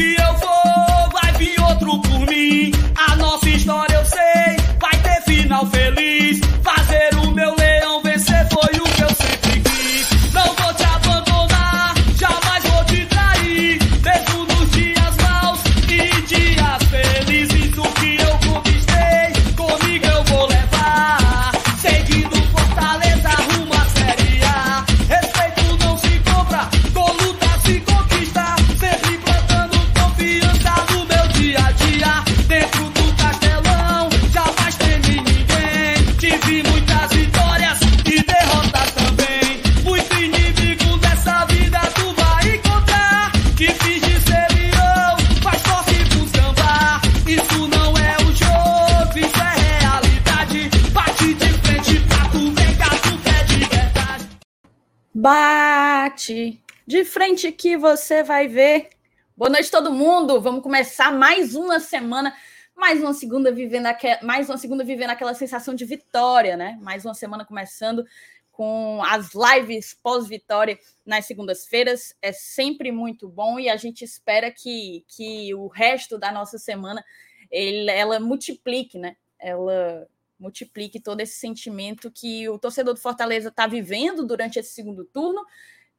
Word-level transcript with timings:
que 0.00 0.16
eu 0.18 0.34
vou, 0.34 1.10
vai 1.12 1.30
vir 1.34 1.60
outro 1.60 2.00
por 2.00 2.26
mim. 2.26 2.72
De 56.90 57.04
frente 57.04 57.52
que 57.52 57.76
você 57.76 58.20
vai 58.20 58.48
ver. 58.48 58.88
Boa 59.36 59.48
noite, 59.48 59.70
todo 59.70 59.92
mundo. 59.92 60.40
Vamos 60.40 60.60
começar 60.60 61.12
mais 61.12 61.54
uma 61.54 61.78
semana, 61.78 62.34
mais 62.74 63.00
uma 63.00 63.14
segunda 63.14 63.52
vivendo 63.52 63.86
aquela, 63.86 64.20
mais 64.24 64.50
uma 64.50 64.58
segunda 64.58 64.82
vivendo 64.82 65.10
aquela 65.10 65.32
sensação 65.32 65.72
de 65.72 65.84
vitória, 65.84 66.56
né? 66.56 66.76
Mais 66.82 67.04
uma 67.04 67.14
semana 67.14 67.44
começando 67.44 68.04
com 68.50 69.00
as 69.04 69.30
lives 69.34 69.96
pós-vitória 70.02 70.80
nas 71.06 71.26
segundas-feiras. 71.26 72.12
É 72.20 72.32
sempre 72.32 72.90
muito 72.90 73.28
bom 73.28 73.60
e 73.60 73.68
a 73.68 73.76
gente 73.76 74.04
espera 74.04 74.50
que, 74.50 75.04
que 75.06 75.54
o 75.54 75.68
resto 75.68 76.18
da 76.18 76.32
nossa 76.32 76.58
semana 76.58 77.04
ele, 77.52 77.88
ela 77.88 78.18
multiplique, 78.18 78.98
né? 78.98 79.14
Ela 79.38 80.08
multiplique 80.40 80.98
todo 80.98 81.20
esse 81.20 81.38
sentimento 81.38 82.10
que 82.10 82.48
o 82.48 82.58
torcedor 82.58 82.94
do 82.94 83.00
Fortaleza 83.00 83.48
está 83.48 83.68
vivendo 83.68 84.26
durante 84.26 84.58
esse 84.58 84.72
segundo 84.72 85.04
turno, 85.04 85.46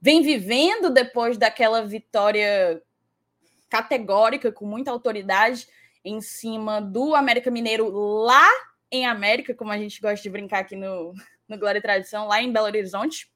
vem 0.02 0.23
vivendo 0.23 0.89
depois 0.89 1.38
daquela 1.38 1.85
vitória 1.85 2.81
categórica, 3.69 4.52
com 4.52 4.66
muita 4.66 4.91
autoridade, 4.91 5.67
em 6.03 6.19
cima 6.19 6.81
do 6.81 7.13
América 7.13 7.52
Mineiro 7.52 7.89
lá 7.89 8.49
em 8.91 9.05
América, 9.05 9.53
como 9.53 9.71
a 9.71 9.77
gente 9.77 10.02
gosta 10.02 10.21
de 10.21 10.30
brincar 10.30 10.59
aqui 10.59 10.75
no, 10.75 11.13
no 11.47 11.58
Glória 11.58 11.80
e 11.80 11.81
Tradição, 11.81 12.27
lá 12.27 12.41
em 12.41 12.52
Belo 12.52 12.66
Horizonte. 12.66 13.31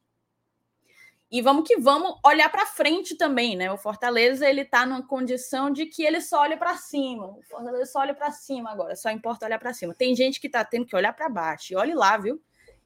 E 1.32 1.42
vamos 1.42 1.68
que 1.68 1.78
vamos 1.78 2.16
olhar 2.24 2.50
para 2.50 2.66
frente 2.66 3.16
também, 3.16 3.56
né? 3.56 3.72
O 3.72 3.78
Fortaleza 3.78 4.48
ele 4.48 4.62
está 4.62 4.86
numa 4.86 5.06
condição 5.06 5.72
de 5.72 5.86
que 5.86 6.04
ele 6.04 6.22
só 6.22 6.42
olha 6.42 6.58
para 6.58 6.76
cima. 6.78 7.26
O 7.26 7.42
Fortaleza 7.44 7.86
só 7.86 8.00
olha 8.00 8.14
para 8.14 8.32
cima 8.32 8.72
agora, 8.72 8.96
só 8.96 9.10
importa 9.10 9.46
olhar 9.46 9.60
para 9.60 9.74
cima. 9.74 9.94
Tem 9.94 10.16
gente 10.16 10.40
que 10.40 10.48
está 10.48 10.64
tendo 10.64 10.86
que 10.86 10.96
olhar 10.96 11.14
para 11.14 11.30
baixo. 11.30 11.74
E 11.74 11.76
olhe 11.76 11.94
lá, 11.94 12.18
viu? 12.18 12.42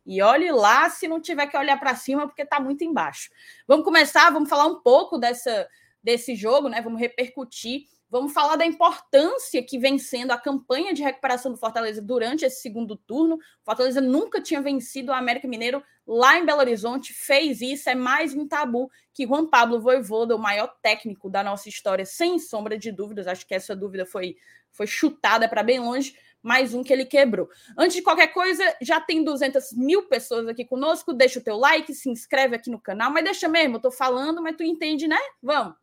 E 0.06 0.22
olhe 0.22 0.52
lá 0.52 0.90
se 0.90 1.08
não 1.08 1.22
tiver 1.22 1.48
que 1.48 1.58
olhar 1.58 1.80
para 1.80 1.96
cima, 1.96 2.28
porque 2.28 2.42
está 2.42 2.60
muito 2.60 2.84
embaixo. 2.84 3.30
Vamos 3.68 3.86
começar, 3.86 4.30
vamos 4.32 4.50
falar 4.50 4.66
um 4.66 4.82
pouco 4.82 5.18
dessa, 5.18 5.68
desse 6.02 6.36
jogo, 6.36 6.70
né? 6.70 6.82
Vamos 6.82 7.00
repercutir. 7.00 7.84
Vamos 8.12 8.34
falar 8.34 8.56
da 8.56 8.66
importância 8.66 9.62
que 9.62 9.78
vem 9.78 10.00
sendo 10.00 10.32
a 10.32 10.38
campanha 10.38 10.96
de 10.96 11.04
recuperação 11.04 11.52
do 11.52 11.60
Fortaleza 11.60 12.02
durante 12.02 12.44
esse 12.44 12.60
segundo 12.60 12.96
turno. 12.96 13.36
O 13.36 13.40
Fortaleza 13.64 14.02
nunca 14.02 14.42
tinha 14.42 14.60
vencido 14.62 15.12
o 15.12 15.16
América 15.16 15.48
Mineiro 15.48 15.84
lá 16.08 16.40
em 16.40 16.44
Belo 16.44 16.60
Horizonte, 16.60 17.14
fez 17.14 17.62
isso, 17.62 17.88
é 17.88 17.94
mais 17.94 18.34
um 18.34 18.48
tabu 18.48 18.90
que 19.14 19.28
Juan 19.28 19.46
Pablo 19.46 19.80
Voivoda, 19.80 20.36
o 20.36 20.40
maior 20.40 20.74
técnico 20.82 21.30
da 21.30 21.44
nossa 21.44 21.70
história, 21.70 22.04
sem 22.04 22.40
sombra 22.40 22.80
de 22.80 22.92
dúvidas, 22.92 23.28
acho 23.28 23.46
que 23.46 23.54
essa 23.54 23.76
dúvida 23.76 24.08
foi, 24.08 24.36
foi 24.72 24.88
chutada 24.88 25.48
para 25.48 25.62
bem 25.62 25.80
longe, 25.80 26.18
mais 26.42 26.74
um 26.74 26.84
que 26.84 26.94
ele 26.94 27.06
quebrou. 27.06 27.50
Antes 27.78 27.96
de 27.96 28.02
qualquer 28.02 28.28
coisa, 28.28 28.64
já 28.82 29.00
tem 29.00 29.24
200 29.24 29.74
mil 29.74 30.08
pessoas 30.08 30.48
aqui 30.48 30.66
conosco, 30.66 31.14
deixa 31.14 31.40
o 31.40 31.44
teu 31.44 31.58
like, 31.58 31.94
se 31.94 32.10
inscreve 32.10 32.56
aqui 32.56 32.70
no 32.70 32.80
canal, 32.80 33.12
mas 33.12 33.24
deixa 33.24 33.48
mesmo, 33.48 33.76
eu 33.76 33.82
tô 33.82 33.92
falando, 33.92 34.42
mas 34.42 34.56
tu 34.56 34.64
entende, 34.64 35.08
né? 35.08 35.20
Vamos! 35.42 35.76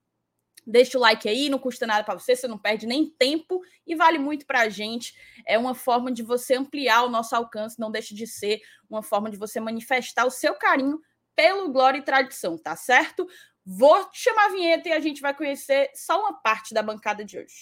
Deixa 0.67 0.99
o 0.99 1.01
like 1.01 1.29
aí, 1.29 1.49
não 1.49 1.61
custa 1.61 1.87
nada 1.87 2.03
para 2.03 2.19
você, 2.19 2.35
você 2.35 2.49
não 2.49 2.59
perde 2.59 2.87
nem 2.87 3.09
tempo 3.09 3.63
e 3.87 3.95
vale 3.95 4.19
muito 4.19 4.45
para 4.45 4.63
a 4.63 4.69
gente. 4.69 5.15
É 5.47 5.57
uma 5.57 5.75
forma 5.77 6.11
de 6.11 6.25
você 6.25 6.57
ampliar 6.57 7.05
o 7.05 7.09
nosso 7.09 7.37
alcance, 7.37 7.79
não 7.79 7.91
deixe 7.91 8.15
de 8.15 8.27
ser 8.27 8.61
uma 8.91 9.01
forma 9.01 9.31
de 9.31 9.37
você 9.37 9.61
manifestar 9.61 10.27
o 10.27 10.31
seu 10.31 10.55
carinho 10.55 11.01
pelo 11.37 11.71
Glória 11.71 11.99
e 11.99 12.03
Tradição, 12.03 12.59
tá 12.59 12.75
certo? 12.75 13.29
Vou 13.65 14.09
chamar 14.13 14.47
a 14.47 14.51
vinheta 14.51 14.89
e 14.89 14.93
a 14.93 15.01
gente 15.01 15.21
vai 15.21 15.35
conhecer 15.35 15.91
só 15.95 16.19
uma 16.19 16.33
parte 16.33 16.75
da 16.75 16.83
bancada 16.83 17.25
de 17.25 17.39
hoje. 17.39 17.55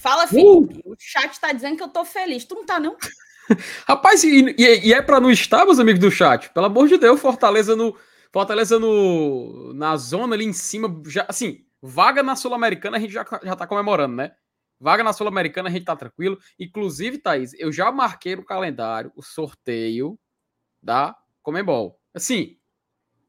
Fala, 0.00 0.26
Felipe. 0.26 0.80
Uh! 0.84 0.92
O 0.92 0.96
chat 0.98 1.38
tá 1.38 1.52
dizendo 1.52 1.76
que 1.76 1.82
eu 1.82 1.88
tô 1.88 2.04
feliz. 2.04 2.44
Tu 2.44 2.54
não 2.54 2.64
tá, 2.64 2.80
não? 2.80 2.96
Rapaz, 3.86 4.24
e, 4.24 4.54
e, 4.58 4.92
é 4.94 5.02
para 5.02 5.20
não 5.20 5.30
estar, 5.30 5.64
meus 5.66 5.78
amigos 5.78 6.00
do 6.00 6.10
chat? 6.10 6.50
Pelo 6.52 6.66
amor 6.66 6.88
de 6.88 6.96
Deus, 6.96 7.20
Fortaleza 7.20 7.76
no. 7.76 7.96
Fortaleza 8.32 8.78
no, 8.78 9.74
na 9.74 9.96
zona 9.96 10.36
ali 10.36 10.44
em 10.44 10.52
cima, 10.52 11.02
já, 11.06 11.26
assim, 11.28 11.64
vaga 11.82 12.22
na 12.22 12.36
Sul-Americana 12.36 12.96
a 12.96 13.00
gente 13.00 13.12
já, 13.12 13.26
já 13.42 13.56
tá 13.56 13.66
comemorando, 13.66 14.14
né? 14.14 14.32
Vaga 14.78 15.02
na 15.02 15.12
Sul-Americana 15.12 15.68
a 15.68 15.72
gente 15.72 15.84
tá 15.84 15.96
tranquilo. 15.96 16.38
Inclusive, 16.58 17.18
Thaís, 17.18 17.52
eu 17.58 17.72
já 17.72 17.90
marquei 17.90 18.36
no 18.36 18.44
calendário 18.44 19.12
o 19.16 19.22
sorteio 19.22 20.18
da 20.80 21.14
Comembol. 21.42 22.00
Assim, 22.14 22.56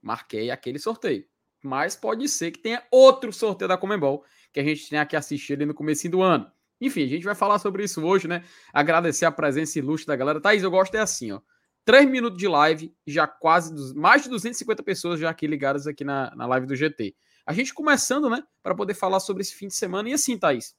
marquei 0.02 0.52
aquele 0.52 0.78
sorteio. 0.78 1.26
Mas 1.64 1.96
pode 1.96 2.30
ser 2.30 2.52
que 2.52 2.60
tenha 2.60 2.84
outro 2.92 3.34
sorteio 3.34 3.68
da 3.68 3.78
Comembol 3.78 4.24
que 4.54 4.60
a 4.60 4.64
gente 4.64 4.88
tenha 4.88 5.06
que 5.06 5.16
assistir 5.16 5.54
ali 5.54 5.66
no 5.66 5.74
começo 5.74 6.08
do 6.10 6.22
ano. 6.22 6.52
Enfim, 6.81 7.03
a 7.03 7.08
gente 7.08 7.24
vai 7.24 7.36
falar 7.36 7.59
sobre 7.59 7.84
isso 7.84 8.03
hoje, 8.03 8.28
né? 8.28 8.44
Agradecer 8.74 9.25
a 9.25 9.31
presença 9.31 9.78
ilustre 9.78 10.08
da 10.08 10.16
galera. 10.16 10.42
Thaís, 10.42 10.64
eu 10.64 10.72
gosto 10.72 10.96
é 10.96 11.00
assim, 11.00 11.31
ó. 11.31 11.40
Três 11.86 12.09
minutos 12.09 12.38
de 12.38 12.47
live, 12.47 12.94
já 13.08 13.28
quase 13.28 13.96
mais 13.96 14.24
de 14.24 14.30
250 14.30 14.84
pessoas 14.84 15.19
já 15.19 15.30
aqui 15.30 15.47
ligadas 15.47 15.88
aqui 15.88 16.03
na, 16.03 16.36
na 16.36 16.46
live 16.47 16.68
do 16.68 16.75
GT. 16.75 17.16
A 17.46 17.53
gente 17.53 17.74
começando, 17.74 18.30
né, 18.30 18.44
para 18.62 18.75
poder 18.75 18.94
falar 18.94 19.19
sobre 19.19 19.42
esse 19.42 19.56
fim 19.56 19.68
de 19.68 19.75
semana. 19.75 20.09
E 20.09 20.14
assim, 20.14 20.38
Thaís, 20.38 20.75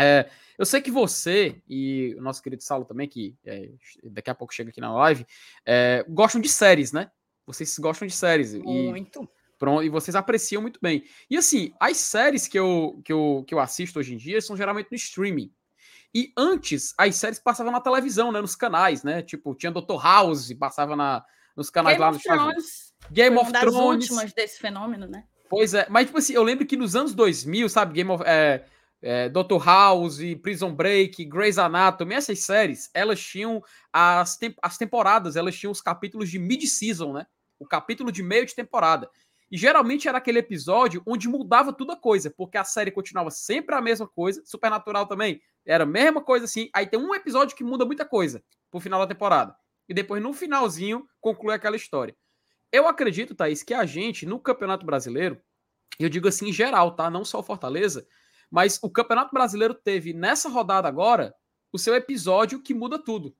é, 0.00 0.28
eu 0.58 0.64
sei 0.64 0.80
que 0.80 0.90
você 0.90 1.62
e 1.68 2.14
o 2.18 2.22
nosso 2.22 2.42
querido 2.42 2.62
Saulo 2.62 2.84
também, 2.84 3.08
que 3.08 3.36
é, 3.44 3.70
daqui 4.04 4.30
a 4.30 4.34
pouco 4.34 4.54
chega 4.54 4.70
aqui 4.70 4.80
na 4.80 4.92
live, 4.92 5.26
é, 5.64 6.04
gostam 6.08 6.40
de 6.40 6.48
séries, 6.48 6.92
né? 6.92 7.10
Vocês 7.46 7.78
gostam 7.78 8.08
de 8.08 8.14
séries. 8.14 8.54
Muito. 8.54 9.22
E 9.22 9.28
Pronto, 9.58 9.82
e 9.82 9.88
vocês 9.88 10.14
apreciam 10.14 10.60
muito 10.60 10.78
bem. 10.82 11.04
E 11.30 11.36
assim, 11.36 11.72
as 11.80 11.96
séries 11.96 12.46
que 12.48 12.58
eu, 12.58 13.00
que 13.04 13.12
eu, 13.12 13.44
que 13.46 13.54
eu 13.54 13.60
assisto 13.60 13.98
hoje 13.98 14.14
em 14.14 14.16
dia 14.16 14.40
são 14.40 14.56
geralmente 14.56 14.88
no 14.90 14.96
streaming. 14.96 15.52
E 16.14 16.32
antes, 16.36 16.94
as 16.96 17.16
séries 17.16 17.38
passavam 17.38 17.72
na 17.72 17.80
televisão, 17.80 18.30
né? 18.30 18.40
Nos 18.40 18.54
canais, 18.54 19.02
né? 19.02 19.22
Tipo, 19.22 19.54
tinha 19.54 19.72
Dr. 19.72 20.00
House, 20.00 20.52
passava 20.54 20.94
na, 20.94 21.24
nos 21.56 21.70
canais 21.70 21.96
Game 21.96 22.04
lá 22.04 22.12
nos 22.12 22.18
Estados. 22.18 22.44
Thrones 22.44 22.94
Game 23.10 23.34
foi 23.34 23.42
of 23.42 23.50
uma 23.50 23.52
das 23.52 23.62
Thrones. 23.62 24.10
últimas 24.10 24.32
desse 24.32 24.60
fenômeno, 24.60 25.06
né? 25.06 25.24
Pois 25.48 25.74
é, 25.74 25.86
mas 25.88 26.06
tipo 26.06 26.18
assim, 26.18 26.32
eu 26.32 26.42
lembro 26.42 26.66
que 26.66 26.76
nos 26.76 26.96
anos 26.96 27.14
2000, 27.14 27.68
sabe, 27.68 27.92
Game 27.92 28.10
of 28.10 28.24
é, 28.26 28.64
é, 29.02 29.28
Dr. 29.28 29.62
House, 29.64 30.18
Prison 30.42 30.74
Break, 30.74 31.24
Grey's 31.26 31.58
Anatomy, 31.58 32.14
essas 32.14 32.40
séries, 32.40 32.90
elas 32.94 33.20
tinham 33.20 33.62
as, 33.92 34.36
tem 34.36 34.54
as 34.62 34.78
temporadas, 34.78 35.36
elas 35.36 35.56
tinham 35.56 35.70
os 35.70 35.80
capítulos 35.80 36.30
de 36.30 36.38
mid-season, 36.38 37.12
né? 37.12 37.26
O 37.58 37.66
capítulo 37.66 38.10
de 38.10 38.22
meio 38.22 38.46
de 38.46 38.54
temporada. 38.54 39.08
E 39.50 39.56
geralmente 39.56 40.08
era 40.08 40.18
aquele 40.18 40.38
episódio 40.38 41.02
onde 41.06 41.28
mudava 41.28 41.72
tudo 41.72 41.92
a 41.92 41.96
coisa, 41.96 42.30
porque 42.30 42.56
a 42.56 42.64
série 42.64 42.90
continuava 42.90 43.30
sempre 43.30 43.74
a 43.74 43.80
mesma 43.80 44.08
coisa. 44.08 44.42
Supernatural 44.44 45.06
também 45.06 45.40
era 45.64 45.84
a 45.84 45.86
mesma 45.86 46.22
coisa 46.22 46.44
assim. 46.44 46.70
Aí 46.74 46.86
tem 46.86 46.98
um 46.98 47.14
episódio 47.14 47.56
que 47.56 47.62
muda 47.62 47.84
muita 47.84 48.04
coisa 48.04 48.42
pro 48.70 48.80
final 48.80 49.00
da 49.00 49.06
temporada. 49.06 49.54
E 49.88 49.94
depois, 49.94 50.22
no 50.22 50.32
finalzinho, 50.32 51.06
conclui 51.20 51.54
aquela 51.54 51.76
história. 51.76 52.16
Eu 52.72 52.88
acredito, 52.88 53.34
Thaís, 53.34 53.62
que 53.62 53.74
a 53.74 53.84
gente, 53.84 54.26
no 54.26 54.40
Campeonato 54.40 54.84
Brasileiro, 54.84 55.40
eu 55.98 56.08
digo 56.08 56.26
assim 56.26 56.48
em 56.48 56.52
geral, 56.52 56.96
tá? 56.96 57.08
Não 57.08 57.24
só 57.24 57.38
o 57.38 57.42
Fortaleza, 57.42 58.06
mas 58.50 58.78
o 58.82 58.90
Campeonato 58.90 59.32
Brasileiro 59.32 59.74
teve 59.74 60.12
nessa 60.12 60.48
rodada 60.48 60.88
agora 60.88 61.34
o 61.72 61.78
seu 61.78 61.94
episódio 61.94 62.62
que 62.62 62.74
muda 62.74 62.98
tudo. 62.98 63.36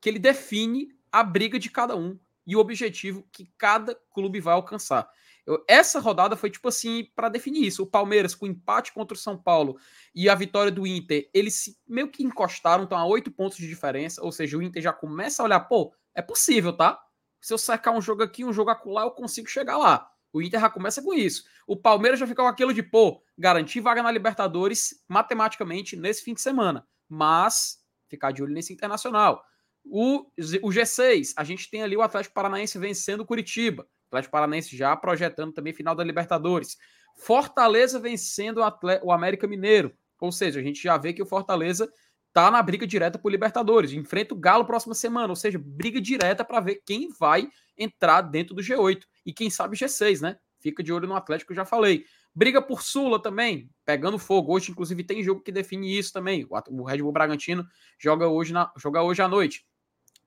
Que 0.00 0.08
ele 0.08 0.18
define 0.18 0.88
a 1.12 1.22
briga 1.22 1.58
de 1.58 1.70
cada 1.70 1.96
um 1.96 2.18
e 2.46 2.56
o 2.56 2.58
objetivo 2.58 3.26
que 3.32 3.50
cada 3.58 3.94
clube 4.12 4.40
vai 4.40 4.54
alcançar. 4.54 5.08
Eu, 5.46 5.64
essa 5.68 6.00
rodada 6.00 6.36
foi 6.36 6.50
tipo 6.50 6.68
assim 6.68 7.08
para 7.14 7.28
definir 7.28 7.64
isso. 7.64 7.84
O 7.84 7.86
Palmeiras 7.86 8.34
com 8.34 8.46
empate 8.46 8.92
contra 8.92 9.14
o 9.14 9.18
São 9.18 9.40
Paulo 9.40 9.78
e 10.14 10.28
a 10.28 10.34
vitória 10.34 10.72
do 10.72 10.86
Inter, 10.86 11.30
eles 11.32 11.54
se, 11.54 11.78
meio 11.86 12.10
que 12.10 12.24
encostaram, 12.24 12.84
estão 12.84 12.98
a 12.98 13.06
oito 13.06 13.30
pontos 13.30 13.56
de 13.56 13.68
diferença. 13.68 14.22
Ou 14.22 14.32
seja, 14.32 14.58
o 14.58 14.62
Inter 14.62 14.82
já 14.82 14.92
começa 14.92 15.42
a 15.42 15.44
olhar, 15.44 15.60
pô, 15.60 15.94
é 16.14 16.20
possível, 16.20 16.72
tá? 16.72 17.00
Se 17.40 17.54
eu 17.54 17.58
sacar 17.58 17.94
um 17.94 18.02
jogo 18.02 18.22
aqui, 18.22 18.44
um 18.44 18.52
jogo 18.52 18.70
acolá, 18.70 19.02
eu 19.02 19.12
consigo 19.12 19.48
chegar 19.48 19.78
lá. 19.78 20.10
O 20.32 20.42
Inter 20.42 20.60
já 20.60 20.68
começa 20.68 21.00
com 21.00 21.14
isso. 21.14 21.44
O 21.66 21.76
Palmeiras 21.76 22.18
já 22.18 22.26
fica 22.26 22.42
com 22.42 22.48
aquilo 22.48 22.74
de, 22.74 22.82
pô, 22.82 23.22
garantir 23.38 23.80
vaga 23.80 24.02
na 24.02 24.10
Libertadores 24.10 25.02
matematicamente 25.08 25.96
nesse 25.96 26.22
fim 26.22 26.34
de 26.34 26.40
semana. 26.40 26.86
Mas 27.08 27.78
ficar 28.08 28.32
de 28.32 28.42
olho 28.42 28.52
nesse 28.52 28.72
internacional. 28.72 29.44
O, 29.84 30.26
o 30.62 30.70
G6, 30.70 31.32
a 31.36 31.44
gente 31.44 31.70
tem 31.70 31.82
ali 31.82 31.96
o 31.96 32.02
Atlético 32.02 32.34
Paranaense 32.34 32.78
vencendo 32.78 33.20
o 33.20 33.26
Curitiba. 33.26 33.88
Atlético 34.08 34.32
Paranaense 34.32 34.76
já 34.76 34.96
projetando 34.96 35.52
também 35.52 35.72
final 35.72 35.94
da 35.94 36.04
Libertadores. 36.04 36.76
Fortaleza 37.16 37.98
vencendo 37.98 38.60
o, 39.02 39.12
América 39.12 39.46
Mineiro. 39.46 39.92
Ou 40.20 40.30
seja, 40.32 40.60
a 40.60 40.62
gente 40.62 40.82
já 40.82 40.96
vê 40.96 41.12
que 41.12 41.22
o 41.22 41.26
Fortaleza 41.26 41.90
tá 42.32 42.50
na 42.50 42.62
briga 42.62 42.86
direta 42.86 43.18
por 43.18 43.30
Libertadores. 43.30 43.92
Enfrenta 43.92 44.34
o 44.34 44.38
Galo 44.38 44.64
próxima 44.64 44.94
semana, 44.94 45.28
ou 45.28 45.36
seja, 45.36 45.58
briga 45.62 46.00
direta 46.00 46.44
para 46.44 46.60
ver 46.60 46.82
quem 46.84 47.08
vai 47.18 47.48
entrar 47.76 48.20
dentro 48.22 48.54
do 48.54 48.62
G8 48.62 49.02
e 49.24 49.32
quem 49.32 49.50
sabe 49.50 49.76
G6, 49.76 50.20
né? 50.20 50.36
Fica 50.60 50.82
de 50.82 50.92
olho 50.92 51.06
no 51.06 51.14
Atlético, 51.14 51.54
já 51.54 51.64
falei. 51.64 52.04
Briga 52.34 52.60
por 52.60 52.82
Sula 52.82 53.20
também, 53.20 53.70
pegando 53.84 54.18
fogo. 54.18 54.52
Hoje, 54.52 54.70
inclusive, 54.70 55.02
tem 55.02 55.22
jogo 55.22 55.40
que 55.40 55.50
define 55.50 55.96
isso 55.96 56.12
também. 56.12 56.46
O 56.68 56.84
Red 56.84 56.98
Bull 56.98 57.12
Bragantino 57.12 57.66
joga 57.98 58.28
hoje, 58.28 58.52
na, 58.52 58.70
joga 58.76 59.02
hoje 59.02 59.22
à 59.22 59.28
noite. 59.28 59.64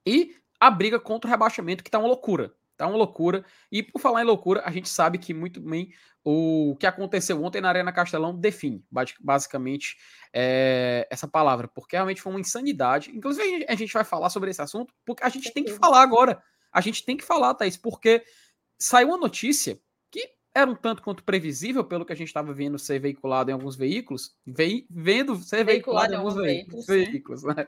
E 0.06 0.36
a 0.60 0.72
briga 0.72 1.00
contra 1.00 1.28
o 1.28 1.32
rebaixamento, 1.32 1.84
que 1.84 1.92
tá 1.92 2.00
uma 2.00 2.08
loucura. 2.08 2.54
Tá 2.80 2.88
uma 2.88 2.96
loucura. 2.96 3.44
E 3.70 3.84
por 3.84 4.00
falar 4.00 4.22
em 4.22 4.26
loucura, 4.26 4.64
a 4.66 4.72
gente 4.72 4.88
sabe 4.88 5.18
que 5.18 5.34
muito 5.34 5.60
bem 5.60 5.92
o 6.24 6.78
que 6.80 6.88
aconteceu 6.88 7.44
ontem 7.44 7.60
na 7.60 7.68
Arena 7.68 7.92
Castelão 7.92 8.34
define 8.34 8.82
basicamente 9.20 9.98
é, 10.32 11.06
essa 11.12 11.28
palavra, 11.28 11.68
porque 11.68 11.98
realmente 11.98 12.22
foi 12.22 12.32
uma 12.32 12.40
insanidade. 12.40 13.12
Inclusive, 13.14 13.66
a 13.68 13.76
gente 13.76 13.92
vai 13.92 14.06
falar 14.06 14.30
sobre 14.30 14.50
esse 14.50 14.62
assunto, 14.62 14.94
porque 15.06 15.26
a 15.26 15.28
gente 15.28 15.52
tem 15.52 15.66
que 15.66 15.74
falar 15.74 16.02
agora. 16.02 16.42
A 16.72 16.80
gente 16.80 17.04
tem 17.04 17.18
que 17.18 17.26
falar, 17.26 17.54
Thaís, 17.54 17.76
porque 17.76 18.24
saiu 18.80 19.10
uma 19.10 19.18
notícia 19.18 19.78
que 20.10 20.30
era 20.56 20.72
um 20.72 20.76
tanto 20.76 21.04
quanto 21.04 21.22
previsível 21.22 21.84
pelo 21.84 22.06
que 22.06 22.14
a 22.14 22.16
gente 22.16 22.30
estava 22.30 22.54
vendo 22.54 22.80
ser 22.80 23.00
veiculado 23.00 23.52
em 23.52 23.54
alguns 23.54 23.76
veículos, 23.76 24.38
vei, 24.48 24.88
vendo 24.90 25.36
ser 25.36 25.66
veiculado, 25.66 26.12
veiculado 26.12 26.14
em 26.14 26.16
alguns 26.16 26.36
veículos. 26.36 26.86
veículos 26.86 27.44
né? 27.44 27.66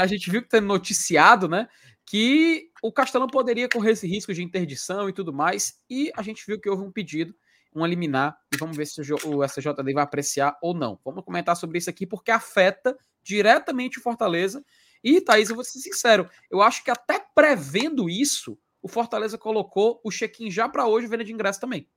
A 0.00 0.06
gente 0.06 0.30
viu 0.30 0.42
que 0.42 0.48
tem 0.48 0.60
noticiado, 0.60 1.48
né? 1.48 1.68
que 2.08 2.67
o 2.82 2.92
Castelão 2.92 3.26
poderia 3.26 3.68
correr 3.68 3.92
esse 3.92 4.06
risco 4.06 4.32
de 4.32 4.42
interdição 4.42 5.08
e 5.08 5.12
tudo 5.12 5.32
mais, 5.32 5.80
e 5.88 6.10
a 6.16 6.22
gente 6.22 6.44
viu 6.46 6.60
que 6.60 6.68
houve 6.68 6.82
um 6.82 6.92
pedido, 6.92 7.34
um 7.74 7.84
liminar, 7.84 8.38
e 8.52 8.56
vamos 8.56 8.76
ver 8.76 8.86
se 8.86 9.00
o 9.00 9.44
SJD 9.44 9.92
vai 9.92 10.02
apreciar 10.02 10.56
ou 10.62 10.74
não. 10.74 10.98
Vamos 11.04 11.24
comentar 11.24 11.56
sobre 11.56 11.78
isso 11.78 11.90
aqui, 11.90 12.06
porque 12.06 12.30
afeta 12.30 12.96
diretamente 13.22 13.98
o 13.98 14.02
Fortaleza. 14.02 14.64
E, 15.02 15.20
Thaís, 15.20 15.48
eu 15.50 15.54
vou 15.54 15.64
ser 15.64 15.78
sincero, 15.78 16.28
eu 16.50 16.60
acho 16.60 16.82
que 16.82 16.90
até 16.90 17.24
prevendo 17.34 18.08
isso, 18.08 18.58
o 18.82 18.88
Fortaleza 18.88 19.38
colocou 19.38 20.00
o 20.02 20.10
check-in 20.10 20.50
já 20.50 20.68
para 20.68 20.86
hoje, 20.86 21.06
venda 21.06 21.24
de 21.24 21.32
ingresso 21.32 21.60
também. 21.60 21.88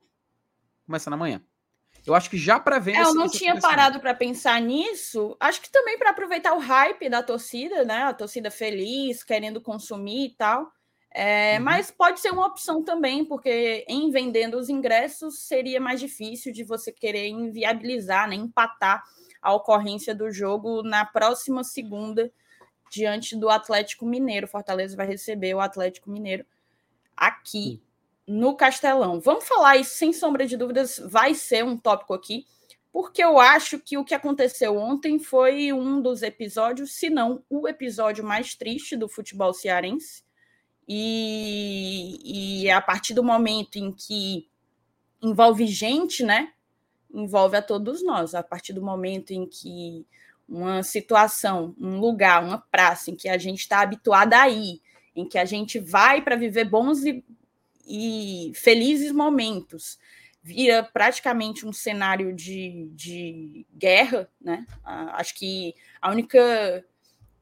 Começando 0.85 1.13
amanhã. 1.13 1.43
Eu 2.05 2.15
acho 2.15 2.29
que 2.29 2.37
já 2.37 2.59
prevendo. 2.59 2.97
É, 2.97 3.01
eu 3.03 3.13
não 3.13 3.29
tinha 3.29 3.59
parado 3.59 3.99
para 3.99 4.13
pensar 4.13 4.59
nisso. 4.59 5.35
Acho 5.39 5.61
que 5.61 5.71
também 5.71 5.97
para 5.97 6.09
aproveitar 6.09 6.53
o 6.53 6.59
hype 6.59 7.09
da 7.09 7.21
torcida, 7.21 7.83
né? 7.85 8.03
A 8.03 8.13
torcida 8.13 8.49
feliz, 8.49 9.23
querendo 9.23 9.61
consumir 9.61 10.25
e 10.25 10.35
tal. 10.35 10.71
É, 11.13 11.57
uhum. 11.57 11.65
Mas 11.65 11.91
pode 11.91 12.19
ser 12.19 12.31
uma 12.31 12.47
opção 12.47 12.83
também, 12.83 13.25
porque 13.25 13.85
em 13.87 14.09
vendendo 14.09 14.57
os 14.57 14.69
ingressos 14.69 15.39
seria 15.39 15.79
mais 15.79 15.99
difícil 15.99 16.53
de 16.53 16.63
você 16.63 16.91
querer 16.91 17.27
inviabilizar, 17.27 18.29
né, 18.29 18.35
empatar 18.35 19.03
a 19.41 19.53
ocorrência 19.53 20.15
do 20.15 20.31
jogo 20.31 20.81
na 20.83 21.03
próxima 21.03 21.65
segunda 21.65 22.31
diante 22.89 23.35
do 23.35 23.49
Atlético 23.49 24.05
Mineiro. 24.05 24.47
Fortaleza 24.47 24.95
vai 24.95 25.05
receber 25.05 25.53
o 25.53 25.59
Atlético 25.59 26.09
Mineiro 26.09 26.45
aqui 27.15 27.81
no 28.31 28.55
Castelão. 28.55 29.19
Vamos 29.19 29.45
falar 29.45 29.75
isso 29.75 29.95
sem 29.95 30.13
sombra 30.13 30.47
de 30.47 30.55
dúvidas, 30.55 30.97
vai 31.03 31.33
ser 31.35 31.65
um 31.65 31.77
tópico 31.77 32.13
aqui, 32.13 32.45
porque 32.89 33.21
eu 33.21 33.37
acho 33.37 33.77
que 33.77 33.97
o 33.97 34.05
que 34.05 34.13
aconteceu 34.13 34.77
ontem 34.77 35.19
foi 35.19 35.73
um 35.73 36.01
dos 36.01 36.23
episódios, 36.23 36.93
se 36.93 37.09
não 37.09 37.43
o 37.49 37.67
episódio 37.67 38.23
mais 38.23 38.55
triste 38.55 38.95
do 38.95 39.09
futebol 39.09 39.53
cearense. 39.53 40.23
E, 40.87 42.63
e 42.63 42.71
a 42.71 42.81
partir 42.81 43.13
do 43.13 43.23
momento 43.23 43.75
em 43.77 43.91
que 43.91 44.49
envolve 45.21 45.67
gente, 45.67 46.23
né? 46.23 46.53
Envolve 47.13 47.57
a 47.57 47.61
todos 47.61 48.03
nós. 48.03 48.33
A 48.33 48.43
partir 48.43 48.73
do 48.73 48.81
momento 48.81 49.31
em 49.31 49.45
que 49.45 50.05
uma 50.47 50.83
situação, 50.83 51.75
um 51.79 51.99
lugar, 51.99 52.43
uma 52.43 52.57
praça 52.57 53.11
em 53.11 53.15
que 53.15 53.29
a 53.29 53.37
gente 53.37 53.59
está 53.59 53.81
habituado 53.81 54.33
a 54.33 54.49
ir, 54.49 54.81
em 55.15 55.27
que 55.27 55.37
a 55.37 55.45
gente 55.45 55.79
vai 55.79 56.21
para 56.21 56.35
viver 56.35 56.65
bons 56.65 57.05
e 57.05 57.23
e 57.91 58.53
felizes 58.55 59.11
momentos 59.11 59.99
vira 60.41 60.81
praticamente 60.81 61.67
um 61.67 61.73
cenário 61.73 62.33
de, 62.33 62.89
de 62.93 63.67
guerra, 63.73 64.29
né? 64.39 64.65
acho 64.83 65.35
que 65.35 65.75
a 66.01 66.09
única 66.09 66.85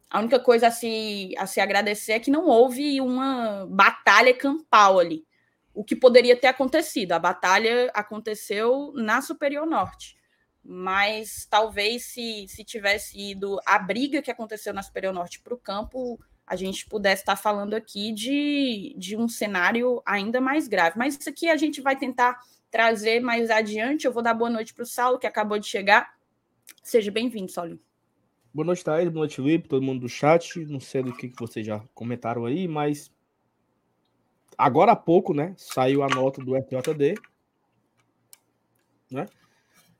a 0.09 0.19
única 0.19 0.39
coisa 0.39 0.67
a 0.67 0.71
se, 0.71 1.35
a 1.37 1.45
se 1.45 1.61
agradecer 1.61 2.13
é 2.13 2.19
que 2.19 2.31
não 2.31 2.47
houve 2.47 2.99
uma 2.99 3.67
batalha 3.69 4.33
campal 4.33 4.97
ali. 4.97 5.23
O 5.71 5.83
que 5.83 5.95
poderia 5.95 6.35
ter 6.35 6.47
acontecido. 6.47 7.11
A 7.11 7.19
batalha 7.19 7.91
aconteceu 7.93 8.91
na 8.95 9.21
Superior 9.21 9.67
Norte. 9.67 10.17
Mas 10.63 11.45
talvez 11.47 12.05
se, 12.05 12.47
se 12.47 12.63
tivesse 12.63 13.19
ido 13.19 13.59
a 13.63 13.77
briga 13.77 14.19
que 14.19 14.31
aconteceu 14.31 14.73
na 14.73 14.81
Superior 14.81 15.13
Norte 15.13 15.39
para 15.41 15.53
o 15.53 15.59
campo, 15.59 16.19
a 16.49 16.55
gente 16.55 16.87
pudesse 16.87 17.21
estar 17.21 17.35
falando 17.35 17.75
aqui 17.75 18.11
de, 18.11 18.95
de 18.97 19.15
um 19.15 19.29
cenário 19.29 20.01
ainda 20.03 20.41
mais 20.41 20.67
grave. 20.67 20.97
Mas 20.97 21.15
isso 21.15 21.29
aqui 21.29 21.47
a 21.47 21.55
gente 21.55 21.79
vai 21.79 21.95
tentar 21.95 22.39
trazer 22.71 23.19
mais 23.19 23.51
adiante. 23.51 24.05
Eu 24.05 24.11
vou 24.11 24.23
dar 24.23 24.33
boa 24.33 24.49
noite 24.49 24.73
para 24.73 24.81
o 24.81 24.87
Saulo, 24.87 25.19
que 25.19 25.27
acabou 25.27 25.59
de 25.59 25.67
chegar. 25.67 26.11
Seja 26.81 27.11
bem-vindo, 27.11 27.51
Saulo. 27.51 27.79
Boa 28.51 28.65
noite, 28.65 28.83
Thaís. 28.83 29.07
Boa 29.09 29.19
noite, 29.19 29.35
Felipe, 29.35 29.69
todo 29.69 29.83
mundo 29.83 30.01
do 30.01 30.09
chat. 30.09 30.65
Não 30.65 30.79
sei 30.79 31.03
do 31.03 31.15
que, 31.15 31.29
que 31.29 31.39
vocês 31.39 31.63
já 31.63 31.83
comentaram 31.93 32.45
aí, 32.45 32.67
mas 32.67 33.11
agora 34.57 34.93
há 34.93 34.95
pouco, 34.95 35.35
né, 35.35 35.53
saiu 35.55 36.01
a 36.01 36.09
nota 36.09 36.43
do 36.43 36.55
FJD, 36.55 37.13
né? 39.11 39.27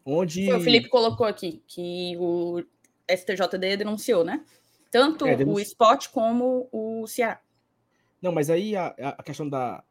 Onde 0.04 0.48
Foi, 0.48 0.58
o 0.58 0.62
Felipe 0.62 0.90
colocou 0.90 1.28
aqui 1.28 1.62
que 1.68 2.16
o 2.18 2.64
STJD 3.08 3.78
denunciou, 3.78 4.24
né? 4.24 4.44
Tanto 4.92 5.26
é, 5.26 5.36
o 5.44 5.60
esporte 5.60 6.10
como 6.10 6.68
o 6.72 7.06
Ceará. 7.08 7.42
Não, 8.22 8.32
mas 8.32 8.50
aí 8.50 8.76
a, 8.76 8.88
a 8.88 9.24
questão 9.24 9.48
da, 9.48 9.84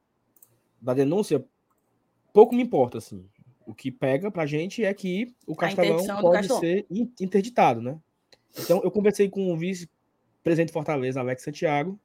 da 0.80 0.94
denúncia 0.94 1.44
pouco 2.32 2.54
me 2.54 2.62
importa, 2.62 2.98
assim. 2.98 3.28
O 3.66 3.74
que 3.74 3.90
pega 3.90 4.30
pra 4.30 4.46
gente 4.46 4.84
é 4.84 4.92
que 4.94 5.34
o 5.46 5.54
Castelão 5.54 6.04
pode 6.20 6.48
ser 6.48 6.86
interditado, 6.90 7.82
né? 7.82 7.98
Então, 8.58 8.80
eu 8.82 8.90
conversei 8.90 9.28
com 9.28 9.52
o 9.52 9.56
vice-presidente 9.56 10.68
de 10.68 10.72
Fortaleza, 10.72 11.20
Alex 11.20 11.42
Santiago, 11.42 11.98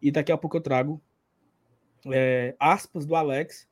e 0.00 0.10
daqui 0.10 0.32
a 0.32 0.38
pouco 0.38 0.56
eu 0.56 0.60
trago 0.60 1.00
é, 2.06 2.54
aspas 2.58 3.04
do 3.04 3.14
Alex 3.14 3.68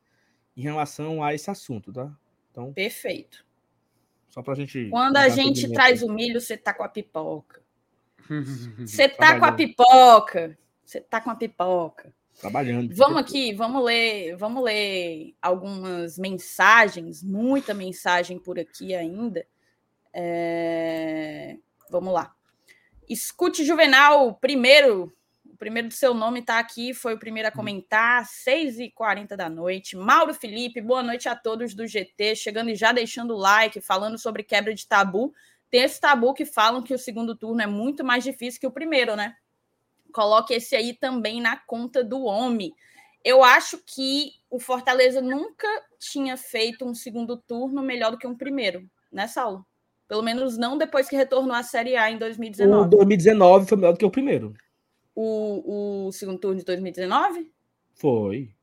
em 0.57 0.63
relação 0.63 1.23
a 1.23 1.35
esse 1.35 1.51
assunto, 1.51 1.93
tá? 1.93 2.15
Então, 2.51 2.73
Perfeito. 2.73 3.45
Só 4.29 4.43
pra 4.43 4.55
gente. 4.55 4.89
Quando 4.91 5.17
a 5.17 5.29
gente 5.29 5.71
traz 5.73 6.03
o 6.03 6.13
milho, 6.13 6.41
você 6.41 6.57
tá 6.57 6.75
com 6.75 6.83
a 6.83 6.89
pipoca. 6.89 7.63
Você 8.79 9.09
tá 9.09 9.39
com 9.39 9.45
a 9.45 9.53
pipoca. 9.53 10.59
Você 10.85 11.01
tá 11.01 11.21
com 11.21 11.31
a 11.31 11.35
pipoca. 11.35 12.15
Trabalhando. 12.39 12.95
Vamos 12.95 13.19
aqui, 13.19 13.55
vamos 13.55 13.85
ler, 13.85 14.37
vamos 14.37 14.63
ler 14.65 15.35
algumas 15.41 16.19
mensagens, 16.19 17.23
muita 17.23 17.73
mensagem 17.73 18.39
por 18.39 18.59
aqui 18.59 18.95
ainda. 18.95 19.47
É... 20.13 21.57
Vamos 21.91 22.13
lá. 22.13 22.35
Escute 23.09 23.65
Juvenal, 23.65 24.35
primeiro, 24.35 25.13
o 25.49 25.57
primeiro 25.57 25.89
do 25.89 25.95
seu 25.95 26.13
nome 26.13 26.41
está 26.41 26.59
aqui, 26.59 26.93
foi 26.93 27.15
o 27.15 27.19
primeiro 27.19 27.49
a 27.49 27.53
hum. 27.53 27.55
comentar, 27.55 28.25
6h40 28.25 29.37
da 29.37 29.49
noite. 29.49 29.97
Mauro 29.97 30.35
Felipe, 30.35 30.81
boa 30.81 31.03
noite 31.03 31.29
a 31.29 31.37
todos 31.37 31.75
do 31.75 31.87
GT, 31.87 32.35
chegando 32.35 32.71
e 32.71 32.75
já 32.75 32.93
deixando 32.93 33.35
o 33.35 33.39
like, 33.39 33.81
falando 33.81 34.19
sobre 34.19 34.43
quebra 34.43 34.75
de 34.75 34.87
tabu 34.87 35.33
tem 35.75 35.83
esse 35.83 36.01
tabu 36.01 36.33
que 36.33 36.45
falam 36.45 36.85
que 36.85 36.95
o 36.95 36.99
segundo 36.99 37.35
turno 37.35 37.61
é 37.61 37.67
muito 37.67 38.05
mais 38.05 38.23
difícil 38.23 38.61
que 38.61 38.67
o 38.67 38.71
primeiro, 38.71 39.17
né? 39.17 39.35
Coloque 40.13 40.55
esse 40.55 40.77
aí 40.77 40.95
também 40.95 41.41
na 41.41 41.57
conta 41.57 42.05
do 42.05 42.23
homem. 42.23 42.73
Eu 43.25 43.43
acho 43.43 43.83
que 43.85 44.35
o 44.49 44.61
Fortaleza 44.61 45.21
nunca 45.21 45.67
tinha 45.99 46.37
feito 46.37 46.85
um 46.85 46.95
segundo 46.95 47.37
turno 47.37 47.83
melhor 47.83 48.13
do 48.13 48.19
que 48.19 48.25
um 48.25 48.37
primeiro, 48.37 48.89
né, 49.11 49.27
Saulo? 49.27 49.67
Pelo 50.07 50.23
menos 50.23 50.57
não 50.57 50.79
depois 50.79 51.09
que 51.09 51.17
retornou 51.17 51.57
à 51.57 51.65
Série 51.65 51.97
A 51.97 52.09
em 52.09 52.19
2019. 52.19 52.87
O 52.87 52.89
2019 52.91 53.67
foi 53.67 53.77
melhor 53.77 53.95
do 53.95 53.99
que 53.99 54.07
o 54.07 54.11
primeiro. 54.13 54.55
O, 55.13 56.07
o 56.07 56.13
segundo 56.13 56.39
turno 56.39 56.61
de 56.61 56.65
2019? 56.65 57.51
Foi. 57.95 58.55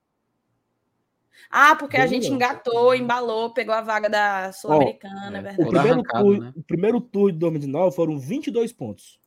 Ah, 1.50 1.76
porque 1.76 1.98
a 1.98 2.08
gente 2.08 2.28
engatou, 2.28 2.96
embalou, 2.96 3.54
pegou 3.54 3.74
a 3.74 3.82
vaga 3.82 4.10
da 4.10 4.52
Sul-Americana, 4.54 5.38
é 5.38 5.42
verdade. 5.42 5.62
O 5.62 5.70
primeiro, 5.70 6.04
tour, 6.04 6.40
né? 6.40 6.54
o 6.56 6.64
primeiro 6.64 7.02
tour 7.02 7.32
de 7.32 7.38
2019 7.40 7.96
foram 7.96 8.20
22 8.20 8.72
pontos. 8.74 9.20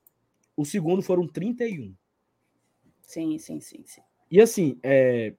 O 0.57 0.65
segundo 0.65 1.03
foram 1.03 1.27
31. 1.27 1.95
Sim, 3.03 3.39
sim, 3.39 3.61
sim, 3.61 3.83
sim. 3.85 4.01
E 4.31 4.41
assim, 4.41 4.79
é, 4.83 5.35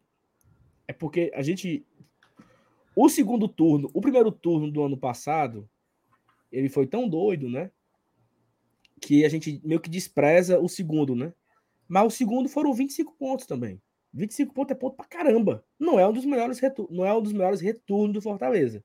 é 0.88 0.94
porque 0.94 1.32
a 1.34 1.42
gente. 1.42 1.86
O 2.96 3.10
segundo 3.10 3.48
turno, 3.48 3.90
o 3.94 4.00
primeiro 4.00 4.32
turno 4.32 4.72
do 4.72 4.82
ano 4.82 4.98
passado, 4.98 5.70
ele 6.52 6.70
foi 6.70 6.88
tão 6.88 7.10
doido, 7.10 7.50
né? 7.50 7.72
Que 9.02 9.26
a 9.26 9.30
gente 9.30 9.60
meio 9.64 9.82
que 9.82 9.90
despreza 9.90 10.60
o 10.60 10.70
segundo, 10.70 11.16
né? 11.16 11.34
Mas 11.88 12.08
o 12.08 12.16
segundo 12.16 12.48
foram 12.48 12.74
25 12.74 13.14
pontos 13.14 13.46
também. 13.46 13.82
25 14.16 14.54
pontos 14.54 14.72
é 14.72 14.80
ponto 14.80 14.96
pra 14.96 15.06
caramba. 15.06 15.64
Não 15.78 16.00
é 16.00 16.08
um 16.08 16.14
dos 16.14 16.26
melhores, 16.26 16.58
retur 16.60 16.88
não 16.90 17.06
é 17.06 17.14
um 17.14 17.22
dos 17.22 17.34
melhores 17.34 17.60
retornos 17.60 18.14
do 18.14 18.22
Fortaleza. 18.22 18.84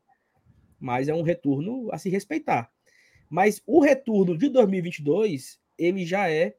Mas 0.78 1.08
é 1.08 1.14
um 1.14 1.22
retorno 1.22 1.88
a 1.92 1.98
se 1.98 2.10
respeitar. 2.10 2.70
Mas 3.28 3.62
o 3.64 3.80
retorno 3.80 4.36
de 4.36 4.48
2022, 4.48 5.60
ele 5.78 6.04
já 6.04 6.28
é 6.28 6.56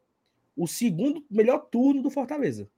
o 0.56 0.68
segundo 0.68 1.25
melhor 1.30 1.60
turno 1.70 2.01
do 2.01 2.10
Fortaleza. 2.10 2.70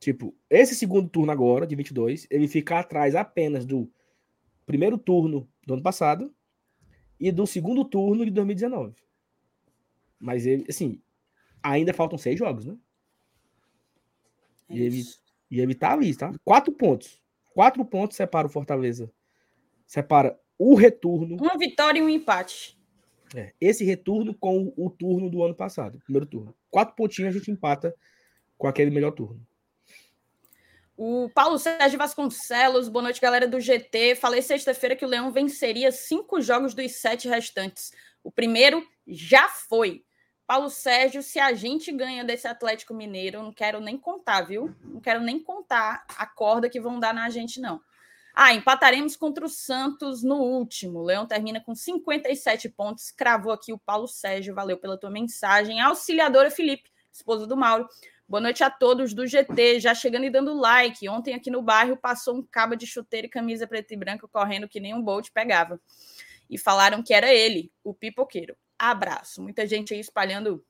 Tipo, 0.00 0.34
esse 0.48 0.74
segundo 0.74 1.08
turno 1.08 1.30
agora, 1.30 1.66
de 1.66 1.76
22, 1.76 2.26
ele 2.30 2.48
fica 2.48 2.78
atrás 2.78 3.14
apenas 3.14 3.66
do 3.66 3.90
primeiro 4.64 4.96
turno 4.96 5.46
do 5.66 5.74
ano 5.74 5.82
passado 5.82 6.34
e 7.20 7.30
do 7.30 7.46
segundo 7.46 7.84
turno 7.84 8.24
de 8.24 8.30
2019. 8.30 8.94
Mas 10.18 10.46
ele, 10.46 10.64
assim, 10.68 11.00
ainda 11.62 11.92
faltam 11.92 12.16
seis 12.16 12.38
jogos, 12.38 12.64
né? 12.64 12.76
É 14.68 14.74
e, 14.74 14.82
ele, 14.82 15.02
e 15.50 15.60
ele 15.60 15.74
tá 15.74 15.92
ali, 15.92 16.14
tá? 16.16 16.32
Quatro 16.44 16.72
pontos. 16.72 17.20
Quatro 17.52 17.84
pontos 17.84 18.16
separa 18.16 18.46
o 18.46 18.50
Fortaleza. 18.50 19.10
Separa 19.86 20.38
o 20.58 20.74
retorno. 20.74 21.36
Uma 21.36 21.58
vitória 21.58 21.98
e 21.98 22.02
um 22.02 22.08
empate. 22.08 22.78
É, 23.34 23.52
esse 23.60 23.84
retorno 23.84 24.32
com 24.34 24.72
o, 24.76 24.86
o 24.86 24.90
turno 24.90 25.28
do 25.28 25.42
ano 25.42 25.54
passado, 25.54 25.98
primeiro 26.04 26.26
turno. 26.26 26.54
Quatro 26.70 26.94
pontinhos 26.94 27.34
a 27.34 27.38
gente 27.38 27.50
empata 27.50 27.94
com 28.56 28.66
aquele 28.66 28.90
melhor 28.90 29.10
turno. 29.10 29.44
O 30.96 31.28
Paulo 31.34 31.58
Sérgio 31.58 31.98
Vasconcelos, 31.98 32.88
boa 32.88 33.02
noite, 33.02 33.20
galera 33.20 33.48
do 33.48 33.60
GT. 33.60 34.14
Falei 34.14 34.40
sexta-feira 34.40 34.94
que 34.94 35.04
o 35.04 35.08
Leão 35.08 35.32
venceria 35.32 35.90
cinco 35.90 36.40
jogos 36.40 36.72
dos 36.72 36.92
sete 36.92 37.28
restantes. 37.28 37.90
O 38.22 38.30
primeiro 38.30 38.80
já 39.04 39.48
foi. 39.48 40.04
Paulo 40.46 40.68
Sérgio, 40.68 41.22
se 41.22 41.40
a 41.40 41.54
gente 41.54 41.90
ganha 41.90 42.22
desse 42.22 42.46
Atlético 42.46 42.92
Mineiro, 42.92 43.42
não 43.42 43.52
quero 43.52 43.80
nem 43.80 43.96
contar, 43.96 44.42
viu? 44.42 44.74
Não 44.82 45.00
quero 45.00 45.20
nem 45.20 45.40
contar 45.40 46.04
a 46.18 46.26
corda 46.26 46.68
que 46.68 46.78
vão 46.78 47.00
dar 47.00 47.14
na 47.14 47.30
gente, 47.30 47.58
não. 47.60 47.80
Ah, 48.34 48.52
empataremos 48.52 49.16
contra 49.16 49.46
o 49.46 49.48
Santos 49.48 50.22
no 50.22 50.36
último. 50.36 50.98
O 50.98 51.04
Leão 51.04 51.24
termina 51.24 51.62
com 51.62 51.74
57 51.74 52.68
pontos. 52.68 53.10
Cravou 53.10 53.52
aqui 53.52 53.72
o 53.72 53.78
Paulo 53.78 54.06
Sérgio. 54.06 54.54
Valeu 54.54 54.76
pela 54.76 54.98
tua 54.98 55.08
mensagem. 55.08 55.80
Auxiliadora 55.80 56.50
Felipe, 56.50 56.90
esposa 57.10 57.46
do 57.46 57.56
Mauro. 57.56 57.88
Boa 58.28 58.40
noite 58.40 58.62
a 58.62 58.68
todos 58.68 59.14
do 59.14 59.26
GT. 59.26 59.80
Já 59.80 59.94
chegando 59.94 60.24
e 60.24 60.30
dando 60.30 60.52
like. 60.52 61.08
Ontem 61.08 61.32
aqui 61.32 61.50
no 61.50 61.62
bairro 61.62 61.96
passou 61.96 62.36
um 62.36 62.42
cabo 62.42 62.74
de 62.74 62.86
chuteiro 62.86 63.28
e 63.28 63.30
camisa 63.30 63.66
preta 63.66 63.94
e 63.94 63.96
branca 63.96 64.28
correndo 64.28 64.68
que 64.68 64.80
nem 64.80 64.92
um 64.92 65.00
Bolt 65.00 65.30
pegava. 65.32 65.80
E 66.50 66.58
falaram 66.58 67.02
que 67.02 67.14
era 67.14 67.32
ele, 67.32 67.72
o 67.82 67.94
pipoqueiro 67.94 68.54
abraço. 68.78 69.42
Muita 69.42 69.66
gente 69.66 69.94
aí 69.94 70.00
espalhando 70.00 70.64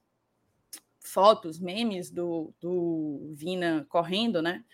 fotos, 1.01 1.59
memes 1.59 2.11
do, 2.11 2.53
do 2.61 3.33
Vina 3.35 3.87
correndo, 3.89 4.41
né? 4.41 4.65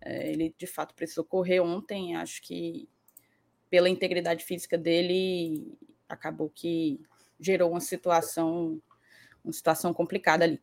É, 0.00 0.30
ele 0.30 0.54
de 0.56 0.66
fato 0.66 0.94
precisou 0.94 1.24
correr 1.24 1.60
ontem. 1.60 2.16
Acho 2.16 2.40
que 2.42 2.88
pela 3.68 3.88
integridade 3.88 4.44
física 4.44 4.78
dele 4.78 5.76
acabou 6.08 6.48
que 6.48 7.00
gerou 7.40 7.70
uma 7.70 7.80
situação 7.80 8.80
uma 9.44 9.52
situação 9.52 9.92
complicada 9.92 10.44
ali. 10.44 10.58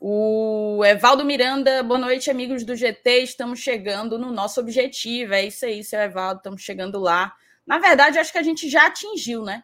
O 0.00 0.84
Evaldo 0.84 1.24
Miranda, 1.24 1.84
boa 1.84 2.00
noite, 2.00 2.30
amigos 2.30 2.64
do 2.64 2.74
GT. 2.74 3.22
Estamos 3.22 3.60
chegando 3.60 4.18
no 4.18 4.32
nosso 4.32 4.58
objetivo. 4.60 5.34
É 5.34 5.46
isso 5.46 5.64
aí, 5.64 5.84
seu 5.84 6.00
Evaldo, 6.00 6.38
estamos 6.38 6.60
chegando 6.60 6.98
lá. 6.98 7.32
Na 7.64 7.78
verdade, 7.78 8.18
acho 8.18 8.32
que 8.32 8.38
a 8.38 8.42
gente 8.42 8.68
já 8.68 8.88
atingiu, 8.88 9.44
né? 9.44 9.62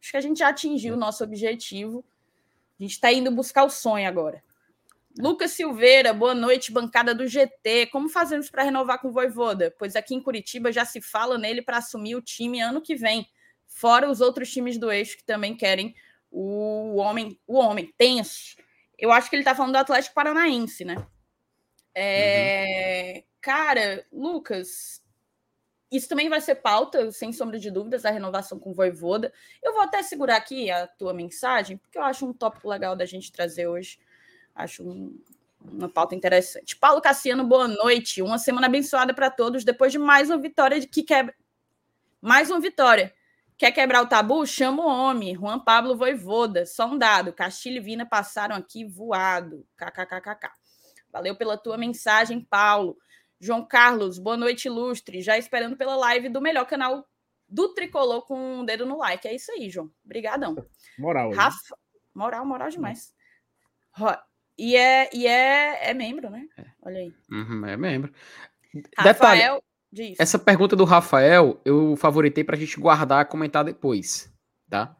Acho 0.00 0.10
que 0.12 0.16
a 0.16 0.20
gente 0.20 0.38
já 0.38 0.48
atingiu 0.48 0.94
o 0.94 0.98
nosso 0.98 1.22
objetivo. 1.22 2.04
A 2.78 2.82
gente 2.82 2.92
está 2.92 3.12
indo 3.12 3.30
buscar 3.30 3.64
o 3.64 3.70
sonho 3.70 4.08
agora. 4.08 4.42
Lucas 5.18 5.50
Silveira, 5.50 6.14
boa 6.14 6.34
noite, 6.34 6.72
bancada 6.72 7.14
do 7.14 7.26
GT. 7.26 7.86
Como 7.86 8.08
fazemos 8.08 8.48
para 8.48 8.62
renovar 8.62 9.00
com 9.00 9.08
o 9.08 9.12
Voivoda? 9.12 9.74
Pois 9.78 9.96
aqui 9.96 10.14
em 10.14 10.22
Curitiba 10.22 10.72
já 10.72 10.84
se 10.84 11.00
fala 11.00 11.36
nele 11.36 11.60
para 11.60 11.78
assumir 11.78 12.14
o 12.14 12.22
time 12.22 12.60
ano 12.60 12.80
que 12.80 12.94
vem. 12.94 13.28
Fora 13.66 14.10
os 14.10 14.20
outros 14.20 14.50
times 14.50 14.78
do 14.78 14.90
eixo 14.90 15.18
que 15.18 15.24
também 15.24 15.56
querem 15.56 15.94
o 16.30 16.96
homem, 16.96 17.38
o 17.46 17.58
homem 17.58 17.92
tenso. 17.98 18.56
Eu 18.98 19.10
acho 19.10 19.28
que 19.28 19.36
ele 19.36 19.42
está 19.42 19.54
falando 19.54 19.72
do 19.72 19.78
Atlético 19.78 20.14
Paranaense, 20.14 20.84
né? 20.84 20.96
É... 21.94 23.14
Uhum. 23.16 23.22
Cara, 23.40 24.06
Lucas, 24.12 24.99
isso 25.90 26.08
também 26.08 26.28
vai 26.28 26.40
ser 26.40 26.56
pauta, 26.56 27.10
sem 27.10 27.32
sombra 27.32 27.58
de 27.58 27.70
dúvidas, 27.70 28.02
da 28.02 28.10
renovação 28.10 28.58
com 28.58 28.70
o 28.70 28.74
Voivoda. 28.74 29.32
Eu 29.62 29.72
vou 29.72 29.82
até 29.82 30.02
segurar 30.02 30.36
aqui 30.36 30.70
a 30.70 30.86
tua 30.86 31.12
mensagem, 31.12 31.76
porque 31.76 31.98
eu 31.98 32.02
acho 32.02 32.24
um 32.24 32.32
tópico 32.32 32.68
legal 32.68 32.94
da 32.94 33.04
gente 33.04 33.32
trazer 33.32 33.66
hoje. 33.66 33.98
Acho 34.54 34.88
um, 34.88 35.18
uma 35.60 35.88
pauta 35.88 36.14
interessante. 36.14 36.76
Paulo 36.76 37.00
Cassiano, 37.00 37.44
boa 37.44 37.66
noite. 37.66 38.22
Uma 38.22 38.38
semana 38.38 38.68
abençoada 38.68 39.12
para 39.12 39.30
todos. 39.30 39.64
Depois 39.64 39.90
de 39.90 39.98
mais 39.98 40.30
uma 40.30 40.38
vitória 40.38 40.78
de 40.78 40.86
que 40.86 41.02
quebra. 41.02 41.34
Mais 42.20 42.50
uma 42.50 42.60
vitória. 42.60 43.12
Quer 43.58 43.72
quebrar 43.72 44.02
o 44.02 44.06
tabu? 44.06 44.46
Chama 44.46 44.84
o 44.84 44.88
homem. 44.88 45.34
Juan 45.34 45.58
Pablo 45.58 45.96
Voivoda. 45.96 46.64
Só 46.66 46.86
um 46.86 46.96
dado. 46.96 47.32
Castilho 47.32 47.78
e 47.78 47.80
Vina 47.80 48.06
passaram 48.06 48.54
aqui 48.54 48.84
voado. 48.84 49.66
KKKKK. 49.76 50.50
Valeu 51.12 51.34
pela 51.34 51.58
tua 51.58 51.76
mensagem, 51.76 52.40
Paulo. 52.40 52.96
João 53.40 53.64
Carlos, 53.64 54.18
boa 54.18 54.36
noite, 54.36 54.66
ilustre. 54.66 55.22
Já 55.22 55.38
esperando 55.38 55.76
pela 55.76 55.96
live 55.96 56.28
do 56.28 56.42
melhor 56.42 56.66
canal 56.66 57.08
do 57.48 57.72
Tricolor 57.72 58.26
com 58.26 58.60
um 58.60 58.64
dedo 58.64 58.84
no 58.84 58.98
like. 58.98 59.26
É 59.26 59.34
isso 59.34 59.50
aí, 59.52 59.70
João. 59.70 59.90
Obrigadão. 60.04 60.54
Moral. 60.98 61.32
Rafa, 61.32 61.76
moral, 62.14 62.44
moral 62.44 62.68
demais. 62.68 63.14
E 64.58 64.76
é, 64.76 65.08
e 65.14 65.26
é, 65.26 65.90
é 65.90 65.94
membro, 65.94 66.28
né? 66.28 66.46
É. 66.58 66.64
Olha 66.82 66.98
aí. 66.98 67.14
Uhum, 67.30 67.64
é 67.64 67.76
membro. 67.78 68.12
Rafael, 68.96 69.62
Detalhe, 69.90 70.16
essa 70.18 70.38
pergunta 70.38 70.76
do 70.76 70.84
Rafael 70.84 71.60
eu 71.64 71.96
favoritei 71.96 72.44
para 72.44 72.56
a 72.56 72.58
gente 72.58 72.78
guardar 72.78 73.24
e 73.24 73.28
comentar 73.28 73.64
depois, 73.64 74.32
tá? 74.68 74.94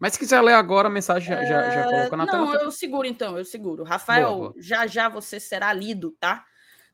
Mas 0.00 0.14
se 0.14 0.18
quiser 0.18 0.42
ler 0.42 0.52
agora, 0.54 0.88
a 0.88 0.90
mensagem 0.90 1.28
já, 1.28 1.44
já, 1.44 1.70
já 1.70 1.84
colocou 1.84 2.18
na 2.18 2.26
não, 2.26 2.32
tela. 2.32 2.44
Não, 2.46 2.54
eu 2.60 2.70
seguro 2.70 3.06
então, 3.06 3.38
eu 3.38 3.44
seguro. 3.44 3.84
Rafael, 3.84 4.28
boa, 4.28 4.50
boa. 4.50 4.54
já 4.58 4.86
já 4.86 5.08
você 5.08 5.38
será 5.38 5.72
lido, 5.72 6.10
tá? 6.20 6.44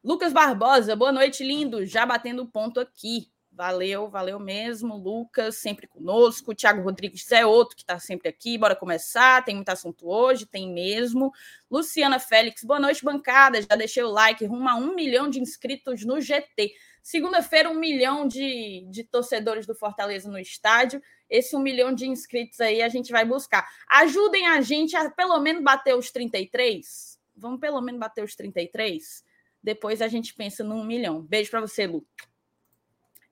Lucas 0.02 0.32
Barbosa, 0.32 0.96
boa 0.96 1.12
noite, 1.12 1.44
lindo. 1.44 1.84
Já 1.84 2.06
batendo 2.06 2.46
ponto 2.46 2.80
aqui. 2.80 3.30
Valeu, 3.52 4.08
valeu 4.08 4.40
mesmo, 4.40 4.96
Lucas, 4.96 5.56
sempre 5.56 5.86
conosco. 5.86 6.54
Tiago 6.54 6.80
Rodrigues 6.80 7.30
é 7.30 7.44
outro 7.44 7.76
que 7.76 7.82
está 7.82 7.98
sempre 7.98 8.26
aqui. 8.26 8.56
Bora 8.56 8.74
começar. 8.74 9.44
Tem 9.44 9.54
muito 9.54 9.68
assunto 9.68 10.08
hoje, 10.08 10.46
tem 10.46 10.72
mesmo. 10.72 11.30
Luciana 11.70 12.18
Félix, 12.18 12.64
boa 12.64 12.80
noite, 12.80 13.04
bancada. 13.04 13.60
Já 13.60 13.76
deixei 13.76 14.02
o 14.02 14.10
like, 14.10 14.42
rumo 14.46 14.66
a 14.70 14.74
um 14.74 14.94
milhão 14.94 15.28
de 15.28 15.38
inscritos 15.38 16.02
no 16.02 16.18
GT. 16.18 16.72
Segunda-feira, 17.02 17.68
um 17.68 17.78
milhão 17.78 18.26
de, 18.26 18.86
de 18.88 19.04
torcedores 19.04 19.66
do 19.66 19.74
Fortaleza 19.74 20.30
no 20.30 20.38
estádio. 20.38 21.02
Esse 21.28 21.54
um 21.54 21.60
milhão 21.60 21.94
de 21.94 22.08
inscritos 22.08 22.58
aí 22.58 22.80
a 22.80 22.88
gente 22.88 23.12
vai 23.12 23.26
buscar. 23.26 23.68
Ajudem 23.86 24.46
a 24.46 24.62
gente 24.62 24.96
a 24.96 25.10
pelo 25.10 25.38
menos 25.40 25.62
bater 25.62 25.94
os 25.94 26.10
33. 26.10 27.20
Vamos 27.36 27.60
pelo 27.60 27.82
menos 27.82 28.00
bater 28.00 28.24
os 28.24 28.34
33? 28.34 29.28
Depois 29.62 30.00
a 30.00 30.08
gente 30.08 30.34
pensa 30.34 30.64
num 30.64 30.84
milhão. 30.84 31.22
Beijo 31.22 31.50
para 31.50 31.60
você, 31.60 31.86
Lu. 31.86 32.06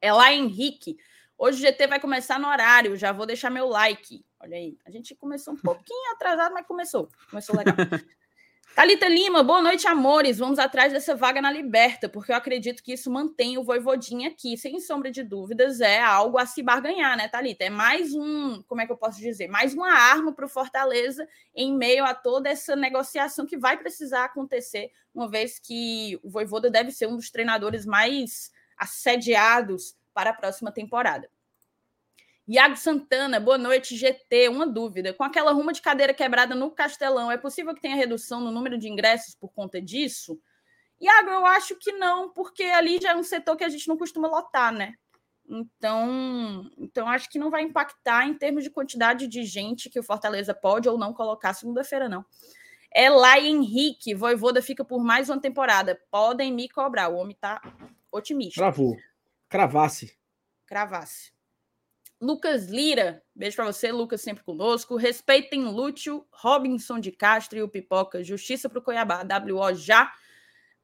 É 0.00 0.12
lá 0.12 0.32
Henrique. 0.32 0.96
Hoje 1.36 1.58
o 1.58 1.60
GT 1.60 1.86
vai 1.86 2.00
começar 2.00 2.38
no 2.38 2.48
horário. 2.48 2.96
Já 2.96 3.12
vou 3.12 3.26
deixar 3.26 3.50
meu 3.50 3.68
like. 3.68 4.24
Olha 4.40 4.56
aí. 4.56 4.76
A 4.84 4.90
gente 4.90 5.14
começou 5.14 5.54
um 5.54 5.56
pouquinho 5.56 6.12
atrasado, 6.12 6.52
mas 6.52 6.66
começou. 6.66 7.08
Começou 7.30 7.56
legal. 7.56 7.74
Talita 8.78 9.08
Lima, 9.08 9.42
boa 9.42 9.60
noite, 9.60 9.88
amores. 9.88 10.38
Vamos 10.38 10.56
atrás 10.56 10.92
dessa 10.92 11.16
vaga 11.16 11.42
na 11.42 11.50
Liberta, 11.50 12.08
porque 12.08 12.30
eu 12.30 12.36
acredito 12.36 12.80
que 12.80 12.92
isso 12.92 13.10
mantém 13.10 13.58
o 13.58 13.64
Voivodinha 13.64 14.28
aqui. 14.28 14.56
Sem 14.56 14.78
sombra 14.78 15.10
de 15.10 15.24
dúvidas, 15.24 15.80
é 15.80 16.00
algo 16.00 16.38
a 16.38 16.46
se 16.46 16.62
barganhar, 16.62 17.16
né, 17.16 17.26
Talita? 17.26 17.64
É 17.64 17.70
mais 17.70 18.14
um, 18.14 18.62
como 18.68 18.80
é 18.80 18.86
que 18.86 18.92
eu 18.92 18.96
posso 18.96 19.18
dizer? 19.18 19.48
Mais 19.48 19.74
uma 19.74 19.90
arma 19.90 20.32
para 20.32 20.46
o 20.46 20.48
Fortaleza 20.48 21.26
em 21.52 21.76
meio 21.76 22.04
a 22.04 22.14
toda 22.14 22.48
essa 22.48 22.76
negociação 22.76 23.44
que 23.46 23.58
vai 23.58 23.76
precisar 23.76 24.24
acontecer, 24.26 24.92
uma 25.12 25.28
vez 25.28 25.58
que 25.58 26.16
o 26.22 26.30
Voivoda 26.30 26.70
deve 26.70 26.92
ser 26.92 27.08
um 27.08 27.16
dos 27.16 27.32
treinadores 27.32 27.84
mais 27.84 28.52
assediados 28.78 29.96
para 30.14 30.30
a 30.30 30.34
próxima 30.34 30.70
temporada. 30.70 31.28
Iago 32.48 32.76
Santana, 32.76 33.38
boa 33.38 33.58
noite, 33.58 33.94
GT. 33.94 34.48
Uma 34.48 34.66
dúvida: 34.66 35.12
com 35.12 35.22
aquela 35.22 35.52
ruma 35.52 35.70
de 35.70 35.82
cadeira 35.82 36.14
quebrada 36.14 36.54
no 36.54 36.70
Castelão, 36.70 37.30
é 37.30 37.36
possível 37.36 37.74
que 37.74 37.82
tenha 37.82 37.94
redução 37.94 38.40
no 38.40 38.50
número 38.50 38.78
de 38.78 38.88
ingressos 38.88 39.34
por 39.34 39.52
conta 39.52 39.82
disso? 39.82 40.40
Iago, 40.98 41.28
eu 41.28 41.44
acho 41.44 41.76
que 41.76 41.92
não, 41.92 42.30
porque 42.30 42.62
ali 42.62 42.98
já 43.00 43.10
é 43.10 43.16
um 43.16 43.22
setor 43.22 43.54
que 43.54 43.64
a 43.64 43.68
gente 43.68 43.86
não 43.86 43.98
costuma 43.98 44.28
lotar, 44.28 44.72
né? 44.72 44.94
Então, 45.46 46.70
então 46.78 47.06
acho 47.06 47.28
que 47.28 47.38
não 47.38 47.50
vai 47.50 47.62
impactar 47.62 48.26
em 48.26 48.32
termos 48.32 48.64
de 48.64 48.70
quantidade 48.70 49.26
de 49.26 49.44
gente 49.44 49.90
que 49.90 50.00
o 50.00 50.02
Fortaleza 50.02 50.54
pode 50.54 50.88
ou 50.88 50.96
não 50.96 51.12
colocar 51.12 51.52
segunda-feira, 51.52 52.08
não. 52.08 52.24
É 52.90 53.10
lá 53.10 53.38
Henrique, 53.38 54.14
Voivoda 54.14 54.62
fica 54.62 54.82
por 54.82 55.04
mais 55.04 55.28
uma 55.28 55.38
temporada. 55.38 56.00
Podem 56.10 56.50
me 56.50 56.66
cobrar. 56.66 57.10
O 57.10 57.16
homem 57.16 57.36
tá 57.38 57.60
otimista. 58.10 58.58
Cravou. 58.58 58.96
Cravasse. 59.50 60.16
Cravasse. 60.66 61.37
Lucas 62.20 62.66
Lira, 62.66 63.22
beijo 63.34 63.54
para 63.54 63.66
você, 63.66 63.92
Lucas, 63.92 64.20
sempre 64.20 64.42
conosco. 64.42 64.96
Respeitem 64.96 65.64
Lúcio, 65.64 66.26
Robinson 66.32 66.98
de 66.98 67.12
Castro 67.12 67.58
e 67.58 67.62
o 67.62 67.68
Pipoca. 67.68 68.24
Justiça 68.24 68.68
para 68.68 68.80
o 68.80 68.82
Cuiabá. 68.82 69.22
WO 69.22 69.74
já. 69.74 70.12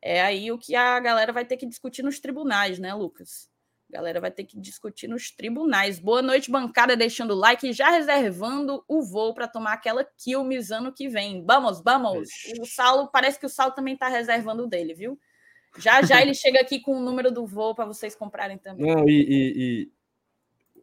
É 0.00 0.22
aí 0.22 0.52
o 0.52 0.58
que 0.58 0.76
a 0.76 1.00
galera 1.00 1.32
vai 1.32 1.44
ter 1.44 1.56
que 1.56 1.66
discutir 1.66 2.02
nos 2.02 2.20
tribunais, 2.20 2.78
né, 2.78 2.94
Lucas? 2.94 3.50
A 3.90 3.96
galera 3.96 4.20
vai 4.20 4.30
ter 4.30 4.44
que 4.44 4.60
discutir 4.60 5.08
nos 5.08 5.30
tribunais. 5.30 5.98
Boa 5.98 6.22
noite, 6.22 6.50
bancada, 6.50 6.96
deixando 6.96 7.32
o 7.32 7.36
like 7.36 7.68
e 7.68 7.72
já 7.72 7.90
reservando 7.90 8.84
o 8.86 9.02
voo 9.02 9.34
para 9.34 9.48
tomar 9.48 9.72
aquela 9.72 10.04
Quilmes 10.04 10.70
ano 10.70 10.92
que 10.92 11.08
vem. 11.08 11.44
Vamos, 11.44 11.82
vamos. 11.82 12.28
O 12.60 12.64
Saulo, 12.64 13.08
parece 13.08 13.40
que 13.40 13.46
o 13.46 13.48
Saulo 13.48 13.74
também 13.74 13.94
está 13.94 14.08
reservando 14.08 14.66
dele, 14.68 14.94
viu? 14.94 15.18
Já 15.78 16.00
já 16.02 16.22
ele 16.22 16.34
chega 16.34 16.60
aqui 16.60 16.80
com 16.80 16.96
o 16.96 17.00
número 17.00 17.32
do 17.32 17.44
voo 17.46 17.74
para 17.74 17.84
vocês 17.84 18.14
comprarem 18.14 18.58
também. 18.58 18.86
Não, 18.86 19.08
e, 19.08 19.26
e 19.28 19.92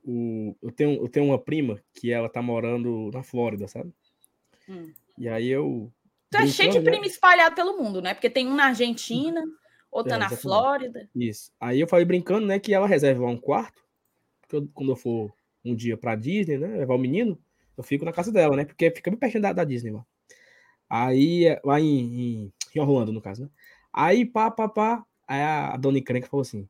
o, 0.04 0.56
eu, 0.62 0.72
tenho, 0.72 1.04
eu 1.04 1.08
tenho 1.08 1.26
uma 1.28 1.38
prima 1.38 1.82
que 1.94 2.12
ela 2.12 2.30
tá 2.30 2.42
morando 2.42 3.12
na 3.14 3.24
Flórida, 3.24 3.68
sabe? 3.68 3.94
Hum. 4.68 4.92
E 5.18 5.28
aí 5.28 5.48
eu. 5.48 5.92
Tu 6.30 6.38
é 6.38 6.48
cheio 6.48 6.72
de 6.72 6.80
né? 6.80 6.90
prima 6.90 7.06
espalhado 7.06 7.56
pelo 7.56 7.78
mundo, 7.78 8.02
né? 8.02 8.14
Porque 8.14 8.30
tem 8.30 8.48
um 8.48 8.56
na 8.56 8.66
Argentina, 8.66 9.44
outra 9.92 10.16
é, 10.16 10.18
na 10.18 10.30
Flórida. 10.30 11.10
Isso. 11.16 11.52
Aí 11.60 11.80
eu 11.80 11.88
falei 11.88 12.06
brincando, 12.06 12.48
né, 12.48 12.58
que 12.58 12.74
ela 12.74 12.88
reserva 12.88 13.26
um 13.26 13.38
quarto. 13.38 13.84
Porque 14.42 14.56
eu, 14.56 14.68
quando 14.74 14.94
eu 14.94 14.96
for 14.96 15.34
um 15.64 15.76
dia 15.76 15.98
pra 15.98 16.16
Disney, 16.16 16.58
né, 16.58 16.68
levar 16.68 16.96
o 16.96 17.00
menino, 17.00 17.38
eu 17.78 17.84
fico 17.84 18.06
na 18.06 18.14
casa 18.14 18.32
dela, 18.32 18.56
né? 18.56 18.66
Porque 18.66 18.90
fica 18.92 19.12
bem 19.12 19.20
pertinho 19.20 19.44
da, 19.44 19.54
da 19.54 19.64
Disney 19.64 19.92
lá. 19.92 20.06
Aí, 20.90 21.58
lá 21.64 21.80
em, 21.80 22.00
em, 22.46 22.54
em 22.76 22.80
Orlando, 22.80 23.12
no 23.12 23.22
caso, 23.22 23.44
né? 23.44 23.50
Aí, 23.94 24.26
pá, 24.26 24.50
pá, 24.50 24.68
pá. 24.68 25.06
Aí 25.28 25.42
a, 25.42 25.74
a 25.74 25.78
dona 25.78 26.00
Encrenca 26.00 26.28
falou 26.28 26.42
assim: 26.42 26.68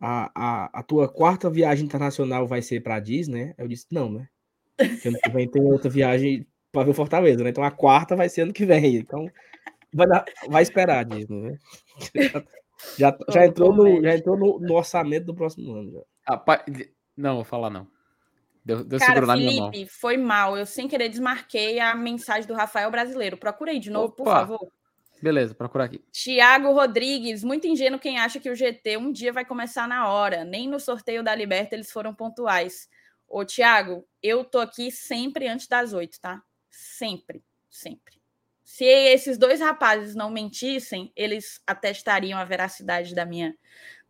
a, 0.00 0.30
a, 0.34 0.80
a 0.80 0.82
tua 0.82 1.08
quarta 1.08 1.50
viagem 1.50 1.84
internacional 1.84 2.46
vai 2.46 2.62
ser 2.62 2.82
para 2.82 2.98
Disney, 2.98 3.46
né? 3.46 3.54
Eu 3.58 3.68
disse, 3.68 3.86
não, 3.92 4.10
né? 4.10 4.28
Porque 4.76 5.08
ano 5.08 5.18
que 5.22 5.30
vem 5.30 5.48
tem 5.48 5.62
outra 5.62 5.90
viagem 5.90 6.46
para 6.72 6.86
ver 6.86 6.94
Fortaleza, 6.94 7.44
né? 7.44 7.50
Então 7.50 7.62
a 7.62 7.70
quarta 7.70 8.16
vai 8.16 8.28
ser 8.28 8.42
ano 8.42 8.52
que 8.52 8.64
vem. 8.64 8.96
Então 8.96 9.26
vai, 9.92 10.06
dar, 10.06 10.24
vai 10.48 10.62
esperar 10.62 11.04
Disney, 11.04 11.42
né? 11.42 11.58
Já, 12.96 13.14
já, 13.28 13.44
entrou, 13.44 13.74
no, 13.74 14.02
já 14.02 14.16
entrou 14.16 14.38
no, 14.38 14.58
no, 14.58 14.74
orçamento 14.74 15.26
do 15.26 15.34
próximo 15.34 15.74
ano. 15.74 15.92
Já. 15.92 16.00
Rapaz, 16.26 16.62
não, 17.14 17.34
vou 17.34 17.44
falar 17.44 17.68
não. 17.68 17.86
Deu, 18.64 18.82
deu 18.82 18.98
Cara, 18.98 19.26
Felipe, 19.26 19.86
foi 19.86 20.16
mal. 20.16 20.56
Eu 20.56 20.64
sem 20.64 20.88
querer 20.88 21.10
desmarquei 21.10 21.78
a 21.78 21.94
mensagem 21.94 22.46
do 22.46 22.54
Rafael 22.54 22.90
Brasileiro. 22.90 23.36
Procurei 23.36 23.78
de 23.78 23.90
novo, 23.90 24.06
Opa. 24.06 24.16
por 24.16 24.24
favor. 24.24 24.72
Beleza, 25.22 25.54
procurar 25.54 25.84
aqui. 25.84 26.02
Tiago 26.10 26.72
Rodrigues, 26.72 27.44
muito 27.44 27.66
ingênuo 27.66 28.00
quem 28.00 28.18
acha 28.18 28.40
que 28.40 28.50
o 28.50 28.56
GT 28.56 28.96
um 28.96 29.12
dia 29.12 29.32
vai 29.32 29.44
começar 29.44 29.86
na 29.86 30.08
hora. 30.08 30.44
Nem 30.44 30.68
no 30.68 30.80
sorteio 30.80 31.22
da 31.22 31.34
Liberta 31.34 31.74
eles 31.74 31.92
foram 31.92 32.14
pontuais. 32.14 32.88
Ô, 33.28 33.44
Tiago, 33.44 34.06
eu 34.22 34.44
tô 34.44 34.58
aqui 34.58 34.90
sempre 34.90 35.46
antes 35.46 35.68
das 35.68 35.92
oito, 35.92 36.18
tá? 36.20 36.42
Sempre, 36.70 37.44
sempre. 37.68 38.20
Se 38.64 38.84
esses 38.84 39.36
dois 39.36 39.60
rapazes 39.60 40.14
não 40.14 40.30
mentissem, 40.30 41.12
eles 41.14 41.60
atestariam 41.66 42.38
a 42.38 42.44
veracidade 42.44 43.14
da 43.14 43.26
minha, 43.26 43.54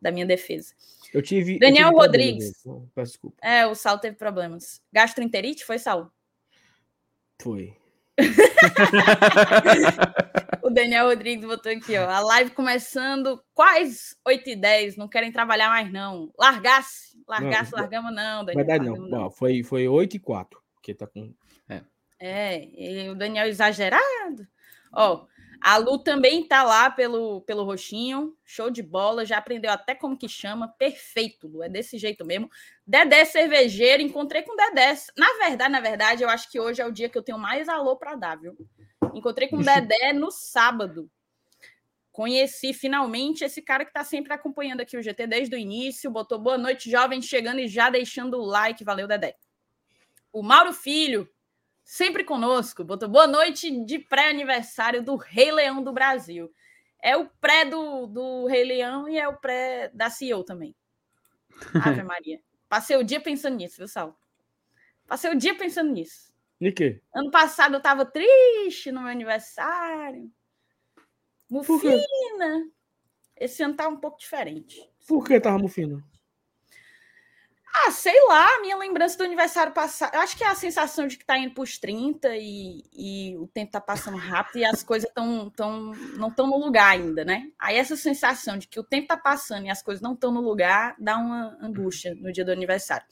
da 0.01 0.13
minha 0.13 0.27
defesa. 0.27 0.75
Eu 1.13 1.23
tive. 1.23 1.59
Daniel 1.59 1.89
eu 1.89 1.95
tive 1.95 2.01
Rodrigues. 2.01 2.63
Peço 2.95 3.13
desculpa. 3.13 3.37
É, 3.43 3.67
o 3.67 3.75
Sal 3.75 3.99
teve 3.99 4.17
problemas. 4.17 4.81
Gastroenterite, 4.93 5.65
foi, 5.65 5.79
Sal? 5.79 6.13
Foi. 7.41 7.80
o 10.63 10.71
Daniel 10.71 11.07
Rodrigues 11.07 11.47
botou 11.47 11.73
aqui, 11.73 11.97
ó. 11.97 12.09
A 12.09 12.21
live 12.21 12.51
começando 12.51 13.43
quase 13.55 14.17
8 14.25 14.51
e 14.51 14.57
10 14.57 14.97
Não 14.97 15.09
querem 15.09 15.33
trabalhar 15.33 15.69
mais, 15.69 15.91
não. 15.93 16.31
Largasse, 16.39 17.19
largasse, 17.27 17.73
não, 17.73 17.81
largamos, 17.81 18.15
não, 18.15 18.45
Daniel. 18.45 18.67
Verdade, 18.67 18.85
não. 18.85 19.09
não. 19.09 19.31
foi, 19.31 19.63
foi 19.63 19.89
8 19.89 20.17
e 20.17 20.19
4 20.19 20.61
que 20.83 20.95
tá 20.95 21.07
com. 21.07 21.33
É, 22.23 23.07
é 23.07 23.11
o 23.11 23.15
Daniel 23.15 23.47
exagerado. 23.47 24.47
Ó, 24.93 25.25
a 25.61 25.77
Lu 25.77 25.99
também 25.99 26.43
tá 26.43 26.63
lá 26.63 26.91
pelo, 26.91 27.43
pelo 27.43 27.65
roxinho. 27.65 28.35
Show 28.45 28.71
de 28.71 28.83
bola. 28.83 29.27
Já 29.27 29.39
aprendeu 29.39 29.71
até 29.71 29.95
como 29.95 30.17
que 30.17 30.29
chama. 30.29 30.69
Perfeito, 30.69 31.47
Lu. 31.47 31.63
É 31.63 31.69
desse 31.69 31.99
jeito 31.99 32.25
mesmo. 32.25 32.51
Dedé 32.87 33.25
cervejeiro. 33.27 34.03
Encontrei 34.03 34.43
com 34.43 34.57
Dedé. 34.57 34.97
Na 35.17 35.27
verdade, 35.35 35.71
na 35.71 35.81
verdade, 35.81 36.23
eu 36.23 36.31
acho 36.31 36.51
que 36.51 36.59
hoje 36.59 36.81
é 36.81 36.87
o 36.87 36.93
dia 36.93 37.09
que 37.09 37.19
eu 37.19 37.23
tenho 37.23 37.39
mais 37.39 37.69
alô 37.69 37.95
para 37.97 38.15
dar, 38.15 38.37
viu? 38.37 38.57
Encontrei 39.13 39.49
com 39.49 39.59
Dedé 39.61 40.15
no 40.15 40.31
sábado. 40.31 41.11
Conheci 42.11 42.73
finalmente 42.73 43.45
esse 43.45 43.61
cara 43.61 43.85
que 43.85 43.91
está 43.91 44.03
sempre 44.03 44.33
acompanhando 44.33 44.81
aqui 44.81 44.97
o 44.97 45.03
GT 45.03 45.27
desde 45.27 45.55
o 45.55 45.59
início. 45.59 46.11
Botou 46.11 46.39
boa 46.39 46.57
noite, 46.57 46.91
jovem, 46.91 47.21
chegando 47.21 47.61
e 47.61 47.69
já 47.69 47.91
deixando 47.91 48.39
o 48.39 48.45
like. 48.45 48.83
Valeu, 48.83 49.07
Dedé. 49.07 49.37
O 50.33 50.43
Mauro 50.43 50.73
Filho 50.73 51.29
sempre 51.91 52.23
conosco. 52.23 52.85
Botou 52.85 53.09
boa 53.09 53.27
noite 53.27 53.85
de 53.85 53.99
pré-aniversário 53.99 55.03
do 55.03 55.17
Rei 55.17 55.51
Leão 55.51 55.83
do 55.83 55.93
Brasil. 55.93 56.49
É 57.03 57.17
o 57.17 57.29
pré 57.41 57.65
do, 57.65 58.07
do 58.07 58.47
Rei 58.47 58.63
Leão 58.63 59.09
e 59.09 59.19
é 59.19 59.27
o 59.27 59.37
pré 59.37 59.91
da 59.93 60.09
CEO 60.09 60.45
também. 60.45 60.73
Ave 61.85 62.05
Maria. 62.05 62.41
Passei 62.69 62.97
o 62.97 63.03
dia 63.03 63.21
pensando 63.21 63.57
nisso, 63.57 63.79
viu, 63.79 63.89
Sal? 63.89 64.17
Passei 65.09 65.33
o 65.33 65.37
dia 65.37 65.53
pensando 65.57 65.91
nisso. 65.91 66.33
E 66.61 66.71
quê? 66.71 67.03
Ano 67.13 67.33
passado 67.33 67.75
eu 67.75 67.81
tava 67.81 68.07
triste 68.07 68.93
no 68.93 69.01
meu 69.01 69.11
aniversário. 69.11 70.31
Mufina. 71.51 72.71
Esse 73.35 73.65
ano 73.65 73.75
tá 73.75 73.89
um 73.89 73.97
pouco 73.97 74.17
diferente. 74.17 74.89
Por 75.09 75.27
que 75.27 75.41
tava 75.41 75.59
mufina? 75.59 76.01
Ah, 77.73 77.93
sei 77.93 78.15
lá, 78.27 78.61
minha 78.61 78.77
lembrança 78.77 79.17
do 79.17 79.23
aniversário 79.23 79.73
passado. 79.73 80.15
Eu 80.15 80.21
acho 80.21 80.37
que 80.37 80.43
é 80.43 80.49
a 80.49 80.55
sensação 80.57 81.07
de 81.07 81.17
que 81.17 81.25
tá 81.25 81.39
indo 81.39 81.55
pros 81.55 81.79
30 81.79 82.37
e, 82.37 82.83
e 82.93 83.37
o 83.39 83.47
tempo 83.47 83.71
tá 83.71 83.81
passando 83.81 84.17
rápido 84.17 84.59
e 84.59 84.65
as 84.65 84.83
coisas 84.83 85.09
tão, 85.15 85.49
tão, 85.51 85.93
não 86.17 86.29
estão 86.29 86.49
no 86.49 86.59
lugar 86.59 86.91
ainda, 86.91 87.25
né? 87.25 87.49
Aí 87.59 87.77
essa 87.77 87.97
sensação 87.97 88.59
de 88.59 88.67
que 88.67 88.81
o 88.81 88.85
tempo 88.85 89.07
tá 89.07 89.17
passando 89.17 89.67
e 89.67 89.71
as 89.71 89.83
coisas 89.83 90.03
não 90.03 90.15
estão 90.15 90.33
no 90.33 90.41
lugar 90.41 90.97
dá 90.99 91.17
uma 91.17 91.57
angústia 91.63 92.15
no 92.17 92.33
dia 92.33 92.45
do 92.45 92.51
aniversário. 92.51 93.07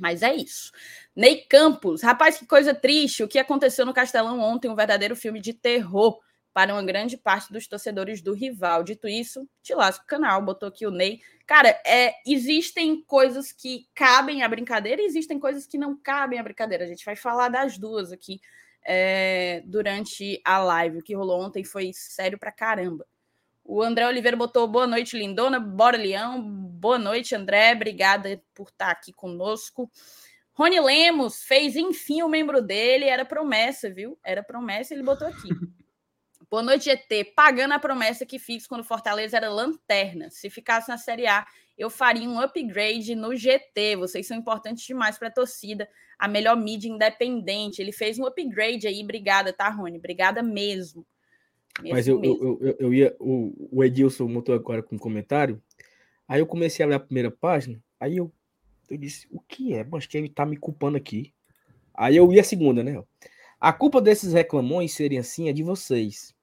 Mas 0.00 0.22
é 0.22 0.34
isso. 0.34 0.72
Ney 1.14 1.46
Campos, 1.48 2.02
rapaz, 2.02 2.38
que 2.38 2.46
coisa 2.46 2.74
triste. 2.74 3.22
O 3.22 3.28
que 3.28 3.38
aconteceu 3.38 3.84
no 3.84 3.94
Castelão 3.94 4.40
ontem, 4.40 4.68
um 4.68 4.74
verdadeiro 4.74 5.14
filme 5.14 5.40
de 5.40 5.52
terror 5.52 6.20
para 6.56 6.72
uma 6.72 6.82
grande 6.82 7.18
parte 7.18 7.52
dos 7.52 7.66
torcedores 7.66 8.22
do 8.22 8.32
rival. 8.32 8.82
Dito 8.82 9.06
isso, 9.06 9.46
te 9.62 9.74
lasco 9.74 10.04
o 10.04 10.06
canal, 10.06 10.40
botou 10.40 10.70
aqui 10.70 10.86
o 10.86 10.90
Ney. 10.90 11.20
Cara, 11.46 11.68
é, 11.84 12.14
existem 12.26 13.02
coisas 13.02 13.52
que 13.52 13.86
cabem 13.94 14.42
à 14.42 14.48
brincadeira 14.48 15.02
e 15.02 15.04
existem 15.04 15.38
coisas 15.38 15.66
que 15.66 15.76
não 15.76 15.94
cabem 15.94 16.38
à 16.38 16.42
brincadeira. 16.42 16.84
A 16.84 16.86
gente 16.86 17.04
vai 17.04 17.14
falar 17.14 17.50
das 17.50 17.76
duas 17.76 18.10
aqui 18.10 18.40
é, 18.82 19.62
durante 19.66 20.40
a 20.42 20.56
live. 20.56 20.96
O 20.96 21.02
que 21.02 21.14
rolou 21.14 21.42
ontem 21.42 21.62
foi 21.62 21.90
sério 21.92 22.38
pra 22.38 22.50
caramba. 22.50 23.06
O 23.62 23.82
André 23.82 24.06
Oliveira 24.06 24.34
botou 24.34 24.66
boa 24.66 24.86
noite, 24.86 25.14
lindona. 25.14 25.60
Bora, 25.60 25.98
Leão. 25.98 26.40
Boa 26.40 26.98
noite, 26.98 27.34
André. 27.34 27.74
Obrigada 27.74 28.42
por 28.54 28.68
estar 28.68 28.92
aqui 28.92 29.12
conosco. 29.12 29.90
Rony 30.54 30.80
Lemos 30.80 31.42
fez, 31.42 31.76
enfim, 31.76 32.22
o 32.22 32.30
membro 32.30 32.62
dele. 32.62 33.04
Era 33.04 33.26
promessa, 33.26 33.90
viu? 33.90 34.18
Era 34.24 34.42
promessa, 34.42 34.94
ele 34.94 35.02
botou 35.02 35.28
aqui. 35.28 35.50
Boa 36.56 36.64
noite, 36.64 36.84
GT. 36.84 37.34
Pagando 37.36 37.74
a 37.74 37.78
promessa 37.78 38.24
que 38.24 38.38
fiz 38.38 38.66
quando 38.66 38.82
Fortaleza 38.82 39.36
era 39.36 39.50
lanterna. 39.50 40.30
Se 40.30 40.48
ficasse 40.48 40.88
na 40.88 40.96
Série 40.96 41.26
A, 41.26 41.46
eu 41.76 41.90
faria 41.90 42.26
um 42.26 42.40
upgrade 42.40 43.14
no 43.14 43.36
GT. 43.36 43.94
Vocês 43.96 44.26
são 44.26 44.38
importantes 44.38 44.86
demais 44.86 45.18
para 45.18 45.28
a 45.28 45.30
torcida. 45.30 45.86
A 46.18 46.26
melhor 46.26 46.56
mídia 46.56 46.88
independente. 46.88 47.82
Ele 47.82 47.92
fez 47.92 48.18
um 48.18 48.24
upgrade 48.24 48.86
aí. 48.86 49.02
Obrigada, 49.02 49.52
tá, 49.52 49.68
Rony? 49.68 49.98
Obrigada 49.98 50.42
mesmo. 50.42 51.06
mesmo 51.78 51.94
Mas 51.94 52.08
eu, 52.08 52.18
mesmo. 52.18 52.42
Eu, 52.42 52.58
eu, 52.62 52.76
eu, 52.78 52.94
ia. 52.94 53.14
O, 53.20 53.68
o 53.70 53.84
Edilson 53.84 54.26
montou 54.26 54.54
agora 54.54 54.82
com 54.82 54.96
um 54.96 54.98
comentário. 54.98 55.62
Aí 56.26 56.40
eu 56.40 56.46
comecei 56.46 56.82
a 56.82 56.88
ler 56.88 56.94
a 56.94 57.00
primeira 57.00 57.30
página. 57.30 57.84
Aí 58.00 58.16
eu, 58.16 58.32
eu 58.88 58.96
disse: 58.96 59.28
o 59.30 59.40
que 59.40 59.74
é? 59.74 59.84
Mas 59.84 60.06
que 60.06 60.16
ele 60.16 60.30
tá 60.30 60.46
me 60.46 60.56
culpando 60.56 60.96
aqui. 60.96 61.34
Aí 61.92 62.16
eu 62.16 62.32
ia 62.32 62.40
a 62.40 62.44
segunda, 62.44 62.82
né? 62.82 63.04
A 63.60 63.74
culpa 63.74 64.00
desses 64.00 64.32
reclamões 64.32 64.94
serem 64.94 65.18
assim 65.18 65.50
é 65.50 65.52
de 65.52 65.62
vocês 65.62 66.34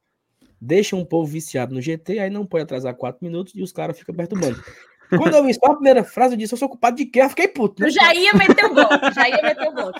deixa 0.63 0.95
um 0.95 1.04
povo 1.04 1.30
viciado 1.30 1.73
no 1.73 1.82
GT, 1.82 2.19
aí 2.19 2.30
não 2.30 2.45
pode 2.45 2.63
atrasar 2.63 2.95
quatro 2.95 3.23
minutos 3.23 3.54
e 3.56 3.62
os 3.62 3.71
caras 3.71 3.97
ficam 3.99 4.15
perturbando. 4.15 4.63
Quando 5.10 5.36
eu 5.36 5.43
vi 5.43 5.54
só 5.54 5.67
a 5.67 5.76
primeira 5.76 6.04
frase, 6.04 6.34
eu 6.34 6.38
disse: 6.38 6.54
Eu 6.54 6.58
sou 6.58 6.69
culpado 6.69 6.95
de 6.95 7.06
quê? 7.06 7.21
Eu 7.21 7.30
fiquei 7.30 7.47
puto. 7.47 7.82
Né? 7.82 7.88
Eu 7.88 7.91
já 7.91 8.13
ia 8.15 8.34
meter 8.34 8.65
o 8.65 8.73
bloco, 8.73 9.12
já 9.13 9.30
ia 9.30 9.41
meter 9.41 9.67
o 9.67 9.73
bloco. 9.73 9.99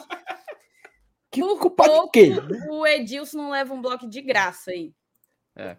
Que 1.30 1.42
Por 1.42 1.60
culpado 1.60 1.92
pouco, 1.92 2.12
de 2.12 2.12
quê? 2.12 2.32
O 2.70 2.88
Edilson 2.88 3.38
não 3.38 3.50
leva 3.52 3.74
um 3.74 3.82
bloco 3.82 4.08
de 4.08 4.22
graça 4.22 4.72
aí. 4.72 4.94
É. 5.56 5.78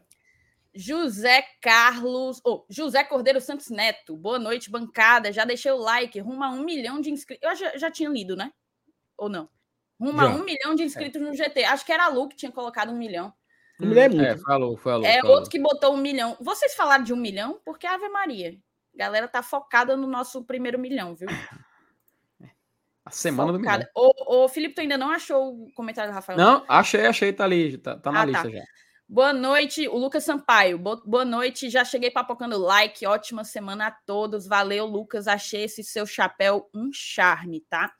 José 0.74 1.44
Carlos, 1.60 2.40
oh, 2.44 2.64
José 2.68 3.02
Cordeiro 3.04 3.40
Santos 3.40 3.70
Neto, 3.70 4.16
boa 4.16 4.38
noite, 4.38 4.70
bancada. 4.70 5.32
Já 5.32 5.44
deixei 5.44 5.70
o 5.70 5.76
like, 5.76 6.18
rumo 6.20 6.42
a 6.44 6.50
um 6.50 6.64
milhão 6.64 7.00
de 7.00 7.10
inscritos. 7.10 7.48
Eu 7.48 7.56
já, 7.56 7.76
já 7.76 7.90
tinha 7.90 8.10
lido, 8.10 8.36
né? 8.36 8.52
Ou 9.16 9.28
não? 9.28 9.48
Rumo 9.98 10.20
já. 10.20 10.24
a 10.24 10.34
um 10.34 10.44
milhão 10.44 10.74
de 10.74 10.82
inscritos 10.82 11.22
é. 11.22 11.24
no 11.24 11.34
GT. 11.34 11.64
Acho 11.64 11.86
que 11.86 11.92
era 11.92 12.04
a 12.04 12.08
Lu 12.08 12.28
que 12.28 12.36
tinha 12.36 12.52
colocado 12.52 12.90
um 12.92 12.98
milhão. 12.98 13.32
Um 13.80 13.86
milhão 13.86 14.04
é 14.04 14.08
muito. 14.08 14.24
É, 14.24 14.38
falou, 14.38 14.76
falou. 14.76 15.06
É 15.06 15.20
falou. 15.20 15.36
outro 15.36 15.50
que 15.50 15.58
botou 15.58 15.94
um 15.94 15.96
milhão. 15.96 16.36
Vocês 16.40 16.74
falaram 16.74 17.04
de 17.04 17.12
um 17.12 17.16
milhão? 17.16 17.60
Porque 17.64 17.86
Ave 17.86 18.08
Maria. 18.08 18.56
A 18.94 18.98
galera 18.98 19.26
tá 19.26 19.42
focada 19.42 19.96
no 19.96 20.06
nosso 20.06 20.44
primeiro 20.44 20.78
milhão, 20.78 21.14
viu? 21.14 21.28
A 23.04 23.10
semana 23.10 23.58
focada. 23.58 23.90
do 23.92 24.00
milhão. 24.02 24.14
Ô, 24.28 24.44
ô, 24.44 24.48
Felipe, 24.48 24.76
tu 24.76 24.80
ainda 24.80 24.96
não 24.96 25.10
achou 25.10 25.64
o 25.64 25.72
comentário 25.74 26.10
do 26.10 26.14
Rafael? 26.14 26.38
Não, 26.38 26.64
achei, 26.68 27.06
achei, 27.06 27.32
tá 27.32 27.44
ali, 27.44 27.76
tá, 27.76 27.96
tá 27.96 28.12
na 28.12 28.22
ah, 28.22 28.22
tá. 28.22 28.26
lista 28.26 28.50
tá. 28.50 28.56
já. 28.56 28.64
Boa 29.06 29.32
noite, 29.34 29.86
o 29.86 29.98
Lucas 29.98 30.24
Sampaio. 30.24 30.78
Boa 30.78 31.24
noite, 31.24 31.68
já 31.68 31.84
cheguei 31.84 32.10
papocando 32.10 32.56
like. 32.56 33.06
Ótima 33.06 33.44
semana 33.44 33.88
a 33.88 33.90
todos. 33.90 34.46
Valeu, 34.46 34.86
Lucas. 34.86 35.28
Achei 35.28 35.64
esse 35.64 35.84
seu 35.84 36.06
chapéu 36.06 36.70
um 36.74 36.90
charme, 36.92 37.60
tá? 37.68 37.92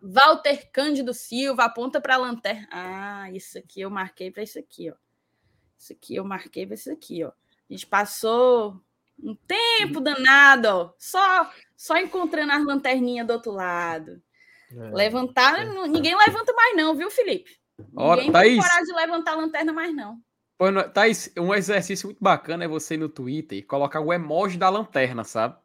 Walter 0.00 0.70
Cândido 0.72 1.12
Silva, 1.12 1.64
aponta 1.64 2.00
para 2.00 2.14
a 2.14 2.18
lanterna. 2.18 2.68
Ah, 2.70 3.30
isso 3.32 3.58
aqui 3.58 3.80
eu 3.80 3.90
marquei 3.90 4.30
para 4.30 4.42
isso 4.42 4.58
aqui, 4.58 4.90
ó. 4.90 4.94
Isso 5.78 5.92
aqui 5.92 6.16
eu 6.16 6.24
marquei 6.24 6.66
para 6.66 6.74
isso 6.74 6.90
aqui, 6.90 7.24
ó. 7.24 7.28
A 7.28 7.72
gente 7.72 7.86
passou 7.86 8.80
um 9.22 9.34
tempo 9.34 10.00
danado, 10.00 10.68
ó. 10.68 10.92
Só, 10.98 11.50
só 11.76 11.96
encontrando 11.96 12.52
as 12.52 12.64
lanterninhas 12.64 13.26
do 13.26 13.32
outro 13.32 13.52
lado. 13.52 14.20
É, 14.72 14.90
Levantar, 14.90 15.60
é, 15.60 15.88
ninguém 15.88 16.16
levanta 16.16 16.52
mais, 16.52 16.76
não, 16.76 16.94
viu, 16.94 17.10
Felipe? 17.10 17.58
Ora, 17.96 18.16
Ninguém 18.20 18.32
Thaís, 18.32 18.52
tem 18.52 18.62
coragem 18.62 18.84
de 18.84 18.92
levantar 18.92 19.32
a 19.32 19.36
lanterna 19.36 19.72
mais, 19.72 19.94
não. 19.94 20.20
Thaís, 20.92 21.32
um 21.38 21.54
exercício 21.54 22.06
muito 22.06 22.22
bacana 22.22 22.64
é 22.64 22.68
você 22.68 22.94
ir 22.94 22.98
no 22.98 23.08
Twitter 23.08 23.58
e 23.58 23.62
colocar 23.62 24.00
o 24.00 24.12
emoji 24.12 24.58
da 24.58 24.68
lanterna, 24.68 25.24
sabe? 25.24 25.56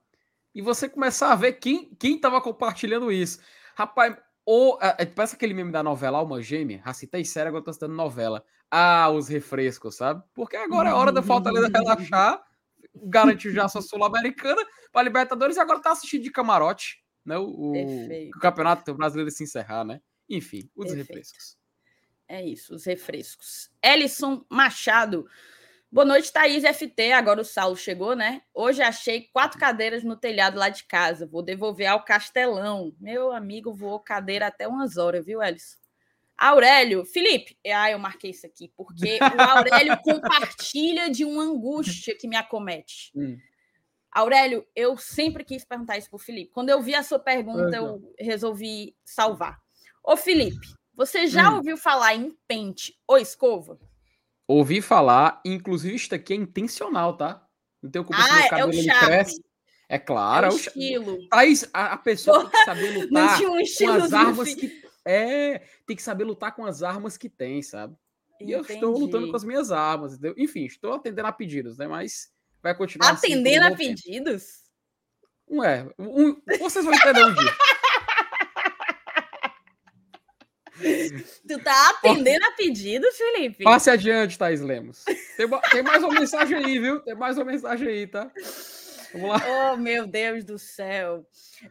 E 0.53 0.61
você 0.61 0.87
começar 0.87 1.33
a 1.33 1.35
ver 1.35 1.53
quem, 1.53 1.93
quem 1.99 2.17
tava 2.17 2.39
compartilhando 2.39 3.11
isso. 3.11 3.39
Rapaz, 3.75 4.15
ou, 4.45 4.79
é, 4.81 5.05
parece 5.05 5.35
aquele 5.35 5.53
meme 5.53 5.71
da 5.71 5.83
novela 5.83 6.19
Alma 6.19 6.41
Gêmea. 6.41 6.81
Racitei 6.83 7.25
sério, 7.25 7.49
agora 7.49 7.63
tô 7.63 7.73
citando 7.73 7.93
novela. 7.93 8.45
Ah, 8.69 9.09
os 9.09 9.27
refrescos, 9.27 9.95
sabe? 9.95 10.23
Porque 10.33 10.55
agora 10.55 10.89
é 10.89 10.93
hora 10.93 11.11
da 11.11 11.21
Fortaleza 11.21 11.67
relaxar, 11.73 12.43
garantir 12.95 13.51
já 13.51 13.67
sua 13.67 13.81
Sul-Americana 13.81 14.61
para 14.91 15.03
Libertadores 15.03 15.57
e 15.57 15.59
agora 15.59 15.81
tá 15.81 15.91
assistindo 15.91 16.23
de 16.23 16.31
camarote, 16.31 17.03
né? 17.25 17.37
O, 17.37 17.73
o 17.73 18.39
Campeonato 18.39 18.93
Brasileiro 18.93 19.31
se 19.31 19.43
encerrar, 19.43 19.83
né? 19.83 19.99
Enfim, 20.29 20.69
os 20.75 20.87
Perfeito. 20.87 21.07
refrescos. 21.07 21.57
É 22.27 22.43
isso, 22.43 22.73
os 22.73 22.85
refrescos. 22.85 23.69
Ellison 23.83 24.45
Machado. 24.49 25.27
Boa 25.91 26.03
noite, 26.03 26.31
Thaís 26.31 26.63
FT. 26.63 27.13
Agora 27.13 27.41
o 27.41 27.45
Saulo 27.45 27.77
chegou, 27.77 28.15
né? 28.15 28.41
Hoje 28.53 28.81
achei 28.81 29.29
quatro 29.31 29.59
cadeiras 29.59 30.03
no 30.03 30.17
telhado 30.17 30.57
lá 30.57 30.67
de 30.67 30.83
casa. 30.83 31.25
Vou 31.25 31.41
devolver 31.41 31.87
ao 31.87 32.03
Castelão. 32.03 32.93
Meu 32.99 33.31
amigo 33.31 33.73
voou 33.73 33.99
cadeira 33.99 34.47
até 34.47 34.67
umas 34.67 34.97
horas, 34.97 35.25
viu, 35.25 35.41
Ellison? 35.41 35.77
Aurélio, 36.37 37.05
Felipe, 37.05 37.57
ah, 37.73 37.89
eu 37.89 37.97
marquei 37.97 38.31
isso 38.31 38.45
aqui, 38.45 38.69
porque 38.75 39.19
o 39.19 39.41
Aurélio 39.41 39.97
compartilha 40.03 41.09
de 41.09 41.23
uma 41.23 41.43
angústia 41.43 42.15
que 42.17 42.27
me 42.27 42.35
acomete. 42.35 43.11
Hum. 43.15 43.37
Aurélio, 44.11 44.65
eu 44.75 44.97
sempre 44.97 45.43
quis 45.45 45.63
perguntar 45.63 45.97
isso 45.97 46.09
para 46.09 46.17
o 46.17 46.19
Felipe. 46.19 46.51
Quando 46.51 46.69
eu 46.69 46.81
vi 46.81 46.93
a 46.93 47.03
sua 47.03 47.19
pergunta, 47.19 47.75
eu 47.75 48.13
resolvi 48.19 48.95
salvar. 49.05 49.57
Ô, 50.03 50.17
Felipe, 50.17 50.67
você 50.93 51.27
já 51.27 51.51
hum. 51.51 51.55
ouviu 51.57 51.77
falar 51.77 52.15
em 52.15 52.35
pente 52.47 52.97
ou 53.07 53.17
escova? 53.17 53.79
Ouvi 54.47 54.81
falar, 54.81 55.41
inclusive 55.43 55.95
isso 55.95 56.13
aqui 56.13 56.33
é 56.33 56.35
intencional, 56.35 57.17
tá? 57.17 57.45
Não 57.81 57.89
tem 57.89 58.03
culpa 58.03 58.21
ah, 58.21 58.41
se 58.43 58.49
cabelo 58.49 58.73
é 58.73 58.77
o 58.77 59.05
cresce. 59.05 59.43
É 59.87 59.99
claro, 59.99 60.47
é 60.47 60.49
o 60.49 60.53
é 60.53 60.55
estilo. 60.55 61.29
Thaís, 61.29 61.69
a, 61.73 61.93
a 61.93 61.97
pessoa 61.97 62.41
tem 62.41 62.51
que 62.51 62.65
saber 62.65 62.91
lutar 62.97 63.41
um 63.41 63.53
com 63.77 63.89
as 63.91 64.13
armas 64.13 64.53
que 64.55 64.81
é, 65.05 65.59
tem 65.85 65.95
que 65.95 66.01
saber 66.01 66.23
lutar 66.23 66.55
com 66.55 66.65
as 66.65 66.81
armas 66.81 67.17
que 67.17 67.29
tem, 67.29 67.61
sabe? 67.61 67.95
E 68.41 68.51
eu 68.51 68.61
estou 68.61 68.97
lutando 68.97 69.29
com 69.29 69.35
as 69.35 69.43
minhas 69.43 69.71
armas, 69.71 70.13
entendeu? 70.13 70.33
Enfim, 70.37 70.65
estou 70.65 70.93
atendendo 70.93 71.27
a 71.27 71.31
pedidos, 71.31 71.77
né? 71.77 71.87
Mas 71.87 72.31
vai 72.61 72.75
continuar 72.75 73.11
assim 73.11 73.33
Atendendo 73.33 73.65
assim 73.65 73.73
a 73.73 73.77
pedidos? 73.77 74.63
Ué, 75.49 75.87
um, 75.99 76.41
vocês 76.59 76.83
vão 76.83 76.93
entender 76.93 77.23
um 77.23 77.33
dia. 77.33 77.55
Tu 81.47 81.63
tá 81.63 81.89
atendendo 81.89 82.45
a 82.45 82.51
pedidos, 82.51 83.15
Felipe? 83.15 83.63
Passe 83.63 83.89
adiante, 83.89 84.37
Thais 84.37 84.61
Lemos. 84.61 85.03
Tem, 85.37 85.47
tem, 85.71 85.83
mais 85.83 86.03
uma 86.03 86.13
mensagem 86.19 86.57
aí, 86.57 86.79
viu? 86.79 86.99
Tem 86.99 87.15
mais 87.15 87.37
uma 87.37 87.45
mensagem 87.45 87.87
aí, 87.87 88.07
tá? 88.07 88.31
Vamos 89.13 89.29
lá. 89.29 89.71
Oh, 89.73 89.77
meu 89.77 90.05
Deus 90.05 90.43
do 90.43 90.59
céu. 90.59 91.25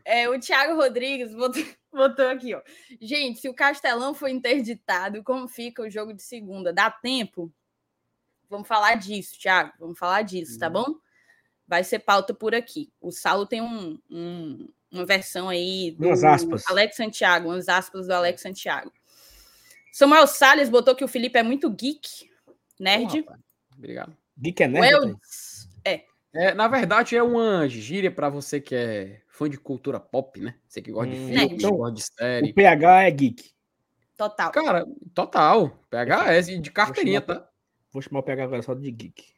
É, 0.05 0.29
o 0.29 0.39
Thiago 0.39 0.77
Rodrigues 0.77 1.35
botou, 1.35 1.65
botou 1.93 2.29
aqui, 2.29 2.55
ó. 2.55 2.63
Gente, 3.01 3.41
se 3.41 3.49
o 3.49 3.55
Castelão 3.55 4.15
for 4.15 4.29
interditado, 4.29 5.23
como 5.23 5.47
fica 5.47 5.83
o 5.83 5.91
jogo 5.91 6.15
de 6.15 6.23
segunda? 6.23 6.73
Dá 6.73 6.91
tempo? 6.91 7.53
Vamos 8.49 8.69
falar 8.69 8.95
disso, 8.95 9.39
Thiago. 9.39 9.73
Vamos 9.79 9.99
falar 9.99 10.23
disso, 10.23 10.59
tá 10.59 10.67
uhum. 10.69 10.73
bom? 10.73 10.95
Vai 11.67 11.85
ser 11.85 11.99
pauta 11.99 12.33
por 12.33 12.55
aqui. 12.55 12.93
O 13.01 13.11
Saulo 13.11 13.47
tem 13.47 13.61
um, 13.61 13.99
um 14.11 14.69
uma 14.95 15.05
versão 15.05 15.49
aí 15.49 15.93
do 15.99 16.07
umas 16.07 16.25
aspas. 16.25 16.65
Alex 16.69 16.97
Santiago, 16.97 17.49
umas 17.49 17.69
aspas 17.69 18.07
do 18.07 18.13
Alex 18.13 18.41
Santiago. 18.41 18.93
Samuel 19.93 20.27
Salles 20.27 20.69
botou 20.69 20.95
que 20.95 21.05
o 21.05 21.09
Felipe 21.09 21.39
é 21.39 21.43
muito 21.43 21.71
geek, 21.71 22.31
nerd. 22.79 23.25
Oh, 23.29 23.35
Obrigado. 23.77 24.17
Geek 24.37 24.63
é 24.63 24.69
nerd? 24.69 25.17
é. 25.85 26.05
é. 26.33 26.55
Na 26.55 26.69
verdade, 26.69 27.17
é 27.17 27.23
uma 27.23 27.69
gíria 27.69 28.11
para 28.11 28.29
você 28.29 28.61
que 28.61 28.75
é 28.75 29.21
fã 29.29 29.49
de 29.49 29.59
cultura 29.59 30.01
pop, 30.01 30.41
né? 30.41 30.55
Você 30.69 30.81
que 30.81 30.91
gosta 30.91 31.13
hum, 31.13 31.27
de 31.27 31.33
filme, 31.33 31.55
então, 31.55 31.71
gosta 31.77 31.95
de 31.95 32.03
série. 32.03 32.51
O 32.51 32.55
PH 32.55 33.03
é 33.03 33.11
geek. 33.11 33.55
Total. 34.17 34.53
Cara, 34.53 34.87
total. 35.13 35.85
PH 35.91 36.33
é 36.33 36.41
de 36.41 36.71
carteirinha, 36.71 37.21
tá? 37.21 37.49
Vou 37.93 38.01
chamar 38.01 38.21
o 38.21 38.23
PH 38.23 38.45
agora 38.45 38.63
só 38.63 38.75
de 38.75 38.91
geek. 38.91 39.34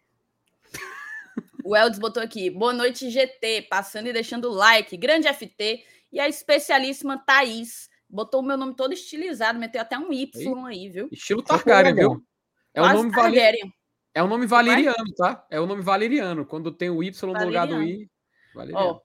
O 1.66 1.74
Eldes 1.74 1.98
botou 1.98 2.22
aqui. 2.22 2.48
Boa 2.48 2.72
noite, 2.72 3.10
GT. 3.10 3.62
Passando 3.68 4.06
e 4.06 4.12
deixando 4.12 4.48
like. 4.50 4.96
Grande 4.96 5.26
FT. 5.26 5.84
E 6.12 6.20
a 6.20 6.28
especialíssima 6.28 7.18
Thaís. 7.18 7.90
Botou 8.08 8.40
o 8.40 8.44
meu 8.44 8.56
nome 8.56 8.76
todo 8.76 8.94
estilizado, 8.94 9.58
meteu 9.58 9.80
até 9.80 9.98
um 9.98 10.12
Y 10.12 10.30
aí, 10.68 10.88
viu? 10.88 11.08
Estilo 11.10 11.42
Targaryen, 11.42 11.92
viu? 11.92 12.24
É 12.72 12.80
um 12.80 12.92
nome 12.92 13.10
valeriano. 13.10 13.72
É 14.14 14.22
um 14.22 14.28
nome 14.28 14.46
valeriano, 14.46 15.14
tá? 15.16 15.44
É 15.50 15.58
o 15.58 15.64
um 15.64 15.66
nome 15.66 15.82
valeriano. 15.82 16.46
Quando 16.46 16.70
tem 16.70 16.88
o 16.88 17.02
Y 17.02 17.26
no 17.26 17.44
lugar 17.44 17.66
do 17.66 17.82
I. 17.82 18.08
Valeriano. 18.54 18.86
Ó, 18.86 19.00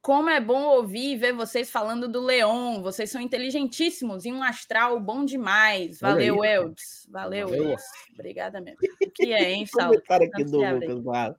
como 0.00 0.30
é 0.30 0.40
bom 0.40 0.62
ouvir 0.62 1.12
e 1.12 1.16
ver 1.18 1.34
vocês 1.34 1.70
falando 1.70 2.08
do 2.08 2.22
Leon. 2.22 2.80
Vocês 2.80 3.10
são 3.10 3.20
inteligentíssimos 3.20 4.24
e 4.24 4.32
um 4.32 4.42
astral 4.42 4.98
bom 4.98 5.22
demais. 5.22 6.00
Valeu, 6.00 6.42
Eldes. 6.42 7.06
Valeu, 7.10 7.48
Valeu. 7.48 7.76
Obrigada 8.14 8.58
mesmo. 8.58 8.78
O 9.04 9.10
que 9.10 9.34
é, 9.34 9.52
hein, 9.52 9.66
Saulo? 9.68 9.92
Comentário 9.96 10.28
aqui 10.28 10.44
do 10.44 10.60
Lucas 10.62 11.00
Barra. 11.00 11.36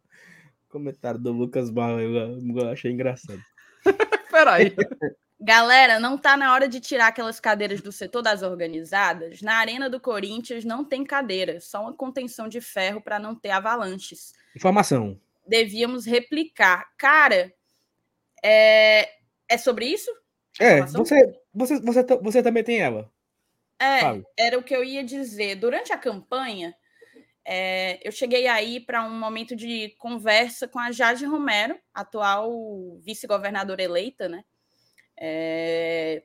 Comentário 0.72 1.20
do 1.20 1.32
Lucas 1.32 1.70
Barra, 1.70 2.02
eu, 2.02 2.14
eu 2.16 2.70
achei 2.70 2.92
engraçado. 2.92 3.42
Peraí. 4.32 4.74
Galera, 5.40 6.00
não 6.00 6.18
tá 6.18 6.38
na 6.38 6.54
hora 6.54 6.68
de 6.68 6.80
tirar 6.80 7.08
aquelas 7.08 7.40
cadeiras 7.40 7.82
do 7.82 7.92
setor 7.92 8.22
das 8.22 8.44
organizadas? 8.44 9.42
Na 9.42 9.56
Arena 9.56 9.90
do 9.90 10.00
Corinthians 10.00 10.64
não 10.64 10.86
tem 10.86 11.04
cadeira, 11.04 11.60
só 11.60 11.82
uma 11.82 11.94
contenção 11.94 12.48
de 12.48 12.62
ferro 12.62 13.02
para 13.02 13.18
não 13.18 13.36
ter 13.36 13.50
avalanches. 13.50 14.34
Informação. 14.56 15.20
Devíamos 15.48 16.06
replicar. 16.06 16.92
Cara, 16.96 17.52
é, 18.44 19.10
é 19.50 19.58
sobre 19.58 19.86
isso? 19.86 20.12
É, 20.60 20.82
você, 20.84 21.40
você, 21.54 21.80
você, 21.80 22.04
você 22.04 22.44
também 22.44 22.64
tem 22.64 22.80
ela. 22.80 23.12
É, 23.80 24.00
Fale. 24.00 24.24
era 24.38 24.60
o 24.60 24.64
que 24.64 24.76
eu 24.76 24.84
ia 24.84 25.04
dizer. 25.04 25.56
Durante 25.56 25.92
a 25.92 25.98
campanha, 25.98 26.76
é, 27.46 28.00
eu 28.08 28.12
cheguei 28.12 28.48
aí 28.48 28.80
para 28.80 29.04
um 29.04 29.18
momento 29.18 29.56
de 29.56 29.96
conversa 29.98 30.68
com 30.68 30.80
a 30.80 30.92
Jade 30.92 31.26
Romero, 31.26 31.80
atual 31.94 32.52
vice-governadora 33.00 33.82
eleita, 33.82 34.30
né? 34.30 34.44
É, 35.20 36.24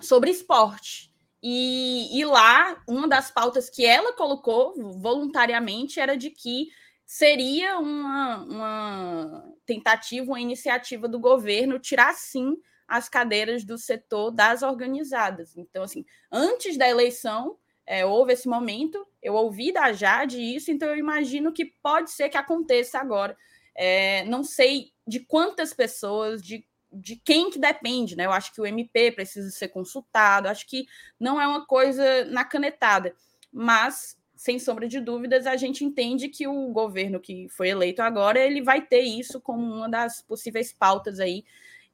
sobre 0.00 0.30
esporte. 0.30 1.12
E, 1.42 2.18
e, 2.18 2.24
lá, 2.24 2.82
uma 2.88 3.08
das 3.08 3.30
pautas 3.30 3.68
que 3.68 3.84
ela 3.84 4.12
colocou 4.12 4.74
voluntariamente 5.00 5.98
era 5.98 6.16
de 6.16 6.30
que 6.30 6.68
seria 7.04 7.78
uma, 7.78 8.44
uma 8.44 9.54
tentativa, 9.66 10.24
uma 10.24 10.40
iniciativa 10.40 11.08
do 11.08 11.18
governo 11.18 11.80
tirar 11.80 12.14
sim 12.14 12.56
as 12.86 13.08
cadeiras 13.08 13.64
do 13.64 13.76
setor 13.76 14.30
das 14.30 14.62
organizadas. 14.62 15.56
Então, 15.56 15.82
assim, 15.82 16.04
antes 16.30 16.76
da 16.76 16.88
eleição, 16.88 17.58
é, 17.92 18.06
houve 18.06 18.32
esse 18.32 18.48
momento, 18.48 19.06
eu 19.22 19.34
ouvi 19.34 19.70
da 19.70 19.92
Jade 19.92 20.40
isso, 20.40 20.70
então 20.70 20.88
eu 20.88 20.96
imagino 20.96 21.52
que 21.52 21.66
pode 21.82 22.10
ser 22.10 22.30
que 22.30 22.38
aconteça 22.38 22.98
agora. 22.98 23.36
É, 23.74 24.24
não 24.24 24.42
sei 24.42 24.94
de 25.06 25.20
quantas 25.20 25.74
pessoas, 25.74 26.42
de, 26.42 26.64
de 26.90 27.16
quem 27.16 27.50
que 27.50 27.58
depende, 27.58 28.16
né? 28.16 28.24
Eu 28.24 28.32
acho 28.32 28.50
que 28.54 28.62
o 28.62 28.64
MP 28.64 29.12
precisa 29.12 29.50
ser 29.50 29.68
consultado, 29.68 30.48
acho 30.48 30.66
que 30.66 30.86
não 31.20 31.38
é 31.38 31.46
uma 31.46 31.66
coisa 31.66 32.24
na 32.24 32.46
canetada, 32.46 33.14
mas 33.52 34.16
sem 34.34 34.58
sombra 34.58 34.88
de 34.88 34.98
dúvidas, 34.98 35.46
a 35.46 35.56
gente 35.58 35.84
entende 35.84 36.30
que 36.30 36.48
o 36.48 36.68
governo 36.68 37.20
que 37.20 37.46
foi 37.50 37.68
eleito 37.68 38.00
agora, 38.00 38.40
ele 38.40 38.62
vai 38.62 38.80
ter 38.80 39.02
isso 39.02 39.38
como 39.38 39.62
uma 39.62 39.90
das 39.90 40.22
possíveis 40.22 40.72
pautas 40.72 41.20
aí 41.20 41.44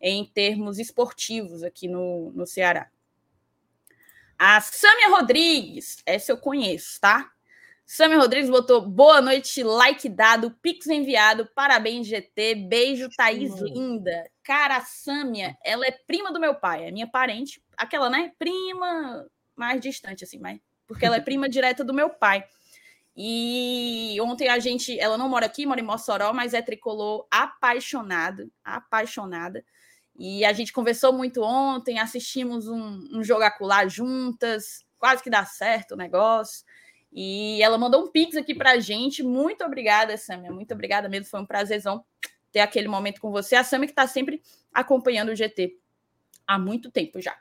em 0.01 0.25
termos 0.25 0.79
esportivos 0.79 1.65
aqui 1.65 1.89
no, 1.89 2.31
no 2.37 2.47
Ceará. 2.47 2.89
A 4.39 4.61
Sâmia 4.61 5.09
Rodrigues, 5.09 5.97
essa 6.07 6.31
eu 6.31 6.39
conheço, 6.39 7.01
tá? 7.01 7.29
Sâmia 7.85 8.19
Rodrigues 8.19 8.49
botou 8.49 8.81
boa 8.83 9.21
noite, 9.21 9.65
like 9.65 10.09
dado, 10.09 10.51
pix 10.63 10.87
enviado, 10.87 11.49
parabéns 11.57 12.07
GT, 12.07 12.55
beijo 12.55 13.09
Thaís 13.17 13.59
linda. 13.61 14.31
Cara, 14.45 14.77
a 14.77 14.81
Sâmia, 14.83 15.57
ela 15.65 15.87
é 15.87 15.91
prima 15.91 16.31
do 16.31 16.39
meu 16.39 16.55
pai, 16.55 16.87
é 16.87 16.93
minha 16.93 17.09
parente, 17.09 17.61
aquela, 17.77 18.09
né, 18.09 18.31
prima 18.39 19.27
mais 19.57 19.81
distante 19.81 20.23
assim, 20.23 20.39
mas 20.39 20.61
porque 20.87 21.05
ela 21.05 21.17
é 21.17 21.21
prima 21.21 21.49
direta 21.51 21.83
do 21.83 21.93
meu 21.93 22.11
pai. 22.11 22.45
E 23.17 24.17
ontem 24.21 24.49
a 24.49 24.61
gente, 24.61 24.97
ela 25.01 25.19
não 25.19 25.29
mora 25.29 25.47
aqui, 25.47 25.67
mora 25.67 25.81
em 25.81 25.85
Mossoró, 25.85 26.33
mas 26.33 26.55
é 26.55 26.63
tricolor 26.63 27.27
apaixonada, 27.29 28.49
apaixonada. 28.63 29.65
E 30.19 30.45
a 30.45 30.53
gente 30.53 30.73
conversou 30.73 31.13
muito 31.13 31.43
ontem, 31.43 32.01
assistimos 32.01 32.67
um, 32.67 33.09
um 33.13 33.23
jogo 33.23 33.45
acular 33.45 33.89
juntas, 33.89 34.85
quase 34.99 35.23
que 35.23 35.31
dá 35.31 35.45
certo 35.45 35.93
o 35.93 35.97
negócio. 35.97 36.67
E 37.13 37.63
ela 37.63 37.79
mandou 37.79 38.03
um 38.03 38.11
pix 38.11 38.37
aqui 38.37 38.53
pra 38.53 38.81
gente. 38.81 39.23
Muito 39.23 39.65
obrigada, 39.65 40.17
Samia. 40.17 40.51
Muito 40.51 40.75
obrigada 40.75 41.09
mesmo. 41.09 41.31
Foi 41.31 41.41
um 41.41 41.47
prazerzão 41.47 42.05
ter 42.51 42.61
aquele 42.61 42.89
momento 42.89 43.21
com 43.21 43.31
você. 43.31 43.55
A 43.55 43.63
Samia 43.63 43.87
que 43.87 43.93
está 43.93 44.09
sempre 44.09 44.43
acompanhando 44.75 45.31
o 45.31 45.37
GT 45.37 45.79
há 46.47 46.59
muito 46.59 46.91
tempo 46.91 47.21
já. 47.21 47.39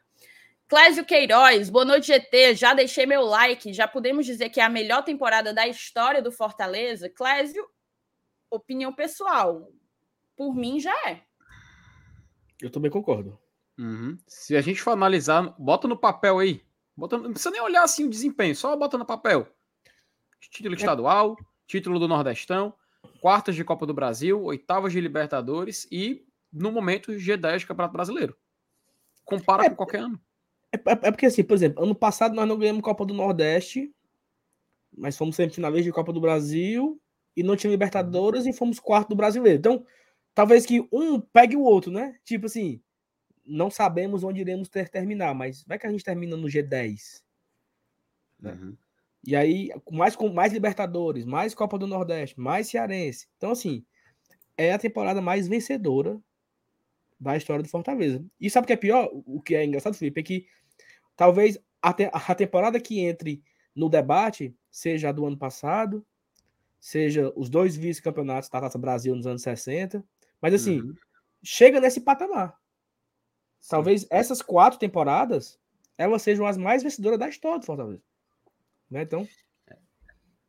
Clésio 0.68 1.04
Queiroz, 1.04 1.70
boa 1.70 1.86
noite, 1.86 2.08
GT. 2.08 2.54
Já 2.56 2.76
deixei 2.76 3.06
meu 3.06 3.24
like. 3.24 3.74
Já 3.74 3.88
podemos 3.88 4.26
dizer 4.26 4.50
que 4.50 4.60
é 4.60 4.64
a 4.64 4.70
melhor 4.70 5.04
temporada 5.04 5.52
da 5.52 5.68
história 5.68 6.22
do 6.22 6.32
Fortaleza? 6.32 7.10
Clésio, 7.10 7.68
opinião 8.52 8.94
pessoal. 8.94 9.68
Por 10.36 10.54
mim, 10.54 10.80
já 10.80 10.94
é. 11.10 11.27
Eu 12.62 12.70
também 12.70 12.90
concordo. 12.90 13.38
Uhum. 13.78 14.18
Se 14.26 14.56
a 14.56 14.62
gente 14.62 14.82
for 14.82 14.92
analisar, 14.92 15.56
bota 15.60 15.88
no 15.88 15.98
papel 15.98 16.40
aí. 16.40 16.62
Bota, 16.96 17.18
não 17.18 17.32
precisa 17.32 17.52
nem 17.52 17.62
olhar 17.62 17.84
assim 17.84 18.06
o 18.06 18.10
desempenho, 18.10 18.56
só 18.56 18.76
bota 18.76 18.98
no 18.98 19.06
papel. 19.06 19.48
Título 20.40 20.74
é. 20.74 20.78
estadual, 20.78 21.36
título 21.68 22.00
do 22.00 22.08
Nordestão, 22.08 22.74
quartas 23.22 23.56
de 23.56 23.64
Copa 23.64 23.86
do 23.86 23.94
Brasil, 23.94 24.42
oitavas 24.44 24.92
de 24.92 25.00
Libertadores 25.00 25.88
e, 25.92 26.26
no 26.52 26.72
momento, 26.72 27.12
G10 27.12 27.60
de 27.60 27.68
Campeonato 27.68 27.94
Brasileiro. 27.94 28.36
Compara 29.24 29.66
é, 29.66 29.70
com 29.70 29.76
qualquer 29.76 30.00
ano. 30.00 30.20
É, 30.72 30.78
é, 30.78 30.92
é, 30.92 31.12
porque, 31.12 31.28
assim, 31.28 31.44
por 31.44 31.54
exemplo, 31.54 31.84
ano 31.84 31.94
passado 31.94 32.34
nós 32.34 32.48
não 32.48 32.58
ganhamos 32.58 32.82
Copa 32.82 33.06
do 33.06 33.14
Nordeste, 33.14 33.94
mas 34.96 35.18
fomos 35.18 35.36
semifinalistas 35.36 35.86
de 35.86 35.92
Copa 35.92 36.12
do 36.12 36.22
Brasil 36.22 37.00
e 37.36 37.44
não 37.44 37.56
tinha 37.56 37.70
Libertadores 37.70 38.48
e 38.48 38.54
fomos 38.54 38.80
quarto 38.80 39.10
do 39.10 39.16
Brasileiro. 39.16 39.60
Então, 39.60 39.86
talvez 40.38 40.68
que 40.68 40.88
um 40.92 41.20
pegue 41.20 41.56
o 41.56 41.64
outro, 41.64 41.92
né? 41.92 42.16
Tipo 42.24 42.46
assim, 42.46 42.80
não 43.44 43.72
sabemos 43.72 44.24
onde 44.24 44.40
iremos 44.40 44.70
ter 44.70 44.88
terminar, 44.88 45.34
mas 45.34 45.64
vai 45.64 45.80
que 45.80 45.88
a 45.88 45.90
gente 45.90 46.04
termina 46.04 46.38
no 46.38 46.48
G10. 46.48 47.24
Né? 48.40 48.52
Uhum. 48.52 48.78
E 49.26 49.36
aí, 49.36 49.72
mais, 49.92 50.16
com 50.16 50.30
mais 50.30 50.54
Libertadores, 50.54 51.26
mais 51.26 51.56
Copa 51.56 51.76
do 51.80 51.88
Nordeste, 51.88 52.40
mais 52.40 52.70
Cearense. 52.70 53.28
Então, 53.36 53.50
assim, 53.50 53.84
é 54.56 54.74
a 54.74 54.78
temporada 54.78 55.20
mais 55.24 55.48
vencedora 55.48 56.22
da 57.20 57.36
história 57.36 57.64
do 57.64 57.70
Fortaleza. 57.70 58.24
E 58.40 58.48
sabe 58.48 58.66
o 58.66 58.68
que 58.68 58.74
é 58.74 58.78
pior? 58.78 59.10
O 59.26 59.42
que 59.42 59.56
é 59.56 59.66
engraçado, 59.66 59.96
Felipe, 59.96 60.20
é 60.20 60.24
que 60.24 60.46
talvez 61.16 61.58
a, 61.82 61.92
te 61.92 62.12
a 62.14 62.36
temporada 62.36 62.80
que 62.80 63.00
entre 63.00 63.42
no 63.76 63.90
debate 63.90 64.56
seja 64.70 65.10
a 65.10 65.12
do 65.12 65.26
ano 65.26 65.38
passado, 65.38 66.06
seja 66.80 67.34
os 67.36 67.50
dois 67.50 67.76
vice-campeonatos 67.76 68.50
da 68.50 68.62
Taça 68.62 68.78
Brasil 68.78 69.16
nos 69.16 69.26
anos 69.26 69.42
60, 69.42 70.06
mas 70.42 70.54
assim, 70.54 70.82
uhum. 70.82 70.94
chega 71.44 71.80
nesse 71.80 72.02
patamar. 72.02 72.56
Talvez 73.70 74.08
essas 74.10 74.42
quatro 74.42 74.80
temporadas 74.80 75.60
elas 75.98 76.22
sejam 76.22 76.46
as 76.46 76.58
mais 76.58 76.84
vencedoras 76.84 77.18
da 77.18 77.28
história 77.28 77.60
do 77.60 77.66
Fortaleza. 77.66 78.04
Né? 78.90 79.02
Então. 79.02 79.28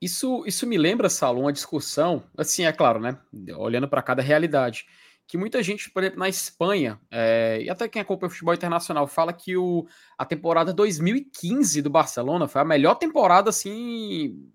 Isso, 0.00 0.44
isso 0.46 0.66
me 0.66 0.78
lembra, 0.78 1.08
Saulo, 1.08 1.40
uma 1.40 1.52
discussão, 1.52 2.22
assim, 2.36 2.64
é 2.64 2.72
claro, 2.72 3.00
né? 3.00 3.18
Olhando 3.56 3.88
para 3.88 4.02
cada 4.02 4.22
realidade. 4.22 4.86
Que 5.26 5.36
muita 5.36 5.62
gente, 5.62 5.90
por 5.90 6.02
exemplo, 6.02 6.20
na 6.20 6.28
Espanha, 6.28 7.00
é, 7.10 7.60
e 7.62 7.68
até 7.68 7.88
quem 7.88 8.00
acompanha 8.00 8.28
o 8.28 8.30
futebol 8.30 8.54
internacional, 8.54 9.06
fala 9.06 9.32
que 9.32 9.56
o, 9.56 9.86
a 10.16 10.24
temporada 10.24 10.72
2015 10.72 11.82
do 11.82 11.90
Barcelona 11.90 12.46
foi 12.46 12.62
a 12.62 12.64
melhor 12.64 12.94
temporada, 12.94 13.50
assim, 13.50 14.48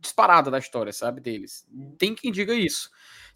disparada 0.00 0.50
da 0.50 0.58
história, 0.58 0.92
sabe, 0.92 1.20
deles. 1.20 1.64
Tem 1.96 2.14
quem 2.14 2.32
diga 2.32 2.52
isso. 2.52 2.90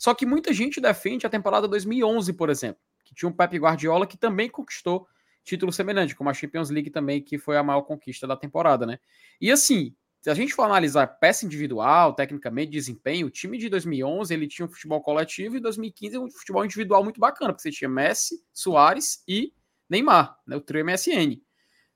Só 0.05 0.13
que 0.13 0.27
muita 0.27 0.53
gente 0.53 0.83
defende 0.83 1.27
a 1.27 1.31
temporada 1.31 1.67
2011, 1.67 2.31
por 2.35 2.51
exemplo, 2.51 2.79
que 3.07 3.15
tinha 3.15 3.27
um 3.27 3.33
Pep 3.33 3.57
Guardiola 3.57 4.07
que 4.07 4.19
também 4.19 4.51
conquistou 4.51 5.09
título 5.43 5.73
semelhante, 5.73 6.15
como 6.15 6.29
a 6.29 6.35
Champions 6.35 6.69
League 6.69 6.91
também, 6.91 7.23
que 7.23 7.39
foi 7.39 7.57
a 7.57 7.63
maior 7.63 7.81
conquista 7.81 8.27
da 8.27 8.37
temporada, 8.37 8.85
né? 8.85 8.99
E 9.41 9.51
assim, 9.51 9.97
se 10.21 10.29
a 10.29 10.35
gente 10.35 10.53
for 10.53 10.65
analisar 10.65 11.07
peça 11.07 11.47
individual, 11.47 12.13
tecnicamente, 12.13 12.71
desempenho, 12.71 13.29
o 13.29 13.31
time 13.31 13.57
de 13.57 13.71
2011 13.71 14.35
ele 14.35 14.47
tinha 14.47 14.67
um 14.67 14.69
futebol 14.69 15.01
coletivo 15.01 15.57
e 15.57 15.61
2015 15.61 16.19
um 16.19 16.31
futebol 16.31 16.63
individual 16.67 17.03
muito 17.03 17.19
bacana, 17.19 17.55
porque 17.55 17.63
você 17.63 17.71
tinha 17.71 17.89
Messi, 17.89 18.45
Soares 18.53 19.25
e 19.27 19.55
Neymar, 19.89 20.37
né, 20.47 20.55
o 20.55 20.61
trio 20.61 20.85
MSN. 20.85 21.41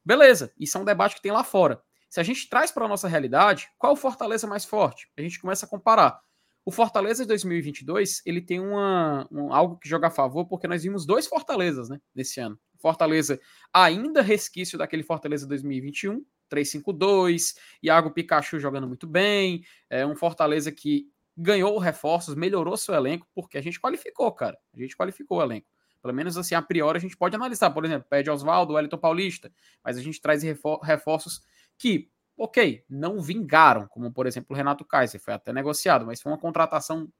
Beleza, 0.03 0.51
isso 0.59 0.79
é 0.79 0.81
um 0.81 0.85
debate 0.87 1.16
que 1.16 1.21
tem 1.21 1.31
lá 1.33 1.44
fora. 1.44 1.83
Se 2.09 2.21
a 2.21 2.23
gente 2.23 2.49
traz 2.49 2.71
para 2.71 2.87
a 2.87 2.88
nossa 2.88 3.07
realidade, 3.07 3.68
qual 3.77 3.92
o 3.92 3.97
Fortaleza 3.97 4.47
mais 4.47 4.64
forte? 4.64 5.11
A 5.14 5.21
gente 5.21 5.38
começa 5.38 5.66
a 5.66 5.68
comparar. 5.68 6.27
O 6.68 6.70
Fortaleza 6.70 7.22
de 7.24 7.28
2022, 7.28 8.20
ele 8.26 8.42
tem 8.42 8.61
uma, 8.61 9.26
um, 9.33 9.54
algo 9.54 9.78
que 9.78 9.88
joga 9.88 10.09
a 10.09 10.11
favor, 10.11 10.44
porque 10.44 10.68
nós 10.68 10.83
vimos 10.83 11.07
dois 11.07 11.26
Fortalezas, 11.26 11.88
né, 11.88 11.98
nesse 12.14 12.40
ano. 12.40 12.61
Fortaleza 12.78 13.40
ainda 13.72 14.20
resquício 14.20 14.76
daquele 14.76 15.02
Fortaleza 15.02 15.46
2021, 15.46 16.22
3-5-2, 16.52 17.54
Iago 17.83 18.11
Pikachu 18.11 18.61
jogando 18.61 18.87
muito 18.87 19.07
bem, 19.07 19.64
é 19.88 20.04
um 20.04 20.14
Fortaleza 20.14 20.70
que 20.70 21.07
ganhou 21.35 21.78
reforços, 21.78 22.35
melhorou 22.35 22.76
seu 22.76 22.94
elenco, 22.94 23.26
porque 23.35 23.57
a 23.57 23.62
gente 23.62 23.81
qualificou, 23.81 24.31
cara. 24.31 24.59
A 24.74 24.78
gente 24.78 24.94
qualificou 24.94 25.38
o 25.38 25.42
elenco. 25.42 25.66
Pelo 26.02 26.12
menos 26.12 26.37
assim, 26.37 26.54
a 26.54 26.61
priori 26.61 26.98
a 26.98 27.00
gente 27.00 27.16
pode 27.16 27.35
analisar. 27.35 27.70
Por 27.70 27.87
exemplo, 27.87 28.07
pede 28.11 28.28
Oswaldo, 28.28 28.74
Wellington 28.74 28.98
Paulista, 28.98 29.50
mas 29.83 29.96
a 29.96 30.02
gente 30.02 30.20
traz 30.20 30.42
reforços 30.42 31.40
que, 31.78 32.11
ok, 32.38 32.85
não 32.88 33.20
vingaram, 33.20 33.87
como 33.88 34.12
por 34.12 34.27
exemplo 34.27 34.55
o 34.55 34.57
Renato 34.57 34.85
Kaiser, 34.85 35.20
foi 35.20 35.35
até 35.35 35.53
negociado, 35.53 36.07
mas 36.07 36.22
foi 36.22 36.33
uma 36.33 36.38
contratação 36.38 37.11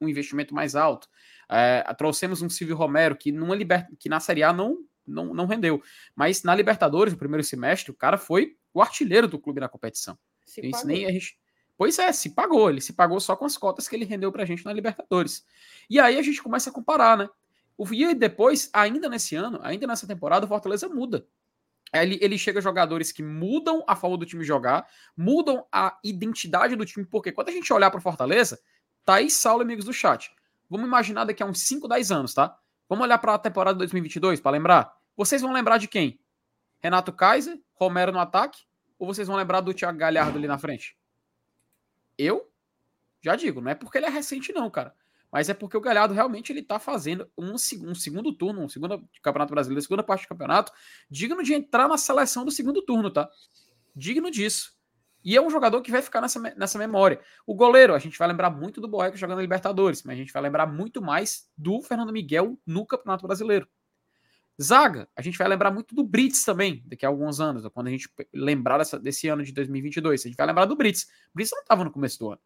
um 0.00 0.08
investimento 0.08 0.52
mais 0.52 0.74
alto. 0.74 1.08
É, 1.48 1.84
trouxemos 1.96 2.42
um 2.42 2.50
Silvio 2.50 2.74
Romero 2.74 3.14
que, 3.14 3.30
numa 3.30 3.54
liber... 3.54 3.86
que 4.00 4.08
na 4.08 4.18
Série 4.18 4.42
A 4.42 4.52
não 4.52 4.84
não, 5.06 5.34
não 5.34 5.46
rendeu. 5.46 5.82
Mas 6.14 6.42
na 6.42 6.54
Libertadores, 6.54 7.12
no 7.12 7.18
primeiro 7.18 7.44
semestre, 7.44 7.90
o 7.90 7.94
cara 7.94 8.16
foi 8.16 8.56
o 8.72 8.80
artilheiro 8.80 9.28
do 9.28 9.38
clube 9.38 9.60
na 9.60 9.68
competição. 9.68 10.18
Isso 10.46 10.86
nem 10.86 11.06
a 11.06 11.12
gente. 11.12 11.38
Pois 11.76 11.98
é, 11.98 12.12
se 12.12 12.30
pagou. 12.30 12.70
Ele 12.70 12.80
se 12.80 12.92
pagou 12.92 13.18
só 13.20 13.34
com 13.34 13.44
as 13.44 13.56
cotas 13.56 13.88
que 13.88 13.96
ele 13.96 14.04
rendeu 14.04 14.30
pra 14.30 14.44
gente 14.44 14.64
na 14.64 14.72
Libertadores. 14.72 15.44
E 15.88 15.98
aí 15.98 16.18
a 16.18 16.22
gente 16.22 16.42
começa 16.42 16.70
a 16.70 16.72
comparar, 16.72 17.16
né? 17.16 17.28
E 17.90 18.14
depois, 18.14 18.70
ainda 18.72 19.08
nesse 19.08 19.34
ano, 19.34 19.58
ainda 19.62 19.86
nessa 19.86 20.06
temporada, 20.06 20.46
o 20.46 20.48
Fortaleza 20.48 20.88
muda. 20.88 21.26
Ele, 21.92 22.18
ele 22.22 22.38
chega 22.38 22.60
jogadores 22.60 23.12
que 23.12 23.22
mudam 23.22 23.84
a 23.86 23.94
forma 23.94 24.16
do 24.16 24.24
time 24.24 24.44
jogar, 24.44 24.88
mudam 25.16 25.66
a 25.70 25.98
identidade 26.02 26.74
do 26.74 26.86
time, 26.86 27.04
porque 27.04 27.30
quando 27.30 27.50
a 27.50 27.52
gente 27.52 27.70
olhar 27.72 27.90
para 27.90 28.00
Fortaleza, 28.00 28.58
tá 29.04 29.16
aí 29.16 29.30
Saulo, 29.30 29.62
amigos 29.62 29.84
do 29.84 29.92
chat. 29.92 30.34
Vamos 30.70 30.86
imaginar 30.86 31.24
daqui 31.24 31.42
a 31.42 31.46
uns 31.46 31.60
5, 31.60 31.86
10 31.86 32.10
anos, 32.10 32.32
tá? 32.32 32.56
Vamos 32.88 33.04
olhar 33.04 33.18
para 33.18 33.34
a 33.34 33.38
temporada 33.38 33.78
2022 33.78 34.40
para 34.40 34.52
lembrar? 34.52 34.96
Vocês 35.14 35.42
vão 35.42 35.52
lembrar 35.52 35.76
de 35.76 35.86
quem? 35.86 36.18
Renato 36.80 37.12
Kaiser, 37.12 37.60
Romero 37.74 38.10
no 38.10 38.18
ataque? 38.18 38.64
Ou 38.98 39.06
vocês 39.06 39.28
vão 39.28 39.36
lembrar 39.36 39.60
do 39.60 39.74
Thiago 39.74 39.98
Galhardo 39.98 40.38
ali 40.38 40.48
na 40.48 40.58
frente? 40.58 40.96
Eu 42.16 42.50
já 43.20 43.36
digo, 43.36 43.60
não 43.60 43.70
é 43.70 43.74
porque 43.74 43.98
ele 43.98 44.06
é 44.06 44.10
recente, 44.10 44.52
não, 44.52 44.70
cara. 44.70 44.94
Mas 45.32 45.48
é 45.48 45.54
porque 45.54 45.76
o 45.76 45.80
Galhardo 45.80 46.12
realmente 46.12 46.52
ele 46.52 46.62
tá 46.62 46.78
fazendo 46.78 47.26
um, 47.38 47.54
um 47.54 47.94
segundo 47.94 48.32
turno, 48.34 48.60
um 48.60 48.68
segundo 48.68 49.02
campeonato 49.22 49.50
brasileiro, 49.50 49.80
segunda 49.80 50.02
parte 50.02 50.26
do 50.26 50.28
campeonato, 50.28 50.70
digno 51.10 51.42
de 51.42 51.54
entrar 51.54 51.88
na 51.88 51.96
seleção 51.96 52.44
do 52.44 52.50
segundo 52.50 52.82
turno, 52.82 53.10
tá? 53.10 53.30
Digno 53.96 54.30
disso. 54.30 54.74
E 55.24 55.36
é 55.36 55.40
um 55.40 55.48
jogador 55.48 55.80
que 55.80 55.90
vai 55.90 56.02
ficar 56.02 56.20
nessa, 56.20 56.38
nessa 56.38 56.78
memória. 56.78 57.18
O 57.46 57.54
goleiro, 57.54 57.94
a 57.94 57.98
gente 57.98 58.18
vai 58.18 58.28
lembrar 58.28 58.50
muito 58.50 58.80
do 58.80 58.88
Borreco 58.88 59.16
jogando 59.16 59.36
na 59.36 59.42
Libertadores, 59.42 60.02
mas 60.02 60.14
a 60.14 60.18
gente 60.18 60.32
vai 60.32 60.42
lembrar 60.42 60.66
muito 60.66 61.00
mais 61.00 61.48
do 61.56 61.80
Fernando 61.80 62.12
Miguel 62.12 62.58
no 62.66 62.84
Campeonato 62.84 63.26
Brasileiro. 63.26 63.66
Zaga, 64.60 65.08
a 65.16 65.22
gente 65.22 65.38
vai 65.38 65.48
lembrar 65.48 65.70
muito 65.70 65.94
do 65.94 66.04
Brits 66.04 66.44
também, 66.44 66.82
daqui 66.86 67.06
a 67.06 67.08
alguns 67.08 67.40
anos, 67.40 67.66
quando 67.72 67.86
a 67.86 67.90
gente 67.90 68.08
lembrar 68.34 68.78
dessa, 68.78 68.98
desse 68.98 69.28
ano 69.28 69.42
de 69.42 69.52
2022. 69.52 70.26
A 70.26 70.28
gente 70.28 70.36
vai 70.36 70.46
lembrar 70.46 70.66
do 70.66 70.76
Brits. 70.76 71.04
O 71.04 71.36
Brits 71.36 71.52
não 71.52 71.62
estava 71.62 71.84
no 71.84 71.90
começo 71.90 72.18
do 72.18 72.30
ano. 72.30 72.40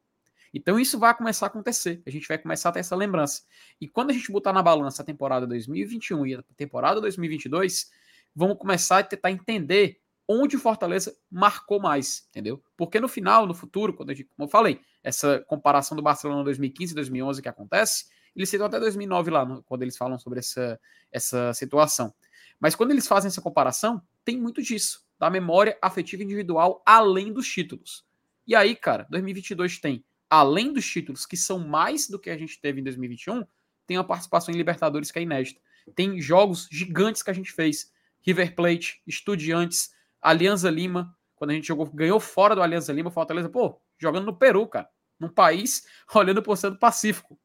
Então 0.56 0.80
isso 0.80 0.98
vai 0.98 1.14
começar 1.14 1.44
a 1.44 1.48
acontecer. 1.48 2.02
A 2.06 2.10
gente 2.10 2.26
vai 2.26 2.38
começar 2.38 2.70
a 2.70 2.72
ter 2.72 2.80
essa 2.80 2.96
lembrança. 2.96 3.42
E 3.78 3.86
quando 3.86 4.08
a 4.08 4.14
gente 4.14 4.32
botar 4.32 4.54
na 4.54 4.62
balança 4.62 5.02
a 5.02 5.04
temporada 5.04 5.46
2021 5.46 6.26
e 6.26 6.34
a 6.34 6.42
temporada 6.56 6.98
2022, 6.98 7.90
vamos 8.34 8.56
começar 8.56 9.00
a 9.00 9.02
tentar 9.02 9.30
entender 9.30 10.00
onde 10.26 10.56
o 10.56 10.58
Fortaleza 10.58 11.14
marcou 11.30 11.78
mais, 11.78 12.26
entendeu? 12.30 12.62
Porque 12.74 12.98
no 12.98 13.06
final, 13.06 13.46
no 13.46 13.52
futuro, 13.52 13.92
quando 13.92 14.14
gente, 14.14 14.30
como 14.34 14.46
eu 14.46 14.50
falei, 14.50 14.80
essa 15.04 15.40
comparação 15.40 15.94
do 15.94 16.02
Barcelona 16.02 16.42
2015 16.42 16.92
e 16.92 16.94
2011 16.94 17.42
que 17.42 17.48
acontece, 17.50 18.06
eles 18.34 18.48
citam 18.48 18.66
até 18.66 18.80
2009 18.80 19.30
lá, 19.30 19.62
quando 19.66 19.82
eles 19.82 19.96
falam 19.96 20.18
sobre 20.18 20.38
essa, 20.38 20.80
essa 21.12 21.52
situação. 21.52 22.14
Mas 22.58 22.74
quando 22.74 22.92
eles 22.92 23.06
fazem 23.06 23.28
essa 23.28 23.42
comparação, 23.42 24.00
tem 24.24 24.40
muito 24.40 24.62
disso, 24.62 25.04
da 25.18 25.28
memória 25.28 25.76
afetiva 25.82 26.22
individual 26.22 26.82
além 26.86 27.30
dos 27.30 27.46
títulos. 27.46 28.06
E 28.46 28.54
aí, 28.54 28.74
cara, 28.74 29.06
2022 29.10 29.78
tem, 29.80 30.02
além 30.28 30.72
dos 30.72 30.86
títulos, 30.86 31.26
que 31.26 31.36
são 31.36 31.58
mais 31.58 32.08
do 32.08 32.18
que 32.18 32.30
a 32.30 32.38
gente 32.38 32.60
teve 32.60 32.80
em 32.80 32.84
2021, 32.84 33.44
tem 33.86 33.96
uma 33.96 34.04
participação 34.04 34.52
em 34.52 34.56
Libertadores 34.56 35.10
que 35.10 35.18
é 35.18 35.22
inédita. 35.22 35.60
Tem 35.94 36.20
jogos 36.20 36.68
gigantes 36.70 37.22
que 37.22 37.30
a 37.30 37.34
gente 37.34 37.52
fez. 37.52 37.92
River 38.20 38.54
Plate, 38.56 39.00
Estudiantes, 39.06 39.94
Alianza 40.20 40.68
Lima, 40.68 41.16
quando 41.36 41.50
a 41.50 41.54
gente 41.54 41.68
jogou, 41.68 41.86
ganhou 41.86 42.18
fora 42.18 42.56
do 42.56 42.62
Alianza 42.62 42.92
Lima, 42.92 43.10
Fortaleza, 43.10 43.48
pô, 43.48 43.80
jogando 43.98 44.26
no 44.26 44.36
Peru, 44.36 44.66
cara. 44.66 44.88
Num 45.18 45.28
país 45.28 45.86
olhando 46.12 46.42
pro 46.42 46.52
Oceano 46.52 46.78
Pacífico. 46.78 47.38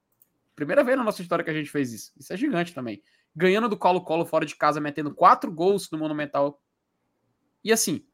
Primeira 0.56 0.84
vez 0.84 0.98
na 0.98 1.04
nossa 1.04 1.22
história 1.22 1.46
que 1.46 1.52
a 1.52 1.54
gente 1.54 1.70
fez 1.70 1.94
isso. 1.94 2.12
Isso 2.18 2.34
é 2.34 2.38
gigante 2.38 2.74
também. 2.74 3.04
Ganhando 3.36 3.70
do 3.70 3.78
Colo-Colo 3.78 4.26
fora 4.26 4.46
de 4.46 4.56
casa, 4.56 4.82
metendo 4.82 5.14
quatro 5.14 5.52
gols 5.52 5.90
no 5.92 5.98
Monumental. 5.98 6.62
E 7.64 7.72
assim, 7.72 8.06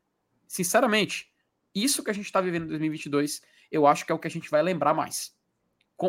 sinceramente, 0.47 1.31
isso 1.73 2.03
que 2.03 2.11
a 2.11 2.13
gente 2.13 2.31
tá 2.31 2.41
vivendo 2.41 2.65
em 2.65 2.69
2022, 2.69 3.41
eu 3.71 3.85
acho 3.85 4.05
que 4.05 4.11
é 4.11 4.15
o 4.15 4.19
que 4.19 4.27
a 4.27 4.31
gente 4.31 4.49
vai 4.49 4.61
lembrar 4.61 4.93
mais. 4.93 5.35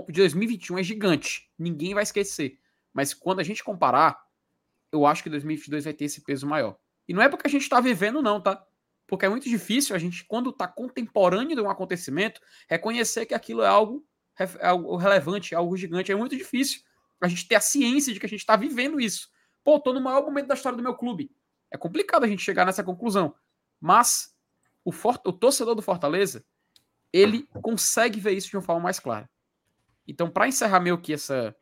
De 0.08 0.20
2021 0.20 0.78
é 0.78 0.82
gigante. 0.82 1.50
Ninguém 1.58 1.94
vai 1.94 2.02
esquecer. 2.02 2.58
Mas 2.92 3.14
quando 3.14 3.40
a 3.40 3.42
gente 3.42 3.64
comparar, 3.64 4.20
eu 4.92 5.06
acho 5.06 5.22
que 5.22 5.30
2022 5.30 5.84
vai 5.84 5.92
ter 5.92 6.04
esse 6.04 6.22
peso 6.22 6.46
maior. 6.46 6.76
E 7.06 7.14
não 7.14 7.22
é 7.22 7.28
porque 7.28 7.46
a 7.46 7.50
gente 7.50 7.62
está 7.62 7.80
vivendo, 7.80 8.20
não, 8.20 8.40
tá? 8.40 8.62
Porque 9.06 9.24
é 9.24 9.28
muito 9.28 9.48
difícil 9.48 9.96
a 9.96 9.98
gente, 9.98 10.24
quando 10.24 10.50
está 10.50 10.68
contemporâneo 10.68 11.56
de 11.56 11.62
um 11.62 11.70
acontecimento, 11.70 12.40
reconhecer 12.68 13.24
que 13.24 13.34
aquilo 13.34 13.62
é 13.62 13.66
algo, 13.66 14.06
é 14.38 14.66
algo 14.66 14.96
relevante, 14.96 15.54
é 15.54 15.56
algo 15.56 15.76
gigante. 15.76 16.12
É 16.12 16.14
muito 16.14 16.36
difícil 16.36 16.82
a 17.20 17.26
gente 17.26 17.48
ter 17.48 17.54
a 17.54 17.60
ciência 17.60 18.12
de 18.12 18.20
que 18.20 18.26
a 18.26 18.28
gente 18.28 18.40
está 18.40 18.54
vivendo 18.56 19.00
isso. 19.00 19.30
Pô, 19.64 19.80
tô 19.80 19.92
no 19.92 20.00
maior 20.00 20.22
momento 20.22 20.46
da 20.46 20.54
história 20.54 20.76
do 20.76 20.82
meu 20.82 20.94
clube. 20.94 21.30
É 21.70 21.76
complicado 21.76 22.24
a 22.24 22.26
gente 22.26 22.42
chegar 22.42 22.66
nessa 22.66 22.84
conclusão. 22.84 23.34
Mas 23.80 24.34
o, 24.84 24.92
for 24.92 25.20
o 25.24 25.32
torcedor 25.32 25.74
do 25.74 25.82
Fortaleza, 25.82 26.44
ele 27.12 27.46
consegue 27.62 28.20
ver 28.20 28.32
isso 28.32 28.50
de 28.50 28.56
uma 28.56 28.62
forma 28.62 28.82
mais 28.82 28.98
clara. 28.98 29.28
Então, 30.06 30.30
para 30.30 30.48
encerrar 30.48 30.80
meio 30.80 31.00
que 31.00 31.12
essa, 31.12 31.54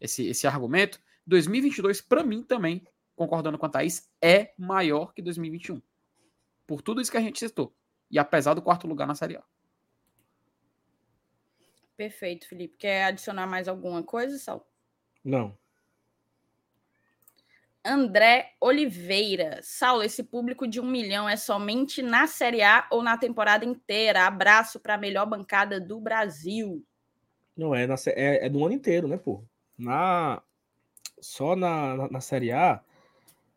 esse, 0.00 0.26
esse 0.26 0.46
argumento, 0.46 1.00
2022, 1.26 2.00
para 2.00 2.24
mim 2.24 2.42
também, 2.42 2.86
concordando 3.14 3.58
com 3.58 3.66
a 3.66 3.68
Thaís, 3.68 4.10
é 4.20 4.52
maior 4.58 5.12
que 5.14 5.22
2021. 5.22 5.80
Por 6.66 6.82
tudo 6.82 7.00
isso 7.00 7.10
que 7.10 7.16
a 7.16 7.20
gente 7.20 7.38
citou. 7.38 7.74
E 8.10 8.18
apesar 8.18 8.54
do 8.54 8.62
quarto 8.62 8.86
lugar 8.86 9.06
na 9.06 9.14
Série 9.14 9.36
A. 9.36 9.44
Perfeito, 11.96 12.48
Felipe. 12.48 12.76
Quer 12.76 13.04
adicionar 13.04 13.46
mais 13.46 13.68
alguma 13.68 14.02
coisa, 14.02 14.38
Sal? 14.38 14.68
Não. 15.24 15.56
André 17.84 18.52
Oliveira. 18.60 19.60
Saulo, 19.62 20.02
esse 20.02 20.22
público 20.22 20.66
de 20.66 20.80
um 20.80 20.86
milhão 20.86 21.28
é 21.28 21.36
somente 21.36 22.00
na 22.00 22.26
Série 22.26 22.62
A 22.62 22.86
ou 22.90 23.02
na 23.02 23.18
temporada 23.18 23.64
inteira? 23.64 24.26
Abraço 24.26 24.78
para 24.78 24.94
a 24.94 24.98
melhor 24.98 25.26
bancada 25.26 25.80
do 25.80 26.00
Brasil. 26.00 26.84
Não, 27.56 27.74
é, 27.74 27.86
na, 27.86 27.96
é, 28.08 28.46
é 28.46 28.48
do 28.48 28.64
ano 28.64 28.74
inteiro, 28.74 29.08
né, 29.08 29.16
pô? 29.16 29.44
Na, 29.76 30.42
só 31.20 31.56
na, 31.56 31.96
na, 31.96 32.10
na 32.10 32.20
Série 32.20 32.52
A, 32.52 32.80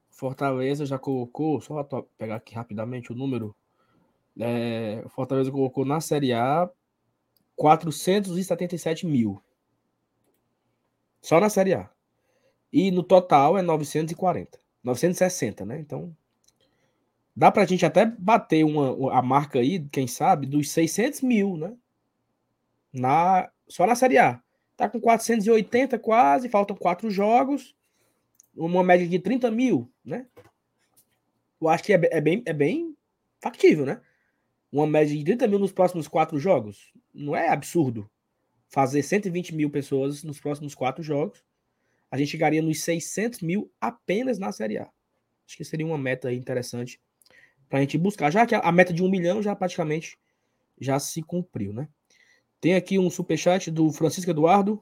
Fortaleza 0.09 0.85
já 0.85 0.97
colocou, 0.97 1.61
só 1.61 1.83
pegar 2.17 2.37
aqui 2.37 2.55
rapidamente 2.55 3.11
o 3.11 3.15
número. 3.15 3.55
É, 4.39 5.03
Fortaleza 5.09 5.51
colocou 5.51 5.85
na 5.85 6.01
Série 6.01 6.33
A 6.33 6.69
477 7.55 9.05
mil. 9.05 9.41
Só 11.21 11.39
na 11.39 11.49
Série 11.49 11.73
A. 11.73 11.89
E 12.75 12.91
no 12.91 13.01
total 13.01 13.57
é 13.57 13.61
940. 13.61 14.59
960, 14.83 15.65
né? 15.65 15.79
Então. 15.79 16.13
Dá 17.33 17.49
pra 17.49 17.65
gente 17.65 17.85
até 17.85 18.05
bater 18.05 18.65
uma, 18.65 19.17
a 19.17 19.21
marca 19.21 19.59
aí, 19.59 19.79
quem 19.89 20.07
sabe, 20.07 20.45
dos 20.45 20.69
600 20.71 21.21
mil, 21.21 21.55
né? 21.55 21.73
Na, 22.91 23.49
só 23.67 23.87
na 23.87 23.95
Série 23.95 24.17
A. 24.17 24.41
Tá 24.75 24.89
com 24.89 24.99
480 24.99 25.97
quase, 25.99 26.49
faltam 26.49 26.75
quatro 26.75 27.09
jogos 27.09 27.73
uma 28.55 28.83
média 28.83 29.07
de 29.07 29.19
30 29.19 29.51
mil, 29.51 29.91
né? 30.03 30.25
Eu 31.61 31.67
acho 31.67 31.83
que 31.83 31.93
é, 31.93 31.99
é, 32.11 32.21
bem, 32.21 32.43
é 32.45 32.53
bem 32.53 32.95
factível, 33.39 33.85
né? 33.85 34.01
Uma 34.71 34.87
média 34.87 35.15
de 35.15 35.23
30 35.23 35.47
mil 35.47 35.59
nos 35.59 35.71
próximos 35.71 36.07
quatro 36.07 36.37
jogos. 36.39 36.91
Não 37.13 37.35
é 37.35 37.49
absurdo 37.49 38.09
fazer 38.67 39.03
120 39.03 39.55
mil 39.55 39.69
pessoas 39.69 40.23
nos 40.23 40.39
próximos 40.39 40.75
quatro 40.75 41.03
jogos. 41.03 41.43
A 42.15 42.17
gente 42.17 42.29
chegaria 42.29 42.61
nos 42.61 42.81
600 42.81 43.41
mil 43.41 43.69
apenas 43.79 44.39
na 44.39 44.49
Série 44.49 44.77
A. 44.77 44.89
Acho 45.45 45.57
que 45.57 45.65
seria 45.65 45.85
uma 45.85 45.97
meta 45.97 46.31
interessante 46.31 46.97
para 47.67 47.79
a 47.79 47.81
gente 47.81 47.97
buscar. 47.97 48.31
Já 48.31 48.45
que 48.45 48.55
a 48.55 48.71
meta 48.71 48.93
de 48.93 49.03
um 49.03 49.09
milhão 49.09 49.43
já 49.43 49.53
praticamente 49.53 50.17
já 50.79 50.97
se 50.97 51.21
cumpriu, 51.21 51.73
né? 51.73 51.89
Tem 52.61 52.73
aqui 52.73 52.97
um 52.97 53.09
superchat 53.09 53.69
do 53.69 53.91
Francisco 53.91 54.31
Eduardo. 54.31 54.81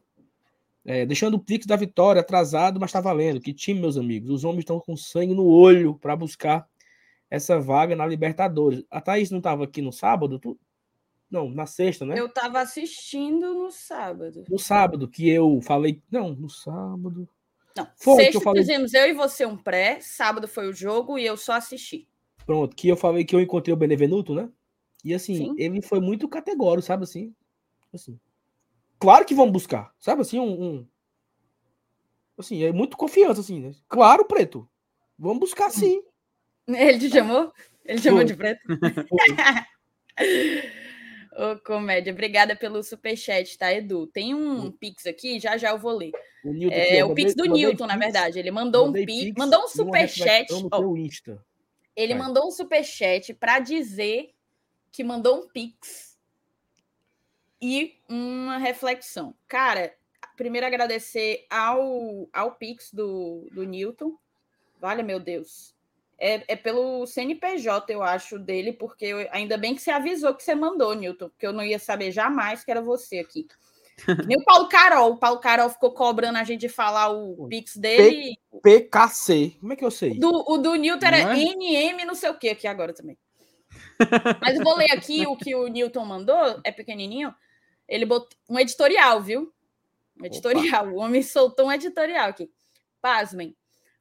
É, 0.85 1.07
deixando 1.07 1.33
o 1.33 1.39
Pix 1.39 1.65
da 1.65 1.75
vitória 1.75 2.21
atrasado, 2.21 2.79
mas 2.79 2.91
tá 2.91 3.01
valendo. 3.01 3.41
Que 3.41 3.51
time, 3.51 3.79
meus 3.81 3.97
amigos. 3.97 4.29
Os 4.29 4.43
homens 4.43 4.59
estão 4.59 4.79
com 4.79 4.95
sangue 4.95 5.33
no 5.33 5.47
olho 5.47 5.95
para 5.95 6.15
buscar 6.15 6.69
essa 7.31 7.59
vaga 7.59 7.95
na 7.95 8.05
Libertadores. 8.05 8.83
A 8.91 9.01
Thaís 9.01 9.31
não 9.31 9.39
estava 9.39 9.63
aqui 9.63 9.81
no 9.81 9.91
sábado? 9.91 10.37
Tu... 10.37 10.55
Não, 11.33 11.49
na 11.49 11.65
sexta, 11.65 12.05
né? 12.05 12.13
Eu 12.15 12.27
estava 12.27 12.61
assistindo 12.61 13.55
no 13.55 13.71
sábado. 13.71 14.43
No 14.47 14.59
sábado, 14.59 15.07
que 15.07 15.27
eu 15.27 15.59
falei. 15.63 15.99
Não, 16.11 16.29
no 16.29 16.47
sábado. 16.47 17.27
Não, 17.75 17.87
foi 17.97 18.25
sexta 18.25 18.37
eu 18.37 18.41
falei... 18.41 18.61
fizemos 18.61 18.93
eu 18.93 19.09
e 19.09 19.13
você 19.13 19.43
um 19.43 19.57
pré, 19.57 19.99
sábado 19.99 20.47
foi 20.47 20.69
o 20.69 20.73
jogo 20.73 21.17
e 21.17 21.25
eu 21.25 21.35
só 21.35 21.53
assisti. 21.53 22.07
Pronto, 22.45 22.75
que 22.75 22.87
eu 22.87 22.95
falei 22.95 23.25
que 23.25 23.35
eu 23.35 23.39
encontrei 23.39 23.73
o 23.73 23.77
Benevenuto, 23.77 24.35
né? 24.35 24.47
E 25.03 25.11
assim, 25.11 25.35
Sim. 25.35 25.55
ele 25.57 25.81
foi 25.81 25.99
muito 25.99 26.29
categórico, 26.29 26.85
sabe 26.85 27.03
assim? 27.03 27.33
Assim, 27.91 28.19
Claro 28.99 29.25
que 29.25 29.33
vão 29.33 29.49
buscar. 29.49 29.91
Sabe 29.97 30.21
assim, 30.21 30.39
um, 30.39 30.63
um. 30.63 30.87
Assim, 32.37 32.63
é 32.63 32.71
muito 32.71 32.95
confiança, 32.95 33.41
assim, 33.41 33.59
né? 33.59 33.71
Claro, 33.87 34.23
preto. 34.25 34.69
Vamos 35.17 35.39
buscar 35.39 35.71
sim. 35.71 36.03
Ele 36.67 36.99
te 36.99 37.09
chamou? 37.09 37.51
Ele 37.83 37.97
te 37.97 38.03
chamou 38.03 38.23
de 38.23 38.35
preto? 38.35 38.61
Ô, 41.35 41.59
comédia, 41.59 42.13
obrigada 42.13 42.55
pelo 42.55 42.83
superchat, 42.83 43.57
tá, 43.57 43.73
Edu? 43.73 44.07
Tem 44.07 44.35
um 44.35 44.71
pix 44.71 45.05
aqui, 45.05 45.39
já 45.39 45.57
já 45.57 45.71
eu 45.71 45.77
vou 45.77 45.97
ler. 45.97 46.11
O, 46.43 46.51
Newton, 46.51 46.75
é, 46.75 47.05
o 47.05 47.13
pix 47.15 47.33
do 47.33 47.45
Newton, 47.45 47.87
na 47.87 47.97
verdade. 47.97 48.37
Ele 48.37 48.51
mandou 48.51 48.87
um 48.89 48.93
pix, 48.93 49.33
mandou 49.37 49.63
um 49.63 49.67
superchat. 49.67 50.53
Oh, 50.71 50.95
ele 51.95 52.13
mandou 52.15 52.47
um 52.47 52.51
superchat 52.51 53.33
para 53.33 53.59
dizer 53.59 54.33
que 54.91 55.03
mandou 55.03 55.43
um 55.43 55.47
pix 55.47 56.17
e 57.61 57.97
uma 58.09 58.57
reflexão. 58.57 59.33
Cara, 59.47 59.95
primeiro 60.35 60.67
agradecer 60.67 61.45
ao, 61.49 62.27
ao 62.33 62.55
Pix 62.55 62.91
do, 62.91 63.47
do 63.51 63.63
Newton. 63.63 64.17
Vale, 64.81 65.01
meu 65.01 65.19
Deus. 65.19 65.72
É, 66.25 66.41
é 66.47 66.55
pelo 66.55 67.05
CNPJ, 67.05 67.93
eu 67.93 68.01
acho, 68.01 68.39
dele, 68.39 68.71
porque 68.71 69.03
eu, 69.03 69.27
ainda 69.29 69.57
bem 69.57 69.75
que 69.75 69.81
você 69.81 69.91
avisou 69.91 70.33
que 70.33 70.41
você 70.41 70.55
mandou, 70.55 70.93
Newton, 70.95 71.27
porque 71.27 71.45
eu 71.45 71.51
não 71.51 71.61
ia 71.61 71.77
saber 71.77 72.11
jamais 72.11 72.63
que 72.63 72.71
era 72.71 72.81
você 72.81 73.19
aqui. 73.19 73.45
Nem 74.25 74.37
o 74.37 74.43
Paulo 74.45 74.69
Carol. 74.69 75.11
O 75.11 75.17
Paulo 75.17 75.41
Carol 75.41 75.69
ficou 75.69 75.91
cobrando 75.93 76.37
a 76.37 76.45
gente 76.45 76.61
de 76.61 76.69
falar 76.69 77.09
o 77.09 77.45
Pix 77.49 77.75
dele. 77.75 78.37
P 78.63 78.79
PKC. 78.79 79.57
Como 79.59 79.73
é 79.73 79.75
que 79.75 79.83
eu 79.83 79.91
sei? 79.91 80.17
Do, 80.17 80.49
o 80.49 80.57
do 80.57 80.75
Newton 80.75 81.05
era 81.05 81.17
é? 81.17 81.35
NM 81.35 82.05
não 82.05 82.15
sei 82.15 82.29
o 82.29 82.39
que 82.39 82.47
aqui 82.47 82.67
agora 82.67 82.93
também. 82.93 83.17
Mas 84.41 84.57
eu 84.57 84.63
vou 84.63 84.77
ler 84.77 84.93
aqui 84.93 85.27
o 85.27 85.35
que 85.35 85.53
o 85.53 85.67
Newton 85.67 86.05
mandou, 86.05 86.61
é 86.63 86.71
pequenininho. 86.71 87.35
Ele 87.85 88.05
botou 88.05 88.29
um 88.49 88.57
editorial, 88.57 89.21
viu? 89.21 89.53
Um 90.17 90.25
editorial. 90.25 90.85
Opa. 90.85 90.93
O 90.93 90.99
homem 90.99 91.21
soltou 91.21 91.67
um 91.67 91.71
editorial 91.71 92.29
aqui. 92.29 92.49
Pasmem. 93.01 93.53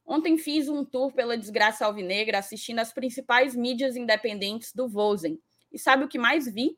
Ontem 0.05 0.37
fiz 0.37 0.67
um 0.67 0.83
tour 0.83 1.13
pela 1.13 1.37
desgraça 1.37 1.85
alvinegra 1.85 2.39
assistindo 2.39 2.79
as 2.79 2.91
principais 2.91 3.55
mídias 3.55 3.95
independentes 3.95 4.73
do 4.73 4.87
Vozen. 4.87 5.39
E 5.71 5.79
sabe 5.79 6.03
o 6.03 6.07
que 6.07 6.17
mais 6.17 6.51
vi? 6.51 6.77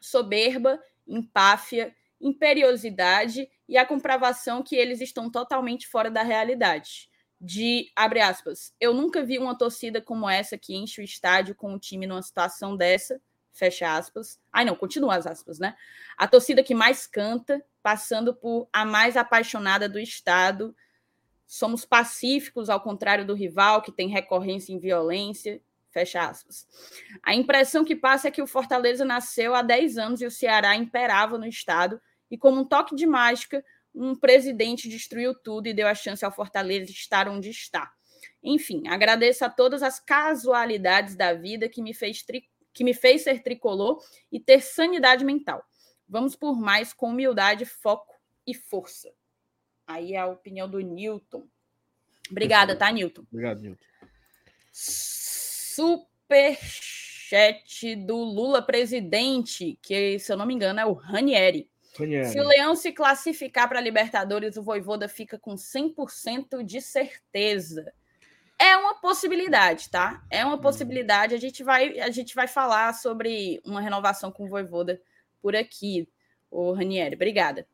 Soberba, 0.00 0.80
empáfia, 1.06 1.94
imperiosidade 2.20 3.48
e 3.68 3.76
a 3.76 3.86
comprovação 3.86 4.62
que 4.62 4.76
eles 4.76 5.00
estão 5.00 5.30
totalmente 5.30 5.86
fora 5.86 6.10
da 6.10 6.22
realidade. 6.22 7.08
De, 7.40 7.90
abre 7.94 8.20
aspas, 8.20 8.72
eu 8.80 8.94
nunca 8.94 9.22
vi 9.22 9.38
uma 9.38 9.56
torcida 9.56 10.00
como 10.00 10.28
essa 10.28 10.56
que 10.56 10.74
enche 10.74 11.00
o 11.00 11.04
estádio 11.04 11.54
com 11.54 11.74
o 11.74 11.78
time 11.78 12.06
numa 12.06 12.22
situação 12.22 12.76
dessa 12.76 13.20
fecha 13.54 13.96
aspas. 13.96 14.38
Ai, 14.52 14.64
não, 14.64 14.74
continua 14.74 15.16
as 15.16 15.26
aspas, 15.26 15.58
né? 15.58 15.76
A 16.16 16.26
torcida 16.26 16.62
que 16.62 16.74
mais 16.74 17.06
canta, 17.06 17.64
passando 17.82 18.34
por 18.34 18.68
a 18.72 18.84
mais 18.84 19.16
apaixonada 19.16 19.88
do 19.88 19.98
Estado. 19.98 20.74
Somos 21.46 21.84
pacíficos, 21.84 22.70
ao 22.70 22.80
contrário 22.80 23.26
do 23.26 23.34
rival, 23.34 23.82
que 23.82 23.92
tem 23.92 24.08
recorrência 24.08 24.72
em 24.72 24.78
violência. 24.78 25.60
Fecha 25.90 26.28
aspas. 26.28 26.66
A 27.22 27.34
impressão 27.34 27.84
que 27.84 27.94
passa 27.94 28.28
é 28.28 28.30
que 28.30 28.42
o 28.42 28.46
Fortaleza 28.46 29.04
nasceu 29.04 29.54
há 29.54 29.62
10 29.62 29.96
anos 29.96 30.20
e 30.20 30.26
o 30.26 30.30
Ceará 30.30 30.74
imperava 30.74 31.38
no 31.38 31.46
estado, 31.46 32.00
e 32.30 32.36
como 32.36 32.62
um 32.62 32.64
toque 32.64 32.96
de 32.96 33.06
mágica, 33.06 33.64
um 33.94 34.16
presidente 34.16 34.88
destruiu 34.88 35.34
tudo 35.34 35.68
e 35.68 35.74
deu 35.74 35.86
a 35.86 35.94
chance 35.94 36.24
ao 36.24 36.32
Fortaleza 36.32 36.90
estar 36.90 37.28
onde 37.28 37.48
está. 37.48 37.92
Enfim, 38.42 38.88
agradeço 38.88 39.44
a 39.44 39.48
todas 39.48 39.82
as 39.82 40.00
casualidades 40.00 41.14
da 41.14 41.32
vida 41.32 41.68
que 41.68 41.80
me 41.80 41.94
fez, 41.94 42.22
tri... 42.22 42.48
que 42.72 42.82
me 42.82 42.92
fez 42.92 43.22
ser 43.22 43.42
tricolor 43.42 44.02
e 44.32 44.40
ter 44.40 44.60
sanidade 44.60 45.24
mental. 45.24 45.64
Vamos 46.08 46.34
por 46.34 46.58
mais 46.58 46.92
com 46.92 47.10
humildade, 47.10 47.64
foco 47.64 48.12
e 48.46 48.52
força. 48.52 49.12
Aí 49.86 50.14
é 50.14 50.18
a 50.18 50.26
opinião 50.26 50.68
do 50.68 50.80
Newton. 50.80 51.46
Obrigada, 52.30 52.74
tá, 52.74 52.90
Newton? 52.90 53.24
Obrigado, 53.30 53.60
Newton. 53.60 53.84
Superchat 54.72 56.64
do 57.96 58.16
Lula 58.16 58.62
presidente, 58.62 59.78
que, 59.82 60.18
se 60.18 60.32
eu 60.32 60.36
não 60.36 60.46
me 60.46 60.54
engano, 60.54 60.80
é 60.80 60.86
o 60.86 60.94
Ranieri. 60.94 61.70
Ranieri. 61.98 62.28
Se 62.28 62.40
o 62.40 62.48
Leão 62.48 62.74
se 62.74 62.92
classificar 62.92 63.68
para 63.68 63.80
Libertadores, 63.80 64.56
o 64.56 64.62
Voivoda 64.62 65.06
fica 65.08 65.38
com 65.38 65.54
100% 65.54 66.64
de 66.64 66.80
certeza. 66.80 67.92
É 68.58 68.76
uma 68.76 69.00
possibilidade, 69.00 69.90
tá? 69.90 70.24
É 70.30 70.44
uma 70.44 70.54
hum. 70.56 70.60
possibilidade. 70.60 71.34
A 71.34 71.38
gente 71.38 71.62
vai, 71.62 72.00
a 72.00 72.10
gente 72.10 72.34
vai 72.34 72.48
falar 72.48 72.94
sobre 72.94 73.60
uma 73.64 73.80
renovação 73.80 74.32
com 74.32 74.44
o 74.44 74.48
Voivoda 74.48 75.00
por 75.42 75.54
aqui, 75.54 76.08
o 76.50 76.72
Ranieri. 76.72 77.14
Obrigada 77.14 77.66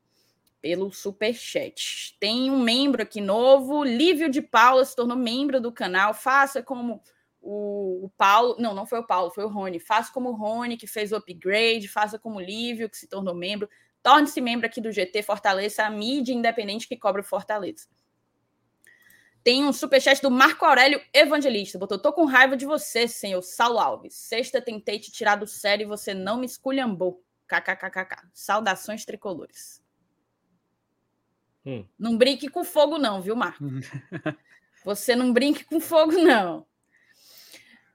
pelo 0.61 0.93
super 0.93 1.35
chat. 1.35 2.17
Tem 2.21 2.51
um 2.51 2.59
membro 2.61 3.03
aqui 3.03 3.21
novo, 3.21 3.83
Lívio 3.83 4.29
de 4.29 4.43
Paula 4.43 4.85
se 4.85 4.95
tornou 4.95 5.17
membro 5.17 5.61
do 5.61 5.73
canal. 5.73 6.13
Faça 6.13 6.63
como 6.63 7.03
o, 7.41 8.05
o, 8.07 8.11
Paulo, 8.17 8.57
não, 8.59 8.75
não 8.75 8.87
foi 8.87 9.01
o 9.01 9.07
Paulo, 9.07 9.31
foi 9.31 9.45
o 9.45 9.49
Rony. 9.49 9.81
Faça 9.81 10.13
como 10.13 10.31
o 10.31 10.35
Rony 10.35 10.77
que 10.77 10.87
fez 10.87 11.13
o 11.13 11.17
upgrade, 11.17 11.89
faça 11.89 12.19
como 12.19 12.37
o 12.37 12.41
Lívio 12.41 12.89
que 12.89 12.97
se 12.97 13.09
tornou 13.09 13.35
membro. 13.35 13.69
Torne-se 14.03 14.41
membro 14.41 14.67
aqui 14.67 14.81
do 14.81 14.93
GT 14.93 15.23
Fortaleza, 15.23 15.85
a 15.85 15.91
mídia 15.91 16.33
independente 16.33 16.89
que 16.89 16.97
cobra 16.97 17.21
o 17.21 17.25
Fortaleza. 17.25 17.87
Tem 19.43 19.65
um 19.65 19.73
superchat 19.73 20.21
do 20.21 20.31
Marco 20.31 20.65
Aurélio 20.67 21.01
Evangelista. 21.15 21.79
Botou, 21.79 21.99
tô 21.99 22.13
com 22.13 22.27
raiva 22.27 22.57
de 22.57 22.67
você, 22.67 23.09
senhor 23.09 23.41
Saulo 23.41 23.79
Alves. 23.79 24.15
Sexta 24.15 24.61
tentei 24.61 24.99
te 24.99 25.11
tirar 25.11 25.37
do 25.37 25.47
sério 25.47 25.85
e 25.85 25.89
você 25.89 26.13
não 26.13 26.39
me 26.39 26.47
esculhambou. 26.47 27.25
KKKKK. 27.49 28.29
Saudações 28.33 29.05
tricolores. 29.05 29.83
Hum. 31.65 31.87
Não 31.99 32.17
brinque 32.17 32.49
com 32.49 32.65
fogo, 32.65 32.99
não, 32.99 33.21
viu, 33.21 33.37
Marco? 33.37 33.65
Você 34.85 35.15
não 35.15 35.33
brinque 35.33 35.65
com 35.65 35.79
fogo, 35.79 36.13
não. 36.13 36.67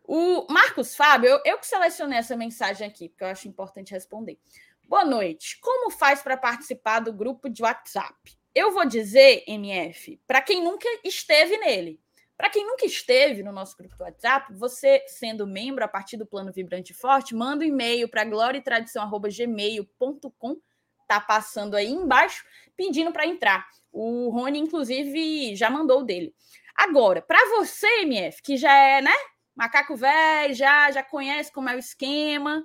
O 0.03 0.45
Marcos 0.51 0.95
Fábio, 0.95 1.29
eu, 1.29 1.41
eu 1.43 1.57
que 1.57 1.65
selecionei 1.65 2.19
essa 2.19 2.37
mensagem 2.37 2.87
aqui, 2.87 3.09
porque 3.09 3.23
eu 3.23 3.27
acho 3.27 3.47
importante 3.47 3.91
responder. 3.91 4.39
Boa 4.87 5.03
noite. 5.03 5.59
Como 5.59 5.89
faz 5.89 6.21
para 6.21 6.37
participar 6.37 6.99
do 6.99 7.11
grupo 7.11 7.49
de 7.49 7.63
WhatsApp? 7.63 8.37
Eu 8.53 8.71
vou 8.71 8.85
dizer, 8.85 9.43
MF, 9.47 10.21
para 10.27 10.41
quem 10.41 10.63
nunca 10.63 10.87
esteve 11.03 11.57
nele. 11.57 11.99
Para 12.37 12.51
quem 12.51 12.67
nunca 12.67 12.85
esteve 12.85 13.41
no 13.41 13.51
nosso 13.51 13.75
grupo 13.77 13.97
do 13.97 14.03
WhatsApp, 14.03 14.53
você, 14.53 15.03
sendo 15.07 15.47
membro 15.47 15.83
a 15.83 15.87
partir 15.87 16.17
do 16.17 16.25
Plano 16.25 16.51
Vibrante 16.51 16.93
Forte, 16.93 17.33
manda 17.33 17.63
um 17.63 17.67
e-mail 17.67 18.09
para 18.09 18.25
gloriatradição.gmail.com 18.25 20.59
tá 21.07 21.19
passando 21.19 21.75
aí 21.75 21.91
embaixo 21.91 22.43
pedindo 22.75 23.11
para 23.11 23.25
entrar. 23.25 23.65
O 23.91 24.29
Rony, 24.29 24.59
inclusive, 24.59 25.55
já 25.55 25.69
mandou 25.69 26.01
o 26.01 26.03
dele. 26.03 26.33
Agora, 26.75 27.21
para 27.21 27.39
você, 27.57 28.01
MF, 28.01 28.41
que 28.41 28.57
já 28.57 28.73
é, 28.73 29.01
né, 29.01 29.13
macaco 29.55 29.95
velho, 29.95 30.53
já, 30.53 30.91
já 30.91 31.01
conhece 31.01 31.51
como 31.51 31.69
é 31.69 31.75
o 31.75 31.79
esquema, 31.79 32.63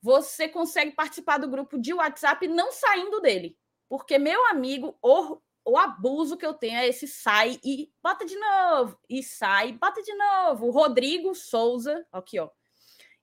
você 0.00 0.48
consegue 0.48 0.92
participar 0.92 1.38
do 1.38 1.48
grupo 1.48 1.78
de 1.78 1.92
WhatsApp 1.92 2.46
não 2.46 2.70
saindo 2.70 3.20
dele. 3.20 3.56
Porque, 3.88 4.18
meu 4.18 4.46
amigo, 4.46 4.96
o, 5.02 5.38
o 5.64 5.76
abuso 5.76 6.36
que 6.36 6.46
eu 6.46 6.54
tenho 6.54 6.78
é 6.78 6.86
esse 6.86 7.08
sai 7.08 7.58
e 7.64 7.90
bota 8.02 8.24
de 8.24 8.36
novo, 8.36 8.96
e 9.08 9.22
sai, 9.22 9.72
bota 9.72 10.00
de 10.00 10.14
novo. 10.14 10.70
Rodrigo 10.70 11.34
Souza, 11.34 12.06
aqui, 12.12 12.38
ó. 12.38 12.48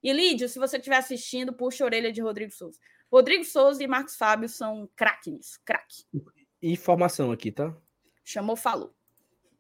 E 0.02 0.12
Lídio, 0.12 0.50
se 0.50 0.60
você 0.60 0.76
estiver 0.76 0.98
assistindo, 0.98 1.54
puxa 1.54 1.84
a 1.84 1.88
orelha 1.88 2.12
de 2.12 2.22
Rodrigo 2.22 2.52
Souza. 2.52 2.78
Rodrigo 3.14 3.44
Souza 3.44 3.84
e 3.84 3.86
Marcos 3.86 4.16
Fábio 4.16 4.50
são 4.50 4.90
craque 4.96 5.30
nisso, 5.30 5.60
craque. 5.64 6.04
Informação 6.60 7.32
aqui, 7.32 7.52
tá? 7.52 7.72
Chamou, 8.24 8.56
falou. 8.56 8.92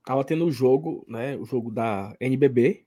Tava 0.04 0.24
tendo 0.26 0.43
o 0.47 0.51
jogo, 0.51 1.06
né? 1.08 1.38
O 1.38 1.45
jogo 1.45 1.70
da 1.70 2.16
NBB, 2.20 2.84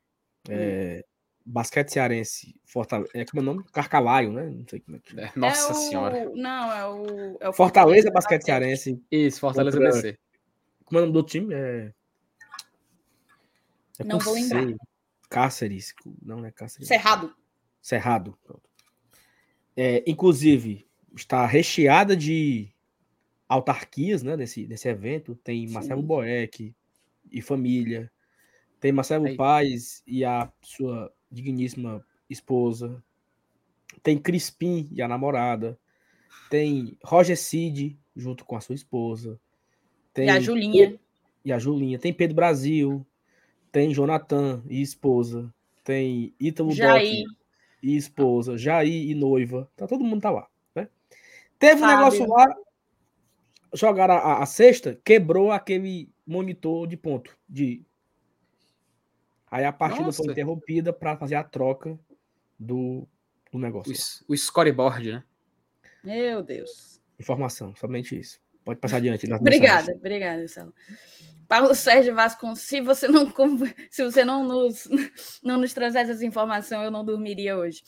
hum. 0.48 0.52
é, 0.52 1.04
basquete 1.44 1.90
cearense, 1.90 2.60
Fortaleza, 2.64 3.12
é 3.14 3.24
como 3.24 3.38
é 3.38 3.42
o 3.42 3.44
nome? 3.44 3.64
Carcalaio, 3.70 4.32
né? 4.32 4.50
Não 4.50 4.66
sei 4.68 4.80
como 4.80 4.96
é 4.96 5.00
que 5.00 5.20
é. 5.20 5.32
Nossa 5.36 5.70
é 5.70 5.74
senhora. 5.74 6.32
Não, 6.34 6.72
é 6.72 6.84
o, 6.84 7.36
é 7.42 7.48
o 7.48 7.52
Fortaleza, 7.52 8.10
Basquete 8.10 8.42
Cearense. 8.42 9.00
Isso, 9.08 9.38
Fortaleza 9.38 9.78
contra... 9.78 9.92
BC. 9.92 10.18
Como 10.84 10.98
é 10.98 11.02
o 11.02 11.06
nome 11.06 11.12
do 11.12 11.22
time? 11.22 11.54
É, 11.54 11.92
é 14.00 14.04
não 14.04 14.18
vou 14.18 14.34
lembrar. 14.34 14.66
Cáceres, 15.30 15.94
não 16.20 16.44
é 16.44 16.50
Cáceres. 16.50 16.88
Cerrado. 16.88 17.32
Cerrado. 17.80 18.36
Pronto 18.42 18.65
é, 19.76 20.02
inclusive, 20.06 20.86
está 21.14 21.44
recheada 21.44 22.16
de 22.16 22.68
autarquias 23.48 24.22
né, 24.22 24.36
nesse, 24.36 24.66
nesse 24.66 24.88
evento. 24.88 25.34
Tem 25.36 25.68
Marcelo 25.68 26.00
Sim. 26.00 26.06
Boeck 26.06 26.74
e 27.30 27.42
família. 27.42 28.10
Tem 28.80 28.92
Marcelo 28.92 29.26
Aí. 29.26 29.36
Paz 29.36 30.02
e 30.06 30.24
a 30.24 30.50
sua 30.62 31.12
digníssima 31.30 32.04
esposa. 32.28 33.02
Tem 34.02 34.18
Crispim 34.18 34.88
e 34.92 35.02
a 35.02 35.08
namorada. 35.08 35.78
Tem 36.50 36.96
Roger 37.04 37.36
Cid 37.36 37.98
junto 38.14 38.44
com 38.44 38.56
a 38.56 38.60
sua 38.60 38.74
esposa. 38.74 39.38
Tem 40.14 40.26
e 40.26 40.30
a 40.30 40.40
Julinha. 40.40 40.98
E 41.44 41.52
a 41.52 41.58
Julinha. 41.58 41.98
Tem 41.98 42.12
Pedro 42.12 42.36
Brasil. 42.36 43.06
Tem 43.70 43.92
Jonathan 43.92 44.62
e 44.68 44.80
esposa. 44.80 45.52
Tem 45.84 46.34
Ítalo 46.40 46.72
Jair. 46.72 47.24
E 47.82 47.96
esposa, 47.96 48.56
Jair 48.56 49.10
e 49.10 49.14
noiva, 49.14 49.70
tá, 49.76 49.86
todo 49.86 50.04
mundo 50.04 50.22
tá 50.22 50.30
lá. 50.30 50.48
Né? 50.74 50.88
Teve 51.58 51.82
um 51.82 51.86
negócio 51.86 52.26
lá, 52.28 52.46
jogaram 53.72 54.14
a, 54.14 54.42
a, 54.42 54.46
cesta, 54.46 55.00
quebrou 55.04 55.52
aquele 55.52 56.10
monitor 56.26 56.86
de 56.86 56.96
ponto. 56.96 57.36
De... 57.48 57.82
Aí 59.50 59.64
a 59.64 59.72
partida 59.72 60.06
Nossa. 60.06 60.22
foi 60.22 60.32
interrompida 60.32 60.92
para 60.92 61.16
fazer 61.16 61.36
a 61.36 61.44
troca 61.44 61.98
do, 62.58 63.06
do 63.52 63.58
negócio. 63.58 63.92
O, 64.28 64.32
o 64.32 64.36
scoreboard, 64.36 65.12
né? 65.12 65.24
Meu 66.02 66.42
Deus. 66.42 67.00
Informação, 67.18 67.74
somente 67.74 68.18
isso. 68.18 68.40
Pode 68.64 68.80
passar 68.80 68.96
adiante. 68.96 69.32
obrigada, 69.32 69.92
obrigada, 69.92 70.38
Marcelo. 70.38 70.74
Paulo 71.48 71.74
Sérgio 71.74 72.14
Vasconcelos, 72.14 72.60
se 72.60 72.80
você 72.80 73.08
não 73.08 73.32
se 73.90 74.04
você 74.04 74.24
não 74.24 74.44
nos, 74.44 74.88
não 75.42 75.58
nos 75.58 75.72
trouxesse 75.72 76.10
essa 76.10 76.24
informação, 76.24 76.82
eu 76.82 76.90
não 76.90 77.04
dormiria 77.04 77.56
hoje. 77.56 77.82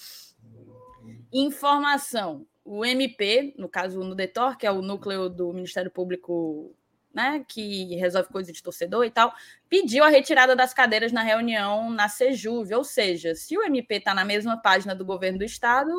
Informação. 1.32 2.46
O 2.64 2.84
MP, 2.84 3.54
no 3.56 3.68
caso 3.68 4.00
no 4.00 4.14
DETOR, 4.14 4.56
que 4.56 4.66
é 4.66 4.70
o 4.70 4.82
núcleo 4.82 5.28
do 5.28 5.52
Ministério 5.52 5.90
Público, 5.90 6.74
né, 7.12 7.44
que 7.48 7.96
resolve 7.96 8.28
coisas 8.28 8.52
de 8.52 8.62
torcedor 8.62 9.04
e 9.04 9.10
tal, 9.10 9.32
pediu 9.68 10.04
a 10.04 10.08
retirada 10.08 10.54
das 10.54 10.74
cadeiras 10.74 11.10
na 11.10 11.22
reunião 11.22 11.90
na 11.90 12.08
Sejuve. 12.08 12.74
Ou 12.74 12.84
seja, 12.84 13.34
se 13.34 13.56
o 13.56 13.62
MP 13.62 13.96
está 13.96 14.14
na 14.14 14.24
mesma 14.24 14.56
página 14.56 14.94
do 14.94 15.04
governo 15.04 15.38
do 15.38 15.44
Estado, 15.44 15.90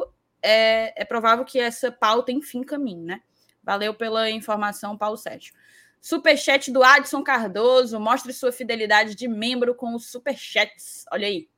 é, 0.42 0.94
é 1.02 1.06
provável 1.06 1.44
que 1.44 1.60
essa 1.60 1.92
pauta, 1.92 2.32
enfim, 2.32 2.64
caminhe, 2.64 3.04
né? 3.04 3.22
Valeu 3.64 3.94
pela 3.94 4.30
informação, 4.30 4.98
Paulo 4.98 5.18
Sérgio. 5.18 5.54
Superchat 6.02 6.72
do 6.72 6.84
Adson 6.84 7.24
Cardoso. 7.24 8.00
Mostre 8.00 8.34
sua 8.34 8.52
fidelidade 8.52 9.16
de 9.16 9.28
membro 9.28 9.76
com 9.76 9.96
os 9.96 10.10
superchats. 10.10 11.06
Olha 11.12 11.28
aí. 11.28 11.50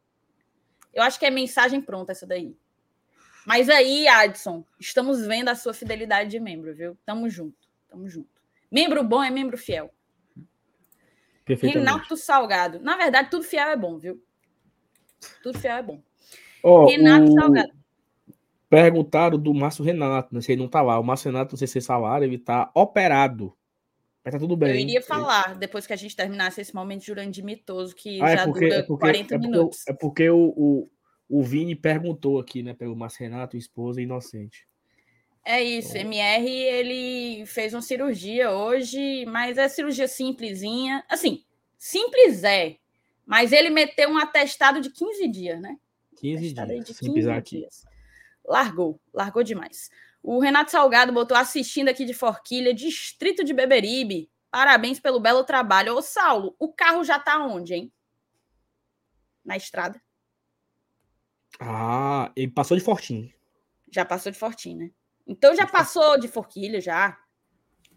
Eu 0.93 1.03
acho 1.03 1.19
que 1.19 1.25
é 1.25 1.29
mensagem 1.29 1.81
pronta 1.81 2.11
essa 2.11 2.27
daí. 2.27 2.55
Mas 3.45 3.69
aí, 3.69 4.07
Adson, 4.07 4.63
estamos 4.79 5.25
vendo 5.25 5.49
a 5.49 5.55
sua 5.55 5.73
fidelidade 5.73 6.29
de 6.29 6.39
membro, 6.39 6.75
viu? 6.75 6.97
Tamo 7.05 7.29
junto, 7.29 7.57
tamo 7.89 8.07
junto. 8.07 8.29
Membro 8.71 9.03
bom 9.03 9.23
é 9.23 9.29
membro 9.29 9.57
fiel. 9.57 9.91
Renato 11.47 12.15
Salgado. 12.15 12.79
Na 12.79 12.95
verdade, 12.95 13.29
tudo 13.29 13.43
fiel 13.43 13.69
é 13.69 13.75
bom, 13.75 13.97
viu? 13.97 14.23
Tudo 15.41 15.57
fiel 15.59 15.77
é 15.77 15.83
bom. 15.83 16.01
Oh, 16.63 16.85
Renato 16.85 17.25
o... 17.25 17.33
Salgado. 17.33 17.73
Perguntaram 18.69 19.37
do 19.37 19.53
Márcio 19.53 19.83
Renato, 19.83 20.33
né? 20.33 20.39
Se 20.39 20.51
ele 20.51 20.61
não 20.61 20.69
tá 20.69 20.81
lá. 20.81 20.97
O 20.97 21.03
Márcio 21.03 21.29
Renato, 21.29 21.53
não 21.53 21.57
sei 21.57 21.67
se 21.67 21.79
é 21.79 21.81
salário, 21.81 22.25
ele 22.25 22.37
tá 22.37 22.71
operado. 22.73 23.53
Mas 24.23 24.33
tá 24.33 24.39
tudo 24.39 24.55
bem. 24.55 24.69
Eu 24.69 24.75
iria 24.75 25.01
falar, 25.01 25.55
depois 25.55 25.87
que 25.87 25.93
a 25.93 25.95
gente 25.95 26.15
terminasse 26.15 26.61
esse 26.61 26.75
momento 26.75 27.03
Jurandir 27.03 27.43
mitoso, 27.43 27.95
que 27.95 28.21
ah, 28.21 28.29
é 28.29 28.37
já 28.37 28.43
é 28.43 28.45
porque, 28.45 28.65
dura 28.65 28.75
é 28.75 28.83
porque, 28.83 29.01
40 29.01 29.35
é 29.35 29.37
minutos. 29.37 29.83
é 29.87 29.93
porque 29.93 30.29
o, 30.29 30.53
o, 30.55 30.91
o 31.27 31.43
Vini 31.43 31.75
perguntou 31.75 32.39
aqui, 32.39 32.61
né, 32.61 32.73
pelo 32.73 32.95
Márcio 32.95 33.21
Renato, 33.21 33.57
esposa 33.57 34.01
inocente. 34.01 34.67
É 35.43 35.61
isso, 35.61 35.97
então... 35.97 36.01
MR, 36.01 36.47
ele 36.47 37.45
fez 37.47 37.73
uma 37.73 37.81
cirurgia 37.81 38.51
hoje, 38.51 39.25
mas 39.25 39.57
é 39.57 39.67
cirurgia 39.67 40.07
simplesinha. 40.07 41.03
Assim, 41.09 41.43
simples 41.77 42.43
é, 42.43 42.77
Mas 43.25 43.51
ele 43.51 43.71
meteu 43.71 44.09
um 44.09 44.17
atestado 44.19 44.79
de 44.79 44.91
15 44.91 45.27
dias, 45.29 45.59
né? 45.59 45.77
15 46.17 46.53
dias. 46.53 46.85
De 46.85 46.93
15 46.93 47.11
dias. 47.11 47.27
Aqui. 47.27 47.65
Largou, 48.45 49.01
largou 49.11 49.41
demais. 49.41 49.89
O 50.23 50.39
Renato 50.39 50.71
Salgado 50.71 51.11
botou 51.11 51.35
assistindo 51.35 51.89
aqui 51.89 52.05
de 52.05 52.13
Forquilha, 52.13 52.73
distrito 52.73 53.43
de 53.43 53.53
Beberibe. 53.53 54.31
Parabéns 54.51 54.99
pelo 54.99 55.19
belo 55.19 55.43
trabalho. 55.43 55.95
Ô, 55.95 56.01
Saulo, 56.01 56.55
o 56.59 56.71
carro 56.71 57.03
já 57.03 57.17
tá 57.17 57.43
onde, 57.43 57.73
hein? 57.73 57.93
Na 59.43 59.57
estrada. 59.57 60.01
Ah, 61.59 62.31
ele 62.35 62.51
passou 62.51 62.77
de 62.77 62.83
Fortinho. 62.83 63.33
Já 63.91 64.05
passou 64.05 64.31
de 64.31 64.37
Fortinho, 64.37 64.77
né? 64.77 64.91
Então 65.27 65.55
já 65.55 65.65
passou 65.65 66.19
de 66.19 66.27
Forquilha, 66.27 66.79
já. 66.79 67.17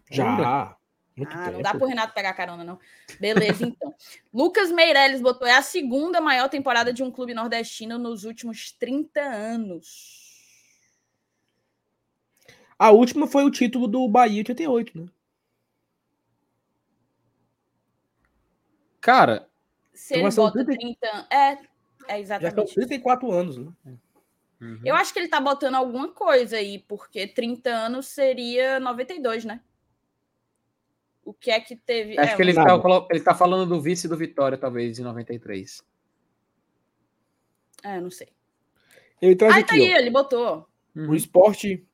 Já. 0.09 0.77
Muito 1.15 1.31
ah, 1.33 1.45
tempo. 1.45 1.51
não 1.53 1.61
dá 1.61 1.73
pro 1.73 1.87
Renato 1.87 2.13
pegar 2.13 2.33
carona, 2.33 2.63
não. 2.63 2.77
Beleza, 3.19 3.65
então. 3.65 3.95
Lucas 4.33 4.71
Meirelles 4.71 5.21
botou: 5.21 5.47
é 5.47 5.55
a 5.55 5.61
segunda 5.61 6.19
maior 6.19 6.49
temporada 6.49 6.91
de 6.91 7.01
um 7.01 7.09
clube 7.09 7.33
nordestino 7.33 7.97
nos 7.97 8.25
últimos 8.25 8.71
30 8.73 9.21
anos. 9.21 10.24
A 12.77 12.91
última 12.91 13.27
foi 13.27 13.43
o 13.43 13.51
título 13.51 13.87
do 13.87 14.07
Bahia 14.07 14.39
88, 14.39 14.99
né? 14.99 15.07
Cara. 18.99 19.47
Se 19.93 20.15
ele 20.15 20.29
bota 20.29 20.65
30... 20.65 20.97
30 20.99 21.27
é, 21.31 21.57
é 22.07 22.19
exatamente. 22.19 22.55
Já 22.55 22.65
são 22.65 22.73
34 22.73 23.31
anos, 23.31 23.57
né? 23.57 23.71
Uhum. 24.59 24.79
Eu 24.83 24.95
acho 24.95 25.13
que 25.13 25.19
ele 25.19 25.27
tá 25.27 25.39
botando 25.39 25.75
alguma 25.75 26.09
coisa 26.09 26.57
aí, 26.57 26.79
porque 26.79 27.27
30 27.27 27.69
anos 27.69 28.07
seria 28.07 28.79
92, 28.79 29.45
né? 29.45 29.61
O 31.23 31.33
que 31.33 31.51
é 31.51 31.59
que 31.59 31.75
teve. 31.75 32.17
Acho 32.17 32.33
é, 32.33 32.35
que 32.35 32.41
ele 32.41 32.53
tá, 32.53 32.81
ele 33.09 33.21
tá 33.21 33.33
falando 33.33 33.67
do 33.67 33.81
vice 33.81 34.07
do 34.07 34.17
Vitória, 34.17 34.57
talvez, 34.57 34.99
em 34.99 35.03
93. 35.03 35.83
É, 37.83 37.99
não 37.99 38.11
sei. 38.11 38.29
Ele 39.21 39.35
traz 39.35 39.55
ah, 39.55 39.59
aqui, 39.59 39.67
tá 39.67 39.75
aí, 39.75 39.93
ó. 39.93 39.97
ele 39.97 40.09
botou. 40.09 40.67
Uhum. 40.95 41.09
O 41.09 41.15
esporte 41.15 41.85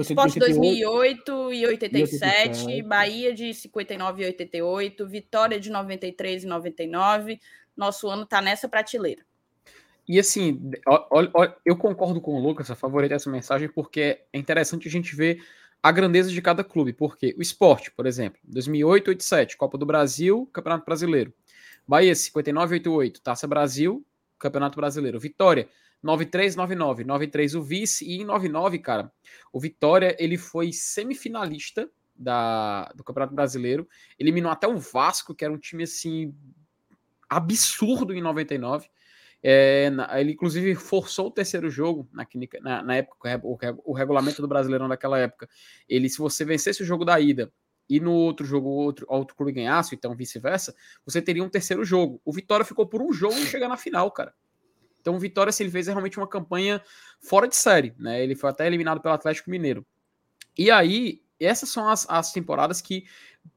Esporte 0.00 0.38
2008 0.38 1.52
e 1.52 1.66
87, 1.66 2.60
87, 2.64 2.82
Bahia 2.82 3.32
de 3.32 3.54
59 3.54 4.22
e 4.22 4.26
88, 4.26 5.06
Vitória 5.06 5.60
de 5.60 5.70
93 5.70 6.44
e 6.44 6.46
99. 6.46 7.40
Nosso 7.76 8.08
ano 8.08 8.26
tá 8.26 8.40
nessa 8.40 8.68
prateleira. 8.68 9.24
E 10.06 10.18
assim, 10.18 10.60
eu 11.64 11.76
concordo 11.76 12.20
com 12.20 12.34
o 12.34 12.40
Lucas, 12.40 12.70
a 12.70 12.74
favorita 12.74 13.14
essa 13.14 13.30
mensagem, 13.30 13.68
porque 13.68 14.20
é 14.32 14.38
interessante 14.38 14.86
a 14.86 14.90
gente 14.90 15.16
ver 15.16 15.42
a 15.82 15.90
grandeza 15.90 16.30
de 16.30 16.42
cada 16.42 16.62
clube. 16.62 16.92
Porque 16.92 17.34
o 17.38 17.42
esporte, 17.42 17.90
por 17.90 18.06
exemplo, 18.06 18.38
2008, 18.44 19.08
87, 19.08 19.56
Copa 19.56 19.78
do 19.78 19.86
Brasil, 19.86 20.48
Campeonato 20.52 20.84
Brasileiro. 20.84 21.32
Bahia, 21.86 22.14
59, 22.14 22.74
88, 22.74 23.20
Taça 23.22 23.46
Brasil, 23.46 24.04
Campeonato 24.38 24.76
Brasileiro. 24.76 25.18
Vitória, 25.18 25.68
93, 26.04 26.54
99, 26.54 27.02
93 27.02 27.54
o 27.54 27.62
vice 27.62 28.04
e 28.04 28.20
em 28.20 28.24
99, 28.24 28.78
cara, 28.78 29.10
o 29.50 29.58
Vitória 29.58 30.14
ele 30.18 30.36
foi 30.36 30.70
semifinalista 30.70 31.90
da, 32.14 32.92
do 32.94 33.02
Campeonato 33.02 33.34
Brasileiro, 33.34 33.88
eliminou 34.18 34.52
até 34.52 34.68
o 34.68 34.76
Vasco, 34.76 35.34
que 35.34 35.44
era 35.44 35.52
um 35.52 35.58
time 35.58 35.84
assim 35.84 36.34
absurdo 37.28 38.12
em 38.12 38.20
99. 38.20 38.88
É, 39.46 39.90
ele 40.18 40.32
inclusive 40.32 40.74
forçou 40.74 41.26
o 41.26 41.30
terceiro 41.30 41.68
jogo 41.68 42.08
na, 42.12 42.26
na, 42.60 42.82
na 42.82 42.96
época, 42.96 43.40
o, 43.42 43.58
o, 43.84 43.92
regulamento 43.92 44.40
do 44.40 44.48
Brasileirão 44.48 44.88
daquela 44.88 45.18
época. 45.18 45.48
Ele, 45.88 46.08
se 46.08 46.18
você 46.18 46.44
vencesse 46.44 46.82
o 46.82 46.86
jogo 46.86 47.04
da 47.04 47.18
ida 47.18 47.50
e 47.88 47.98
no 47.98 48.12
outro 48.12 48.46
jogo 48.46 48.68
outro, 48.68 49.06
outro 49.08 49.34
clube 49.34 49.52
ganhasse, 49.52 49.94
então 49.94 50.14
vice-versa, 50.14 50.74
você 51.04 51.20
teria 51.20 51.44
um 51.44 51.48
terceiro 51.48 51.84
jogo. 51.84 52.20
O 52.24 52.32
Vitória 52.32 52.64
ficou 52.64 52.86
por 52.86 53.02
um 53.02 53.12
jogo 53.12 53.34
e 53.38 53.46
chegar 53.46 53.68
na 53.68 53.76
final, 53.76 54.10
cara. 54.10 54.34
Então, 55.04 55.16
o 55.16 55.18
Vitória, 55.18 55.52
se 55.52 55.62
ele 55.62 55.70
fez 55.70 55.86
é 55.86 55.90
realmente 55.90 56.16
uma 56.16 56.26
campanha 56.26 56.82
fora 57.20 57.46
de 57.46 57.54
série, 57.54 57.94
né? 57.98 58.24
Ele 58.24 58.34
foi 58.34 58.48
até 58.48 58.66
eliminado 58.66 59.02
pelo 59.02 59.12
Atlético 59.12 59.50
Mineiro. 59.50 59.86
E 60.56 60.70
aí, 60.70 61.20
essas 61.38 61.68
são 61.68 61.86
as, 61.86 62.06
as 62.08 62.32
temporadas 62.32 62.80
que, 62.80 63.04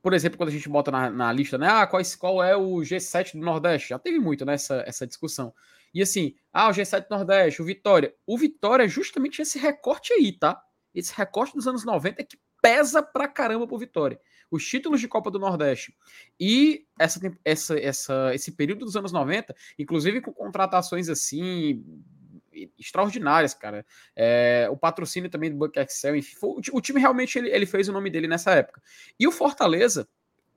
por 0.02 0.14
exemplo, 0.14 0.38
quando 0.38 0.50
a 0.50 0.52
gente 0.52 0.68
bota 0.68 0.92
na, 0.92 1.10
na 1.10 1.32
lista, 1.32 1.58
né? 1.58 1.70
Ah, 1.70 1.88
qual, 1.88 2.44
é 2.44 2.54
o 2.54 2.80
G7 2.80 3.40
do 3.40 3.46
Nordeste? 3.46 3.88
Já 3.88 3.98
teve 3.98 4.20
muito 4.20 4.44
nessa 4.44 4.80
né, 4.80 4.84
essa 4.88 5.08
discussão. 5.08 5.54
E 5.94 6.02
assim, 6.02 6.36
ah, 6.52 6.68
o 6.68 6.72
G7 6.72 7.08
do 7.08 7.16
Nordeste, 7.16 7.62
o 7.62 7.66
Vitória. 7.66 8.14
O 8.26 8.38
Vitória 8.38 8.84
é 8.84 8.90
justamente 8.90 9.42
esse 9.42 9.58
recorte 9.58 10.12
aí, 10.12 10.34
tá? 10.34 10.62
Esse 10.94 11.16
recorte 11.16 11.56
dos 11.56 11.66
anos 11.66 11.86
90 11.86 12.22
é 12.22 12.26
que 12.26 12.38
pesa 12.62 13.02
pra 13.02 13.26
caramba 13.26 13.66
pro 13.66 13.78
Vitória 13.78 14.20
os 14.50 14.66
títulos 14.66 15.00
de 15.02 15.08
Copa 15.08 15.30
do 15.30 15.40
Nordeste 15.40 15.96
e 16.40 16.86
essa, 17.00 17.20
essa, 17.44 17.80
essa, 17.80 18.32
esse 18.34 18.52
período 18.52 18.86
dos 18.86 18.96
anos 18.96 19.12
90, 19.12 19.56
inclusive 19.78 20.22
com 20.22 20.34
contratações 20.34 21.10
assim 21.10 21.84
extraordinárias, 22.78 23.54
cara. 23.54 23.86
É, 24.16 24.68
o 24.72 24.78
patrocínio 24.78 25.30
também 25.30 25.52
do 25.52 25.58
Banco 25.58 25.80
Excel, 25.80 26.16
enfim, 26.16 26.36
foi, 26.36 26.50
o, 26.72 26.82
time 26.82 27.00
realmente 27.00 27.38
ele, 27.38 27.50
ele, 27.50 27.66
fez 27.66 27.88
o 27.88 27.94
nome 27.94 28.10
dele 28.10 28.28
nessa 28.28 28.52
época. 28.52 28.82
E 29.20 29.28
o 29.28 29.32
Fortaleza, 29.32 30.08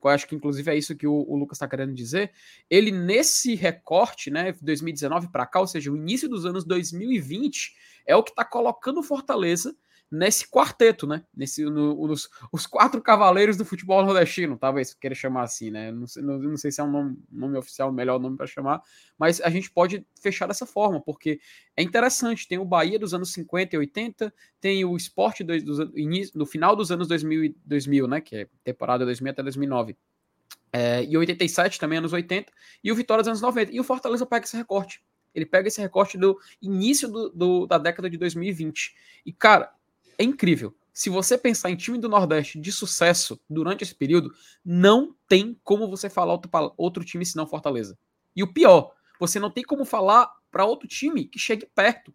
eu 0.02 0.08
acho 0.08 0.26
que 0.26 0.34
inclusive 0.34 0.70
é 0.70 0.76
isso 0.76 0.96
que 0.96 1.06
o, 1.06 1.12
o 1.28 1.36
Lucas 1.36 1.56
está 1.56 1.68
querendo 1.68 1.92
dizer, 1.92 2.32
ele 2.70 2.90
nesse 2.90 3.54
recorte, 3.54 4.30
né, 4.30 4.54
2019 4.62 5.28
para 5.30 5.46
cá, 5.46 5.60
ou 5.60 5.66
seja, 5.66 5.92
o 5.92 5.96
início 5.96 6.28
dos 6.28 6.46
anos 6.46 6.64
2020, 6.64 7.74
é 8.06 8.16
o 8.16 8.22
que 8.22 8.30
está 8.30 8.44
colocando 8.44 9.00
o 9.00 9.02
Fortaleza 9.02 9.76
nesse 10.10 10.48
quarteto, 10.48 11.06
né? 11.06 11.22
Nesse, 11.34 11.64
no, 11.64 12.06
nos, 12.06 12.28
os 12.50 12.66
quatro 12.66 13.00
cavaleiros 13.00 13.56
do 13.56 13.64
futebol 13.64 14.04
nordestino, 14.04 14.58
talvez 14.58 14.92
queira 14.92 15.14
chamar 15.14 15.42
assim, 15.42 15.70
né? 15.70 15.92
Não 15.92 16.06
sei, 16.06 16.22
não, 16.22 16.38
não 16.38 16.56
sei 16.56 16.72
se 16.72 16.80
é 16.80 16.84
um 16.84 16.90
nome, 16.90 17.18
nome 17.30 17.56
oficial, 17.56 17.90
o 17.90 17.92
melhor 17.92 18.18
nome 18.18 18.36
para 18.36 18.46
chamar, 18.46 18.82
mas 19.16 19.40
a 19.40 19.48
gente 19.48 19.70
pode 19.70 20.04
fechar 20.20 20.46
dessa 20.46 20.66
forma, 20.66 21.00
porque 21.00 21.40
é 21.76 21.82
interessante. 21.82 22.48
Tem 22.48 22.58
o 22.58 22.64
Bahia 22.64 22.98
dos 22.98 23.14
anos 23.14 23.32
50 23.32 23.76
e 23.76 23.78
80, 23.78 24.34
tem 24.60 24.84
o 24.84 24.96
esporte 24.96 25.44
do, 25.44 25.56
do, 25.62 25.92
no 26.34 26.46
final 26.46 26.74
dos 26.74 26.90
anos 26.90 27.06
2000, 27.06 27.54
2000, 27.64 28.08
né? 28.08 28.20
Que 28.20 28.36
é 28.36 28.48
temporada 28.64 29.04
2000 29.04 29.30
até 29.30 29.42
2009. 29.42 29.96
É, 30.72 31.04
e 31.04 31.16
87 31.16 31.78
também, 31.78 31.98
anos 31.98 32.12
80, 32.12 32.52
e 32.82 32.90
o 32.90 32.94
Vitória 32.94 33.22
dos 33.22 33.28
anos 33.28 33.40
90. 33.40 33.72
E 33.72 33.80
o 33.80 33.84
Fortaleza 33.84 34.26
pega 34.26 34.44
esse 34.44 34.56
recorte. 34.56 35.02
Ele 35.34 35.46
pega 35.46 35.68
esse 35.68 35.80
recorte 35.80 36.18
do 36.18 36.38
início 36.60 37.08
do, 37.08 37.30
do, 37.30 37.66
da 37.66 37.78
década 37.78 38.10
de 38.10 38.16
2020. 38.18 38.94
E, 39.24 39.32
cara, 39.32 39.72
é 40.20 40.22
incrível. 40.22 40.76
Se 40.92 41.08
você 41.08 41.38
pensar 41.38 41.70
em 41.70 41.76
time 41.76 41.96
do 41.96 42.08
Nordeste 42.08 42.60
de 42.60 42.70
sucesso 42.70 43.40
durante 43.48 43.82
esse 43.82 43.94
período, 43.94 44.34
não 44.62 45.16
tem 45.26 45.58
como 45.64 45.88
você 45.88 46.10
falar 46.10 46.34
outro, 46.34 46.50
outro 46.76 47.02
time 47.02 47.24
senão 47.24 47.46
Fortaleza. 47.46 47.98
E 48.36 48.42
o 48.42 48.52
pior, 48.52 48.92
você 49.18 49.40
não 49.40 49.50
tem 49.50 49.64
como 49.64 49.86
falar 49.86 50.30
para 50.50 50.66
outro 50.66 50.86
time 50.86 51.24
que 51.24 51.38
chegue 51.38 51.66
perto. 51.74 52.12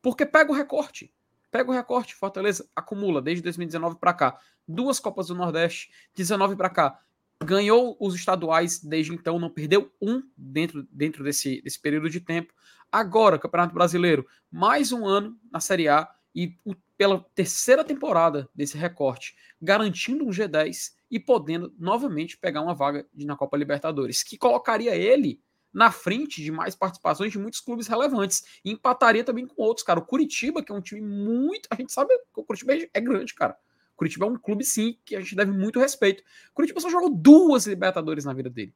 Porque 0.00 0.24
pega 0.24 0.52
o 0.52 0.54
recorte. 0.54 1.12
Pega 1.50 1.68
o 1.68 1.74
recorte, 1.74 2.14
Fortaleza 2.14 2.68
acumula 2.76 3.20
desde 3.20 3.42
2019 3.42 3.96
para 3.96 4.14
cá 4.14 4.38
duas 4.68 5.00
Copas 5.00 5.26
do 5.26 5.34
Nordeste, 5.34 5.90
19 6.14 6.54
para 6.54 6.70
cá. 6.70 7.00
Ganhou 7.42 7.96
os 7.98 8.14
estaduais 8.14 8.78
desde 8.78 9.12
então, 9.12 9.40
não 9.40 9.50
perdeu 9.50 9.90
um 10.00 10.22
dentro, 10.36 10.86
dentro 10.92 11.24
desse, 11.24 11.60
desse 11.62 11.80
período 11.80 12.08
de 12.08 12.20
tempo. 12.20 12.54
Agora, 12.92 13.40
Campeonato 13.40 13.74
Brasileiro, 13.74 14.24
mais 14.50 14.92
um 14.92 15.04
ano 15.04 15.36
na 15.50 15.58
Série 15.58 15.88
A 15.88 16.08
e 16.32 16.56
o 16.64 16.74
pela 17.00 17.24
terceira 17.34 17.82
temporada 17.82 18.46
desse 18.54 18.76
recorte, 18.76 19.34
garantindo 19.58 20.22
um 20.22 20.28
G10 20.28 20.90
e 21.10 21.18
podendo 21.18 21.74
novamente 21.78 22.36
pegar 22.36 22.60
uma 22.60 22.74
vaga 22.74 23.06
na 23.14 23.34
Copa 23.34 23.56
Libertadores, 23.56 24.22
que 24.22 24.36
colocaria 24.36 24.94
ele 24.94 25.40
na 25.72 25.90
frente 25.90 26.42
de 26.42 26.52
mais 26.52 26.74
participações 26.74 27.32
de 27.32 27.38
muitos 27.38 27.58
clubes 27.58 27.86
relevantes. 27.86 28.42
E 28.62 28.70
empataria 28.70 29.24
também 29.24 29.46
com 29.46 29.62
outros, 29.62 29.82
cara. 29.82 29.98
O 29.98 30.04
Curitiba, 30.04 30.62
que 30.62 30.70
é 30.70 30.74
um 30.74 30.80
time 30.82 31.00
muito. 31.00 31.70
A 31.70 31.74
gente 31.74 31.90
sabe 31.90 32.14
que 32.34 32.38
o 32.38 32.44
Curitiba 32.44 32.74
é 32.92 33.00
grande, 33.00 33.34
cara. 33.34 33.56
O 33.94 33.96
Curitiba 33.96 34.26
é 34.26 34.28
um 34.28 34.36
clube, 34.36 34.62
sim, 34.62 34.98
que 35.02 35.16
a 35.16 35.20
gente 35.20 35.34
deve 35.34 35.52
muito 35.52 35.80
respeito. 35.80 36.22
O 36.50 36.52
Curitiba 36.52 36.80
só 36.80 36.90
jogou 36.90 37.08
duas 37.08 37.66
Libertadores 37.66 38.26
na 38.26 38.34
vida 38.34 38.50
dele. 38.50 38.74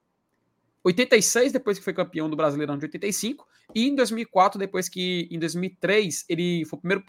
86, 0.82 1.52
depois 1.52 1.76
que 1.78 1.84
foi 1.84 1.92
campeão 1.92 2.30
do 2.30 2.36
Brasileirão 2.36 2.78
de 2.78 2.86
85, 2.86 3.46
e 3.74 3.86
em 3.86 3.94
2004, 3.94 4.58
depois 4.58 4.88
que 4.88 5.28
em 5.30 5.38
2003 5.38 6.24
ele 6.26 6.64
foi 6.64 6.78
o 6.78 6.80
primeiro 6.80 7.04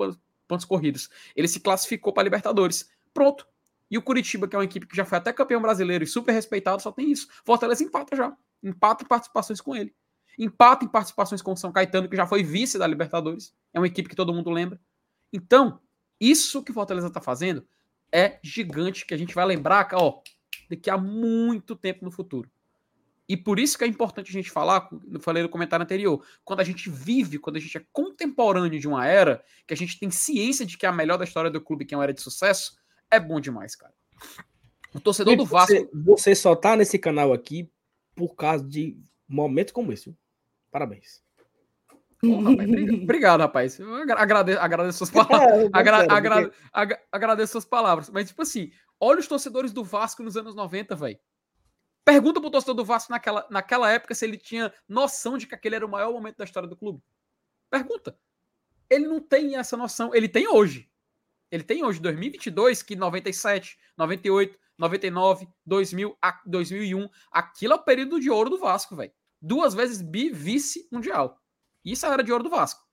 pontos 0.47 0.65
corridos. 0.65 1.09
Ele 1.35 1.47
se 1.47 1.59
classificou 1.59 2.13
para 2.13 2.23
Libertadores. 2.23 2.89
Pronto. 3.13 3.47
E 3.89 3.97
o 3.97 4.01
Curitiba, 4.01 4.47
que 4.47 4.55
é 4.55 4.59
uma 4.59 4.65
equipe 4.65 4.87
que 4.87 4.95
já 4.95 5.05
foi 5.05 5.17
até 5.17 5.31
campeão 5.31 5.61
brasileiro 5.61 6.03
e 6.03 6.07
super 6.07 6.31
respeitado, 6.31 6.81
só 6.81 6.91
tem 6.91 7.11
isso. 7.11 7.27
Fortaleza 7.45 7.83
empata 7.83 8.15
já. 8.15 8.35
Empata 8.63 9.03
em 9.03 9.07
participações 9.07 9.61
com 9.61 9.75
ele. 9.75 9.93
Empata 10.37 10.83
em 10.83 10.87
participações 10.87 11.41
com 11.41 11.53
o 11.53 11.57
São 11.57 11.71
Caetano, 11.71 12.09
que 12.09 12.15
já 12.15 12.25
foi 12.25 12.43
vice 12.43 12.77
da 12.77 12.87
Libertadores. 12.87 13.55
É 13.73 13.79
uma 13.79 13.87
equipe 13.87 14.09
que 14.09 14.15
todo 14.15 14.33
mundo 14.33 14.49
lembra. 14.49 14.79
Então, 15.31 15.79
isso 16.19 16.63
que 16.63 16.71
o 16.71 16.73
Fortaleza 16.73 17.07
está 17.07 17.21
fazendo 17.21 17.65
é 18.11 18.39
gigante, 18.43 19.05
que 19.05 19.13
a 19.13 19.17
gente 19.17 19.35
vai 19.35 19.45
lembrar, 19.45 19.87
ó, 19.93 20.21
daqui 20.69 20.89
a 20.89 20.97
muito 20.97 21.75
tempo 21.75 22.03
no 22.03 22.11
futuro. 22.11 22.49
E 23.27 23.35
por 23.35 23.59
isso 23.59 23.77
que 23.77 23.83
é 23.83 23.87
importante 23.87 24.29
a 24.29 24.33
gente 24.33 24.51
falar, 24.51 24.87
eu 25.11 25.19
falei 25.19 25.41
no 25.41 25.49
comentário 25.49 25.83
anterior, 25.83 26.23
quando 26.43 26.59
a 26.59 26.63
gente 26.63 26.89
vive, 26.89 27.39
quando 27.39 27.55
a 27.55 27.59
gente 27.59 27.77
é 27.77 27.85
contemporâneo 27.91 28.79
de 28.79 28.87
uma 28.87 29.05
era, 29.07 29.43
que 29.67 29.73
a 29.73 29.77
gente 29.77 29.99
tem 29.99 30.11
ciência 30.11 30.65
de 30.65 30.77
que 30.77 30.85
é 30.85 30.89
a 30.89 30.93
melhor 30.93 31.17
da 31.17 31.23
história 31.23 31.49
do 31.49 31.59
clube, 31.59 31.85
que 31.85 31.93
é 31.95 31.97
uma 31.97 32.03
era 32.03 32.13
de 32.13 32.21
sucesso, 32.21 32.77
é 33.09 33.19
bom 33.19 33.39
demais, 33.39 33.75
cara. 33.75 33.93
O 34.93 34.99
torcedor 34.99 35.35
do 35.35 35.45
Vasco. 35.45 35.73
Você, 35.73 35.89
você 35.93 36.35
só 36.35 36.55
tá 36.55 36.75
nesse 36.75 36.99
canal 36.99 37.33
aqui 37.33 37.69
por 38.15 38.35
causa 38.35 38.63
de 38.63 38.97
momentos 39.27 39.73
como 39.73 39.91
esse. 39.91 40.15
Parabéns. 40.71 41.23
obrigado, 43.03 43.41
rapaz. 43.41 43.79
Eu 43.79 43.93
agradeço, 43.95 44.59
agradeço 44.59 44.97
suas 44.99 45.09
palavras. 45.27 45.69
agra, 45.73 45.97
agra, 46.09 46.51
agra, 46.71 47.01
agradeço 47.11 47.51
suas 47.53 47.65
palavras. 47.65 48.09
Mas, 48.09 48.29
tipo 48.29 48.41
assim, 48.41 48.71
olha 48.99 49.19
os 49.19 49.27
torcedores 49.27 49.73
do 49.73 49.83
Vasco 49.83 50.23
nos 50.23 50.37
anos 50.37 50.55
90, 50.55 50.95
velho. 50.95 51.19
Pergunta 52.05 52.39
pro 52.39 52.51
torcedor 52.51 52.75
do 52.75 52.85
Vasco 52.85 53.11
naquela, 53.11 53.47
naquela 53.49 53.91
época 53.91 54.13
se 54.13 54.23
ele 54.23 54.37
tinha 54.37 54.71
noção 54.87 55.39
de 55.39 55.47
que 55.47 55.55
aquele 55.55 55.75
era 55.75 55.85
o 55.85 55.89
maior 55.89 56.13
momento 56.13 56.37
da 56.37 56.45
história 56.45 56.69
do 56.69 56.77
clube. 56.77 57.01
Pergunta. 57.67 58.15
Ele 58.87 59.07
não 59.07 59.19
tem 59.19 59.57
essa 59.57 59.75
noção. 59.75 60.13
Ele 60.13 60.29
tem 60.29 60.47
hoje. 60.47 60.87
Ele 61.51 61.63
tem 61.63 61.83
hoje, 61.83 61.99
2022, 61.99 62.83
que 62.83 62.95
97, 62.95 63.77
98, 63.97 64.57
99, 64.77 65.47
2000, 65.65 66.17
2001. 66.45 67.09
Aquilo 67.31 67.73
é 67.73 67.75
o 67.75 67.83
período 67.83 68.19
de 68.19 68.29
ouro 68.29 68.51
do 68.51 68.59
Vasco, 68.59 68.95
velho. 68.95 69.11
Duas 69.41 69.73
vezes 69.73 70.01
bi 70.01 70.29
vice-mundial. 70.29 71.41
Isso 71.83 72.05
é 72.05 72.09
era 72.09 72.23
de 72.23 72.31
ouro 72.31 72.43
do 72.43 72.49
Vasco. 72.49 72.83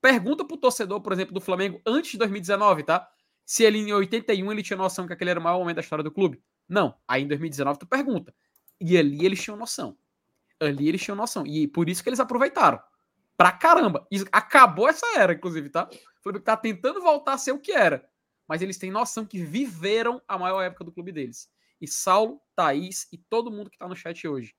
Pergunta 0.00 0.44
pro 0.44 0.56
torcedor, 0.56 1.00
por 1.00 1.12
exemplo, 1.12 1.34
do 1.34 1.40
Flamengo 1.40 1.80
antes 1.86 2.12
de 2.12 2.18
2019, 2.18 2.84
tá? 2.84 3.08
Se 3.44 3.64
ele 3.64 3.78
em 3.78 3.92
81 3.92 4.50
ele 4.50 4.62
tinha 4.62 4.76
noção 4.76 5.06
que 5.06 5.12
aquele 5.12 5.30
era 5.30 5.40
o 5.40 5.42
maior 5.42 5.58
momento 5.58 5.76
da 5.76 5.82
história 5.82 6.04
do 6.04 6.10
clube. 6.10 6.42
Não. 6.68 6.94
Aí 7.06 7.22
em 7.22 7.28
2019 7.28 7.78
tu 7.78 7.86
pergunta. 7.86 8.34
E 8.80 8.96
ali 8.96 9.24
eles 9.24 9.42
tinham 9.42 9.56
noção. 9.56 9.96
Ali 10.60 10.88
eles 10.88 11.02
tinham 11.02 11.16
noção. 11.16 11.46
E 11.46 11.66
por 11.66 11.88
isso 11.88 12.02
que 12.02 12.08
eles 12.08 12.20
aproveitaram. 12.20 12.80
Pra 13.36 13.52
caramba. 13.52 14.06
Acabou 14.32 14.88
essa 14.88 15.06
era, 15.16 15.32
inclusive, 15.32 15.70
tá? 15.70 15.88
O 15.90 16.22
Flamengo 16.22 16.44
tá 16.44 16.56
tentando 16.56 17.00
voltar 17.00 17.34
a 17.34 17.38
ser 17.38 17.52
o 17.52 17.58
que 17.58 17.72
era. 17.72 18.08
Mas 18.46 18.62
eles 18.62 18.78
têm 18.78 18.90
noção 18.90 19.24
que 19.24 19.42
viveram 19.42 20.22
a 20.26 20.38
maior 20.38 20.62
época 20.62 20.84
do 20.84 20.92
clube 20.92 21.12
deles. 21.12 21.50
E 21.80 21.86
Saulo, 21.86 22.40
Thaís 22.56 23.06
e 23.12 23.18
todo 23.18 23.50
mundo 23.50 23.70
que 23.70 23.78
tá 23.78 23.86
no 23.86 23.94
chat 23.94 24.26
hoje. 24.26 24.54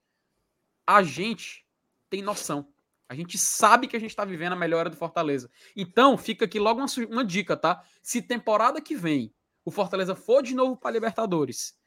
A 0.88 1.03
gente 1.03 1.65
tem 2.09 2.22
noção. 2.22 2.72
A 3.09 3.15
gente 3.15 3.38
sabe 3.38 3.88
que 3.88 3.97
a 3.97 3.99
gente 3.99 4.15
tá 4.15 4.24
vivendo 4.24 4.53
a 4.53 4.55
melhora 4.55 4.89
do 4.89 4.95
Fortaleza. 4.95 5.49
Então, 5.76 6.17
fica 6.17 6.45
aqui 6.45 6.59
logo 6.59 6.80
uma, 6.80 6.88
uma 7.09 7.26
dica, 7.26 7.57
tá? 7.57 7.84
Se 8.01 8.22
temporada 8.22 8.80
que 8.80 8.95
vem 8.95 9.34
o 9.65 9.72
Fortaleza 9.72 10.15
for 10.15 10.41
de 10.43 10.53
novo 10.53 10.78
para 10.78 10.91
Libertadores 10.91 11.78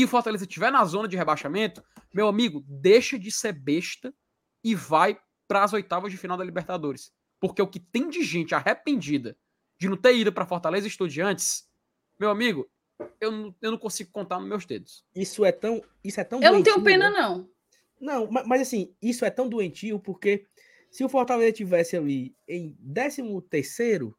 e 0.00 0.04
o 0.04 0.08
Fortaleza 0.08 0.44
estiver 0.44 0.72
na 0.72 0.84
zona 0.84 1.06
de 1.06 1.16
rebaixamento, 1.16 1.80
meu 2.12 2.26
amigo, 2.26 2.64
deixa 2.66 3.16
de 3.16 3.30
ser 3.30 3.52
besta 3.52 4.12
e 4.64 4.74
vai 4.74 5.16
para 5.46 5.62
as 5.62 5.72
oitavas 5.72 6.10
de 6.10 6.18
final 6.18 6.36
da 6.36 6.42
Libertadores. 6.42 7.12
Porque 7.38 7.62
o 7.62 7.68
que 7.68 7.78
tem 7.78 8.08
de 8.08 8.24
gente 8.24 8.56
arrependida 8.56 9.36
de 9.78 9.88
não 9.88 9.96
ter 9.96 10.16
ido 10.16 10.32
para 10.32 10.46
Fortaleza 10.46 10.88
Estudiantes, 10.88 11.68
meu 12.18 12.28
amigo, 12.28 12.68
eu 13.20 13.30
não, 13.30 13.54
eu 13.62 13.70
não 13.70 13.78
consigo 13.78 14.10
contar 14.10 14.40
nos 14.40 14.48
meus 14.48 14.66
dedos. 14.66 15.04
Isso 15.14 15.44
é 15.44 15.52
tão, 15.52 15.80
isso 16.02 16.20
é 16.20 16.24
tão 16.24 16.42
Eu 16.42 16.50
doentio, 16.50 16.76
não 16.76 16.82
tenho 16.82 16.84
pena 16.84 17.10
né? 17.10 17.20
não. 17.20 17.48
Não, 18.00 18.28
mas, 18.28 18.46
mas, 18.48 18.62
assim, 18.62 18.92
isso 19.00 19.24
é 19.24 19.30
tão 19.30 19.48
doentio 19.48 20.00
porque 20.00 20.44
se 20.90 21.04
o 21.04 21.08
Fortaleza 21.08 21.52
tivesse 21.52 21.96
ali 21.96 22.34
em 22.48 22.76
13 22.92 23.22
terceiro, 23.48 24.18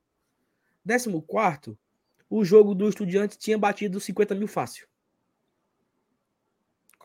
14 0.88 1.21
quarto, 1.28 1.78
o 2.30 2.45
jogo 2.45 2.73
do 2.73 2.88
Estudiantes 2.88 3.36
tinha 3.36 3.57
batido 3.57 3.99
50 3.99 4.34
mil 4.36 4.47
fácil. 4.47 4.88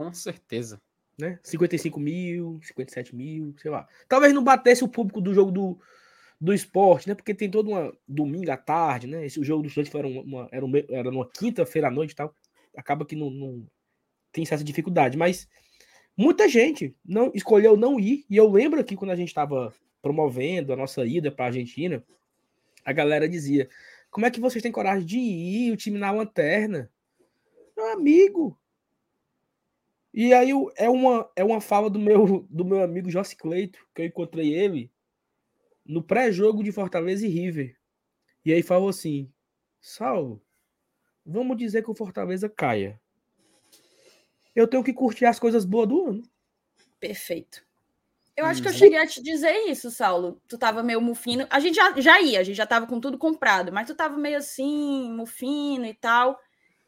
Com 0.00 0.14
certeza. 0.14 0.80
Né? 1.18 1.38
55 1.42 2.00
mil, 2.00 2.58
57 2.62 3.14
mil, 3.14 3.54
sei 3.58 3.70
lá. 3.70 3.86
Talvez 4.08 4.32
não 4.32 4.42
batesse 4.42 4.82
o 4.82 4.88
público 4.88 5.20
do 5.20 5.34
jogo 5.34 5.50
do, 5.50 5.78
do 6.40 6.54
esporte, 6.54 7.06
né? 7.06 7.14
Porque 7.14 7.34
tem 7.34 7.50
todo 7.50 7.68
uma 7.68 7.92
domingo 8.08 8.50
à 8.50 8.56
tarde, 8.56 9.06
né? 9.06 9.26
Esse 9.26 9.38
o 9.38 9.44
jogo 9.44 9.62
do 9.62 9.68
estudiante 9.68 9.94
era 9.94 10.08
uma, 10.08 10.48
era, 10.50 10.64
uma, 10.64 10.78
era 10.88 11.10
numa 11.10 11.28
quinta-feira 11.28 11.88
à 11.88 11.90
noite 11.90 12.12
e 12.12 12.14
tal. 12.14 12.34
Acaba 12.74 13.04
que 13.04 13.14
não, 13.14 13.28
não 13.28 13.66
tem 14.32 14.42
essa 14.42 14.64
dificuldade, 14.64 15.18
mas 15.18 15.46
muita 16.16 16.48
gente 16.48 16.96
não 17.04 17.30
escolheu 17.34 17.76
não 17.76 18.00
ir. 18.00 18.24
E 18.30 18.38
eu 18.38 18.50
lembro 18.50 18.82
que 18.82 18.96
quando 18.96 19.10
a 19.10 19.16
gente 19.16 19.28
estava 19.28 19.70
promovendo 20.00 20.72
a 20.72 20.76
nossa 20.76 21.04
ida 21.04 21.30
para 21.30 21.44
a 21.44 21.48
Argentina, 21.48 22.02
a 22.86 22.92
galera 22.94 23.28
dizia: 23.28 23.68
Como 24.10 24.24
é 24.24 24.30
que 24.30 24.40
vocês 24.40 24.62
têm 24.62 24.72
coragem 24.72 25.04
de 25.04 25.18
ir, 25.18 25.72
o 25.72 25.76
time 25.76 25.98
na 25.98 26.10
lanterna? 26.10 26.90
Meu 27.76 27.92
amigo, 27.92 28.58
e 30.12 30.34
aí 30.34 30.50
é 30.76 30.88
uma, 30.88 31.30
é 31.36 31.44
uma 31.44 31.60
fala 31.60 31.88
do 31.88 31.98
meu, 31.98 32.46
do 32.50 32.64
meu 32.64 32.82
amigo 32.82 33.10
Jossi 33.10 33.36
Cleito, 33.36 33.78
que 33.94 34.02
eu 34.02 34.06
encontrei 34.06 34.52
ele 34.52 34.90
no 35.84 36.02
pré-jogo 36.02 36.62
de 36.62 36.72
Fortaleza 36.72 37.26
e 37.26 37.30
River. 37.30 37.76
E 38.44 38.52
aí 38.52 38.62
falou 38.62 38.88
assim: 38.88 39.32
Saulo, 39.80 40.42
vamos 41.24 41.56
dizer 41.56 41.82
que 41.82 41.90
o 41.90 41.94
Fortaleza 41.94 42.48
caia. 42.48 43.00
Eu 44.54 44.66
tenho 44.66 44.82
que 44.82 44.92
curtir 44.92 45.26
as 45.26 45.38
coisas 45.38 45.64
boas 45.64 45.88
do 45.88 46.06
ano. 46.06 46.22
Perfeito. 46.98 47.64
Eu 48.36 48.46
acho 48.46 48.62
que 48.62 48.68
eu 48.68 48.72
cheguei 48.72 48.98
a 48.98 49.06
te 49.06 49.22
dizer 49.22 49.52
isso, 49.68 49.90
Saulo. 49.90 50.40
Tu 50.48 50.56
tava 50.56 50.82
meio 50.82 51.00
mufino. 51.00 51.46
A 51.50 51.60
gente 51.60 51.74
já, 51.74 52.00
já 52.00 52.20
ia, 52.20 52.40
a 52.40 52.42
gente 52.42 52.56
já 52.56 52.66
tava 52.66 52.86
com 52.86 52.98
tudo 52.98 53.18
comprado, 53.18 53.70
mas 53.70 53.86
tu 53.86 53.94
tava 53.94 54.16
meio 54.16 54.38
assim, 54.38 55.12
mufino 55.12 55.84
e 55.84 55.94
tal. 55.94 56.40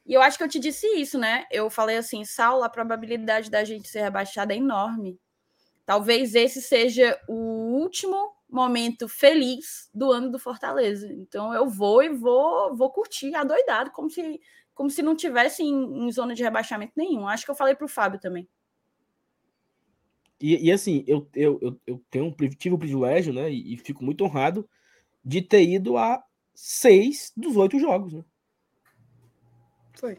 E 0.05 0.15
eu 0.15 0.21
acho 0.21 0.37
que 0.37 0.45
eu 0.45 0.49
te 0.49 0.59
disse 0.59 0.87
isso, 0.87 1.19
né? 1.19 1.47
Eu 1.51 1.71
falei 1.71 1.97
assim, 1.97 2.25
Saulo, 2.25 2.65
a 2.65 2.69
probabilidade 2.69 3.51
da 3.51 3.63
gente 3.65 3.89
ser 3.89 4.03
rebaixada 4.03 4.53
é 4.53 4.57
enorme. 4.57 5.19
Talvez 5.87 6.35
esse 6.35 6.61
seja 6.61 7.19
o 7.29 7.35
último 7.35 8.33
momento 8.49 9.09
feliz 9.09 9.89
do 9.95 10.11
ano 10.11 10.31
do 10.31 10.39
Fortaleza. 10.39 11.11
Então 11.13 11.55
eu 11.55 11.69
vou 11.69 12.03
e 12.03 12.09
vou, 12.09 12.75
vou 12.77 12.91
curtir 12.91 13.35
adoidado, 13.35 13.91
como 13.91 14.11
se, 14.11 14.41
como 14.75 14.91
se 14.91 15.03
não 15.03 15.15
tivesse 15.15 15.63
em, 15.63 16.07
em 16.07 16.13
zona 16.13 16.35
de 16.35 16.43
rebaixamento 16.43 16.93
nenhum. 16.97 17.27
Acho 17.27 17.45
que 17.45 17.51
eu 17.51 17.57
falei 17.57 17.75
para 17.75 17.85
o 17.85 17.89
Fábio 17.89 18.21
também. 18.21 18.49
E, 20.41 20.67
e, 20.67 20.73
assim, 20.73 21.05
eu, 21.07 21.29
eu, 21.35 21.81
eu, 21.87 22.03
tenho, 22.11 22.35
tive 22.59 22.75
o 22.75 22.79
privilégio, 22.79 23.33
né? 23.33 23.49
E, 23.49 23.75
e 23.75 23.77
fico 23.77 24.05
muito 24.05 24.25
honrado 24.25 24.69
de 25.25 25.41
ter 25.41 25.63
ido 25.63 25.97
a 25.97 26.21
seis 26.53 27.33
dos 27.37 27.57
oito 27.57 27.79
jogos, 27.79 28.13
né? 28.13 28.25
Foi. 30.03 30.19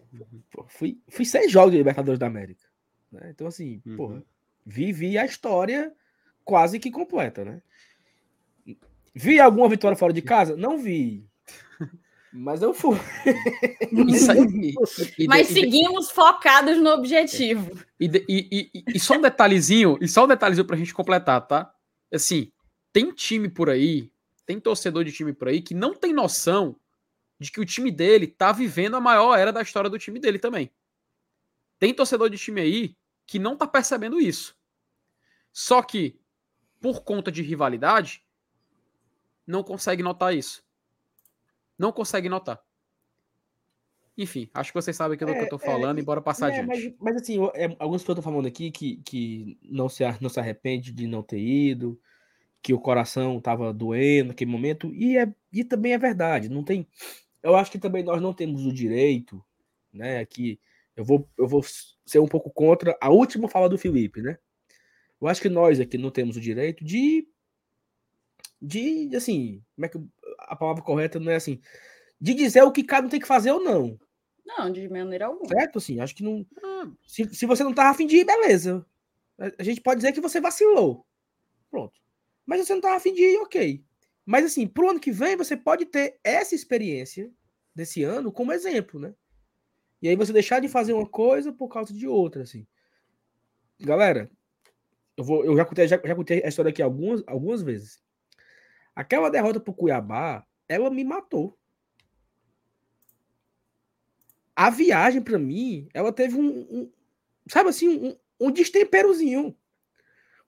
Pô, 0.49 0.65
fui, 0.69 0.97
fui 1.09 1.25
seis 1.25 1.51
jogos 1.51 1.71
de 1.71 1.77
Libertadores 1.77 2.17
da 2.17 2.25
América. 2.25 2.65
Né? 3.11 3.31
Então, 3.31 3.47
assim, 3.47 3.81
uhum. 3.86 3.97
porra, 3.97 4.23
vivi 4.65 5.17
a 5.17 5.25
história 5.25 5.93
quase 6.45 6.79
que 6.79 6.89
completa, 6.89 7.43
né? 7.43 7.61
Vi 9.13 9.41
alguma 9.41 9.67
vitória 9.67 9.97
fora 9.97 10.13
de 10.13 10.21
casa? 10.21 10.55
Não 10.55 10.77
vi. 10.77 11.27
Mas 12.31 12.61
eu 12.61 12.73
fui. 12.73 12.97
Aí, 15.19 15.27
Mas 15.27 15.47
seguimos 15.49 16.09
focados 16.09 16.77
no 16.77 16.89
objetivo. 16.91 17.77
E, 17.99 18.05
e, 18.05 18.69
e, 18.73 18.84
e, 18.95 18.99
só 19.01 19.17
um 19.17 19.21
detalhezinho, 19.21 19.97
e 19.99 20.07
só 20.07 20.23
um 20.23 20.29
detalhezinho 20.29 20.65
pra 20.65 20.77
gente 20.77 20.93
completar, 20.93 21.45
tá? 21.45 21.71
Assim, 22.11 22.49
tem 22.93 23.11
time 23.11 23.49
por 23.49 23.69
aí, 23.69 24.09
tem 24.45 24.61
torcedor 24.61 25.03
de 25.03 25.11
time 25.11 25.34
por 25.34 25.49
aí 25.49 25.61
que 25.61 25.73
não 25.73 25.93
tem 25.93 26.13
noção 26.13 26.77
de 27.39 27.51
que 27.51 27.59
o 27.59 27.65
time 27.65 27.91
dele 27.91 28.27
tá 28.27 28.51
vivendo 28.51 28.95
a 28.95 29.01
maior 29.01 29.38
era 29.38 29.51
da 29.51 29.61
história 29.61 29.89
do 29.89 29.99
time 29.99 30.19
dele 30.19 30.39
também. 30.39 30.71
Tem 31.79 31.93
torcedor 31.93 32.29
de 32.29 32.38
time 32.38 32.61
aí 32.61 32.97
que 33.25 33.39
não 33.39 33.57
tá 33.57 33.67
percebendo 33.67 34.21
isso. 34.21 34.55
Só 35.51 35.81
que, 35.81 36.19
por 36.79 37.03
conta 37.03 37.31
de 37.31 37.41
rivalidade, 37.41 38.25
não 39.45 39.63
consegue 39.63 40.01
notar 40.01 40.36
isso. 40.36 40.63
Não 41.77 41.91
consegue 41.91 42.29
notar. 42.29 42.63
Enfim, 44.17 44.49
acho 44.53 44.71
que 44.71 44.79
vocês 44.79 44.95
sabem 44.95 45.15
aquilo 45.15 45.31
é, 45.31 45.39
que 45.39 45.45
eu 45.45 45.49
tô 45.49 45.55
é, 45.55 45.59
falando, 45.59 45.97
é, 45.97 46.01
embora 46.01 46.21
passar 46.21 46.49
é, 46.49 46.59
adiante. 46.59 46.67
Mas, 46.67 47.13
mas 47.13 47.21
assim, 47.21 47.38
é, 47.55 47.65
algumas 47.79 48.01
pessoas 48.01 48.19
estão 48.19 48.31
falando 48.31 48.47
aqui 48.47 48.71
que, 48.71 48.97
que 48.97 49.57
não, 49.63 49.89
se, 49.89 50.03
não 50.21 50.29
se 50.29 50.39
arrepende 50.39 50.91
de 50.91 51.07
não 51.07 51.23
ter 51.23 51.39
ido, 51.39 51.99
que 52.61 52.73
o 52.73 52.79
coração 52.79 53.41
tava 53.41 53.73
doendo 53.73 54.29
naquele 54.29 54.51
momento, 54.51 54.93
e, 54.93 55.17
é, 55.17 55.34
e 55.51 55.63
também 55.63 55.93
é 55.93 55.97
verdade. 55.97 56.47
Não 56.47 56.63
tem 56.63 56.88
eu 57.44 57.56
acho 57.56 57.70
que 57.70 57.78
também 57.78 58.04
nós 58.04 58.22
não 58.22 58.34
temos 58.34 58.66
o 58.66 58.74
direito, 58.74 59.44
né? 59.91 60.26
Que 60.26 60.60
eu 60.96 61.04
vou, 61.04 61.30
eu 61.38 61.48
vou 61.48 61.62
ser 62.06 62.20
um 62.20 62.28
pouco 62.28 62.50
contra 62.50 62.98
a 63.02 63.10
última 63.10 63.50
fala 63.50 63.68
do 63.68 63.78
Felipe, 63.78 64.22
né? 64.22 64.38
Eu 65.22 65.28
acho 65.28 65.41
que 65.41 65.50
nós 65.50 65.80
aqui 65.80 65.98
não 65.98 66.10
temos 66.10 66.38
o 66.38 66.41
direito 66.41 66.84
de, 66.84 67.28
de 68.62 69.16
assim, 69.16 69.62
como 69.76 69.86
é 69.86 69.89
que 69.89 70.00
a 70.39 70.56
palavra 70.56 70.84
correta 70.84 71.20
não 71.20 71.32
é 71.32 71.36
assim, 71.36 71.60
de 72.20 72.34
dizer 72.34 72.64
o 72.64 72.72
que 72.72 72.84
cada 72.84 73.08
um 73.08 73.10
tem 73.10 73.20
que 73.20 73.28
fazer 73.28 73.52
ou 73.52 73.64
não. 73.64 74.00
Não, 74.46 74.72
de 74.72 74.88
maneira 74.89 75.28
alguma. 75.28 75.48
Certo, 75.48 75.78
assim, 75.78 76.00
acho 76.00 76.16
que 76.16 76.24
não. 76.24 76.46
Se, 77.06 77.34
se 77.34 77.46
você 77.46 77.64
não 77.64 77.74
tá 77.74 77.89
afim 77.89 78.06
de 78.06 78.18
ir, 78.18 78.26
beleza. 78.26 78.86
A 79.58 79.64
gente 79.64 79.82
pode 79.82 80.00
dizer 80.00 80.12
que 80.12 80.22
você 80.22 80.39
vacilou. 80.39 81.06
Pronto. 81.72 82.00
Mas 82.46 82.66
você 82.66 82.74
não 82.74 82.82
tá 82.82 82.96
afim 82.96 83.14
de 83.14 83.22
ir, 83.22 83.38
ok. 83.39 83.84
Mas 84.26 84.45
assim, 84.45 84.67
pro 84.67 84.89
ano 84.89 84.99
que 84.99 85.11
vem 85.11 85.36
você 85.36 85.55
pode 85.57 85.86
ter 85.86 86.19
essa 86.24 86.55
experiência 86.55 87.32
desse 87.76 88.03
ano 88.03 88.32
como 88.32 88.53
exemplo, 88.53 88.99
né? 88.99 89.13
E 90.01 90.07
aí 90.07 90.15
você 90.15 90.34
deixar 90.34 90.59
de 90.59 90.67
fazer 90.67 90.93
uma 90.93 91.07
coisa 91.07 91.51
por 91.51 91.69
causa 91.69 91.93
de 91.93 92.07
outra, 92.07 92.43
assim. 92.43 92.67
Galera, 93.80 94.30
eu 95.17 95.24
vou, 95.24 95.45
eu 95.45 95.55
já 95.55 95.65
contei, 95.65 95.88
já, 95.88 95.99
já 96.03 96.15
contei 96.15 96.43
a 96.43 96.47
história 96.47 96.69
aqui 96.69 96.82
algumas, 96.82 97.24
algumas 97.28 97.61
vezes. 97.61 98.01
Aquela 98.95 99.30
derrota 99.30 99.59
pro 99.59 99.74
Cuiabá, 99.74 100.45
ela 100.67 100.89
me 100.89 101.03
matou. 101.03 101.57
A 104.55 104.69
viagem 104.69 105.21
para 105.21 105.39
mim, 105.39 105.88
ela 105.93 106.13
teve 106.13 106.36
um, 106.38 106.59
um 106.69 106.91
sabe 107.49 107.69
assim, 107.69 107.88
um, 107.88 108.47
um 108.47 108.51
destemperozinho. 108.51 109.57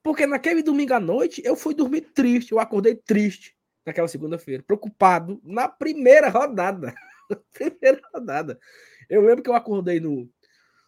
Porque 0.04 0.28
naquele 0.28 0.62
domingo 0.62 0.94
à 0.94 1.00
noite 1.00 1.42
eu 1.44 1.56
fui 1.56 1.74
dormir 1.74 2.02
triste, 2.02 2.52
eu 2.52 2.60
acordei 2.60 2.96
triste 2.96 3.55
naquela 3.86 4.08
segunda-feira, 4.08 4.64
preocupado 4.64 5.40
na 5.44 5.68
primeira 5.68 6.30
rodada. 6.30 6.94
primeira 7.54 8.02
rodada. 8.14 8.60
Eu 9.10 9.22
lembro 9.22 9.44
que 9.44 9.50
eu 9.50 9.56
acordei 9.56 10.00
no, 10.00 10.30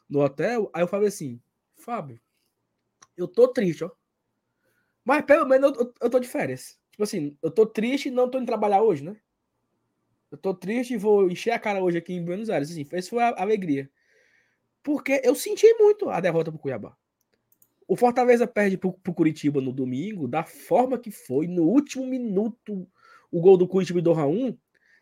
no 0.09 0.21
hotel, 0.21 0.69
aí 0.73 0.81
eu 0.81 0.87
falei 0.87 1.07
assim, 1.07 1.39
Fábio, 1.75 2.19
eu 3.15 3.27
tô 3.27 3.47
triste, 3.47 3.83
ó. 3.83 3.91
Mas 5.05 5.23
pelo 5.25 5.45
menos 5.45 5.71
eu, 5.71 5.85
eu, 5.85 5.93
eu 6.01 6.09
tô 6.09 6.19
de 6.19 6.27
férias. 6.27 6.79
Tipo 6.91 7.03
assim, 7.03 7.37
eu 7.41 7.51
tô 7.51 7.65
triste 7.65 8.07
e 8.07 8.11
não 8.11 8.29
tô 8.29 8.39
indo 8.39 8.47
trabalhar 8.47 8.81
hoje, 8.81 9.03
né? 9.03 9.15
Eu 10.29 10.37
tô 10.37 10.53
triste 10.53 10.93
e 10.93 10.97
vou 10.97 11.29
encher 11.29 11.51
a 11.51 11.59
cara 11.59 11.81
hoje 11.81 11.97
aqui 11.97 12.13
em 12.13 12.23
Buenos 12.23 12.49
Aires. 12.49 12.69
Assim, 12.69 12.85
essa 12.91 13.09
foi 13.09 13.23
a 13.23 13.41
alegria. 13.41 13.89
Porque 14.83 15.21
eu 15.23 15.35
senti 15.35 15.71
muito 15.75 16.09
a 16.09 16.19
derrota 16.19 16.51
pro 16.51 16.59
Cuiabá. 16.59 16.97
O 17.87 17.95
Fortaleza 17.95 18.45
perde 18.45 18.77
pro, 18.77 18.91
pro 18.91 19.13
Curitiba 19.13 19.61
no 19.61 19.71
domingo, 19.71 20.27
da 20.27 20.43
forma 20.43 20.99
que 20.99 21.09
foi, 21.09 21.47
no 21.47 21.63
último 21.63 22.05
minuto, 22.05 22.85
o 23.31 23.39
gol 23.39 23.57
do 23.57 23.67
Curitiba 23.67 24.01
do 24.01 24.11
Raul. 24.11 24.59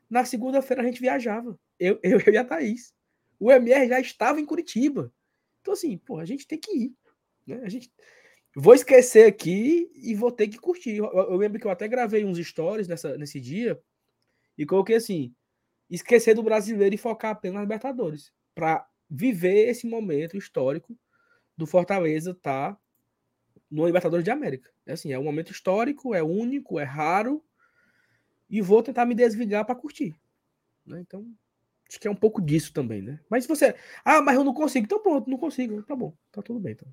Na 0.07 0.23
segunda-feira 0.23 0.83
a 0.83 0.85
gente 0.85 1.01
viajava. 1.01 1.59
Eu, 1.79 1.99
eu, 2.03 2.19
eu 2.19 2.33
e 2.33 2.37
a 2.37 2.45
Thaís. 2.45 2.93
O 3.39 3.51
MR 3.51 3.87
já 3.87 3.99
estava 3.99 4.39
em 4.39 4.45
Curitiba. 4.45 5.11
Então, 5.61 5.73
assim, 5.73 5.97
pô, 5.97 6.19
a 6.19 6.25
gente 6.25 6.47
tem 6.47 6.59
que 6.59 6.71
ir. 6.71 6.95
Né? 7.47 7.61
A 7.63 7.69
gente... 7.69 7.91
Vou 8.55 8.73
esquecer 8.73 9.25
aqui 9.25 9.91
e 9.95 10.13
vou 10.13 10.31
ter 10.31 10.47
que 10.47 10.57
curtir. 10.57 10.97
Eu, 10.97 11.05
eu 11.11 11.35
lembro 11.35 11.59
que 11.59 11.67
eu 11.67 11.71
até 11.71 11.87
gravei 11.87 12.23
uns 12.23 12.37
stories 12.37 12.87
nessa, 12.87 13.17
nesse 13.17 13.41
dia 13.41 13.77
e 14.57 14.65
coloquei 14.65 14.95
assim: 14.95 15.35
esquecer 15.89 16.33
do 16.33 16.41
brasileiro 16.41 16.95
e 16.95 16.97
focar 16.97 17.31
apenas 17.31 17.55
na 17.55 17.61
Libertadores. 17.61 18.31
Para 18.53 18.87
viver 19.09 19.67
esse 19.67 19.85
momento 19.85 20.37
histórico 20.37 20.97
do 21.57 21.65
Fortaleza 21.65 22.33
tá 22.33 22.77
no 23.69 23.85
Libertadores 23.85 24.23
de 24.23 24.31
América. 24.31 24.69
É 24.85 24.93
assim, 24.93 25.11
é 25.11 25.19
um 25.19 25.23
momento 25.23 25.51
histórico, 25.51 26.13
é 26.13 26.21
único, 26.21 26.79
é 26.79 26.83
raro 26.83 27.43
e 28.49 28.61
vou 28.61 28.83
tentar 28.83 29.05
me 29.05 29.15
desligar 29.15 29.65
para 29.65 29.75
curtir. 29.75 30.15
Né? 30.85 30.99
Então, 31.01 31.25
acho 31.89 31.99
que 31.99 32.07
é 32.07 32.11
um 32.11 32.15
pouco 32.15 32.41
disso 32.41 32.71
também, 32.71 33.01
né? 33.01 33.19
Mas 33.29 33.43
se 33.43 33.49
você, 33.49 33.75
ah, 34.03 34.21
mas 34.21 34.35
eu 34.35 34.43
não 34.43 34.53
consigo, 34.53 34.85
então 34.85 35.01
pronto, 35.01 35.29
não 35.29 35.37
consigo, 35.37 35.81
tá 35.83 35.95
bom, 35.95 36.13
tá 36.31 36.41
tudo 36.41 36.59
bem, 36.59 36.73
então. 36.73 36.87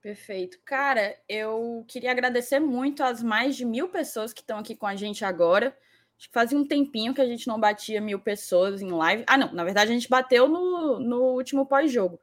Perfeito. 0.00 0.58
Cara, 0.64 1.14
eu 1.28 1.84
queria 1.86 2.10
agradecer 2.10 2.58
muito 2.58 3.02
às 3.02 3.22
mais 3.22 3.54
de 3.54 3.66
mil 3.66 3.88
pessoas 3.88 4.32
que 4.32 4.40
estão 4.40 4.58
aqui 4.58 4.74
com 4.74 4.86
a 4.86 4.96
gente 4.96 5.24
agora. 5.24 5.76
Acho 6.16 6.28
que 6.28 6.32
fazia 6.32 6.58
um 6.58 6.66
tempinho 6.66 7.12
que 7.12 7.20
a 7.20 7.26
gente 7.26 7.46
não 7.46 7.60
batia 7.60 8.00
mil 8.00 8.18
pessoas 8.18 8.80
em 8.80 8.90
live. 8.90 9.24
Ah, 9.26 9.36
não, 9.36 9.52
na 9.52 9.62
verdade 9.62 9.90
a 9.90 9.94
gente 9.94 10.08
bateu 10.08 10.48
no, 10.48 10.98
no 10.98 11.22
último 11.34 11.66
pós-jogo. 11.66 12.18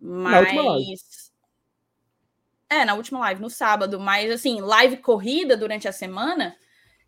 Mas. 0.00 0.32
Na 0.32 0.40
última 0.40 0.62
live. 0.62 0.94
É, 2.68 2.84
na 2.84 2.94
última 2.94 3.18
live, 3.20 3.42
no 3.42 3.50
sábado. 3.50 3.98
Mas, 3.98 4.30
assim, 4.30 4.60
live 4.60 4.98
corrida 4.98 5.56
durante 5.56 5.88
a 5.88 5.92
semana, 5.92 6.56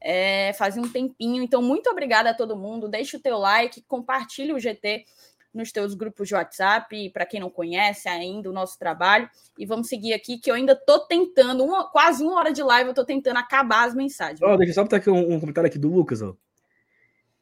é, 0.01 0.53
fazia 0.55 0.83
um 0.83 0.89
tempinho. 0.89 1.43
Então, 1.43 1.63
muito 1.63 1.89
obrigada 1.89 2.31
a 2.31 2.35
todo 2.35 2.57
mundo. 2.57 2.89
Deixa 2.89 3.17
o 3.17 3.21
teu 3.21 3.39
like, 3.39 3.83
compartilhe 3.83 4.53
o 4.53 4.59
GT 4.59 5.05
nos 5.53 5.71
teus 5.71 5.95
grupos 5.95 6.29
de 6.29 6.35
WhatsApp, 6.35 7.11
para 7.11 7.27
quem 7.27 7.39
não 7.39 7.51
conhece 7.51 8.09
ainda 8.09 8.49
o 8.49 8.53
nosso 8.53 8.79
trabalho. 8.79 9.29
E 9.59 9.67
vamos 9.67 9.89
seguir 9.89 10.15
aqui, 10.15 10.39
que 10.39 10.51
eu 10.51 10.55
ainda 10.55 10.75
tô 10.75 11.01
tentando, 11.01 11.63
uma, 11.65 11.89
quase 11.91 12.25
uma 12.25 12.37
hora 12.37 12.53
de 12.53 12.63
live, 12.63 12.89
eu 12.89 12.95
tô 12.95 13.05
tentando 13.05 13.37
acabar 13.37 13.87
as 13.87 13.95
mensagens. 13.95 14.41
Oh, 14.43 14.57
deixa 14.57 14.71
eu 14.71 14.75
só 14.75 14.83
botar 14.83 14.97
aqui 14.97 15.11
um, 15.11 15.35
um, 15.35 15.41
comentário 15.41 15.69
aqui 15.69 15.79
do 15.79 15.93
Lucas, 15.93 16.23
ó. 16.23 16.35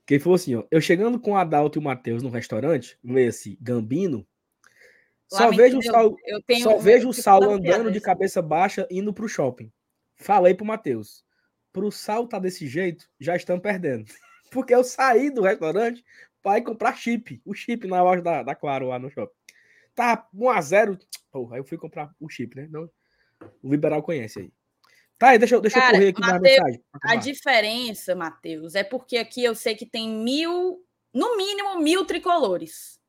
Que 0.05 0.15
ele 0.15 0.23
falou 0.23 0.35
assim, 0.35 0.57
ó. 0.57 0.65
Eu 0.71 0.81
chegando 0.81 1.21
com 1.21 1.33
o 1.33 1.37
Adalto 1.37 1.79
e 1.79 1.81
o 1.81 1.83
Matheus 1.83 2.23
no 2.23 2.31
restaurante, 2.31 2.99
nesse 3.03 3.57
Gambino, 3.61 4.27
só 5.31 5.51
vejo 5.51 5.79
o 5.79 5.83
Saulo, 5.83 6.17
só 6.63 6.79
vejo 6.79 7.09
o 7.09 7.15
Saulo 7.15 7.53
andando 7.53 7.91
de 7.91 8.01
cabeça 8.01 8.43
baixa 8.43 8.87
indo 8.91 9.13
pro 9.13 9.29
shopping. 9.29 9.73
Falei 10.17 10.55
pro 10.55 10.67
Matheus. 10.67 11.25
Pro 11.73 11.91
Saulo 11.93 12.29
tá 12.29 12.39
desse 12.39 12.67
jeito, 12.67 13.09
já 13.19 13.37
estão 13.37 13.59
perdendo. 13.59 14.05
Porque 14.51 14.75
eu 14.75 14.83
saí 14.83 15.31
do 15.31 15.43
restaurante 15.43 16.05
vai 16.43 16.63
comprar 16.63 16.97
chip, 16.97 17.41
o 17.45 17.55
chip 17.55 17.87
na 17.87 18.03
loja 18.03 18.23
da, 18.23 18.43
da 18.43 18.55
Claro 18.55 18.89
lá 18.89 18.99
no 18.99 19.11
shopping. 19.11 19.35
Tá 19.95 20.27
1x0. 20.35 20.99
Porra, 21.31 21.57
aí 21.57 21.61
eu 21.61 21.65
fui 21.65 21.79
comprar 21.79 22.11
o 22.19 22.29
chip, 22.29 22.57
né? 22.57 22.67
Não, 22.71 22.91
o 23.63 23.71
Liberal 23.71 24.03
conhece 24.03 24.41
aí. 24.41 24.53
Tá, 25.19 25.29
aí, 25.29 25.39
deixa, 25.39 25.55
eu, 25.55 25.61
deixa 25.61 25.79
Cara, 25.79 25.93
eu 25.93 25.99
correr 25.99 26.09
aqui 26.09 26.21
Mateus, 26.21 26.41
mensagem. 26.41 26.85
A 27.03 27.15
diferença, 27.17 28.15
Matheus, 28.15 28.75
é 28.75 28.83
porque 28.83 29.19
aqui 29.19 29.45
eu 29.45 29.55
sei 29.55 29.75
que 29.75 29.85
tem 29.85 30.09
mil, 30.09 30.83
no 31.13 31.37
mínimo 31.37 31.79
mil 31.79 32.07
tricolores. 32.07 33.00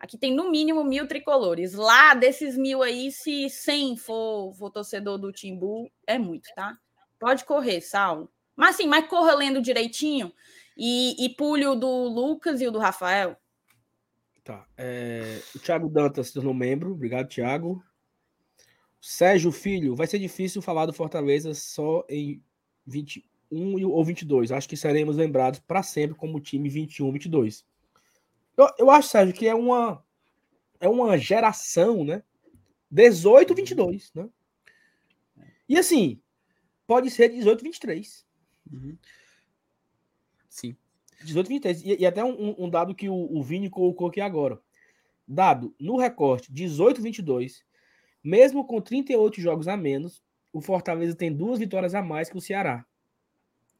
Aqui 0.00 0.16
tem 0.16 0.34
no 0.34 0.50
mínimo 0.50 0.82
mil 0.82 1.06
tricolores. 1.06 1.74
Lá, 1.74 2.14
desses 2.14 2.56
mil 2.56 2.82
aí, 2.82 3.12
se 3.12 3.50
100 3.50 3.98
for, 3.98 4.54
for 4.54 4.70
torcedor 4.70 5.18
do 5.18 5.30
Timbu, 5.30 5.90
é 6.06 6.18
muito, 6.18 6.48
tá? 6.56 6.76
Pode 7.18 7.44
correr, 7.44 7.82
Saulo. 7.82 8.32
Mas 8.56 8.76
assim, 8.76 8.86
mas 8.86 9.06
corra 9.06 9.34
lendo 9.34 9.60
direitinho, 9.60 10.32
e, 10.76 11.14
e 11.22 11.28
pule 11.28 11.64
do 11.76 12.08
Lucas 12.08 12.62
e 12.62 12.66
o 12.66 12.70
do 12.70 12.78
Rafael. 12.78 13.36
Tá. 14.42 14.66
É, 14.76 15.40
o 15.54 15.58
Thiago 15.58 15.90
Dantas 15.90 16.28
se 16.28 16.32
tornou 16.32 16.54
membro. 16.54 16.92
Obrigado, 16.92 17.28
Thiago. 17.28 17.82
Sérgio 18.98 19.52
Filho, 19.52 19.94
vai 19.94 20.06
ser 20.06 20.18
difícil 20.18 20.62
falar 20.62 20.86
do 20.86 20.92
Fortaleza 20.92 21.52
só 21.54 22.04
em 22.08 22.42
21 22.86 23.86
ou 23.86 24.04
22. 24.04 24.52
Acho 24.52 24.68
que 24.68 24.76
seremos 24.76 25.16
lembrados 25.16 25.60
para 25.60 25.82
sempre 25.82 26.16
como 26.16 26.40
time 26.40 26.68
21, 26.68 27.12
22. 27.12 27.64
Eu, 28.60 28.68
eu 28.78 28.90
acho, 28.90 29.08
Sérgio, 29.08 29.34
que 29.34 29.48
é 29.48 29.54
uma 29.54 30.04
é 30.78 30.88
uma 30.88 31.16
geração, 31.16 32.04
né? 32.04 32.22
18, 32.90 33.54
22, 33.54 34.12
né? 34.14 34.28
E 35.68 35.78
assim, 35.78 36.20
pode 36.86 37.10
ser 37.10 37.28
18, 37.28 37.62
23. 37.62 38.26
Uhum. 38.72 38.98
Sim. 40.48 40.76
18, 41.22 41.48
23. 41.48 41.82
E, 41.82 41.96
e 42.00 42.06
até 42.06 42.24
um, 42.24 42.54
um, 42.58 42.68
dado 42.68 42.94
que 42.94 43.08
o, 43.08 43.14
o 43.14 43.42
Vini 43.42 43.70
colocou 43.70 44.08
aqui 44.08 44.20
agora. 44.20 44.60
Dado 45.26 45.74
no 45.78 45.96
recorte 45.96 46.52
18, 46.52 47.00
22, 47.00 47.64
mesmo 48.22 48.66
com 48.66 48.80
38 48.80 49.40
jogos 49.40 49.68
a 49.68 49.76
menos, 49.76 50.22
o 50.52 50.60
Fortaleza 50.60 51.14
tem 51.14 51.32
duas 51.32 51.58
vitórias 51.60 51.94
a 51.94 52.02
mais 52.02 52.28
que 52.28 52.36
o 52.36 52.40
Ceará. 52.40 52.84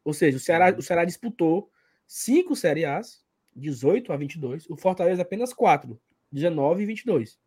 Ou 0.04 0.14
seja, 0.14 0.36
o 0.36 0.40
Ceará, 0.40 0.74
o 0.78 0.82
Ceará 0.82 1.04
disputou 1.04 1.70
cinco 2.06 2.54
Série 2.54 2.84
A's, 2.84 3.24
18 3.54 4.12
a 4.12 4.16
22, 4.16 4.68
o 4.68 4.76
Fortaleza 4.76 5.22
apenas 5.22 5.52
4, 5.52 5.98
19 6.30 6.82
e 6.82 6.86
22. 6.86 7.38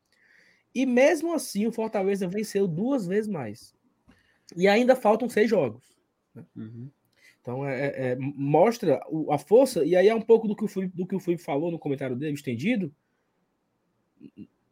E 0.75 0.85
mesmo 0.85 1.33
assim, 1.33 1.67
o 1.67 1.71
Fortaleza 1.71 2.27
venceu 2.27 2.67
duas 2.67 3.05
vezes 3.05 3.29
mais. 3.29 3.75
E 4.55 4.67
ainda 4.67 4.95
faltam 4.95 5.29
seis 5.29 5.49
jogos. 5.49 5.95
Né? 6.33 6.43
Uhum. 6.55 6.89
Então, 7.41 7.67
é, 7.67 7.87
é, 7.87 8.11
é 8.11 8.15
mostra 8.15 9.01
a 9.29 9.37
força, 9.37 9.83
e 9.83 9.95
aí 9.95 10.07
é 10.07 10.15
um 10.15 10.21
pouco 10.21 10.47
do 10.47 10.55
que, 10.55 10.63
o 10.63 10.67
Felipe, 10.67 10.95
do 10.95 11.05
que 11.05 11.15
o 11.15 11.19
Felipe 11.19 11.43
falou 11.43 11.69
no 11.69 11.77
comentário 11.77 12.15
dele, 12.15 12.33
estendido. 12.33 12.93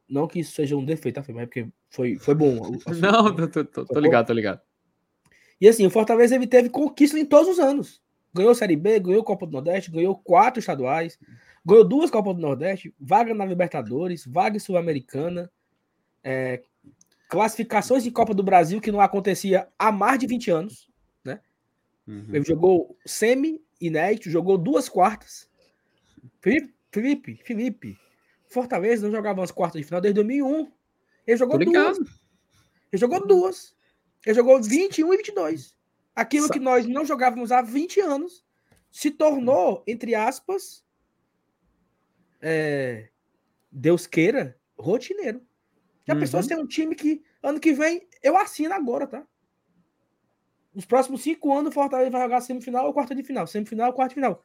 Não 0.08 0.28
que 0.28 0.40
isso 0.40 0.54
seja 0.54 0.76
um 0.76 0.86
defeito, 0.86 1.16
tá, 1.16 1.34
mas 1.34 1.44
é 1.44 1.46
porque 1.46 1.68
foi, 1.90 2.18
foi 2.18 2.34
bom. 2.34 2.72
Não, 3.00 3.36
tô, 3.36 3.66
tô, 3.66 3.86
tô, 3.86 4.00
ligado, 4.00 4.28
tô 4.28 4.34
ligado. 4.34 4.62
E 5.60 5.68
assim, 5.68 5.86
o 5.86 5.90
Fortaleza 5.90 6.36
ele 6.36 6.48
teve 6.48 6.70
conquista 6.70 7.20
em 7.20 7.26
todos 7.26 7.50
os 7.50 7.60
anos. 7.60 8.01
Ganhou 8.34 8.56
Série 8.56 8.76
B, 8.76 9.00
ganhou 9.00 9.24
Copa 9.24 9.46
do 9.46 9.52
Nordeste, 9.52 9.92
ganhou 9.92 10.16
quatro 10.16 10.60
estaduais, 10.60 11.20
ganhou 11.66 11.84
duas 11.84 12.10
Copas 12.10 12.36
do 12.36 12.42
Nordeste, 12.42 12.94
vaga 13.00 13.34
na 13.34 13.46
Libertadores, 13.46 14.26
vaga 14.26 14.60
Sul-Americana, 14.60 15.52
é, 16.24 16.62
classificações 17.30 18.04
de 18.04 18.12
Copa 18.12 18.34
do 18.34 18.44
Brasil 18.44 18.80
que 18.80 18.92
não 18.92 19.02
acontecia 19.02 19.68
há 19.78 19.92
mais 19.92 20.20
de 20.20 20.28
20 20.28 20.52
anos. 20.52 20.92
Uhum. 22.08 22.26
Ele 22.34 22.44
jogou 22.44 22.98
semi 23.06 23.64
inédito, 23.80 24.30
jogou 24.30 24.58
duas 24.58 24.90
quartas. 24.90 25.50
Felipe, 26.42 26.74
Felipe, 26.92 27.36
Felipe. 27.44 27.98
Fortaleza 28.50 29.06
não 29.06 29.16
jogava 29.16 29.44
as 29.44 29.52
quartas 29.52 29.80
de 29.80 29.86
final 29.86 30.02
desde 30.02 30.16
2001. 30.16 30.72
Ele 31.26 31.38
jogou 31.38 31.58
duas. 31.58 31.98
Ele 31.98 33.00
jogou 33.00 33.26
duas. 33.26 33.76
Ele 34.26 34.36
jogou 34.36 34.62
21 34.62 35.14
e 35.14 35.18
22. 35.18 35.76
Aquilo 36.16 36.48
Sa 36.48 36.54
que 36.54 36.60
nós 36.60 36.86
não 36.86 37.06
jogávamos 37.06 37.52
há 37.52 37.62
20 37.62 38.00
anos 38.02 38.44
se 38.92 39.10
tornou, 39.10 39.84
entre 39.88 40.14
aspas, 40.14 40.84
é, 42.42 43.10
Deus 43.72 44.06
queira, 44.06 44.58
rotineiro. 44.78 45.42
Já 46.06 46.14
uhum. 46.14 46.20
pessoas 46.20 46.48
têm 46.48 46.58
um 46.58 46.68
time 46.68 46.96
que 46.96 47.24
ano 47.42 47.60
que 47.60 47.72
vem 47.72 48.08
eu 48.22 48.38
assino 48.38 48.74
agora, 48.74 49.08
tá? 49.08 49.26
Nos 50.74 50.86
próximos 50.86 51.22
cinco 51.22 51.54
anos, 51.56 51.72
o 51.72 51.74
Fortaleza 51.74 52.10
vai 52.10 52.22
jogar 52.22 52.42
semifinal 52.42 52.88
ou 52.88 52.94
quarta 52.94 53.14
de 53.14 53.24
final. 53.24 53.46
Semifinal 53.46 53.90
ou 53.90 53.94
quarta 53.94 54.10
de 54.10 54.16
final. 54.16 54.44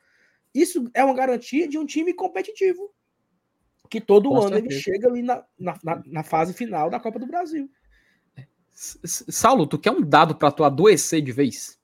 Isso 0.54 0.90
é 0.92 1.04
uma 1.04 1.14
garantia 1.14 1.68
de 1.68 1.78
um 1.78 1.86
time 1.86 2.12
competitivo. 2.12 2.92
Que 3.88 4.00
todo 4.00 4.30
Com 4.30 4.38
ano 4.38 4.54
certeza. 4.54 4.66
ele 4.66 4.80
chega 4.80 5.08
ali 5.08 5.22
na, 5.22 5.44
na, 5.58 5.78
na, 6.06 6.22
fase 6.24 6.52
final 6.52 6.90
da 6.90 6.98
Copa 6.98 7.20
do 7.20 7.26
Brasil. 7.26 7.70
Saulo, 8.76 9.66
tu 9.66 9.78
quer 9.78 9.90
um 9.90 10.02
dado 10.02 10.36
para 10.36 10.52
tu 10.52 10.62
adoecer 10.62 11.22
de 11.22 11.32
vez? 11.32 11.80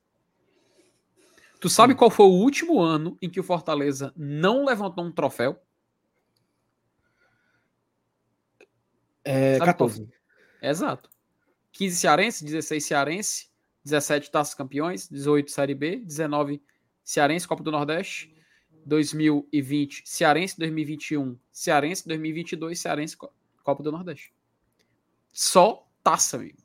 Tu 1.59 1.67
sabe 1.67 1.95
qual 1.95 2.11
foi 2.11 2.25
o 2.27 2.29
último 2.29 2.79
ano 2.81 3.17
em 3.21 3.29
que 3.29 3.39
o 3.39 3.43
Fortaleza 3.43 4.13
não 4.15 4.65
levantou 4.65 5.03
um 5.03 5.11
troféu? 5.11 5.59
É, 9.23 9.57
14. 9.57 10.07
Exato. 10.61 11.09
15 11.71 11.95
cearense, 11.95 12.45
16 12.45 12.85
cearense, 12.85 13.49
17 13.83 14.29
taças 14.29 14.53
campeões, 14.53 15.09
18 15.09 15.49
Série 15.49 15.73
B, 15.73 15.97
19 15.97 16.61
cearense, 17.03 17.47
Copa 17.47 17.63
do 17.63 17.71
Nordeste, 17.71 18.35
2020 18.85 20.03
cearense, 20.05 20.57
2021 20.59 21.39
cearense, 21.51 22.07
2022 22.07 22.79
cearense, 22.79 23.17
Copa 23.17 23.81
do 23.81 23.91
Nordeste. 23.91 24.33
Só 25.31 25.89
taça, 26.03 26.37
amigo. 26.37 26.62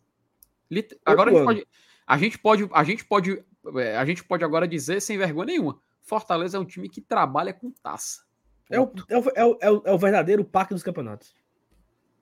Agora 1.04 1.30
a 1.30 1.34
gente, 1.34 1.44
pode, 1.44 1.66
a 2.06 2.18
gente 2.18 2.38
pode, 2.38 2.68
a 2.72 2.84
gente 2.84 3.04
pode, 3.04 3.44
é, 3.76 3.96
a 3.96 4.04
gente 4.04 4.24
pode 4.24 4.44
agora 4.44 4.68
dizer 4.68 5.00
sem 5.00 5.16
vergonha 5.16 5.46
nenhuma, 5.46 5.80
Fortaleza 6.02 6.56
é 6.56 6.60
um 6.60 6.64
time 6.64 6.88
que 6.88 7.00
trabalha 7.00 7.52
com 7.52 7.70
taça. 7.70 8.26
É 8.70 8.80
o, 8.80 8.92
é, 9.08 9.18
o, 9.18 9.30
é, 9.34 9.44
o, 9.44 9.58
é 9.60 9.70
o 9.70 9.94
é 9.94 9.98
verdadeiro 9.98 10.44
parque 10.44 10.74
dos 10.74 10.82
campeonatos. 10.82 11.34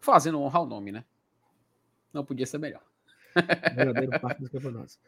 Fazendo 0.01 0.41
honrar 0.41 0.63
o 0.63 0.67
nome, 0.67 0.93
né? 0.93 1.05
Não 2.13 2.25
podia 2.25 2.47
ser 2.47 2.59
melhor. 2.59 2.83
verdadeiro 3.75 4.21
parque 4.21 4.41
dos 4.41 4.51
campeonatos. 4.51 4.99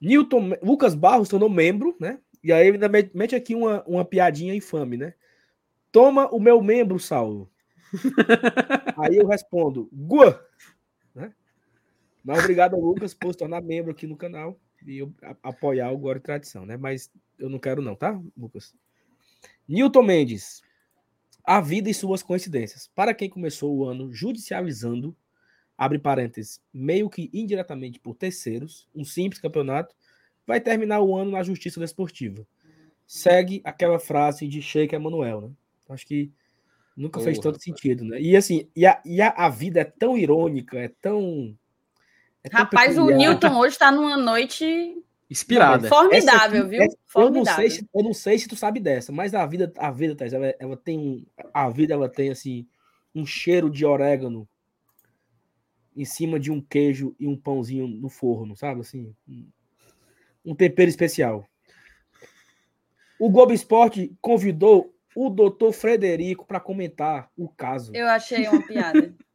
Newton, 0.00 0.52
Lucas 0.62 0.94
Barros 0.94 1.28
tornou 1.28 1.48
membro, 1.48 1.96
né? 2.00 2.20
E 2.42 2.52
aí 2.52 2.70
ainda 2.70 2.88
mete 2.88 3.34
aqui 3.34 3.54
uma, 3.54 3.82
uma 3.84 4.04
piadinha 4.04 4.54
infame, 4.54 4.96
né? 4.96 5.14
Toma 5.90 6.28
o 6.28 6.38
meu 6.38 6.62
membro, 6.62 6.98
Saulo. 6.98 7.50
aí 8.98 9.16
eu 9.16 9.26
respondo, 9.26 9.88
Gua! 9.92 10.44
Mas 12.28 12.40
obrigado 12.40 12.74
ao 12.74 12.80
Lucas 12.82 13.14
por 13.14 13.32
se 13.32 13.38
tornar 13.38 13.62
membro 13.62 13.90
aqui 13.90 14.06
no 14.06 14.14
canal 14.14 14.60
e 14.86 15.00
apoiar 15.42 15.90
o 15.90 15.96
Glória 15.96 16.18
e 16.18 16.22
Tradição, 16.22 16.66
né? 16.66 16.76
Mas 16.76 17.10
eu 17.38 17.48
não 17.48 17.58
quero 17.58 17.80
não, 17.80 17.96
tá, 17.96 18.20
Lucas? 18.36 18.74
Newton 19.66 20.02
Mendes. 20.02 20.60
A 21.42 21.58
vida 21.58 21.88
e 21.88 21.94
suas 21.94 22.22
coincidências. 22.22 22.90
Para 22.94 23.14
quem 23.14 23.30
começou 23.30 23.74
o 23.74 23.86
ano 23.86 24.12
judicializando, 24.12 25.16
abre 25.74 25.98
parênteses, 25.98 26.60
meio 26.70 27.08
que 27.08 27.30
indiretamente 27.32 27.98
por 27.98 28.14
terceiros, 28.14 28.86
um 28.94 29.06
simples 29.06 29.40
campeonato, 29.40 29.96
vai 30.46 30.60
terminar 30.60 31.00
o 31.00 31.16
ano 31.16 31.30
na 31.30 31.42
justiça 31.42 31.80
desportiva. 31.80 32.46
Segue 33.06 33.62
aquela 33.64 33.98
frase 33.98 34.46
de 34.46 34.60
Sheik 34.60 34.94
Emanuel, 34.94 35.40
né? 35.40 35.50
Acho 35.88 36.06
que 36.06 36.30
nunca 36.94 37.20
Porra, 37.20 37.24
fez 37.24 37.38
tanto 37.38 37.62
sentido, 37.62 38.04
né? 38.04 38.20
E 38.20 38.36
assim, 38.36 38.68
e 38.76 38.84
a, 38.84 39.00
e 39.02 39.22
a, 39.22 39.30
a 39.30 39.48
vida 39.48 39.80
é 39.80 39.84
tão 39.84 40.18
irônica, 40.18 40.78
é 40.78 40.88
tão. 41.00 41.56
É 42.44 42.48
Rapaz, 42.50 42.94
peculiar. 42.94 43.16
o 43.16 43.18
Newton 43.18 43.58
hoje 43.58 43.72
está 43.74 43.90
numa 43.90 44.16
noite 44.16 44.96
Inspirada. 45.30 45.88
Formidável, 45.88 46.62
aqui, 46.62 46.70
viu? 46.70 46.82
É, 46.82 46.88
Formidável. 47.04 47.42
Eu 47.42 47.44
não, 47.44 47.54
sei 47.54 47.70
se, 47.70 47.88
eu 47.94 48.02
não 48.02 48.14
sei 48.14 48.38
se 48.38 48.48
tu 48.48 48.56
sabe 48.56 48.80
dessa, 48.80 49.12
mas 49.12 49.34
a 49.34 49.44
vida, 49.44 49.70
a 49.76 49.90
vida, 49.90 50.16
Thais, 50.16 50.32
ela, 50.32 50.54
ela 50.58 50.76
tem 50.76 50.98
um. 50.98 51.26
A 51.52 51.68
vida 51.68 51.92
ela 51.92 52.08
tem 52.08 52.30
assim 52.30 52.66
um 53.14 53.26
cheiro 53.26 53.68
de 53.68 53.84
orégano 53.84 54.48
em 55.94 56.04
cima 56.04 56.40
de 56.40 56.50
um 56.50 56.60
queijo 56.60 57.14
e 57.18 57.26
um 57.26 57.36
pãozinho 57.36 57.86
no 57.86 58.08
forno, 58.08 58.56
sabe? 58.56 58.80
Assim, 58.80 59.14
um 60.44 60.54
tempero 60.54 60.88
especial. 60.88 61.46
O 63.18 63.28
Globo 63.28 63.52
Esporte 63.52 64.16
convidou 64.20 64.94
o 65.14 65.28
doutor 65.28 65.72
Frederico 65.72 66.46
para 66.46 66.60
comentar 66.60 67.28
o 67.36 67.48
caso. 67.48 67.92
Eu 67.94 68.06
achei 68.06 68.46
uma 68.48 68.64
piada. 68.64 69.14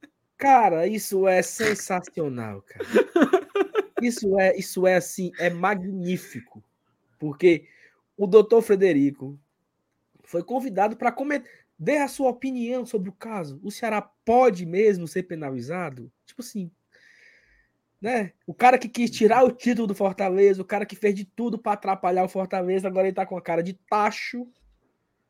cara, 0.44 0.86
isso 0.86 1.26
é 1.26 1.41
sensacional, 1.41 2.62
cara. 2.64 2.86
Isso 4.02 4.38
é, 4.38 4.58
isso 4.58 4.86
é 4.86 4.96
assim, 4.96 5.32
é 5.39 5.50
magnífico. 5.50 6.62
Porque 7.18 7.70
o 8.18 8.28
doutor 8.28 8.62
Frederico 8.62 9.39
foi 10.26 10.44
convidado 10.44 10.98
para 10.98 11.10
comentar. 11.10 11.50
Dê 11.80 12.00
a 12.00 12.10
sua 12.10 12.30
opinião 12.30 12.86
sobre 12.86 13.08
o 13.10 13.14
caso. 13.14 13.62
O 13.64 13.72
Ceará 13.72 14.02
pode 14.02 14.66
mesmo 14.66 15.08
ser 15.08 15.24
penalizado? 15.24 16.12
Tipo 16.26 16.41
assim, 16.41 16.70
né? 18.02 18.34
O 18.46 18.54
cara 18.54 18.78
que 18.78 18.89
quis 18.89 19.10
tirar 19.10 19.46
o 19.46 19.54
título 19.54 19.88
do 19.88 19.96
Fortaleza, 19.96 20.62
o 20.62 20.66
cara 20.66 20.86
que 20.86 20.98
fez 20.98 21.16
de 21.16 21.24
tudo 21.24 21.58
para 21.58 21.72
atrapalhar 21.72 22.26
o 22.26 22.30
Fortaleza, 22.30 22.89
agora 22.89 23.08
ele 23.08 23.16
tá 23.16 23.26
com 23.26 23.38
a 23.38 23.41
cara 23.41 23.64
de 23.64 23.72
tacho, 23.89 24.46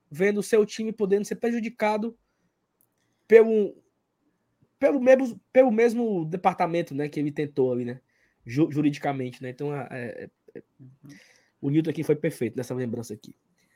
vendo 0.09 0.39
o 0.39 0.43
seu 0.43 0.65
time 0.65 0.91
podendo 0.91 1.25
ser 1.25 1.35
prejudicado 1.35 2.17
pelo 3.27 3.82
pelo 4.83 4.99
mesmo, 4.99 5.39
pelo 5.53 5.71
mesmo 5.71 6.25
departamento, 6.25 6.93
né, 6.93 7.07
que 7.07 7.17
ele 7.17 7.31
tentou 7.31 7.71
ali, 7.71 7.85
né? 7.85 8.01
juridicamente, 8.45 9.41
né? 9.41 9.49
Então, 9.51 9.73
é, 9.73 10.29
é, 10.53 10.63
o 11.61 11.69
Newton 11.69 11.91
aqui 11.91 12.03
foi 12.03 12.17
perfeito 12.17 12.57
nessa 12.57 12.75
lembrança 12.75 13.13
aqui. 13.13 13.33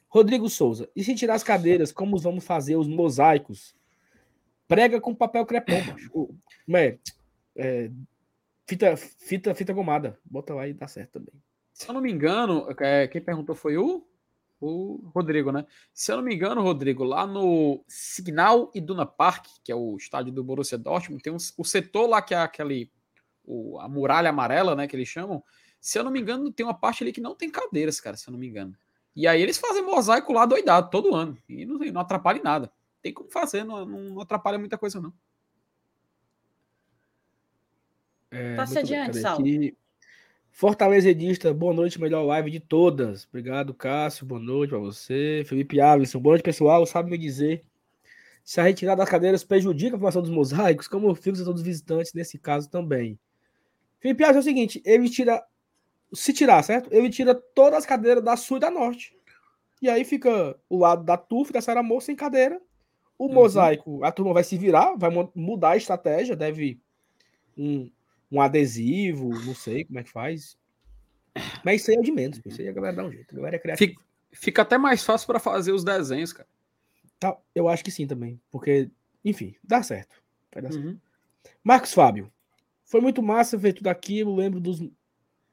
Rodrigo 0.10 0.50
Souza, 0.50 0.90
e 0.94 1.06
se 1.06 1.16
tirar 1.16 1.36
as 1.36 1.44
cadeiras, 1.44 1.94
como 1.94 2.18
vamos 2.18 2.44
fazer 2.44 2.76
os 2.76 2.90
mosaicos? 2.90 3.74
Prega 4.68 5.00
com 5.00 5.16
papel 5.16 5.46
crepom. 5.46 5.82
Como 6.12 6.78
é? 6.78 6.98
é? 7.56 7.90
Fita, 8.66 8.98
fita, 8.98 9.56
fita 9.56 9.72
gomada. 9.72 10.20
Bota 10.26 10.54
lá 10.54 10.68
e 10.68 10.74
dá 10.74 10.90
certo 10.90 11.14
também. 11.14 11.34
Se 11.72 11.88
eu 11.88 11.94
não 11.94 12.02
me 12.02 12.12
engano, 12.12 12.68
é, 12.82 13.08
quem 13.08 13.22
perguntou 13.22 13.56
foi 13.56 13.78
o, 13.78 14.06
o 14.60 15.12
Rodrigo, 15.14 15.52
né? 15.52 15.66
Se 15.94 16.12
eu 16.12 16.18
não 16.18 16.24
me 16.24 16.34
engano, 16.34 16.62
Rodrigo, 16.62 17.04
lá 17.04 17.26
no 17.26 17.84
Signal 17.88 18.72
Iduna 18.74 19.06
Park, 19.06 19.46
que 19.64 19.72
é 19.72 19.76
o 19.76 19.96
estádio 19.98 20.32
do 20.32 20.44
Borussia 20.44 20.78
Dortmund, 20.78 21.22
tem 21.22 21.32
um, 21.32 21.38
o 21.58 21.64
setor 21.64 22.08
lá 22.08 22.22
que 22.22 22.34
é 22.34 22.38
aquele 22.38 22.92
o, 23.44 23.80
a 23.80 23.88
muralha 23.88 24.30
amarela, 24.30 24.76
né, 24.76 24.88
que 24.88 24.96
eles 24.96 25.08
chamam, 25.08 25.44
se 25.80 25.98
eu 25.98 26.04
não 26.04 26.12
me 26.12 26.20
engano, 26.20 26.52
tem 26.52 26.66
uma 26.66 26.74
parte 26.74 27.04
ali 27.04 27.14
que 27.14 27.22
não 27.22 27.36
tem 27.36 27.50
cadeiras, 27.50 28.00
cara, 28.00 28.18
se 28.18 28.28
eu 28.28 28.32
não 28.32 28.40
me 28.40 28.48
engano. 28.48 28.76
E 29.16 29.26
aí 29.26 29.42
eles 29.42 29.58
fazem 29.58 29.84
mosaico 29.84 30.32
lá 30.34 30.46
doidado 30.46 30.90
todo 30.92 31.16
ano. 31.16 31.36
E 31.50 31.66
não, 31.66 31.80
não 31.80 32.02
atrapalha 32.02 32.38
em 32.38 32.44
nada. 32.44 32.72
Tem 33.02 33.12
como 33.12 33.32
fazer, 33.32 33.64
não, 33.64 33.86
não 33.86 34.22
atrapalha 34.22 34.60
muita 34.60 34.78
coisa, 34.78 35.02
não. 35.02 35.12
É, 38.30 38.56
Passa 38.56 38.80
adiante, 38.80 39.18
Sal. 39.20 39.40
Edista, 41.06 41.54
boa 41.54 41.72
noite, 41.72 42.02
melhor 42.02 42.24
live 42.24 42.50
de 42.50 42.60
todas. 42.60 43.28
Obrigado, 43.28 43.76
Cássio, 43.76 44.26
boa 44.26 44.42
noite 44.42 44.72
para 44.72 44.80
você. 44.80 45.44
Felipe 45.46 45.80
Alisson, 45.80 46.20
boa 46.20 46.34
noite, 46.34 46.42
pessoal. 46.42 46.84
Sabe 46.88 47.12
me 47.12 47.18
dizer 47.18 47.64
se 48.44 48.60
a 48.60 48.64
retirada 48.64 48.98
das 48.98 49.10
cadeiras 49.10 49.44
prejudica 49.44 49.96
a 49.96 50.00
formação 50.00 50.24
dos 50.24 50.32
mosaicos, 50.32 50.88
como 50.88 51.14
fixa 51.14 51.46
todos 51.46 51.62
os 51.62 51.68
visitantes 51.68 52.12
nesse 52.12 52.40
caso 52.40 52.72
também. 52.72 53.20
Felipe 54.00 54.24
acha 54.24 54.38
é 54.38 54.40
o 54.40 54.44
seguinte: 54.44 54.82
ele 54.84 55.08
tira. 55.08 55.46
Se 56.12 56.34
tirar, 56.34 56.64
certo? 56.64 56.92
Ele 56.92 57.12
tira 57.12 57.36
todas 57.36 57.78
as 57.78 57.86
cadeiras 57.86 58.24
da 58.24 58.36
sul 58.36 58.58
e 58.58 58.62
da 58.62 58.72
norte. 58.72 59.16
E 59.80 59.88
aí 59.88 60.04
fica 60.04 60.58
o 60.68 60.80
lado 60.80 61.04
da 61.04 61.18
TUF, 61.18 61.54
da 61.54 61.62
Serra 61.62 61.84
Moça, 61.84 62.08
sem 62.08 62.16
cadeira. 62.16 62.60
O 63.16 63.28
uhum. 63.28 63.34
mosaico, 63.34 64.04
a 64.04 64.12
turma 64.12 64.34
vai 64.34 64.44
se 64.44 64.58
virar, 64.58 64.96
vai 64.98 65.12
mudar 65.36 65.72
a 65.72 65.78
estratégia, 65.78 66.36
deve 66.36 66.82
um, 67.56 67.92
um 68.32 68.42
adesivo, 68.42 69.30
não 69.30 69.56
sei 69.56 69.86
como 69.86 70.00
é 70.00 70.04
que 70.04 70.12
faz. 70.12 70.58
Mas 71.64 71.82
isso 71.82 71.92
aí 71.92 71.98
é 71.98 72.02
de 72.02 72.12
menos, 72.12 72.42
isso 72.46 72.62
aí 72.62 72.68
a 72.68 72.74
galera 72.74 72.96
dá 72.96 73.04
um 73.06 73.12
jeito. 73.12 73.34
A 73.34 73.36
galera 73.36 73.56
é 73.56 73.60
criativa. 73.60 73.92
Fica, 73.92 74.04
fica 74.32 74.62
até 74.62 74.78
mais 74.78 75.04
fácil 75.04 75.28
para 75.28 75.40
fazer 75.40 75.72
os 75.72 75.84
desenhos, 75.84 76.34
cara. 76.34 76.48
Tá, 77.20 77.38
eu 77.54 77.68
acho 77.68 77.84
que 77.84 77.92
sim 77.92 78.06
também. 78.06 78.40
Porque, 78.52 78.90
enfim, 79.24 79.56
dá 79.64 79.82
certo. 79.82 80.22
Vai 80.54 80.64
dar 80.64 80.74
uhum. 80.74 80.84
certo. 80.84 81.02
Marcos 81.64 81.94
Fábio. 81.94 82.32
Foi 82.86 83.02
muito 83.02 83.22
massa 83.22 83.58
ver 83.58 83.74
tudo 83.74 83.88
aquilo. 83.88 84.36
Lembro 84.36 84.60
dos 84.60 84.82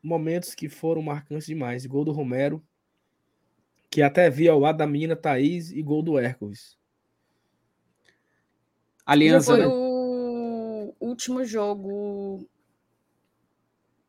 momentos 0.03 0.55
que 0.55 0.69
foram 0.69 1.03
marcantes 1.03 1.47
demais. 1.47 1.87
Gol 1.87 2.05
do 2.05 2.13
Romero, 2.13 2.63
que 3.91 4.03
até 4.03 4.29
vi 4.29 4.49
ao 4.49 4.59
lado 4.59 4.77
da 4.77 4.87
menina 4.87 5.17
Thaís, 5.17 5.71
e 5.71 5.83
gol 5.83 6.03
do 6.03 6.19
Hércules. 6.19 6.79
Aliança. 9.05 9.53
foi 9.53 9.61
né? 9.61 9.67
o 9.67 10.95
último 11.01 11.45
jogo. 11.45 12.49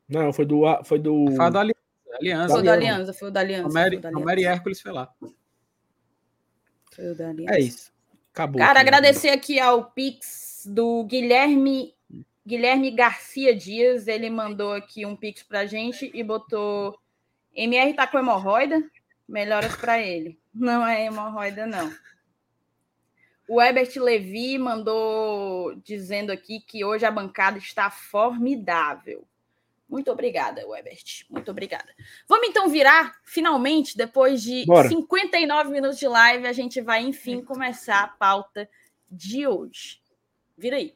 Não, 0.08 0.32
foi 0.32 0.46
do. 0.46 0.64
Foi 0.84 1.00
do. 1.00 1.26
Foi 1.36 1.52
da 1.52 1.62
Aliança. 1.62 2.54
Foi 2.54 2.64
da 2.64 2.74
Aliança, 2.74 3.14
foi 3.14 3.32
da 3.32 3.40
Aliança. 3.42 3.68
Romero 4.14 4.40
e 4.40 4.46
Hércules 4.46 4.80
foi 4.80 4.92
lá. 4.92 5.14
Foi 6.92 7.12
o 7.12 7.16
da 7.16 7.30
Aliança. 7.30 7.56
É 7.56 7.60
isso. 7.60 7.92
Acabou. 8.34 8.60
Cara, 8.60 8.80
aqui, 8.80 8.90
agradecer 8.90 9.30
aqui 9.30 9.60
ao 9.60 9.92
Pix 9.92 10.64
do 10.66 11.04
Guilherme 11.06 11.96
Guilherme 12.48 12.92
Garcia 12.92 13.56
Dias, 13.56 14.08
ele 14.08 14.30
mandou 14.30 14.74
aqui 14.74 15.04
um 15.04 15.16
pix 15.16 15.42
pra 15.42 15.66
gente 15.66 16.12
e 16.14 16.24
botou 16.24 16.96
MR 17.56 17.94
tá 17.96 18.06
com 18.06 18.20
hemorroida? 18.20 18.84
Melhoras 19.28 19.76
para 19.76 20.00
ele. 20.00 20.40
Não 20.54 20.86
é 20.86 21.06
hemorroida, 21.06 21.66
não. 21.66 21.92
O 23.48 23.62
Ebert 23.62 23.96
Levi 23.98 24.58
mandou 24.58 25.76
dizendo 25.84 26.32
aqui 26.32 26.60
que 26.60 26.86
hoje 26.86 27.06
a 27.06 27.12
bancada 27.12 27.58
está 27.58 27.90
formidável. 27.92 29.28
Muito 29.96 30.12
obrigada, 30.12 30.68
Webert. 30.68 31.26
Muito 31.30 31.50
obrigada. 31.50 31.88
Vamos 32.28 32.50
então 32.50 32.68
virar, 32.68 33.16
finalmente, 33.24 33.96
depois 33.96 34.42
de 34.44 34.66
Bora. 34.66 34.90
59 34.90 35.72
minutos 35.72 35.98
de 35.98 36.06
live, 36.06 36.46
a 36.46 36.52
gente 36.52 36.82
vai, 36.82 37.02
enfim, 37.02 37.42
começar 37.42 38.04
a 38.04 38.08
pauta 38.10 38.70
de 39.10 39.48
hoje. 39.48 40.02
Vira 40.58 40.76
aí. 40.76 40.94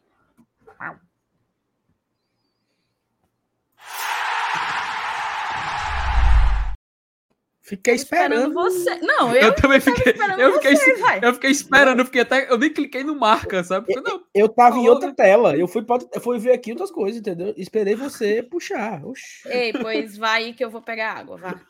Fiquei 7.69 7.93
esperando. 7.93 8.49
esperando. 8.49 8.53
você. 8.55 8.95
Não, 8.95 9.35
eu, 9.35 9.43
eu 9.43 9.55
também 9.55 9.79
fiquei. 9.79 10.15
Eu 10.39 10.53
fiquei, 10.53 10.75
você, 10.75 11.19
eu 11.21 11.33
fiquei 11.35 11.51
esperando, 11.51 11.99
eu 11.99 12.05
fiquei 12.05 12.21
até. 12.21 12.51
Eu 12.51 12.57
nem 12.57 12.73
cliquei 12.73 13.03
no 13.03 13.13
marca, 13.13 13.63
sabe? 13.63 13.93
Eu, 13.93 14.01
não, 14.01 14.23
eu 14.33 14.49
tava 14.49 14.79
em 14.79 14.89
outra 14.89 15.13
tela. 15.13 15.55
Eu 15.55 15.67
fui, 15.67 15.83
pra, 15.83 15.99
eu 16.11 16.19
fui 16.19 16.39
ver 16.39 16.53
aqui 16.53 16.71
outras 16.71 16.89
coisas, 16.89 17.19
entendeu? 17.19 17.53
Esperei 17.55 17.93
você 17.93 18.41
puxar. 18.49 19.05
Oxi. 19.05 19.47
Ei, 19.47 19.71
pois 19.71 20.17
vai 20.17 20.45
aí 20.45 20.53
que 20.55 20.65
eu 20.65 20.71
vou 20.71 20.81
pegar 20.81 21.13
água, 21.13 21.37
vá. 21.37 21.61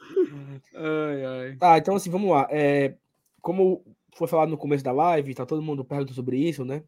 Ai, 0.74 1.26
ai. 1.26 1.56
Tá, 1.58 1.78
então 1.78 1.97
assim, 1.97 2.10
vamos 2.10 2.32
lá. 2.32 2.47
É, 2.50 2.93
como 3.41 3.84
foi 4.16 4.28
falado 4.30 4.50
no 4.50 4.58
começo 4.58 4.84
da 4.86 4.93
live, 4.93 5.36
tá 5.36 5.45
todo 5.45 5.62
mundo 5.62 5.84
perguntando 5.84 6.16
sobre 6.16 6.38
isso, 6.38 6.64
né? 6.64 6.82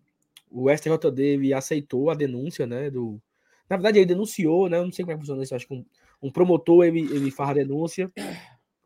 O 0.49 0.69
STJD 0.69 1.53
aceitou 1.53 2.09
a 2.09 2.15
denúncia, 2.15 2.65
né? 2.65 2.89
Do... 2.89 3.21
Na 3.69 3.75
verdade, 3.75 3.99
ele 3.99 4.05
denunciou, 4.05 4.69
né? 4.69 4.77
Eu 4.77 4.85
não 4.85 4.91
sei 4.93 5.03
como 5.03 5.11
é 5.11 5.15
que 5.15 5.19
funciona 5.19 5.43
isso. 5.43 5.53
Acho 5.53 5.67
que 5.67 5.73
um, 5.73 5.85
um 6.21 6.31
promotor 6.31 6.85
ele, 6.85 7.01
ele 7.13 7.29
faz 7.29 7.49
a 7.49 7.53
denúncia 7.55 8.09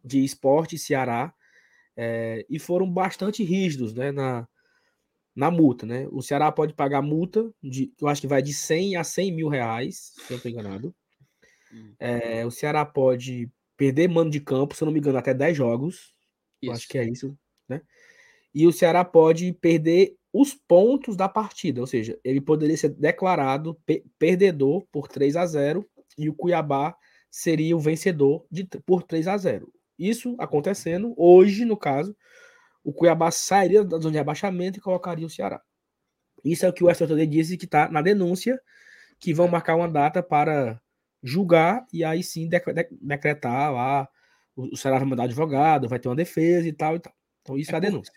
de 0.05 0.23
esporte 0.23 0.77
Ceará 0.77 1.33
é, 1.97 2.45
e 2.49 2.59
foram 2.59 2.89
bastante 2.89 3.43
rígidos 3.43 3.93
né, 3.93 4.11
na, 4.11 4.47
na 5.35 5.49
multa. 5.49 5.85
Né? 5.85 6.07
O 6.11 6.21
Ceará 6.21 6.51
pode 6.51 6.73
pagar 6.73 7.01
multa, 7.01 7.51
de, 7.61 7.91
eu 7.99 8.07
acho 8.07 8.21
que 8.21 8.27
vai 8.27 8.41
de 8.41 8.53
100 8.53 8.97
a 8.97 9.03
100 9.03 9.31
mil 9.31 9.47
reais, 9.47 10.13
se 10.15 10.21
eu 10.21 10.31
não 10.31 10.37
estou 10.37 10.51
enganado. 10.51 10.95
É, 11.99 12.45
o 12.45 12.51
Ceará 12.51 12.85
pode 12.85 13.49
perder 13.75 14.07
mano 14.07 14.29
de 14.29 14.39
campo, 14.39 14.75
se 14.75 14.83
eu 14.83 14.85
não 14.85 14.93
me 14.93 14.99
engano, 14.99 15.17
até 15.17 15.33
10 15.33 15.57
jogos. 15.57 16.13
Eu 16.61 16.71
acho 16.71 16.87
que 16.87 16.97
é 16.97 17.03
isso. 17.03 17.37
Né? 17.67 17.81
E 18.53 18.65
o 18.65 18.71
Ceará 18.71 19.03
pode 19.03 19.51
perder 19.53 20.15
os 20.31 20.53
pontos 20.53 21.15
da 21.15 21.29
partida, 21.29 21.79
ou 21.79 21.87
seja, 21.87 22.19
ele 22.23 22.41
poderia 22.41 22.75
ser 22.75 22.89
declarado 22.89 23.75
pe 23.85 24.03
perdedor 24.19 24.85
por 24.91 25.07
3 25.07 25.35
a 25.37 25.45
0 25.45 25.85
e 26.17 26.29
o 26.29 26.33
Cuiabá 26.33 26.95
seria 27.31 27.75
o 27.75 27.79
vencedor 27.79 28.45
de, 28.51 28.65
por 28.85 29.03
3 29.03 29.27
a 29.27 29.37
0. 29.37 29.71
Isso 29.97 30.35
acontecendo, 30.39 31.13
hoje, 31.17 31.65
no 31.65 31.77
caso, 31.77 32.15
o 32.83 32.93
Cuiabá 32.93 33.31
sairia 33.31 33.83
da 33.83 33.97
zona 33.97 34.11
de 34.11 34.19
abaixamento 34.19 34.79
e 34.79 34.81
colocaria 34.81 35.25
o 35.25 35.29
Ceará. 35.29 35.61
Isso 36.43 36.65
é 36.65 36.69
o 36.69 36.73
que 36.73 36.83
o 36.83 36.93
STJD 36.93 37.25
disse 37.25 37.57
que 37.57 37.65
está 37.65 37.89
na 37.89 38.01
denúncia, 38.01 38.61
que 39.19 39.33
vão 39.33 39.47
marcar 39.47 39.75
uma 39.75 39.87
data 39.87 40.21
para 40.21 40.79
julgar 41.23 41.85
e 41.91 42.03
aí 42.03 42.21
sim 42.21 42.47
decretar 43.01 43.73
lá, 43.73 44.07
o 44.55 44.77
Ceará 44.77 44.99
vai 44.99 45.07
mandar 45.07 45.23
advogado, 45.23 45.89
vai 45.89 45.99
ter 45.99 46.07
uma 46.07 46.15
defesa 46.15 46.67
e 46.67 46.73
tal 46.73 46.95
e 46.95 46.99
tal. 46.99 47.13
Então 47.41 47.57
isso 47.57 47.71
é, 47.71 47.73
é 47.73 47.77
a 47.77 47.79
denúncia. 47.79 48.13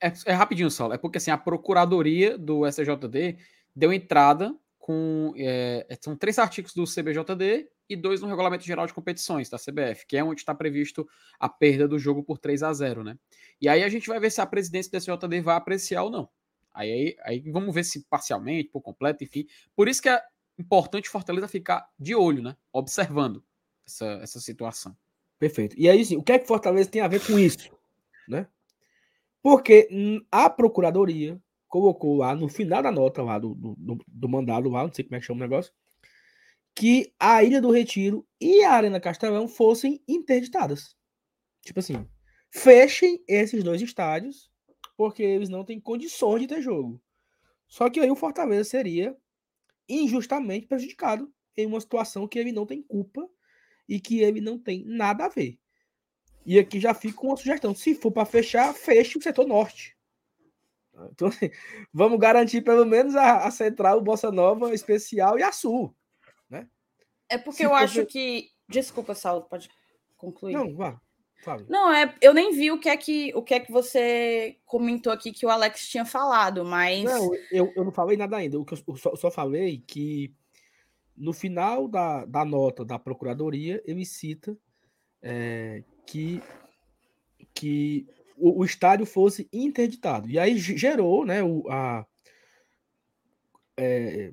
É, 0.00 0.12
é, 0.26 0.32
rapidinho, 0.32 0.70
Saulo. 0.70 0.94
É 0.94 0.98
porque 0.98 1.18
assim, 1.18 1.30
a 1.30 1.38
procuradoria 1.38 2.36
do 2.36 2.70
STJD 2.70 3.38
deu 3.74 3.92
entrada 3.92 4.54
com. 4.78 5.32
É, 5.36 5.86
são 6.00 6.16
três 6.16 6.38
artigos 6.38 6.74
do 6.74 6.84
CBJD 6.84 7.68
e 7.88 7.96
dois 7.96 8.20
no 8.20 8.28
Regulamento 8.28 8.64
Geral 8.64 8.86
de 8.86 8.94
Competições 8.94 9.48
da 9.48 9.58
CBF, 9.58 10.06
que 10.06 10.16
é 10.16 10.24
onde 10.24 10.40
está 10.40 10.54
previsto 10.54 11.08
a 11.38 11.48
perda 11.48 11.88
do 11.88 11.98
jogo 11.98 12.22
por 12.22 12.38
3 12.38 12.62
a 12.62 12.72
0 12.72 13.02
né? 13.02 13.18
E 13.60 13.68
aí 13.68 13.82
a 13.82 13.88
gente 13.88 14.08
vai 14.08 14.20
ver 14.20 14.30
se 14.30 14.40
a 14.40 14.46
presidência 14.46 14.92
da 14.92 15.00
CJD 15.00 15.40
vai 15.40 15.56
apreciar 15.56 16.02
ou 16.02 16.10
não. 16.10 16.28
Aí, 16.72 17.16
aí 17.22 17.40
vamos 17.50 17.74
ver 17.74 17.84
se 17.84 18.04
parcialmente, 18.04 18.68
por 18.68 18.80
completo, 18.80 19.24
enfim. 19.24 19.46
Por 19.74 19.88
isso 19.88 20.02
que 20.02 20.08
é 20.08 20.22
importante 20.58 21.08
Fortaleza 21.08 21.48
ficar 21.48 21.88
de 21.98 22.14
olho, 22.14 22.42
né? 22.42 22.56
Observando 22.72 23.42
essa, 23.86 24.06
essa 24.22 24.40
situação. 24.40 24.96
Perfeito. 25.38 25.74
E 25.78 25.88
aí, 25.88 26.04
sim, 26.04 26.16
o 26.16 26.22
que 26.22 26.32
é 26.32 26.38
que 26.38 26.46
Fortaleza 26.46 26.90
tem 26.90 27.00
a 27.00 27.08
ver 27.08 27.24
com 27.24 27.38
isso? 27.38 27.70
Né? 28.28 28.46
Porque 29.42 29.88
a 30.30 30.50
Procuradoria 30.50 31.40
colocou 31.68 32.16
lá 32.16 32.34
no 32.34 32.48
final 32.48 32.82
da 32.82 32.90
nota 32.90 33.22
lá 33.22 33.38
do, 33.38 33.54
do, 33.54 33.98
do 34.06 34.28
mandado 34.28 34.68
lá, 34.68 34.82
não 34.84 34.92
sei 34.92 35.04
como 35.04 35.16
é 35.16 35.20
que 35.20 35.26
chama 35.26 35.38
o 35.38 35.48
negócio, 35.48 35.72
que 36.74 37.12
a 37.18 37.42
Ilha 37.42 37.60
do 37.60 37.70
Retiro 37.70 38.26
e 38.40 38.62
a 38.62 38.72
Arena 38.72 39.00
Castelão 39.00 39.48
fossem 39.48 40.02
interditadas. 40.06 40.96
Tipo 41.62 41.80
assim, 41.80 42.06
fechem 42.50 43.22
esses 43.26 43.64
dois 43.64 43.82
estádios, 43.82 44.50
porque 44.96 45.22
eles 45.22 45.48
não 45.48 45.64
têm 45.64 45.80
condições 45.80 46.42
de 46.42 46.48
ter 46.48 46.62
jogo. 46.62 47.02
Só 47.66 47.90
que 47.90 48.00
aí 48.00 48.10
o 48.10 48.16
Fortaleza 48.16 48.64
seria 48.64 49.16
injustamente 49.88 50.66
prejudicado 50.66 51.32
em 51.56 51.66
uma 51.66 51.80
situação 51.80 52.28
que 52.28 52.38
ele 52.38 52.52
não 52.52 52.64
tem 52.64 52.82
culpa 52.82 53.28
e 53.88 54.00
que 54.00 54.20
ele 54.20 54.40
não 54.40 54.58
tem 54.58 54.84
nada 54.84 55.26
a 55.26 55.28
ver. 55.28 55.58
E 56.46 56.58
aqui 56.58 56.80
já 56.80 56.94
fica 56.94 57.20
uma 57.22 57.36
sugestão: 57.36 57.74
se 57.74 57.94
for 57.94 58.10
para 58.10 58.24
fechar, 58.24 58.72
feche 58.74 59.18
o 59.18 59.22
setor 59.22 59.46
norte. 59.46 59.96
Então, 61.12 61.28
assim, 61.28 61.50
vamos 61.92 62.18
garantir 62.18 62.62
pelo 62.62 62.84
menos 62.84 63.14
a, 63.14 63.46
a 63.46 63.50
central, 63.50 64.00
Bossa 64.00 64.32
Nova, 64.32 64.74
especial 64.74 65.38
e 65.38 65.42
a 65.42 65.52
Sul. 65.52 65.94
É 67.28 67.38
porque 67.38 67.58
Se 67.58 67.64
eu 67.64 67.74
acho 67.74 68.06
que. 68.06 68.50
Desculpa, 68.68 69.14
Saulo, 69.14 69.42
pode 69.42 69.70
concluir. 70.16 70.52
Não, 70.52 70.74
vá. 70.74 71.00
Fale. 71.42 71.64
Não, 71.68 71.92
é, 71.92 72.14
eu 72.20 72.34
nem 72.34 72.52
vi 72.52 72.72
o 72.72 72.80
que 72.80 72.88
é 72.88 72.96
que 72.96 73.32
o 73.34 73.42
que 73.42 73.54
é 73.54 73.60
que 73.60 73.70
você 73.70 74.58
comentou 74.66 75.12
aqui 75.12 75.30
que 75.30 75.46
o 75.46 75.50
Alex 75.50 75.88
tinha 75.88 76.04
falado, 76.04 76.64
mas. 76.64 77.04
Não, 77.04 77.30
eu, 77.52 77.72
eu 77.76 77.84
não 77.84 77.92
falei 77.92 78.16
nada 78.16 78.36
ainda. 78.36 78.58
O 78.58 78.64
que 78.64 78.74
eu 78.74 78.96
só, 78.96 79.14
só 79.14 79.30
falei 79.30 79.78
que 79.86 80.34
no 81.16 81.32
final 81.32 81.88
da, 81.88 82.24
da 82.24 82.44
nota 82.44 82.84
da 82.84 82.98
Procuradoria, 82.98 83.82
ele 83.86 84.04
cita 84.04 84.56
é, 85.22 85.82
que, 86.06 86.40
que 87.52 88.06
o, 88.36 88.60
o, 88.60 88.64
estádio 88.64 89.04
fosse 89.04 89.48
interditado. 89.52 90.28
E 90.28 90.38
aí 90.38 90.56
gerou 90.58 91.24
né, 91.26 91.42
o, 91.42 91.64
a, 91.68 92.06
é, 93.76 94.32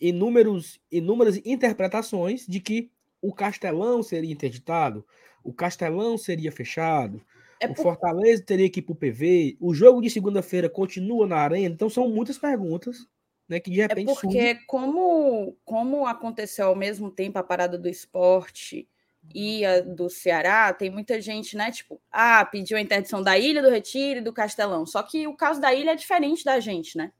inúmeros, 0.00 0.80
inúmeras 0.90 1.40
interpretações 1.44 2.46
de 2.46 2.60
que 2.60 2.90
o 3.20 3.32
Castelão 3.32 4.02
seria 4.02 4.32
interditado, 4.32 5.04
o 5.42 5.52
Castelão 5.52 6.18
seria 6.18 6.52
fechado, 6.52 7.22
é 7.60 7.66
o 7.66 7.74
por... 7.74 7.82
Fortaleza 7.82 8.42
teria 8.42 8.68
que 8.68 8.80
ir 8.80 8.82
para 8.82 8.92
o 8.92 8.96
PV, 8.96 9.56
o 9.60 9.72
jogo 9.72 10.00
de 10.00 10.10
segunda-feira 10.10 10.68
continua 10.68 11.26
na 11.26 11.36
arena, 11.36 11.74
então 11.74 11.88
são 11.88 12.08
muitas 12.08 12.38
perguntas 12.38 13.06
né, 13.48 13.60
que 13.60 13.70
de 13.70 13.80
é 13.80 13.86
repente. 13.86 14.10
É 14.10 14.14
porque, 14.14 14.54
como, 14.66 15.56
como 15.64 16.06
aconteceu 16.06 16.66
ao 16.66 16.76
mesmo 16.76 17.10
tempo 17.10 17.38
a 17.38 17.42
parada 17.42 17.78
do 17.78 17.88
esporte 17.88 18.88
e 19.34 19.64
a 19.64 19.80
do 19.80 20.10
Ceará, 20.10 20.72
tem 20.72 20.90
muita 20.90 21.20
gente, 21.20 21.56
né? 21.56 21.70
Tipo, 21.70 22.00
ah, 22.10 22.44
pediu 22.44 22.76
a 22.76 22.80
interdição 22.80 23.22
da 23.22 23.38
Ilha 23.38 23.62
do 23.62 23.70
Retiro 23.70 24.20
e 24.20 24.22
do 24.22 24.32
Castelão. 24.32 24.84
Só 24.84 25.02
que 25.02 25.26
o 25.26 25.36
caso 25.36 25.60
da 25.60 25.72
ilha 25.72 25.92
é 25.92 25.96
diferente 25.96 26.44
da 26.44 26.60
gente, 26.60 26.96
né? 26.96 27.12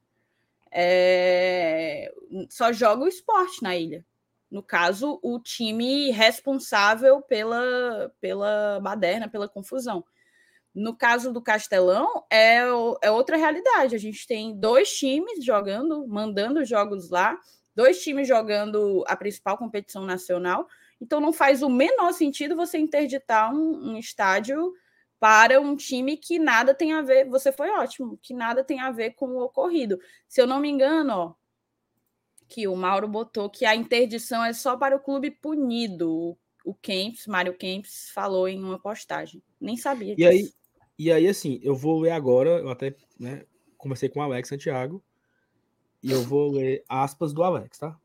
É, 0.71 2.11
só 2.49 2.71
joga 2.71 3.03
o 3.03 3.07
esporte 3.07 3.63
na 3.63 3.75
ilha. 3.75 4.05
No 4.49 4.61
caso, 4.61 5.19
o 5.21 5.39
time 5.39 6.11
responsável 6.11 7.21
pela, 7.21 8.11
pela 8.21 8.79
baderna, 8.79 9.27
pela 9.27 9.49
confusão. 9.49 10.03
No 10.73 10.95
caso 10.95 11.31
do 11.31 11.41
Castelão, 11.41 12.25
é, 12.29 12.57
é 13.01 13.11
outra 13.11 13.37
realidade. 13.37 13.95
A 13.95 13.99
gente 13.99 14.27
tem 14.27 14.57
dois 14.57 14.89
times 14.89 15.43
jogando, 15.43 16.07
mandando 16.07 16.63
jogos 16.65 17.09
lá, 17.09 17.37
dois 17.75 18.01
times 18.01 18.27
jogando 18.27 19.03
a 19.07 19.15
principal 19.15 19.57
competição 19.57 20.05
nacional. 20.05 20.67
Então, 21.01 21.19
não 21.19 21.33
faz 21.33 21.61
o 21.61 21.69
menor 21.69 22.13
sentido 22.13 22.55
você 22.55 22.77
interditar 22.77 23.53
um, 23.53 23.91
um 23.91 23.97
estádio 23.97 24.73
para 25.25 25.59
um 25.59 25.75
time 25.75 26.17
que 26.17 26.37
nada 26.37 26.71
tem 26.71 26.93
a 26.93 27.01
ver. 27.01 27.27
Você 27.29 27.51
foi 27.51 27.71
ótimo, 27.71 28.15
que 28.21 28.31
nada 28.31 28.63
tem 28.63 28.79
a 28.79 28.91
ver 28.91 29.15
com 29.15 29.29
o 29.29 29.41
ocorrido. 29.41 29.99
Se 30.27 30.39
eu 30.39 30.45
não 30.45 30.59
me 30.59 30.69
engano, 30.69 31.13
ó, 31.13 31.33
que 32.47 32.67
o 32.67 32.75
Mauro 32.75 33.07
botou 33.07 33.49
que 33.49 33.65
a 33.65 33.75
interdição 33.75 34.45
é 34.45 34.53
só 34.53 34.77
para 34.77 34.95
o 34.95 34.99
clube 34.99 35.31
punido. 35.31 36.37
O 36.63 36.75
Kempis, 36.75 37.25
Mário 37.25 37.57
Kempis, 37.57 38.11
falou 38.13 38.47
em 38.47 38.63
uma 38.63 38.77
postagem. 38.77 39.41
Nem 39.59 39.75
sabia 39.75 40.13
e 40.13 40.15
disso. 40.15 40.29
Aí, 40.29 40.53
e 40.95 41.11
aí, 41.11 41.27
assim, 41.27 41.59
eu 41.63 41.75
vou 41.75 42.01
ler 42.01 42.11
agora, 42.11 42.59
eu 42.59 42.69
até 42.69 42.95
né, 43.19 43.47
conversei 43.79 44.09
com 44.09 44.19
o 44.19 44.21
Alex 44.21 44.47
Santiago, 44.47 45.03
e 46.03 46.11
eu 46.11 46.21
vou 46.21 46.51
ler 46.51 46.83
aspas 46.87 47.33
do 47.33 47.41
Alex, 47.41 47.79
tá? 47.79 47.99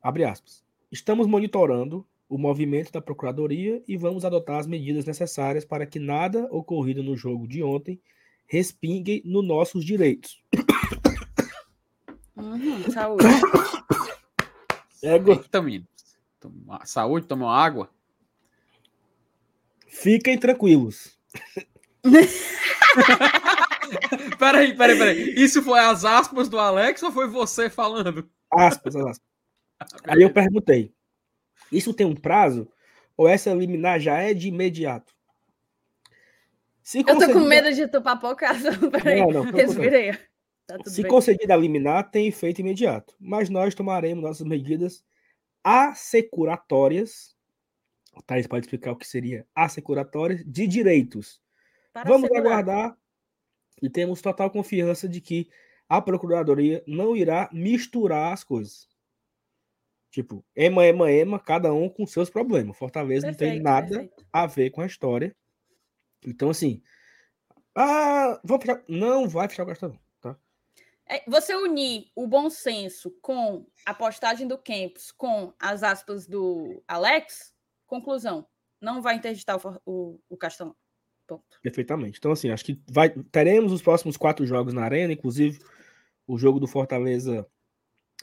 Abre 0.00 0.22
aspas. 0.22 0.64
Estamos 0.92 1.26
monitorando 1.26 2.06
o 2.28 2.36
movimento 2.36 2.92
da 2.92 3.00
Procuradoria 3.00 3.82
e 3.88 3.96
vamos 3.96 4.24
adotar 4.24 4.58
as 4.58 4.66
medidas 4.66 5.04
necessárias 5.04 5.64
para 5.64 5.86
que 5.86 5.98
nada 5.98 6.46
ocorrido 6.50 7.02
no 7.02 7.16
jogo 7.16 7.48
de 7.48 7.62
ontem 7.62 8.00
respingue 8.46 9.22
nos 9.24 9.46
nossos 9.46 9.84
direitos. 9.84 10.42
Uhum, 12.36 12.90
saúde. 12.90 13.24
Toma, 16.38 16.84
saúde, 16.84 17.26
toma 17.26 17.54
água. 17.54 17.90
Fiquem 19.86 20.38
tranquilos. 20.38 21.18
peraí, 24.38 24.76
peraí, 24.76 24.98
peraí. 24.98 25.34
Isso 25.34 25.62
foi 25.62 25.80
as 25.80 26.04
aspas 26.04 26.48
do 26.48 26.58
Alex 26.58 27.02
ou 27.02 27.10
foi 27.10 27.26
você 27.26 27.68
falando? 27.68 28.28
Aspas, 28.52 28.94
aspas. 28.94 29.20
Aí 30.04 30.22
eu 30.22 30.32
perguntei: 30.32 30.94
isso 31.70 31.94
tem 31.94 32.06
um 32.06 32.14
prazo? 32.14 32.68
Ou 33.16 33.28
essa 33.28 33.52
liminar 33.52 33.98
já 33.98 34.18
é 34.18 34.32
de 34.32 34.48
imediato? 34.48 35.12
Se 36.82 37.02
concedida... 37.02 37.26
Eu 37.26 37.34
tô 37.34 37.40
com 37.40 37.46
medo 37.46 37.72
de 37.72 37.88
tu 37.88 38.00
papocar. 38.00 38.54
Peraí, 38.92 39.20
não, 39.20 39.30
não, 39.30 39.52
respirei. 39.52 40.12
Tá 40.66 40.78
Se 40.86 41.02
bem. 41.02 41.10
concedida 41.10 41.54
a 41.54 41.56
liminar, 41.56 42.10
tem 42.10 42.28
efeito 42.28 42.60
imediato. 42.60 43.14
Mas 43.18 43.50
nós 43.50 43.74
tomaremos 43.74 44.22
nossas 44.22 44.46
medidas 44.46 45.04
assecuratórias 45.64 47.34
O 48.14 48.22
Thaís 48.22 48.46
pode 48.46 48.66
explicar 48.66 48.92
o 48.92 48.96
que 48.96 49.06
seria 49.06 49.46
assecuratória 49.54 50.42
de 50.46 50.66
direitos. 50.66 51.40
Para 51.92 52.08
Vamos 52.08 52.30
aguardar 52.30 52.96
e 53.82 53.90
temos 53.90 54.22
total 54.22 54.50
confiança 54.50 55.08
de 55.08 55.20
que 55.20 55.48
a 55.88 56.00
Procuradoria 56.00 56.82
não 56.86 57.16
irá 57.16 57.48
misturar 57.52 58.32
as 58.32 58.44
coisas. 58.44 58.86
Tipo, 60.18 60.44
ema, 60.56 60.84
ema, 60.84 61.12
ema, 61.12 61.38
cada 61.38 61.72
um 61.72 61.88
com 61.88 62.04
seus 62.04 62.28
problemas. 62.28 62.76
Fortaleza 62.76 63.28
perfeito, 63.28 63.50
não 63.50 63.54
tem 63.54 63.62
nada 63.62 63.88
perfeito. 63.88 64.26
a 64.32 64.46
ver 64.46 64.70
com 64.70 64.80
a 64.80 64.86
história. 64.86 65.32
Então, 66.26 66.50
assim, 66.50 66.82
ah, 67.72 68.40
vamos 68.42 68.64
fechar. 68.64 68.82
Não 68.88 69.28
vai 69.28 69.48
fechar 69.48 69.62
o 69.62 69.66
Castelão, 69.66 69.96
tá? 70.20 70.36
É, 71.08 71.22
você 71.30 71.54
unir 71.54 72.10
o 72.16 72.26
bom 72.26 72.50
senso 72.50 73.12
com 73.22 73.64
a 73.86 73.94
postagem 73.94 74.48
do 74.48 74.58
Campos, 74.58 75.12
com 75.12 75.54
as 75.56 75.84
aspas 75.84 76.26
do 76.26 76.82
Alex, 76.88 77.54
conclusão, 77.86 78.44
não 78.80 79.00
vai 79.00 79.14
interditar 79.14 79.56
o, 79.56 79.80
o, 79.86 80.20
o 80.28 80.36
Castelão. 80.36 80.74
Ponto. 81.28 81.60
Perfeitamente. 81.62 82.18
Então, 82.18 82.32
assim, 82.32 82.50
acho 82.50 82.64
que 82.64 82.82
vai, 82.90 83.10
teremos 83.30 83.70
os 83.70 83.82
próximos 83.82 84.16
quatro 84.16 84.44
jogos 84.44 84.74
na 84.74 84.82
Arena, 84.82 85.12
inclusive 85.12 85.60
o 86.26 86.36
jogo 86.36 86.58
do 86.58 86.66
Fortaleza 86.66 87.46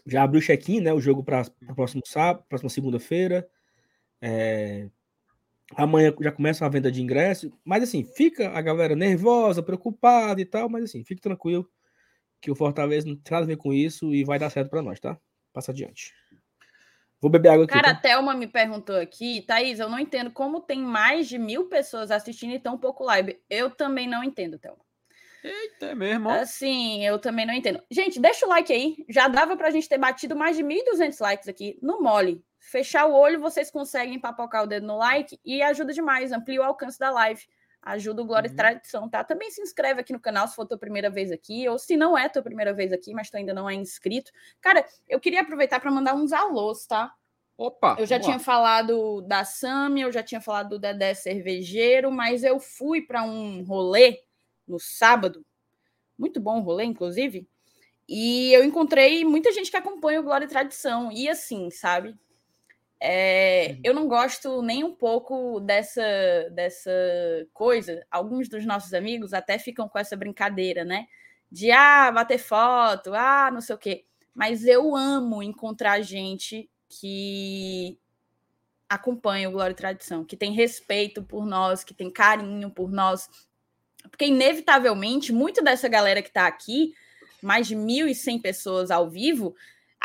já 0.05 0.23
abriu 0.23 0.39
o 0.39 0.43
check-in, 0.43 0.81
né? 0.81 0.93
O 0.93 1.01
jogo 1.01 1.23
para 1.23 1.43
o 1.69 1.75
próximo 1.75 2.03
sábado, 2.05 2.45
próxima 2.47 2.69
segunda-feira. 2.69 3.47
É, 4.21 4.89
Amanhã 5.73 6.13
já 6.21 6.31
começa 6.31 6.65
a 6.65 6.69
venda 6.69 6.91
de 6.91 7.01
ingresso, 7.01 7.51
mas 7.63 7.81
assim, 7.81 8.03
fica 8.03 8.49
a 8.49 8.61
galera 8.61 8.95
nervosa, 8.95 9.63
preocupada 9.63 10.39
e 10.39 10.45
tal, 10.45 10.69
mas 10.69 10.83
assim, 10.83 11.03
fique 11.03 11.21
tranquilo 11.21 11.67
que 12.39 12.51
o 12.51 12.55
Fortaleza 12.55 13.07
não 13.07 13.15
tem 13.15 13.31
nada 13.31 13.45
a 13.45 13.47
ver 13.47 13.57
com 13.57 13.73
isso 13.73 14.13
e 14.13 14.23
vai 14.23 14.37
dar 14.37 14.51
certo 14.51 14.69
para 14.69 14.83
nós, 14.83 14.99
tá? 14.99 15.17
Passa 15.51 15.71
adiante. 15.71 16.13
Vou 17.19 17.31
beber 17.31 17.49
água 17.49 17.65
aqui. 17.65 17.73
Cara, 17.73 17.93
tá? 17.93 17.97
a 17.97 18.01
Thelma 18.01 18.35
me 18.35 18.45
perguntou 18.45 18.95
aqui, 18.95 19.41
Thaís, 19.41 19.79
eu 19.79 19.89
não 19.89 19.97
entendo 19.97 20.29
como 20.29 20.61
tem 20.61 20.79
mais 20.79 21.27
de 21.27 21.39
mil 21.39 21.67
pessoas 21.67 22.11
assistindo 22.11 22.53
e 22.53 22.59
tão 22.59 22.77
pouco 22.77 23.03
live. 23.03 23.41
Eu 23.49 23.71
também 23.71 24.07
não 24.07 24.23
entendo, 24.23 24.59
Thelma. 24.59 24.84
Eita, 25.47 25.87
é 25.87 25.95
mesmo? 25.95 26.29
Assim, 26.29 27.05
eu 27.05 27.19
também 27.19 27.45
não 27.45 27.53
entendo. 27.53 27.81
Gente, 27.91 28.19
deixa 28.19 28.45
o 28.45 28.49
like 28.49 28.71
aí. 28.71 29.05
Já 29.09 29.27
dava 29.27 29.55
pra 29.55 29.69
gente 29.69 29.87
ter 29.87 29.97
batido 29.97 30.35
mais 30.35 30.57
de 30.57 30.63
1.200 30.63 31.21
likes 31.21 31.47
aqui 31.47 31.77
no 31.81 32.01
mole 32.01 32.43
fechar 32.65 33.05
o 33.05 33.13
olho, 33.13 33.39
vocês 33.39 33.69
conseguem 33.69 34.19
papocar 34.19 34.63
o 34.63 34.67
dedo 34.67 34.87
no 34.87 34.97
like 34.97 35.39
e 35.45 35.61
ajuda 35.61 35.93
demais, 35.93 36.31
amplia 36.31 36.61
o 36.61 36.63
alcance 36.63 36.97
da 36.97 37.11
live. 37.11 37.43
Ajuda 37.81 38.23
o 38.23 38.25
Glória 38.25 38.47
uhum. 38.47 38.53
e 38.53 38.57
Tradição, 38.57 39.07
tá? 39.07 39.23
Também 39.23 39.51
se 39.51 39.61
inscreve 39.61 40.01
aqui 40.01 40.11
no 40.11 40.19
canal 40.19 40.47
se 40.47 40.55
for 40.55 40.65
tua 40.65 40.77
primeira 40.77 41.07
vez 41.07 41.31
aqui, 41.31 41.69
ou 41.69 41.77
se 41.77 41.95
não 41.95 42.17
é 42.17 42.27
tua 42.27 42.41
primeira 42.41 42.73
vez 42.73 42.91
aqui, 42.91 43.13
mas 43.13 43.29
tu 43.29 43.37
ainda 43.37 43.53
não 43.53 43.69
é 43.69 43.75
inscrito. 43.75 44.31
Cara, 44.59 44.83
eu 45.07 45.19
queria 45.19 45.41
aproveitar 45.41 45.79
para 45.79 45.91
mandar 45.91 46.15
uns 46.15 46.33
alôs, 46.33 46.87
tá? 46.87 47.13
Opa! 47.55 47.95
Eu 47.99 48.07
já 48.07 48.19
tinha 48.19 48.39
falado 48.39 49.21
da 49.21 49.45
Sami, 49.45 50.01
eu 50.01 50.11
já 50.11 50.23
tinha 50.23 50.41
falado 50.41 50.69
do 50.69 50.79
Dedé 50.79 51.13
Cervejeiro, 51.13 52.11
mas 52.11 52.43
eu 52.43 52.59
fui 52.59 53.03
para 53.03 53.21
um 53.21 53.63
rolê 53.63 54.24
no 54.67 54.79
sábado, 54.79 55.45
muito 56.17 56.39
bom 56.39 56.59
o 56.59 56.63
rolê, 56.63 56.85
inclusive, 56.85 57.47
e 58.07 58.53
eu 58.53 58.63
encontrei 58.63 59.25
muita 59.25 59.51
gente 59.51 59.71
que 59.71 59.77
acompanha 59.77 60.19
o 60.19 60.23
Glória 60.23 60.45
e 60.45 60.49
Tradição, 60.49 61.11
e 61.11 61.27
assim, 61.27 61.69
sabe? 61.71 62.15
É, 62.99 63.77
eu 63.83 63.93
não 63.93 64.07
gosto 64.07 64.61
nem 64.61 64.83
um 64.83 64.93
pouco 64.93 65.59
dessa, 65.59 66.01
dessa 66.51 66.91
coisa. 67.53 68.05
Alguns 68.09 68.47
dos 68.47 68.65
nossos 68.65 68.93
amigos 68.93 69.33
até 69.33 69.57
ficam 69.59 69.87
com 69.87 69.99
essa 69.99 70.15
brincadeira, 70.15 70.85
né? 70.85 71.07
De 71.51 71.71
ah, 71.71 72.11
bater 72.11 72.37
foto, 72.37 73.13
ah, 73.13 73.49
não 73.51 73.61
sei 73.61 73.75
o 73.75 73.79
quê. 73.79 74.05
Mas 74.33 74.65
eu 74.65 74.95
amo 74.95 75.43
encontrar 75.43 76.01
gente 76.01 76.69
que 76.89 77.97
acompanha 78.89 79.49
o 79.49 79.51
Glória 79.51 79.73
e 79.73 79.75
Tradição, 79.75 80.23
que 80.23 80.37
tem 80.37 80.53
respeito 80.53 81.23
por 81.23 81.45
nós, 81.45 81.83
que 81.83 81.93
tem 81.93 82.11
carinho 82.11 82.69
por 82.69 82.91
nós. 82.91 83.29
Porque, 84.09 84.25
inevitavelmente, 84.25 85.33
muito 85.33 85.63
dessa 85.63 85.87
galera 85.87 86.21
que 86.21 86.29
está 86.29 86.47
aqui, 86.47 86.93
mais 87.41 87.67
de 87.67 87.75
1.100 87.75 88.41
pessoas 88.41 88.91
ao 88.91 89.09
vivo, 89.09 89.55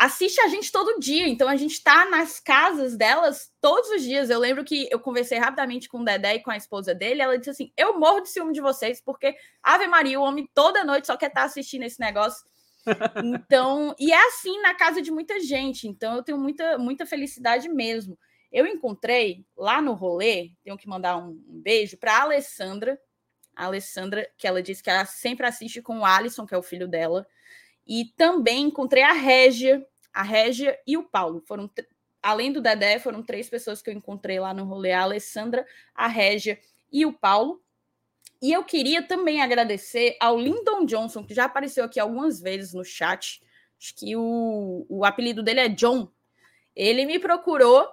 assiste 0.01 0.41
a 0.41 0.47
gente 0.47 0.71
todo 0.71 0.99
dia, 0.99 1.27
então 1.27 1.47
a 1.47 1.55
gente 1.55 1.73
está 1.73 2.09
nas 2.09 2.39
casas 2.39 2.97
delas 2.97 3.51
todos 3.61 3.89
os 3.91 4.01
dias. 4.01 4.29
Eu 4.29 4.39
lembro 4.39 4.63
que 4.63 4.87
eu 4.91 4.99
conversei 4.99 5.37
rapidamente 5.37 5.87
com 5.87 5.99
o 5.99 6.05
Dedé 6.05 6.35
e 6.35 6.39
com 6.39 6.51
a 6.51 6.57
esposa 6.57 6.93
dele, 6.95 7.21
ela 7.21 7.37
disse 7.37 7.51
assim: 7.51 7.71
Eu 7.77 7.99
morro 7.99 8.21
de 8.21 8.29
ciúme 8.29 8.53
de 8.53 8.61
vocês, 8.61 8.99
porque 8.99 9.35
Ave 9.61 9.87
Maria, 9.87 10.19
o 10.19 10.23
homem 10.23 10.49
toda 10.53 10.83
noite 10.83 11.07
só 11.07 11.15
quer 11.15 11.27
estar 11.27 11.41
tá 11.41 11.45
assistindo 11.45 11.83
esse 11.83 11.99
negócio. 11.99 12.43
Então, 13.23 13.95
e 13.99 14.11
é 14.11 14.27
assim 14.27 14.59
na 14.59 14.73
casa 14.73 15.03
de 15.03 15.11
muita 15.11 15.39
gente, 15.39 15.87
então 15.87 16.15
eu 16.15 16.23
tenho 16.23 16.39
muita, 16.39 16.79
muita 16.79 17.05
felicidade 17.05 17.69
mesmo. 17.69 18.17
Eu 18.51 18.65
encontrei 18.65 19.45
lá 19.55 19.79
no 19.83 19.93
rolê, 19.93 20.51
tenho 20.63 20.75
que 20.75 20.89
mandar 20.89 21.15
um, 21.15 21.39
um 21.47 21.61
beijo 21.61 21.95
para 21.95 22.17
a 22.17 22.21
Alessandra, 22.23 22.99
a 23.55 23.65
Alessandra, 23.65 24.27
que 24.37 24.47
ela 24.47 24.61
disse 24.61 24.81
que 24.81 24.89
ela 24.89 25.05
sempre 25.05 25.45
assiste 25.45 25.81
com 25.81 25.99
o 25.99 26.05
Alisson, 26.05 26.45
que 26.45 26.53
é 26.53 26.57
o 26.57 26.63
filho 26.63 26.87
dela. 26.87 27.27
E 27.87 28.05
também 28.15 28.65
encontrei 28.65 29.03
a 29.03 29.13
Régia, 29.13 29.85
a 30.13 30.23
Régia 30.23 30.77
e 30.85 30.97
o 30.97 31.03
Paulo. 31.03 31.41
Foram 31.45 31.69
além 32.21 32.51
do 32.51 32.61
Dedé, 32.61 32.99
foram 32.99 33.23
três 33.23 33.49
pessoas 33.49 33.81
que 33.81 33.89
eu 33.89 33.93
encontrei 33.93 34.39
lá 34.39 34.53
no 34.53 34.65
rolê: 34.65 34.91
a 34.91 35.03
Alessandra, 35.03 35.65
a 35.93 36.07
Régia 36.07 36.59
e 36.91 37.05
o 37.05 37.13
Paulo. 37.13 37.61
E 38.41 38.51
eu 38.51 38.63
queria 38.63 39.03
também 39.03 39.41
agradecer 39.41 40.17
ao 40.19 40.37
Lyndon 40.37 40.85
Johnson, 40.85 41.23
que 41.23 41.33
já 41.33 41.45
apareceu 41.45 41.85
aqui 41.85 41.99
algumas 41.99 42.41
vezes 42.41 42.73
no 42.73 42.83
chat. 42.83 43.39
Acho 43.79 43.95
que 43.95 44.15
o, 44.15 44.85
o 44.89 45.05
apelido 45.05 45.43
dele 45.43 45.59
é 45.59 45.69
John. 45.69 46.09
Ele 46.75 47.05
me 47.05 47.19
procurou 47.19 47.87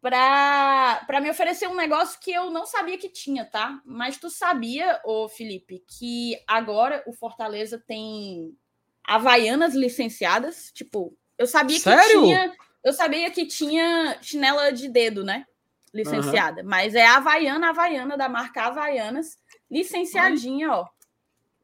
para 0.00 1.20
me 1.20 1.30
oferecer 1.30 1.68
um 1.68 1.74
negócio 1.74 2.20
que 2.20 2.30
eu 2.30 2.50
não 2.50 2.66
sabia 2.66 2.98
que 2.98 3.08
tinha, 3.08 3.44
tá? 3.44 3.80
Mas 3.84 4.18
tu 4.18 4.30
sabia, 4.30 5.00
ô 5.04 5.28
Felipe, 5.28 5.82
que 5.86 6.38
agora 6.46 7.02
o 7.06 7.12
Fortaleza 7.12 7.82
tem 7.86 8.56
havaianas 9.04 9.74
licenciadas, 9.74 10.70
tipo, 10.72 11.16
eu 11.38 11.46
sabia 11.46 11.78
Sério? 11.78 12.02
que 12.02 12.26
tinha, 12.26 12.56
eu 12.84 12.92
sabia 12.92 13.30
que 13.30 13.46
tinha 13.46 14.18
chinela 14.20 14.72
de 14.72 14.88
dedo, 14.88 15.24
né? 15.24 15.46
Licenciada, 15.92 16.62
uhum. 16.62 16.68
mas 16.68 16.94
é 16.94 17.06
a 17.06 17.16
havaiana, 17.16 17.70
havaiana 17.70 18.16
da 18.16 18.28
marca 18.28 18.62
Havaianas, 18.62 19.38
licenciadinha, 19.70 20.72
ó. 20.72 20.88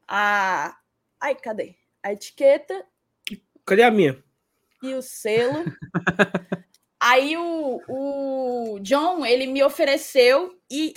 A 0.08 0.76
Ai, 1.22 1.36
cadê? 1.36 1.76
A 2.02 2.12
etiqueta. 2.12 2.84
Cadê 3.64 3.84
a 3.84 3.92
minha? 3.92 4.20
E 4.82 4.92
o 4.92 5.00
selo. 5.00 5.62
Aí 7.02 7.36
o, 7.36 7.80
o 7.88 8.78
John, 8.78 9.26
ele 9.26 9.48
me 9.48 9.60
ofereceu 9.60 10.56
e 10.70 10.94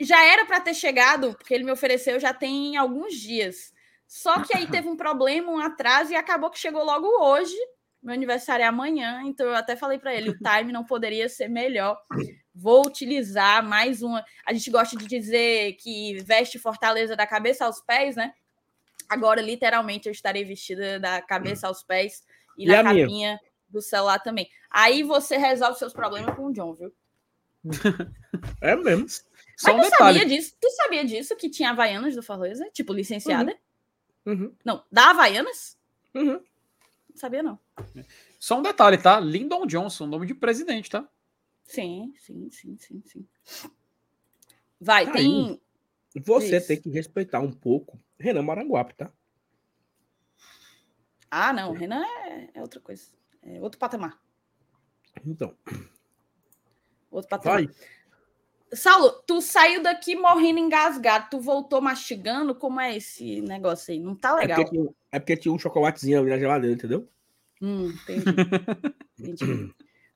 já 0.00 0.20
era 0.24 0.44
para 0.44 0.60
ter 0.60 0.74
chegado, 0.74 1.32
porque 1.34 1.54
ele 1.54 1.62
me 1.62 1.70
ofereceu 1.70 2.18
já 2.18 2.34
tem 2.34 2.76
alguns 2.76 3.14
dias. 3.14 3.72
Só 4.04 4.42
que 4.42 4.56
aí 4.56 4.66
teve 4.66 4.88
um 4.88 4.96
problema, 4.96 5.52
um 5.52 5.60
atraso, 5.60 6.10
e 6.10 6.16
acabou 6.16 6.50
que 6.50 6.58
chegou 6.58 6.84
logo 6.84 7.06
hoje. 7.24 7.54
Meu 8.02 8.12
aniversário 8.12 8.64
é 8.64 8.66
amanhã, 8.66 9.22
então 9.24 9.46
eu 9.46 9.54
até 9.54 9.76
falei 9.76 9.96
para 9.96 10.12
ele: 10.12 10.30
o 10.30 10.38
time 10.38 10.72
não 10.72 10.84
poderia 10.84 11.28
ser 11.28 11.48
melhor. 11.48 11.96
Vou 12.52 12.84
utilizar 12.84 13.64
mais 13.64 14.02
uma. 14.02 14.24
A 14.44 14.52
gente 14.52 14.68
gosta 14.72 14.96
de 14.96 15.06
dizer 15.06 15.74
que 15.74 16.16
veste 16.24 16.58
Fortaleza 16.58 17.14
da 17.14 17.28
cabeça 17.28 17.64
aos 17.64 17.80
pés, 17.80 18.16
né? 18.16 18.34
Agora, 19.08 19.40
literalmente, 19.40 20.08
eu 20.08 20.12
estarei 20.12 20.44
vestida 20.44 20.98
da 20.98 21.22
cabeça 21.22 21.68
aos 21.68 21.84
pés 21.84 22.24
e, 22.58 22.64
e 22.64 22.66
na 22.66 22.82
capinha 22.82 23.06
minha? 23.06 23.40
Do 23.74 23.82
celular 23.82 24.18
também. 24.20 24.48
Aí 24.70 25.02
você 25.02 25.36
resolve 25.36 25.78
seus 25.78 25.92
problemas 25.92 26.34
com 26.34 26.46
o 26.46 26.52
John, 26.52 26.72
viu? 26.72 26.92
É 28.60 28.76
mesmo. 28.76 29.08
Só 29.56 29.72
Mas 29.72 29.74
um 29.74 29.78
tu 29.78 29.90
detalhe. 29.90 30.18
sabia 30.18 30.36
disso? 30.36 30.56
Tu 30.60 30.70
sabia 30.70 31.04
disso 31.04 31.36
que 31.36 31.50
tinha 31.50 31.70
Havaianas 31.70 32.14
do 32.14 32.22
Fortaleza? 32.22 32.68
Tipo, 32.72 32.92
licenciada? 32.92 33.56
Uhum. 34.24 34.32
Uhum. 34.32 34.54
Não, 34.64 34.84
da 34.90 35.10
Havaianas? 35.10 35.78
Uhum. 36.14 36.40
Não 37.10 37.16
sabia, 37.16 37.42
não. 37.42 37.58
Só 38.38 38.58
um 38.58 38.62
detalhe, 38.62 38.98
tá? 38.98 39.20
Lyndon 39.20 39.66
Johnson, 39.66 40.06
nome 40.06 40.26
de 40.26 40.34
presidente, 40.34 40.90
tá? 40.90 41.08
Sim, 41.64 42.12
sim, 42.18 42.50
sim, 42.50 42.76
sim, 42.78 43.02
sim. 43.06 43.26
Vai, 44.80 45.06
tá 45.06 45.12
tem. 45.12 45.60
Aí. 46.14 46.22
Você 46.22 46.60
tem 46.60 46.80
que 46.80 46.90
respeitar 46.90 47.40
um 47.40 47.52
pouco 47.52 47.98
Renan 48.18 48.42
Maranguape, 48.42 48.94
tá? 48.94 49.12
Ah, 51.30 51.52
não, 51.52 51.72
Renan 51.72 52.04
é, 52.04 52.50
é 52.54 52.60
outra 52.62 52.80
coisa. 52.80 53.10
É 53.44 53.60
outro 53.60 53.78
patamar. 53.78 54.18
Então. 55.24 55.54
Outro 57.10 57.28
patamar. 57.28 57.64
Vai. 57.64 57.74
Saulo, 58.72 59.22
tu 59.26 59.40
saiu 59.40 59.82
daqui 59.82 60.16
morrendo 60.16 60.58
engasgado, 60.58 61.28
tu 61.30 61.40
voltou 61.40 61.80
mastigando, 61.80 62.54
como 62.54 62.80
é 62.80 62.96
esse 62.96 63.40
negócio 63.40 63.92
aí? 63.92 64.00
Não 64.00 64.16
tá 64.16 64.30
é 64.30 64.40
legal. 64.40 64.60
É 64.60 64.64
porque, 64.64 64.76
tinha, 64.76 64.94
é 65.12 65.18
porque 65.20 65.36
tinha 65.36 65.54
um 65.54 65.58
chocolatezinho 65.58 66.18
ali 66.18 66.30
na 66.30 66.38
geladeira, 66.38 66.74
entendeu? 66.74 67.08
Hum, 67.62 67.92
entendi. 68.02 68.24
entendi. 69.18 69.74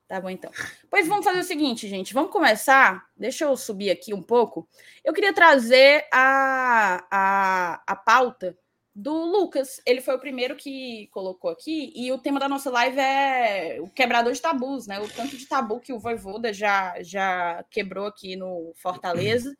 Tá 0.08 0.20
bom, 0.20 0.30
então. 0.30 0.50
Pois 0.90 1.06
vamos 1.06 1.24
fazer 1.24 1.40
o 1.40 1.44
seguinte, 1.44 1.86
gente. 1.86 2.14
Vamos 2.14 2.32
começar. 2.32 3.06
Deixa 3.14 3.44
eu 3.44 3.54
subir 3.56 3.90
aqui 3.90 4.14
um 4.14 4.22
pouco. 4.22 4.66
Eu 5.04 5.12
queria 5.12 5.34
trazer 5.34 6.06
a, 6.10 7.04
a, 7.10 7.82
a 7.86 7.96
pauta 7.96 8.56
do 8.98 9.12
Lucas. 9.12 9.80
Ele 9.86 10.00
foi 10.00 10.16
o 10.16 10.18
primeiro 10.18 10.56
que 10.56 11.06
colocou 11.12 11.50
aqui, 11.50 11.92
e 11.94 12.10
o 12.10 12.18
tema 12.18 12.40
da 12.40 12.48
nossa 12.48 12.68
live 12.68 12.98
é 12.98 13.78
o 13.80 13.88
quebrador 13.88 14.32
de 14.32 14.42
tabus, 14.42 14.88
né? 14.88 14.98
O 14.98 15.08
tanto 15.08 15.36
de 15.36 15.46
tabu 15.46 15.78
que 15.78 15.92
o 15.92 16.00
Voivoda 16.00 16.52
já, 16.52 17.00
já 17.00 17.64
quebrou 17.70 18.06
aqui 18.06 18.34
no 18.34 18.72
Fortaleza. 18.74 19.56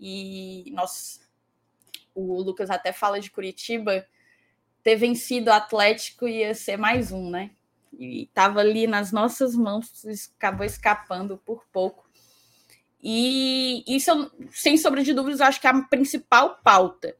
E 0.00 0.72
nós, 0.72 1.20
o 2.14 2.40
Lucas 2.42 2.70
até 2.70 2.90
fala 2.90 3.20
de 3.20 3.30
Curitiba, 3.30 4.06
ter 4.82 4.96
vencido 4.96 5.50
o 5.50 5.54
Atlético 5.54 6.26
ia 6.26 6.54
ser 6.54 6.78
mais 6.78 7.12
um, 7.12 7.28
né? 7.28 7.50
E 7.92 8.22
estava 8.22 8.60
ali 8.60 8.86
nas 8.86 9.12
nossas 9.12 9.54
mãos, 9.54 9.92
acabou 10.38 10.64
escapando 10.64 11.36
por 11.36 11.66
pouco. 11.70 12.08
E 13.02 13.84
isso, 13.86 14.10
sem 14.52 14.78
sombra 14.78 15.02
de 15.02 15.12
dúvidas, 15.12 15.42
acho 15.42 15.60
que 15.60 15.66
é 15.66 15.70
a 15.70 15.82
principal 15.82 16.60
pauta 16.64 17.19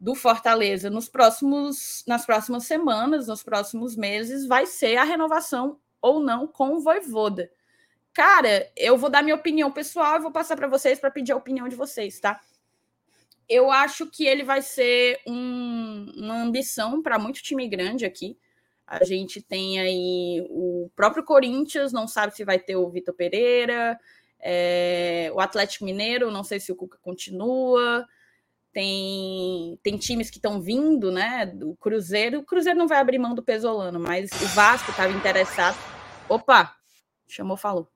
do 0.00 0.14
Fortaleza 0.14 0.88
nos 0.88 1.08
próximos, 1.08 2.04
nas 2.06 2.24
próximas 2.24 2.64
semanas, 2.64 3.26
nos 3.26 3.42
próximos 3.42 3.96
meses, 3.96 4.46
vai 4.46 4.64
ser 4.64 4.96
a 4.96 5.04
renovação 5.04 5.78
ou 6.00 6.20
não 6.20 6.46
com 6.46 6.74
o 6.74 6.80
Voivoda. 6.80 7.50
Cara, 8.12 8.70
eu 8.76 8.96
vou 8.96 9.10
dar 9.10 9.22
minha 9.22 9.34
opinião 9.34 9.70
pessoal 9.70 10.16
e 10.16 10.22
vou 10.22 10.30
passar 10.30 10.56
para 10.56 10.68
vocês 10.68 10.98
para 10.98 11.10
pedir 11.10 11.32
a 11.32 11.36
opinião 11.36 11.68
de 11.68 11.76
vocês, 11.76 12.20
tá? 12.20 12.40
Eu 13.48 13.70
acho 13.70 14.06
que 14.06 14.26
ele 14.26 14.44
vai 14.44 14.62
ser 14.62 15.20
um, 15.26 16.12
uma 16.16 16.42
ambição 16.42 17.02
para 17.02 17.18
muito 17.18 17.42
time 17.42 17.66
grande 17.66 18.04
aqui. 18.04 18.38
A 18.86 19.04
gente 19.04 19.42
tem 19.42 19.80
aí 19.80 20.46
o 20.48 20.90
próprio 20.94 21.24
Corinthians, 21.24 21.92
não 21.92 22.06
sabe 22.06 22.34
se 22.34 22.44
vai 22.44 22.58
ter 22.58 22.76
o 22.76 22.88
Vitor 22.88 23.14
Pereira, 23.14 23.98
é, 24.40 25.30
o 25.34 25.40
Atlético 25.40 25.84
Mineiro, 25.84 26.30
não 26.30 26.44
sei 26.44 26.60
se 26.60 26.70
o 26.70 26.76
Cuca 26.76 26.98
continua 27.02 28.06
tem, 28.78 29.76
tem 29.82 29.98
times 29.98 30.30
que 30.30 30.36
estão 30.36 30.60
vindo, 30.60 31.10
né? 31.10 31.44
Do 31.44 31.74
Cruzeiro. 31.78 32.38
O 32.38 32.44
Cruzeiro 32.44 32.78
não 32.78 32.86
vai 32.86 32.98
abrir 32.98 33.18
mão 33.18 33.34
do 33.34 33.42
Pesolano, 33.42 33.98
mas 33.98 34.30
o 34.30 34.46
Vasco 34.54 34.92
estava 34.92 35.12
interessado. 35.12 35.76
Opa! 36.28 36.78
Chamou, 37.26 37.56
falou. 37.56 37.90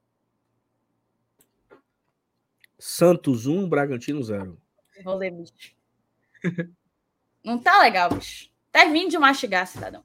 Santos 2.80 3.46
1, 3.46 3.68
Bragantino 3.68 4.20
0. 4.20 4.60
Vou 5.04 5.14
ler, 5.14 5.30
bicho. 5.30 5.72
Não 7.44 7.60
tá 7.60 7.80
legal, 7.80 8.10
bicho. 8.10 8.50
Termine 8.72 9.08
de 9.08 9.18
mastigar, 9.18 9.68
cidadão. 9.68 10.04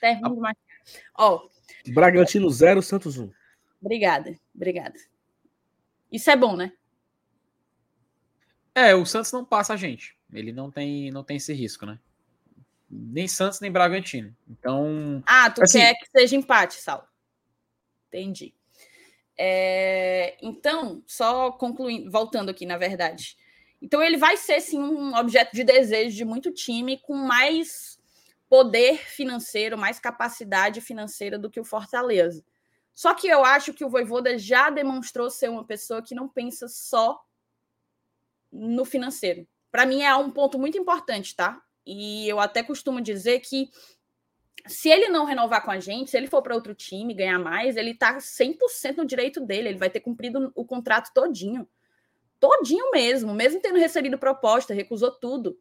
Termine 0.00 0.36
de 0.36 0.40
mastigar. 0.40 1.04
Ó. 1.14 1.48
Bragantino 1.88 2.48
0, 2.48 2.80
Santos 2.80 3.18
1. 3.18 3.30
Obrigada, 3.78 4.38
obrigada. 4.54 4.98
Isso 6.10 6.30
é 6.30 6.36
bom, 6.36 6.56
né? 6.56 6.72
É, 8.74 8.94
o 8.94 9.04
Santos 9.04 9.32
não 9.32 9.44
passa 9.44 9.74
a 9.74 9.76
gente. 9.76 10.16
Ele 10.32 10.52
não 10.52 10.70
tem, 10.70 11.10
não 11.10 11.24
tem 11.24 11.36
esse 11.36 11.52
risco, 11.52 11.84
né? 11.84 11.98
Nem 12.88 13.28
Santos, 13.28 13.60
nem 13.60 13.70
Bragantino. 13.70 14.34
Então. 14.48 15.22
Ah, 15.26 15.50
tu 15.50 15.62
assim, 15.62 15.78
quer 15.78 15.94
que 15.94 16.06
seja 16.10 16.36
empate, 16.36 16.74
Sal. 16.74 17.08
Entendi. 18.08 18.54
É, 19.38 20.36
então, 20.42 21.02
só 21.06 21.52
concluindo, 21.52 22.10
voltando 22.10 22.50
aqui, 22.50 22.66
na 22.66 22.76
verdade. 22.76 23.36
Então, 23.80 24.02
ele 24.02 24.16
vai 24.16 24.36
ser, 24.36 24.60
sim, 24.60 24.78
um 24.78 25.16
objeto 25.16 25.54
de 25.54 25.64
desejo 25.64 26.16
de 26.16 26.24
muito 26.24 26.52
time 26.52 26.98
com 26.98 27.14
mais 27.14 27.98
poder 28.48 28.98
financeiro, 28.98 29.78
mais 29.78 29.98
capacidade 29.98 30.80
financeira 30.80 31.38
do 31.38 31.48
que 31.48 31.60
o 31.60 31.64
Fortaleza. 31.64 32.44
Só 32.92 33.14
que 33.14 33.28
eu 33.28 33.44
acho 33.44 33.72
que 33.72 33.84
o 33.84 33.88
Voivoda 33.88 34.36
já 34.36 34.68
demonstrou 34.68 35.30
ser 35.30 35.48
uma 35.48 35.64
pessoa 35.64 36.02
que 36.02 36.14
não 36.14 36.28
pensa 36.28 36.68
só 36.68 37.18
no 38.52 38.84
financeiro. 38.84 39.46
Para 39.70 39.86
mim 39.86 40.02
é 40.02 40.14
um 40.16 40.30
ponto 40.30 40.58
muito 40.58 40.76
importante, 40.76 41.34
tá? 41.34 41.60
E 41.86 42.28
eu 42.28 42.40
até 42.40 42.62
costumo 42.62 43.00
dizer 43.00 43.40
que 43.40 43.70
se 44.66 44.88
ele 44.88 45.08
não 45.08 45.24
renovar 45.24 45.64
com 45.64 45.70
a 45.70 45.80
gente, 45.80 46.10
se 46.10 46.16
ele 46.16 46.26
for 46.26 46.42
para 46.42 46.54
outro 46.54 46.74
time 46.74 47.14
ganhar 47.14 47.38
mais, 47.38 47.76
ele 47.76 47.94
tá 47.94 48.18
100% 48.18 48.98
no 48.98 49.06
direito 49.06 49.40
dele, 49.40 49.68
ele 49.68 49.78
vai 49.78 49.88
ter 49.88 50.00
cumprido 50.00 50.52
o 50.54 50.64
contrato 50.64 51.12
todinho. 51.14 51.68
Todinho 52.38 52.90
mesmo, 52.90 53.34
mesmo 53.34 53.60
tendo 53.60 53.78
recebido 53.78 54.18
proposta, 54.18 54.74
recusou 54.74 55.10
tudo. 55.12 55.58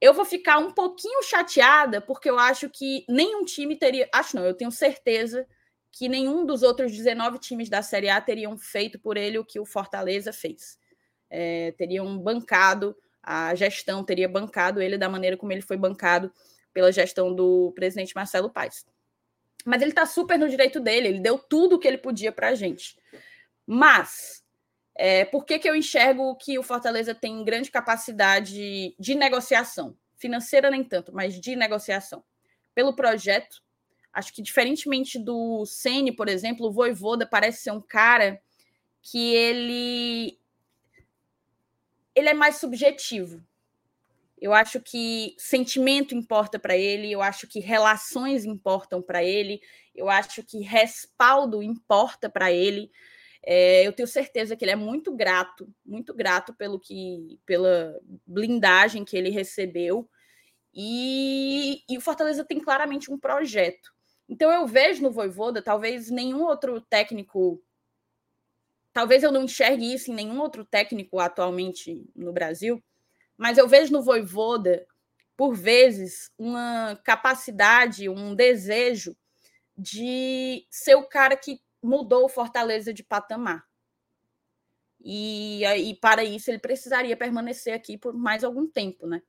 Eu 0.00 0.12
vou 0.12 0.24
ficar 0.24 0.58
um 0.58 0.72
pouquinho 0.72 1.22
chateada 1.22 2.00
porque 2.00 2.28
eu 2.28 2.38
acho 2.38 2.68
que 2.68 3.04
nenhum 3.08 3.44
time 3.44 3.76
teria, 3.76 4.08
acho 4.12 4.36
não, 4.36 4.44
eu 4.44 4.54
tenho 4.54 4.70
certeza 4.70 5.46
que 5.90 6.08
nenhum 6.08 6.44
dos 6.44 6.62
outros 6.62 6.92
19 6.92 7.38
times 7.38 7.68
da 7.68 7.82
Série 7.82 8.08
A 8.08 8.20
teriam 8.20 8.58
feito 8.58 8.98
por 8.98 9.16
ele 9.16 9.38
o 9.38 9.44
que 9.44 9.60
o 9.60 9.64
Fortaleza 9.64 10.32
fez 10.32 10.76
é, 11.34 11.72
teriam 11.72 12.16
bancado, 12.16 12.96
a 13.20 13.54
gestão 13.56 14.04
teria 14.04 14.28
bancado 14.28 14.80
ele 14.80 14.96
da 14.96 15.08
maneira 15.08 15.36
como 15.36 15.50
ele 15.50 15.62
foi 15.62 15.76
bancado 15.76 16.32
pela 16.72 16.92
gestão 16.92 17.34
do 17.34 17.72
presidente 17.74 18.14
Marcelo 18.14 18.48
Paes. 18.50 18.86
Mas 19.64 19.82
ele 19.82 19.90
está 19.90 20.06
super 20.06 20.38
no 20.38 20.48
direito 20.48 20.78
dele, 20.78 21.08
ele 21.08 21.20
deu 21.20 21.36
tudo 21.36 21.74
o 21.74 21.78
que 21.78 21.88
ele 21.88 21.98
podia 21.98 22.30
para 22.30 22.48
a 22.48 22.54
gente. 22.54 22.96
Mas, 23.66 24.44
é, 24.94 25.24
por 25.24 25.44
que, 25.44 25.58
que 25.58 25.68
eu 25.68 25.74
enxergo 25.74 26.36
que 26.36 26.56
o 26.56 26.62
Fortaleza 26.62 27.14
tem 27.14 27.44
grande 27.44 27.70
capacidade 27.70 28.94
de 28.96 29.14
negociação? 29.16 29.96
Financeira 30.16 30.70
nem 30.70 30.84
tanto, 30.84 31.12
mas 31.12 31.40
de 31.40 31.56
negociação. 31.56 32.22
Pelo 32.74 32.94
projeto, 32.94 33.60
acho 34.12 34.32
que 34.32 34.42
diferentemente 34.42 35.18
do 35.18 35.66
Ceni, 35.66 36.12
por 36.12 36.28
exemplo, 36.28 36.68
o 36.68 36.72
Voivoda 36.72 37.26
parece 37.26 37.62
ser 37.62 37.72
um 37.72 37.80
cara 37.80 38.40
que 39.02 39.34
ele 39.34 40.38
ele 42.14 42.28
é 42.28 42.34
mais 42.34 42.56
subjetivo. 42.56 43.42
Eu 44.40 44.52
acho 44.52 44.80
que 44.80 45.34
sentimento 45.38 46.14
importa 46.14 46.58
para 46.58 46.76
ele, 46.76 47.10
eu 47.10 47.22
acho 47.22 47.46
que 47.46 47.60
relações 47.60 48.44
importam 48.44 49.00
para 49.00 49.24
ele, 49.24 49.60
eu 49.94 50.10
acho 50.10 50.42
que 50.42 50.60
respaldo 50.60 51.62
importa 51.62 52.28
para 52.28 52.52
ele. 52.52 52.90
É, 53.42 53.86
eu 53.86 53.92
tenho 53.92 54.08
certeza 54.08 54.56
que 54.56 54.64
ele 54.64 54.72
é 54.72 54.76
muito 54.76 55.14
grato, 55.14 55.72
muito 55.84 56.12
grato 56.12 56.52
pelo 56.54 56.78
que, 56.80 57.38
pela 57.46 57.98
blindagem 58.26 59.04
que 59.04 59.16
ele 59.16 59.30
recebeu. 59.30 60.08
E, 60.74 61.82
e 61.88 61.96
o 61.96 62.00
Fortaleza 62.00 62.44
tem 62.44 62.58
claramente 62.58 63.10
um 63.10 63.18
projeto. 63.18 63.94
Então 64.28 64.50
eu 64.50 64.66
vejo 64.66 65.02
no 65.02 65.12
Voivoda, 65.12 65.62
talvez 65.62 66.10
nenhum 66.10 66.42
outro 66.42 66.80
técnico 66.80 67.62
Talvez 68.94 69.24
eu 69.24 69.32
não 69.32 69.42
enxergue 69.42 69.92
isso 69.92 70.12
em 70.12 70.14
nenhum 70.14 70.40
outro 70.40 70.64
técnico 70.64 71.18
atualmente 71.18 72.00
no 72.14 72.32
Brasil, 72.32 72.82
mas 73.36 73.58
eu 73.58 73.66
vejo 73.66 73.92
no 73.92 74.00
Voivoda, 74.00 74.86
por 75.36 75.52
vezes, 75.52 76.30
uma 76.38 76.96
capacidade, 77.04 78.08
um 78.08 78.36
desejo 78.36 79.16
de 79.76 80.64
ser 80.70 80.94
o 80.94 81.08
cara 81.08 81.36
que 81.36 81.60
mudou 81.82 82.24
o 82.24 82.28
Fortaleza 82.28 82.94
de 82.94 83.02
patamar. 83.02 83.66
E, 85.00 85.64
e 85.64 85.96
para 85.96 86.22
isso 86.22 86.48
ele 86.48 86.60
precisaria 86.60 87.16
permanecer 87.16 87.74
aqui 87.74 87.98
por 87.98 88.14
mais 88.14 88.44
algum 88.44 88.64
tempo, 88.64 89.08
né? 89.08 89.20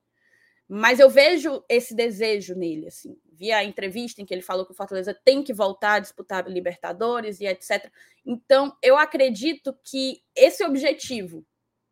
Mas 0.67 0.99
eu 0.99 1.09
vejo 1.09 1.63
esse 1.69 1.95
desejo 1.95 2.55
nele, 2.55 2.87
assim. 2.87 3.17
Vi 3.31 3.51
a 3.51 3.63
entrevista 3.63 4.21
em 4.21 4.25
que 4.25 4.33
ele 4.33 4.41
falou 4.41 4.65
que 4.65 4.71
o 4.71 4.75
Fortaleza 4.75 5.13
tem 5.23 5.43
que 5.43 5.53
voltar 5.53 5.93
a 5.93 5.99
disputar 5.99 6.47
Libertadores 6.49 7.39
e 7.39 7.45
etc. 7.45 7.91
Então, 8.25 8.75
eu 8.81 8.97
acredito 8.97 9.77
que 9.83 10.23
esse 10.35 10.63
objetivo, 10.63 11.45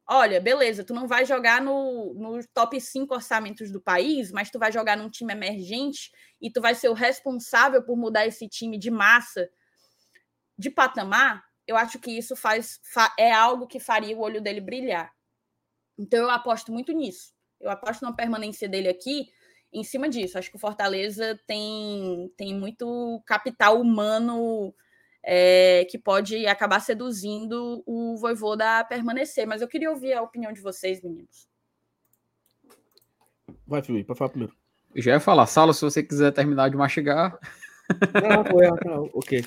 olha, 0.08 0.42
beleza, 0.42 0.84
tu 0.84 0.94
não 0.94 1.08
vai 1.08 1.24
jogar 1.24 1.62
no, 1.62 2.14
no 2.16 2.48
top 2.54 2.82
5 2.82 3.14
orçamentos 3.14 3.72
do 3.72 3.80
país, 3.80 4.32
mas 4.32 4.50
tu 4.50 4.58
vai 4.58 4.72
jogar 4.72 4.98
num 4.98 5.10
time 5.10 5.34
emergente 5.34 6.12
e 6.42 6.52
tu 6.52 6.60
vai 6.60 6.74
ser 6.74 6.90
o 6.90 6.94
responsável 6.94 7.84
por 7.84 7.96
mudar 7.96 8.26
esse 8.26 8.48
time 8.48 8.78
de 8.80 8.90
massa, 8.90 9.48
de 10.58 10.72
patamar, 10.72 11.44
eu 11.68 11.78
acho 11.78 12.00
que 12.00 12.12
isso 12.12 12.36
faz 12.36 12.80
é 13.18 13.32
algo 13.32 13.68
que 13.68 13.80
faria 13.80 14.16
o 14.16 14.22
olho 14.22 14.42
dele 14.42 14.62
brilhar. 14.62 15.12
Então 15.98 16.20
eu 16.20 16.30
aposto 16.30 16.72
muito 16.72 16.92
nisso. 16.92 17.34
Eu 17.64 17.72
aposto 17.72 18.02
na 18.04 18.12
permanência 18.12 18.68
dele 18.68 18.90
aqui 18.90 19.30
em 19.72 19.84
cima 19.84 20.10
disso. 20.10 20.38
Acho 20.38 20.50
que 20.50 20.58
o 20.58 20.60
Fortaleza 20.60 21.40
tem, 21.48 22.32
tem 22.38 22.54
muito 22.54 23.24
capital 23.26 23.80
humano 23.80 24.74
é, 25.24 25.86
que 25.90 25.98
pode 25.98 26.46
acabar 26.46 26.82
seduzindo 26.82 27.82
o 27.86 28.18
Voivoda 28.18 28.80
a 28.80 28.84
permanecer. 28.84 29.48
Mas 29.48 29.62
eu 29.62 29.68
queria 29.68 29.90
ouvir 29.90 30.14
a 30.14 30.22
opinião 30.22 30.52
de 30.52 30.62
vocês, 30.62 31.02
meninos. 31.02 31.48
Vai, 33.66 33.82
Felipe, 33.82 34.06
para 34.06 34.16
falar 34.16 34.30
primeiro. 34.30 34.54
Eu 34.94 35.02
já 35.02 35.14
ia 35.14 35.20
falar, 35.20 35.48
Salo, 35.48 35.74
se 35.74 35.82
você 35.82 36.04
quiser 36.04 36.32
terminar 36.32 36.70
de 36.70 36.76
mastigar. 36.76 37.40
Não, 38.22 38.46
foi, 38.46 38.68
não, 38.86 39.10
ok. 39.14 39.44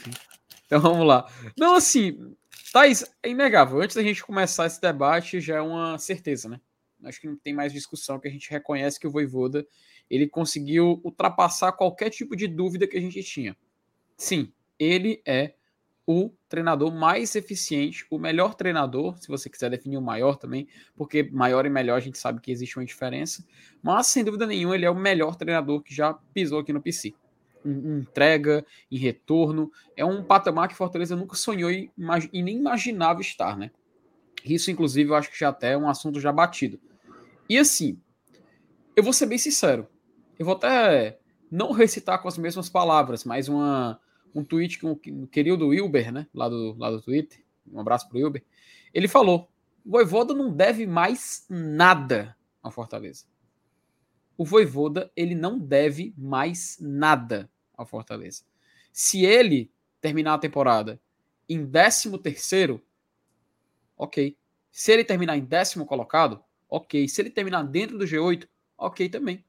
Então 0.65 0.81
vamos 0.81 1.07
lá. 1.07 1.31
Não, 1.57 1.77
assim, 1.77 2.35
Thaís, 2.73 3.05
é 3.23 3.29
inegável. 3.29 3.81
Antes 3.81 3.95
da 3.95 4.03
gente 4.03 4.25
começar 4.25 4.67
esse 4.67 4.81
debate, 4.81 5.41
já 5.41 5.57
é 5.57 5.61
uma 5.61 5.99
certeza, 5.99 6.49
né? 6.49 6.61
Acho 7.05 7.21
que 7.21 7.27
não 7.27 7.37
tem 7.37 7.55
mais 7.55 7.73
discussão, 7.73 8.19
que 8.19 8.29
a 8.29 8.31
gente 8.31 8.51
reconhece 8.51 8.99
que 8.99 9.07
o 9.07 9.11
Voivoda 9.11 9.67
ele 10.09 10.29
conseguiu 10.29 11.01
ultrapassar 11.05 11.73
qualquer 11.73 12.11
tipo 12.11 12.37
de 12.37 12.47
dúvida 12.47 12.87
que 12.87 12.97
a 12.97 13.01
gente 13.01 13.23
tinha. 13.23 13.57
Sim, 14.17 14.53
ele 14.79 15.21
é 15.27 15.55
o 16.07 16.31
treinador 16.49 16.95
mais 16.95 17.35
eficiente, 17.35 18.07
o 18.09 18.19
melhor 18.19 18.55
treinador, 18.55 19.19
se 19.19 19.27
você 19.27 19.51
quiser 19.51 19.69
definir 19.71 19.97
o 19.97 20.03
maior 20.03 20.37
também, 20.37 20.69
porque 20.95 21.25
maior 21.25 21.67
e 21.67 21.71
melhor 21.71 21.97
a 21.97 22.01
gente 22.01 22.17
sabe 22.17 22.41
que 22.41 22.53
existe 22.53 22.79
uma 22.79 22.85
diferença, 22.85 23.45
mas 23.83 24.07
sem 24.07 24.23
dúvida 24.23 24.47
nenhuma 24.47 24.77
ele 24.77 24.85
é 24.85 24.91
o 24.91 24.95
melhor 24.95 25.35
treinador 25.35 25.83
que 25.83 25.93
já 25.93 26.15
pisou 26.33 26.61
aqui 26.61 26.73
no 26.73 26.81
PC. 26.81 27.13
Em 27.65 27.99
entrega, 27.99 28.65
em 28.89 28.97
retorno, 28.97 29.73
é 29.97 30.05
um 30.05 30.23
patamar 30.23 30.69
que 30.69 30.77
Fortaleza 30.77 31.17
nunca 31.17 31.35
sonhou 31.35 31.73
e, 31.73 31.91
e 32.33 32.43
nem 32.43 32.57
imaginava 32.57 33.21
estar, 33.21 33.59
né? 33.59 33.73
Isso, 34.47 34.71
inclusive, 34.71 35.11
eu 35.11 35.15
acho 35.15 35.31
que 35.31 35.39
já 35.39 35.49
até 35.49 35.73
é 35.73 35.79
um 35.79 35.89
assunto 35.89 36.21
já 36.21 36.33
batido. 36.33 36.81
E 37.49 37.59
assim, 37.59 38.01
eu 38.95 39.03
vou 39.03 39.13
ser 39.13 39.27
bem 39.27 39.39
sincero, 39.39 39.87
eu 40.39 40.45
vou 40.45 40.55
até 40.55 41.19
não 41.51 41.73
recitar 41.73 42.21
com 42.21 42.29
as 42.29 42.39
mesmas 42.39 42.69
palavras, 42.69 43.25
mas 43.25 43.49
uma 43.49 44.01
um 44.35 44.45
tweet 44.45 44.79
que 44.79 44.87
um 45.11 45.27
querido 45.27 45.69
Wilber, 45.69 46.13
né, 46.13 46.27
lá 46.35 46.49
do, 46.49 46.77
lá 46.77 46.91
do 46.91 47.01
Twitter, 47.01 47.43
um 47.73 47.81
abraço 47.81 48.07
pro 48.09 48.19
Wilber, 48.19 48.45
ele 48.93 49.09
falou, 49.09 49.49
o 49.85 49.91
Voivoda 49.91 50.35
não 50.35 50.53
deve 50.53 50.87
mais 50.87 51.47
nada 51.49 52.37
ao 52.63 52.71
Fortaleza. 52.71 53.25
O 54.37 54.45
Voivoda, 54.45 55.11
ele 55.17 55.35
não 55.35 55.59
deve 55.59 56.13
mais 56.19 56.77
nada 56.81 57.49
ao 57.75 57.87
Fortaleza. 57.87 58.43
Se 58.93 59.25
ele 59.25 59.71
terminar 60.01 60.35
a 60.35 60.39
temporada 60.39 61.01
em 61.49 61.65
13 61.67 62.19
terceiro, 62.19 62.83
ok. 63.97 64.37
Se 64.71 64.93
ele 64.93 65.05
terminar 65.05 65.37
em 65.37 65.45
décimo 65.45 65.87
colocado, 65.87 66.43
ok. 66.69 67.09
Se 67.09 67.21
ele 67.21 67.31
terminar 67.31 67.63
dentro 67.63 67.97
do 67.99 68.05
G8, 68.05 68.47
ok 68.77 69.09
também. 69.09 69.45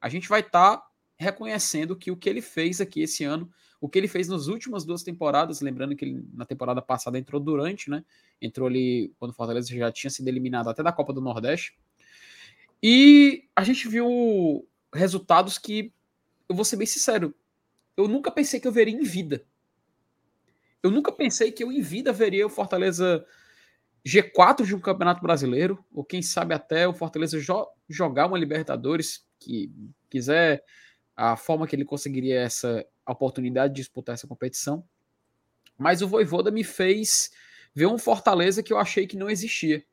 A 0.00 0.08
gente 0.08 0.28
vai 0.28 0.40
estar 0.40 0.76
tá 0.76 0.90
reconhecendo 1.16 1.96
que 1.96 2.10
o 2.10 2.16
que 2.16 2.28
ele 2.28 2.42
fez 2.42 2.80
aqui 2.80 3.02
esse 3.02 3.24
ano 3.24 3.52
o 3.82 3.88
que 3.88 3.98
ele 3.98 4.06
fez 4.06 4.28
nas 4.28 4.46
últimas 4.46 4.84
duas 4.84 5.02
temporadas, 5.02 5.60
lembrando 5.60 5.96
que 5.96 6.04
ele 6.04 6.24
na 6.32 6.46
temporada 6.46 6.80
passada 6.80 7.18
entrou 7.18 7.40
durante, 7.40 7.90
né? 7.90 8.04
Entrou 8.40 8.68
ali 8.68 9.12
quando 9.18 9.32
o 9.32 9.34
Fortaleza 9.34 9.74
já 9.74 9.90
tinha 9.90 10.08
sido 10.08 10.28
eliminado 10.28 10.70
até 10.70 10.84
da 10.84 10.92
Copa 10.92 11.12
do 11.12 11.20
Nordeste. 11.20 11.76
E 12.80 13.48
a 13.56 13.64
gente 13.64 13.88
viu 13.88 14.64
resultados 14.94 15.58
que, 15.58 15.92
eu 16.48 16.54
vou 16.54 16.64
ser 16.64 16.76
bem 16.76 16.86
sincero, 16.86 17.34
eu 17.96 18.06
nunca 18.06 18.30
pensei 18.30 18.60
que 18.60 18.68
eu 18.68 18.72
veria 18.72 18.94
em 18.94 19.02
vida. 19.02 19.44
Eu 20.80 20.92
nunca 20.92 21.10
pensei 21.10 21.50
que 21.50 21.64
eu 21.64 21.72
em 21.72 21.80
vida 21.80 22.12
veria 22.12 22.46
o 22.46 22.50
Fortaleza 22.50 23.26
G4 24.06 24.66
de 24.66 24.74
um 24.74 24.80
Campeonato 24.80 25.22
Brasileiro, 25.22 25.84
ou 25.92 26.04
quem 26.04 26.22
sabe 26.22 26.54
até 26.54 26.88
o 26.88 26.94
Fortaleza 26.94 27.38
jo 27.38 27.66
jogar 27.88 28.26
uma 28.26 28.38
Libertadores, 28.38 29.24
que 29.38 29.70
quiser 30.10 30.64
a 31.16 31.36
forma 31.36 31.66
que 31.66 31.76
ele 31.76 31.84
conseguiria 31.84 32.40
essa 32.40 32.84
oportunidade 33.06 33.74
de 33.74 33.80
disputar 33.80 34.14
essa 34.14 34.26
competição. 34.26 34.84
Mas 35.78 36.02
o 36.02 36.08
Voivoda 36.08 36.50
me 36.50 36.64
fez 36.64 37.30
ver 37.74 37.86
um 37.86 37.98
Fortaleza 37.98 38.62
que 38.62 38.72
eu 38.72 38.78
achei 38.78 39.06
que 39.06 39.16
não 39.16 39.30
existia. 39.30 39.84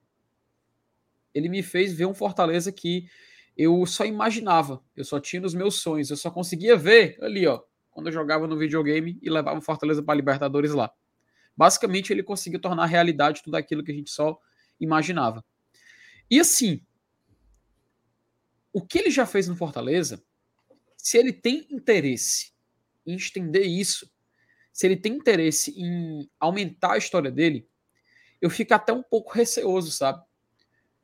Ele 1.33 1.49
me 1.49 1.61
fez 1.61 1.93
ver 1.93 2.05
um 2.05 2.13
Fortaleza 2.13 2.71
que 2.71 3.07
eu 3.55 3.85
só 3.85 4.05
imaginava, 4.05 4.81
eu 4.95 5.03
só 5.03 5.19
tinha 5.19 5.41
nos 5.41 5.53
meus 5.53 5.75
sonhos, 5.75 6.09
eu 6.09 6.17
só 6.17 6.31
conseguia 6.31 6.77
ver 6.77 7.17
ali, 7.21 7.45
ó, 7.45 7.61
quando 7.91 8.07
eu 8.07 8.13
jogava 8.13 8.47
no 8.47 8.57
videogame 8.57 9.19
e 9.21 9.29
levava 9.29 9.59
o 9.59 9.61
Fortaleza 9.61 10.01
para 10.01 10.15
Libertadores 10.15 10.71
lá. 10.71 10.91
Basicamente, 11.59 12.13
ele 12.13 12.23
conseguiu 12.23 12.57
tornar 12.57 12.85
realidade 12.85 13.43
tudo 13.43 13.55
aquilo 13.55 13.83
que 13.83 13.91
a 13.91 13.93
gente 13.93 14.09
só 14.09 14.39
imaginava. 14.79 15.43
E 16.31 16.39
assim, 16.39 16.81
o 18.71 18.81
que 18.81 18.97
ele 18.97 19.11
já 19.11 19.25
fez 19.25 19.45
no 19.45 19.57
Fortaleza, 19.57 20.23
se 20.95 21.17
ele 21.17 21.33
tem 21.33 21.67
interesse 21.69 22.53
em 23.05 23.13
estender 23.13 23.67
isso, 23.67 24.09
se 24.71 24.87
ele 24.87 24.95
tem 24.95 25.17
interesse 25.17 25.77
em 25.77 26.29
aumentar 26.39 26.93
a 26.93 26.97
história 26.97 27.29
dele, 27.29 27.67
eu 28.41 28.49
fico 28.49 28.73
até 28.73 28.93
um 28.93 29.03
pouco 29.03 29.33
receoso, 29.33 29.91
sabe? 29.91 30.23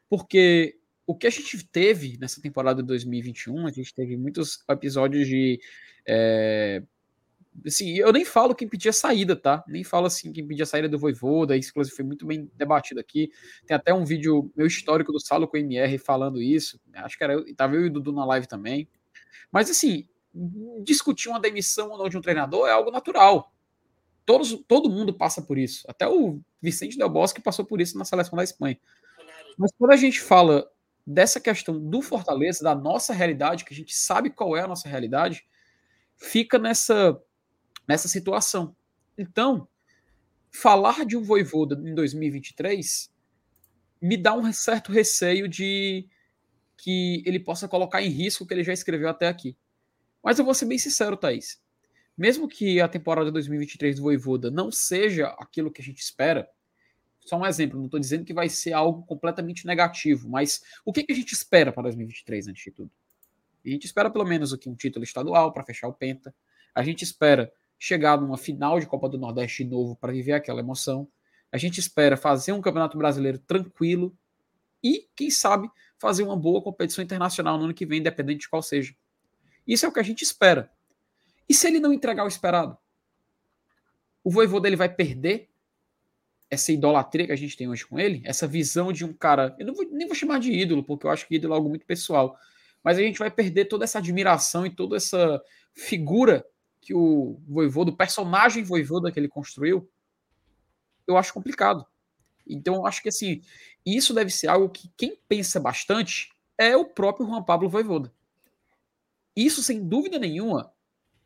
Porque 0.07 0.79
o 1.05 1.17
que 1.17 1.27
a 1.27 1.29
gente 1.29 1.67
teve 1.67 2.17
nessa 2.17 2.41
temporada 2.41 2.81
de 2.81 2.87
2021, 2.87 3.67
a 3.67 3.71
gente 3.73 3.93
teve 3.93 4.15
muitos 4.15 4.63
episódios 4.69 5.27
de. 5.27 5.59
É, 6.07 6.81
assim, 7.65 7.95
eu 7.97 8.11
nem 8.11 8.25
falo 8.25 8.55
quem 8.55 8.67
pedia 8.67 8.91
saída, 8.91 9.35
tá? 9.35 9.63
Nem 9.67 9.83
falo 9.83 10.07
assim 10.07 10.31
quem 10.31 10.45
pedia 10.47 10.65
saída 10.65 10.89
do 10.89 10.97
Voivoda, 10.97 11.55
isso 11.55 11.69
inclusive 11.69 11.95
foi 11.95 12.05
muito 12.05 12.25
bem 12.25 12.49
debatido 12.55 12.99
aqui. 12.99 13.31
Tem 13.65 13.75
até 13.75 13.93
um 13.93 14.03
vídeo 14.03 14.51
meu 14.55 14.67
histórico 14.67 15.11
do 15.11 15.19
Salo 15.19 15.47
com 15.47 15.57
o 15.57 15.59
MR 15.59 15.97
falando 15.97 16.41
isso. 16.41 16.79
Acho 16.95 17.17
que 17.17 17.23
era 17.23 17.43
tava 17.55 17.75
eu 17.75 17.85
e 17.85 17.87
o 17.87 17.91
Dudu 17.91 18.11
na 18.11 18.25
live 18.25 18.47
também. 18.47 18.87
Mas 19.51 19.69
assim, 19.69 20.07
discutir 20.83 21.29
uma 21.29 21.39
demissão 21.39 21.89
ou 21.89 21.97
não 21.97 22.09
de 22.09 22.17
um 22.17 22.21
treinador 22.21 22.67
é 22.67 22.71
algo 22.71 22.91
natural. 22.91 23.53
Todos, 24.25 24.53
todo 24.67 24.89
mundo 24.89 25.13
passa 25.13 25.41
por 25.41 25.57
isso. 25.57 25.85
Até 25.87 26.07
o 26.07 26.41
Vicente 26.61 26.97
Del 26.97 27.09
Bosque 27.09 27.41
passou 27.41 27.63
por 27.63 27.79
isso 27.79 27.97
na 27.97 28.05
seleção 28.05 28.35
da 28.35 28.43
Espanha. 28.43 28.77
Mas 29.57 29.71
quando 29.77 29.91
a 29.91 29.95
gente 29.95 30.19
fala 30.19 30.67
dessa 31.05 31.39
questão 31.39 31.79
do 31.79 32.01
Fortaleza, 32.01 32.63
da 32.63 32.73
nossa 32.73 33.13
realidade, 33.13 33.63
que 33.63 33.73
a 33.73 33.77
gente 33.77 33.93
sabe 33.95 34.31
qual 34.31 34.57
é 34.57 34.61
a 34.61 34.67
nossa 34.67 34.89
realidade, 34.89 35.45
fica 36.17 36.57
nessa, 36.57 37.21
nessa 37.87 38.07
situação. 38.07 38.75
Então, 39.17 39.67
falar 40.51 41.05
de 41.05 41.17
um 41.17 41.23
Voivoda 41.23 41.75
em 41.87 41.93
2023 41.93 43.13
me 44.01 44.17
dá 44.17 44.33
um 44.33 44.51
certo 44.53 44.91
receio 44.91 45.47
de 45.47 46.07
que 46.77 47.23
ele 47.25 47.39
possa 47.39 47.67
colocar 47.67 48.01
em 48.01 48.09
risco 48.09 48.43
o 48.43 48.47
que 48.47 48.53
ele 48.53 48.63
já 48.63 48.73
escreveu 48.73 49.09
até 49.09 49.27
aqui. 49.27 49.57
Mas 50.23 50.37
eu 50.37 50.45
vou 50.45 50.53
ser 50.53 50.65
bem 50.65 50.77
sincero, 50.77 51.17
Thaís. 51.17 51.61
Mesmo 52.17 52.47
que 52.47 52.79
a 52.79 52.87
temporada 52.87 53.31
2023 53.31 53.97
do 53.97 54.03
Voivoda 54.03 54.49
não 54.49 54.71
seja 54.71 55.27
aquilo 55.39 55.71
que 55.71 55.81
a 55.81 55.83
gente 55.83 55.99
espera, 55.99 56.49
só 57.19 57.37
um 57.37 57.45
exemplo, 57.45 57.77
não 57.77 57.85
estou 57.85 57.99
dizendo 57.99 58.23
que 58.23 58.33
vai 58.33 58.47
ser 58.47 58.73
algo 58.73 59.03
completamente 59.03 59.65
negativo, 59.65 60.29
mas 60.29 60.61
o 60.85 60.93
que, 60.93 61.03
que 61.03 61.11
a 61.11 61.15
gente 61.15 61.33
espera 61.33 61.71
para 61.71 61.83
2023, 61.83 62.47
antes 62.47 62.63
de 62.63 62.71
tudo? 62.71 62.91
A 63.65 63.69
gente 63.69 63.85
espera 63.85 64.11
pelo 64.11 64.25
menos 64.25 64.53
aqui 64.53 64.69
um 64.69 64.75
título 64.75 65.03
estadual 65.03 65.51
para 65.51 65.65
fechar 65.65 65.87
o 65.87 65.93
Penta. 65.93 66.33
A 66.73 66.83
gente 66.83 67.03
espera 67.03 67.51
chegar 67.77 68.19
numa 68.19 68.37
final 68.37 68.79
de 68.79 68.85
Copa 68.85 69.09
do 69.09 69.17
Nordeste 69.17 69.63
de 69.63 69.69
novo 69.69 69.95
para 69.95 70.11
viver 70.11 70.33
aquela 70.33 70.59
emoção. 70.59 71.07
A 71.51 71.57
gente 71.57 71.79
espera 71.79 72.17
fazer 72.17 72.51
um 72.51 72.61
Campeonato 72.61 72.97
Brasileiro 72.97 73.39
tranquilo 73.39 74.15
e, 74.83 75.07
quem 75.15 75.29
sabe, 75.29 75.69
fazer 75.97 76.23
uma 76.23 76.35
boa 76.35 76.61
competição 76.61 77.03
internacional 77.03 77.57
no 77.57 77.65
ano 77.65 77.73
que 77.73 77.85
vem, 77.85 77.99
independente 77.99 78.41
de 78.41 78.49
qual 78.49 78.61
seja. 78.61 78.95
Isso 79.67 79.85
é 79.85 79.89
o 79.89 79.91
que 79.91 79.99
a 79.99 80.03
gente 80.03 80.21
espera. 80.21 80.69
E 81.47 81.53
se 81.53 81.67
ele 81.67 81.79
não 81.79 81.93
entregar 81.93 82.23
o 82.23 82.27
esperado? 82.27 82.77
O 84.23 84.31
voivô 84.31 84.59
dele 84.59 84.75
vai 84.75 84.89
perder 84.89 85.49
essa 86.49 86.71
idolatria 86.71 87.25
que 87.25 87.31
a 87.31 87.37
gente 87.37 87.57
tem 87.57 87.67
hoje 87.67 87.85
com 87.85 87.99
ele, 87.99 88.21
essa 88.25 88.47
visão 88.47 88.91
de 88.91 89.03
um 89.03 89.13
cara. 89.13 89.55
Eu 89.59 89.65
não 89.65 89.73
vou, 89.73 89.87
nem 89.91 90.07
vou 90.07 90.15
chamar 90.15 90.39
de 90.39 90.51
ídolo, 90.51 90.83
porque 90.83 91.05
eu 91.05 91.11
acho 91.11 91.27
que 91.27 91.35
ídolo 91.35 91.53
é 91.53 91.57
algo 91.57 91.69
muito 91.69 91.85
pessoal. 91.85 92.37
Mas 92.83 92.97
a 92.97 93.01
gente 93.01 93.19
vai 93.19 93.31
perder 93.31 93.65
toda 93.65 93.83
essa 93.83 93.97
admiração 93.97 94.65
e 94.65 94.69
toda 94.69 94.95
essa 94.95 95.41
figura 95.73 96.45
que 96.85 96.93
o 96.93 97.41
voivô, 97.47 97.83
do 97.83 97.97
personagem 97.97 98.63
voivô 98.63 99.01
que 99.11 99.19
ele 99.19 99.27
construiu, 99.27 99.89
eu 101.07 101.17
acho 101.17 101.33
complicado. 101.33 101.83
Então, 102.47 102.75
eu 102.75 102.85
acho 102.85 103.01
que 103.01 103.09
assim, 103.09 103.41
isso 103.83 104.13
deve 104.13 104.29
ser 104.29 104.47
algo 104.47 104.69
que 104.69 104.91
quem 104.95 105.19
pensa 105.27 105.59
bastante 105.59 106.29
é 106.59 106.77
o 106.77 106.85
próprio 106.85 107.25
Juan 107.25 107.41
Pablo 107.41 107.67
Voivoda. 107.67 108.13
Isso, 109.35 109.63
sem 109.63 109.83
dúvida 109.83 110.19
nenhuma, 110.19 110.71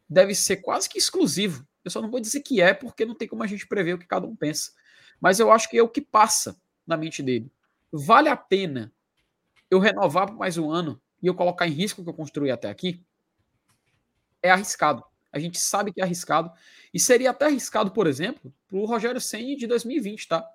deve 0.09 0.33
ser 0.33 0.57
quase 0.57 0.87
que 0.87 0.97
exclusivo. 0.97 1.67
Eu 1.83 1.91
só 1.91 2.01
não 2.01 2.09
vou 2.09 2.21
dizer 2.21 2.39
que 2.39 2.61
é, 2.61 2.73
porque 2.73 3.05
não 3.05 3.13
tem 3.13 3.27
como 3.27 3.43
a 3.43 3.47
gente 3.47 3.67
prever 3.67 3.95
o 3.95 3.99
que 3.99 4.07
cada 4.07 4.25
um 4.25 4.35
pensa. 4.35 4.71
Mas 5.19 5.41
eu 5.41 5.51
acho 5.51 5.69
que 5.69 5.77
é 5.77 5.83
o 5.83 5.89
que 5.89 6.01
passa 6.01 6.59
na 6.87 6.95
mente 6.95 7.21
dele. 7.21 7.51
Vale 7.91 8.29
a 8.29 8.37
pena 8.37 8.93
eu 9.69 9.77
renovar 9.77 10.27
por 10.27 10.37
mais 10.37 10.57
um 10.57 10.71
ano 10.71 11.01
e 11.21 11.27
eu 11.27 11.35
colocar 11.35 11.67
em 11.67 11.71
risco 11.71 12.01
o 12.01 12.03
que 12.03 12.09
eu 12.09 12.13
construí 12.13 12.49
até 12.49 12.69
aqui? 12.69 13.03
É 14.41 14.49
arriscado. 14.49 15.03
A 15.31 15.39
gente 15.39 15.59
sabe 15.59 15.93
que 15.93 16.01
é 16.01 16.03
arriscado. 16.03 16.51
E 16.93 16.99
seria 16.99 17.31
até 17.31 17.45
arriscado, 17.45 17.91
por 17.91 18.07
exemplo, 18.07 18.53
para 18.67 18.77
o 18.77 18.85
Rogério 18.85 19.21
Senni 19.21 19.55
de 19.55 19.67
2020, 19.67 20.27
tá? 20.27 20.49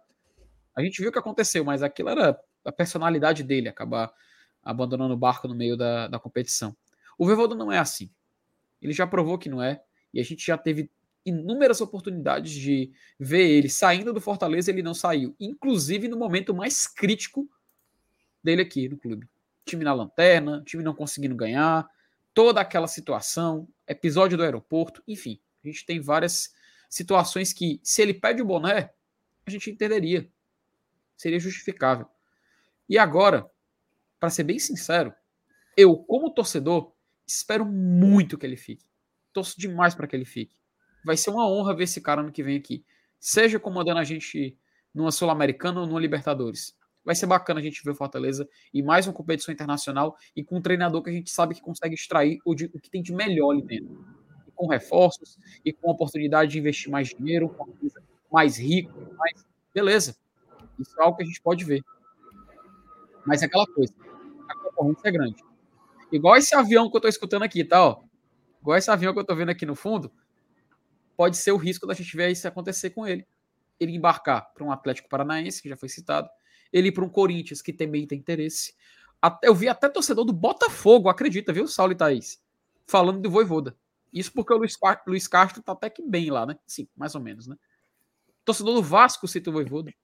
A 0.76 0.82
gente 0.82 1.00
viu 1.00 1.10
o 1.10 1.12
que 1.12 1.18
aconteceu, 1.18 1.64
mas 1.64 1.82
aquilo 1.82 2.08
era 2.08 2.38
a 2.64 2.72
personalidade 2.72 3.42
dele, 3.42 3.68
acabar 3.68 4.12
abandonando 4.62 5.14
o 5.14 5.16
barco 5.16 5.46
no 5.46 5.54
meio 5.54 5.76
da, 5.76 6.08
da 6.08 6.18
competição. 6.18 6.76
O 7.18 7.26
Voivoda 7.26 7.54
não 7.54 7.70
é 7.70 7.78
assim. 7.78 8.10
Ele 8.82 8.92
já 8.92 9.06
provou 9.06 9.38
que 9.38 9.48
não 9.48 9.62
é. 9.62 9.82
E 10.12 10.20
a 10.20 10.24
gente 10.24 10.44
já 10.44 10.58
teve 10.58 10.90
inúmeras 11.24 11.80
oportunidades 11.80 12.52
de 12.52 12.92
ver 13.18 13.48
ele 13.48 13.68
saindo 13.68 14.12
do 14.12 14.20
Fortaleza, 14.20 14.70
ele 14.70 14.82
não 14.82 14.94
saiu. 14.94 15.34
Inclusive 15.38 16.08
no 16.08 16.18
momento 16.18 16.54
mais 16.54 16.86
crítico 16.86 17.48
dele 18.42 18.62
aqui 18.62 18.88
no 18.88 18.98
clube. 18.98 19.28
Time 19.64 19.84
na 19.84 19.94
lanterna, 19.94 20.62
time 20.66 20.82
não 20.82 20.94
conseguindo 20.94 21.34
ganhar, 21.34 21.88
toda 22.34 22.60
aquela 22.60 22.86
situação, 22.86 23.66
episódio 23.86 24.36
do 24.36 24.42
aeroporto, 24.42 25.02
enfim. 25.06 25.40
A 25.64 25.68
gente 25.68 25.84
tem 25.84 26.00
várias 26.00 26.54
situações 26.88 27.52
que, 27.52 27.80
se 27.82 28.02
ele 28.02 28.14
pede 28.14 28.42
o 28.42 28.44
boné, 28.44 28.92
a 29.46 29.50
gente 29.50 29.70
entenderia. 29.70 30.30
Seria 31.16 31.38
justificável. 31.38 32.06
E 32.88 32.98
agora, 32.98 33.50
para 34.18 34.30
ser 34.30 34.44
bem 34.44 34.58
sincero, 34.58 35.14
eu, 35.76 35.96
como 35.96 36.30
torcedor, 36.30 36.94
Espero 37.26 37.64
muito 37.64 38.36
que 38.36 38.44
ele 38.44 38.56
fique. 38.56 38.84
Torço 39.32 39.58
demais 39.58 39.94
para 39.94 40.06
que 40.06 40.14
ele 40.14 40.24
fique. 40.24 40.56
Vai 41.04 41.16
ser 41.16 41.30
uma 41.30 41.48
honra 41.48 41.74
ver 41.74 41.84
esse 41.84 42.00
cara 42.00 42.20
ano 42.20 42.32
que 42.32 42.42
vem 42.42 42.56
aqui. 42.56 42.84
seja 43.18 43.58
comandando 43.58 44.00
a 44.00 44.04
gente 44.04 44.58
numa 44.92 45.10
Sul-Americana 45.10 45.80
ou 45.80 45.86
numa 45.86 46.00
Libertadores. 46.00 46.76
Vai 47.04 47.14
ser 47.14 47.26
bacana 47.26 47.60
a 47.60 47.62
gente 47.62 47.84
ver 47.84 47.90
o 47.90 47.94
Fortaleza 47.94 48.48
em 48.72 48.82
mais 48.82 49.06
uma 49.06 49.12
competição 49.12 49.52
internacional 49.52 50.16
e 50.34 50.42
com 50.42 50.56
um 50.56 50.62
treinador 50.62 51.02
que 51.02 51.10
a 51.10 51.12
gente 51.12 51.30
sabe 51.30 51.54
que 51.54 51.60
consegue 51.60 51.94
extrair 51.94 52.38
o, 52.44 52.54
de, 52.54 52.70
o 52.72 52.80
que 52.80 52.88
tem 52.88 53.02
de 53.02 53.12
melhor 53.12 53.50
ali 53.50 53.62
dentro. 53.62 54.04
E 54.48 54.50
com 54.52 54.66
reforços 54.66 55.38
e 55.64 55.72
com 55.72 55.90
a 55.90 55.92
oportunidade 55.92 56.52
de 56.52 56.58
investir 56.58 56.90
mais 56.90 57.08
dinheiro, 57.08 57.50
com 57.50 57.66
coisa 57.66 58.02
mais 58.32 58.58
rico, 58.58 58.92
mais. 59.16 59.46
Beleza. 59.72 60.16
Isso 60.78 60.98
é 60.98 61.04
algo 61.04 61.16
que 61.16 61.22
a 61.22 61.26
gente 61.26 61.40
pode 61.40 61.64
ver. 61.64 61.82
Mas 63.26 63.42
é 63.42 63.46
aquela 63.46 63.66
coisa. 63.66 63.92
A 64.48 64.54
concorrência 64.56 65.08
é 65.08 65.12
grande. 65.12 65.44
Igual 66.10 66.36
esse 66.36 66.54
avião 66.54 66.90
que 66.90 66.96
eu 66.96 67.00
tô 67.00 67.08
escutando 67.08 67.42
aqui, 67.42 67.64
tá? 67.64 67.84
Ó. 67.84 68.02
Igual 68.62 68.78
esse 68.78 68.90
avião 68.90 69.12
que 69.12 69.20
eu 69.20 69.24
tô 69.24 69.34
vendo 69.34 69.50
aqui 69.50 69.66
no 69.66 69.74
fundo. 69.74 70.10
Pode 71.16 71.36
ser 71.36 71.52
o 71.52 71.56
risco 71.56 71.86
da 71.86 71.94
gente 71.94 72.16
ver 72.16 72.30
isso 72.30 72.48
acontecer 72.48 72.90
com 72.90 73.06
ele. 73.06 73.26
Ele 73.78 73.94
embarcar 73.94 74.52
para 74.54 74.64
um 74.64 74.72
Atlético 74.72 75.08
Paranaense, 75.08 75.62
que 75.62 75.68
já 75.68 75.76
foi 75.76 75.88
citado. 75.88 76.28
Ele 76.74 76.88
ir 76.88 76.92
para 76.92 77.04
um 77.04 77.08
Corinthians, 77.08 77.62
que 77.62 77.72
também 77.72 78.04
tem 78.04 78.18
interesse. 78.18 78.74
Eu 79.40 79.54
vi 79.54 79.68
até 79.68 79.88
torcedor 79.88 80.24
do 80.24 80.32
Botafogo, 80.32 81.08
acredita, 81.08 81.52
viu, 81.52 81.68
Saulo 81.68 81.92
e 81.92 81.96
Thaís? 81.96 82.42
Falando 82.84 83.20
do 83.20 83.30
Voivoda. 83.30 83.78
Isso 84.12 84.32
porque 84.32 84.52
o 84.52 84.56
Luiz, 84.56 84.76
Luiz 85.06 85.28
Castro 85.28 85.62
tá 85.62 85.70
até 85.70 85.88
que 85.88 86.02
bem 86.02 86.30
lá, 86.30 86.44
né? 86.44 86.58
Sim, 86.66 86.88
mais 86.96 87.14
ou 87.14 87.20
menos, 87.20 87.46
né? 87.46 87.56
Torcedor 88.44 88.74
do 88.74 88.82
Vasco 88.82 89.28
cita 89.28 89.50
o 89.50 89.52
Voivoda. 89.52 89.94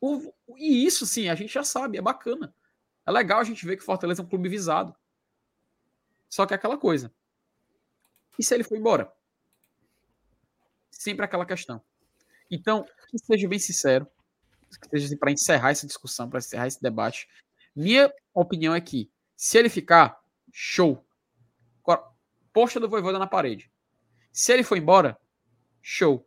O, 0.00 0.30
e 0.58 0.84
isso, 0.84 1.06
sim, 1.06 1.30
a 1.30 1.34
gente 1.34 1.54
já 1.54 1.64
sabe, 1.64 1.96
é 1.96 2.02
bacana. 2.02 2.54
É 3.06 3.10
legal 3.10 3.40
a 3.40 3.44
gente 3.44 3.64
ver 3.64 3.78
que 3.78 3.82
Fortaleza 3.82 4.20
é 4.20 4.24
um 4.24 4.28
clube 4.28 4.50
visado. 4.50 4.94
Só 6.28 6.44
que 6.44 6.52
é 6.52 6.56
aquela 6.56 6.76
coisa. 6.76 7.10
E 8.38 8.44
se 8.44 8.54
ele 8.54 8.64
for 8.64 8.76
embora? 8.76 9.10
Sempre 10.90 11.24
aquela 11.24 11.46
questão. 11.46 11.82
Então, 12.50 12.84
que 13.08 13.18
seja 13.18 13.48
bem 13.48 13.58
sincero, 13.58 14.06
assim, 14.92 15.16
para 15.16 15.32
encerrar 15.32 15.70
essa 15.70 15.86
discussão, 15.86 16.28
para 16.28 16.38
encerrar 16.38 16.66
esse 16.66 16.82
debate. 16.82 17.28
Minha 17.74 18.12
opinião 18.32 18.74
é 18.74 18.80
que, 18.80 19.10
se 19.36 19.58
ele 19.58 19.68
ficar, 19.68 20.20
show. 20.52 21.04
Posta 22.52 22.78
do 22.78 22.88
Voivoda 22.88 23.18
na 23.18 23.26
parede. 23.26 23.68
Se 24.32 24.52
ele 24.52 24.62
for 24.62 24.78
embora, 24.78 25.18
show. 25.82 26.24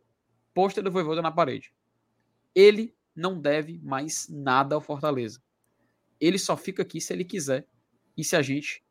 Posta 0.52 0.82
do 0.82 0.90
Voivoda 0.90 1.22
na 1.22 1.32
parede. 1.32 1.72
Ele 2.54 2.94
não 3.14 3.40
deve 3.40 3.78
mais 3.82 4.28
nada 4.28 4.74
ao 4.74 4.80
Fortaleza. 4.80 5.42
Ele 6.20 6.38
só 6.38 6.56
fica 6.56 6.82
aqui 6.82 7.00
se 7.00 7.12
ele 7.12 7.24
quiser 7.24 7.66
e 8.16 8.22
se 8.22 8.36
a 8.36 8.42
gente 8.42 8.84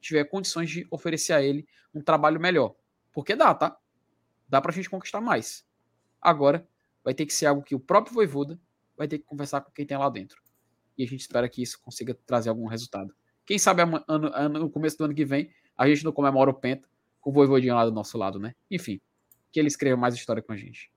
tiver 0.00 0.24
condições 0.24 0.70
de 0.70 0.86
oferecer 0.90 1.32
a 1.32 1.42
ele 1.42 1.66
um 1.94 2.00
trabalho 2.00 2.40
melhor. 2.40 2.74
Porque 3.12 3.36
dá, 3.36 3.54
tá? 3.54 3.78
Dá 4.48 4.60
pra 4.60 4.72
gente 4.72 4.88
conquistar 4.88 5.20
mais. 5.20 5.66
Agora, 6.20 6.66
vai 7.04 7.12
ter 7.12 7.26
que 7.26 7.34
ser 7.34 7.46
algo 7.46 7.62
que 7.62 7.74
o 7.74 7.80
próprio 7.80 8.14
Voivoda 8.14 8.58
vai 8.98 9.08
ter 9.08 9.18
que 9.18 9.24
conversar 9.24 9.60
com 9.60 9.70
quem 9.70 9.86
tem 9.86 9.96
lá 9.96 10.10
dentro. 10.10 10.42
E 10.96 11.04
a 11.04 11.06
gente 11.06 11.20
espera 11.20 11.48
que 11.48 11.62
isso 11.62 11.80
consiga 11.80 12.12
trazer 12.26 12.50
algum 12.50 12.66
resultado. 12.66 13.14
Quem 13.46 13.58
sabe 13.58 13.80
ano, 13.82 14.04
ano, 14.08 14.48
no 14.58 14.68
começo 14.68 14.98
do 14.98 15.04
ano 15.04 15.14
que 15.14 15.24
vem 15.24 15.50
a 15.78 15.88
gente 15.88 16.04
não 16.04 16.12
comemora 16.12 16.50
o 16.50 16.54
Penta 16.54 16.88
com 17.20 17.30
o 17.30 17.32
Voivodinho 17.32 17.74
lá 17.76 17.84
do 17.84 17.92
nosso 17.92 18.18
lado, 18.18 18.40
né? 18.40 18.54
Enfim, 18.68 19.00
que 19.52 19.60
ele 19.60 19.68
escreva 19.68 19.96
mais 19.96 20.14
história 20.14 20.42
com 20.42 20.52
a 20.52 20.56
gente. 20.56 20.90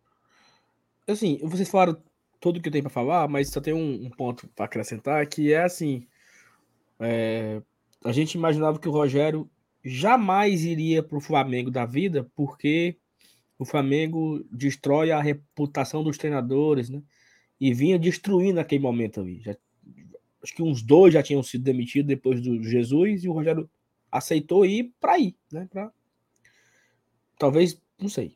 Assim, 1.07 1.40
vocês 1.44 1.69
falaram 1.69 2.02
tudo 2.40 2.60
que 2.60 2.68
eu 2.68 2.72
tenho 2.72 2.84
para 2.84 2.91
falar, 2.91 3.28
mas 3.28 3.49
só 3.49 3.61
tem 3.61 3.73
um, 3.73 4.06
um 4.06 4.10
ponto 4.10 4.48
para 4.49 4.65
acrescentar 4.65 5.26
que 5.28 5.53
é 5.53 5.64
assim: 5.64 6.07
é, 6.99 7.61
a 8.03 8.11
gente 8.11 8.34
imaginava 8.34 8.80
que 8.80 8.90
o 8.90 8.91
Rogério 8.91 9.49
jamais 9.84 10.64
iria 10.64 11.03
para 11.03 11.18
o 11.18 11.22
Flamengo 11.22 11.69
da 11.69 11.86
vida, 11.86 12.30
porque 12.36 12.98
o 13.60 13.65
Flamengo 13.65 14.44
destrói 14.52 15.11
a 15.11 15.22
reputação 15.22 16.03
dos 16.03 16.18
treinadores, 16.18 16.90
né? 16.90 17.03
E 17.62 17.74
vinha 17.74 18.00
destruindo 18.00 18.56
naquele 18.56 18.82
momento 18.82 19.22
ali. 19.22 19.40
Já, 19.42 19.56
acho 20.44 20.56
que 20.56 20.64
uns 20.64 20.82
dois 20.82 21.14
já 21.14 21.22
tinham 21.22 21.44
sido 21.44 21.64
demitidos 21.64 22.08
depois 22.08 22.42
do 22.42 22.64
Jesus 22.64 23.24
e 23.24 23.30
o 23.30 23.34
Rogério 23.34 23.70
aceitou 24.12 24.66
ir 24.66 24.92
para 25.00 25.20
ir, 25.20 25.36
né? 25.52 25.68
Pra, 25.70 25.92
talvez, 27.38 27.80
não 28.00 28.10
sei. 28.10 28.36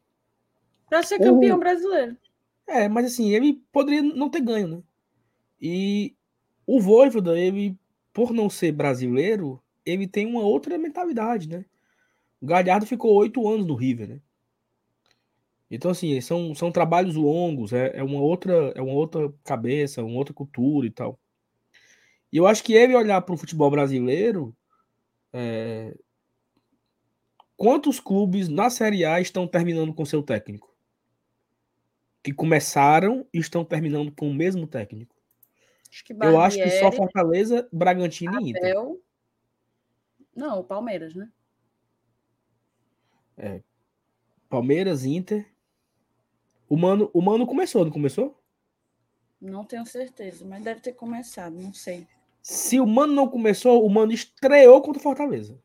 Para 0.87 1.01
ser 1.03 1.17
campeão 1.17 1.57
o, 1.57 1.59
brasileiro. 1.59 2.15
É, 2.67 2.87
mas 2.87 3.07
assim, 3.07 3.33
ele 3.33 3.61
poderia 3.71 4.01
não 4.01 4.29
ter 4.29 4.41
ganho, 4.41 4.67
né? 4.67 4.83
E 5.59 6.15
o 6.65 6.79
Voivoda, 6.79 7.37
ele, 7.37 7.77
por 8.13 8.31
não 8.31 8.49
ser 8.49 8.71
brasileiro, 8.71 9.61
ele 9.85 10.07
tem 10.07 10.25
uma 10.25 10.41
outra 10.41 10.77
mentalidade, 10.77 11.49
né? 11.49 11.65
O 12.39 12.45
Galhardo 12.45 12.85
ficou 12.85 13.13
oito 13.15 13.47
anos 13.47 13.65
no 13.65 13.75
River, 13.75 14.07
né? 14.07 14.21
Então, 15.69 15.91
assim, 15.91 16.19
são, 16.21 16.53
são 16.53 16.71
trabalhos 16.71 17.15
longos, 17.15 17.73
é, 17.73 17.97
é, 17.97 18.03
uma 18.03 18.21
outra, 18.21 18.71
é 18.75 18.81
uma 18.81 18.93
outra 18.93 19.33
cabeça, 19.43 20.03
uma 20.03 20.17
outra 20.17 20.33
cultura 20.33 20.85
e 20.87 20.91
tal. 20.91 21.19
E 22.31 22.37
eu 22.37 22.45
acho 22.45 22.63
que 22.63 22.73
ele 22.73 22.95
olhar 22.95 23.21
para 23.21 23.33
o 23.33 23.37
futebol 23.37 23.71
brasileiro, 23.71 24.55
é... 25.33 25.95
quantos 27.57 27.99
clubes 27.99 28.47
na 28.47 28.69
Série 28.69 29.05
A 29.05 29.19
estão 29.19 29.47
terminando 29.47 29.93
com 29.93 30.05
seu 30.05 30.21
técnico? 30.21 30.75
que 32.25 32.33
começaram 32.33 33.23
e 33.31 33.37
estão 33.37 33.63
terminando 33.63 34.11
com 34.11 34.27
o 34.27 34.33
mesmo 34.33 34.65
técnico. 34.65 35.15
Acho 35.91 36.03
eu 36.23 36.39
acho 36.41 36.57
que 36.57 36.69
só 36.71 36.91
Fortaleza, 36.91 37.69
Bragantino 37.71 38.31
Abel... 38.31 38.47
e 38.47 38.49
Inter. 38.49 38.75
Não, 40.35 40.59
o 40.59 40.63
Palmeiras, 40.63 41.13
né? 41.13 41.31
É. 43.37 43.61
Palmeiras, 44.49 45.05
Inter. 45.05 45.47
O 46.67 46.75
Mano, 46.75 47.09
o 47.13 47.21
Mano 47.21 47.45
começou, 47.45 47.85
não 47.85 47.91
começou? 47.91 48.39
Não 49.39 49.63
tenho 49.63 49.85
certeza, 49.85 50.45
mas 50.45 50.63
deve 50.63 50.79
ter 50.79 50.93
começado, 50.93 51.53
não 51.53 51.73
sei. 51.73 52.07
Se 52.41 52.79
o 52.79 52.85
Mano 52.85 53.13
não 53.13 53.27
começou, 53.27 53.85
o 53.85 53.89
Mano 53.89 54.11
estreou 54.11 54.81
contra 54.81 54.99
o 54.99 55.03
Fortaleza. 55.03 55.59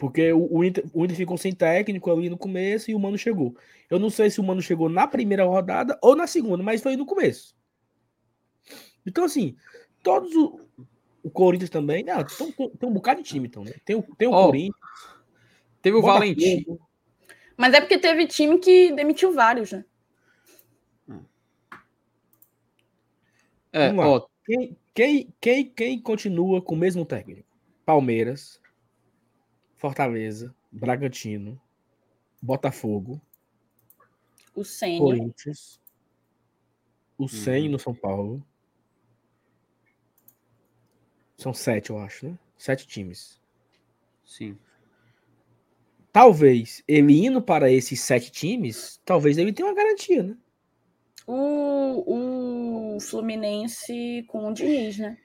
Porque 0.00 0.32
o, 0.32 0.48
o, 0.50 0.64
Inter, 0.64 0.84
o 0.94 1.04
Inter 1.04 1.16
ficou 1.16 1.36
sem 1.36 1.52
técnico 1.52 2.10
ali 2.10 2.30
no 2.30 2.38
começo 2.38 2.90
e 2.90 2.94
o 2.94 2.98
Mano 2.98 3.18
chegou. 3.18 3.54
Eu 3.90 3.98
não 3.98 4.08
sei 4.08 4.30
se 4.30 4.40
o 4.40 4.42
Mano 4.42 4.62
chegou 4.62 4.88
na 4.88 5.06
primeira 5.06 5.44
rodada 5.44 5.98
ou 6.00 6.16
na 6.16 6.26
segunda, 6.26 6.62
mas 6.62 6.80
foi 6.80 6.96
no 6.96 7.04
começo. 7.04 7.54
Então, 9.04 9.24
assim, 9.24 9.56
todos 10.02 10.34
o, 10.34 10.60
Corinthians 11.40 11.70
também. 11.70 12.04
Né, 12.04 12.12
tem, 12.36 12.52
tem, 12.52 12.88
um 12.88 12.92
bocado 12.92 13.22
de 13.22 13.28
time, 13.28 13.48
então, 13.48 13.64
né? 13.64 13.72
Tem, 13.82 14.00
tem 14.02 14.28
o 14.28 14.32
oh, 14.32 14.46
Corinthians. 14.46 14.76
Teve 15.80 15.96
o 15.96 16.02
Valentim. 16.02 16.78
Mas 17.56 17.72
é 17.72 17.80
porque 17.80 17.98
teve 17.98 18.26
time 18.26 18.58
que 18.58 18.92
demitiu 18.92 19.32
vários, 19.32 19.72
né? 19.72 19.84
É, 23.72 23.92
ó, 23.92 24.26
quem, 24.44 24.76
quem, 24.92 25.34
quem, 25.40 25.70
quem 25.70 26.02
continua 26.02 26.60
com 26.60 26.74
o 26.74 26.78
mesmo 26.78 27.06
técnico? 27.06 27.48
Palmeiras, 27.86 28.60
Fortaleza, 29.76 30.54
Bragantino, 30.70 31.58
Botafogo, 32.42 33.20
o 34.54 34.64
Senna, 34.64 34.98
Corinthians, 34.98 35.80
o 37.16 37.28
Senna 37.28 37.66
uhum. 37.66 37.70
no 37.72 37.78
São 37.78 37.94
Paulo. 37.94 38.44
São 41.40 41.54
sete, 41.54 41.88
eu 41.88 41.98
acho, 41.98 42.26
né? 42.26 42.38
Sete 42.54 42.86
times. 42.86 43.40
Sim. 44.22 44.58
Talvez 46.12 46.84
ele 46.86 47.24
indo 47.24 47.40
para 47.40 47.72
esses 47.72 47.98
sete 48.02 48.30
times, 48.30 49.00
talvez 49.06 49.38
ele 49.38 49.50
tenha 49.50 49.66
uma 49.66 49.74
garantia, 49.74 50.22
né? 50.22 50.36
O, 51.26 52.96
o 52.96 53.00
Fluminense 53.00 54.22
com 54.28 54.50
o 54.50 54.52
Diniz, 54.52 54.98
né? 54.98 55.16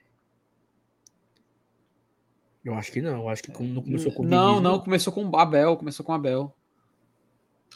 Eu 2.64 2.72
acho 2.72 2.90
que 2.92 3.02
não. 3.02 3.18
Eu 3.18 3.28
acho 3.28 3.42
que 3.42 3.50
não 3.50 3.82
começou 3.82 4.10
com 4.10 4.22
Não, 4.22 4.54
Diniz, 4.54 4.62
não, 4.62 4.80
começou 4.80 5.12
com 5.12 5.22
o 5.22 5.36
Abel, 5.36 5.76
começou 5.76 6.06
com 6.06 6.12
o 6.12 6.14
Abel. 6.14 6.56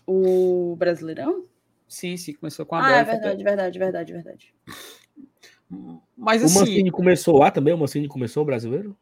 O 0.07 0.77
Brasileirão? 0.77 1.45
Sim, 1.87 2.17
sim, 2.17 2.33
começou 2.33 2.65
com 2.65 2.75
o 2.75 2.79
Abel. 2.79 2.95
Ah, 2.95 2.99
é 3.01 3.05
verdade, 3.05 3.45
verdade, 3.45 3.79
verdade, 3.79 4.13
verdade. 4.15 4.55
Mas 6.21 6.45
assim. 6.45 6.59
O 6.59 6.61
Mancini 6.61 6.91
começou 6.91 7.39
lá 7.39 7.51
também? 7.51 7.73
O 7.73 7.79
Mancini 7.79 8.07
começou 8.07 8.43
o 8.43 8.47
brasileiro? 8.47 8.95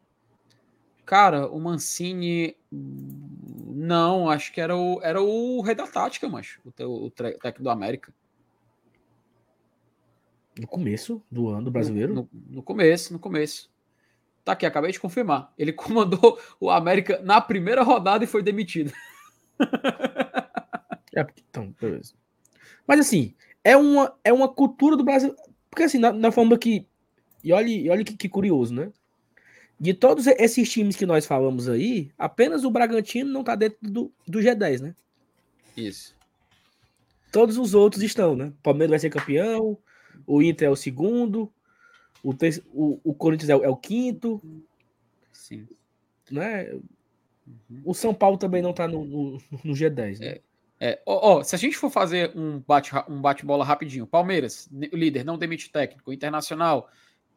Cara, 1.05 1.49
o 1.49 1.59
Mancini. 1.59 2.55
Não, 2.71 4.29
acho 4.29 4.53
que 4.53 4.61
era 4.61 4.75
o, 4.75 5.01
era 5.03 5.21
o 5.21 5.59
rei 5.61 5.75
da 5.75 5.85
tática, 5.85 6.29
mas 6.29 6.57
o, 6.63 6.83
o, 6.85 7.05
o 7.07 7.11
técnico 7.11 7.61
do 7.61 7.69
América. 7.69 8.13
No 10.57 10.65
começo 10.65 11.21
do 11.29 11.49
ano 11.49 11.69
brasileiro? 11.69 12.13
No, 12.13 12.29
no, 12.31 12.55
no 12.55 12.63
começo, 12.63 13.11
no 13.11 13.19
começo. 13.19 13.69
Tá 14.45 14.53
aqui, 14.53 14.65
acabei 14.65 14.91
de 14.91 14.99
confirmar. 14.99 15.53
Ele 15.57 15.73
comandou 15.73 16.39
o 16.57 16.69
América 16.69 17.19
na 17.21 17.41
primeira 17.41 17.83
rodada 17.83 18.23
e 18.23 18.27
foi 18.27 18.41
demitido. 18.41 18.93
é, 21.15 21.27
então, 21.49 21.75
beleza. 21.81 22.13
Mas 22.87 23.01
assim, 23.01 23.35
é 23.61 23.75
uma, 23.75 24.15
é 24.23 24.31
uma 24.31 24.47
cultura 24.47 24.95
do 24.95 25.03
Brasil. 25.03 25.35
Porque 25.69 25.83
assim, 25.83 25.97
na 25.97 26.31
forma 26.31 26.57
que. 26.57 26.87
E 27.43 27.53
olha, 27.53 27.67
e 27.67 27.89
olha 27.89 28.03
que, 28.03 28.15
que 28.15 28.29
curioso, 28.29 28.73
né? 28.73 28.91
de 29.79 29.93
todos 29.93 30.27
esses 30.27 30.69
times 30.69 30.95
que 30.95 31.05
nós 31.05 31.25
falamos 31.25 31.69
aí, 31.69 32.11
apenas 32.17 32.65
o 32.65 32.71
Bragantino 32.71 33.31
não 33.31 33.43
tá 33.43 33.55
dentro 33.55 33.77
do, 33.81 34.11
do 34.27 34.39
G10, 34.39 34.81
né? 34.81 34.95
Isso. 35.77 36.15
Todos 37.31 37.57
os 37.57 37.73
outros 37.73 38.03
estão, 38.03 38.35
né? 38.35 38.47
O 38.47 38.61
Palmeiras 38.61 38.89
vai 38.89 38.99
ser 38.99 39.09
campeão, 39.09 39.77
o 40.27 40.41
Inter 40.41 40.67
é 40.67 40.71
o 40.71 40.75
segundo, 40.75 41.51
o, 42.21 42.33
o, 42.73 42.99
o 43.03 43.13
Corinthians 43.13 43.49
é 43.49 43.55
o, 43.55 43.63
é 43.63 43.69
o, 43.69 43.77
quinto. 43.77 44.41
Sim. 45.31 45.65
Né? 46.29 46.73
Uhum. 46.73 47.81
O 47.85 47.93
São 47.93 48.13
Paulo 48.13 48.37
também 48.37 48.61
não 48.61 48.73
tá 48.73 48.85
no, 48.85 49.05
no, 49.05 49.31
no 49.63 49.73
G10, 49.73 50.19
né? 50.19 50.27
É. 50.27 50.41
É, 50.81 51.01
ó, 51.05 51.39
ó, 51.39 51.43
se 51.43 51.53
a 51.53 51.59
gente 51.59 51.75
for 51.75 51.89
fazer 51.89 52.31
um 52.37 52.63
bate-bola 52.65 53.05
um 53.09 53.19
bate 53.19 53.45
rapidinho, 53.45 54.07
Palmeiras, 54.07 54.69
líder, 54.71 55.25
não 55.25 55.37
demite 55.37 55.69
técnico, 55.69 56.13
Internacional, 56.13 56.89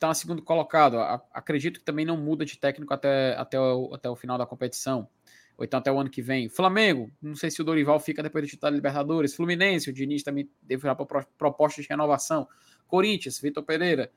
está 0.02 0.08
na 0.08 0.14
segundo 0.14 0.42
colocado. 0.42 0.96
acredito 1.32 1.78
que 1.78 1.84
também 1.84 2.04
não 2.04 2.16
muda 2.16 2.44
de 2.44 2.58
técnico 2.58 2.92
até, 2.92 3.36
até, 3.36 3.58
o, 3.58 3.94
até 3.94 4.10
o 4.10 4.16
final 4.16 4.36
da 4.36 4.44
competição. 4.44 5.08
Ou 5.56 5.64
então 5.64 5.78
até 5.78 5.92
o 5.92 5.98
ano 5.98 6.10
que 6.10 6.20
vem. 6.20 6.48
Flamengo, 6.48 7.10
não 7.20 7.36
sei 7.36 7.50
se 7.50 7.60
o 7.60 7.64
Dorival 7.64 8.00
fica 8.00 8.22
depois 8.22 8.44
do 8.44 8.48
título 8.48 8.70
da 8.70 8.74
Libertadores. 8.74 9.34
Fluminense, 9.34 9.90
o 9.90 9.92
Diniz 9.92 10.22
também 10.22 10.50
deve 10.62 10.82
virar 10.82 10.96
proposta 10.96 11.80
de 11.80 11.88
renovação. 11.88 12.48
Corinthians, 12.88 13.38
Vitor 13.38 13.62
Pereira, 13.62 14.10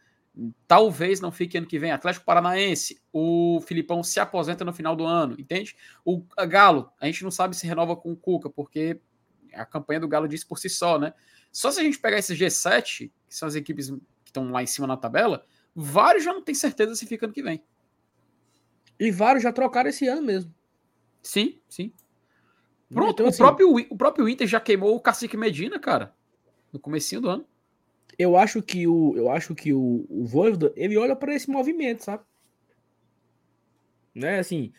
talvez 0.67 1.21
não 1.21 1.31
fique 1.31 1.57
ano 1.57 1.67
que 1.67 1.77
vem. 1.77 1.91
Atlético 1.91 2.25
Paranaense, 2.25 2.99
o 3.13 3.61
Filipão 3.61 4.01
se 4.01 4.19
aposenta 4.19 4.65
no 4.65 4.73
final 4.73 4.95
do 4.95 5.05
ano, 5.05 5.35
entende? 5.37 5.75
O 6.03 6.23
Galo, 6.47 6.89
a 6.99 7.05
gente 7.05 7.23
não 7.23 7.31
sabe 7.31 7.55
se 7.55 7.67
renova 7.67 7.95
com 7.95 8.11
o 8.11 8.17
Cuca, 8.17 8.49
porque 8.49 8.99
a 9.53 9.65
campanha 9.65 9.99
do 9.99 10.07
Galo 10.07 10.27
diz 10.27 10.43
por 10.43 10.57
si 10.57 10.69
só, 10.69 10.97
né? 10.97 11.13
Só 11.51 11.69
se 11.69 11.79
a 11.79 11.83
gente 11.83 11.99
pegar 11.99 12.17
esses 12.17 12.37
G7, 12.37 13.11
que 13.27 13.35
são 13.35 13.47
as 13.47 13.55
equipes 13.55 13.89
que 13.89 14.29
estão 14.29 14.51
lá 14.51 14.63
em 14.63 14.67
cima 14.67 14.87
na 14.87 14.97
tabela, 14.97 15.45
Vários 15.75 16.23
já 16.23 16.33
não 16.33 16.41
tem 16.41 16.55
certeza 16.55 16.95
se 16.95 17.05
fica 17.05 17.25
ano 17.25 17.33
que 17.33 17.43
vem. 17.43 17.61
E 18.97 19.11
vários 19.11 19.43
já 19.43 19.51
trocaram 19.51 19.89
esse 19.89 20.07
ano 20.07 20.21
mesmo. 20.21 20.53
Sim, 21.21 21.59
sim. 21.67 21.91
Pronto, 22.93 23.13
então, 23.13 23.25
o, 23.25 23.29
assim, 23.29 23.37
próprio, 23.37 23.75
o 23.89 23.97
próprio 23.97 24.29
Inter 24.29 24.47
já 24.47 24.59
queimou 24.59 24.95
o 24.95 25.01
Cacique 25.01 25.35
Medina, 25.35 25.77
cara, 25.79 26.15
no 26.71 26.79
comecinho 26.79 27.21
do 27.21 27.29
ano. 27.29 27.45
Eu 28.17 28.37
acho 28.37 28.61
que 28.61 28.87
o, 28.87 29.13
eu 29.17 29.29
acho 29.29 29.53
que 29.53 29.73
o, 29.73 30.05
o 30.09 30.25
Voivoda, 30.25 30.71
ele 30.77 30.95
olha 30.95 31.15
para 31.15 31.33
esse 31.33 31.49
movimento, 31.49 32.03
sabe? 32.03 32.23
Né, 34.13 34.39
assim, 34.39 34.71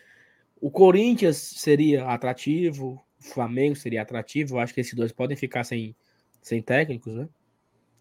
o 0.59 0.70
Corinthians 0.70 1.36
seria 1.36 2.06
atrativo, 2.06 3.05
o 3.20 3.23
Flamengo 3.23 3.77
seria 3.77 4.01
atrativo, 4.01 4.55
eu 4.55 4.60
acho 4.60 4.73
que 4.73 4.81
esses 4.81 4.94
dois 4.94 5.12
podem 5.12 5.36
ficar 5.36 5.64
sem, 5.64 5.94
sem 6.40 6.62
técnicos, 6.62 7.12
né? 7.12 7.28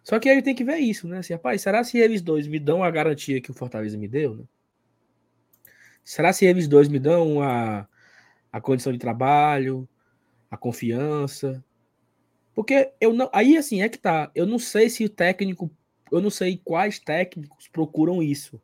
Só 0.06 0.20
que 0.20 0.30
aí 0.30 0.40
tem 0.40 0.54
que 0.54 0.64
ver 0.64 0.78
isso, 0.78 1.08
né? 1.08 1.18
Assim, 1.18 1.34
rapaz, 1.34 1.64
será 1.64 1.84
se 1.84 1.98
eles 1.98 2.22
dois 2.22 2.46
me 2.48 2.60
dão 2.60 2.84
a 2.84 2.92
garantia 2.92 3.42
que 3.42 3.50
o 3.50 3.56
Fortaleza 3.56 3.98
me 3.98 4.08
deu, 4.08 4.36
né? 4.36 4.44
Será 6.04 6.32
se 6.32 6.46
eles 6.46 6.68
dois 6.68 6.88
me 6.88 7.00
dão 7.00 7.42
a, 7.42 7.88
a 8.52 8.62
condição 8.62 8.94
de 8.94 9.00
trabalho, 9.00 9.90
a 10.50 10.56
confiança? 10.56 11.66
Porque 12.54 12.92
eu 13.02 13.14
não. 13.14 13.28
Aí 13.34 13.58
assim 13.58 13.82
é 13.82 13.90
que 13.90 13.98
tá. 13.98 14.30
Eu 14.36 14.46
não 14.46 14.60
sei 14.60 14.92
se 14.92 15.04
o 15.04 15.10
técnico. 15.10 15.72
Eu 16.12 16.22
não 16.22 16.30
sei 16.30 16.62
quais 16.64 17.00
técnicos 17.00 17.68
procuram 17.68 18.22
isso. 18.22 18.62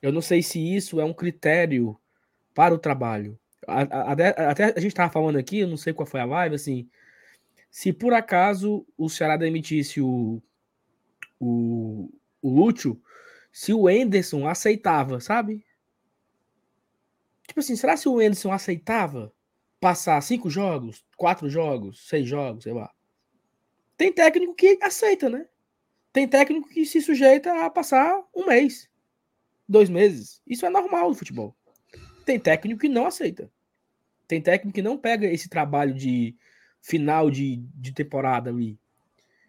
Eu 0.00 0.12
não 0.12 0.22
sei 0.22 0.40
se 0.40 0.60
isso 0.60 1.00
é 1.00 1.04
um 1.04 1.12
critério 1.12 1.98
para 2.54 2.72
o 2.72 2.78
trabalho. 2.78 3.36
Até, 3.66 4.28
até 4.28 4.64
a 4.66 4.80
gente 4.80 4.92
estava 4.92 5.12
falando 5.12 5.36
aqui, 5.36 5.58
eu 5.58 5.68
não 5.68 5.76
sei 5.76 5.92
qual 5.92 6.06
foi 6.06 6.20
a 6.20 6.24
live, 6.24 6.54
assim 6.54 6.88
se 7.72 7.90
por 7.90 8.12
acaso 8.12 8.86
o 8.98 9.08
Ceará 9.08 9.38
demitisse 9.38 9.98
o, 9.98 10.42
o, 11.40 12.12
o 12.42 12.50
Lúcio, 12.50 13.02
se 13.50 13.72
o 13.72 13.88
Enderson 13.88 14.46
aceitava, 14.46 15.18
sabe? 15.20 15.64
Tipo 17.48 17.60
assim, 17.60 17.74
será 17.74 17.96
se 17.96 18.06
o 18.10 18.20
Enderson 18.20 18.52
aceitava 18.52 19.32
passar 19.80 20.20
cinco 20.20 20.50
jogos, 20.50 21.02
quatro 21.16 21.48
jogos, 21.48 22.06
seis 22.06 22.28
jogos, 22.28 22.64
sei 22.64 22.74
lá? 22.74 22.92
Tem 23.96 24.12
técnico 24.12 24.54
que 24.54 24.78
aceita, 24.82 25.30
né? 25.30 25.46
Tem 26.12 26.28
técnico 26.28 26.68
que 26.68 26.84
se 26.84 27.00
sujeita 27.00 27.64
a 27.64 27.70
passar 27.70 28.22
um 28.36 28.46
mês, 28.48 28.90
dois 29.66 29.88
meses. 29.88 30.42
Isso 30.46 30.66
é 30.66 30.68
normal 30.68 31.08
no 31.08 31.14
futebol. 31.14 31.56
Tem 32.26 32.38
técnico 32.38 32.82
que 32.82 32.88
não 32.88 33.06
aceita. 33.06 33.50
Tem 34.28 34.42
técnico 34.42 34.74
que 34.74 34.82
não 34.82 34.98
pega 34.98 35.26
esse 35.26 35.48
trabalho 35.48 35.94
de 35.94 36.36
final 36.82 37.30
de, 37.30 37.56
de 37.74 37.92
temporada 37.92 38.50
ali. 38.50 38.78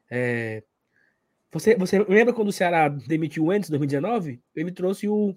É, 0.09 0.63
você, 1.51 1.75
você 1.75 1.99
lembra 1.99 2.33
quando 2.33 2.47
o 2.47 2.53
Ceará 2.53 2.87
demitiu 2.87 3.51
em 3.51 3.59
2019? 3.59 4.41
Ele 4.55 4.71
trouxe 4.71 5.09
o. 5.09 5.35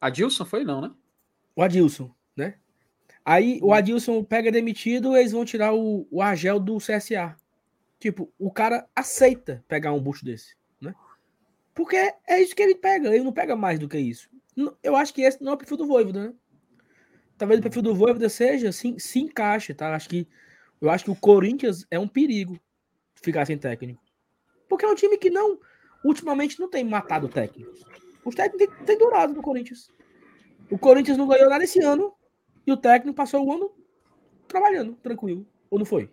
Adilson 0.00 0.44
foi, 0.44 0.64
não, 0.64 0.80
né? 0.80 0.90
O 1.56 1.62
Adilson, 1.62 2.14
né? 2.36 2.54
Aí 3.24 3.58
o 3.62 3.68
hum. 3.68 3.72
Adilson 3.72 4.22
pega 4.22 4.52
demitido, 4.52 5.16
eles 5.16 5.32
vão 5.32 5.44
tirar 5.44 5.74
o, 5.74 6.06
o 6.10 6.20
Argel 6.20 6.60
do 6.60 6.78
CSA. 6.78 7.36
Tipo, 7.98 8.32
o 8.38 8.50
cara 8.50 8.88
aceita 8.94 9.64
pegar 9.66 9.92
um 9.92 10.00
bucho 10.00 10.24
desse, 10.24 10.54
né? 10.80 10.94
Porque 11.74 11.96
é 11.96 12.40
isso 12.40 12.54
que 12.54 12.62
ele 12.62 12.76
pega, 12.76 13.08
ele 13.08 13.24
não 13.24 13.32
pega 13.32 13.56
mais 13.56 13.78
do 13.78 13.88
que 13.88 13.98
isso. 13.98 14.30
Eu 14.82 14.96
acho 14.96 15.12
que 15.12 15.22
esse 15.22 15.42
não 15.42 15.52
é 15.52 15.54
o 15.54 15.58
perfil 15.58 15.76
do 15.76 15.86
Voivoda, 15.86 16.28
né? 16.28 16.34
Talvez 17.38 17.60
o 17.60 17.62
perfil 17.62 17.82
do 17.82 17.94
Voivoda 17.94 18.28
seja, 18.28 18.72
se, 18.72 18.98
se 18.98 19.20
encaixe, 19.20 19.72
tá? 19.72 19.94
Acho 19.94 20.08
que, 20.08 20.28
eu 20.80 20.90
acho 20.90 21.04
que 21.04 21.10
o 21.10 21.16
Corinthians 21.16 21.86
é 21.90 21.98
um 21.98 22.08
perigo 22.08 22.58
ficar 23.14 23.46
sem 23.46 23.56
técnico. 23.56 24.02
Porque 24.68 24.84
é 24.84 24.88
um 24.88 24.94
time 24.94 25.16
que 25.16 25.30
não, 25.30 25.58
ultimamente, 26.04 26.60
não 26.60 26.68
tem 26.68 26.84
matado 26.84 27.28
técnicos. 27.28 27.84
Os 28.24 28.34
técnicos 28.34 28.76
têm, 28.76 28.84
têm 28.84 28.98
durado 28.98 29.32
no 29.32 29.40
Corinthians. 29.40 29.90
O 30.70 30.78
Corinthians 30.78 31.16
não 31.16 31.26
ganhou 31.26 31.48
nada 31.48 31.64
esse 31.64 31.80
ano 31.80 32.12
e 32.66 32.72
o 32.72 32.76
técnico 32.76 33.16
passou 33.16 33.46
o 33.46 33.52
ano 33.52 33.70
trabalhando, 34.46 34.94
tranquilo. 34.96 35.46
Ou 35.70 35.78
não 35.78 35.86
foi? 35.86 36.10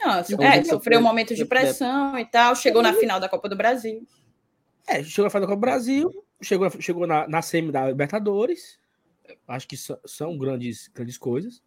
Não, 0.00 0.18
é, 0.18 0.64
sofreu 0.64 0.98
um 0.98 1.02
momento 1.02 1.34
de 1.34 1.44
pressão 1.44 2.18
e 2.18 2.24
tal, 2.24 2.56
chegou 2.56 2.82
na 2.82 2.94
final 2.94 3.20
da 3.20 3.28
Copa 3.28 3.48
do 3.48 3.56
Brasil. 3.56 4.06
É, 4.86 5.02
chegou 5.02 5.24
na 5.24 5.30
final 5.30 5.42
da 5.42 5.46
Copa 5.46 5.56
do 5.56 5.60
Brasil, 5.60 6.24
chegou, 6.42 6.70
chegou 6.80 7.06
na, 7.06 7.28
na 7.28 7.42
semi 7.42 7.70
da 7.70 7.88
Libertadores, 7.88 8.79
Acho 9.48 9.68
que 9.68 9.76
são 9.76 10.36
grandes, 10.38 10.88
grandes 10.88 11.18
coisas. 11.18 11.62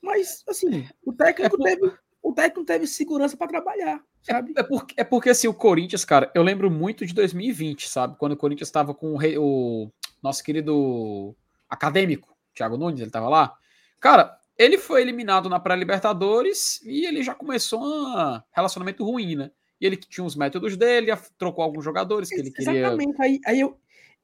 Mas, 0.00 0.42
assim, 0.48 0.88
o 1.04 1.12
técnico, 1.12 1.56
é 1.66 1.70
teve, 1.70 1.94
o 2.22 2.32
técnico 2.32 2.64
teve 2.64 2.86
segurança 2.86 3.36
para 3.36 3.46
trabalhar, 3.46 4.02
sabe? 4.22 4.52
É, 4.56 4.60
é, 4.60 4.62
porque, 4.64 4.94
é 4.98 5.04
porque, 5.04 5.30
assim, 5.30 5.46
o 5.46 5.54
Corinthians, 5.54 6.04
cara, 6.04 6.30
eu 6.34 6.42
lembro 6.42 6.70
muito 6.70 7.06
de 7.06 7.14
2020, 7.14 7.88
sabe? 7.88 8.16
Quando 8.18 8.32
o 8.32 8.36
Corinthians 8.36 8.68
estava 8.68 8.94
com 8.94 9.12
o, 9.12 9.16
rei, 9.16 9.38
o 9.38 9.90
nosso 10.22 10.42
querido 10.42 11.36
acadêmico, 11.70 12.36
Thiago 12.54 12.76
Nunes, 12.76 13.00
ele 13.00 13.08
estava 13.08 13.28
lá. 13.28 13.54
Cara, 14.00 14.36
ele 14.58 14.76
foi 14.76 15.02
eliminado 15.02 15.48
na 15.48 15.60
pré-Libertadores 15.60 16.82
e 16.84 17.06
ele 17.06 17.22
já 17.22 17.34
começou 17.34 17.80
um 17.82 18.40
relacionamento 18.52 19.04
ruim, 19.04 19.36
né? 19.36 19.50
E 19.80 19.86
ele 19.86 19.96
tinha 19.96 20.24
os 20.24 20.36
métodos 20.36 20.76
dele, 20.76 21.12
trocou 21.38 21.64
alguns 21.64 21.84
jogadores 21.84 22.28
que 22.28 22.38
ele 22.38 22.50
queria. 22.50 22.80
Exatamente. 22.80 23.20
Aí, 23.20 23.40
aí 23.44 23.60
eu, 23.60 23.76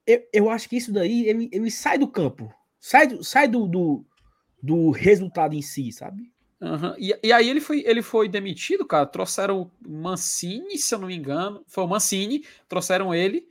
eu, 0.08 0.26
eu 0.32 0.50
acho 0.50 0.66
que 0.70 0.76
isso 0.76 0.90
daí 0.90 1.28
ele, 1.28 1.50
ele 1.52 1.70
sai 1.70 1.98
do 1.98 2.08
campo, 2.08 2.50
sai 2.80 3.06
do, 3.08 3.22
sai 3.22 3.46
do, 3.46 3.66
do, 3.66 4.06
do 4.62 4.90
resultado 4.90 5.54
em 5.54 5.60
si, 5.60 5.92
sabe? 5.92 6.32
Uhum. 6.60 6.94
E, 6.98 7.14
e, 7.22 7.30
aí 7.30 7.48
ele 7.48 7.60
foi, 7.60 7.84
ele 7.86 8.00
foi 8.00 8.26
demitido, 8.26 8.86
cara. 8.86 9.04
Trouxeram 9.04 9.60
o 9.60 9.70
Mancini, 9.86 10.78
se 10.78 10.94
eu 10.94 10.98
não 10.98 11.08
me 11.08 11.14
engano. 11.14 11.62
Foi 11.68 11.84
o 11.84 11.86
Mancini, 11.86 12.42
trouxeram 12.66 13.14
ele. 13.14 13.46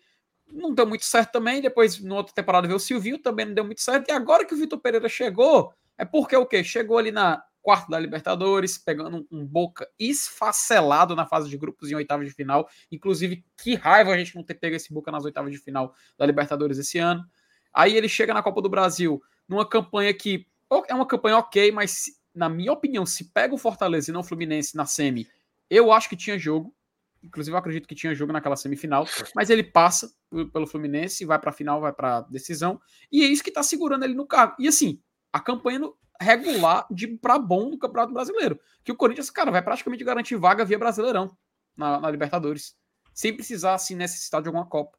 Não 0.52 0.74
deu 0.74 0.88
muito 0.88 1.06
certo 1.06 1.32
também. 1.32 1.62
Depois, 1.62 2.02
na 2.02 2.16
outra 2.16 2.34
temporada, 2.34 2.68
veio 2.68 2.78
o 2.78 2.82
Silvio, 2.82 3.20
também 3.20 3.46
não 3.46 3.54
deu 3.54 3.64
muito 3.64 3.82
certo. 3.82 4.10
E 4.10 4.12
agora 4.12 4.44
que 4.44 4.54
o 4.54 4.58
Vitor 4.58 4.80
Pereira 4.80 5.08
chegou, 5.08 5.72
é 5.98 6.04
porque 6.04 6.36
o 6.36 6.46
quê? 6.46 6.64
Chegou 6.64 6.98
ali 6.98 7.12
na 7.12 7.42
quarto 7.68 7.90
da 7.90 8.00
Libertadores, 8.00 8.78
pegando 8.78 9.28
um, 9.30 9.46
Boca 9.46 9.86
esfacelado 10.00 11.14
na 11.18 11.26
fase 11.26 11.50
de 11.50 11.58
grupos 11.58 11.92
em 11.92 11.96
oitavas 11.96 12.26
de 12.26 12.34
final. 12.34 12.70
Inclusive, 12.90 13.44
que 13.62 13.76
raiva 13.76 14.12
a 14.12 14.18
gente 14.18 14.34
não 14.38 14.42
ter 14.42 14.54
pego 14.54 14.78
esse 14.78 14.94
Boca 14.94 15.12
nas 15.12 15.26
oitavas 15.26 15.52
de 15.52 15.58
final 15.58 15.94
da 16.18 16.26
Libertadores 16.26 16.78
esse 16.78 16.98
ano. 16.98 17.26
Aí 17.74 17.98
ele 17.98 18.08
chega 18.08 18.34
na 18.34 18.42
Copa 18.42 18.62
do 18.62 18.70
Brasil 18.70 19.22
numa 19.50 19.68
campanha 19.68 20.14
que 20.14 20.48
é 20.88 20.94
uma 20.94 21.06
campanha 21.06 21.40
ok, 21.40 21.70
mas 21.74 22.06
na 22.34 22.48
minha 22.48 22.72
opinião, 22.72 23.06
se 23.06 23.34
pega 23.34 23.54
o 23.54 23.58
Fortaleza 23.58 24.12
e 24.12 24.14
não 24.14 24.22
o 24.22 24.24
Fluminense 24.24 24.78
na 24.78 24.86
semi, 24.86 25.28
eu 25.70 25.92
acho 25.92 26.08
que 26.08 26.16
tinha 26.16 26.40
jogo. 26.40 26.74
Inclusive, 27.22 27.54
eu 27.54 27.60
acredito 27.60 27.86
que 27.86 27.96
tinha 27.96 28.16
jogo 28.16 28.32
naquela 28.32 28.56
semifinal, 28.56 29.06
mas 29.36 29.50
ele 29.50 29.64
passa 29.64 30.10
pelo 30.54 30.68
Fluminense, 30.68 31.26
vai 31.26 31.38
para 31.38 31.50
a 31.50 31.54
final, 31.54 31.82
vai 31.82 31.92
para 31.92 32.22
decisão, 32.22 32.80
e 33.12 33.24
é 33.24 33.26
isso 33.26 33.44
que 33.44 33.50
está 33.50 33.62
segurando 33.62 34.06
ele 34.06 34.14
no 34.14 34.26
cargo. 34.26 34.56
E 34.58 34.70
assim, 34.70 35.02
a 35.34 35.40
campanha 35.42 35.82
regular 36.20 36.86
de 36.92 37.08
para 37.08 37.38
bom 37.38 37.70
do 37.70 37.78
Campeonato 37.78 38.14
Brasileiro. 38.14 38.60
Que 38.84 38.92
o 38.92 38.96
Corinthians, 38.96 39.30
cara, 39.30 39.52
vai 39.52 39.62
praticamente 39.62 40.04
garantir 40.04 40.36
vaga 40.36 40.66
via 40.66 40.80
Brasileirão 40.80 41.36
na, 41.76 42.00
na 42.00 42.12
Libertadores, 42.12 42.76
sem 43.14 43.34
precisar 43.34 43.76
assim 43.76 43.96
necessitar 43.96 44.42
de 44.42 44.48
alguma 44.48 44.66
Copa. 44.66 44.98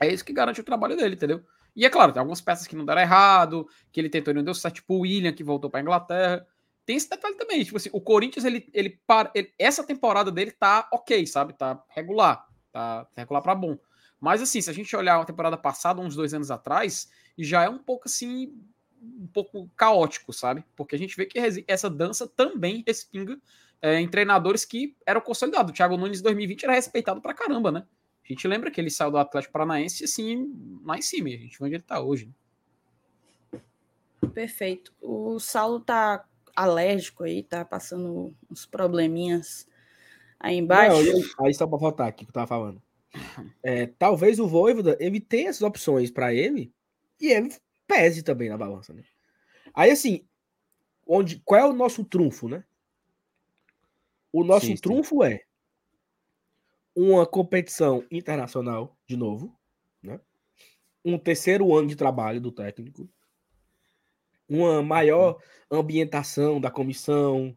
É 0.00 0.12
isso 0.12 0.24
que 0.24 0.32
garante 0.32 0.60
o 0.60 0.64
trabalho 0.64 0.96
dele, 0.96 1.14
entendeu? 1.14 1.44
E 1.74 1.84
é 1.84 1.90
claro, 1.90 2.12
tem 2.12 2.20
algumas 2.20 2.40
peças 2.40 2.66
que 2.66 2.74
não 2.74 2.84
deram 2.84 3.00
errado, 3.00 3.68
que 3.92 4.00
ele 4.00 4.08
tentou 4.08 4.32
e 4.32 4.34
não 4.34 4.42
deu 4.42 4.54
certo, 4.54 4.76
tipo 4.76 4.94
o 4.94 5.00
William, 5.00 5.32
que 5.32 5.44
voltou 5.44 5.70
para 5.70 5.80
Inglaterra. 5.80 6.46
Tem 6.84 6.96
esse 6.96 7.08
detalhe 7.08 7.36
também, 7.36 7.62
tipo 7.62 7.76
assim, 7.76 7.90
o 7.92 8.00
Corinthians, 8.00 8.44
ele, 8.44 8.68
ele, 8.72 9.00
para, 9.06 9.30
ele 9.34 9.52
essa 9.58 9.84
temporada 9.84 10.32
dele 10.32 10.50
tá 10.50 10.88
ok, 10.92 11.26
sabe? 11.26 11.52
Tá 11.52 11.82
regular, 11.88 12.46
tá 12.72 13.06
regular 13.16 13.42
para 13.42 13.54
bom. 13.54 13.78
Mas 14.18 14.42
assim, 14.42 14.60
se 14.60 14.68
a 14.68 14.72
gente 14.72 14.94
olhar 14.96 15.20
a 15.20 15.24
temporada 15.24 15.56
passada, 15.56 16.00
uns 16.00 16.16
dois 16.16 16.34
anos 16.34 16.50
atrás, 16.50 17.08
já 17.38 17.62
é 17.62 17.68
um 17.68 17.78
pouco 17.78 18.06
assim, 18.06 18.52
um 19.00 19.26
pouco 19.26 19.68
caótico, 19.76 20.32
sabe? 20.32 20.64
Porque 20.76 20.94
a 20.94 20.98
gente 20.98 21.16
vê 21.16 21.26
que 21.26 21.38
essa 21.66 21.88
dança 21.88 22.26
também 22.26 22.84
respinga 22.86 23.38
é, 23.80 23.98
em 24.00 24.08
treinadores 24.08 24.64
que 24.64 24.96
eram 25.06 25.20
consolidados. 25.20 25.70
O 25.70 25.74
Thiago 25.74 25.96
Nunes 25.96 26.20
em 26.20 26.22
2020 26.22 26.64
era 26.64 26.74
respeitado 26.74 27.20
pra 27.20 27.34
caramba, 27.34 27.72
né? 27.72 27.86
A 28.24 28.32
gente 28.32 28.46
lembra 28.46 28.70
que 28.70 28.80
ele 28.80 28.90
saiu 28.90 29.10
do 29.10 29.18
Atlético 29.18 29.52
Paranaense 29.52 30.04
assim, 30.04 30.80
lá 30.84 30.96
em 30.96 31.02
cima. 31.02 31.28
A 31.28 31.32
gente 31.32 31.58
vê 31.58 31.64
onde 31.64 31.74
ele 31.74 31.82
tá 31.82 32.00
hoje. 32.00 32.30
Né? 33.52 33.60
Perfeito. 34.32 34.92
O 35.00 35.38
Saulo 35.40 35.80
tá 35.80 36.24
alérgico 36.54 37.24
aí, 37.24 37.42
tá 37.42 37.64
passando 37.64 38.34
uns 38.50 38.66
probleminhas 38.66 39.66
aí 40.38 40.56
embaixo. 40.56 41.02
Não, 41.02 41.46
aí 41.46 41.54
só 41.54 41.66
para 41.66 41.78
voltar 41.78 42.06
aqui 42.06 42.24
que 42.24 42.30
eu 42.30 42.34
tava 42.34 42.46
falando. 42.46 42.82
É, 43.62 43.86
talvez 43.86 44.38
o 44.38 44.46
Voivoda 44.46 44.96
ele 45.00 45.20
tenha 45.20 45.50
essas 45.50 45.62
opções 45.62 46.10
para 46.10 46.32
ele 46.32 46.72
e 47.20 47.28
ele 47.28 47.52
pese 47.90 48.22
também 48.22 48.48
na 48.48 48.56
balança, 48.56 48.94
né? 48.94 49.02
Aí 49.74 49.90
assim, 49.90 50.24
onde 51.04 51.40
qual 51.40 51.60
é 51.60 51.66
o 51.66 51.72
nosso 51.72 52.04
trunfo, 52.04 52.48
né? 52.48 52.64
O 54.32 54.44
nosso 54.44 54.66
sim, 54.66 54.76
trunfo 54.76 55.24
sim. 55.24 55.32
é 55.32 55.44
uma 56.94 57.26
competição 57.26 58.06
internacional 58.08 58.96
de 59.08 59.16
novo, 59.16 59.58
né? 60.00 60.20
Um 61.04 61.18
terceiro 61.18 61.74
ano 61.74 61.88
de 61.88 61.96
trabalho 61.96 62.40
do 62.40 62.52
técnico, 62.52 63.10
uma 64.48 64.80
maior 64.82 65.42
ambientação 65.68 66.60
da 66.60 66.70
comissão. 66.70 67.56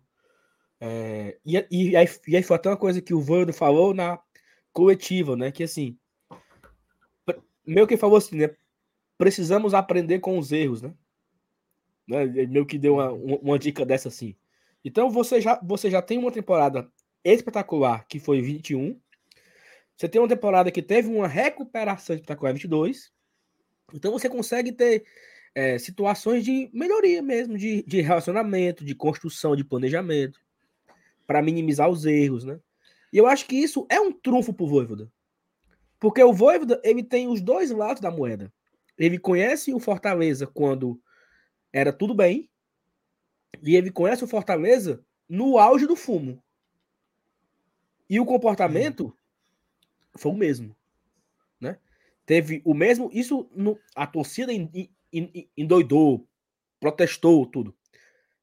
É, 0.79 1.37
e, 1.45 1.53
e, 1.69 1.95
aí, 1.95 2.07
e 2.27 2.35
aí 2.35 2.43
foi 2.43 2.55
até 2.55 2.69
uma 2.69 2.77
coisa 2.77 3.01
que 3.01 3.13
o 3.13 3.21
Vando 3.21 3.53
falou 3.53 3.93
na 3.93 4.19
coletiva, 4.71 5.35
né? 5.35 5.51
Que 5.51 5.63
assim, 5.63 5.95
meio 7.63 7.85
que 7.85 7.97
falou 7.97 8.17
assim, 8.17 8.37
né? 8.37 8.55
Precisamos 9.23 9.73
aprender 9.73 10.19
com 10.19 10.37
os 10.37 10.51
erros, 10.51 10.81
né? 10.81 10.93
né? 12.05 12.25
Meio 12.25 12.65
que 12.65 12.77
deu 12.77 12.95
uma, 12.95 13.09
uma 13.13 13.57
dica 13.57 13.85
dessa 13.85 14.09
assim. 14.09 14.35
Então 14.83 15.09
você 15.09 15.39
já, 15.39 15.57
você 15.63 15.89
já 15.89 16.01
tem 16.01 16.17
uma 16.17 16.29
temporada 16.29 16.91
espetacular 17.23 18.05
que 18.05 18.19
foi 18.19 18.41
21. 18.41 18.99
Você 19.95 20.09
tem 20.09 20.19
uma 20.19 20.27
temporada 20.27 20.69
que 20.69 20.81
teve 20.81 21.07
uma 21.07 21.25
recuperação 21.25 22.17
espetacular 22.17 22.51
22. 22.51 23.13
Então 23.93 24.11
você 24.11 24.27
consegue 24.27 24.73
ter 24.73 25.05
é, 25.55 25.79
situações 25.79 26.43
de 26.43 26.69
melhoria 26.73 27.21
mesmo, 27.21 27.57
de, 27.57 27.81
de 27.83 28.01
relacionamento, 28.01 28.83
de 28.83 28.93
construção, 28.93 29.55
de 29.55 29.63
planejamento, 29.63 30.37
para 31.25 31.41
minimizar 31.41 31.89
os 31.89 32.05
erros, 32.05 32.43
né? 32.43 32.59
E 33.13 33.17
eu 33.17 33.25
acho 33.25 33.45
que 33.45 33.55
isso 33.55 33.87
é 33.89 34.01
um 34.01 34.11
trunfo 34.11 34.53
pro 34.53 34.67
Voivoda. 34.67 35.09
Porque 35.97 36.21
o 36.21 36.33
Voivoda, 36.33 36.81
ele 36.83 37.01
tem 37.01 37.29
os 37.29 37.39
dois 37.39 37.71
lados 37.71 38.01
da 38.01 38.11
moeda. 38.11 38.51
Ele 38.97 39.17
conhece 39.17 39.73
o 39.73 39.79
Fortaleza 39.79 40.47
quando 40.47 41.01
era 41.71 41.91
tudo 41.91 42.13
bem, 42.13 42.49
e 43.61 43.75
ele 43.75 43.91
conhece 43.91 44.23
o 44.23 44.27
Fortaleza 44.27 45.03
no 45.27 45.57
auge 45.57 45.87
do 45.87 45.95
fumo. 45.95 46.43
E 48.09 48.19
o 48.19 48.25
comportamento 48.25 49.15
foi 50.17 50.31
o 50.31 50.37
mesmo, 50.37 50.75
né? 51.59 51.79
Teve 52.25 52.61
o 52.63 52.73
mesmo, 52.73 53.09
isso 53.11 53.49
no, 53.55 53.79
a 53.95 54.05
torcida 54.05 54.51
endoidou, 55.57 56.27
protestou, 56.79 57.45
tudo. 57.45 57.75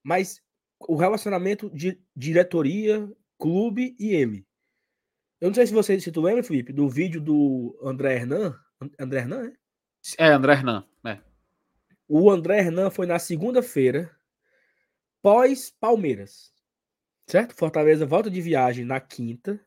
Mas 0.02 0.42
o 0.80 0.96
relacionamento 0.96 1.70
de 1.70 2.00
diretoria, 2.16 3.10
clube 3.38 3.94
e 3.98 4.14
ele. 4.14 4.46
Eu 5.40 5.48
não 5.48 5.54
sei 5.54 5.66
se 5.66 5.72
você 5.72 5.98
se 6.00 6.12
tu 6.12 6.20
lembra, 6.20 6.42
Felipe, 6.42 6.72
do 6.72 6.88
vídeo 6.88 7.20
do 7.20 7.78
André 7.82 8.16
Hernan. 8.16 8.58
André 8.98 9.20
Hernan, 9.20 9.46
é? 9.46 9.52
É, 10.18 10.28
André 10.28 10.54
Hernan. 10.54 10.84
É. 11.04 11.18
O 12.08 12.30
André 12.30 12.58
Hernan 12.58 12.90
foi 12.90 13.06
na 13.06 13.18
segunda-feira, 13.18 14.10
pós 15.22 15.70
Palmeiras. 15.70 16.52
Certo? 17.26 17.54
Fortaleza 17.54 18.06
volta 18.06 18.30
de 18.30 18.40
viagem 18.40 18.84
na 18.84 18.98
quinta. 18.98 19.60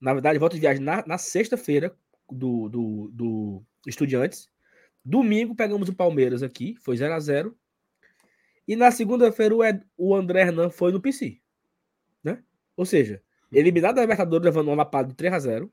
Na 0.00 0.12
verdade, 0.12 0.38
volta 0.38 0.54
de 0.54 0.60
viagem 0.60 0.82
na, 0.82 1.04
na 1.06 1.18
sexta-feira 1.18 1.94
do, 2.30 2.68
do, 2.68 3.10
do 3.12 3.62
Estudiantes. 3.86 4.48
Domingo 5.04 5.54
pegamos 5.54 5.88
o 5.88 5.94
Palmeiras 5.94 6.42
aqui, 6.42 6.76
foi 6.76 6.96
0 6.96 7.14
a 7.14 7.20
0 7.20 7.58
E 8.68 8.76
na 8.76 8.90
segunda-feira 8.90 9.54
o, 9.54 9.60
o 9.96 10.14
André 10.14 10.42
Hernan 10.42 10.70
foi 10.70 10.92
no 10.92 11.00
PC. 11.00 11.40
Né? 12.22 12.42
Ou 12.76 12.84
seja, 12.84 13.22
eliminado 13.50 13.96
da 13.96 14.02
Libertadores 14.02 14.44
levando 14.44 14.68
uma 14.68 14.76
lapada 14.76 15.08
de 15.08 15.14
3 15.14 15.32
a 15.34 15.38
0 15.38 15.72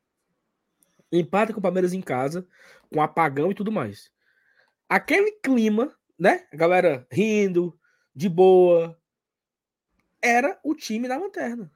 Empate 1.11 1.53
com 1.53 1.59
o 1.59 1.61
Palmeiras 1.61 1.93
em 1.93 2.01
casa, 2.01 2.47
com 2.91 3.01
apagão 3.01 3.51
e 3.51 3.55
tudo 3.55 3.71
mais. 3.71 4.11
Aquele 4.89 5.31
clima, 5.34 5.95
né? 6.17 6.47
A 6.51 6.55
galera 6.55 7.07
rindo, 7.11 7.77
de 8.15 8.27
boa. 8.27 8.99
Era 10.21 10.59
o 10.63 10.73
time 10.73 11.07
da 11.07 11.17
lanterna. 11.17 11.71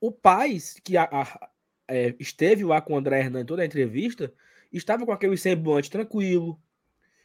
O 0.00 0.12
Paz, 0.12 0.78
que 0.84 0.96
a, 0.96 1.04
a, 1.04 1.50
é, 1.88 2.14
esteve 2.18 2.64
lá 2.64 2.80
com 2.80 2.94
o 2.94 2.96
André 2.96 3.20
Hernan 3.20 3.40
em 3.40 3.46
toda 3.46 3.62
a 3.62 3.66
entrevista, 3.66 4.32
estava 4.72 5.06
com 5.06 5.12
aquele 5.12 5.36
semblante 5.36 5.90
tranquilo, 5.90 6.60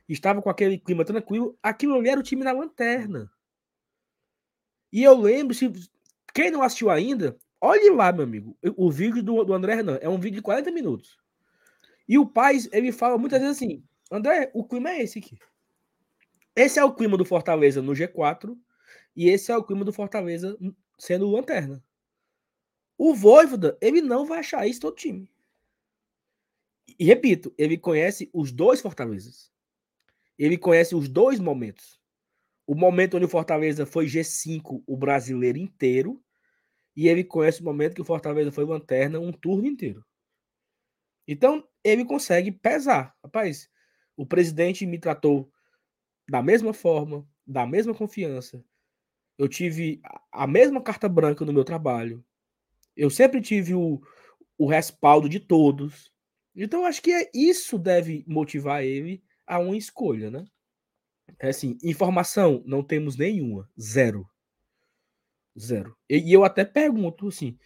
estava 0.08 0.42
com 0.42 0.50
aquele 0.50 0.78
clima 0.78 1.04
tranquilo. 1.04 1.58
Aquilo 1.62 1.96
ali 1.96 2.10
era 2.10 2.20
o 2.20 2.24
time 2.24 2.44
na 2.44 2.52
lanterna. 2.52 3.30
E 4.92 5.04
eu 5.04 5.20
lembro, 5.20 5.54
se 5.54 5.72
quem 6.34 6.52
não 6.52 6.62
assistiu 6.62 6.90
ainda, 6.90 7.38
olhe 7.62 7.90
lá, 7.90 8.12
meu 8.12 8.24
amigo, 8.24 8.58
o 8.76 8.92
vídeo 8.92 9.24
do, 9.24 9.44
do 9.44 9.54
André 9.54 9.74
Hernan. 9.74 9.98
É 10.02 10.10
um 10.10 10.20
vídeo 10.20 10.38
de 10.38 10.42
40 10.42 10.72
minutos. 10.72 11.18
E 12.08 12.18
o 12.18 12.26
pai, 12.26 12.58
ele 12.72 12.92
fala 12.92 13.18
muitas 13.18 13.40
vezes 13.42 13.58
assim: 13.58 13.84
André, 14.12 14.50
o 14.54 14.64
clima 14.64 14.92
é 14.92 15.04
esse 15.04 15.20
aqui. 15.20 15.38
Esse 16.56 16.80
é 16.80 16.84
o 16.84 16.94
clima 16.94 17.16
do 17.16 17.24
Fortaleza 17.24 17.82
no 17.82 17.94
G4 17.94 18.58
e 19.16 19.30
esse 19.30 19.52
é 19.52 19.58
o 19.58 19.64
clima 19.64 19.86
do 19.86 19.94
Fortaleza 19.94 20.58
sendo 20.98 21.30
lanterna. 21.30 21.84
O 22.98 23.14
Voivoda, 23.14 23.78
ele 23.80 24.02
não 24.02 24.26
vai 24.26 24.40
achar 24.40 24.68
isso 24.68 24.82
todo 24.82 24.96
time. 24.96 25.32
E 26.98 27.06
repito, 27.06 27.54
ele 27.58 27.78
conhece 27.78 28.30
os 28.34 28.52
dois 28.52 28.82
Fortalezas. 28.82 29.50
Ele 30.38 30.58
conhece 30.58 30.96
os 30.96 31.08
dois 31.08 31.40
momentos. 31.40 32.00
O 32.68 32.76
momento 32.76 33.16
onde 33.16 33.26
o 33.26 33.30
Fortaleza 33.30 33.86
foi 33.86 34.06
G5 34.06 34.84
o 34.86 34.98
brasileiro 34.98 35.58
inteiro. 35.58 36.22
E 37.00 37.08
ele 37.08 37.24
conhece 37.24 37.62
o 37.62 37.64
momento 37.64 37.96
que 37.96 38.02
o 38.02 38.06
Fortaleza 38.06 38.52
foi 38.52 38.66
lanterna 38.66 39.22
um 39.22 39.32
turno 39.32 39.66
inteiro. 39.66 40.06
Então, 41.26 41.66
ele 41.82 42.04
consegue 42.04 42.52
pesar. 42.52 43.16
Rapaz, 43.24 43.70
o 44.18 44.26
presidente 44.26 44.86
me 44.86 45.00
tratou 45.00 45.50
da 46.30 46.44
mesma 46.44 46.74
forma, 46.74 47.26
da 47.48 47.66
mesma 47.66 47.94
confiança. 47.94 48.62
Eu 49.38 49.48
tive 49.48 50.02
a 50.30 50.46
mesma 50.46 50.84
carta 50.84 51.08
branca 51.08 51.46
no 51.46 51.54
meu 51.54 51.64
trabalho. 51.64 52.22
Eu 52.98 53.10
sempre 53.10 53.40
tive 53.40 53.74
o, 53.74 54.02
o 54.58 54.68
respaldo 54.68 55.30
de 55.30 55.40
todos. 55.40 56.12
Então, 56.54 56.86
acho 56.86 57.02
que 57.02 57.14
é, 57.14 57.32
isso 57.34 57.80
deve 57.80 58.26
motivar 58.28 58.84
ele 58.84 59.24
a 59.48 59.58
uma 59.58 59.78
escolha, 59.78 60.30
né? 60.30 60.44
É 61.40 61.48
assim, 61.48 61.78
informação 61.82 62.62
não 62.66 62.84
temos 62.84 63.16
nenhuma, 63.16 63.72
zero. 63.80 64.30
Zero. 65.60 65.96
E, 66.10 66.34
eu 66.34 66.44
até 66.44 66.64
pergunto, 66.64 67.28
assim, 67.28 67.58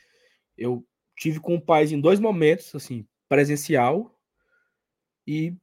eu 0.58 0.86
tive 1.16 1.40
com 1.40 1.56
o 1.56 1.62
pai 1.62 1.86
em 1.86 2.02
dois 2.02 2.20
momentos, 2.20 2.74
assim, 2.76 3.08
presencial, 3.30 4.20
e, 5.28 5.56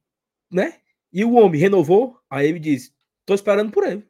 né? 0.49 0.79
E 1.11 1.25
o 1.25 1.33
homem 1.33 1.59
renovou, 1.59 2.19
aí 2.29 2.47
ele 2.47 2.59
diz, 2.59 2.93
tô 3.25 3.33
esperando 3.33 3.71
por 3.71 3.83
ele. 3.83 4.07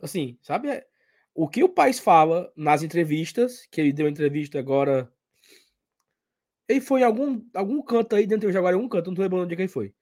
Assim, 0.00 0.38
sabe? 0.42 0.68
É, 0.68 0.86
o 1.34 1.48
que 1.48 1.64
o 1.64 1.68
pai 1.68 1.92
fala 1.92 2.52
nas 2.56 2.82
entrevistas, 2.82 3.66
que 3.70 3.80
ele 3.80 3.92
deu 3.92 4.08
entrevista 4.08 4.58
agora 4.58 5.12
ele 6.68 6.80
foi 6.80 7.00
em 7.00 7.04
algum, 7.04 7.44
algum 7.52 7.82
canto 7.82 8.16
aí 8.16 8.26
dentro 8.26 8.48
do 8.48 8.52
Jaguar, 8.52 8.74
algum 8.74 8.88
canto, 8.88 9.08
não 9.08 9.14
tô 9.14 9.22
lembrando 9.22 9.44
onde 9.44 9.54
é 9.54 9.56
que 9.56 9.62
ele 9.62 9.68
foi. 9.68 9.94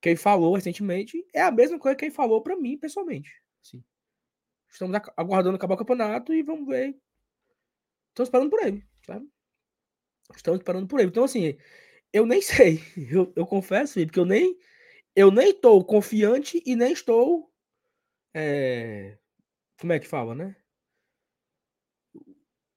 Que 0.00 0.10
ele 0.10 0.16
falou 0.16 0.54
recentemente 0.54 1.24
é 1.34 1.42
a 1.42 1.50
mesma 1.50 1.78
coisa 1.78 1.96
que 1.96 2.04
ele 2.04 2.14
falou 2.14 2.42
para 2.42 2.56
mim 2.56 2.78
pessoalmente. 2.78 3.30
Assim. 3.62 3.84
Estamos 4.70 4.98
aguardando 5.16 5.56
acabar 5.56 5.74
o 5.74 5.78
campeonato 5.78 6.32
e 6.34 6.42
vamos 6.42 6.66
ver. 6.66 6.96
Estamos 8.08 8.28
esperando 8.28 8.50
por 8.50 8.64
ele, 8.64 8.84
sabe? 9.04 9.28
Estamos 10.34 10.60
esperando 10.60 10.88
por 10.88 11.00
ele. 11.00 11.08
Então, 11.10 11.24
assim, 11.24 11.56
eu 12.12 12.26
nem 12.26 12.40
sei. 12.42 12.82
Eu, 13.10 13.32
eu 13.36 13.46
confesso, 13.46 14.00
porque 14.06 14.20
eu 14.20 14.24
nem 14.24 14.56
eu 15.14 15.30
nem 15.30 15.50
estou 15.50 15.82
confiante 15.84 16.62
e 16.66 16.76
nem 16.76 16.92
estou. 16.92 17.50
É, 18.34 19.18
como 19.80 19.92
é 19.92 19.98
que 19.98 20.06
fala, 20.06 20.34
né? 20.34 20.56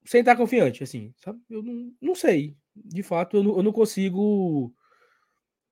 Sem 0.05 0.21
estar 0.21 0.35
confiante, 0.35 0.83
assim, 0.83 1.13
sabe? 1.17 1.41
Eu 1.49 1.61
não, 1.61 1.93
não 2.01 2.15
sei 2.15 2.57
de 2.85 3.03
fato, 3.03 3.37
eu 3.37 3.43
não, 3.43 3.57
eu 3.57 3.63
não 3.63 3.71
consigo. 3.71 4.73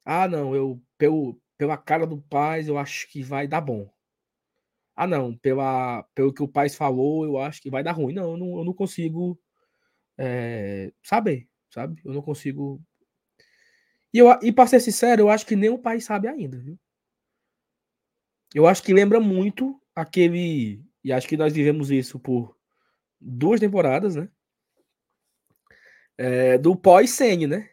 Ah, 0.05 0.27
não, 0.27 0.55
eu 0.55 0.81
pelo, 0.97 1.39
pela 1.57 1.77
cara 1.77 2.05
do 2.05 2.21
Paz, 2.21 2.67
eu 2.67 2.77
acho 2.77 3.07
que 3.09 3.21
vai 3.23 3.47
dar 3.47 3.61
bom. 3.61 3.89
Ah, 4.99 5.05
não, 5.05 5.37
pela, 5.37 6.01
pelo 6.15 6.33
que 6.33 6.41
o 6.41 6.47
Paz 6.47 6.75
falou, 6.75 7.23
eu 7.23 7.37
acho 7.37 7.61
que 7.61 7.69
vai 7.69 7.83
dar 7.83 7.91
ruim. 7.91 8.15
Não, 8.15 8.31
eu 8.31 8.37
não, 8.37 8.57
eu 8.57 8.65
não 8.65 8.73
consigo 8.73 9.39
é, 10.17 10.91
saber. 11.03 11.47
sabe? 11.69 12.01
Eu 12.03 12.13
não 12.13 12.21
consigo. 12.23 12.81
E, 14.11 14.17
eu, 14.17 14.27
e 14.41 14.51
para 14.51 14.65
ser 14.65 14.79
sincero, 14.79 15.21
eu 15.21 15.29
acho 15.29 15.45
que 15.45 15.55
nem 15.55 15.69
o 15.69 15.77
pai 15.77 16.01
sabe 16.01 16.27
ainda, 16.27 16.57
viu? 16.57 16.79
Eu 18.55 18.65
acho 18.65 18.81
que 18.81 18.91
lembra 18.91 19.19
muito 19.19 19.79
aquele. 19.95 20.83
E 21.03 21.13
acho 21.13 21.27
que 21.27 21.37
nós 21.37 21.53
vivemos 21.53 21.91
isso 21.91 22.19
por 22.19 22.57
duas 23.21 23.59
temporadas, 23.59 24.15
né? 24.15 24.27
É, 26.17 26.57
do 26.57 26.75
pós-Sene, 26.75 27.45
né? 27.45 27.69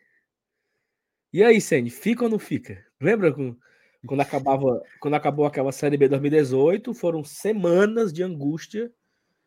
E 1.33 1.43
aí, 1.43 1.59
Sene, 1.59 1.89
fica 1.89 2.25
ou 2.25 2.31
não 2.31 2.39
fica? 2.39 2.85
Lembra 3.01 3.33
quando 4.07 4.21
acabava, 4.21 4.83
quando 5.01 5.15
acabou 5.15 5.47
aquela 5.47 5.73
série 5.73 5.97
B 5.97 6.09
2018, 6.09 6.93
foram 6.93 7.25
semanas 7.25 8.13
de 8.13 8.23
angústia, 8.23 8.93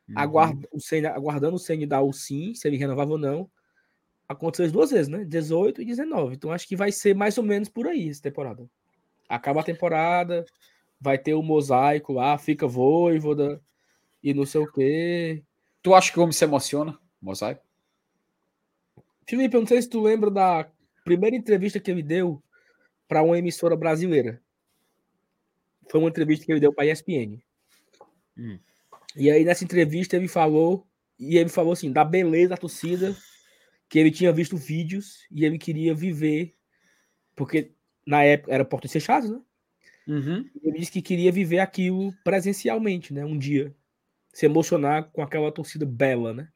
uhum. 0.10 0.62
o 0.72 0.80
Senna, 0.80 1.10
aguardando 1.10 1.56
o 1.56 1.60
Sene 1.60 1.86
dar 1.86 2.02
o 2.02 2.12
sim, 2.12 2.54
se 2.54 2.68
ele 2.68 2.78
renovava 2.78 3.12
ou 3.12 3.18
não. 3.18 3.50
Aconteceu 4.28 4.70
duas 4.72 4.92
vezes, 4.92 5.08
né? 5.08 5.24
18 5.24 5.82
e 5.82 5.86
19. 5.86 6.36
Então 6.36 6.52
acho 6.52 6.68
que 6.68 6.76
vai 6.76 6.92
ser 6.92 7.16
mais 7.16 7.38
ou 7.38 7.44
menos 7.44 7.70
por 7.70 7.88
aí 7.88 8.10
essa 8.10 8.22
temporada. 8.22 8.70
Acaba 9.30 9.62
a 9.62 9.64
temporada, 9.64 10.46
vai 11.00 11.18
ter 11.18 11.34
o 11.34 11.44
mosaico 11.44 12.14
lá, 12.14 12.38
fica 12.38 12.68
voivoda 12.68 13.62
e 14.22 14.34
não 14.34 14.46
sei 14.46 14.62
o 14.62 14.72
quê. 14.72 15.44
Tu 15.82 15.94
acha 15.94 16.12
que 16.12 16.20
o 16.20 16.24
homem 16.24 16.34
se 16.34 16.44
emociona? 16.44 16.98
Mosaico? 17.22 17.64
Felipe, 19.26 19.56
eu 19.56 19.62
não 19.62 19.68
sei 19.68 19.82
se 19.82 19.90
tu 19.90 20.02
lembra 20.02 20.32
da 20.32 20.70
primeira 21.04 21.36
entrevista 21.36 21.80
que 21.80 21.92
ele 21.92 22.04
deu 22.04 22.42
para 23.08 23.22
uma 23.24 23.38
emissora 23.38 23.76
brasileira. 23.76 24.42
Foi 25.90 26.00
uma 26.00 26.10
entrevista 26.10 26.46
que 26.46 26.52
ele 26.52 26.60
deu 26.60 26.74
para 26.74 26.84
a 26.84 26.92
ESPN. 26.92 27.40
Hum. 28.38 28.60
E 29.16 29.32
aí, 29.32 29.44
nessa 29.44 29.64
entrevista, 29.64 30.16
ele 30.16 30.28
falou, 30.28 30.86
e 31.20 31.38
ele 31.38 31.50
falou 31.50 31.74
assim, 31.74 31.92
da 31.92 32.04
beleza 32.04 32.50
da 32.50 32.58
torcida, 32.58 33.16
que 33.90 33.98
ele 33.98 34.12
tinha 34.12 34.32
visto 34.32 34.58
vídeos 34.58 35.26
e 35.32 35.46
ele 35.46 35.58
queria 35.58 35.94
viver, 35.94 36.54
porque 37.36 37.72
na 38.06 38.24
época 38.24 38.54
era 38.54 38.66
portas 38.66 38.92
fechadas, 38.92 39.30
né? 39.30 39.42
Uhum. 40.08 40.50
Ele 40.64 40.80
disse 40.80 40.92
que 40.92 41.02
queria 41.02 41.32
viver 41.32 41.60
aquilo 41.60 42.14
presencialmente, 42.24 43.14
né? 43.14 43.26
Um 43.26 43.38
dia. 43.38 43.76
Se 44.32 44.46
emocionar 44.46 45.10
com 45.12 45.22
aquela 45.22 45.52
torcida 45.52 45.86
bela, 45.86 46.34
né? 46.34 46.50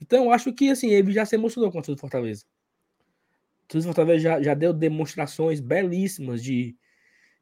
Então, 0.00 0.24
eu 0.24 0.32
acho 0.32 0.52
que, 0.52 0.70
assim, 0.70 0.90
ele 0.90 1.12
já 1.12 1.24
se 1.24 1.34
emocionou 1.34 1.70
com 1.70 1.78
a 1.78 1.80
torcida 1.80 1.96
do 1.96 2.00
Fortaleza. 2.00 2.44
A 3.64 3.68
torcida 3.68 3.92
do 3.92 3.94
Fortaleza 3.94 4.22
já, 4.22 4.42
já 4.42 4.54
deu 4.54 4.72
demonstrações 4.72 5.60
belíssimas 5.60 6.42
de, 6.42 6.76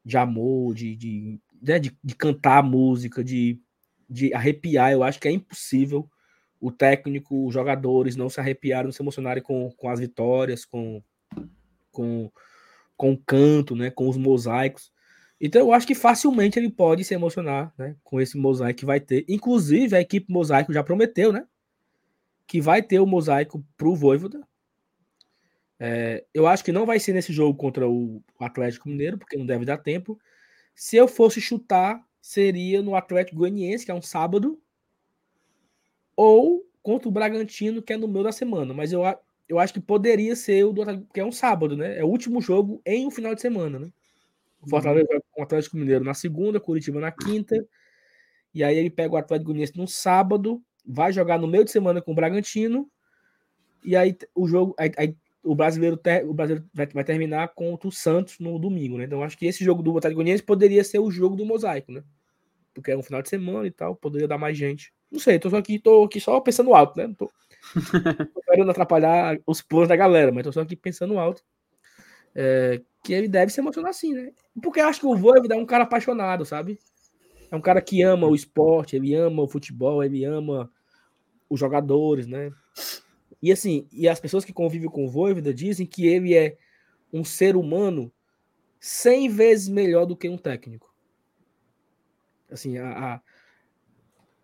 de 0.04 0.16
amor, 0.16 0.74
de, 0.74 0.96
de, 0.96 1.40
né? 1.60 1.78
de, 1.78 1.96
de 2.02 2.14
cantar 2.14 2.62
música, 2.62 3.22
de, 3.22 3.60
de 4.08 4.32
arrepiar. 4.32 4.92
Eu 4.92 5.02
acho 5.02 5.20
que 5.20 5.28
é 5.28 5.32
impossível 5.32 6.08
o 6.60 6.70
técnico, 6.72 7.46
os 7.46 7.54
jogadores 7.54 8.16
não 8.16 8.28
se 8.28 8.40
arrepiarem, 8.40 8.86
não 8.86 8.92
se 8.92 9.02
emocionarem 9.02 9.42
com, 9.42 9.70
com 9.76 9.88
as 9.88 10.00
vitórias, 10.00 10.64
com, 10.64 11.02
com, 11.92 12.30
com 12.96 13.12
o 13.12 13.18
canto, 13.18 13.76
né, 13.76 13.90
com 13.90 14.08
os 14.08 14.16
mosaicos. 14.16 14.92
Então 15.40 15.60
eu 15.60 15.72
acho 15.72 15.86
que 15.86 15.94
facilmente 15.94 16.58
ele 16.58 16.70
pode 16.70 17.04
se 17.04 17.14
emocionar 17.14 17.72
né, 17.78 17.94
com 18.02 18.20
esse 18.20 18.36
mosaico 18.36 18.80
que 18.80 18.86
vai 18.86 18.98
ter. 18.98 19.24
Inclusive, 19.28 19.96
a 19.96 20.00
equipe 20.00 20.32
mosaico 20.32 20.72
já 20.72 20.82
prometeu, 20.82 21.32
né? 21.32 21.46
Que 22.46 22.60
vai 22.60 22.82
ter 22.82 22.98
o 22.98 23.06
mosaico 23.06 23.64
pro 23.76 23.94
Voivoda. 23.94 24.47
É, 25.80 26.24
eu 26.34 26.46
acho 26.46 26.64
que 26.64 26.72
não 26.72 26.84
vai 26.84 26.98
ser 26.98 27.12
nesse 27.12 27.32
jogo 27.32 27.56
contra 27.56 27.88
o 27.88 28.22
Atlético 28.38 28.88
Mineiro, 28.88 29.18
porque 29.18 29.36
não 29.36 29.46
deve 29.46 29.64
dar 29.64 29.78
tempo. 29.78 30.18
Se 30.74 30.96
eu 30.96 31.06
fosse 31.06 31.40
chutar, 31.40 32.04
seria 32.20 32.82
no 32.82 32.96
Atlético 32.96 33.38
Goianiense, 33.38 33.84
que 33.84 33.90
é 33.90 33.94
um 33.94 34.02
sábado, 34.02 34.60
ou 36.16 36.66
contra 36.82 37.08
o 37.08 37.12
Bragantino, 37.12 37.82
que 37.82 37.92
é 37.92 37.96
no 37.96 38.08
meio 38.08 38.24
da 38.24 38.32
semana. 38.32 38.74
Mas 38.74 38.92
eu, 38.92 39.02
eu 39.48 39.58
acho 39.58 39.72
que 39.72 39.80
poderia 39.80 40.34
ser 40.34 40.64
o 40.64 40.72
do 40.72 40.82
Atlético, 40.82 41.12
que 41.12 41.20
é 41.20 41.24
um 41.24 41.32
sábado, 41.32 41.76
né? 41.76 41.98
É 41.98 42.04
o 42.04 42.08
último 42.08 42.40
jogo 42.40 42.82
em 42.84 43.06
um 43.06 43.10
final 43.10 43.34
de 43.34 43.40
semana, 43.40 43.78
né? 43.78 43.92
O 44.60 44.68
Fortaleza 44.68 45.06
vai 45.08 45.20
com 45.30 45.40
o 45.40 45.44
Atlético 45.44 45.76
Mineiro 45.76 46.04
na 46.04 46.14
segunda, 46.14 46.58
Curitiba 46.58 47.00
na 47.00 47.12
quinta. 47.12 47.56
E 48.52 48.64
aí 48.64 48.76
ele 48.76 48.90
pega 48.90 49.14
o 49.14 49.16
Atlético 49.16 49.46
Goianiense 49.46 49.76
no 49.76 49.86
sábado, 49.86 50.60
vai 50.84 51.12
jogar 51.12 51.38
no 51.38 51.46
meio 51.46 51.64
de 51.64 51.70
semana 51.70 52.02
com 52.02 52.12
o 52.12 52.14
Bragantino. 52.14 52.90
E 53.84 53.94
aí 53.94 54.16
o 54.34 54.48
jogo, 54.48 54.74
aí, 54.76 54.90
aí 54.96 55.16
o 55.48 55.54
brasileiro, 55.54 55.96
ter, 55.96 56.26
o 56.26 56.34
brasileiro 56.34 56.68
vai, 56.74 56.86
vai, 56.86 57.04
terminar 57.04 57.48
contra 57.54 57.88
o 57.88 57.92
Santos 57.92 58.38
no 58.38 58.58
domingo, 58.58 58.98
né? 58.98 59.04
Então 59.04 59.22
acho 59.22 59.38
que 59.38 59.46
esse 59.46 59.64
jogo 59.64 59.82
do 59.82 59.92
Goianiense 59.92 60.42
poderia 60.42 60.84
ser 60.84 60.98
o 60.98 61.10
jogo 61.10 61.34
do 61.34 61.46
mosaico, 61.46 61.90
né? 61.90 62.04
Porque 62.74 62.90
é 62.90 62.96
um 62.96 63.02
final 63.02 63.22
de 63.22 63.30
semana 63.30 63.66
e 63.66 63.70
tal, 63.70 63.96
poderia 63.96 64.28
dar 64.28 64.36
mais 64.36 64.58
gente. 64.58 64.92
Não 65.10 65.18
sei, 65.18 65.38
tô 65.38 65.54
aqui, 65.56 65.78
tô 65.78 66.04
aqui 66.04 66.20
só 66.20 66.38
pensando 66.38 66.74
alto, 66.74 66.98
né? 66.98 67.06
Não 67.06 67.14
tô, 67.14 67.32
tô 68.34 68.42
querendo 68.42 68.70
atrapalhar 68.70 69.38
os 69.46 69.62
planos 69.62 69.88
da 69.88 69.96
galera, 69.96 70.30
mas 70.30 70.44
tô 70.44 70.52
só 70.52 70.60
aqui 70.60 70.76
pensando 70.76 71.18
alto. 71.18 71.42
É, 72.34 72.82
que 73.02 73.14
ele 73.14 73.26
deve 73.26 73.50
se 73.50 73.58
emocionar 73.58 73.90
assim, 73.90 74.12
né? 74.12 74.30
Porque 74.62 74.80
eu 74.80 74.86
acho 74.86 75.00
que 75.00 75.06
o 75.06 75.16
Voivoda 75.16 75.54
é 75.54 75.58
um 75.58 75.64
cara 75.64 75.84
apaixonado, 75.84 76.44
sabe? 76.44 76.78
É 77.50 77.56
um 77.56 77.60
cara 77.60 77.80
que 77.80 78.02
ama 78.02 78.26
o 78.26 78.34
esporte, 78.34 78.96
ele 78.96 79.14
ama 79.14 79.42
o 79.42 79.48
futebol, 79.48 80.04
ele 80.04 80.26
ama 80.26 80.70
os 81.48 81.58
jogadores, 81.58 82.26
né? 82.26 82.52
E 83.42 83.52
assim, 83.52 83.86
e 83.92 84.08
as 84.08 84.20
pessoas 84.20 84.44
que 84.44 84.52
convivem 84.52 84.90
com 84.90 85.04
o 85.04 85.10
Voivoda 85.10 85.54
dizem 85.54 85.86
que 85.86 86.06
ele 86.06 86.34
é 86.34 86.56
um 87.12 87.24
ser 87.24 87.56
humano 87.56 88.12
100 88.80 89.28
vezes 89.28 89.68
melhor 89.68 90.06
do 90.06 90.16
que 90.16 90.28
um 90.28 90.36
técnico. 90.36 90.92
Assim, 92.50 92.78
a, 92.78 93.14
a 93.14 93.20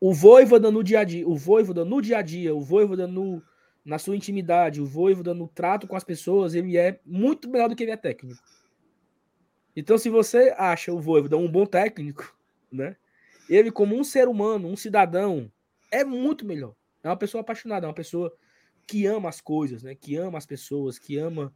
o 0.01 0.13
Voivoda 0.13 0.71
no 0.71 0.85
dia 0.85 1.01
a 1.01 1.05
dia, 1.05 1.27
o 1.27 1.35
Voivoda 1.35 1.83
no 1.83 2.03
dia 2.03 2.19
a 2.19 2.23
dia, 2.23 2.55
o 2.55 2.61
Voivoda 2.61 3.07
no, 3.07 3.43
na 3.83 3.99
sua 3.99 4.15
intimidade, 4.15 4.81
o 4.81 4.85
Voivoda 4.85 5.33
no 5.33 5.49
trato 5.49 5.87
com 5.87 5.97
as 5.97 6.05
pessoas, 6.05 6.55
ele 6.55 6.77
é 6.77 7.01
muito 7.07 7.49
melhor 7.49 7.71
do 7.71 7.75
que 7.75 7.85
ele 7.85 7.91
é 7.93 7.97
técnico. 7.97 8.43
Então, 9.75 9.97
se 9.97 10.11
você 10.11 10.55
acha 10.59 10.93
o 10.93 11.01
Voivoda 11.01 11.39
um 11.39 11.51
bom 11.51 11.65
técnico, 11.65 12.37
né? 12.71 12.97
Ele, 13.49 13.71
como 13.71 13.97
um 13.97 14.05
ser 14.05 14.29
humano, 14.29 14.69
um 14.69 14.77
cidadão, 14.77 15.51
é 15.91 16.05
muito 16.05 16.45
melhor. 16.47 16.75
É 17.03 17.09
uma 17.09 17.17
pessoa 17.17 17.41
apaixonada, 17.41 17.87
é 17.87 17.89
uma 17.89 17.95
pessoa 17.95 18.31
que 18.87 19.07
ama 19.07 19.29
as 19.29 19.41
coisas, 19.41 19.83
né? 19.83 19.95
Que 19.95 20.17
ama 20.17 20.39
as 20.39 20.47
pessoas, 20.47 20.99
que 20.99 21.19
ama. 21.19 21.53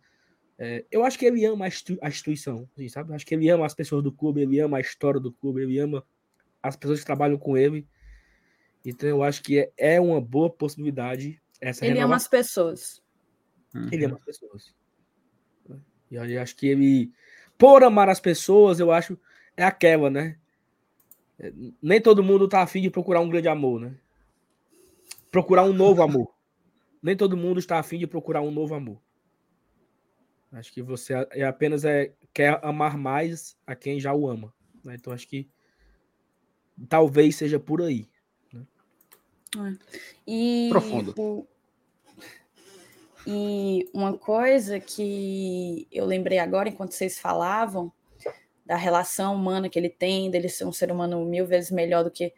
É, 0.59 0.85
eu 0.91 1.05
acho 1.05 1.19
que 1.19 1.25
ele 1.25 1.45
ama 1.45 1.65
a, 1.65 1.69
institu 1.69 1.99
a 2.03 2.09
instituição, 2.09 2.69
assim, 2.75 2.89
sabe? 2.89 3.11
Eu 3.11 3.15
acho 3.15 3.27
que 3.27 3.35
ele 3.35 3.49
ama 3.49 3.65
as 3.65 3.75
pessoas 3.75 4.03
do 4.03 4.11
clube, 4.13 4.43
ele 4.43 4.59
ama 4.59 4.79
a 4.79 4.81
história 4.81 5.21
do 5.21 5.33
clube, 5.33 5.63
ele 5.63 5.79
ama 5.79 6.05
as 6.63 6.77
pessoas 6.77 7.01
que 7.01 7.07
trabalham 7.07 7.39
com 7.39 7.57
ele. 7.57 7.87
Então 8.85 9.09
eu 9.09 9.23
acho 9.23 9.43
que 9.43 9.59
é, 9.59 9.73
é 9.77 10.01
uma 10.01 10.21
boa 10.21 10.51
possibilidade 10.51 11.41
essa 11.61 11.85
Ele 11.85 11.95
renovação. 11.95 12.07
ama 12.07 12.17
as 12.17 12.29
pessoas. 12.29 13.03
Uhum. 13.75 13.89
Ele 13.93 14.05
ama 14.05 14.17
as 14.17 14.25
pessoas. 14.25 14.75
E 16.11 16.15
eu 16.15 16.43
acho 16.43 16.57
que 16.57 16.67
ele, 16.67 17.13
por 17.59 17.83
amar 17.85 18.09
as 18.09 18.21
pessoas, 18.21 18.81
eu 18.81 18.91
acho, 18.91 19.19
é 19.57 19.63
aquela, 19.63 20.09
né? 20.09 20.39
É, 21.39 21.53
nem 21.83 22.01
todo 22.01 22.23
mundo 22.23 22.49
tá 22.49 22.63
afim 22.63 22.81
de 22.81 22.91
procurar 22.91 23.21
um 23.21 23.29
grande 23.29 23.49
amor, 23.49 23.81
né? 23.81 23.95
Procurar 25.31 25.65
um 25.65 25.73
novo 25.73 26.03
amor. 26.03 26.33
Nem 27.03 27.17
todo 27.17 27.37
mundo 27.37 27.59
está 27.59 27.79
afim 27.79 27.99
de 27.99 28.07
procurar 28.07 28.41
um 28.41 28.51
novo 28.51 28.75
amor. 28.75 29.01
Acho 30.53 30.73
que 30.73 30.83
você 30.83 31.15
é 31.31 31.45
apenas 31.45 31.85
é, 31.85 32.13
quer 32.33 32.59
amar 32.65 32.97
mais 32.97 33.57
a 33.67 33.75
quem 33.75 34.01
já 34.01 34.15
o 34.15 34.29
ama. 34.29 34.53
Né? 34.83 34.95
Então 34.95 35.13
acho 35.13 35.29
que 35.29 35.49
talvez 36.89 37.37
seja 37.37 37.61
por 37.61 37.83
aí. 37.83 38.09
É. 38.55 39.77
E, 40.27 40.69
Profundo. 40.71 41.15
O, 41.19 41.47
e 43.27 43.89
uma 43.93 44.17
coisa 44.17 44.81
que 44.81 45.87
eu 45.93 46.07
lembrei 46.07 46.39
agora, 46.39 46.69
enquanto 46.69 46.93
vocês 46.93 47.19
falavam, 47.19 47.93
da 48.65 48.77
relação 48.77 49.35
humana 49.35 49.69
que 49.69 49.79
ele 49.79 49.91
tem, 49.91 50.31
dele 50.31 50.49
ser 50.49 50.65
um 50.65 50.73
ser 50.73 50.91
humano 50.91 51.25
mil 51.25 51.47
vezes 51.47 51.71
melhor 51.71 52.05
do 52.05 52.11
que. 52.11 52.33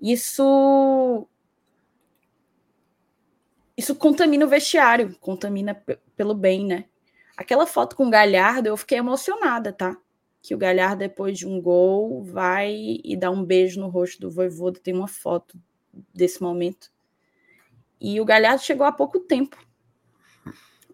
Isso. 0.00 1.26
Isso 3.76 3.94
contamina 3.94 4.46
o 4.46 4.48
vestiário, 4.48 5.16
contamina 5.20 5.74
pelo 6.16 6.34
bem, 6.34 6.64
né? 6.64 6.86
Aquela 7.36 7.66
foto 7.66 7.94
com 7.94 8.06
o 8.06 8.10
Galhardo, 8.10 8.68
eu 8.68 8.76
fiquei 8.76 8.98
emocionada, 8.98 9.72
tá? 9.72 9.96
Que 10.40 10.54
o 10.54 10.58
Galhardo, 10.58 11.00
depois 11.00 11.38
de 11.38 11.46
um 11.46 11.60
gol, 11.60 12.22
vai 12.22 13.00
e 13.04 13.16
dá 13.16 13.30
um 13.30 13.44
beijo 13.44 13.78
no 13.78 13.88
rosto 13.88 14.20
do 14.20 14.30
Voivoda. 14.30 14.80
Tem 14.80 14.94
uma 14.94 15.08
foto 15.08 15.58
desse 16.14 16.42
momento. 16.42 16.90
E 18.00 18.20
o 18.20 18.24
Galhardo 18.24 18.62
chegou 18.62 18.86
há 18.86 18.92
pouco 18.92 19.20
tempo. 19.20 19.58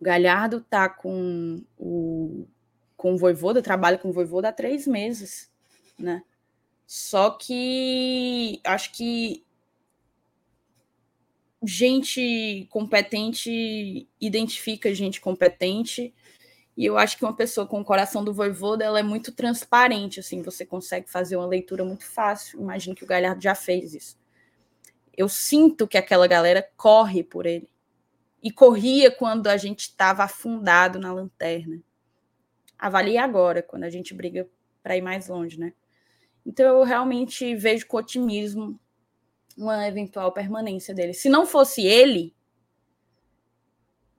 O 0.00 0.04
Galhardo 0.04 0.60
tá 0.60 0.88
com 0.88 1.62
o 1.78 2.46
com 2.96 3.14
o 3.14 3.18
Voivoda, 3.18 3.60
trabalha 3.60 3.98
com 3.98 4.10
o 4.10 4.12
Voivoda 4.12 4.48
há 4.48 4.52
três 4.52 4.86
meses, 4.86 5.50
né? 5.98 6.22
Só 6.86 7.30
que 7.30 8.60
acho 8.62 8.92
que 8.92 9.44
gente 11.64 12.66
competente 12.70 14.08
identifica 14.20 14.94
gente 14.94 15.20
competente 15.20 16.14
e 16.76 16.84
eu 16.84 16.98
acho 16.98 17.16
que 17.18 17.24
uma 17.24 17.36
pessoa 17.36 17.66
com 17.66 17.80
o 17.80 17.84
coração 17.84 18.24
do 18.24 18.32
Voivoda 18.32 18.84
ela 18.84 18.98
é 18.98 19.02
muito 19.02 19.32
transparente, 19.32 20.20
assim, 20.20 20.42
você 20.42 20.64
consegue 20.64 21.10
fazer 21.10 21.36
uma 21.36 21.46
leitura 21.46 21.84
muito 21.84 22.04
fácil. 22.04 22.60
Imagino 22.60 22.96
que 22.96 23.04
o 23.04 23.06
Galhardo 23.06 23.42
já 23.42 23.54
fez 23.54 23.94
isso 23.94 24.16
eu 25.16 25.28
sinto 25.28 25.86
que 25.86 25.98
aquela 25.98 26.26
galera 26.26 26.66
corre 26.76 27.22
por 27.22 27.46
ele. 27.46 27.70
e 28.42 28.50
corria 28.50 29.08
quando 29.08 29.46
a 29.46 29.56
gente 29.56 29.82
estava 29.82 30.24
afundado 30.24 30.98
na 30.98 31.12
lanterna. 31.12 31.80
Avalie 32.76 33.16
agora, 33.16 33.62
quando 33.62 33.84
a 33.84 33.90
gente 33.90 34.12
briga 34.12 34.48
para 34.82 34.96
ir 34.96 35.00
mais 35.00 35.28
longe, 35.28 35.60
né? 35.60 35.72
Então 36.44 36.66
eu 36.66 36.82
realmente 36.82 37.54
vejo 37.54 37.86
com 37.86 37.98
otimismo 37.98 38.80
uma 39.56 39.86
eventual 39.86 40.32
permanência 40.32 40.94
dele. 40.94 41.14
Se 41.14 41.28
não 41.28 41.46
fosse 41.46 41.82
ele, 41.86 42.34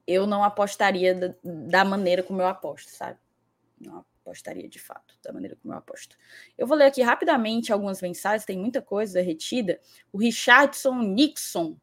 eu 0.06 0.26
não 0.26 0.44
apostaria 0.44 1.14
da, 1.14 1.34
da 1.42 1.84
maneira 1.84 2.22
como 2.22 2.40
eu 2.40 2.46
aposto, 2.46 2.90
sabe? 2.90 3.18
Não 3.80 4.04
apostaria 4.20 4.68
de 4.68 4.78
fato 4.78 5.18
da 5.22 5.32
maneira 5.32 5.56
como 5.60 5.74
eu 5.74 5.78
aposto. 5.78 6.16
Eu 6.56 6.66
vou 6.66 6.76
ler 6.76 6.86
aqui 6.86 7.02
rapidamente 7.02 7.72
algumas 7.72 8.00
mensagens, 8.00 8.44
tem 8.44 8.58
muita 8.58 8.80
coisa 8.80 9.20
retida. 9.20 9.80
O 10.12 10.18
Richardson 10.18 11.00
Nixon 11.00 11.76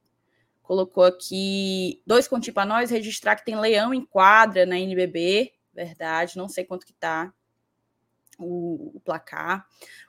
colocou 0.62 1.04
aqui 1.04 2.02
dois 2.06 2.28
conti 2.28 2.52
para 2.52 2.66
nós, 2.66 2.90
registrar 2.90 3.36
que 3.36 3.46
tem 3.46 3.60
leão 3.60 3.94
em 3.94 4.06
quadra 4.06 4.66
na 4.66 4.80
NBB, 4.80 5.52
verdade, 5.74 6.38
não 6.38 6.48
sei 6.48 6.64
quanto 6.64 6.86
que 6.86 6.94
tá 6.94 7.34
o, 8.42 8.98
o, 8.98 9.00
placar. 9.00 9.66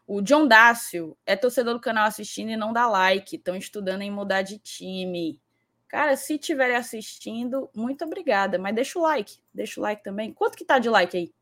O 0.06 0.20
John 0.22 0.46
Dácio 0.46 1.16
é 1.24 1.36
torcedor 1.36 1.74
do 1.74 1.80
canal 1.80 2.06
assistindo 2.06 2.50
e 2.50 2.56
não 2.56 2.72
dá 2.72 2.86
like, 2.88 3.36
estão 3.36 3.56
estudando 3.56 4.02
em 4.02 4.10
mudar 4.10 4.42
de 4.42 4.58
time. 4.58 5.40
Cara, 5.88 6.16
se 6.16 6.34
estiverem 6.34 6.76
assistindo, 6.76 7.70
muito 7.74 8.04
obrigada, 8.04 8.58
mas 8.58 8.74
deixa 8.74 8.98
o 8.98 9.02
like, 9.02 9.38
deixa 9.52 9.78
o 9.78 9.82
like 9.82 10.02
também. 10.02 10.32
Quanto 10.32 10.56
que 10.56 10.64
tá 10.64 10.78
de 10.78 10.88
like 10.88 11.16
aí? 11.16 11.32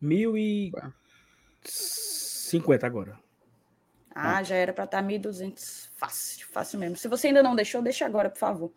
Mil 0.00 0.36
e 0.36 0.72
cinquenta 1.62 2.86
agora. 2.86 3.18
Ah, 4.12 4.42
já 4.42 4.56
era 4.56 4.72
para 4.72 4.84
estar 4.84 5.02
tá 5.02 5.08
1.200. 5.08 5.90
Fácil, 5.94 6.46
fácil 6.48 6.78
mesmo. 6.78 6.96
Se 6.96 7.06
você 7.06 7.28
ainda 7.28 7.42
não 7.42 7.54
deixou, 7.54 7.80
deixa 7.80 8.04
agora, 8.04 8.28
por 8.28 8.38
favor. 8.38 8.72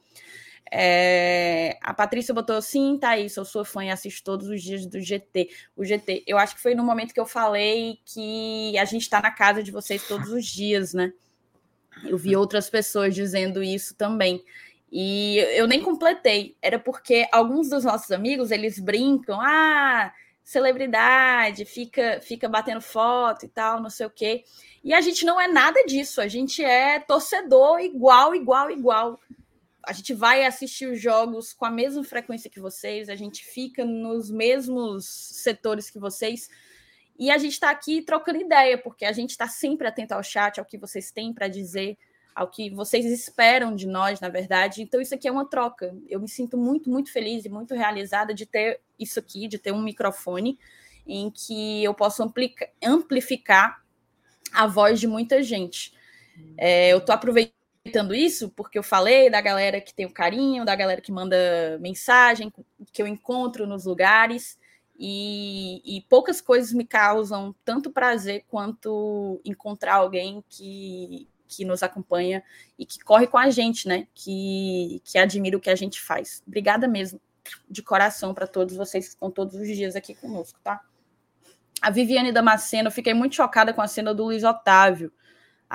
É, 0.72 1.78
a 1.82 1.94
Patrícia 1.94 2.34
botou 2.34 2.62
sim, 2.62 2.98
Thaís, 2.98 3.36
eu 3.36 3.46
sou 3.46 3.64
fã 3.64 3.86
e 3.86 3.92
assisto 3.92 4.24
todos 4.24 4.48
os 4.48 4.62
dias 4.62 4.86
do 4.86 5.00
GT. 5.00 5.50
O 5.76 5.84
GT, 5.84 6.24
eu 6.26 6.38
acho 6.38 6.56
que 6.56 6.62
foi 6.62 6.74
no 6.74 6.84
momento 6.84 7.14
que 7.14 7.20
eu 7.20 7.26
falei 7.26 8.00
que 8.06 8.78
a 8.78 8.86
gente 8.86 9.04
está 9.04 9.22
na 9.22 9.32
casa 9.32 9.62
de 9.62 9.72
vocês 9.72 10.08
todos 10.08 10.30
os 10.30 10.46
dias, 10.46 10.94
né? 10.94 11.14
Eu 12.06 12.18
vi 12.18 12.36
outras 12.36 12.70
pessoas 12.70 13.14
dizendo 13.14 13.62
isso 13.62 13.96
também. 13.96 14.44
E 14.92 15.38
eu 15.56 15.68
nem 15.68 15.82
completei. 15.82 16.56
Era 16.62 16.80
porque 16.80 17.28
alguns 17.32 17.70
dos 17.70 17.84
nossos 17.84 18.12
amigos, 18.12 18.52
eles 18.52 18.80
brincam, 18.80 19.40
ah, 19.42 20.14
celebridade, 20.44 21.66
fica, 21.66 22.20
fica 22.22 22.50
batendo 22.50 22.82
foto 22.82 23.46
e 23.46 23.50
tal, 23.50 23.82
não 23.82 23.90
sei 23.90 24.06
o 24.06 24.10
quê. 24.10 24.44
E 24.84 24.94
a 24.94 25.02
gente 25.02 25.26
não 25.26 25.40
é 25.40 25.48
nada 25.48 25.84
disso, 25.86 26.20
a 26.20 26.28
gente 26.28 26.64
é 26.64 27.00
torcedor 27.00 27.80
igual, 27.80 28.36
igual, 28.36 28.70
igual. 28.70 29.20
A 29.84 29.94
gente 29.94 30.14
vai 30.14 30.46
assistir 30.46 30.86
os 30.86 31.02
jogos 31.02 31.54
com 31.54 31.66
a 31.66 31.72
mesma 31.72 32.04
frequência 32.04 32.50
que 32.50 32.60
vocês, 32.60 33.10
a 33.10 33.16
gente 33.16 33.44
fica 33.46 33.84
nos 33.84 34.30
mesmos 34.32 35.06
setores 35.06 35.90
que 35.90 36.00
vocês. 36.00 36.50
E 37.20 37.30
a 37.30 37.38
gente 37.38 37.54
está 37.54 37.70
aqui 37.70 38.02
trocando 38.02 38.40
ideia, 38.40 38.78
porque 38.78 39.06
a 39.06 39.12
gente 39.12 39.32
está 39.32 39.48
sempre 39.48 39.88
atento 39.88 40.14
ao 40.14 40.24
chat, 40.24 40.60
ao 40.60 40.66
que 40.66 40.78
vocês 40.78 41.12
têm 41.12 41.34
para 41.34 41.48
dizer 41.48 41.98
ao 42.36 42.48
que 42.48 42.70
vocês 42.70 43.06
esperam 43.06 43.76
de 43.76 43.88
nós, 43.88 44.20
na 44.20 44.30
verdade. 44.30 44.82
Então, 44.82 45.00
isso 45.00 45.14
aqui 45.14 45.28
é 45.28 45.32
uma 45.32 45.48
troca. 45.48 45.96
Eu 46.10 46.20
me 46.20 46.28
sinto 46.28 46.58
muito, 46.58 46.90
muito 46.90 47.12
feliz 47.12 47.46
e 47.46 47.50
muito 47.50 47.76
realizada 47.76 48.34
de 48.34 48.46
ter 48.46 48.82
isso 49.00 49.20
aqui, 49.20 49.48
de 49.48 49.60
ter 49.60 49.72
um 49.72 49.82
microfone 49.82 50.58
em 51.06 51.30
que 51.30 51.84
eu 51.84 51.94
posso 51.94 52.24
amplificar 52.82 53.84
a 54.52 54.68
voz 54.68 55.00
de 55.00 55.08
muita 55.08 55.44
gente. 55.44 55.94
É, 56.58 56.92
eu 56.92 56.98
estou 56.98 57.14
aproveitando 57.14 57.63
isso 58.16 58.50
porque 58.50 58.78
eu 58.78 58.84
falei 58.84 59.30
da 59.30 59.42
galera 59.42 59.82
que 59.82 59.94
tem 59.94 60.06
o 60.06 60.14
carinho, 60.14 60.66
da 60.66 60.76
galera 60.76 61.02
que 61.02 61.12
manda 61.12 61.78
mensagem, 61.80 62.52
que 62.92 63.02
eu 63.02 63.08
encontro 63.08 63.68
nos 63.68 63.86
lugares. 63.86 64.58
E, 64.98 65.82
e, 65.84 66.02
poucas 66.02 66.40
coisas 66.40 66.72
me 66.72 66.86
causam 66.86 67.54
tanto 67.66 67.92
prazer 67.92 68.46
quanto 68.48 69.42
encontrar 69.44 69.96
alguém 69.96 70.44
que, 70.48 71.28
que 71.48 71.66
nos 71.66 71.82
acompanha 71.82 72.44
e 72.78 72.86
que 72.86 73.00
corre 73.00 73.26
com 73.26 73.38
a 73.38 73.50
gente, 73.50 73.88
né? 73.88 74.08
Que, 74.14 75.02
que 75.04 75.18
admira 75.18 75.58
o 75.58 75.60
que 75.60 75.72
a 75.72 75.76
gente 75.76 76.00
faz. 76.00 76.44
Obrigada 76.48 76.88
mesmo, 76.88 77.20
de 77.68 77.82
coração, 77.82 78.34
para 78.34 78.48
todos 78.48 78.76
vocês 78.76 79.06
que 79.06 79.14
estão 79.16 79.32
todos 79.32 79.56
os 79.56 79.68
dias 79.68 79.96
aqui 79.96 80.14
conosco, 80.14 80.60
tá? 80.64 80.80
A 81.82 81.90
Viviane 81.90 82.32
Damasceno, 82.32 82.92
fiquei 82.92 83.16
muito 83.16 83.36
chocada 83.36 83.74
com 83.74 83.82
a 83.82 83.88
cena 83.88 84.14
do 84.14 84.26
Luiz 84.26 84.44
Otávio. 84.44 85.12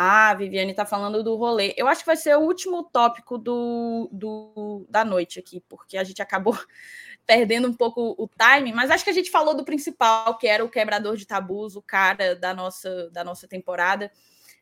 Ah, 0.01 0.31
a 0.31 0.35
Viviane 0.35 0.70
está 0.70 0.87
falando 0.87 1.25
do 1.25 1.35
rolê. 1.35 1.75
Eu 1.77 1.89
acho 1.89 2.03
que 2.03 2.07
vai 2.07 2.16
ser 2.16 2.37
o 2.37 2.41
último 2.41 2.85
tópico 2.85 3.37
do, 3.37 4.09
do, 4.12 4.87
da 4.89 5.05
noite 5.05 5.41
aqui, 5.41 5.61
porque 5.69 5.99
a 5.99 6.05
gente 6.05 6.23
acabou 6.23 6.57
perdendo 7.27 7.66
um 7.66 7.75
pouco 7.75 8.15
o 8.16 8.29
time, 8.29 8.73
mas 8.73 8.93
acho 8.93 9.03
que 9.03 9.11
a 9.11 9.12
gente 9.12 9.29
falou 9.29 9.57
do 9.57 9.65
principal, 9.65 10.39
que 10.39 10.47
era 10.47 10.65
o 10.65 10.70
quebrador 10.70 11.16
de 11.16 11.27
tabus, 11.27 11.75
o 11.75 11.83
cara 11.83 12.37
da 12.37 12.55
nossa, 12.55 13.11
da 13.11 13.25
nossa 13.25 13.49
temporada 13.49 14.12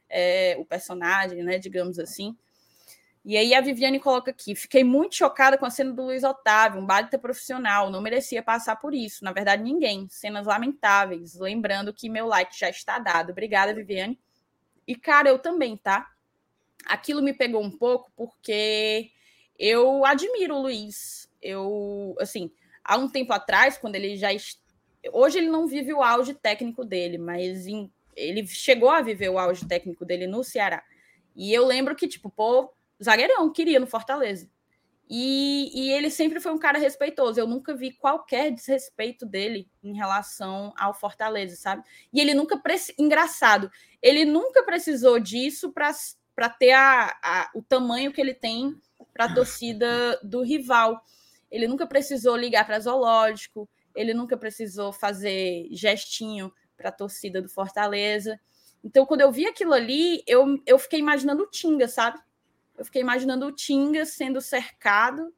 é, 0.08 0.56
o 0.58 0.64
personagem, 0.64 1.42
né, 1.42 1.58
digamos 1.58 1.98
assim. 1.98 2.34
E 3.22 3.36
aí 3.36 3.54
a 3.54 3.60
Viviane 3.60 4.00
coloca 4.00 4.30
aqui: 4.30 4.54
fiquei 4.54 4.84
muito 4.84 5.16
chocada 5.16 5.58
com 5.58 5.66
a 5.66 5.70
cena 5.70 5.92
do 5.92 6.02
Luiz 6.02 6.24
Otávio, 6.24 6.80
um 6.80 6.86
baita 6.86 7.18
profissional, 7.18 7.90
não 7.90 8.00
merecia 8.00 8.42
passar 8.42 8.76
por 8.76 8.94
isso. 8.94 9.22
Na 9.22 9.32
verdade, 9.32 9.62
ninguém. 9.62 10.08
Cenas 10.08 10.46
lamentáveis. 10.46 11.34
Lembrando 11.38 11.92
que 11.92 12.08
meu 12.08 12.26
like 12.26 12.58
já 12.58 12.70
está 12.70 12.98
dado. 12.98 13.32
Obrigada, 13.32 13.74
Viviane. 13.74 14.18
E, 14.86 14.94
cara, 14.94 15.28
eu 15.28 15.38
também, 15.38 15.76
tá? 15.76 16.10
Aquilo 16.84 17.22
me 17.22 17.32
pegou 17.32 17.62
um 17.62 17.70
pouco 17.70 18.10
porque 18.16 19.10
eu 19.58 20.04
admiro 20.04 20.56
o 20.56 20.62
Luiz. 20.62 21.28
Eu, 21.42 22.14
assim, 22.20 22.50
há 22.84 22.96
um 22.96 23.08
tempo 23.08 23.32
atrás, 23.32 23.76
quando 23.76 23.96
ele 23.96 24.16
já. 24.16 24.28
Hoje 25.12 25.38
ele 25.38 25.48
não 25.48 25.66
vive 25.66 25.92
o 25.92 26.02
auge 26.02 26.34
técnico 26.34 26.84
dele, 26.84 27.18
mas 27.18 27.66
em 27.66 27.90
ele 28.16 28.46
chegou 28.46 28.88
a 28.88 29.02
viver 29.02 29.28
o 29.28 29.38
auge 29.38 29.66
técnico 29.66 30.04
dele 30.04 30.26
no 30.26 30.42
Ceará. 30.42 30.82
E 31.34 31.52
eu 31.52 31.66
lembro 31.66 31.94
que, 31.94 32.08
tipo, 32.08 32.30
pô, 32.30 32.72
zagueirão, 33.02 33.52
queria 33.52 33.78
no 33.78 33.86
Fortaleza. 33.86 34.48
E, 35.08 35.70
e, 35.72 35.92
ele 35.92 36.10
sempre 36.10 36.40
foi 36.40 36.52
um 36.52 36.58
cara 36.58 36.78
respeitoso. 36.78 37.38
Eu 37.38 37.46
nunca 37.46 37.74
vi 37.74 37.92
qualquer 37.92 38.50
desrespeito 38.50 39.24
dele 39.24 39.70
em 39.82 39.94
relação 39.94 40.74
ao 40.76 40.92
Fortaleza, 40.92 41.54
sabe? 41.54 41.84
E 42.12 42.20
ele 42.20 42.34
nunca. 42.34 42.60
Engraçado, 42.98 43.70
ele 44.02 44.24
nunca 44.24 44.64
precisou 44.64 45.20
disso 45.20 45.72
para 45.72 46.48
ter 46.48 46.72
a, 46.72 47.16
a, 47.22 47.50
o 47.54 47.62
tamanho 47.62 48.12
que 48.12 48.20
ele 48.20 48.34
tem 48.34 48.76
para 49.12 49.26
a 49.26 49.34
torcida 49.34 50.18
do 50.22 50.42
rival. 50.42 51.00
Ele 51.50 51.68
nunca 51.68 51.86
precisou 51.86 52.36
ligar 52.36 52.66
para 52.66 52.80
zoológico, 52.80 53.68
ele 53.94 54.12
nunca 54.12 54.36
precisou 54.36 54.92
fazer 54.92 55.68
gestinho 55.70 56.52
para 56.76 56.88
a 56.88 56.92
torcida 56.92 57.40
do 57.40 57.48
Fortaleza. 57.48 58.38
Então, 58.84 59.06
quando 59.06 59.20
eu 59.20 59.32
vi 59.32 59.46
aquilo 59.46 59.72
ali, 59.72 60.22
eu, 60.26 60.60
eu 60.66 60.78
fiquei 60.78 60.98
imaginando 60.98 61.44
o 61.44 61.50
Tinga, 61.50 61.88
sabe? 61.88 62.18
Eu 62.76 62.84
fiquei 62.84 63.00
imaginando 63.00 63.46
o 63.46 63.52
Tinga 63.52 64.04
sendo 64.04 64.40
cercado, 64.40 65.32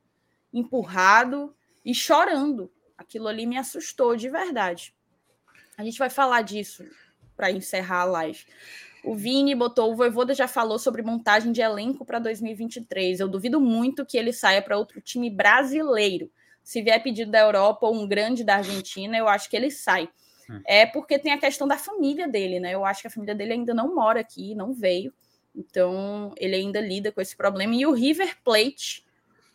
empurrado 0.53 1.55
e 1.85 1.95
chorando. 1.95 2.71
Aquilo 2.97 3.29
ali 3.29 3.47
me 3.47 3.57
assustou 3.57 4.17
de 4.17 4.29
verdade. 4.29 4.95
A 5.77 5.85
gente 5.85 5.99
vai 5.99 6.11
falar 6.11 6.43
disso 6.43 6.85
para 7.37 7.51
encerrar 7.51 8.01
a 8.01 8.05
live. 8.05 8.45
O 9.05 9.15
Vini 9.15 9.55
botou, 9.55 9.93
o 9.93 9.97
Voivoda 9.97 10.35
já 10.35 10.49
falou 10.49 10.79
sobre 10.79 11.03
montagem 11.03 11.53
de 11.53 11.61
elenco 11.61 12.05
para 12.05 12.19
2023. 12.19 13.21
Eu 13.21 13.29
duvido 13.29 13.61
muito 13.61 14.05
que 14.05 14.19
ele 14.19 14.33
saia 14.33 14.61
para 14.61 14.77
outro 14.77 15.01
time 15.01 15.31
brasileiro. 15.31 16.31
Se 16.65 16.83
vier 16.83 17.03
pedido 17.03 17.31
da 17.31 17.39
Europa 17.39 17.87
ou 17.87 17.95
um 17.95 18.07
grande 18.07 18.45
da 18.45 18.57
Argentina, 18.57 19.17
eu 19.17 19.29
acho 19.29 19.49
que 19.49 19.57
ele 19.57 19.71
sai. 19.71 20.09
Hum. 20.51 20.61
É 20.67 20.85
porque 20.85 21.19
tem 21.19 21.33
a 21.33 21.39
questão 21.39 21.69
da 21.69 21.79
família 21.79 22.27
dele, 22.27 22.59
né? 22.59 22.75
Eu 22.75 22.85
acho 22.85 23.01
que 23.01 23.07
a 23.07 23.11
família 23.11 23.35
dele 23.35 23.53
ainda 23.53 23.73
não 23.73 23.95
mora 23.95 24.21
aqui, 24.21 24.55
não 24.55 24.75
veio. 24.75 25.15
Então, 25.59 26.33
ele 26.37 26.55
ainda 26.55 26.81
lida 26.81 27.11
com 27.11 27.21
esse 27.21 27.37
problema. 27.37 27.75
E 27.75 27.85
o 27.85 27.93
River 27.93 28.37
Plate 28.45 29.05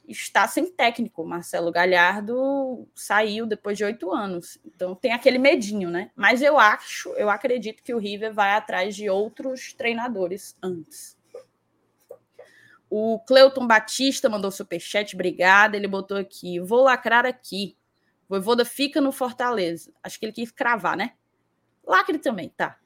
está 0.06 0.46
sem 0.50 0.70
técnico. 0.70 1.24
Marcelo 1.24 1.72
Galhardo 1.72 2.86
saiu 2.94 3.46
depois 3.46 3.78
de 3.78 3.86
oito 3.86 4.12
anos. 4.12 4.60
Então, 4.66 4.94
tem 4.94 5.14
aquele 5.14 5.38
medinho, 5.38 5.90
né? 5.90 6.12
Mas 6.14 6.42
eu 6.42 6.60
acho, 6.60 7.10
eu 7.12 7.30
acredito 7.30 7.82
que 7.82 7.94
o 7.94 7.98
River 7.98 8.34
vai 8.34 8.52
atrás 8.52 8.98
de 8.98 9.10
outros 9.10 9.72
treinadores 9.72 10.58
antes. 10.62 11.18
O 12.90 13.20
Cleuton 13.22 13.66
Batista 13.66 14.28
mandou 14.28 14.52
superchat, 14.52 15.16
obrigada. 15.16 15.78
Ele 15.78 15.88
botou 15.88 16.18
aqui: 16.18 16.60
vou 16.60 16.84
lacrar 16.84 17.26
aqui. 17.26 17.78
Voivoda 18.28 18.66
fica 18.66 19.00
no 19.00 19.12
Fortaleza. 19.12 19.92
Acho 20.04 20.20
que 20.20 20.26
ele 20.26 20.34
quis 20.34 20.52
cravar, 20.52 20.98
né? 20.98 21.14
Lacre 21.86 22.18
também, 22.18 22.50
tá. 22.50 22.78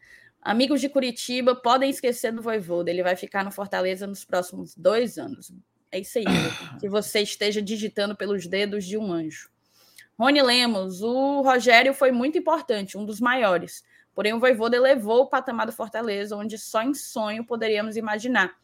Amigos 0.48 0.80
de 0.80 0.88
Curitiba, 0.88 1.54
podem 1.54 1.90
esquecer 1.90 2.32
do 2.32 2.42
Voivoda. 2.42 2.90
Ele 2.90 3.04
vai 3.04 3.18
ficar 3.18 3.44
no 3.44 3.52
Fortaleza 3.52 4.08
nos 4.08 4.24
próximos 4.24 4.74
dois 4.74 5.18
anos. 5.18 5.52
É 5.92 6.00
isso 6.00 6.18
aí. 6.20 6.24
que 6.80 6.88
você 6.88 7.20
esteja 7.20 7.62
digitando 7.62 8.16
pelos 8.16 8.48
dedos 8.48 8.86
de 8.86 8.98
um 8.98 9.12
anjo. 9.12 9.50
Rony 10.18 10.42
Lemos, 10.42 11.02
o 11.02 11.42
Rogério 11.42 11.94
foi 11.94 12.14
muito 12.14 12.38
importante, 12.38 12.98
um 12.98 13.04
dos 13.04 13.20
maiores. 13.20 13.84
Porém, 14.16 14.32
o 14.32 14.40
Voivoda 14.40 14.78
elevou 14.78 15.24
o 15.24 15.28
patamar 15.28 15.66
do 15.66 15.74
Fortaleza, 15.74 16.38
onde 16.38 16.58
só 16.58 16.82
em 16.82 16.94
sonho 16.94 17.46
poderíamos 17.46 17.98
imaginar. 17.98 18.56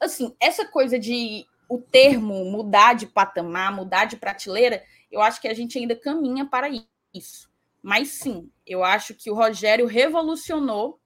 Assim, 0.00 0.34
essa 0.40 0.66
coisa 0.66 0.98
de 0.98 1.46
o 1.68 1.78
termo 1.78 2.44
mudar 2.46 2.94
de 2.94 3.06
patamar, 3.06 3.72
mudar 3.72 4.06
de 4.06 4.16
prateleira, 4.16 4.82
eu 5.12 5.22
acho 5.22 5.40
que 5.40 5.46
a 5.46 5.54
gente 5.54 5.78
ainda 5.78 5.94
caminha 5.94 6.44
para 6.44 6.66
isso. 7.14 7.51
Mas 7.82 8.10
sim, 8.10 8.50
eu 8.64 8.84
acho 8.84 9.14
que 9.14 9.30
o 9.30 9.34
Rogério 9.34 9.86
revolucionou 9.86 11.00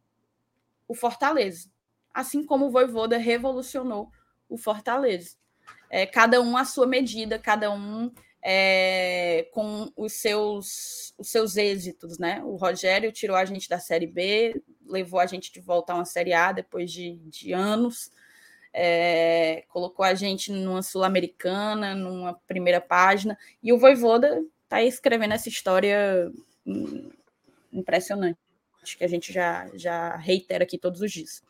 o 0.86 0.94
Fortaleza, 0.94 1.70
assim 2.12 2.44
como 2.44 2.66
o 2.66 2.70
Voivoda 2.70 3.16
revolucionou 3.16 4.10
o 4.48 4.58
Fortaleza. 4.58 5.36
É, 5.88 6.04
cada 6.04 6.40
um 6.40 6.56
à 6.56 6.64
sua 6.64 6.86
medida, 6.86 7.38
cada 7.38 7.72
um 7.72 8.12
é, 8.42 9.48
com 9.52 9.90
os 9.96 10.12
seus, 10.12 11.14
os 11.18 11.28
seus 11.28 11.56
êxitos, 11.56 12.18
né? 12.18 12.42
O 12.44 12.56
Rogério 12.56 13.10
tirou 13.10 13.36
a 13.36 13.44
gente 13.44 13.68
da 13.68 13.80
Série 13.80 14.06
B, 14.06 14.62
levou 14.86 15.18
a 15.18 15.26
gente 15.26 15.52
de 15.52 15.60
volta 15.60 15.92
a 15.92 15.96
uma 15.96 16.04
Série 16.04 16.32
A 16.32 16.52
depois 16.52 16.92
de, 16.92 17.16
de 17.24 17.52
anos, 17.52 18.12
é, 18.72 19.64
colocou 19.68 20.04
a 20.04 20.14
gente 20.14 20.52
numa 20.52 20.82
Sul-Americana, 20.82 21.94
numa 21.94 22.34
primeira 22.46 22.80
página, 22.80 23.36
e 23.62 23.72
o 23.72 23.78
Voivoda 23.78 24.44
está 24.62 24.82
escrevendo 24.82 25.32
essa 25.34 25.48
história 25.48 26.30
impressionante, 27.72 28.38
que 28.96 29.04
a 29.04 29.08
gente 29.08 29.32
já, 29.32 29.70
já 29.74 30.16
reitera 30.16 30.64
aqui 30.64 30.78
todos 30.78 31.00
os 31.00 31.12
dias. 31.12 31.42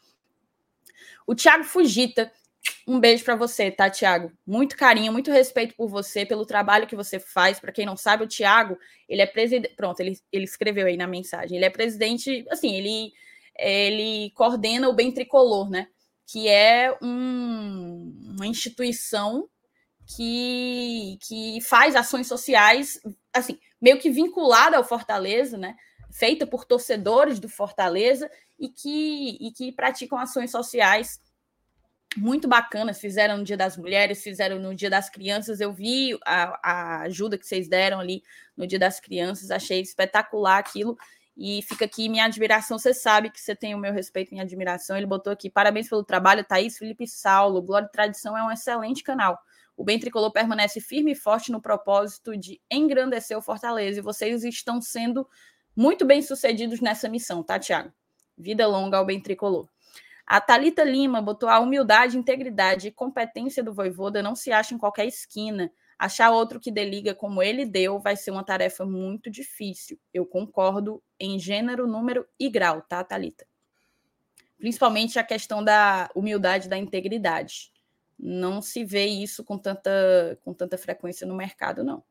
O 1.27 1.35
Thiago 1.35 1.65
Fugita 1.65 2.31
um 2.87 3.01
beijo 3.01 3.25
para 3.25 3.35
você, 3.35 3.71
tá, 3.71 3.91
Tiago? 3.91 4.33
Muito 4.47 4.77
carinho, 4.77 5.13
muito 5.13 5.31
respeito 5.31 5.75
por 5.75 5.89
você, 5.89 6.25
pelo 6.25 6.47
trabalho 6.47 6.87
que 6.87 6.97
você 6.97 7.19
faz. 7.19 7.59
Para 7.59 7.73
quem 7.73 7.85
não 7.85 7.97
sabe, 7.97 8.25
o 8.25 8.29
Tiago, 8.29 8.79
ele 9.09 9.23
é 9.23 9.27
presidente. 9.27 9.75
Pronto, 9.75 10.01
ele, 10.01 10.19
ele 10.33 10.45
escreveu 10.45 10.87
aí 10.87 10.97
na 10.97 11.07
mensagem. 11.07 11.57
Ele 11.57 11.65
é 11.65 11.71
presidente, 11.71 12.45
assim, 12.51 12.75
ele, 12.75 13.13
ele 13.59 14.31
coordena 14.31 14.89
o 14.89 14.95
Bem 14.95 15.13
Tricolor, 15.13 15.69
né? 15.69 15.89
Que 16.27 16.49
é 16.49 16.97
um, 17.03 18.35
uma 18.37 18.47
instituição 18.47 19.49
que, 20.17 21.19
que 21.23 21.61
faz 21.63 21.97
ações 21.97 22.29
sociais, 22.29 23.01
assim, 23.37 23.59
meio 23.81 23.99
que 23.99 24.11
vinculada 24.11 24.77
ao 24.77 24.85
Fortaleza, 24.85 25.57
né? 25.57 25.77
Feita 26.11 26.47
por 26.47 26.65
torcedores 26.65 27.39
do 27.39 27.49
Fortaleza 27.49 28.31
e 28.59 28.69
que, 28.69 29.37
e 29.41 29.53
que 29.53 29.73
praticam 29.73 30.19
ações 30.19 30.51
sociais 30.51 31.21
muito 32.17 32.49
bacanas, 32.49 32.99
fizeram 32.99 33.39
no 33.39 33.45
Dia 33.45 33.57
das 33.57 33.77
Mulheres, 33.77 34.23
fizeram 34.23 34.59
no 34.59 34.75
Dia 34.75 34.89
das 34.89 35.11
Crianças. 35.11 35.61
Eu 35.61 35.73
vi 35.73 36.19
a, 36.25 36.59
a, 36.63 37.01
ajuda 37.03 37.37
que 37.37 37.47
vocês 37.47 37.69
deram 37.69 38.01
ali 38.01 38.23
no 38.57 38.67
Dia 38.67 38.79
das 38.79 38.99
Crianças, 38.99 39.51
achei 39.51 39.81
espetacular 39.81 40.59
aquilo. 40.59 40.97
E 41.37 41.61
fica 41.61 41.85
aqui 41.85 42.09
minha 42.09 42.25
admiração. 42.25 42.79
Você 42.79 42.95
sabe 42.95 43.29
que 43.29 43.39
você 43.39 43.55
tem 43.55 43.75
o 43.75 43.79
meu 43.79 43.93
respeito 43.93 44.31
e 44.31 44.33
minha 44.33 44.45
admiração. 44.45 44.97
Ele 44.97 45.05
botou 45.05 45.31
aqui: 45.31 45.51
parabéns 45.51 45.87
pelo 45.87 46.03
trabalho, 46.03 46.43
Thaís 46.43 46.79
Felipe 46.79 47.07
Saulo. 47.07 47.61
Glória 47.61 47.87
e 47.87 47.93
Tradição 47.93 48.37
é 48.37 48.43
um 48.43 48.51
excelente 48.51 49.03
canal. 49.03 49.39
O 49.77 49.85
Bem 49.85 49.99
Tricolor 49.99 50.33
permanece 50.33 50.81
firme 50.81 51.13
e 51.13 51.17
forte 51.17 51.53
no 51.53 51.61
propósito 51.61 52.37
de 52.37 52.61
engrandecer 52.71 53.37
o 53.37 53.43
Fortaleza. 53.43 53.99
E 53.99 54.03
vocês 54.03 54.43
estão 54.43 54.81
sendo 54.81 55.29
muito 55.77 56.07
bem 56.07 56.23
sucedidos 56.23 56.81
nessa 56.81 57.09
missão, 57.09 57.43
tá, 57.43 57.59
Tiago? 57.59 57.93
Vida 58.39 58.67
longa 58.67 58.97
ao 58.97 59.05
Bem 59.05 59.21
Tricolor. 59.21 59.69
A 60.27 60.41
Talita 60.41 60.83
Lima 60.83 61.23
botou 61.23 61.49
a 61.49 61.61
humildade, 61.61 62.19
integridade 62.19 62.89
e 62.89 62.93
competência 62.93 63.63
do 63.63 63.73
Voivoda 63.73 64.23
não 64.23 64.35
se 64.35 64.51
acha 64.51 64.75
em 64.75 64.79
qualquer 64.79 65.07
esquina. 65.07 65.71
Achar 65.99 66.31
outro 66.31 66.59
que 66.59 66.71
deliga 66.71 67.15
como 67.15 67.43
ele 67.43 67.65
deu 67.65 68.01
vai 68.01 68.17
ser 68.17 68.31
uma 68.31 68.45
tarefa 68.45 68.85
muito 68.85 69.31
difícil. 69.31 69.99
Eu 70.13 70.27
concordo 70.27 71.03
em 71.21 71.39
gênero, 71.39 71.87
número 71.87 72.27
e 72.41 72.51
grau, 72.51 72.83
tá, 72.83 73.05
Talita? 73.05 73.47
Principalmente 74.59 75.19
a 75.19 75.25
questão 75.25 75.63
da 75.63 76.11
humildade, 76.15 76.69
da 76.69 76.77
integridade. 76.77 77.71
Não 78.19 78.63
se 78.63 78.85
vê 78.85 79.07
isso 79.07 79.45
com 79.45 79.59
tanta, 79.59 80.39
com 80.43 80.53
tanta 80.55 80.79
frequência 80.79 81.27
no 81.27 81.37
mercado, 81.37 81.85
não. 81.85 82.03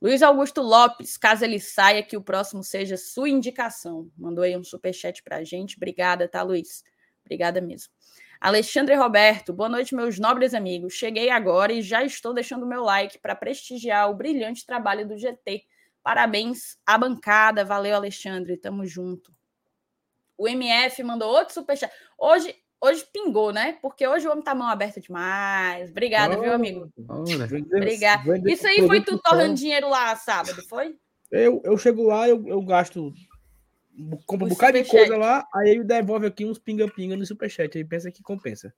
Luiz 0.00 0.22
Augusto 0.22 0.62
Lopes, 0.62 1.16
caso 1.16 1.44
ele 1.44 1.60
saia, 1.60 2.02
que 2.02 2.16
o 2.16 2.22
próximo 2.22 2.62
seja 2.62 2.96
sua 2.96 3.28
indicação. 3.28 4.10
Mandou 4.16 4.42
aí 4.42 4.56
um 4.56 4.64
superchat 4.64 5.22
pra 5.22 5.44
gente. 5.44 5.76
Obrigada, 5.76 6.26
tá, 6.26 6.42
Luiz? 6.42 6.82
Obrigada 7.24 7.60
mesmo. 7.60 7.92
Alexandre 8.40 8.94
Roberto, 8.94 9.52
boa 9.52 9.68
noite, 9.68 9.94
meus 9.94 10.18
nobres 10.18 10.54
amigos. 10.54 10.94
Cheguei 10.94 11.28
agora 11.28 11.74
e 11.74 11.82
já 11.82 12.02
estou 12.02 12.32
deixando 12.32 12.66
meu 12.66 12.82
like 12.82 13.18
para 13.18 13.36
prestigiar 13.36 14.10
o 14.10 14.14
brilhante 14.14 14.64
trabalho 14.64 15.06
do 15.06 15.18
GT. 15.18 15.66
Parabéns 16.02 16.78
à 16.86 16.96
bancada. 16.96 17.64
Valeu, 17.64 17.94
Alexandre. 17.94 18.56
Tamo 18.56 18.86
junto. 18.86 19.34
O 20.38 20.48
MF 20.48 21.02
mandou 21.02 21.28
outro 21.28 21.52
superchat. 21.52 21.92
Hoje, 22.16 22.56
hoje 22.80 23.04
pingou, 23.12 23.52
né? 23.52 23.78
Porque 23.82 24.06
hoje 24.06 24.26
o 24.26 24.30
homem 24.30 24.42
tá 24.42 24.54
mão 24.54 24.68
aberta 24.68 25.00
demais. 25.00 25.90
Obrigada, 25.90 26.38
oh, 26.38 26.40
viu, 26.40 26.52
amigo? 26.52 26.90
Obrigada. 26.98 28.22
Isso 28.50 28.66
aí 28.66 28.86
foi 28.86 29.02
tu 29.02 29.18
torrando 29.18 29.54
dinheiro 29.54 29.88
lá 29.88 30.16
sábado, 30.16 30.62
foi? 30.68 30.96
Eu, 31.30 31.60
eu 31.64 31.76
chego 31.78 32.04
lá, 32.04 32.28
eu, 32.28 32.46
eu 32.48 32.60
gasto 32.62 33.12
compra 34.26 34.46
um 34.46 34.48
bocado 34.48 34.82
de 34.82 34.88
coisa 34.88 35.16
lá, 35.16 35.46
aí 35.54 35.70
ele 35.70 35.84
devolve 35.84 36.26
aqui 36.26 36.44
uns 36.44 36.58
pinga-pinga 36.58 37.16
no 37.16 37.26
superchat. 37.26 37.76
Aí 37.76 37.84
pensa 37.84 38.10
que 38.10 38.22
compensa. 38.22 38.74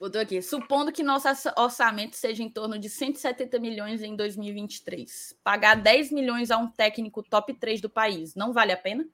Botou 0.00 0.20
aqui. 0.20 0.40
Supondo 0.40 0.92
que 0.92 1.02
nosso 1.02 1.28
orçamento 1.56 2.14
seja 2.14 2.42
em 2.42 2.48
torno 2.48 2.78
de 2.78 2.88
170 2.88 3.58
milhões 3.58 4.00
em 4.00 4.14
2023. 4.14 5.36
Pagar 5.42 5.74
10 5.74 6.12
milhões 6.12 6.52
a 6.52 6.58
um 6.58 6.70
técnico 6.70 7.22
top 7.22 7.52
3 7.54 7.80
do 7.80 7.90
país, 7.90 8.36
não 8.36 8.52
vale 8.52 8.70
a 8.72 8.76
pena? 8.76 9.04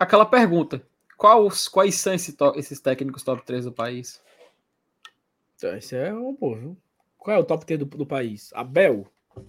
Aquela 0.00 0.24
pergunta. 0.24 0.82
Quais, 1.18 1.68
quais 1.68 1.94
são 1.96 2.14
esse 2.14 2.32
to, 2.32 2.54
esses 2.56 2.80
técnicos 2.80 3.22
top 3.22 3.44
3 3.44 3.66
do 3.66 3.72
país? 3.72 4.22
Então, 5.54 5.76
esse 5.76 5.94
é 5.94 6.10
um 6.10 6.34
bom, 6.34 6.74
Qual 7.18 7.36
é 7.36 7.38
o 7.38 7.44
top 7.44 7.66
3 7.66 7.80
do, 7.80 7.84
do 7.84 8.06
país? 8.06 8.50
Abel? 8.54 9.06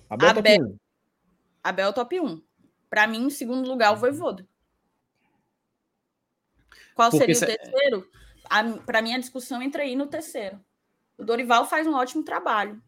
Abel, 0.10 0.28
é 0.28 0.32
Abel. 0.32 0.44
top 0.44 0.62
1. 0.62 0.78
Abel 1.64 1.88
é 1.88 1.94
top 1.94 2.20
1. 2.20 2.42
Para 2.90 3.08
mim, 3.08 3.28
em 3.28 3.30
segundo 3.30 3.66
lugar, 3.66 3.94
o 3.94 3.96
Voivoda. 3.96 4.46
Qual 6.94 7.10
Porque 7.10 7.34
seria 7.34 7.56
o 7.56 7.58
terceiro? 7.58 8.12
Para 8.86 9.02
mim, 9.02 9.14
a 9.14 9.20
discussão 9.20 9.62
entra 9.62 9.84
aí 9.84 9.96
no 9.96 10.08
terceiro. 10.08 10.60
O 11.18 11.24
Dorival 11.24 11.66
faz 11.66 11.88
um 11.88 11.94
ótimo 11.94 12.26
trabalho. 12.26 12.84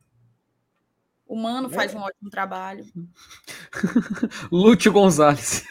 O 1.25 1.37
Mano 1.37 1.69
faz 1.69 1.95
é. 1.95 1.97
um 1.97 2.01
ótimo 2.01 2.29
trabalho. 2.29 2.85
Lúcio 4.51 4.91
Gonzalez. 4.91 5.63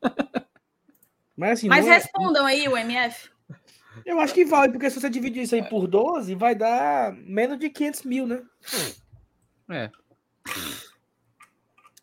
Mas, 1.36 1.58
assim, 1.58 1.68
Mas 1.68 1.86
é- 1.86 1.94
respondam 1.94 2.46
é... 2.46 2.52
aí, 2.52 2.68
o 2.68 2.76
MF. 2.76 3.30
Eu 4.04 4.20
acho 4.20 4.34
que 4.34 4.44
vale, 4.44 4.72
porque 4.72 4.90
se 4.90 5.00
você 5.00 5.08
dividir 5.08 5.44
isso 5.44 5.54
aí 5.54 5.62
por 5.62 5.86
12, 5.86 6.34
vai 6.34 6.54
dar 6.54 7.12
menos 7.12 7.58
de 7.58 7.70
500 7.70 8.02
mil, 8.02 8.26
né? 8.26 8.42
É 9.70 9.90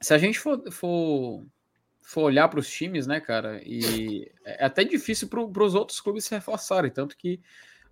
se 0.02 0.14
a 0.14 0.18
gente 0.18 0.40
for, 0.40 0.62
for, 0.72 1.46
for 2.02 2.24
olhar 2.24 2.48
para 2.50 2.60
os 2.60 2.70
times, 2.70 3.06
né, 3.06 3.20
cara, 3.20 3.62
e 3.64 4.30
é 4.44 4.66
até 4.66 4.84
difícil 4.84 5.28
para 5.28 5.64
os 5.64 5.76
outros 5.76 6.02
clubes 6.02 6.26
se 6.26 6.34
reforçarem, 6.34 6.92
tanto 6.92 7.16
que 7.16 7.40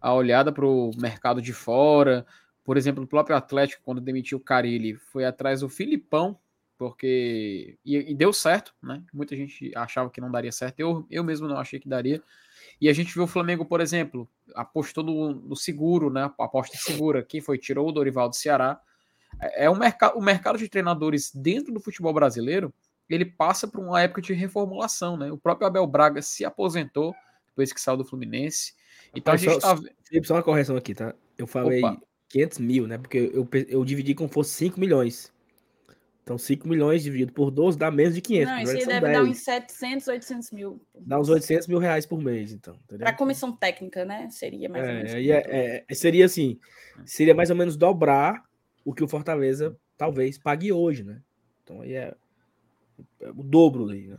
a 0.02 0.14
olhada 0.14 0.52
para 0.52 0.66
o 0.66 0.92
mercado 0.98 1.42
de 1.42 1.54
fora, 1.54 2.26
por 2.64 2.78
exemplo, 2.78 3.04
o 3.04 3.08
próprio 3.08 3.36
Atlético, 3.36 3.84
quando 3.84 4.02
demitiu 4.02 4.40
o 4.40 4.42
Carilli, 4.42 4.96
foi 4.96 5.24
atrás 5.24 5.62
do 5.62 5.70
Filipão, 5.70 6.38
porque. 6.80 7.78
E, 7.86 8.12
e, 8.12 8.16
deu 8.16 8.34
certo, 8.34 8.74
né? 8.82 9.04
Muita 9.14 9.36
gente 9.36 9.72
achava 9.76 10.10
que 10.10 10.20
não 10.20 10.32
daria 10.32 10.52
certo, 10.52 10.80
eu, 10.80 11.06
eu 11.12 11.24
mesmo 11.24 11.48
não 11.48 11.58
achei 11.58 11.80
que 11.80 11.88
daria. 11.88 12.24
E 12.82 12.90
a 12.90 12.94
gente 12.94 13.14
viu 13.14 13.26
o 13.26 13.28
Flamengo, 13.28 13.66
por 13.66 13.82
exemplo, 13.82 14.28
apostou 14.56 15.04
no, 15.04 15.34
no 15.34 15.56
seguro, 15.56 16.10
né? 16.10 16.32
Aposta 16.40 16.78
segura. 16.78 17.22
Quem 17.22 17.42
foi? 17.42 17.58
Tirou 17.58 17.88
o 17.88 17.92
Dorival 17.92 18.30
do 18.30 18.36
Ceará 18.36 18.82
é, 19.40 19.66
é 19.66 19.70
um 19.70 19.76
mercado, 19.76 20.18
o 20.18 20.22
mercado 20.22 20.58
de 20.58 20.70
treinadores 20.70 21.32
dentro 21.34 21.74
do 21.74 21.80
futebol 21.80 22.14
brasileiro, 22.14 22.74
ele 23.10 23.26
passa 23.26 23.68
por 23.68 23.82
uma 23.82 24.02
época 24.02 24.22
de 24.22 24.34
reformulação, 24.34 25.18
né? 25.18 25.32
O 25.32 25.38
próprio 25.38 25.68
Abel 25.68 25.86
Braga 25.86 26.22
se 26.22 26.46
aposentou 26.46 27.14
depois 27.48 27.74
que 27.74 27.82
saiu 27.82 27.98
do 27.98 28.06
Fluminense. 28.06 28.74
Então 29.14 29.34
Rapaz, 29.34 29.42
a 29.42 29.52
gente 29.52 29.62
só, 29.62 29.76
tá... 29.76 30.28
só 30.28 30.34
uma 30.36 30.44
correção 30.44 30.78
aqui, 30.78 30.94
tá? 30.94 31.14
Eu 31.38 31.46
falei 31.46 31.84
Opa. 31.84 32.00
500 32.30 32.60
mil, 32.60 32.88
né? 32.88 32.98
Porque 32.98 33.32
eu, 33.34 33.48
eu 33.68 33.84
dividi 33.84 34.16
como 34.16 34.30
fosse 34.30 34.52
5 34.52 34.80
milhões. 34.80 35.32
Então 36.30 36.38
5 36.38 36.68
milhões 36.68 37.02
dividido 37.02 37.34
por 37.34 37.50
12 37.50 37.76
dá 37.76 37.90
menos 37.90 38.14
de 38.14 38.22
500. 38.22 38.54
Não, 38.54 38.62
isso 38.62 38.72
aí 38.74 38.86
deve 38.86 39.08
10. 39.08 39.18
dar 39.18 39.24
uns 39.24 39.38
700, 39.40 40.08
800 40.10 40.52
mil. 40.52 40.80
Dá 41.00 41.20
uns 41.20 41.28
800 41.28 41.66
mil 41.66 41.80
reais 41.80 42.06
por 42.06 42.22
mês, 42.22 42.54
então. 42.54 42.78
Para 42.88 43.14
comissão 43.14 43.52
técnica, 43.52 44.06
né? 44.06 44.30
Seria 44.30 44.70
mais 44.70 44.86
é, 44.86 44.88
ou 44.88 44.94
menos. 44.94 45.12
É, 45.12 45.86
é, 45.90 45.96
seria 45.96 46.26
assim, 46.26 46.60
seria 47.04 47.34
mais 47.34 47.50
ou 47.50 47.56
menos 47.56 47.76
dobrar 47.76 48.44
o 48.86 48.94
que 48.94 49.04
o 49.04 49.08
Fortaleza 49.08 49.76
talvez 49.98 50.38
pague 50.38 50.72
hoje, 50.72 51.04
né? 51.04 51.20
Então 51.64 51.82
aí 51.82 51.96
é, 51.96 52.14
é 53.22 53.30
o 53.32 53.42
dobro 53.42 53.90
aí, 53.90 54.06
né? 54.06 54.18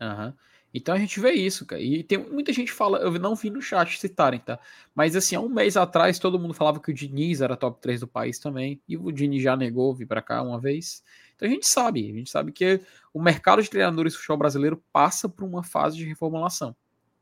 Uhum. 0.00 0.32
Então 0.74 0.94
a 0.94 0.98
gente 0.98 1.20
vê 1.20 1.32
isso, 1.32 1.66
cara. 1.66 1.82
E 1.82 2.02
tem 2.02 2.18
muita 2.18 2.52
gente 2.52 2.72
fala, 2.72 2.98
eu 2.98 3.12
não 3.18 3.34
vi 3.34 3.50
no 3.50 3.60
chat 3.60 3.98
citarem, 3.98 4.40
tá? 4.40 4.58
Mas 4.94 5.14
assim, 5.14 5.36
há 5.36 5.40
um 5.40 5.48
mês 5.48 5.76
atrás 5.76 6.18
todo 6.18 6.38
mundo 6.38 6.54
falava 6.54 6.80
que 6.80 6.90
o 6.90 6.94
Diniz 6.94 7.40
era 7.40 7.56
top 7.56 7.80
3 7.80 8.00
do 8.00 8.06
país 8.06 8.38
também. 8.38 8.80
E 8.88 8.96
o 8.96 9.12
Diniz 9.12 9.42
já 9.42 9.56
negou 9.56 9.94
vir 9.94 10.06
para 10.06 10.22
cá 10.22 10.42
uma 10.42 10.58
vez. 10.58 11.02
Então 11.36 11.46
a 11.48 11.52
gente 11.52 11.66
sabe, 11.66 12.10
a 12.10 12.14
gente 12.14 12.30
sabe 12.30 12.52
que 12.52 12.80
o 13.12 13.20
mercado 13.20 13.62
de 13.62 13.68
treinadores 13.68 14.14
do 14.14 14.16
futebol 14.16 14.38
brasileiro 14.38 14.82
passa 14.92 15.28
por 15.28 15.44
uma 15.44 15.62
fase 15.62 15.96
de 15.96 16.04
reformulação. 16.04 16.74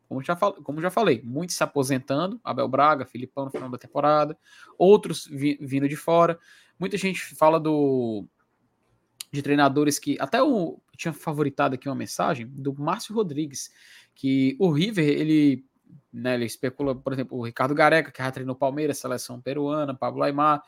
como 0.08 0.22
já, 0.22 0.36
como 0.36 0.80
já 0.80 0.90
falei, 0.90 1.20
muitos 1.24 1.56
se 1.56 1.64
aposentando, 1.64 2.40
Abel 2.44 2.68
Braga, 2.68 3.06
Filipão 3.06 3.46
no 3.46 3.50
final 3.50 3.68
da 3.68 3.78
temporada, 3.78 4.36
outros 4.78 5.26
vi, 5.26 5.58
vindo 5.60 5.88
de 5.88 5.96
fora. 5.96 6.38
Muita 6.78 6.96
gente 6.96 7.34
fala 7.34 7.58
do 7.58 8.26
de 9.32 9.42
treinadores 9.42 9.98
que 9.98 10.16
até 10.20 10.42
o 10.42 10.80
tinha 10.96 11.12
favoritado 11.12 11.74
aqui 11.74 11.88
uma 11.88 11.94
mensagem 11.94 12.46
do 12.46 12.74
Márcio 12.74 13.14
Rodrigues, 13.14 13.70
que 14.14 14.56
o 14.58 14.70
River, 14.70 15.08
ele 15.08 15.64
né, 16.12 16.34
ele 16.34 16.44
especula, 16.44 16.94
por 16.94 17.12
exemplo, 17.12 17.38
o 17.38 17.44
Ricardo 17.44 17.74
Gareca, 17.74 18.10
que 18.10 18.22
já 18.22 18.30
treinou 18.30 18.54
Palmeiras, 18.54 18.98
seleção 18.98 19.40
peruana, 19.40 19.94
Pablo 19.94 20.22
Aymar, 20.22 20.62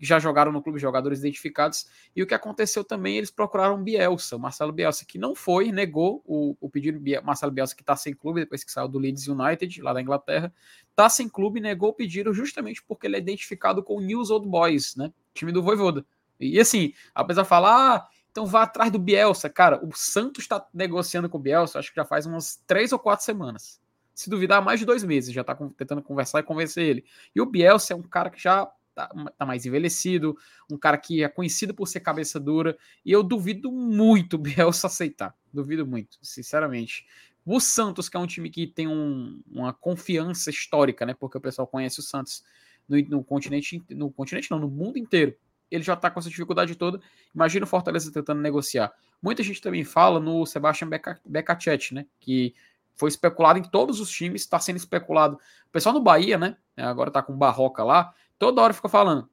já 0.00 0.18
jogaram 0.18 0.52
no 0.52 0.62
clube 0.62 0.78
jogadores 0.78 1.18
identificados. 1.20 1.86
E 2.14 2.22
o 2.22 2.26
que 2.26 2.34
aconteceu 2.34 2.84
também, 2.84 3.16
eles 3.16 3.30
procuraram 3.30 3.82
Bielsa, 3.82 4.36
o 4.36 4.38
Marcelo 4.38 4.72
Bielsa, 4.72 5.04
que 5.04 5.18
não 5.18 5.34
foi, 5.34 5.72
negou 5.72 6.22
o, 6.24 6.56
o 6.60 6.70
pedido. 6.70 7.00
Marcelo 7.24 7.52
Bielsa, 7.52 7.74
que 7.74 7.82
está 7.82 7.96
sem 7.96 8.14
clube, 8.14 8.40
depois 8.40 8.62
que 8.62 8.70
saiu 8.70 8.88
do 8.88 8.98
Leeds 8.98 9.26
United, 9.26 9.82
lá 9.82 9.92
da 9.92 10.00
Inglaterra, 10.00 10.52
está 10.90 11.08
sem 11.08 11.28
clube, 11.28 11.60
negou 11.60 11.90
o 11.90 11.94
pedido 11.94 12.32
justamente 12.32 12.82
porque 12.82 13.06
ele 13.06 13.16
é 13.16 13.18
identificado 13.18 13.82
com 13.82 13.96
o 13.96 14.00
News 14.00 14.30
Old 14.30 14.48
Boys, 14.48 14.94
né? 14.94 15.12
Time 15.34 15.52
do 15.52 15.62
Voivoda. 15.62 16.04
E 16.40 16.58
assim, 16.60 16.92
apesar 17.14 17.42
de 17.42 17.48
falar, 17.48 17.96
ah, 17.96 18.08
então 18.30 18.46
vá 18.46 18.62
atrás 18.62 18.90
do 18.90 18.98
Bielsa. 18.98 19.48
Cara, 19.48 19.84
o 19.84 19.90
Santos 19.94 20.44
está 20.44 20.66
negociando 20.72 21.28
com 21.28 21.38
o 21.38 21.40
Bielsa, 21.40 21.78
acho 21.78 21.90
que 21.90 21.96
já 21.96 22.04
faz 22.04 22.26
umas 22.26 22.56
três 22.66 22.92
ou 22.92 22.98
quatro 22.98 23.24
semanas. 23.24 23.80
Se 24.14 24.28
duvidar, 24.28 24.62
mais 24.62 24.80
de 24.80 24.86
dois 24.86 25.04
meses, 25.04 25.32
já 25.32 25.42
está 25.42 25.54
tentando 25.54 26.02
conversar 26.02 26.40
e 26.40 26.42
convencer 26.42 26.84
ele. 26.84 27.04
E 27.34 27.40
o 27.40 27.46
Bielsa 27.46 27.92
é 27.92 27.96
um 27.96 28.02
cara 28.02 28.30
que 28.30 28.42
já 28.42 28.66
tá, 28.94 29.08
tá, 29.36 29.46
mais 29.46 29.64
envelhecido, 29.64 30.36
um 30.70 30.76
cara 30.76 30.98
que 30.98 31.22
é 31.22 31.28
conhecido 31.28 31.72
por 31.72 31.86
ser 31.86 32.00
cabeça 32.00 32.40
dura, 32.40 32.76
e 33.04 33.12
eu 33.12 33.22
duvido 33.22 33.70
muito 33.70 34.34
o 34.34 34.38
Bielsa 34.38 34.88
aceitar. 34.88 35.34
Duvido 35.52 35.86
muito, 35.86 36.18
sinceramente. 36.20 37.06
O 37.46 37.60
Santos, 37.60 38.08
que 38.08 38.16
é 38.16 38.20
um 38.20 38.26
time 38.26 38.50
que 38.50 38.66
tem 38.66 38.86
um, 38.86 39.40
uma 39.50 39.72
confiança 39.72 40.50
histórica, 40.50 41.06
né? 41.06 41.14
Porque 41.14 41.38
o 41.38 41.40
pessoal 41.40 41.66
conhece 41.66 42.00
o 42.00 42.02
Santos 42.02 42.44
no, 42.88 43.00
no 43.02 43.24
continente, 43.24 43.82
no 43.90 44.10
continente 44.10 44.50
não, 44.50 44.58
no 44.58 44.68
mundo 44.68 44.98
inteiro. 44.98 45.34
Ele 45.70 45.82
já 45.82 45.96
tá 45.96 46.10
com 46.10 46.20
essa 46.20 46.28
dificuldade 46.28 46.74
toda. 46.74 47.00
Imagina 47.34 47.64
o 47.64 47.68
Fortaleza 47.68 48.12
tentando 48.12 48.40
negociar. 48.40 48.92
Muita 49.20 49.42
gente 49.42 49.60
também 49.60 49.84
fala 49.84 50.18
no 50.20 50.46
Sebastian 50.46 50.88
Becacete, 51.24 51.94
né? 51.94 52.06
Que 52.20 52.54
foi 52.94 53.08
especulado 53.08 53.58
em 53.58 53.62
todos 53.62 54.00
os 54.00 54.10
times, 54.10 54.42
está 54.42 54.58
sendo 54.58 54.76
especulado. 54.76 55.36
O 55.36 55.70
pessoal 55.70 55.94
no 55.94 56.00
Bahia, 56.00 56.38
né? 56.38 56.56
Agora 56.76 57.10
tá 57.10 57.22
com 57.22 57.36
Barroca 57.36 57.84
lá. 57.84 58.12
Toda 58.38 58.62
hora 58.62 58.72
fica 58.72 58.88
falando. 58.88 59.28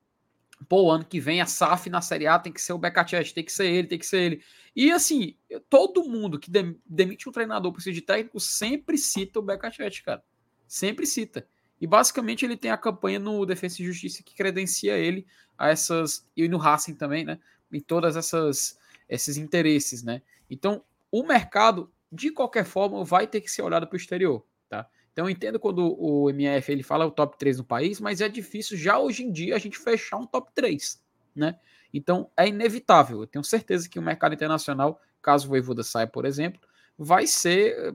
Pô, 0.69 0.89
ano 0.89 1.03
que 1.03 1.19
vem 1.19 1.41
a 1.41 1.45
SAF 1.45 1.89
na 1.89 2.01
Série 2.01 2.27
A 2.27 2.39
tem 2.39 2.51
que 2.53 2.61
ser 2.61 2.73
o 2.73 2.77
Becacete, 2.77 3.33
tem 3.33 3.43
que 3.43 3.51
ser 3.51 3.67
ele, 3.67 3.87
tem 3.87 3.99
que 3.99 4.05
ser 4.05 4.19
ele. 4.19 4.43
E 4.75 4.91
assim, 4.91 5.35
todo 5.69 6.07
mundo 6.07 6.39
que 6.39 6.49
demite 6.85 7.27
um 7.27 7.31
treinador 7.31 7.73
por 7.73 7.81
ser 7.81 7.91
de 7.91 8.01
técnico 8.01 8.39
sempre 8.39 8.97
cita 8.97 9.39
o 9.39 9.41
Becacete, 9.41 10.03
cara. 10.03 10.23
Sempre 10.67 11.05
cita. 11.05 11.47
E 11.79 11.87
basicamente 11.87 12.45
ele 12.45 12.57
tem 12.57 12.71
a 12.71 12.77
campanha 12.77 13.19
no 13.19 13.45
Defesa 13.45 13.81
e 13.81 13.85
Justiça 13.85 14.23
que 14.23 14.35
credencia 14.35 14.97
ele 14.97 15.25
a 15.57 15.69
essas. 15.69 16.27
E 16.35 16.47
no 16.47 16.57
Racing 16.57 16.95
também, 16.95 17.25
né? 17.25 17.39
Em 17.71 17.79
todas 17.79 18.15
essas 18.15 18.77
esses 19.07 19.37
interesses, 19.37 20.03
né? 20.03 20.21
Então, 20.49 20.83
o 21.11 21.23
mercado, 21.23 21.91
de 22.11 22.31
qualquer 22.31 22.65
forma, 22.65 23.03
vai 23.03 23.27
ter 23.27 23.41
que 23.41 23.51
ser 23.51 23.61
olhado 23.61 23.87
para 23.87 23.95
o 23.95 23.97
exterior, 23.97 24.43
tá? 24.67 24.87
Então 25.11 25.25
eu 25.25 25.29
entendo 25.29 25.59
quando 25.59 25.95
o 25.97 26.29
MF 26.29 26.71
ele 26.71 26.83
fala 26.83 27.05
o 27.05 27.11
top 27.11 27.37
3 27.37 27.59
no 27.59 27.63
país, 27.63 28.01
mas 28.01 28.19
é 28.19 28.27
difícil 28.27 28.77
já 28.77 28.99
hoje 28.99 29.23
em 29.23 29.31
dia 29.31 29.55
a 29.55 29.59
gente 29.59 29.77
fechar 29.77 30.17
um 30.17 30.25
top 30.25 30.51
3, 30.53 31.01
né? 31.35 31.57
Então 31.93 32.29
é 32.35 32.47
inevitável. 32.47 33.21
Eu 33.21 33.27
tenho 33.27 33.43
certeza 33.43 33.87
que 33.87 33.97
o 33.97 34.01
mercado 34.01 34.33
internacional, 34.33 34.99
caso 35.21 35.45
o 35.45 35.49
Voivoda 35.49 35.83
saia, 35.83 36.07
por 36.07 36.25
exemplo, 36.25 36.59
vai 36.97 37.27
ser 37.27 37.93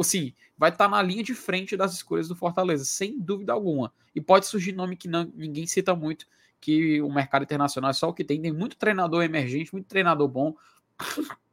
assim, 0.00 0.32
vai 0.58 0.70
estar 0.70 0.84
tá 0.84 0.90
na 0.90 1.02
linha 1.02 1.22
de 1.22 1.34
frente 1.34 1.76
das 1.76 1.94
escolhas 1.94 2.28
do 2.28 2.34
Fortaleza, 2.34 2.84
sem 2.84 3.18
dúvida 3.18 3.52
alguma. 3.52 3.92
E 4.14 4.20
pode 4.20 4.46
surgir 4.46 4.72
nome 4.72 4.96
que 4.96 5.08
não, 5.08 5.30
ninguém 5.34 5.66
cita 5.66 5.94
muito, 5.94 6.26
que 6.60 7.00
o 7.00 7.12
mercado 7.12 7.42
internacional 7.42 7.90
é 7.90 7.94
só 7.94 8.08
o 8.08 8.14
que 8.14 8.24
tem. 8.24 8.40
Tem 8.40 8.52
muito 8.52 8.76
treinador 8.76 9.22
emergente, 9.22 9.72
muito 9.72 9.86
treinador 9.86 10.28
bom. 10.28 10.54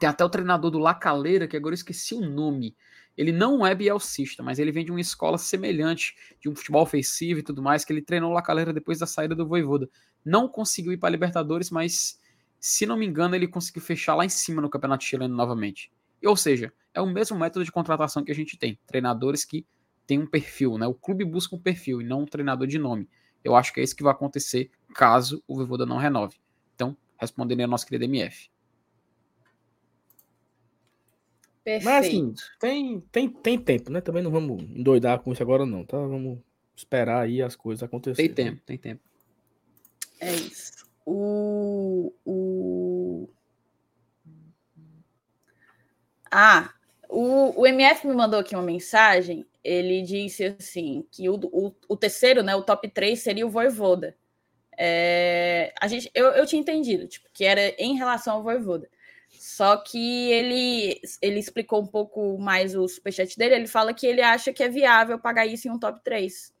Tem 0.00 0.08
até 0.08 0.24
o 0.24 0.28
treinador 0.28 0.70
do 0.70 0.78
Lacaleira, 0.78 1.48
que 1.48 1.56
agora 1.56 1.72
eu 1.72 1.76
esqueci 1.76 2.14
o 2.14 2.20
nome. 2.20 2.76
Ele 3.16 3.32
não 3.32 3.66
é 3.66 3.74
bielcista, 3.74 4.44
mas 4.44 4.60
ele 4.60 4.70
vem 4.70 4.84
de 4.84 4.92
uma 4.92 5.00
escola 5.00 5.36
semelhante, 5.36 6.14
de 6.40 6.48
um 6.48 6.54
futebol 6.54 6.82
ofensivo 6.82 7.40
e 7.40 7.42
tudo 7.42 7.60
mais, 7.60 7.84
que 7.84 7.92
ele 7.92 8.00
treinou 8.00 8.32
La 8.32 8.40
Calera 8.40 8.72
depois 8.72 9.00
da 9.00 9.06
saída 9.06 9.34
do 9.34 9.44
Voivoda. 9.44 9.90
Não 10.24 10.48
conseguiu 10.48 10.92
ir 10.92 10.98
para 10.98 11.10
Libertadores, 11.10 11.68
mas 11.68 12.20
se 12.60 12.86
não 12.86 12.96
me 12.96 13.04
engano, 13.04 13.34
ele 13.34 13.48
conseguiu 13.48 13.82
fechar 13.82 14.14
lá 14.14 14.24
em 14.24 14.28
cima 14.28 14.62
no 14.62 14.70
Campeonato 14.70 15.02
Chileno 15.02 15.34
novamente. 15.34 15.90
Ou 16.24 16.36
seja, 16.36 16.72
é 16.92 17.00
o 17.00 17.06
mesmo 17.06 17.38
método 17.38 17.64
de 17.64 17.72
contratação 17.72 18.24
que 18.24 18.32
a 18.32 18.34
gente 18.34 18.56
tem. 18.56 18.78
Treinadores 18.86 19.44
que 19.44 19.66
têm 20.06 20.18
um 20.18 20.26
perfil, 20.26 20.78
né? 20.78 20.86
O 20.86 20.94
clube 20.94 21.24
busca 21.24 21.54
um 21.54 21.60
perfil 21.60 22.00
e 22.00 22.04
não 22.04 22.22
um 22.22 22.26
treinador 22.26 22.66
de 22.66 22.78
nome. 22.78 23.08
Eu 23.44 23.54
acho 23.54 23.72
que 23.72 23.80
é 23.80 23.82
isso 23.82 23.94
que 23.94 24.02
vai 24.02 24.12
acontecer 24.12 24.70
caso 24.94 25.42
o 25.46 25.54
Voivoda 25.54 25.86
não 25.86 25.96
renove. 25.96 26.36
Então, 26.74 26.96
respondendo 27.16 27.60
a 27.60 27.66
nossa 27.66 27.86
querida 27.86 28.04
MF. 28.04 28.50
Perfeito. 31.62 31.84
Mas 31.84 32.06
assim, 32.06 32.34
tem, 32.58 33.00
tem, 33.12 33.28
tem 33.28 33.58
tempo, 33.58 33.90
né? 33.90 34.00
Também 34.00 34.22
não 34.22 34.30
vamos 34.30 34.62
endoidar 34.62 35.18
com 35.20 35.32
isso 35.32 35.42
agora, 35.42 35.66
não, 35.66 35.84
tá? 35.84 35.98
Vamos 35.98 36.38
esperar 36.74 37.22
aí 37.22 37.42
as 37.42 37.54
coisas 37.54 37.82
acontecerem. 37.82 38.32
Tem 38.32 38.46
tempo, 38.46 38.62
tem 38.64 38.78
tempo. 38.78 39.02
É 40.18 40.34
isso. 40.34 40.86
O. 41.04 42.12
o... 42.24 43.28
Ah, 46.30 46.72
o, 47.08 47.62
o 47.62 47.66
MF 47.66 48.06
me 48.06 48.14
mandou 48.14 48.40
aqui 48.40 48.54
uma 48.54 48.62
mensagem. 48.62 49.46
Ele 49.64 50.02
disse 50.02 50.44
assim: 50.44 51.06
que 51.10 51.28
o, 51.28 51.36
o, 51.52 51.74
o 51.88 51.96
terceiro, 51.96 52.42
né? 52.42 52.54
O 52.54 52.62
top 52.62 52.88
3 52.88 53.18
seria 53.18 53.46
o 53.46 53.50
Voivoda. 53.50 54.16
É, 54.76 55.74
a 55.80 55.88
gente, 55.88 56.10
eu, 56.14 56.26
eu 56.28 56.46
tinha 56.46 56.60
entendido, 56.60 57.08
tipo, 57.08 57.28
que 57.32 57.44
era 57.44 57.74
em 57.78 57.96
relação 57.96 58.36
ao 58.36 58.42
Voivoda. 58.42 58.88
Só 59.30 59.76
que 59.76 60.30
ele, 60.30 61.00
ele 61.20 61.38
explicou 61.38 61.82
um 61.82 61.86
pouco 61.86 62.38
mais 62.38 62.74
o 62.74 62.86
superchat 62.88 63.36
dele. 63.36 63.56
Ele 63.56 63.66
fala 63.66 63.92
que 63.92 64.06
ele 64.06 64.22
acha 64.22 64.52
que 64.52 64.62
é 64.62 64.68
viável 64.68 65.18
pagar 65.18 65.46
isso 65.46 65.68
em 65.68 65.70
um 65.70 65.78
top 65.78 66.00
3. 66.02 66.52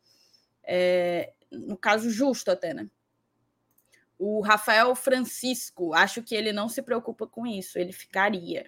É, 0.64 1.32
no 1.50 1.76
caso, 1.76 2.10
justo 2.10 2.50
até, 2.50 2.74
né? 2.74 2.88
O 4.18 4.40
Rafael 4.40 4.94
Francisco, 4.96 5.94
acho 5.94 6.22
que 6.22 6.34
ele 6.34 6.52
não 6.52 6.68
se 6.68 6.82
preocupa 6.82 7.26
com 7.26 7.46
isso, 7.46 7.78
ele 7.78 7.92
ficaria. 7.92 8.66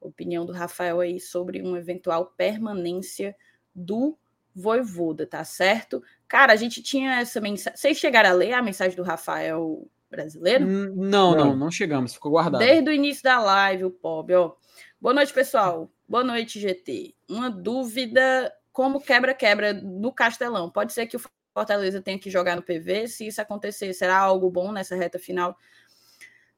Opinião 0.00 0.46
do 0.46 0.52
Rafael 0.52 1.00
aí 1.00 1.20
sobre 1.20 1.60
uma 1.60 1.78
eventual 1.78 2.26
permanência 2.36 3.36
do 3.74 4.16
Voivoda, 4.54 5.26
tá 5.26 5.44
certo? 5.44 6.02
Cara, 6.26 6.52
a 6.52 6.56
gente 6.56 6.82
tinha 6.82 7.20
essa 7.20 7.40
mensagem. 7.40 7.78
Vocês 7.78 7.98
chegaram 7.98 8.30
a 8.30 8.32
ler 8.32 8.52
a 8.52 8.62
mensagem 8.62 8.96
do 8.96 9.02
Rafael 9.02 9.86
brasileiro? 10.10 10.66
Hum, 10.66 10.94
não, 10.96 11.36
não, 11.36 11.56
não 11.56 11.70
chegamos, 11.70 12.14
ficou 12.14 12.32
guardado. 12.32 12.60
Desde 12.60 12.90
o 12.90 12.92
início 12.92 13.22
da 13.22 13.40
live, 13.40 13.84
o 13.84 13.90
Pob, 13.90 14.34
ó. 14.34 14.54
Boa 15.00 15.14
noite, 15.14 15.32
pessoal. 15.32 15.90
Boa 16.08 16.24
noite, 16.24 16.58
GT. 16.58 17.14
Uma 17.28 17.48
dúvida 17.48 18.52
como 18.72 19.00
quebra-quebra 19.00 19.72
no 19.72 20.12
Castelão. 20.12 20.68
Pode 20.70 20.92
ser 20.92 21.06
que 21.06 21.16
o 21.16 21.20
Fortaleza 21.54 22.00
tenha 22.00 22.18
que 22.18 22.30
jogar 22.30 22.56
no 22.56 22.62
PV. 22.62 23.08
Se 23.08 23.26
isso 23.26 23.40
acontecer, 23.40 23.92
será 23.94 24.18
algo 24.18 24.50
bom 24.50 24.72
nessa 24.72 24.96
reta 24.96 25.18
final? 25.18 25.56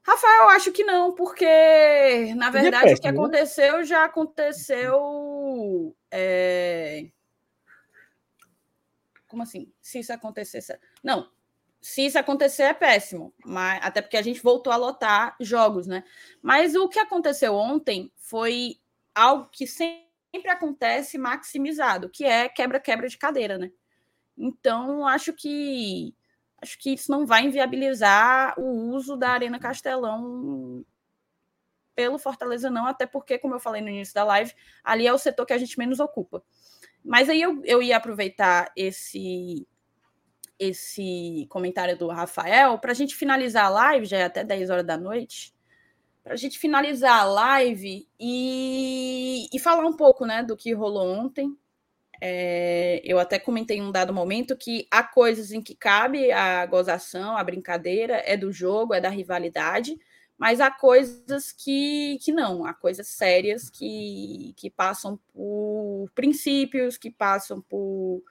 Rafael, 0.05 0.49
acho 0.49 0.71
que 0.71 0.83
não, 0.83 1.13
porque 1.15 2.33
na 2.35 2.49
verdade 2.49 2.83
péssimo, 2.83 2.97
o 2.97 3.01
que 3.01 3.11
né? 3.11 3.13
aconteceu 3.17 3.85
já 3.85 4.03
aconteceu. 4.03 5.95
É... 6.11 7.09
Como 9.27 9.43
assim? 9.43 9.71
Se 9.81 9.99
isso 9.99 10.11
acontecer. 10.11 10.61
Não, 11.01 11.29
se 11.81 12.05
isso 12.05 12.17
acontecer 12.19 12.63
é 12.63 12.73
péssimo, 12.73 13.33
mas 13.45 13.79
até 13.83 14.01
porque 14.01 14.17
a 14.17 14.21
gente 14.21 14.41
voltou 14.41 14.71
a 14.71 14.77
lotar 14.77 15.35
jogos, 15.39 15.87
né? 15.87 16.03
Mas 16.41 16.75
o 16.75 16.87
que 16.87 16.99
aconteceu 16.99 17.55
ontem 17.55 18.11
foi 18.15 18.77
algo 19.15 19.49
que 19.51 19.67
sempre 19.67 20.49
acontece 20.49 21.17
maximizado, 21.17 22.09
que 22.09 22.23
é 22.23 22.47
quebra-quebra 22.47 23.07
de 23.09 23.17
cadeira, 23.17 23.57
né? 23.57 23.71
Então, 24.37 25.05
acho 25.05 25.33
que 25.33 26.15
acho 26.63 26.79
que 26.79 26.93
isso 26.93 27.11
não 27.11 27.25
vai 27.25 27.43
inviabilizar 27.45 28.57
o 28.57 28.95
uso 28.95 29.15
da 29.15 29.29
Arena 29.29 29.59
Castelão 29.59 30.83
pelo 31.93 32.17
Fortaleza 32.17 32.69
não, 32.69 32.87
até 32.87 33.05
porque, 33.05 33.37
como 33.37 33.53
eu 33.53 33.59
falei 33.59 33.81
no 33.81 33.89
início 33.89 34.15
da 34.15 34.23
live, 34.23 34.53
ali 34.83 35.05
é 35.05 35.13
o 35.13 35.17
setor 35.17 35.45
que 35.45 35.53
a 35.53 35.57
gente 35.57 35.77
menos 35.77 35.99
ocupa. 35.99 36.43
Mas 37.03 37.29
aí 37.29 37.41
eu, 37.41 37.61
eu 37.65 37.83
ia 37.83 37.97
aproveitar 37.97 38.71
esse 38.75 39.67
esse 40.57 41.45
comentário 41.49 41.97
do 41.97 42.07
Rafael, 42.07 42.77
para 42.79 42.91
a 42.91 42.95
gente 42.95 43.15
finalizar 43.15 43.65
a 43.65 43.69
live, 43.69 44.05
já 44.05 44.17
é 44.19 44.23
até 44.23 44.43
10 44.45 44.69
horas 44.69 44.85
da 44.85 44.97
noite, 44.97 45.53
para 46.23 46.33
a 46.33 46.37
gente 46.37 46.57
finalizar 46.57 47.19
a 47.19 47.25
live 47.25 48.07
e, 48.17 49.47
e 49.51 49.59
falar 49.59 49.85
um 49.85 49.97
pouco 49.97 50.25
né, 50.25 50.41
do 50.41 50.55
que 50.55 50.73
rolou 50.73 51.05
ontem. 51.05 51.57
É, 52.25 53.01
eu 53.03 53.19
até 53.19 53.37
comentei 53.37 53.79
em 53.79 53.81
um 53.81 53.91
dado 53.91 54.13
momento 54.13 54.55
que 54.55 54.87
há 54.89 55.03
coisas 55.03 55.51
em 55.51 55.61
que 55.61 55.75
cabe 55.75 56.31
a 56.31 56.65
gozação, 56.65 57.35
a 57.35 57.43
brincadeira, 57.43 58.23
é 58.25 58.37
do 58.37 58.49
jogo, 58.49 58.93
é 58.93 59.01
da 59.01 59.09
rivalidade, 59.09 59.99
mas 60.37 60.61
há 60.61 60.71
coisas 60.71 61.51
que, 61.51 62.17
que 62.21 62.31
não, 62.31 62.65
há 62.65 62.73
coisas 62.73 63.09
sérias 63.09 63.69
que, 63.69 64.53
que 64.55 64.69
passam 64.69 65.19
por 65.33 66.09
princípios, 66.15 66.97
que 66.97 67.11
passam 67.11 67.59
por 67.59 68.23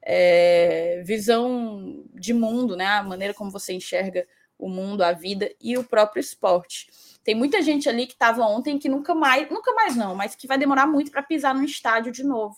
é, 0.00 1.02
visão 1.04 2.04
de 2.14 2.32
mundo, 2.32 2.76
né? 2.76 2.86
A 2.86 3.02
maneira 3.02 3.34
como 3.34 3.50
você 3.50 3.72
enxerga 3.72 4.28
o 4.56 4.68
mundo, 4.68 5.02
a 5.02 5.10
vida 5.10 5.50
e 5.60 5.76
o 5.76 5.82
próprio 5.82 6.20
esporte. 6.20 6.86
Tem 7.24 7.34
muita 7.34 7.60
gente 7.62 7.88
ali 7.88 8.06
que 8.06 8.12
estava 8.12 8.44
ontem 8.44 8.78
que 8.78 8.88
nunca 8.88 9.12
mais, 9.12 9.50
nunca 9.50 9.74
mais 9.74 9.96
não, 9.96 10.14
mas 10.14 10.36
que 10.36 10.46
vai 10.46 10.56
demorar 10.56 10.86
muito 10.86 11.10
para 11.10 11.20
pisar 11.20 11.52
no 11.52 11.64
estádio 11.64 12.12
de 12.12 12.22
novo. 12.22 12.56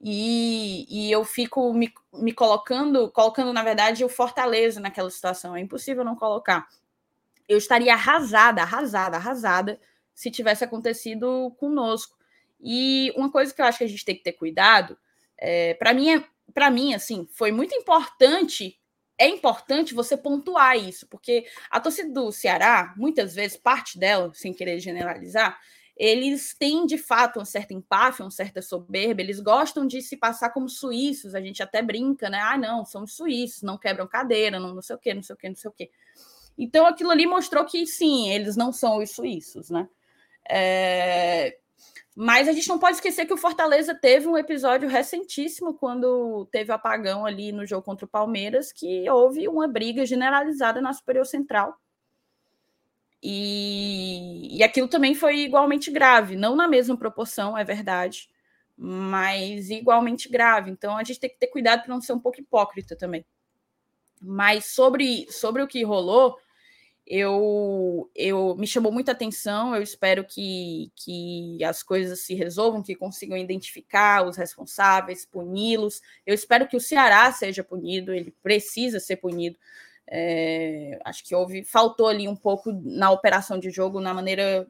E, 0.00 0.86
e 0.88 1.10
eu 1.10 1.24
fico 1.24 1.72
me, 1.74 1.92
me 2.14 2.32
colocando, 2.32 3.10
colocando, 3.10 3.52
na 3.52 3.62
verdade, 3.62 4.04
o 4.04 4.08
Fortaleza 4.08 4.80
naquela 4.80 5.10
situação. 5.10 5.56
É 5.56 5.60
impossível 5.60 6.04
não 6.04 6.14
colocar. 6.14 6.68
Eu 7.48 7.58
estaria 7.58 7.92
arrasada, 7.92 8.62
arrasada, 8.62 9.16
arrasada 9.16 9.80
se 10.14 10.30
tivesse 10.30 10.64
acontecido 10.64 11.54
conosco. 11.58 12.16
E 12.60 13.12
uma 13.16 13.30
coisa 13.30 13.54
que 13.54 13.60
eu 13.60 13.66
acho 13.66 13.78
que 13.78 13.84
a 13.84 13.88
gente 13.88 14.04
tem 14.04 14.16
que 14.16 14.22
ter 14.22 14.32
cuidado, 14.32 14.98
é, 15.38 15.74
para 15.74 15.94
mim, 15.94 16.16
é, 16.16 16.24
para 16.52 16.70
mim, 16.70 16.94
assim, 16.94 17.26
foi 17.32 17.52
muito 17.52 17.74
importante. 17.74 18.78
É 19.16 19.28
importante 19.28 19.94
você 19.94 20.16
pontuar 20.16 20.76
isso, 20.76 21.08
porque 21.08 21.46
a 21.70 21.80
torcida 21.80 22.12
do 22.12 22.30
Ceará, 22.30 22.94
muitas 22.96 23.34
vezes, 23.34 23.56
parte 23.56 23.98
dela, 23.98 24.30
sem 24.34 24.52
querer 24.52 24.78
generalizar, 24.78 25.58
eles 25.98 26.54
têm 26.56 26.86
de 26.86 26.96
fato 26.96 27.40
um 27.40 27.44
certo 27.44 27.72
empáfia, 27.72 28.24
uma 28.24 28.30
certa 28.30 28.62
soberba, 28.62 29.20
eles 29.20 29.40
gostam 29.40 29.84
de 29.84 30.00
se 30.00 30.16
passar 30.16 30.50
como 30.50 30.68
suíços, 30.68 31.34
a 31.34 31.40
gente 31.40 31.60
até 31.60 31.82
brinca, 31.82 32.30
né? 32.30 32.38
Ah, 32.40 32.56
não, 32.56 32.84
somos 32.84 33.14
suíços, 33.14 33.62
não 33.62 33.76
quebram 33.76 34.06
cadeira, 34.06 34.60
não, 34.60 34.76
não 34.76 34.82
sei 34.82 34.94
o 34.94 34.98
quê, 34.98 35.12
não 35.12 35.22
sei 35.24 35.34
o 35.34 35.36
quê, 35.36 35.48
não 35.48 35.56
sei 35.56 35.68
o 35.68 35.74
quê. 35.74 35.90
Então 36.56 36.86
aquilo 36.86 37.10
ali 37.10 37.26
mostrou 37.26 37.64
que 37.64 37.84
sim, 37.84 38.30
eles 38.30 38.56
não 38.56 38.72
são 38.72 38.98
os 38.98 39.10
suíços, 39.10 39.70
né? 39.70 39.88
É... 40.48 41.58
Mas 42.14 42.48
a 42.48 42.52
gente 42.52 42.68
não 42.68 42.78
pode 42.78 42.96
esquecer 42.96 43.26
que 43.26 43.34
o 43.34 43.36
Fortaleza 43.36 43.94
teve 43.94 44.28
um 44.28 44.36
episódio 44.36 44.88
recentíssimo 44.88 45.74
quando 45.74 46.46
teve 46.50 46.70
o 46.70 46.74
apagão 46.74 47.26
ali 47.26 47.52
no 47.52 47.66
jogo 47.66 47.82
contra 47.82 48.06
o 48.06 48.08
Palmeiras, 48.08 48.72
que 48.72 49.08
houve 49.10 49.48
uma 49.48 49.68
briga 49.68 50.06
generalizada 50.06 50.80
na 50.80 50.92
Superior 50.92 51.26
Central 51.26 51.76
e, 53.22 54.56
e 54.58 54.62
aquilo 54.62 54.88
também 54.88 55.14
foi 55.14 55.40
igualmente 55.40 55.90
grave, 55.90 56.36
não 56.36 56.54
na 56.54 56.68
mesma 56.68 56.96
proporção, 56.96 57.58
é 57.58 57.64
verdade, 57.64 58.28
mas 58.76 59.70
igualmente 59.70 60.28
grave. 60.28 60.70
Então 60.70 60.96
a 60.96 61.04
gente 61.04 61.20
tem 61.20 61.30
que 61.30 61.38
ter 61.38 61.48
cuidado 61.48 61.82
para 61.82 61.94
não 61.94 62.00
ser 62.00 62.12
um 62.12 62.20
pouco 62.20 62.40
hipócrita 62.40 62.96
também. 62.96 63.24
Mas 64.20 64.66
sobre, 64.66 65.26
sobre 65.30 65.62
o 65.62 65.68
que 65.68 65.82
rolou, 65.84 66.38
eu, 67.06 68.10
eu 68.14 68.54
me 68.56 68.66
chamou 68.66 68.92
muita 68.92 69.12
atenção. 69.12 69.74
Eu 69.74 69.82
espero 69.82 70.24
que, 70.24 70.92
que 70.94 71.62
as 71.64 71.82
coisas 71.82 72.20
se 72.20 72.34
resolvam, 72.34 72.82
que 72.82 72.94
consigam 72.94 73.36
identificar 73.36 74.26
os 74.26 74.36
responsáveis, 74.36 75.24
puni-los. 75.24 76.02
Eu 76.26 76.34
espero 76.34 76.68
que 76.68 76.76
o 76.76 76.80
Ceará 76.80 77.32
seja 77.32 77.64
punido, 77.64 78.12
ele 78.12 78.32
precisa 78.42 79.00
ser 79.00 79.16
punido. 79.16 79.56
É, 80.10 80.98
acho 81.04 81.22
que 81.24 81.34
houve, 81.34 81.62
faltou 81.64 82.08
ali 82.08 82.26
um 82.26 82.36
pouco 82.36 82.72
na 82.72 83.10
operação 83.10 83.58
de 83.58 83.70
jogo, 83.70 84.00
na 84.00 84.14
maneira. 84.14 84.66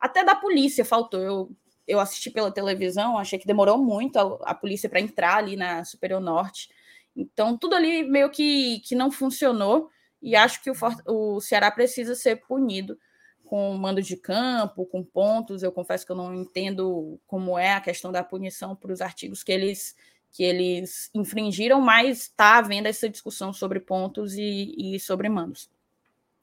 Até 0.00 0.24
da 0.24 0.34
polícia 0.34 0.84
faltou. 0.84 1.20
Eu, 1.20 1.50
eu 1.86 1.98
assisti 1.98 2.30
pela 2.30 2.52
televisão, 2.52 3.18
achei 3.18 3.38
que 3.38 3.46
demorou 3.46 3.78
muito 3.78 4.16
a, 4.18 4.50
a 4.50 4.54
polícia 4.54 4.88
para 4.88 5.00
entrar 5.00 5.36
ali 5.36 5.56
na 5.56 5.84
Superior 5.84 6.20
Norte. 6.20 6.70
Então, 7.16 7.56
tudo 7.56 7.74
ali 7.74 8.02
meio 8.02 8.30
que, 8.30 8.80
que 8.80 8.94
não 8.94 9.10
funcionou. 9.10 9.90
E 10.22 10.36
acho 10.36 10.62
que 10.62 10.70
o, 10.70 10.74
o 11.06 11.40
Ceará 11.40 11.70
precisa 11.70 12.14
ser 12.14 12.36
punido 12.36 12.98
com 13.44 13.74
mando 13.74 14.02
de 14.02 14.16
campo, 14.16 14.86
com 14.86 15.02
pontos. 15.02 15.62
Eu 15.62 15.72
confesso 15.72 16.04
que 16.04 16.12
eu 16.12 16.16
não 16.16 16.34
entendo 16.34 17.18
como 17.26 17.58
é 17.58 17.72
a 17.72 17.80
questão 17.80 18.12
da 18.12 18.22
punição 18.22 18.76
para 18.76 18.92
os 18.92 19.00
artigos 19.00 19.42
que 19.42 19.52
eles 19.52 19.96
que 20.36 20.44
eles 20.44 21.08
infringiram, 21.14 21.80
mas 21.80 22.22
está 22.22 22.58
havendo 22.58 22.88
essa 22.88 23.08
discussão 23.08 23.54
sobre 23.54 23.80
pontos 23.80 24.34
e, 24.34 24.74
e 24.76 25.00
sobre 25.00 25.30
mandos. 25.30 25.70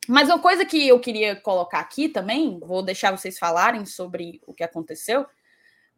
Mas 0.08 0.30
uma 0.30 0.40
coisa 0.40 0.66
que 0.66 0.88
eu 0.88 1.00
queria 1.00 1.36
colocar 1.36 1.80
aqui 1.80 2.10
também, 2.10 2.60
vou 2.60 2.82
deixar 2.82 3.12
vocês 3.12 3.38
falarem 3.38 3.86
sobre 3.86 4.42
o 4.48 4.54
que 4.54 4.64
aconteceu, 4.64 5.28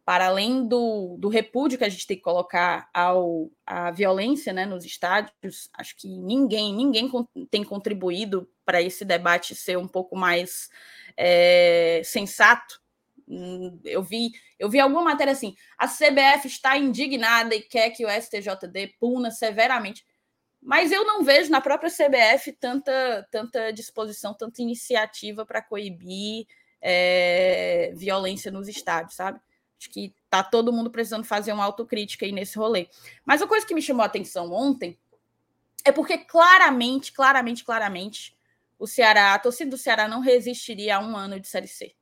para 0.04 0.26
além 0.26 0.68
do, 0.68 1.16
do 1.18 1.28
repúdio 1.28 1.78
que 1.78 1.84
a 1.84 1.88
gente 1.88 2.06
tem 2.06 2.18
que 2.18 2.22
colocar 2.22 2.88
ao, 2.92 3.50
à 3.66 3.90
violência 3.90 4.52
né, 4.52 4.66
nos 4.66 4.84
estádios, 4.84 5.70
acho 5.72 5.96
que 5.96 6.06
ninguém, 6.18 6.74
ninguém 6.74 7.10
tem 7.50 7.64
contribuído 7.64 8.46
para 8.64 8.82
esse 8.82 9.06
debate 9.06 9.54
ser 9.54 9.78
um 9.78 9.88
pouco 9.88 10.14
mais 10.14 10.68
é, 11.16 12.02
sensato 12.04 12.78
eu 13.84 14.02
vi, 14.02 14.32
eu 14.58 14.70
vi 14.70 14.78
alguma 14.78 15.02
matéria 15.02 15.32
assim: 15.32 15.54
a 15.76 15.88
CBF 15.88 16.46
está 16.46 16.76
indignada 16.76 17.54
e 17.54 17.60
quer 17.60 17.90
que 17.90 18.04
o 18.04 18.08
STJD 18.08 18.94
puna 19.00 19.30
severamente. 19.30 20.04
Mas 20.62 20.90
eu 20.90 21.04
não 21.04 21.22
vejo 21.22 21.50
na 21.50 21.60
própria 21.60 21.90
CBF 21.90 22.52
tanta, 22.52 23.26
tanta 23.30 23.72
disposição, 23.72 24.34
tanta 24.34 24.62
iniciativa 24.62 25.44
para 25.44 25.62
coibir 25.62 26.46
é, 26.80 27.92
violência 27.94 28.50
nos 28.50 28.68
estádios, 28.68 29.14
sabe? 29.14 29.40
Acho 29.78 29.90
que 29.90 30.14
tá 30.30 30.42
todo 30.42 30.72
mundo 30.72 30.90
precisando 30.90 31.24
fazer 31.24 31.52
uma 31.52 31.64
autocrítica 31.64 32.24
aí 32.24 32.32
nesse 32.32 32.58
rolê. 32.58 32.88
Mas 33.24 33.42
a 33.42 33.46
coisa 33.46 33.66
que 33.66 33.74
me 33.74 33.82
chamou 33.82 34.02
a 34.02 34.06
atenção 34.06 34.52
ontem 34.52 34.98
é 35.84 35.92
porque 35.92 36.18
claramente, 36.18 37.12
claramente, 37.12 37.64
claramente, 37.64 38.36
o 38.78 38.86
Ceará, 38.86 39.34
a 39.34 39.38
torcida 39.38 39.70
do 39.70 39.78
Ceará 39.78 40.08
não 40.08 40.20
resistiria 40.20 40.96
a 40.96 41.00
um 41.00 41.16
ano 41.16 41.38
de 41.38 41.46
Série 41.46 41.68
C 41.68 41.94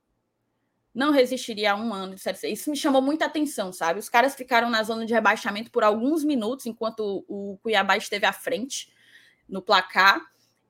não 0.95 1.11
resistiria 1.11 1.73
a 1.73 1.77
um 1.77 1.93
ano 1.93 2.15
de 2.15 2.21
Série 2.21 2.39
C. 2.39 2.49
Isso 2.49 2.71
me 2.71 2.77
chamou 2.77 3.03
muita 3.03 3.25
atenção, 3.25 3.73
sabe? 3.73 3.99
Os 3.99 4.09
caras 4.09 4.35
ficaram 4.35 4.71
na 4.71 4.83
zona 4.83 5.05
de 5.05 5.13
rebaixamento 5.13 5.71
por 5.71 5.83
alguns 5.83 6.23
minutos, 6.23 6.67
enquanto 6.67 7.25
o 7.29 7.59
Cuiabá 7.63 7.97
esteve 7.97 8.25
à 8.25 8.33
frente 8.33 8.93
no 9.49 9.61
placar. 9.61 10.21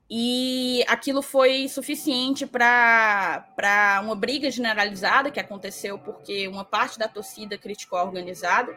E 0.08 0.84
aquilo 0.88 1.20
foi 1.22 1.68
suficiente 1.68 2.46
para 2.46 4.00
uma 4.02 4.14
briga 4.14 4.50
generalizada 4.50 5.30
que 5.30 5.40
aconteceu 5.40 5.98
porque 5.98 6.46
uma 6.48 6.64
parte 6.64 6.98
da 6.98 7.08
torcida 7.08 7.58
criticou 7.58 7.98
a 7.98 8.04
organizada. 8.04 8.74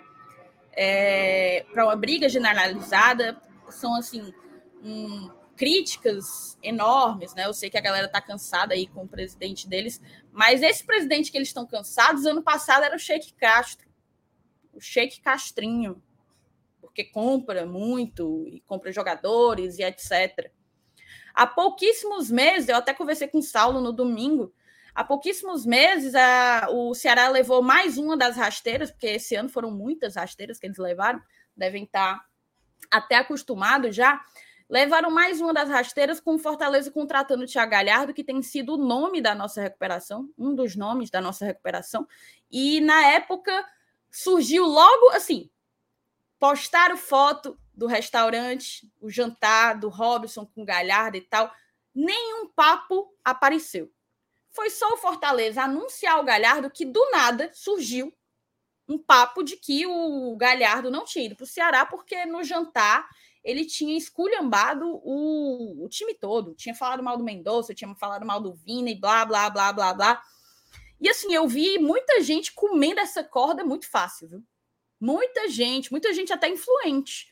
É, 0.73 1.65
para 1.71 1.85
uma 1.85 1.95
briga 1.95 2.27
generalizada, 2.27 3.41
são 3.69 3.95
assim. 3.95 4.33
Críticas 5.57 6.57
enormes, 6.61 7.33
né? 7.33 7.45
Eu 7.45 7.53
sei 7.53 7.69
que 7.69 7.77
a 7.77 7.81
galera 7.81 8.07
tá 8.07 8.21
cansada 8.21 8.75
aí 8.75 8.85
com 8.85 9.03
o 9.03 9.07
presidente 9.07 9.67
deles, 9.67 9.99
mas 10.31 10.61
esse 10.61 10.85
presidente 10.85 11.31
que 11.31 11.37
eles 11.37 11.47
estão 11.47 11.65
cansados, 11.65 12.27
ano 12.27 12.43
passado 12.43 12.83
era 12.83 12.95
o 12.95 12.99
Sheik 12.99 13.33
Castro, 13.33 13.89
o 14.71 14.79
Sheik 14.79 15.19
Castrinho, 15.19 16.01
porque 16.79 17.03
compra 17.03 17.65
muito 17.65 18.45
e 18.47 18.61
compra 18.61 18.91
jogadores 18.91 19.79
e 19.79 19.83
etc. 19.83 20.51
Há 21.33 21.47
pouquíssimos 21.47 22.29
meses, 22.29 22.69
eu 22.69 22.75
até 22.75 22.93
conversei 22.93 23.27
com 23.27 23.39
o 23.39 23.43
Saulo 23.43 23.81
no 23.81 23.91
domingo, 23.91 24.53
há 24.93 25.03
pouquíssimos 25.03 25.65
meses 25.65 26.13
a, 26.13 26.67
o 26.69 26.93
Ceará 26.93 27.29
levou 27.29 27.63
mais 27.63 27.97
uma 27.97 28.15
das 28.15 28.37
rasteiras, 28.37 28.91
porque 28.91 29.07
esse 29.07 29.35
ano 29.35 29.49
foram 29.49 29.71
muitas 29.71 30.15
rasteiras 30.15 30.59
que 30.59 30.67
eles 30.67 30.77
levaram, 30.77 31.19
devem 31.55 31.83
estar 31.83 32.23
até 32.91 33.15
acostumados 33.15 33.95
já 33.95 34.21
levaram 34.69 35.09
mais 35.09 35.39
uma 35.39 35.53
das 35.53 35.69
rasteiras 35.69 36.19
com 36.19 36.37
Fortaleza 36.37 36.91
contratando 36.91 37.43
o 37.43 37.47
Thiago 37.47 37.71
Galhardo, 37.71 38.13
que 38.13 38.23
tem 38.23 38.41
sido 38.41 38.73
o 38.73 38.77
nome 38.77 39.21
da 39.21 39.33
nossa 39.33 39.61
recuperação, 39.61 40.29
um 40.37 40.53
dos 40.53 40.75
nomes 40.75 41.09
da 41.09 41.21
nossa 41.21 41.45
recuperação. 41.45 42.07
E 42.51 42.81
na 42.81 43.05
época 43.07 43.65
surgiu 44.11 44.65
logo 44.65 45.09
assim: 45.11 45.49
postaram 46.39 46.97
foto 46.97 47.57
do 47.73 47.87
restaurante, 47.87 48.91
o 48.99 49.09
jantar 49.09 49.79
do 49.79 49.89
Robson 49.89 50.45
com 50.45 50.65
Galhardo 50.65 51.17
e 51.17 51.21
tal. 51.21 51.51
Nenhum 51.93 52.47
papo 52.47 53.13
apareceu. 53.23 53.91
Foi 54.49 54.69
só 54.69 54.93
o 54.93 54.97
Fortaleza 54.97 55.61
anunciar 55.61 56.19
o 56.19 56.23
Galhardo 56.23 56.69
que 56.69 56.85
do 56.85 57.09
nada 57.11 57.49
surgiu 57.53 58.13
um 58.87 58.97
papo 58.97 59.43
de 59.43 59.57
que 59.57 59.85
o 59.85 60.35
Galhardo 60.37 60.89
não 60.89 61.03
tinha 61.03 61.25
ido 61.25 61.35
para 61.35 61.43
o 61.43 61.47
Ceará 61.47 61.85
porque 61.85 62.25
no 62.25 62.43
jantar 62.43 63.07
ele 63.47 63.63
tinha 63.63 63.97
esculhambado 63.97 64.99
o, 65.05 65.85
o 65.85 65.87
time 65.87 66.13
todo. 66.13 66.53
Tinha 66.53 66.75
falado 66.75 67.01
mal 67.01 67.17
do 67.17 67.23
Mendonça, 67.23 67.73
tinha 67.73 67.95
falado 67.95 68.25
mal 68.25 68.41
do 68.41 68.53
Vina 68.53 68.89
e 68.89 68.99
blá, 68.99 69.25
blá, 69.25 69.49
blá, 69.49 69.71
blá, 69.71 69.93
blá. 69.93 70.21
E 70.99 71.07
assim, 71.07 71.33
eu 71.33 71.47
vi 71.47 71.79
muita 71.79 72.21
gente 72.21 72.51
comendo 72.51 72.99
essa 72.99 73.23
corda 73.23 73.63
muito 73.63 73.89
fácil, 73.89 74.27
viu? 74.27 74.43
Muita 74.99 75.47
gente, 75.47 75.91
muita 75.91 76.13
gente 76.13 76.33
até 76.33 76.49
influente. 76.49 77.27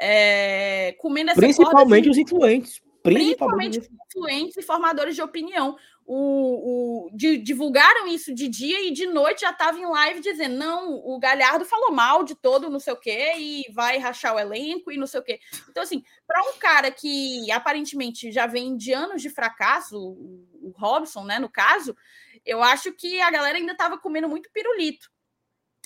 É, 0.00 0.96
comendo 0.98 1.30
essa 1.30 1.38
Principalmente 1.38 2.04
corda, 2.04 2.10
os 2.10 2.16
influentes. 2.16 2.82
Principalmente, 3.02 3.80
principalmente 3.80 4.06
influentes 4.08 4.56
e 4.56 4.62
formadores 4.62 5.14
de 5.14 5.20
opinião, 5.20 5.76
o, 6.06 7.06
o 7.06 7.10
de, 7.12 7.36
divulgaram 7.36 8.06
isso 8.08 8.34
de 8.34 8.48
dia 8.48 8.86
e 8.86 8.90
de 8.90 9.06
noite 9.06 9.42
já 9.42 9.50
estava 9.50 9.78
em 9.78 9.86
live 9.86 10.20
dizendo: 10.20 10.56
não, 10.56 10.94
o 10.94 11.18
Galhardo 11.18 11.64
falou 11.64 11.92
mal 11.92 12.24
de 12.24 12.34
todo, 12.34 12.70
não 12.70 12.80
sei 12.80 12.92
o 12.92 13.00
quê, 13.00 13.32
e 13.36 13.64
vai 13.72 13.98
rachar 13.98 14.34
o 14.34 14.38
elenco 14.38 14.90
e 14.90 14.96
não 14.96 15.06
sei 15.06 15.20
o 15.20 15.22
quê. 15.22 15.38
Então, 15.68 15.82
assim, 15.82 16.02
para 16.26 16.42
um 16.42 16.58
cara 16.58 16.90
que 16.90 17.50
aparentemente 17.50 18.32
já 18.32 18.46
vem 18.46 18.76
de 18.76 18.92
anos 18.92 19.22
de 19.22 19.30
fracasso, 19.30 19.96
o, 19.96 20.68
o 20.68 20.74
Robson, 20.76 21.24
né, 21.24 21.38
no 21.38 21.48
caso, 21.48 21.96
eu 22.44 22.62
acho 22.62 22.92
que 22.92 23.20
a 23.20 23.30
galera 23.30 23.58
ainda 23.58 23.72
estava 23.72 23.98
comendo 23.98 24.28
muito 24.28 24.50
pirulito. 24.52 25.10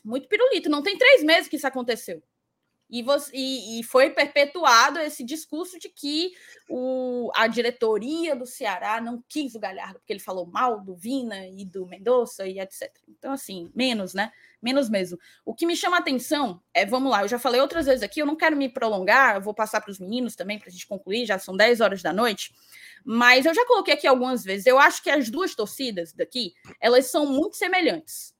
Muito 0.05 0.29
pirulito. 0.29 0.69
Não 0.69 0.83
tem 0.83 0.99
três 0.99 1.23
meses 1.23 1.49
que 1.49 1.57
isso 1.57 1.67
aconteceu. 1.67 2.23
E, 2.89 3.03
você, 3.03 3.31
e, 3.35 3.81
e, 3.81 3.83
foi 3.83 4.11
perpetuado 4.11 4.99
esse 4.99 5.25
discurso 5.25 5.79
de 5.79 5.89
que 5.89 6.33
o, 6.69 7.31
a 7.35 7.47
diretoria 7.47 8.37
do 8.37 8.47
Ceará 8.47 9.01
não 9.01 9.25
quis 9.29 9.55
o 9.55 9.59
Galhardo, 9.59 9.99
porque 9.99 10.13
ele 10.13 10.21
falou 10.21 10.47
mal 10.47 10.81
do 10.81 10.95
Vina 10.95 11.47
e 11.47 11.65
do 11.65 11.87
Mendonça 11.87 12.47
e 12.47 12.61
etc. 12.61 12.91
Então, 13.09 13.33
assim, 13.33 13.71
menos, 13.75 14.13
né? 14.13 14.31
Menos 14.63 14.91
mesmo. 14.91 15.19
O 15.45 15.55
que 15.55 15.67
me 15.67 15.75
chama 15.75 15.97
a 15.97 16.01
atenção 16.01 16.61
é, 16.75 16.85
vamos 16.85 17.11
lá, 17.11 17.23
eu 17.23 17.29
já 17.29 17.39
falei 17.39 17.61
outras 17.61 17.87
vezes 17.87 18.03
aqui, 18.03 18.21
eu 18.21 18.27
não 18.27 18.37
quero 18.37 18.57
me 18.57 18.69
prolongar, 18.69 19.37
eu 19.37 19.41
vou 19.41 19.55
passar 19.55 19.81
para 19.81 19.91
os 19.91 19.99
meninos 19.99 20.37
também, 20.37 20.59
para 20.59 20.69
a 20.69 20.73
gente 20.73 20.87
concluir, 20.87 21.25
já 21.25 21.39
são 21.39 21.57
10 21.57 21.81
horas 21.81 22.03
da 22.03 22.13
noite, 22.13 22.55
mas 23.05 23.47
eu 23.47 23.55
já 23.55 23.65
coloquei 23.67 23.95
aqui 23.95 24.07
algumas 24.07 24.45
vezes, 24.45 24.67
eu 24.67 24.79
acho 24.79 25.03
que 25.03 25.11
as 25.11 25.31
duas 25.31 25.55
torcidas 25.55 26.13
daqui, 26.13 26.53
elas 26.81 27.07
são 27.07 27.27
muito 27.27 27.57
semelhantes. 27.57 28.35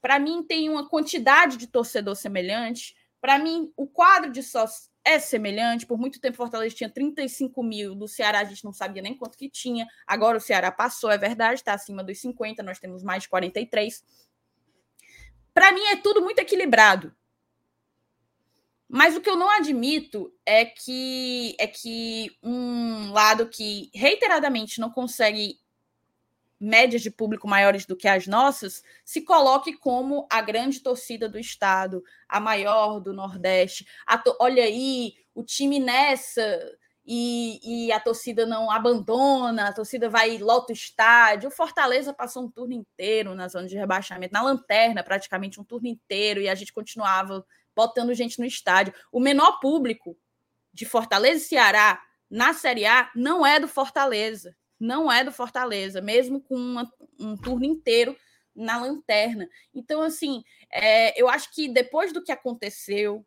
Para 0.00 0.18
mim, 0.18 0.42
tem 0.42 0.68
uma 0.68 0.88
quantidade 0.88 1.56
de 1.56 1.66
torcedor 1.66 2.16
semelhante, 2.16 2.96
para 3.20 3.38
mim, 3.38 3.72
o 3.76 3.86
quadro 3.86 4.30
de 4.30 4.42
sócios 4.42 4.90
é 5.04 5.18
semelhante. 5.18 5.86
Por 5.86 5.98
muito 5.98 6.20
tempo, 6.20 6.36
Fortaleza 6.36 6.74
tinha 6.74 6.90
35 6.90 7.62
mil. 7.62 7.94
Do 7.94 8.08
Ceará, 8.08 8.40
a 8.40 8.44
gente 8.44 8.64
não 8.64 8.72
sabia 8.72 9.02
nem 9.02 9.16
quanto 9.16 9.36
que 9.36 9.48
tinha. 9.48 9.86
Agora 10.06 10.38
o 10.38 10.40
Ceará 10.40 10.70
passou, 10.70 11.10
é 11.10 11.18
verdade, 11.18 11.54
está 11.54 11.74
acima 11.74 12.02
dos 12.02 12.20
50, 12.20 12.62
nós 12.62 12.78
temos 12.78 13.02
mais 13.02 13.24
de 13.24 13.28
43. 13.28 14.02
Para 15.52 15.72
mim, 15.72 15.82
é 15.86 15.96
tudo 15.96 16.22
muito 16.22 16.38
equilibrado. 16.38 17.14
Mas 18.92 19.16
o 19.16 19.20
que 19.20 19.30
eu 19.30 19.36
não 19.36 19.48
admito 19.48 20.32
é 20.44 20.64
que 20.64 21.54
é 21.60 21.66
que 21.68 22.36
um 22.42 23.12
lado 23.12 23.48
que 23.48 23.88
reiteradamente 23.94 24.80
não 24.80 24.90
consegue 24.90 25.59
médias 26.60 27.00
de 27.00 27.10
público 27.10 27.48
maiores 27.48 27.86
do 27.86 27.96
que 27.96 28.06
as 28.06 28.26
nossas, 28.26 28.82
se 29.02 29.22
coloque 29.22 29.72
como 29.72 30.26
a 30.30 30.42
grande 30.42 30.80
torcida 30.80 31.26
do 31.26 31.38
estado, 31.38 32.04
a 32.28 32.38
maior 32.38 33.00
do 33.00 33.14
Nordeste. 33.14 33.86
Olha 34.38 34.62
aí, 34.62 35.14
o 35.34 35.42
time 35.42 35.78
nessa 35.80 36.42
e, 37.06 37.86
e, 37.86 37.92
a 37.92 37.98
torcida 37.98 38.44
não 38.44 38.70
abandona, 38.70 39.68
a 39.68 39.72
torcida 39.72 40.08
vai 40.08 40.36
lota 40.36 40.72
o 40.72 40.76
estádio. 40.76 41.48
O 41.48 41.52
Fortaleza 41.52 42.12
passou 42.12 42.44
um 42.44 42.50
turno 42.50 42.74
inteiro 42.74 43.34
na 43.34 43.48
zona 43.48 43.66
de 43.66 43.76
rebaixamento, 43.76 44.34
na 44.34 44.42
lanterna, 44.42 45.02
praticamente 45.02 45.58
um 45.58 45.64
turno 45.64 45.88
inteiro, 45.88 46.40
e 46.40 46.48
a 46.48 46.54
gente 46.54 46.72
continuava 46.72 47.44
botando 47.74 48.12
gente 48.12 48.38
no 48.38 48.44
estádio. 48.44 48.92
O 49.10 49.18
menor 49.18 49.58
público 49.60 50.16
de 50.72 50.84
Fortaleza 50.84 51.42
e 51.42 51.48
Ceará 51.48 52.00
na 52.28 52.52
Série 52.52 52.86
A 52.86 53.10
não 53.16 53.44
é 53.44 53.58
do 53.58 53.66
Fortaleza 53.66 54.54
não 54.80 55.12
é 55.12 55.22
do 55.22 55.30
Fortaleza, 55.30 56.00
mesmo 56.00 56.40
com 56.40 56.56
uma, 56.56 56.90
um 57.18 57.36
turno 57.36 57.66
inteiro 57.66 58.16
na 58.56 58.80
lanterna. 58.80 59.48
Então, 59.74 60.00
assim, 60.00 60.42
é, 60.72 61.20
eu 61.20 61.28
acho 61.28 61.52
que 61.54 61.68
depois 61.68 62.12
do 62.12 62.22
que 62.22 62.32
aconteceu, 62.32 63.24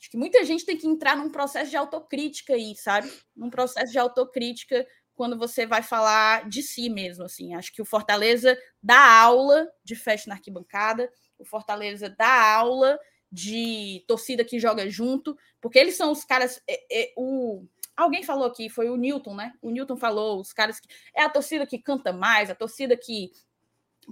acho 0.00 0.10
que 0.10 0.16
muita 0.16 0.42
gente 0.44 0.64
tem 0.64 0.76
que 0.76 0.86
entrar 0.86 1.16
num 1.16 1.30
processo 1.30 1.70
de 1.70 1.76
autocrítica 1.76 2.54
aí, 2.54 2.74
sabe? 2.74 3.12
Num 3.36 3.50
processo 3.50 3.92
de 3.92 3.98
autocrítica 3.98 4.86
quando 5.14 5.38
você 5.38 5.66
vai 5.66 5.82
falar 5.82 6.48
de 6.48 6.62
si 6.62 6.88
mesmo, 6.88 7.24
assim. 7.24 7.54
Acho 7.54 7.72
que 7.72 7.82
o 7.82 7.86
Fortaleza 7.86 8.58
dá 8.82 9.20
aula 9.20 9.68
de 9.84 9.94
festa 9.94 10.28
na 10.28 10.36
arquibancada, 10.36 11.10
o 11.38 11.44
Fortaleza 11.44 12.08
dá 12.08 12.54
aula 12.54 12.98
de 13.30 14.04
torcida 14.06 14.44
que 14.44 14.60
joga 14.60 14.88
junto, 14.88 15.36
porque 15.60 15.78
eles 15.78 15.96
são 15.96 16.12
os 16.12 16.24
caras. 16.24 16.62
É, 16.68 17.02
é, 17.02 17.12
o, 17.16 17.66
Alguém 17.96 18.22
falou 18.22 18.46
aqui, 18.46 18.68
foi 18.68 18.90
o 18.90 18.96
Newton, 18.96 19.34
né? 19.34 19.52
O 19.62 19.70
Newton 19.70 19.96
falou, 19.96 20.40
os 20.40 20.52
caras 20.52 20.80
que. 20.80 20.88
É 21.14 21.22
a 21.22 21.28
torcida 21.28 21.66
que 21.66 21.78
canta 21.78 22.12
mais, 22.12 22.50
a 22.50 22.54
torcida 22.54 22.96
que, 22.96 23.30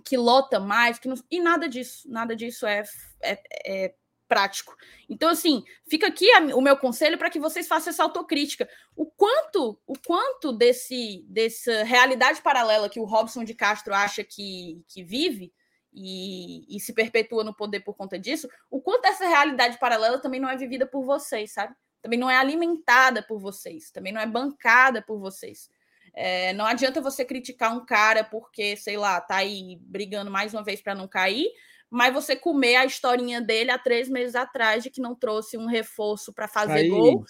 que 0.04 0.16
lota 0.16 0.60
mais, 0.60 0.98
que 0.98 1.08
não, 1.08 1.16
e 1.30 1.40
nada 1.40 1.68
disso, 1.68 2.08
nada 2.10 2.36
disso 2.36 2.66
é, 2.66 2.84
é, 3.20 3.42
é 3.64 3.94
prático. 4.32 4.74
Então, 5.10 5.28
assim, 5.28 5.62
fica 5.86 6.06
aqui 6.06 6.26
o 6.54 6.60
meu 6.62 6.74
conselho 6.76 7.18
para 7.18 7.28
que 7.28 7.38
vocês 7.38 7.68
façam 7.68 7.90
essa 7.90 8.02
autocrítica. 8.02 8.66
O 8.96 9.04
quanto, 9.04 9.78
o 9.86 9.92
quanto 10.06 10.54
desse, 10.54 11.22
dessa 11.28 11.84
realidade 11.84 12.40
paralela 12.40 12.88
que 12.88 12.98
o 12.98 13.04
Robson 13.04 13.44
de 13.44 13.52
Castro 13.52 13.92
acha 13.92 14.24
que, 14.24 14.82
que 14.88 15.04
vive. 15.04 15.52
E, 15.92 16.64
e 16.74 16.80
se 16.80 16.94
perpetua 16.94 17.44
no 17.44 17.54
poder 17.54 17.80
por 17.80 17.94
conta 17.94 18.18
disso, 18.18 18.48
o 18.70 18.80
quanto 18.80 19.04
essa 19.04 19.28
realidade 19.28 19.78
paralela 19.78 20.18
também 20.18 20.40
não 20.40 20.48
é 20.48 20.56
vivida 20.56 20.86
por 20.86 21.04
vocês, 21.04 21.52
sabe? 21.52 21.74
Também 22.02 22.18
não 22.18 22.28
é 22.28 22.36
alimentada 22.36 23.22
por 23.22 23.38
vocês, 23.38 23.90
também 23.90 24.12
não 24.12 24.20
é 24.20 24.26
bancada 24.26 25.00
por 25.00 25.18
vocês. 25.18 25.70
É, 26.12 26.52
não 26.52 26.66
adianta 26.66 27.00
você 27.00 27.24
criticar 27.24 27.74
um 27.74 27.86
cara 27.86 28.22
porque, 28.24 28.76
sei 28.76 28.98
lá, 28.98 29.20
tá 29.20 29.36
aí 29.36 29.78
brigando 29.80 30.30
mais 30.30 30.52
uma 30.52 30.62
vez 30.62 30.82
para 30.82 30.94
não 30.94 31.08
cair, 31.08 31.46
mas 31.88 32.12
você 32.12 32.34
comer 32.34 32.76
a 32.76 32.84
historinha 32.84 33.40
dele 33.40 33.70
há 33.70 33.78
três 33.78 34.08
meses 34.08 34.34
atrás 34.34 34.82
de 34.82 34.90
que 34.90 35.00
não 35.00 35.14
trouxe 35.14 35.56
um 35.56 35.66
reforço 35.66 36.32
para 36.32 36.48
fazer 36.48 36.88
gol. 36.88 37.24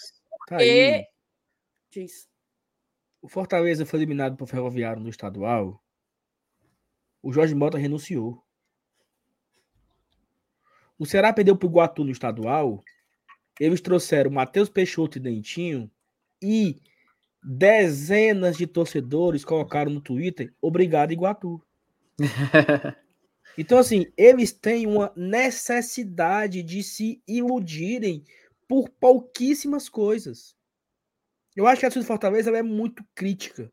Porque... 0.48 1.06
Diz. 1.90 2.28
O 3.20 3.28
Fortaleza 3.28 3.84
foi 3.84 3.98
eliminado 4.00 4.40
o 4.40 4.46
Ferroviário 4.46 5.02
no 5.02 5.10
estadual. 5.10 5.80
O 7.22 7.32
Jorge 7.32 7.54
Mota 7.54 7.78
renunciou. 7.78 8.42
O 10.98 11.06
Ceará 11.06 11.32
perdeu 11.32 11.56
para 11.56 11.66
o 11.66 11.70
Guatu 11.70 12.02
no 12.02 12.10
estadual 12.10 12.82
eles 13.62 13.80
trouxeram 13.80 14.28
Matheus 14.28 14.68
Peixoto 14.68 15.18
e 15.18 15.20
Dentinho 15.20 15.88
e 16.42 16.82
dezenas 17.40 18.56
de 18.56 18.66
torcedores 18.66 19.44
colocaram 19.44 19.92
no 19.92 20.00
Twitter 20.00 20.52
obrigado 20.60 21.12
Iguatu. 21.12 21.62
então 23.56 23.78
assim, 23.78 24.06
eles 24.16 24.50
têm 24.50 24.84
uma 24.84 25.12
necessidade 25.14 26.60
de 26.60 26.82
se 26.82 27.22
iludirem 27.26 28.24
por 28.66 28.88
pouquíssimas 28.88 29.88
coisas. 29.88 30.56
Eu 31.54 31.68
acho 31.68 31.78
que 31.78 31.86
a 31.86 31.88
torcida 31.88 32.06
Fortaleza 32.06 32.50
é 32.50 32.62
muito 32.64 33.04
crítica. 33.14 33.72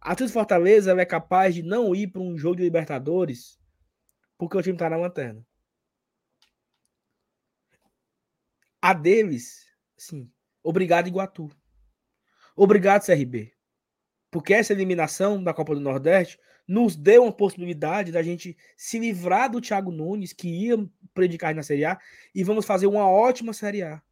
A 0.00 0.14
torcida 0.14 0.38
Fortaleza 0.38 0.92
é 0.92 1.04
capaz 1.04 1.56
de 1.56 1.62
não 1.64 1.92
ir 1.92 2.06
para 2.06 2.22
um 2.22 2.38
jogo 2.38 2.54
de 2.54 2.62
Libertadores 2.62 3.58
porque 4.38 4.56
o 4.56 4.62
time 4.62 4.76
está 4.76 4.88
na 4.88 4.96
lanterna. 4.96 5.44
A 8.80 8.92
deles, 8.92 9.66
sim. 9.96 10.30
Obrigado, 10.62 11.08
Iguatu. 11.08 11.50
Obrigado, 12.54 13.04
CRB. 13.04 13.52
Porque 14.30 14.52
essa 14.52 14.72
eliminação 14.72 15.42
da 15.42 15.54
Copa 15.54 15.74
do 15.74 15.80
Nordeste 15.80 16.38
nos 16.66 16.94
deu 16.94 17.22
uma 17.22 17.32
possibilidade 17.32 18.12
da 18.12 18.22
gente 18.22 18.56
se 18.76 18.98
livrar 18.98 19.50
do 19.50 19.60
Thiago 19.60 19.90
Nunes, 19.90 20.34
que 20.34 20.48
ia 20.48 20.76
predicar 21.14 21.54
na 21.54 21.62
Série 21.62 21.86
A, 21.86 21.98
e 22.34 22.44
vamos 22.44 22.66
fazer 22.66 22.86
uma 22.86 23.08
ótima 23.08 23.54
Série 23.54 23.82
A. 23.82 24.02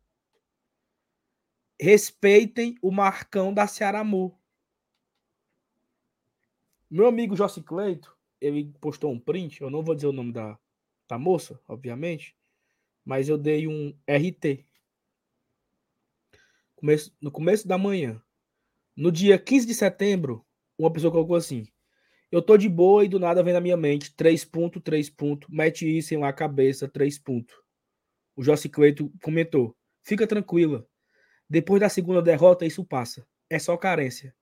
Respeitem 1.78 2.78
o 2.80 2.90
Marcão 2.90 3.52
da 3.52 3.66
Ceará 3.66 4.01
Amor. 4.01 4.34
Meu 6.90 7.06
amigo 7.06 7.36
Jossi 7.36 7.62
Cleito, 7.62 8.16
ele 8.40 8.72
postou 8.80 9.12
um 9.12 9.20
print, 9.20 9.60
eu 9.60 9.68
não 9.68 9.82
vou 9.82 9.94
dizer 9.94 10.06
o 10.06 10.12
nome 10.12 10.32
da, 10.32 10.59
da 11.06 11.18
moça, 11.18 11.60
obviamente, 11.68 12.34
mas 13.06 13.28
eu 13.28 13.38
dei 13.38 13.68
um 13.68 13.96
RT. 14.04 14.66
Começo, 16.74 17.16
no 17.20 17.30
começo 17.30 17.66
da 17.66 17.78
manhã. 17.78 18.20
No 18.96 19.12
dia 19.12 19.38
15 19.38 19.64
de 19.64 19.74
setembro, 19.74 20.44
uma 20.76 20.92
pessoa 20.92 21.12
colocou 21.12 21.36
assim: 21.36 21.68
Eu 22.32 22.42
tô 22.42 22.56
de 22.56 22.68
boa 22.68 23.04
e 23.04 23.08
do 23.08 23.20
nada 23.20 23.44
vem 23.44 23.54
na 23.54 23.60
minha 23.60 23.76
mente: 23.76 24.12
3 24.16 24.44
pontos, 24.44 24.82
3 24.82 25.08
pontos, 25.08 25.48
mete 25.48 25.86
isso 25.86 26.12
em 26.14 26.18
lá 26.18 26.32
cabeça, 26.32 26.88
3 26.88 27.16
pontos. 27.20 27.54
O 28.34 28.42
Jossi 28.42 28.68
Cleito 28.68 29.10
comentou: 29.22 29.76
Fica 30.02 30.26
tranquila. 30.26 30.84
Depois 31.48 31.80
da 31.80 31.88
segunda 31.88 32.20
derrota, 32.20 32.66
isso 32.66 32.84
passa. 32.84 33.24
É 33.48 33.58
só 33.58 33.76
carência. 33.76 34.34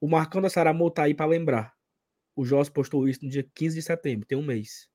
O 0.00 0.08
Marcão 0.08 0.40
da 0.40 0.48
Saramô 0.48 0.90
tá 0.90 1.02
aí 1.02 1.14
para 1.14 1.26
lembrar. 1.26 1.74
O 2.34 2.46
Jossi 2.46 2.70
postou 2.70 3.06
isso 3.06 3.22
no 3.22 3.30
dia 3.30 3.46
15 3.54 3.76
de 3.76 3.82
setembro, 3.82 4.26
tem 4.26 4.38
um 4.38 4.42
mês. 4.42 4.88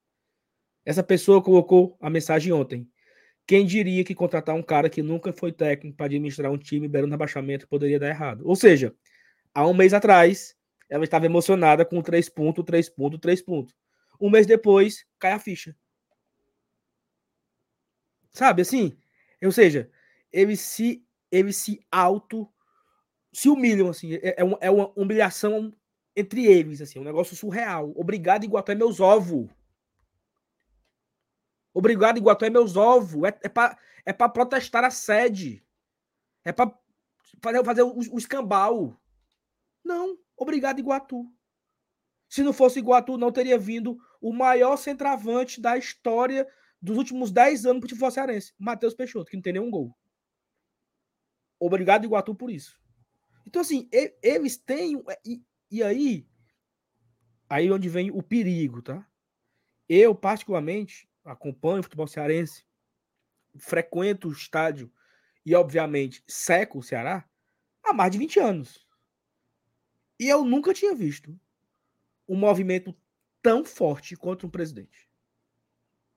Essa 0.84 1.04
pessoa 1.04 1.44
colocou 1.44 1.96
a 2.02 2.10
mensagem 2.10 2.52
ontem. 2.52 2.90
Quem 3.48 3.66
diria 3.66 4.04
que 4.04 4.16
contratar 4.16 4.56
um 4.56 4.64
cara 4.64 4.90
que 4.90 5.02
nunca 5.02 5.34
foi 5.34 5.52
técnico 5.52 5.98
para 5.98 6.06
administrar 6.06 6.52
um 6.52 6.58
time 6.58 6.88
beirando 6.88 7.12
rebaixamento 7.12 7.68
poderia 7.68 8.00
dar 8.00 8.10
errado? 8.10 8.42
Ou 8.46 8.56
seja, 8.56 8.96
há 9.54 9.68
um 9.68 9.74
mês 9.74 9.94
atrás, 9.94 10.56
ela 10.90 11.04
estava 11.04 11.26
emocionada 11.26 11.84
com 11.84 12.02
3 12.02 12.30
pontos, 12.30 12.64
3 12.66 12.90
pontos, 12.90 13.20
3 13.20 13.42
pontos. 13.42 13.76
Um 14.20 14.30
mês 14.30 14.46
depois, 14.46 15.06
cai 15.20 15.32
a 15.34 15.40
ficha. 15.40 15.76
Sabe 18.32 18.62
assim? 18.62 18.98
Ou 19.44 19.52
seja, 19.52 19.90
eles 20.32 20.60
se, 20.62 21.04
eles 21.32 21.58
se 21.58 21.86
auto 21.92 22.48
se 23.34 23.50
humilham 23.50 23.90
assim. 23.90 24.14
É, 24.16 24.36
é, 24.38 24.44
uma, 24.44 24.58
é 24.62 24.70
uma 24.70 24.92
humilhação 24.96 25.74
entre 26.16 26.46
eles, 26.46 26.82
assim, 26.82 27.00
um 27.00 27.04
negócio 27.04 27.36
surreal. 27.36 27.94
Obrigado, 27.96 28.44
Iguatu, 28.44 28.72
é 28.72 28.76
meus 28.76 29.00
ovos. 29.00 29.50
Obrigado, 31.74 32.18
Iguatu, 32.18 32.46
é 32.46 32.50
meus 32.50 32.76
ovos. 32.76 33.24
É, 33.24 33.40
é 33.44 33.50
para 33.50 33.78
é 34.06 34.14
pra 34.14 34.30
protestar 34.30 34.84
a 34.84 34.92
sede. 34.92 35.64
É 36.44 36.52
para 36.52 36.74
fazer, 37.42 37.64
fazer 37.64 37.84
o, 37.84 37.98
o 37.98 38.18
escambau. 38.18 39.00
Não, 39.84 40.18
obrigado, 40.36 40.80
Iguatu. 40.80 41.32
Se 42.30 42.44
não 42.44 42.54
fosse 42.54 42.80
Iguatu, 42.80 43.18
não 43.18 43.32
teria 43.32 43.58
vindo 43.58 43.98
o 44.22 44.34
maior 44.34 44.78
centroavante 44.78 45.60
da 45.60 45.78
história 45.78 46.48
dos 46.82 46.98
últimos 46.98 47.32
10 47.32 47.66
anos 47.66 47.80
para 47.80 47.88
o 47.88 47.90
futebol 47.90 48.12
cearense, 48.12 48.54
Matheus 48.58 48.96
Peixoto, 48.96 49.30
que 49.30 49.38
não 49.38 49.44
tem 49.44 49.54
nenhum 49.54 49.70
gol. 49.70 49.96
Obrigado, 51.60 52.06
Iguatu, 52.06 52.34
por 52.34 52.50
isso. 52.50 52.80
Então, 53.46 53.62
assim, 53.62 53.88
eles 54.22 54.58
têm. 54.58 55.04
E, 55.26 55.44
e 55.70 55.84
aí, 55.84 56.28
aí 57.50 57.72
onde 57.72 57.88
vem 57.88 58.10
o 58.10 58.24
perigo, 58.24 58.82
tá? 58.82 59.08
Eu, 59.88 60.16
particularmente, 60.16 61.11
acompanho 61.24 61.80
o 61.80 61.84
futebol 61.84 62.08
cearense, 62.08 62.66
frequento 63.58 64.28
o 64.28 64.32
estádio 64.32 64.92
e, 65.46 65.56
obviamente, 65.56 66.24
seco 66.28 66.80
o 66.80 66.84
Ceará 66.84 67.28
há 67.84 67.94
mais 67.94 68.12
de 68.12 68.18
20 68.18 68.40
anos. 68.40 68.86
E 70.20 70.28
eu 70.28 70.44
nunca 70.46 70.74
tinha 70.74 70.96
visto 70.96 71.38
um 72.28 72.36
movimento 72.36 72.96
tão 73.42 73.66
forte 73.66 74.16
contra 74.16 74.46
um 74.46 74.50
presidente. 74.50 75.10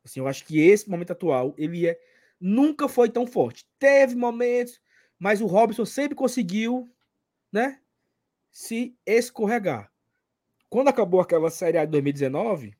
Assim, 0.04 0.20
eu 0.20 0.28
acho 0.28 0.44
que 0.44 0.60
esse 0.60 0.88
momento 0.88 1.12
atual, 1.12 1.54
ele 1.56 1.88
é 1.88 1.98
nunca 2.38 2.88
foi 2.88 3.08
tão 3.08 3.26
forte. 3.26 3.66
Teve 3.78 4.14
momentos, 4.14 4.80
mas 5.18 5.40
o 5.40 5.46
Robson 5.46 5.86
sempre 5.86 6.14
conseguiu, 6.14 6.92
né, 7.50 7.80
se 8.50 8.96
escorregar. 9.06 9.90
Quando 10.68 10.88
acabou 10.88 11.20
aquela 11.20 11.50
Série 11.50 11.78
A 11.78 11.84
de 11.84 11.92
2019, 11.92 12.76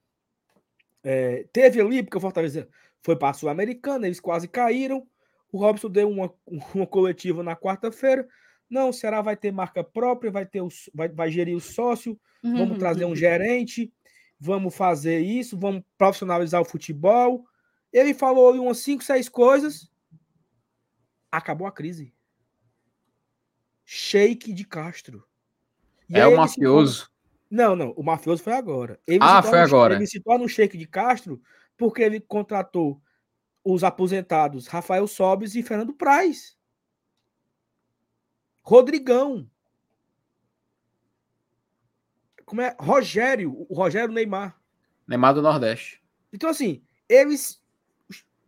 é, 1.05 1.47
teve 1.52 1.81
ali, 1.81 2.02
porque 2.02 2.16
o 2.16 2.20
Fortaleza 2.20 2.66
foi 3.02 3.14
para 3.14 3.28
a 3.28 3.35
Sul-Americana, 3.35 4.06
eles 4.06 4.18
quase 4.18 4.48
caíram. 4.48 5.06
O 5.52 5.59
Robson 5.59 5.90
deu 5.90 6.09
uma, 6.09 6.32
uma 6.74 6.86
coletiva 6.86 7.43
na 7.43 7.55
quarta-feira. 7.55 8.26
Não, 8.68 8.89
o 8.89 8.93
Ceará 8.93 9.20
vai 9.20 9.36
ter 9.36 9.52
marca 9.52 9.85
própria, 9.85 10.31
vai 10.31 10.47
ter 10.47 10.62
o, 10.62 10.68
vai, 10.94 11.09
vai 11.09 11.31
gerir 11.31 11.55
o 11.55 11.60
sócio, 11.60 12.18
uhum. 12.43 12.56
vamos 12.56 12.78
trazer 12.78 13.05
um 13.05 13.14
gerente, 13.14 13.93
vamos 14.40 14.74
fazer 14.74 15.20
isso, 15.20 15.59
vamos 15.59 15.82
profissionalizar 15.98 16.60
o 16.62 16.64
futebol. 16.64 17.44
Ele 17.93 18.14
falou 18.14 18.55
umas 18.55 18.78
cinco, 18.78 19.05
seis 19.05 19.28
coisas. 19.28 19.89
Acabou 21.31 21.66
a 21.66 21.72
crise. 21.72 22.12
Sheik 23.85 24.52
de 24.52 24.64
Castro. 24.64 25.22
E 26.09 26.18
é 26.18 26.26
o 26.26 26.36
mafioso. 26.36 27.10
Não, 27.51 27.77
não, 27.77 27.91
o 27.93 28.03
mafioso 28.03 28.43
foi 28.43 28.55
agora. 28.55 28.99
Ele 29.07 29.21
ah, 29.23 29.43
foi 29.43 29.61
agora. 29.61 29.95
Ele 29.95 30.07
se 30.07 30.21
torna 30.21 30.45
o 30.45 30.49
Sheik 30.49 30.77
de 30.77 30.87
Castro 30.87 31.41
porque 31.77 32.03
ele 32.03 32.21
contratou 32.21 33.01
os 33.65 33.83
aposentados 33.83 34.66
Rafael 34.66 35.07
Sobes 35.07 35.55
e 35.55 35.62
Fernando 35.62 35.95
Praz. 35.95 36.57
Rodrigão. 38.62 39.49
Como 42.45 42.61
é? 42.61 42.77
Rogério, 42.79 43.66
o 43.69 43.75
Rogério 43.75 44.12
Neymar. 44.12 44.61
Neymar 45.07 45.35
do 45.35 45.43
Nordeste. 45.43 46.03
Então, 46.33 46.51
assim, 46.51 46.83
eles 47.09 47.62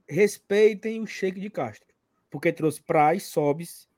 respeitem 0.09 1.01
o 1.01 1.06
Sheik 1.06 1.40
de 1.40 1.51
Castro. 1.51 1.86
Porque 2.31 2.52
trouxe 2.52 2.82
Praz, 2.82 3.24
Sobes. 3.24 3.89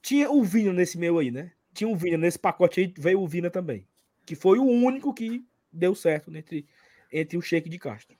Tinha 0.00 0.30
o 0.30 0.42
Vina 0.42 0.72
nesse 0.72 0.98
meio 0.98 1.18
aí, 1.18 1.30
né? 1.30 1.52
Tinha 1.72 1.88
o 1.88 1.96
Vina 1.96 2.16
nesse 2.16 2.38
pacote 2.38 2.80
aí, 2.80 2.94
veio 2.96 3.20
o 3.20 3.28
Vina 3.28 3.50
também. 3.50 3.86
Que 4.32 4.36
foi 4.36 4.58
o 4.58 4.64
único 4.64 5.12
que 5.12 5.44
deu 5.70 5.94
certo 5.94 6.34
entre, 6.34 6.66
entre 7.12 7.36
o 7.36 7.42
Sheik 7.42 7.68
de 7.68 7.78
Castro. 7.78 8.16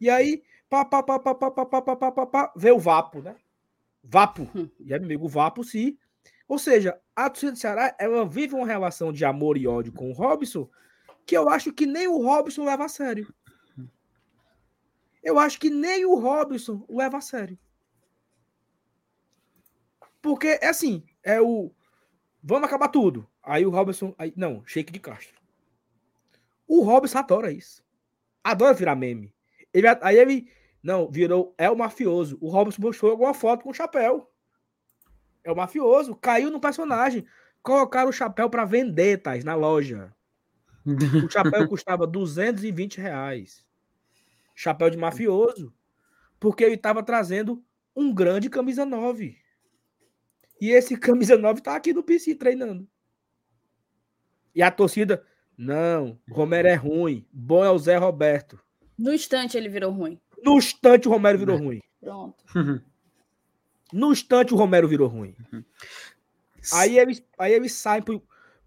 E 0.00 0.10
aí, 0.10 0.42
pá, 0.68 0.84
pá, 0.84 1.00
pá, 1.00 1.16
pá, 1.16 1.32
pá, 1.32 1.50
pá, 1.50 1.64
pá, 1.66 1.80
pá, 1.80 2.10
pá, 2.10 2.26
pá, 2.26 2.52
veio 2.56 2.74
o 2.74 2.80
Vapo, 2.80 3.22
né? 3.22 3.36
Vapo. 4.02 4.50
E 4.80 4.92
aí, 4.92 5.00
amigo, 5.00 5.26
o 5.26 5.28
Vapo 5.28 5.62
se 5.62 5.96
ou 6.48 6.58
seja, 6.58 7.00
a 7.14 7.30
torcida 7.30 7.52
do 7.52 7.58
Ceará 7.58 7.94
ela 8.00 8.26
vive 8.26 8.56
uma 8.56 8.66
relação 8.66 9.12
de 9.12 9.24
amor 9.24 9.56
e 9.56 9.68
ódio 9.68 9.92
com 9.92 10.10
o 10.10 10.12
Robson 10.12 10.68
que 11.24 11.36
eu 11.36 11.48
acho 11.48 11.72
que 11.72 11.86
nem 11.86 12.08
o 12.08 12.20
Robson 12.20 12.64
leva 12.64 12.84
a 12.84 12.88
sério. 12.88 13.32
Eu 15.22 15.38
acho 15.38 15.60
que 15.60 15.70
nem 15.70 16.04
o 16.04 16.16
Robson 16.16 16.84
leva 16.88 17.18
a 17.18 17.20
sério. 17.20 17.56
Porque 20.20 20.58
é 20.60 20.66
assim, 20.66 21.04
é 21.22 21.40
o 21.40 21.70
vamos 22.42 22.66
acabar 22.66 22.88
tudo. 22.88 23.24
Aí 23.40 23.64
o 23.64 23.70
Robson, 23.70 24.12
aí, 24.18 24.32
não, 24.36 24.66
shake 24.66 24.92
de 24.92 24.98
Castro. 24.98 25.43
O 26.66 26.82
Robson 26.82 27.18
adora 27.18 27.52
isso. 27.52 27.84
Adora 28.42 28.74
virar 28.74 28.94
meme. 28.94 29.34
Ele, 29.72 29.86
aí 30.00 30.16
ele, 30.16 30.48
não, 30.82 31.10
virou, 31.10 31.54
é 31.58 31.70
o 31.70 31.76
mafioso. 31.76 32.38
O 32.40 32.48
Robson 32.48 32.80
postou 32.80 33.10
alguma 33.10 33.34
foto 33.34 33.64
com 33.64 33.70
o 33.70 33.74
chapéu. 33.74 34.30
É 35.42 35.50
o 35.50 35.56
mafioso. 35.56 36.14
Caiu 36.14 36.50
no 36.50 36.60
personagem. 36.60 37.26
Colocaram 37.62 38.10
o 38.10 38.12
chapéu 38.12 38.48
para 38.48 38.64
vender, 38.64 39.22
Thais, 39.22 39.44
na 39.44 39.54
loja. 39.54 40.14
O 40.86 41.30
chapéu 41.30 41.66
custava 41.68 42.06
220 42.06 43.00
reais. 43.00 43.64
Chapéu 44.54 44.90
de 44.90 44.96
mafioso. 44.96 45.72
Porque 46.38 46.62
ele 46.62 46.74
estava 46.74 47.02
trazendo 47.02 47.64
um 47.96 48.12
grande 48.12 48.50
camisa 48.50 48.84
9. 48.84 49.38
E 50.60 50.70
esse 50.70 50.96
camisa 50.96 51.36
9 51.36 51.60
tá 51.60 51.76
aqui 51.76 51.92
no 51.92 52.02
PC 52.02 52.34
treinando. 52.34 52.88
E 54.54 54.62
a 54.62 54.70
torcida, 54.70 55.24
não, 55.56 56.18
Romero 56.30 56.68
é 56.68 56.74
ruim. 56.74 57.24
Bom 57.32 57.64
é 57.64 57.70
o 57.70 57.78
Zé 57.78 57.96
Roberto. 57.96 58.58
No 58.98 59.12
instante 59.12 59.56
ele 59.56 59.68
virou 59.68 59.92
ruim. 59.92 60.20
No 60.42 60.56
instante 60.56 61.08
o 61.08 61.10
Romero 61.10 61.38
virou 61.38 61.56
ruim. 61.56 61.80
Pronto. 62.00 62.44
No 63.94 64.10
instante, 64.10 64.52
o 64.52 64.56
Romero 64.56 64.88
virou 64.88 65.06
ruim. 65.06 65.36
Uhum. 65.52 65.62
Aí 66.72 66.98
eles, 66.98 67.24
aí 67.38 67.52
eles 67.52 67.74
saem 67.74 68.02
pro, 68.02 68.20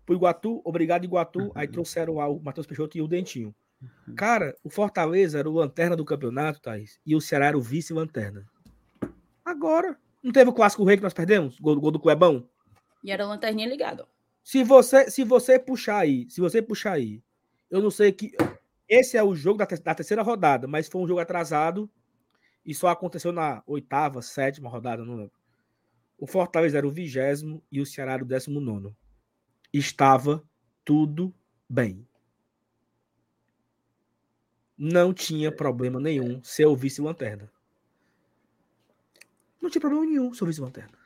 pro 0.05 0.15
Iguatu, 0.15 0.61
obrigado, 0.63 1.03
Iguatu. 1.03 1.39
Uhum. 1.39 1.51
Aí 1.53 1.67
trouxeram 1.67 2.15
o 2.15 2.39
Matheus 2.39 2.65
Peixoto 2.65 2.97
e 2.97 3.01
o 3.01 3.09
Dentinho. 3.09 3.53
Uhum. 3.81 4.15
Cara, 4.15 4.55
o 4.63 4.69
Fortaleza 4.69 5.37
era 5.37 5.49
o 5.49 5.53
lanterna 5.53 5.97
do 5.97 6.05
campeonato, 6.05 6.61
Thaís, 6.61 6.97
e 7.05 7.13
o 7.13 7.19
Ceará 7.19 7.47
era 7.47 7.57
o 7.57 7.61
vice-lanterna. 7.61 8.45
Agora. 9.43 9.97
Não 10.23 10.31
teve 10.31 10.49
o 10.49 10.53
clássico 10.53 10.85
rei 10.85 10.95
que 10.95 11.03
nós 11.03 11.13
perdemos? 11.13 11.59
Gol, 11.59 11.79
gol 11.79 11.91
do 11.91 11.99
Clebão? 11.99 12.47
E 13.03 13.11
era 13.11 13.25
a 13.25 13.27
lanterninha 13.27 13.67
ligada. 13.67 14.07
Se 14.47 14.63
você, 14.63 15.11
se 15.11 15.25
você 15.25 15.59
puxar 15.59 15.97
aí, 15.97 16.25
se 16.29 16.39
você 16.39 16.61
puxar 16.61 16.93
aí, 16.93 17.21
eu 17.69 17.81
não 17.81 17.91
sei 17.91 18.13
que. 18.13 18.31
Esse 18.87 19.17
é 19.17 19.21
o 19.21 19.35
jogo 19.35 19.57
da, 19.57 19.65
da 19.65 19.93
terceira 19.93 20.23
rodada, 20.23 20.65
mas 20.69 20.87
foi 20.87 21.01
um 21.01 21.07
jogo 21.07 21.19
atrasado 21.19 21.91
e 22.65 22.73
só 22.73 22.87
aconteceu 22.87 23.33
na 23.33 23.61
oitava, 23.67 24.21
sétima 24.21 24.69
rodada, 24.69 25.03
não 25.03 25.17
lembro. 25.17 25.37
O 26.17 26.25
Fortaleza 26.25 26.77
era 26.77 26.87
o 26.87 26.91
vigésimo 26.91 27.61
e 27.69 27.81
o 27.81 27.85
Ceará 27.85 28.13
era 28.13 28.23
o 28.23 28.25
décimo 28.25 28.61
nono. 28.61 28.95
Estava 29.73 30.41
tudo 30.85 31.35
bem. 31.67 32.07
Não 34.77 35.13
tinha 35.13 35.51
problema 35.51 35.99
nenhum 35.99 36.41
ser 36.41 36.67
o 36.67 36.75
vice-lanterna. 36.77 37.51
Não 39.61 39.69
tinha 39.69 39.81
problema 39.81 40.05
nenhum 40.05 40.33
ser 40.33 40.45
o 40.45 40.47
vice-lanterna. 40.47 40.97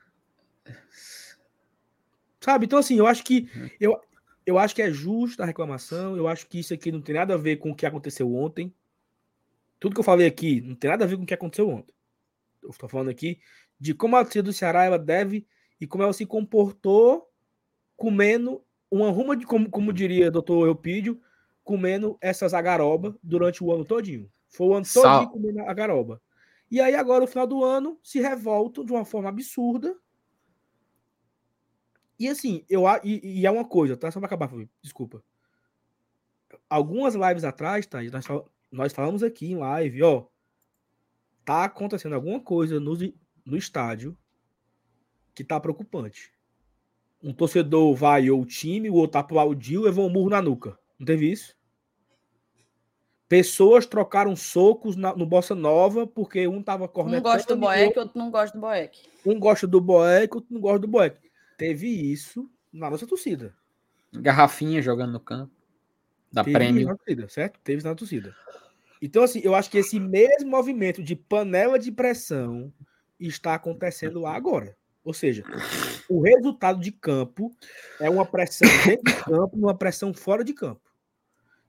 Sabe? 2.41 2.65
Então, 2.65 2.79
assim, 2.79 2.97
eu 2.97 3.07
acho 3.07 3.23
que 3.23 3.49
eu, 3.79 3.99
eu 4.45 4.57
acho 4.57 4.75
que 4.75 4.81
é 4.81 4.91
justa 4.91 5.43
a 5.43 5.45
reclamação. 5.45 6.17
Eu 6.17 6.27
acho 6.27 6.47
que 6.47 6.59
isso 6.59 6.73
aqui 6.73 6.91
não 6.91 7.01
tem 7.01 7.15
nada 7.15 7.35
a 7.35 7.37
ver 7.37 7.57
com 7.57 7.71
o 7.71 7.75
que 7.75 7.85
aconteceu 7.85 8.33
ontem. 8.33 8.73
Tudo 9.79 9.93
que 9.93 9.99
eu 9.99 10.03
falei 10.03 10.27
aqui 10.27 10.61
não 10.61 10.75
tem 10.75 10.89
nada 10.89 11.05
a 11.05 11.07
ver 11.07 11.17
com 11.17 11.23
o 11.23 11.25
que 11.25 11.33
aconteceu 11.33 11.69
ontem. 11.69 11.93
Eu 12.61 12.69
estou 12.69 12.89
falando 12.89 13.09
aqui 13.09 13.39
de 13.79 13.93
como 13.93 14.15
a 14.15 14.23
torcida 14.23 14.43
do 14.43 14.53
Ceará 14.53 14.83
ela 14.83 14.99
deve 14.99 15.47
e 15.79 15.87
como 15.87 16.03
ela 16.03 16.13
se 16.13 16.25
comportou 16.25 17.27
comendo 17.95 18.63
uma 18.89 19.09
ruma 19.09 19.35
de, 19.37 19.45
como, 19.45 19.69
como 19.69 19.93
diria 19.93 20.27
o 20.27 20.31
doutor 20.31 20.67
Eupídio, 20.67 21.21
comendo 21.63 22.17
essas 22.19 22.53
agaroba 22.53 23.17
durante 23.23 23.63
o 23.63 23.71
ano 23.71 23.85
todinho. 23.85 24.29
Foi 24.49 24.67
o 24.67 24.73
ano 24.73 24.85
todinho 24.91 25.29
comendo 25.29 25.61
a 25.61 25.73
garoba. 25.73 26.21
E 26.69 26.79
aí 26.79 26.95
agora, 26.95 27.21
no 27.21 27.27
final 27.27 27.45
do 27.45 27.63
ano, 27.63 27.99
se 28.03 28.19
revoltam 28.19 28.83
de 28.83 28.91
uma 28.91 29.05
forma 29.05 29.29
absurda. 29.29 29.95
E 32.21 32.27
assim, 32.27 32.63
eu 32.69 32.83
e, 33.03 33.39
e 33.39 33.47
é 33.47 33.49
uma 33.49 33.65
coisa, 33.65 33.97
tá? 33.97 34.11
Só 34.11 34.19
para 34.19 34.27
acabar, 34.27 34.47
desculpa. 34.79 35.23
Algumas 36.69 37.15
lives 37.15 37.43
atrás, 37.43 37.87
tá? 37.87 37.97
Nós, 38.03 38.25
nós 38.71 38.93
falamos 38.93 39.23
aqui 39.23 39.51
em 39.51 39.57
live, 39.57 40.03
ó, 40.03 40.27
tá 41.43 41.63
acontecendo 41.63 42.13
alguma 42.13 42.39
coisa 42.39 42.79
no, 42.79 42.95
no 43.43 43.57
estádio 43.57 44.15
que 45.33 45.43
tá 45.43 45.59
preocupante. 45.59 46.31
Um 47.23 47.33
torcedor 47.33 47.95
vai 47.95 48.29
ou 48.29 48.41
o 48.41 48.45
time, 48.45 48.87
o 48.87 48.93
outro 48.93 49.19
aplaudiu 49.19 49.81
e 49.81 49.85
levou 49.85 50.05
um 50.05 50.11
murro 50.11 50.29
na 50.29 50.43
nuca. 50.43 50.77
Não 50.99 51.07
teve 51.07 51.31
isso? 51.31 51.57
Pessoas 53.27 53.87
trocaram 53.87 54.35
socos 54.35 54.95
na, 54.95 55.15
no 55.15 55.25
Bossa 55.25 55.55
Nova 55.55 56.05
porque 56.05 56.47
um 56.47 56.61
tava 56.61 56.87
cornetando. 56.87 57.27
Um 57.27 57.31
gosta 57.31 57.55
do 57.55 57.61
Boeck, 57.61 57.97
outro 57.97 58.19
não 58.19 58.29
gosta 58.29 58.55
do 58.55 58.61
Boeck. 58.61 59.09
Um 59.25 59.39
gosta 59.39 59.67
do 59.67 59.81
Boeck, 59.81 60.35
outro 60.35 60.53
não 60.53 60.61
gosta 60.61 60.77
do 60.77 60.87
Boeck. 60.87 61.30
Teve 61.61 61.87
isso 61.87 62.49
na 62.73 62.89
nossa 62.89 63.05
torcida. 63.05 63.53
Garrafinha 64.11 64.81
jogando 64.81 65.11
no 65.11 65.19
campo. 65.19 65.53
Da 66.31 66.43
Teve 66.43 66.57
prêmio. 66.57 66.87
na 66.87 66.95
torcida, 66.95 67.29
certo? 67.29 67.59
Teve 67.63 67.83
na 67.83 67.93
torcida. 67.93 68.35
Então, 68.99 69.21
assim, 69.21 69.41
eu 69.43 69.53
acho 69.53 69.69
que 69.69 69.77
esse 69.77 69.99
mesmo 69.99 70.49
movimento 70.49 71.03
de 71.03 71.15
panela 71.15 71.77
de 71.77 71.91
pressão 71.91 72.73
está 73.19 73.53
acontecendo 73.53 74.21
lá 74.21 74.35
agora. 74.35 74.75
Ou 75.03 75.13
seja, 75.13 75.43
o 76.09 76.19
resultado 76.19 76.81
de 76.81 76.91
campo 76.91 77.55
é 77.99 78.09
uma 78.09 78.25
pressão 78.25 78.67
dentro 78.83 79.13
de 79.13 79.23
campo, 79.23 79.55
uma 79.55 79.77
pressão 79.77 80.11
fora 80.15 80.43
de 80.43 80.53
campo. 80.53 80.81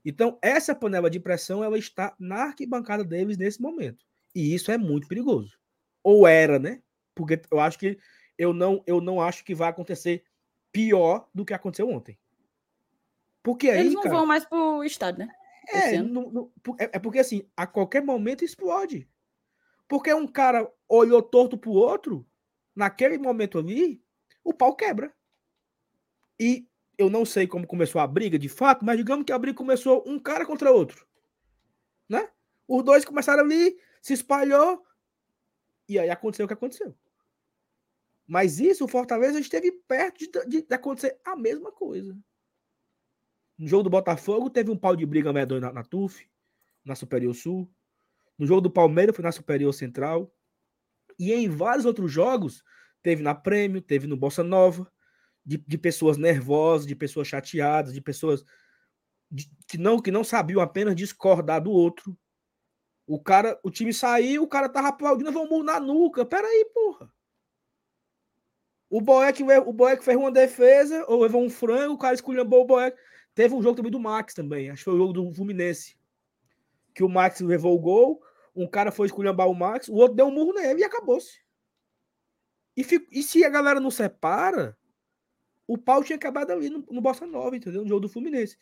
Então, 0.03 0.39
essa 0.41 0.73
panela 0.73 1.07
de 1.07 1.19
pressão 1.19 1.63
ela 1.63 1.77
está 1.77 2.15
na 2.17 2.45
arquibancada 2.45 3.03
deles 3.03 3.37
nesse 3.37 3.61
momento. 3.61 4.03
E 4.33 4.55
isso 4.55 4.71
é 4.71 4.77
muito 4.77 5.07
perigoso. 5.07 5.55
Ou 6.01 6.25
era, 6.25 6.57
né? 6.57 6.81
Porque 7.13 7.39
eu 7.51 7.59
acho 7.59 7.77
que 7.77 7.99
eu 8.37 8.53
não, 8.53 8.83
eu 8.85 8.99
não 8.99 9.21
acho 9.21 9.43
que 9.43 9.55
vai 9.55 9.69
acontecer 9.69 10.23
pior 10.71 11.27
do 11.33 11.45
que 11.45 11.53
aconteceu 11.53 11.89
ontem. 11.89 12.17
Porque 13.41 13.69
aí, 13.69 13.81
Eles 13.81 13.93
não 13.93 14.01
cara, 14.01 14.15
vão 14.15 14.25
mais 14.25 14.45
pro 14.45 14.83
estádio, 14.83 15.25
né? 15.25 15.33
é, 15.71 15.95
é, 15.95 16.89
é 16.93 16.99
porque 16.99 17.19
assim, 17.19 17.47
a 17.55 17.67
qualquer 17.67 18.03
momento 18.03 18.43
explode. 18.43 19.07
Porque 19.87 20.13
um 20.13 20.27
cara 20.27 20.69
olhou 20.87 21.21
torto 21.21 21.57
pro 21.57 21.71
outro, 21.71 22.25
naquele 22.75 23.17
momento 23.17 23.59
ali, 23.59 24.01
o 24.43 24.53
pau 24.53 24.75
quebra. 24.75 25.13
E 26.39 26.67
eu 26.97 27.09
não 27.09 27.25
sei 27.25 27.47
como 27.47 27.67
começou 27.67 28.01
a 28.01 28.07
briga 28.07 28.39
de 28.39 28.49
fato, 28.49 28.83
mas 28.83 28.97
digamos 28.97 29.25
que 29.25 29.31
a 29.31 29.37
briga 29.37 29.57
começou 29.57 30.03
um 30.07 30.19
cara 30.19 30.45
contra 30.45 30.71
outro. 30.71 31.05
Né? 32.07 32.29
Os 32.67 32.83
dois 32.83 33.05
começaram 33.05 33.43
ali, 33.43 33.77
se 34.01 34.13
espalhou, 34.13 34.83
e 35.87 35.99
aí 35.99 36.09
aconteceu 36.09 36.45
o 36.45 36.47
que 36.47 36.53
aconteceu. 36.53 36.95
Mas 38.27 38.59
isso, 38.59 38.85
o 38.85 38.87
Fortaleza 38.87 39.39
esteve 39.39 39.71
perto 39.71 40.19
de, 40.19 40.27
de- 40.47 40.61
de 40.67 40.73
acontecer 40.73 41.19
a 41.25 41.35
mesma 41.35 41.71
coisa. 41.71 42.17
No 43.57 43.67
jogo 43.67 43.83
do 43.83 43.89
Botafogo, 43.89 44.49
teve 44.49 44.71
um 44.71 44.77
pau 44.77 44.95
de 44.95 45.05
briga 45.05 45.31
medonho 45.33 45.61
na, 45.61 45.71
na 45.71 45.83
TUF, 45.83 46.27
na 46.83 46.95
Superior 46.95 47.33
Sul. 47.33 47.69
No 48.37 48.45
jogo 48.47 48.61
do 48.61 48.71
Palmeiras, 48.71 49.15
foi 49.15 49.23
na 49.23 49.31
Superior 49.31 49.73
Central. 49.73 50.33
E 51.19 51.31
em 51.33 51.47
vários 51.49 51.85
outros 51.85 52.11
jogos, 52.11 52.63
teve 53.03 53.21
na 53.21 53.35
Prêmio, 53.35 53.81
teve 53.81 54.07
no 54.07 54.17
Bossa 54.17 54.43
Nova, 54.43 54.91
de, 55.45 55.57
de 55.57 55.77
pessoas 55.77 56.17
nervosas, 56.17 56.87
de 56.87 56.95
pessoas 56.95 57.27
chateadas, 57.27 57.93
de 57.93 58.01
pessoas 58.01 58.43
de- 59.29 59.51
que, 59.67 59.77
não, 59.77 60.01
que 60.01 60.09
não 60.11 60.23
sabiam 60.23 60.61
apenas 60.61 60.95
discordar 60.95 61.61
do 61.61 61.71
outro. 61.71 62.17
O 63.05 63.21
cara, 63.21 63.59
o 63.63 63.69
time 63.69 63.93
saiu, 63.93 64.43
o 64.43 64.47
cara 64.47 64.69
tava 64.69 64.87
aplaudindo, 64.87 65.31
vamos 65.31 65.63
na 65.63 65.79
nuca. 65.79 66.25
Peraí, 66.25 66.65
porra. 66.73 67.13
O 68.93 69.01
Boeck, 69.01 69.41
o 69.41 69.73
Boeck 69.73 70.05
fez 70.05 70.15
uma 70.15 70.31
defesa, 70.31 71.03
ou 71.07 71.23
levou 71.23 71.43
um 71.43 71.49
frango, 71.49 71.95
o 71.95 71.97
cara 71.97 72.13
esculhambou 72.13 72.61
o 72.61 72.67
Boeck. 72.67 72.95
Teve 73.33 73.55
um 73.55 73.61
jogo 73.63 73.75
também 73.75 73.91
do 73.91 73.99
Max 73.99 74.35
também, 74.35 74.69
acho 74.69 74.81
que 74.81 74.83
foi 74.83 74.93
o 74.93 74.97
jogo 74.97 75.13
do 75.13 75.33
Fluminense. 75.33 75.97
Que 76.93 77.03
o 77.03 77.09
Max 77.09 77.39
levou 77.39 77.75
o 77.75 77.79
gol, 77.79 78.21
um 78.55 78.67
cara 78.67 78.91
foi 78.91 79.07
esculhambar 79.07 79.49
o 79.49 79.55
Max, 79.55 79.87
o 79.87 79.95
outro 79.95 80.15
deu 80.15 80.27
um 80.27 80.31
murro 80.31 80.53
nele 80.53 80.81
e 80.81 80.83
acabou-se. 80.83 81.41
E, 82.77 82.85
e 83.11 83.23
se 83.23 83.43
a 83.43 83.49
galera 83.49 83.79
não 83.79 83.89
separa, 83.89 84.77
o 85.65 85.75
pau 85.75 86.03
tinha 86.03 86.15
acabado 86.15 86.51
ali 86.51 86.69
no, 86.69 86.85
no 86.91 87.01
Bossa 87.01 87.25
Nova, 87.25 87.57
entendeu? 87.57 87.81
No 87.81 87.89
jogo 87.89 88.01
do 88.01 88.09
Fluminense. 88.09 88.59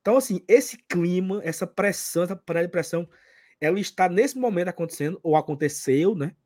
Então, 0.00 0.16
assim, 0.16 0.40
esse 0.46 0.78
clima, 0.78 1.40
essa 1.42 1.66
pressão, 1.66 2.22
essa 2.22 2.36
pressão, 2.36 3.08
ela 3.60 3.80
está 3.80 4.08
nesse 4.08 4.38
momento 4.38 4.68
acontecendo, 4.68 5.18
ou 5.20 5.34
aconteceu, 5.34 6.14
né? 6.14 6.36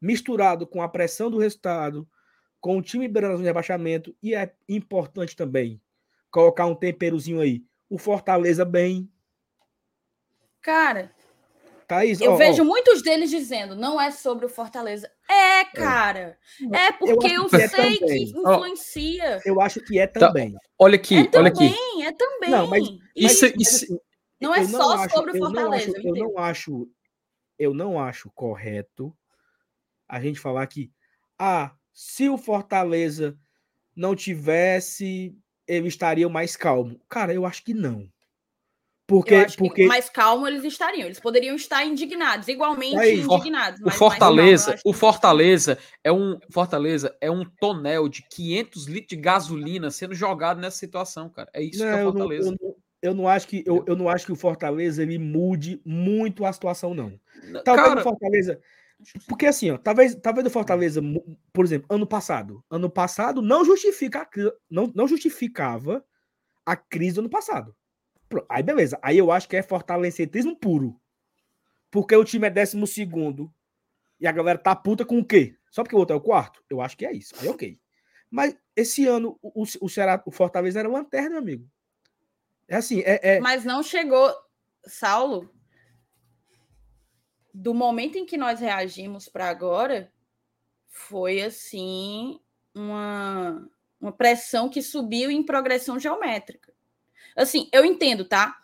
Misturado 0.00 0.66
com 0.66 0.82
a 0.82 0.88
pressão 0.88 1.30
do 1.30 1.38
resultado, 1.38 2.06
com 2.60 2.76
o 2.78 2.82
time 2.82 3.08
beirando 3.08 3.38
de 3.38 3.44
rebaixamento, 3.44 4.14
e 4.22 4.34
é 4.34 4.52
importante 4.68 5.34
também 5.36 5.80
colocar 6.30 6.66
um 6.66 6.74
temperozinho 6.74 7.40
aí. 7.40 7.62
O 7.88 7.98
Fortaleza 7.98 8.64
bem. 8.64 9.08
Cara, 10.60 11.12
Thaís, 11.86 12.20
eu 12.20 12.32
ó, 12.32 12.34
ó, 12.34 12.36
vejo 12.36 12.64
muitos 12.64 13.00
deles 13.00 13.30
dizendo, 13.30 13.76
não 13.76 14.00
é 14.00 14.10
sobre 14.10 14.44
o 14.44 14.48
Fortaleza. 14.48 15.08
É, 15.30 15.64
cara. 15.66 16.36
É, 16.72 16.90
porque 16.92 17.28
eu, 17.28 17.48
que 17.48 17.56
é 17.56 17.68
sei 17.68 17.98
também. 17.98 18.32
que 18.32 18.38
influencia. 18.38 19.40
eu 19.44 19.60
acho 19.60 19.80
que 19.80 19.98
é 19.98 20.06
Tá, 20.08 20.26
também. 20.26 20.54
Olha 20.78 20.96
aqui, 20.96 21.14
é 21.32 21.38
olha 21.38 21.48
aqui. 21.48 21.68
também, 21.70 22.04
é 22.06 22.12
também. 22.12 22.50
Não, 22.50 22.66
mas- 22.66 22.82
Isso, 22.82 23.46
E 23.46 23.52
Mas, 23.56 23.62
isso, 23.62 23.84
assim, 23.84 24.00
não 24.40 24.54
é 24.54 24.60
eu 24.62 24.68
só 24.68 24.92
acho- 24.96 25.14
sobre 25.14 25.30
o 25.32 25.36
eu 25.36 25.40
não 25.40 25.46
Fortaleza. 25.52 25.90
acho- 25.92 26.06
eu 26.08 26.16
eu 26.16 26.24
não 26.24 26.38
acho, 26.38 26.88
eu 27.58 27.72
não 27.74 28.00
acho 28.00 28.30
correto 28.34 29.16
a 30.08 30.20
gente 30.20 30.38
falar 30.38 30.66
que, 30.66 30.90
ah, 31.38 31.72
se 31.92 32.28
o 32.28 32.38
Fortaleza 32.38 33.38
não 33.94 34.14
tivesse, 34.14 35.36
ele 35.66 35.88
estaria 35.88 36.28
mais 36.28 36.56
calmo. 36.56 37.00
Cara, 37.08 37.32
eu 37.32 37.46
acho 37.46 37.64
que 37.64 37.72
não. 37.72 38.08
Porque, 39.06 39.34
Eu 39.34 39.40
acho 39.42 39.56
que 39.56 39.62
porque 39.62 39.86
mais 39.86 40.10
calmo 40.10 40.48
eles 40.48 40.64
estariam. 40.64 41.06
Eles 41.06 41.20
poderiam 41.20 41.54
estar 41.54 41.84
indignados, 41.84 42.48
igualmente 42.48 42.98
Aí, 42.98 43.20
indignados. 43.20 43.80
o 43.80 43.90
Fortaleza, 43.90 44.72
calmo, 44.72 44.80
o 44.84 44.92
Fortaleza 44.92 45.78
é 46.02 46.12
um 46.12 46.38
Fortaleza 46.50 47.16
é 47.20 47.30
um 47.30 47.44
tonel 47.44 48.08
de 48.08 48.22
500 48.28 48.86
litros 48.86 49.08
de 49.10 49.16
gasolina 49.16 49.92
sendo 49.92 50.12
jogado 50.12 50.60
nessa 50.60 50.78
situação, 50.78 51.28
cara. 51.28 51.48
É 51.54 51.62
isso 51.62 51.84
não, 51.84 51.92
que 51.92 51.92
é 51.92 51.96
o 51.96 52.00
eu, 52.00 52.04
não, 52.04 52.12
Fortaleza. 52.12 52.48
eu, 52.48 52.56
não, 52.60 52.74
eu 53.00 53.14
não 53.14 53.28
acho 53.28 53.46
que 53.46 53.62
eu, 53.64 53.84
eu 53.86 53.96
não 53.96 54.08
acho 54.08 54.26
que 54.26 54.32
o 54.32 54.36
Fortaleza 54.36 55.02
ele 55.04 55.18
mude 55.18 55.80
muito 55.84 56.44
a 56.44 56.52
situação 56.52 56.92
não. 56.92 57.12
Não, 57.44 57.62
Talvez 57.62 57.88
cara, 57.88 58.00
o 58.00 58.02
Fortaleza 58.02 58.60
Porque 59.28 59.46
assim, 59.46 59.70
ó, 59.70 59.78
talvez, 59.78 60.14
talvez 60.14 60.46
o 60.46 60.50
Fortaleza, 60.50 61.00
por 61.52 61.64
exemplo, 61.64 61.86
ano 61.90 62.06
passado, 62.06 62.64
ano 62.70 62.90
passado 62.90 63.42
não 63.42 63.64
justifica 63.64 64.22
a 64.22 64.28
não, 64.70 64.90
não 64.94 65.06
justificava 65.06 66.04
a 66.64 66.74
crise 66.76 67.14
do 67.16 67.20
ano 67.20 67.30
passado. 67.30 67.76
Aí 68.48 68.62
beleza, 68.62 68.98
aí 69.02 69.18
eu 69.18 69.30
acho 69.30 69.48
que 69.48 69.56
é 69.56 69.62
fortalecentrismo 69.62 70.56
puro. 70.56 71.00
Porque 71.90 72.16
o 72.16 72.24
time 72.24 72.46
é 72.46 72.50
décimo 72.50 72.86
segundo 72.86 73.52
e 74.18 74.26
a 74.26 74.32
galera 74.32 74.58
tá 74.58 74.74
puta 74.74 75.04
com 75.04 75.18
o 75.18 75.24
quê? 75.24 75.56
Só 75.70 75.82
porque 75.82 75.94
o 75.94 75.98
outro 75.98 76.14
é 76.14 76.18
o 76.18 76.22
quarto? 76.22 76.64
Eu 76.68 76.80
acho 76.80 76.96
que 76.96 77.06
é 77.06 77.12
isso. 77.12 77.34
Aí 77.38 77.48
ok. 77.48 77.78
Mas 78.30 78.56
esse 78.74 79.06
ano 79.06 79.38
o, 79.40 79.62
o, 79.80 79.88
Ceará, 79.88 80.22
o 80.26 80.30
Fortaleza 80.32 80.80
era 80.80 80.88
lanterna, 80.88 81.30
meu 81.30 81.38
amigo. 81.38 81.70
É 82.66 82.76
assim, 82.76 83.00
é, 83.00 83.36
é- 83.36 83.40
Mas 83.40 83.64
não 83.64 83.82
chegou, 83.82 84.34
Saulo, 84.84 85.48
do 87.58 87.72
momento 87.72 88.18
em 88.18 88.26
que 88.26 88.36
nós 88.36 88.60
reagimos 88.60 89.30
para 89.30 89.48
agora, 89.48 90.12
foi 90.88 91.40
assim 91.40 92.38
uma, 92.74 93.66
uma 93.98 94.12
pressão 94.12 94.68
que 94.68 94.82
subiu 94.82 95.30
em 95.30 95.42
progressão 95.42 95.98
geométrica. 95.98 96.70
Assim, 97.34 97.66
eu 97.72 97.82
entendo, 97.82 98.26
tá? 98.26 98.58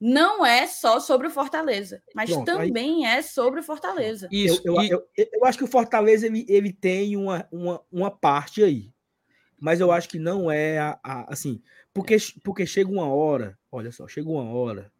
Não 0.00 0.46
é 0.46 0.66
só 0.68 1.00
sobre 1.00 1.26
o 1.26 1.30
Fortaleza, 1.30 2.00
mas 2.14 2.30
Pronto, 2.30 2.48
aí- 2.52 2.68
também 2.68 3.04
é 3.04 3.20
sobre 3.20 3.58
o 3.58 3.62
Fortaleza. 3.64 4.28
isso. 4.30 4.62
Eu, 4.64 4.74
eu, 4.76 4.82
e- 4.82 4.90
eu, 4.90 5.08
eu 5.32 5.44
acho 5.44 5.58
que 5.58 5.64
o 5.64 5.68
Fortaleza 5.68 6.26
ele, 6.26 6.46
ele 6.48 6.72
tem 6.72 7.16
uma, 7.16 7.48
uma, 7.50 7.82
uma 7.90 8.10
parte 8.12 8.62
aí. 8.62 8.92
Mas 9.58 9.80
eu 9.80 9.90
acho 9.90 10.08
que 10.08 10.18
não 10.20 10.48
é 10.50 10.78
a, 10.78 11.00
a- 11.02 11.32
assim. 11.32 11.60
Porque, 11.92 12.16
porque 12.44 12.64
chega 12.64 12.90
uma 12.90 13.08
hora, 13.08 13.58
olha 13.72 13.90
só, 13.90 14.06
chega 14.06 14.28
uma 14.28 14.44
hora 14.44 14.92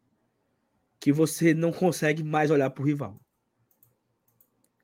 que 0.99 1.13
você 1.13 1.53
não 1.53 1.71
consegue 1.71 2.23
mais 2.23 2.51
olhar 2.51 2.69
pro 2.71 2.83
rival. 2.83 3.21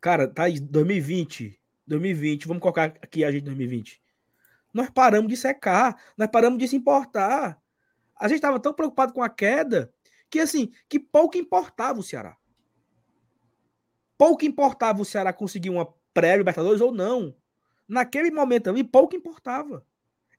Cara, 0.03 0.27
tá 0.27 0.43
aí, 0.43 0.59
2020, 0.59 1.57
2020, 1.87 2.47
vamos 2.47 2.61
colocar 2.61 2.93
aqui 3.01 3.23
a 3.23 3.31
gente 3.31 3.45
2020. 3.45 4.01
Nós 4.73 4.89
paramos 4.89 5.29
de 5.29 5.37
secar, 5.37 5.97
nós 6.17 6.29
paramos 6.29 6.59
de 6.59 6.67
se 6.67 6.75
importar. 6.75 7.57
A 8.19 8.27
gente 8.27 8.37
estava 8.37 8.59
tão 8.59 8.73
preocupado 8.73 9.13
com 9.13 9.23
a 9.23 9.29
queda 9.29 9.93
que 10.29 10.39
assim, 10.39 10.71
que 10.89 10.99
pouco 10.99 11.37
importava 11.37 11.99
o 11.99 12.03
Ceará 12.03 12.37
pouco 14.23 14.45
importava 14.45 15.01
o 15.01 15.05
Ceará 15.05 15.33
conseguir 15.33 15.69
uma 15.69 15.93
pré-Libertadores 16.13 16.79
ou 16.79 16.93
não. 16.93 17.35
Naquele 17.85 18.31
momento 18.31 18.69
ali, 18.69 18.81
pouco 18.81 19.17
importava. 19.17 19.85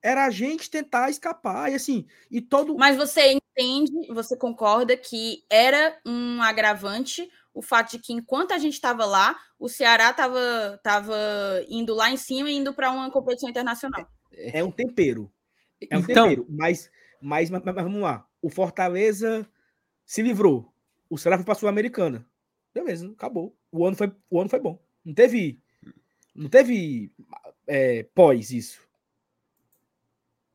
Era 0.02 0.24
a 0.24 0.30
gente 0.30 0.70
tentar 0.70 1.10
escapar. 1.10 1.70
E 1.70 1.74
assim, 1.74 2.06
e 2.30 2.40
todo. 2.40 2.76
Mas 2.78 2.96
você 2.96 3.32
entende, 3.32 4.06
você 4.08 4.38
concorda 4.38 4.96
que 4.96 5.44
era 5.50 6.00
um 6.06 6.40
agravante 6.40 7.30
o 7.54 7.62
fato 7.62 7.92
de 7.92 8.00
que 8.00 8.12
enquanto 8.12 8.52
a 8.52 8.58
gente 8.58 8.74
estava 8.74 9.06
lá, 9.06 9.36
o 9.58 9.68
Ceará 9.68 10.10
estava 10.10 10.78
tava 10.82 11.16
indo 11.68 11.94
lá 11.94 12.10
em 12.10 12.16
cima 12.16 12.50
e 12.50 12.56
indo 12.56 12.74
para 12.74 12.90
uma 12.90 13.10
competição 13.10 13.48
internacional. 13.48 14.06
É 14.32 14.62
um 14.62 14.72
tempero. 14.72 15.32
É 15.80 15.96
um 15.96 16.00
então, 16.00 16.28
tempero. 16.28 16.46
Mas, 16.50 16.90
mas, 17.22 17.48
mas, 17.48 17.62
mas 17.64 17.74
vamos 17.74 18.02
lá. 18.02 18.26
O 18.42 18.50
Fortaleza 18.50 19.48
se 20.04 20.20
livrou. 20.20 20.74
O 21.08 21.16
Ceará 21.16 21.36
foi 21.36 21.44
para 21.44 21.52
a 21.52 21.56
Sul-Americana. 21.56 22.26
Beleza, 22.74 23.08
acabou. 23.12 23.56
O 23.70 23.86
ano 23.86 23.96
foi, 23.96 24.12
o 24.28 24.40
ano 24.40 24.50
foi 24.50 24.58
bom. 24.58 24.82
Não 25.04 25.14
teve. 25.14 25.62
Não 26.34 26.48
teve 26.48 27.12
é, 27.68 28.02
pós 28.14 28.50
isso. 28.50 28.82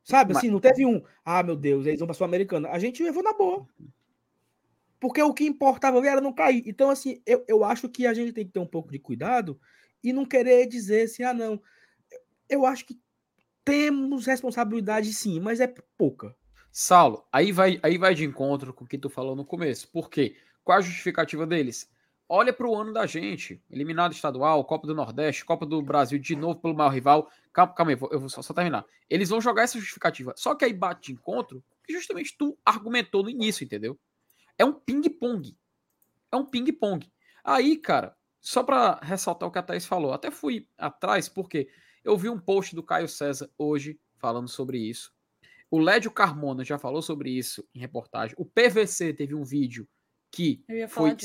Sabe 0.03 0.33
Mas- 0.33 0.39
assim, 0.39 0.51
não 0.51 0.59
teve 0.59 0.85
um. 0.85 1.01
Ah, 1.23 1.41
meu 1.41 1.55
Deus, 1.55 1.85
eles 1.85 1.99
vão 1.99 2.07
para 2.07 2.13
a 2.13 2.17
Sul-Americana. 2.17 2.69
A 2.69 2.79
gente 2.79 3.01
levou 3.01 3.23
na 3.23 3.31
boa. 3.31 3.65
Porque 4.99 5.21
o 5.21 5.33
que 5.33 5.45
importava 5.45 6.05
era 6.05 6.19
não 6.19 6.33
cair. 6.33 6.63
Então, 6.65 6.89
assim, 6.89 7.21
eu, 7.25 7.43
eu 7.47 7.63
acho 7.63 7.87
que 7.87 8.05
a 8.05 8.13
gente 8.13 8.33
tem 8.33 8.45
que 8.45 8.51
ter 8.51 8.59
um 8.59 8.67
pouco 8.67 8.91
de 8.91 8.99
cuidado 8.99 9.59
e 10.03 10.11
não 10.11 10.25
querer 10.25 10.67
dizer 10.67 11.03
assim, 11.03 11.23
ah, 11.23 11.33
não. 11.33 11.61
Eu 12.49 12.65
acho 12.65 12.85
que 12.85 12.99
temos 13.63 14.25
responsabilidade 14.25 15.13
sim, 15.13 15.39
mas 15.39 15.59
é 15.59 15.73
pouca. 15.97 16.35
Saulo, 16.71 17.25
aí 17.31 17.51
vai, 17.51 17.79
aí 17.81 17.97
vai 17.97 18.13
de 18.13 18.25
encontro 18.25 18.73
com 18.73 18.83
o 18.83 18.87
que 18.87 18.97
tu 18.97 19.09
falou 19.09 19.35
no 19.35 19.45
começo. 19.45 19.87
Por 19.89 20.09
quê? 20.09 20.35
Qual 20.63 20.77
a 20.77 20.81
justificativa 20.81 21.47
deles? 21.47 21.89
Olha 22.27 22.53
para 22.53 22.67
o 22.67 22.75
ano 22.75 22.93
da 22.93 23.05
gente. 23.07 23.61
Eliminado 23.71 24.13
estadual, 24.13 24.63
Copa 24.63 24.85
do 24.85 24.93
Nordeste, 24.93 25.45
Copa 25.45 25.65
do 25.65 25.81
Brasil 25.81 26.19
de 26.19 26.35
novo 26.35 26.59
pelo 26.59 26.75
maior 26.75 26.89
rival. 26.89 27.31
Calma, 27.51 27.73
calma 27.73 27.91
aí, 27.91 27.97
eu 28.11 28.19
vou 28.19 28.29
só, 28.29 28.41
só 28.41 28.53
terminar. 28.53 28.85
Eles 29.09 29.29
vão 29.29 29.41
jogar 29.41 29.63
essa 29.63 29.79
justificativa. 29.79 30.33
Só 30.35 30.53
que 30.53 30.63
aí 30.65 30.73
bate 30.73 31.07
de 31.07 31.13
encontro 31.13 31.63
que 31.83 31.93
justamente 31.93 32.37
tu 32.37 32.55
argumentou 32.63 33.23
no 33.23 33.29
início, 33.31 33.63
entendeu? 33.63 33.99
É 34.59 34.65
um 34.65 34.73
ping-pong. 34.73 35.57
É 36.31 36.35
um 36.35 36.45
ping-pong. 36.45 37.11
Aí, 37.43 37.77
cara, 37.77 38.15
só 38.39 38.61
para 38.61 38.99
ressaltar 39.01 39.49
o 39.49 39.51
que 39.51 39.57
a 39.57 39.63
Thaís 39.63 39.85
falou, 39.85 40.13
até 40.13 40.29
fui 40.29 40.67
atrás, 40.77 41.27
porque 41.27 41.69
eu 42.03 42.15
vi 42.15 42.29
um 42.29 42.37
post 42.39 42.75
do 42.75 42.83
Caio 42.83 43.07
César 43.07 43.49
hoje 43.57 43.99
falando 44.17 44.47
sobre 44.47 44.77
isso. 44.77 45.11
O 45.71 45.79
Lédio 45.79 46.11
Carmona 46.11 46.63
já 46.63 46.77
falou 46.77 47.01
sobre 47.01 47.31
isso 47.31 47.67
em 47.73 47.79
reportagem. 47.79 48.35
O 48.37 48.45
PVC 48.45 49.13
teve 49.13 49.33
um 49.33 49.43
vídeo 49.43 49.87
que 50.31 50.63
foi 50.89 51.15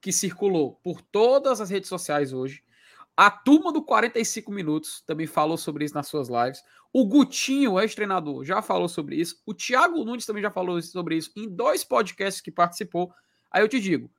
que 0.00 0.12
circulou 0.12 0.80
por 0.82 1.00
todas 1.00 1.60
as 1.60 1.70
redes 1.70 1.88
sociais 1.88 2.32
hoje. 2.32 2.64
A 3.16 3.30
turma 3.30 3.72
do 3.72 3.82
45 3.82 4.50
minutos 4.50 5.02
também 5.02 5.26
falou 5.26 5.58
sobre 5.58 5.84
isso 5.84 5.94
nas 5.94 6.08
suas 6.08 6.28
lives. 6.28 6.62
O 6.92 7.06
Gutinho, 7.06 7.78
ex-treinador, 7.78 8.44
já 8.44 8.62
falou 8.62 8.88
sobre 8.88 9.16
isso. 9.16 9.40
O 9.44 9.52
Thiago 9.52 10.04
Nunes 10.04 10.26
também 10.26 10.42
já 10.42 10.50
falou 10.50 10.80
sobre 10.82 11.16
isso 11.16 11.30
em 11.36 11.48
dois 11.48 11.84
podcasts 11.84 12.40
que 12.40 12.50
participou. 12.50 13.12
Aí 13.50 13.62
eu 13.62 13.68
te 13.68 13.78
digo, 13.78 14.10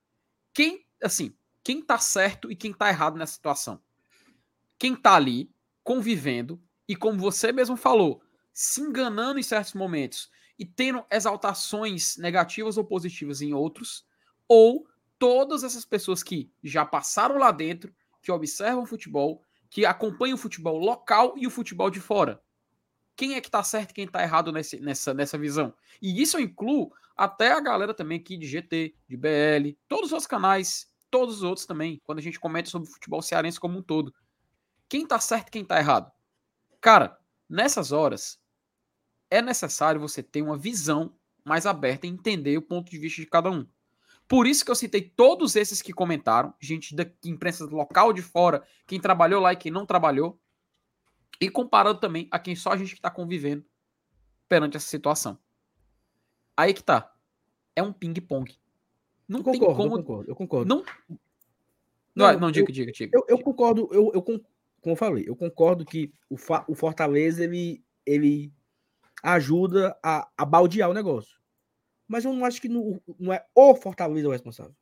quem, 0.53 0.85
assim, 1.01 1.35
quem 1.63 1.81
tá 1.81 1.97
certo 1.97 2.51
e 2.51 2.55
quem 2.55 2.71
tá 2.71 2.89
errado 2.89 3.17
nessa 3.17 3.33
situação? 3.33 3.81
Quem 4.77 4.95
tá 4.95 5.15
ali 5.15 5.51
convivendo 5.83 6.61
e 6.87 6.95
como 6.95 7.17
você 7.17 7.51
mesmo 7.51 7.75
falou, 7.75 8.21
se 8.53 8.81
enganando 8.81 9.39
em 9.39 9.43
certos 9.43 9.73
momentos 9.73 10.29
e 10.57 10.65
tendo 10.65 11.03
exaltações 11.09 12.17
negativas 12.17 12.77
ou 12.77 12.85
positivas 12.85 13.41
em 13.41 13.53
outros, 13.53 14.05
ou 14.47 14.87
todas 15.17 15.63
essas 15.63 15.85
pessoas 15.85 16.21
que 16.21 16.51
já 16.63 16.85
passaram 16.85 17.37
lá 17.37 17.51
dentro, 17.51 17.93
que 18.23 18.31
observam 18.31 18.83
o 18.83 18.87
futebol, 18.87 19.43
que 19.69 19.85
acompanham 19.85 20.35
o 20.35 20.39
futebol 20.39 20.79
local 20.79 21.33
e 21.37 21.45
o 21.45 21.51
futebol 21.51 21.91
de 21.91 21.99
fora. 21.99 22.41
Quem 23.15 23.35
é 23.35 23.41
que 23.41 23.51
tá 23.51 23.61
certo 23.63 23.91
e 23.91 23.93
quem 23.93 24.07
tá 24.07 24.23
errado 24.23 24.51
nesse, 24.51 24.79
nessa, 24.79 25.13
nessa 25.13 25.37
visão? 25.37 25.73
E 26.01 26.21
isso 26.21 26.37
eu 26.37 26.41
incluo 26.41 26.91
até 27.15 27.51
a 27.51 27.59
galera 27.59 27.93
também 27.93 28.17
aqui 28.19 28.37
de 28.37 28.47
GT, 28.47 28.95
de 29.07 29.17
BL, 29.17 29.77
todos 29.87 30.11
os 30.11 30.25
canais, 30.25 30.91
todos 31.11 31.37
os 31.37 31.43
outros 31.43 31.67
também, 31.67 32.01
quando 32.03 32.19
a 32.19 32.21
gente 32.21 32.39
comenta 32.39 32.69
sobre 32.69 32.89
o 32.89 32.91
futebol 32.91 33.21
cearense 33.21 33.59
como 33.59 33.77
um 33.77 33.83
todo. 33.83 34.13
Quem 34.89 35.05
tá 35.05 35.19
certo 35.19 35.49
e 35.49 35.51
quem 35.51 35.65
tá 35.65 35.77
errado? 35.77 36.11
Cara, 36.81 37.19
nessas 37.47 37.91
horas, 37.91 38.39
é 39.29 39.41
necessário 39.41 40.01
você 40.01 40.23
ter 40.23 40.41
uma 40.41 40.57
visão 40.57 41.15
mais 41.43 41.65
aberta 41.65 42.07
e 42.07 42.09
entender 42.09 42.57
o 42.57 42.61
ponto 42.61 42.89
de 42.89 42.97
vista 42.97 43.21
de 43.21 43.27
cada 43.27 43.51
um. 43.51 43.67
Por 44.27 44.47
isso 44.47 44.63
que 44.63 44.71
eu 44.71 44.75
citei 44.75 45.01
todos 45.01 45.55
esses 45.55 45.81
que 45.81 45.93
comentaram, 45.93 46.53
gente 46.59 46.95
da 46.95 47.05
imprensa 47.25 47.65
local 47.65 48.13
de 48.13 48.21
fora, 48.21 48.65
quem 48.87 48.99
trabalhou 48.99 49.41
lá 49.41 49.53
e 49.53 49.57
quem 49.57 49.71
não 49.71 49.85
trabalhou, 49.85 50.39
e 51.39 51.49
comparando 51.49 51.99
também 51.99 52.27
a 52.31 52.39
quem 52.39 52.55
só 52.55 52.71
a 52.71 52.77
gente 52.77 52.93
está 52.93 53.09
convivendo 53.09 53.65
perante 54.47 54.77
essa 54.77 54.87
situação. 54.87 55.37
Aí 56.55 56.73
que 56.73 56.83
tá. 56.83 57.11
É 57.75 57.81
um 57.81 57.91
ping-pong. 57.91 58.55
Não 59.27 59.39
eu 59.39 59.43
concordo, 59.43 59.65
tem 59.65 59.75
como. 59.75 59.95
Eu 59.95 60.03
concordo, 60.03 60.31
eu 60.31 60.35
concordo. 60.35 60.69
Não, 60.69 60.85
não, 62.15 62.33
não, 62.33 62.39
não 62.39 62.51
diga, 62.51 62.71
diga, 62.71 62.91
diga. 62.91 63.17
Eu, 63.17 63.25
eu 63.27 63.39
concordo, 63.39 63.89
eu, 63.91 64.11
eu, 64.13 64.21
como 64.21 64.43
eu 64.85 64.95
falei, 64.95 65.25
eu 65.27 65.35
concordo 65.35 65.83
que 65.83 66.13
o, 66.29 66.35
o 66.67 66.75
Fortaleza 66.75 67.43
ele, 67.43 67.83
ele 68.05 68.53
ajuda 69.23 69.97
a, 70.03 70.29
a 70.37 70.45
baldear 70.45 70.89
o 70.89 70.93
negócio. 70.93 71.39
Mas 72.07 72.25
eu 72.25 72.33
não 72.33 72.45
acho 72.45 72.61
que 72.61 72.69
não, 72.69 73.01
não 73.19 73.33
é 73.33 73.45
o 73.55 73.75
Fortaleza 73.75 74.27
o 74.27 74.31
responsável. 74.31 74.75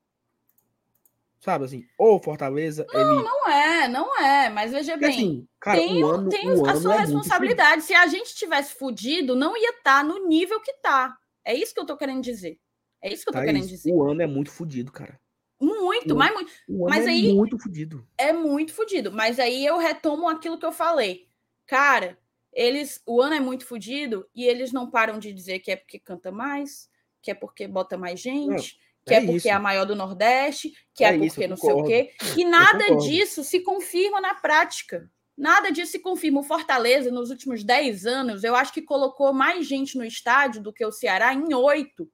Sabe 1.41 1.65
assim, 1.65 1.87
o 1.97 2.19
Fortaleza. 2.19 2.85
Não, 2.93 3.15
ele... 3.15 3.23
não 3.23 3.49
é, 3.49 3.87
não 3.87 4.19
é. 4.19 4.49
Mas 4.49 4.71
veja 4.71 4.93
Porque, 4.93 5.07
bem, 5.07 5.15
assim, 5.15 5.47
cara, 5.59 5.79
tem, 5.79 6.03
ano, 6.03 6.29
tem 6.29 6.51
a 6.51 6.75
sua 6.75 6.95
é 6.95 6.99
responsabilidade. 6.99 7.81
Se 7.81 7.95
a 7.95 8.05
gente 8.05 8.35
tivesse 8.35 8.75
fudido, 8.75 9.35
não 9.35 9.57
ia 9.57 9.71
estar 9.71 10.01
tá 10.01 10.03
no 10.03 10.27
nível 10.27 10.61
que 10.61 10.71
tá. 10.73 11.17
É 11.43 11.55
isso 11.55 11.73
que 11.73 11.79
eu 11.79 11.85
tô 11.85 11.97
querendo 11.97 12.21
dizer. 12.21 12.59
É 13.01 13.11
isso 13.11 13.23
que 13.23 13.29
eu 13.29 13.33
tô 13.33 13.39
Thaís, 13.39 13.51
querendo 13.51 13.67
dizer. 13.67 13.91
O 13.91 14.03
ano 14.03 14.21
é 14.21 14.27
muito 14.27 14.51
fudido, 14.51 14.91
cara. 14.91 15.19
Muito, 15.59 16.13
o, 16.13 16.17
mas 16.17 16.31
muito. 16.31 16.51
O 16.67 16.87
mas 16.87 17.07
é 17.07 17.09
aí, 17.09 17.33
muito 17.33 17.57
fudido. 17.57 18.07
É 18.15 18.31
muito 18.31 18.71
fudido. 18.71 19.11
Mas 19.11 19.39
aí 19.39 19.65
eu 19.65 19.79
retomo 19.79 20.29
aquilo 20.29 20.59
que 20.59 20.65
eu 20.65 20.71
falei. 20.71 21.27
Cara, 21.65 22.19
eles. 22.53 23.01
O 23.03 23.19
ano 23.19 23.33
é 23.33 23.39
muito 23.39 23.65
fudido 23.65 24.29
e 24.35 24.43
eles 24.43 24.71
não 24.71 24.91
param 24.91 25.17
de 25.17 25.33
dizer 25.33 25.57
que 25.57 25.71
é 25.71 25.75
porque 25.75 25.97
canta 25.97 26.31
mais, 26.31 26.87
que 27.21 27.31
é 27.31 27.33
porque 27.33 27.67
bota 27.67 27.97
mais 27.97 28.19
gente, 28.19 28.47
não, 28.47 28.57
que 29.05 29.13
é, 29.13 29.17
é 29.17 29.21
porque 29.21 29.37
isso. 29.37 29.47
é 29.47 29.51
a 29.51 29.59
maior 29.59 29.85
do 29.85 29.95
Nordeste, 29.95 30.73
que 30.93 31.03
é, 31.03 31.09
é 31.09 31.11
porque 31.13 31.25
isso, 31.27 31.47
não 31.47 31.57
sei 31.57 31.73
o 31.73 31.83
quê. 31.83 32.13
E 32.37 32.45
nada 32.45 32.95
disso 32.97 33.43
se 33.43 33.61
confirma 33.61 34.21
na 34.21 34.35
prática. 34.35 35.09
Nada 35.37 35.71
disso 35.71 35.93
se 35.93 35.99
confirma. 35.99 36.39
O 36.39 36.43
Fortaleza, 36.43 37.09
nos 37.09 37.31
últimos 37.31 37.63
10 37.63 38.05
anos, 38.05 38.43
eu 38.43 38.55
acho 38.55 38.71
que 38.71 38.81
colocou 38.81 39.33
mais 39.33 39.65
gente 39.65 39.97
no 39.97 40.05
estádio 40.05 40.61
do 40.61 40.73
que 40.73 40.85
o 40.85 40.91
Ceará 40.91 41.33
em 41.33 41.53
oito. 41.53 42.11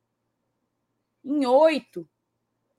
Em 1.25 1.45
oito. 1.45 2.07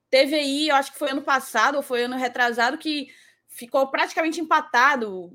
Teve 0.09 0.37
aí, 0.37 0.69
eu 0.69 0.77
acho 0.77 0.93
que 0.93 0.99
foi 0.99 1.11
ano 1.11 1.23
passado 1.23 1.77
ou 1.77 1.83
foi 1.83 2.05
ano 2.05 2.17
retrasado, 2.17 2.79
que 2.79 3.09
ficou 3.47 3.89
praticamente 3.89 4.41
empatado. 4.41 5.31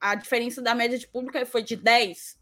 A 0.00 0.14
diferença 0.16 0.60
da 0.60 0.74
média 0.74 0.98
de 0.98 1.06
público 1.06 1.44
foi 1.46 1.62
de 1.62 1.76
10, 1.76 2.36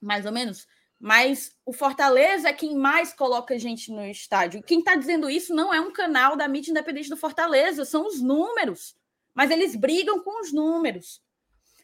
mais 0.00 0.24
ou 0.24 0.32
menos. 0.32 0.66
Mas 1.04 1.50
o 1.66 1.72
Fortaleza 1.72 2.48
é 2.48 2.52
quem 2.52 2.76
mais 2.76 3.12
coloca 3.12 3.58
gente 3.58 3.90
no 3.90 4.06
estádio. 4.06 4.62
Quem 4.62 4.78
está 4.78 4.94
dizendo 4.94 5.28
isso 5.28 5.52
não 5.52 5.74
é 5.74 5.80
um 5.80 5.92
canal 5.92 6.36
da 6.36 6.46
mídia 6.46 6.70
independente 6.70 7.08
do 7.08 7.16
Fortaleza, 7.16 7.84
são 7.84 8.06
os 8.06 8.22
números. 8.22 8.94
Mas 9.34 9.50
eles 9.50 9.74
brigam 9.74 10.22
com 10.22 10.40
os 10.40 10.52
números. 10.52 11.20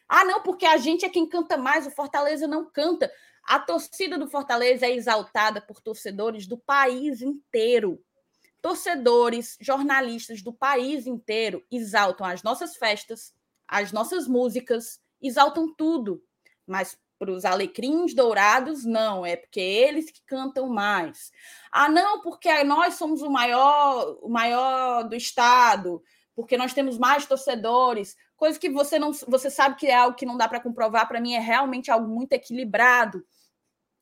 Ah, 0.08 0.24
não, 0.24 0.40
porque 0.40 0.64
a 0.64 0.76
gente 0.76 1.04
é 1.04 1.08
quem 1.08 1.28
canta 1.28 1.56
mais, 1.56 1.84
o 1.84 1.90
Fortaleza 1.90 2.46
não 2.46 2.70
canta. 2.70 3.12
A 3.42 3.58
torcida 3.58 4.16
do 4.16 4.28
Fortaleza 4.28 4.86
é 4.86 4.94
exaltada 4.94 5.60
por 5.60 5.80
torcedores 5.80 6.46
do 6.46 6.56
país 6.56 7.20
inteiro. 7.20 8.00
Torcedores, 8.62 9.58
jornalistas 9.60 10.42
do 10.42 10.52
país 10.52 11.08
inteiro 11.08 11.66
exaltam 11.72 12.24
as 12.24 12.44
nossas 12.44 12.76
festas, 12.76 13.34
as 13.66 13.90
nossas 13.90 14.28
músicas, 14.28 15.00
exaltam 15.20 15.74
tudo. 15.74 16.22
Mas 16.64 16.96
para 17.18 17.32
os 17.32 17.44
alecrins 17.44 18.14
dourados, 18.14 18.84
não, 18.84 19.26
é 19.26 19.36
porque 19.36 19.60
eles 19.60 20.10
que 20.10 20.22
cantam 20.24 20.68
mais. 20.68 21.32
Ah, 21.72 21.88
não, 21.88 22.20
porque 22.20 22.62
nós 22.64 22.94
somos 22.94 23.22
o 23.22 23.30
maior, 23.30 24.18
o 24.22 24.28
maior 24.28 25.02
do 25.08 25.16
estado, 25.16 26.02
porque 26.34 26.56
nós 26.56 26.72
temos 26.72 26.96
mais 26.96 27.26
torcedores, 27.26 28.16
coisa 28.36 28.58
que 28.58 28.70
você 28.70 28.98
não, 28.98 29.12
você 29.26 29.50
sabe 29.50 29.76
que 29.76 29.88
é 29.88 29.96
algo 29.96 30.16
que 30.16 30.26
não 30.26 30.36
dá 30.36 30.48
para 30.48 30.60
comprovar, 30.60 31.08
para 31.08 31.20
mim 31.20 31.34
é 31.34 31.40
realmente 31.40 31.90
algo 31.90 32.06
muito 32.06 32.32
equilibrado. 32.32 33.24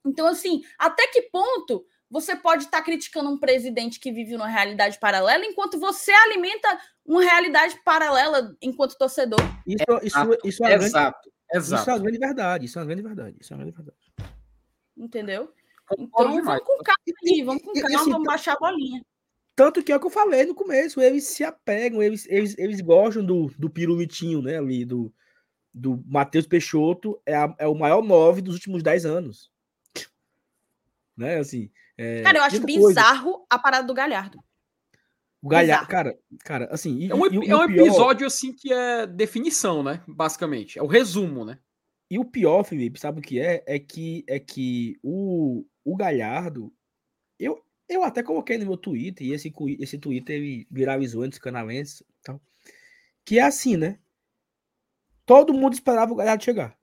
Então, 0.05 0.27
assim, 0.27 0.63
até 0.79 1.07
que 1.09 1.23
ponto 1.23 1.85
você 2.09 2.37
pode 2.37 2.65
estar 2.65 2.79
tá 2.79 2.85
criticando 2.85 3.31
um 3.31 3.39
presidente 3.39 3.99
que 3.99 4.13
vive 4.13 4.33
numa 4.33 4.47
realidade 4.47 4.99
paralela, 5.01 5.45
enquanto 5.45 5.79
você 5.81 6.13
alimenta 6.13 6.79
uma 7.05 7.23
realidade 7.23 7.81
paralela 7.85 8.55
enquanto 8.61 8.97
torcedor? 8.97 9.41
Isso, 9.67 9.85
isso, 10.03 10.39
isso 10.45 10.65
é 10.65 10.75
exato. 10.75 11.31
Exato. 11.53 11.83
Isso 11.83 11.91
é 11.91 11.95
uma 11.95 12.03
grande 12.03 12.19
verdade, 12.19 12.67
isso 12.67 12.79
é 12.79 12.83
uma 12.83 12.87
grande 12.87 13.03
verdade, 13.03 13.37
isso 13.41 13.53
é 13.53 13.57
uma 13.57 13.63
grande 13.63 13.77
verdade. 13.77 14.13
Entendeu? 14.97 15.53
Então 15.93 16.33
vamos 16.33 16.63
com 16.63 16.83
calma 16.83 17.19
aí, 17.25 17.43
vamos 17.43 17.63
com 17.63 17.73
calma, 17.73 18.01
assim, 18.01 18.11
vamos 18.11 18.27
baixar 18.27 18.55
a 18.55 18.59
bolinha. 18.59 19.05
Tanto 19.55 19.83
que 19.83 19.91
é 19.91 19.97
o 19.97 20.01
que 20.01 20.07
eu 20.07 20.11
falei 20.11 20.45
no 20.45 20.55
começo, 20.55 21.01
eles 21.01 21.25
se 21.25 21.45
apegam, 21.45 22.03
eles, 22.03 22.27
eles, 22.29 22.59
eles 22.59 22.81
gostam 22.81 23.25
do, 23.25 23.47
do 23.59 23.71
pirulitinho, 23.71 24.43
né, 24.43 24.59
ali, 24.59 24.85
do, 24.85 25.13
do 25.73 26.03
Matheus 26.07 26.47
Peixoto, 26.47 27.21
é, 27.25 27.35
a, 27.35 27.55
é 27.59 27.67
o 27.67 27.75
maior 27.75 28.03
nove 28.03 28.43
dos 28.43 28.55
últimos 28.55 28.83
dez 28.83 29.07
anos. 29.07 29.51
Né, 31.17 31.39
assim... 31.39 31.71
É, 31.97 32.23
cara, 32.23 32.41
eu 32.41 32.43
acho 32.43 32.61
bizarro 32.61 33.33
coisa. 33.33 33.47
a 33.49 33.59
parada 33.59 33.87
do 33.87 33.95
Galhardo. 33.95 34.39
O 35.47 35.49
Galhardo, 35.49 35.87
cara, 35.87 36.19
cara, 36.41 36.69
assim. 36.73 36.99
E, 36.99 37.09
é 37.09 37.15
um, 37.15 37.25
e, 37.27 37.49
é 37.49 37.57
um 37.57 37.67
pior... 37.69 37.71
episódio 37.71 38.27
assim 38.27 38.53
que 38.53 38.73
é 38.73 39.07
definição, 39.07 39.81
né? 39.81 40.03
Basicamente. 40.09 40.77
É 40.77 40.83
o 40.83 40.89
resumo, 40.89 41.45
né? 41.45 41.61
E 42.11 42.19
o 42.19 42.25
pior, 42.25 42.65
Felipe, 42.65 42.99
sabe 42.99 43.21
o 43.21 43.23
que 43.23 43.39
é? 43.39 43.63
É 43.65 43.79
que, 43.79 44.25
é 44.29 44.41
que 44.41 44.99
o, 45.05 45.65
o 45.85 45.95
Galhardo. 45.95 46.75
Eu, 47.39 47.65
eu 47.89 48.03
até 48.03 48.25
coloquei 48.25 48.59
no 48.59 48.67
meu 48.67 48.77
Twitter, 48.77 49.25
e 49.25 49.33
esse, 49.33 49.55
esse 49.79 49.99
Twitter 49.99 50.35
ele 50.35 50.67
viralizou 50.69 51.25
entre 51.25 51.37
os 51.37 51.43
canalenses 51.43 52.03
tal. 52.25 52.41
Que 53.25 53.39
é 53.39 53.43
assim, 53.43 53.77
né? 53.77 54.01
Todo 55.25 55.55
mundo 55.55 55.75
esperava 55.75 56.13
o 56.13 56.17
Galhardo 56.17 56.43
chegar. 56.43 56.77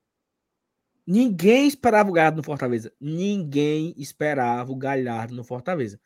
Ninguém 1.06 1.67
esperava 1.67 2.09
o 2.09 2.14
Galhardo 2.14 2.38
no 2.38 2.43
Fortaleza. 2.43 2.93
Ninguém 2.98 3.93
esperava 3.98 4.72
o 4.72 4.77
Galhardo 4.77 5.35
no 5.35 5.43
Fortaleza. 5.43 6.00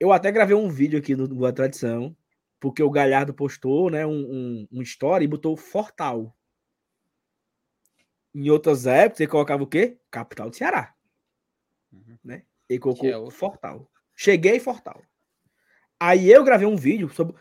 Eu 0.00 0.12
até 0.12 0.30
gravei 0.30 0.54
um 0.54 0.68
vídeo 0.68 0.98
aqui 0.98 1.16
no 1.16 1.26
Boa 1.26 1.52
Tradição, 1.52 2.16
porque 2.60 2.82
o 2.82 2.90
Galhardo 2.90 3.34
postou 3.34 3.90
né, 3.90 4.06
um, 4.06 4.12
um, 4.12 4.68
um 4.72 4.82
story 4.82 5.24
e 5.24 5.28
botou 5.28 5.56
Fortal. 5.56 6.36
Em 8.34 8.48
outras 8.50 8.86
épocas, 8.86 9.20
ele 9.20 9.30
colocava 9.30 9.62
o 9.62 9.66
quê? 9.66 9.98
Capital 10.10 10.50
do 10.50 10.56
Ceará. 10.56 10.94
Uhum. 11.92 12.16
Né? 12.22 12.44
Ele 12.68 12.78
colocou 12.78 13.08
é 13.08 13.30
Fortal. 13.30 13.90
Cheguei 14.14 14.60
Fortal. 14.60 15.02
Aí 15.98 16.30
eu 16.30 16.44
gravei 16.44 16.66
um 16.66 16.76
vídeo 16.76 17.08
sobre. 17.08 17.34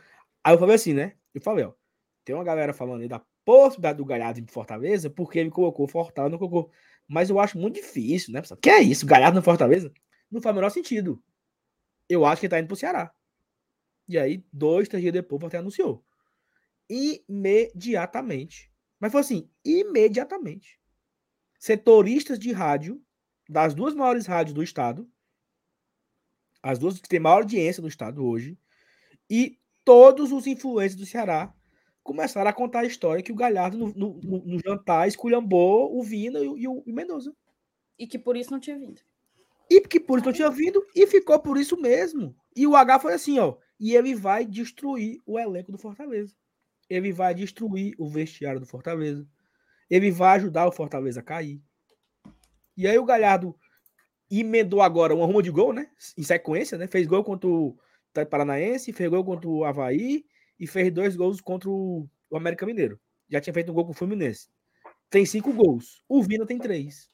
Aí 0.43 0.53
eu 0.53 0.59
falei 0.59 0.75
assim, 0.75 0.93
né? 0.93 1.13
Eu 1.33 1.41
falei, 1.41 1.65
ó. 1.65 1.73
Tem 2.25 2.35
uma 2.35 2.43
galera 2.43 2.73
falando 2.73 3.01
aí 3.01 3.07
da 3.07 3.21
possibilidade 3.45 3.97
do 3.97 4.05
Galhardo 4.05 4.43
pro 4.43 4.53
Fortaleza, 4.53 5.09
porque 5.09 5.39
ele 5.39 5.51
colocou 5.51 5.87
Fortal, 5.87 6.29
não 6.29 6.37
colocou. 6.37 6.71
Mas 7.07 7.29
eu 7.29 7.39
acho 7.39 7.57
muito 7.57 7.75
difícil, 7.75 8.33
né, 8.33 8.41
pessoal? 8.41 8.59
Que 8.59 8.69
é 8.69 8.81
isso? 8.81 9.05
Galhardo 9.05 9.35
no 9.35 9.43
Fortaleza? 9.43 9.93
Não 10.29 10.41
faz 10.41 10.53
o 10.53 10.55
menor 10.55 10.69
sentido. 10.69 11.21
Eu 12.09 12.25
acho 12.25 12.39
que 12.39 12.45
ele 12.45 12.51
tá 12.51 12.59
indo 12.59 12.67
pro 12.67 12.75
Ceará. 12.75 13.13
E 14.07 14.17
aí, 14.17 14.45
dois, 14.51 14.87
três 14.87 15.01
dias 15.01 15.13
depois, 15.13 15.41
Fortaleza 15.41 15.63
anunciou. 15.63 16.03
Imediatamente. 16.89 18.71
Mas 18.99 19.11
foi 19.11 19.21
assim, 19.21 19.49
imediatamente. 19.65 20.79
Setoristas 21.59 22.39
de 22.39 22.51
rádio, 22.51 23.01
das 23.49 23.73
duas 23.73 23.93
maiores 23.93 24.25
rádios 24.25 24.53
do 24.53 24.63
estado, 24.63 25.09
as 26.63 26.79
duas 26.79 26.99
que 26.99 27.09
têm 27.09 27.19
maior 27.19 27.37
audiência 27.37 27.81
no 27.81 27.87
estado 27.87 28.25
hoje, 28.25 28.57
e 29.29 29.59
todos 29.83 30.31
os 30.31 30.47
influentes 30.47 30.95
do 30.95 31.05
Ceará 31.05 31.53
começaram 32.03 32.49
a 32.49 32.53
contar 32.53 32.79
a 32.79 32.85
história 32.85 33.21
que 33.21 33.31
o 33.31 33.35
Galhardo, 33.35 33.77
no, 33.77 33.93
no, 33.93 34.45
no 34.45 34.59
jantar, 34.59 35.07
esculhambou 35.07 35.97
o 35.97 36.01
Vina 36.01 36.39
e 36.39 36.47
o, 36.47 36.57
e 36.57 36.67
o 36.91 36.95
Mendoza. 36.95 37.35
E 37.99 38.07
que 38.07 38.17
por 38.17 38.37
isso 38.37 38.51
não 38.51 38.59
tinha 38.59 38.77
vindo. 38.79 39.01
E 39.69 39.81
que 39.81 39.99
por 39.99 40.17
isso 40.17 40.25
não 40.25 40.33
tinha 40.33 40.49
vindo, 40.49 40.85
e 40.95 41.05
ficou 41.07 41.39
por 41.39 41.57
isso 41.57 41.79
mesmo. 41.79 42.35
E 42.55 42.65
o 42.65 42.75
H 42.75 42.99
foi 42.99 43.13
assim, 43.13 43.37
ó. 43.39 43.55
E 43.79 43.95
ele 43.95 44.15
vai 44.15 44.45
destruir 44.45 45.21
o 45.25 45.37
elenco 45.37 45.71
do 45.71 45.77
Fortaleza. 45.77 46.35
Ele 46.89 47.11
vai 47.11 47.35
destruir 47.35 47.93
o 47.97 48.07
vestiário 48.09 48.59
do 48.59 48.65
Fortaleza. 48.65 49.27
Ele 49.89 50.09
vai 50.09 50.37
ajudar 50.37 50.67
o 50.67 50.71
Fortaleza 50.71 51.19
a 51.19 51.23
cair. 51.23 51.61
E 52.75 52.87
aí 52.87 52.97
o 52.97 53.05
Galhardo 53.05 53.55
emendou 54.29 54.81
agora 54.81 55.15
uma 55.15 55.25
ruma 55.25 55.41
de 55.41 55.49
gol, 55.49 55.73
né? 55.73 55.89
Em 56.17 56.23
sequência, 56.23 56.77
né? 56.77 56.87
Fez 56.87 57.07
gol 57.07 57.23
contra 57.23 57.49
o 57.49 57.77
Paranaense, 58.29 58.93
fez 58.93 59.09
gol 59.09 59.23
contra 59.23 59.49
o 59.49 59.63
Havaí 59.63 60.25
e 60.59 60.65
fez 60.67 60.91
dois 60.91 61.15
gols 61.15 61.41
contra 61.41 61.69
o 61.69 62.07
América 62.33 62.65
Mineiro. 62.65 62.99
Já 63.29 63.41
tinha 63.41 63.53
feito 63.53 63.71
um 63.71 63.75
gol 63.75 63.85
com 63.85 63.91
o 63.91 63.95
Fluminense. 63.95 64.49
Tem 65.09 65.25
cinco 65.25 65.53
gols. 65.53 66.03
O 66.07 66.21
Vina 66.23 66.45
tem 66.45 66.57
três. 66.57 67.09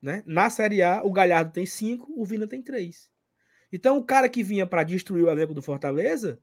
Né? 0.00 0.22
Na 0.26 0.48
Série 0.48 0.82
A, 0.82 1.02
o 1.02 1.12
Galhardo 1.12 1.52
tem 1.52 1.66
cinco, 1.66 2.12
o 2.16 2.24
Vina 2.24 2.46
tem 2.46 2.62
três. 2.62 3.10
Então, 3.72 3.98
o 3.98 4.04
cara 4.04 4.28
que 4.28 4.42
vinha 4.42 4.66
para 4.66 4.82
destruir 4.82 5.24
o 5.24 5.30
elenco 5.30 5.54
do 5.54 5.62
Fortaleza 5.62 6.40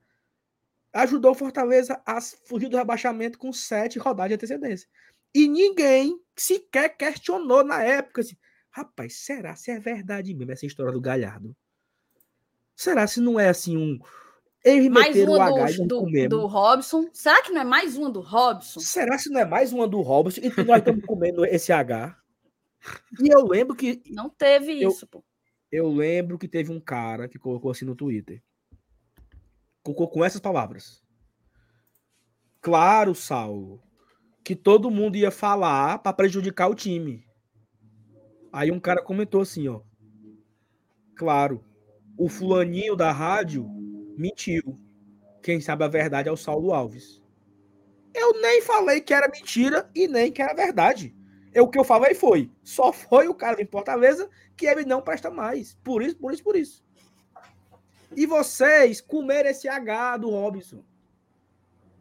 ajudou 0.94 1.32
o 1.32 1.36
Fortaleza 1.36 2.02
a 2.06 2.22
fugir 2.22 2.70
do 2.70 2.78
rebaixamento 2.78 3.38
com 3.38 3.52
sete 3.52 4.00
rodadas 4.00 4.30
de 4.30 4.36
antecedência. 4.36 4.88
E 5.34 5.48
ninguém 5.48 6.20
sequer 6.36 6.96
questionou 6.96 7.64
na 7.64 7.84
época 7.84 8.22
assim, 8.22 8.38
rapaz, 8.70 9.18
será 9.18 9.56
se 9.56 9.72
é 9.72 9.80
verdade 9.80 10.34
mesmo 10.34 10.52
essa 10.52 10.66
história 10.66 10.92
do 10.92 11.02
Galhardo? 11.02 11.56
Será 12.76 13.06
se 13.08 13.20
não 13.20 13.40
é 13.40 13.50
assim 13.50 13.76
um 13.76 14.00
eles 14.64 14.90
mais 14.90 15.16
uma 15.16 15.52
do, 15.72 15.86
do, 15.86 16.30
do, 16.30 16.46
Robson. 16.46 17.08
Será 17.14 17.42
que 17.42 17.52
não 17.52 17.62
é 17.62 17.64
mais 17.64 17.96
uma 17.96 18.10
do 18.10 18.20
Robson? 18.20 18.80
Será 18.80 19.18
se 19.18 19.30
não 19.30 19.40
é 19.40 19.46
mais 19.46 19.72
uma 19.72 19.88
do 19.88 20.02
Robson 20.02 20.42
e 20.42 20.64
nós 20.64 20.80
estamos 20.80 21.06
comendo 21.06 21.46
esse 21.46 21.72
H? 21.72 22.18
E 23.20 23.28
eu 23.34 23.46
lembro 23.46 23.76
que. 23.76 24.02
Não 24.10 24.30
teve 24.30 24.82
eu, 24.82 24.90
isso, 24.90 25.08
pô. 25.08 25.24
Eu 25.72 25.90
lembro 25.90 26.38
que 26.38 26.48
teve 26.48 26.72
um 26.72 26.80
cara 26.80 27.28
que 27.28 27.40
colocou 27.40 27.72
assim 27.72 27.86
no 27.86 27.96
Twitter. 27.96 28.42
Colocou 29.84 30.10
com 30.10 30.24
essas 30.24 30.42
palavras. 30.42 31.04
Claro, 32.62 33.14
Saulo, 33.16 33.82
que 34.44 34.56
todo 34.56 34.92
mundo 34.92 35.16
ia 35.16 35.32
falar 35.32 36.00
para 36.00 36.14
prejudicar 36.14 36.70
o 36.70 36.76
time. 36.76 37.26
Aí 38.52 38.72
um 38.72 38.80
cara 38.80 39.02
comentou 39.02 39.42
assim, 39.42 39.68
ó. 39.68 39.82
Claro, 41.16 41.64
o 42.18 42.28
fulaninho 42.30 42.96
da 42.96 43.12
rádio 43.12 43.68
mentiu. 44.18 44.76
Quem 45.44 45.62
sabe 45.62 45.84
a 45.84 45.88
verdade 45.88 46.30
é 46.30 46.32
o 46.32 46.38
Saulo 46.38 46.74
Alves. 46.74 47.22
Eu 48.14 48.42
nem 48.42 48.62
falei 48.62 49.00
que 49.00 49.14
era 49.14 49.30
mentira 49.30 49.90
e 49.94 50.08
nem 50.08 50.32
que 50.32 50.42
era 50.42 50.54
verdade. 50.54 51.16
Eu, 51.54 51.66
o 51.66 51.70
que 51.70 51.80
eu 51.80 51.84
falei 51.84 52.14
foi, 52.14 52.52
só 52.64 52.92
foi 52.92 53.28
o 53.28 53.34
cara 53.34 53.62
em 53.62 53.66
Fortaleza 53.66 54.30
que 54.56 54.66
ele 54.66 54.86
não 54.86 55.02
presta 55.02 55.30
mais. 55.30 55.76
Por 55.84 56.02
isso, 56.02 56.18
por 56.18 56.34
isso, 56.34 56.44
por 56.44 56.56
isso. 56.56 56.84
E 58.16 58.26
vocês 58.26 59.02
comeram 59.02 59.50
esse 59.50 59.68
H 59.68 60.18
do 60.18 60.30
Robson. 60.30 60.84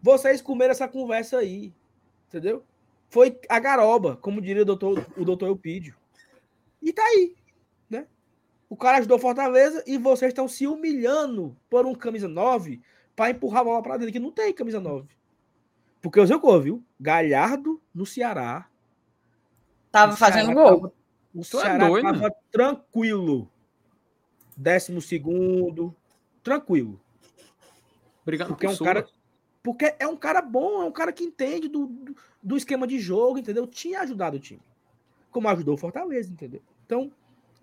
Vocês 0.02 0.40
comeram 0.40 0.72
essa 0.72 0.88
conversa 0.88 1.38
aí. 1.38 1.74
Entendeu? 2.28 2.64
Foi 3.08 3.38
a 3.48 3.58
garoba, 3.58 4.16
como 4.16 4.40
diria 4.40 4.62
o 4.62 4.66
doutor, 4.66 5.06
o 5.16 5.24
doutor 5.24 5.48
Eupídio. 5.48 5.96
E 6.82 6.92
tá 6.92 7.02
aí. 7.02 7.34
Né? 7.88 8.06
O 8.68 8.76
cara 8.76 8.98
ajudou 8.98 9.18
Fortaleza 9.18 9.82
e 9.86 9.96
vocês 9.96 10.30
estão 10.30 10.46
se 10.46 10.66
humilhando 10.66 11.56
por 11.68 11.86
um 11.86 11.94
camisa 11.94 12.28
9 12.28 12.80
para 13.14 13.30
empurrar 13.30 13.62
a 13.62 13.64
bola 13.64 13.82
para 13.82 13.96
dentro, 13.96 14.12
que 14.12 14.18
não 14.18 14.30
tem 14.30 14.52
camisa 14.52 14.80
9. 14.80 15.08
Porque 16.02 16.20
o 16.20 16.26
Zeucou, 16.26 16.60
viu? 16.60 16.84
Galhardo 17.00 17.80
no 17.94 18.04
Ceará. 18.06 18.68
Tava 19.90 20.16
fazendo 20.16 20.52
gol. 20.52 20.80
Tava, 20.80 20.92
o 21.34 21.40
é 21.40 21.44
Ceará 21.44 21.86
é 21.86 22.02
tava 22.02 22.34
tranquilo. 22.50 23.50
Décimo 24.56 25.00
segundo. 25.00 25.94
Tranquilo. 26.42 27.00
Obrigado 28.22 28.48
porque 28.48 28.66
é 28.66 28.70
um 28.70 28.76
cara 28.76 29.06
Porque 29.62 29.94
é 29.98 30.06
um 30.06 30.16
cara 30.16 30.42
bom, 30.42 30.82
é 30.82 30.84
um 30.84 30.92
cara 30.92 31.12
que 31.12 31.24
entende 31.24 31.68
do, 31.68 31.86
do, 31.86 32.16
do 32.42 32.56
esquema 32.56 32.86
de 32.86 32.98
jogo, 32.98 33.38
entendeu? 33.38 33.66
Tinha 33.66 34.00
ajudado 34.00 34.36
o 34.36 34.40
time. 34.40 34.62
Como 35.30 35.48
ajudou 35.48 35.74
o 35.74 35.78
Fortaleza, 35.78 36.32
entendeu? 36.32 36.62
Então, 36.84 37.12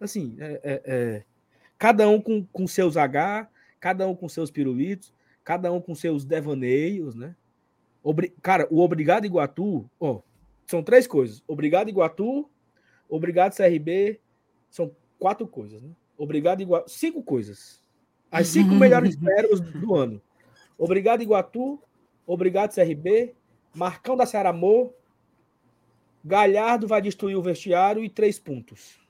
Assim, 0.04 0.36
é, 0.38 0.60
é, 0.64 0.82
é, 0.86 1.24
cada 1.78 2.10
um 2.10 2.20
com, 2.20 2.46
com 2.46 2.68
seus 2.68 2.98
H, 2.98 3.48
cada 3.80 4.06
um 4.06 4.14
com 4.14 4.28
seus 4.28 4.52
pirulitos, 4.52 5.14
cada 5.46 5.72
um 5.72 5.80
com 5.80 5.96
seus 5.96 6.26
devaneios, 6.26 7.16
né? 7.16 7.34
Obri 8.04 8.34
Cara, 8.42 8.68
o 8.70 8.82
Obrigado 8.82 9.26
Iguatu, 9.26 9.90
ó, 9.98 10.20
são 10.66 10.84
três 10.84 11.08
coisas. 11.08 11.44
Obrigado 11.48 11.90
Iguatu, 11.90 12.50
Obrigado 13.10 13.56
CRB, 13.56 14.20
são 14.70 14.96
quatro 15.20 15.48
coisas, 15.48 15.82
né? 15.82 15.92
Obrigado 16.18 16.62
Iguatu, 16.62 16.90
cinco 16.90 17.22
coisas. 17.22 17.82
As 18.32 18.48
cinco 18.48 18.74
melhores 18.74 19.16
pérolas 19.16 19.60
do 19.60 19.96
ano. 19.96 20.22
Obrigado 20.78 21.22
Iguatu, 21.22 21.80
Obrigado 22.26 22.74
CRB, 22.74 23.36
Marcão 23.76 24.16
da 24.16 24.26
Ceará 24.26 24.50
Amor, 24.50 24.94
Galhardo 26.24 26.88
vai 26.88 27.02
destruir 27.02 27.36
o 27.36 27.42
vestiário 27.42 28.04
e 28.04 28.10
três 28.10 28.40
pontos. 28.40 29.02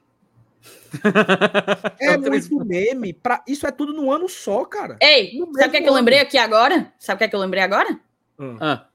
é 1.99 2.17
muito 2.17 2.65
meme. 2.65 3.13
Pra... 3.13 3.43
Isso 3.47 3.67
é 3.67 3.71
tudo 3.71 3.93
no 3.93 4.11
ano 4.11 4.27
só, 4.27 4.65
cara. 4.65 4.97
Ei, 5.01 5.37
sabe 5.37 5.67
o 5.67 5.71
que, 5.71 5.77
é 5.77 5.81
que 5.81 5.89
eu 5.89 5.93
lembrei 5.93 6.19
aqui 6.19 6.37
agora? 6.37 6.91
Sabe 6.97 7.15
o 7.15 7.19
que 7.19 7.23
é 7.25 7.27
que 7.27 7.35
eu 7.35 7.39
lembrei 7.39 7.61
agora? 7.61 7.99
Hum. 8.39 8.57
Ah. 8.59 8.87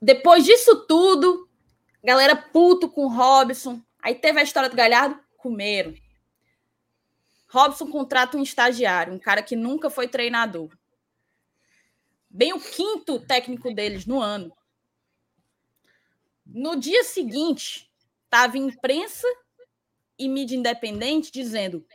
Depois 0.00 0.44
disso 0.44 0.86
tudo, 0.86 1.48
galera 2.02 2.36
puto 2.36 2.88
com 2.88 3.06
Robson. 3.06 3.80
Aí 4.02 4.14
teve 4.14 4.40
a 4.40 4.42
história 4.42 4.68
do 4.68 4.76
Galhardo, 4.76 5.18
comeram. 5.36 5.94
Robson 7.48 7.86
contrata 7.88 8.36
um 8.36 8.42
estagiário, 8.42 9.12
um 9.12 9.18
cara 9.18 9.42
que 9.42 9.54
nunca 9.54 9.90
foi 9.90 10.08
treinador. 10.08 10.70
Bem 12.28 12.54
o 12.54 12.60
quinto 12.60 13.20
técnico 13.20 13.72
deles 13.74 14.06
no 14.06 14.20
ano. 14.20 14.50
No 16.46 16.76
dia 16.76 17.04
seguinte, 17.04 17.90
tava 18.30 18.56
imprensa 18.56 19.26
e 20.18 20.28
mídia 20.28 20.56
independente 20.56 21.30
dizendo: 21.30 21.86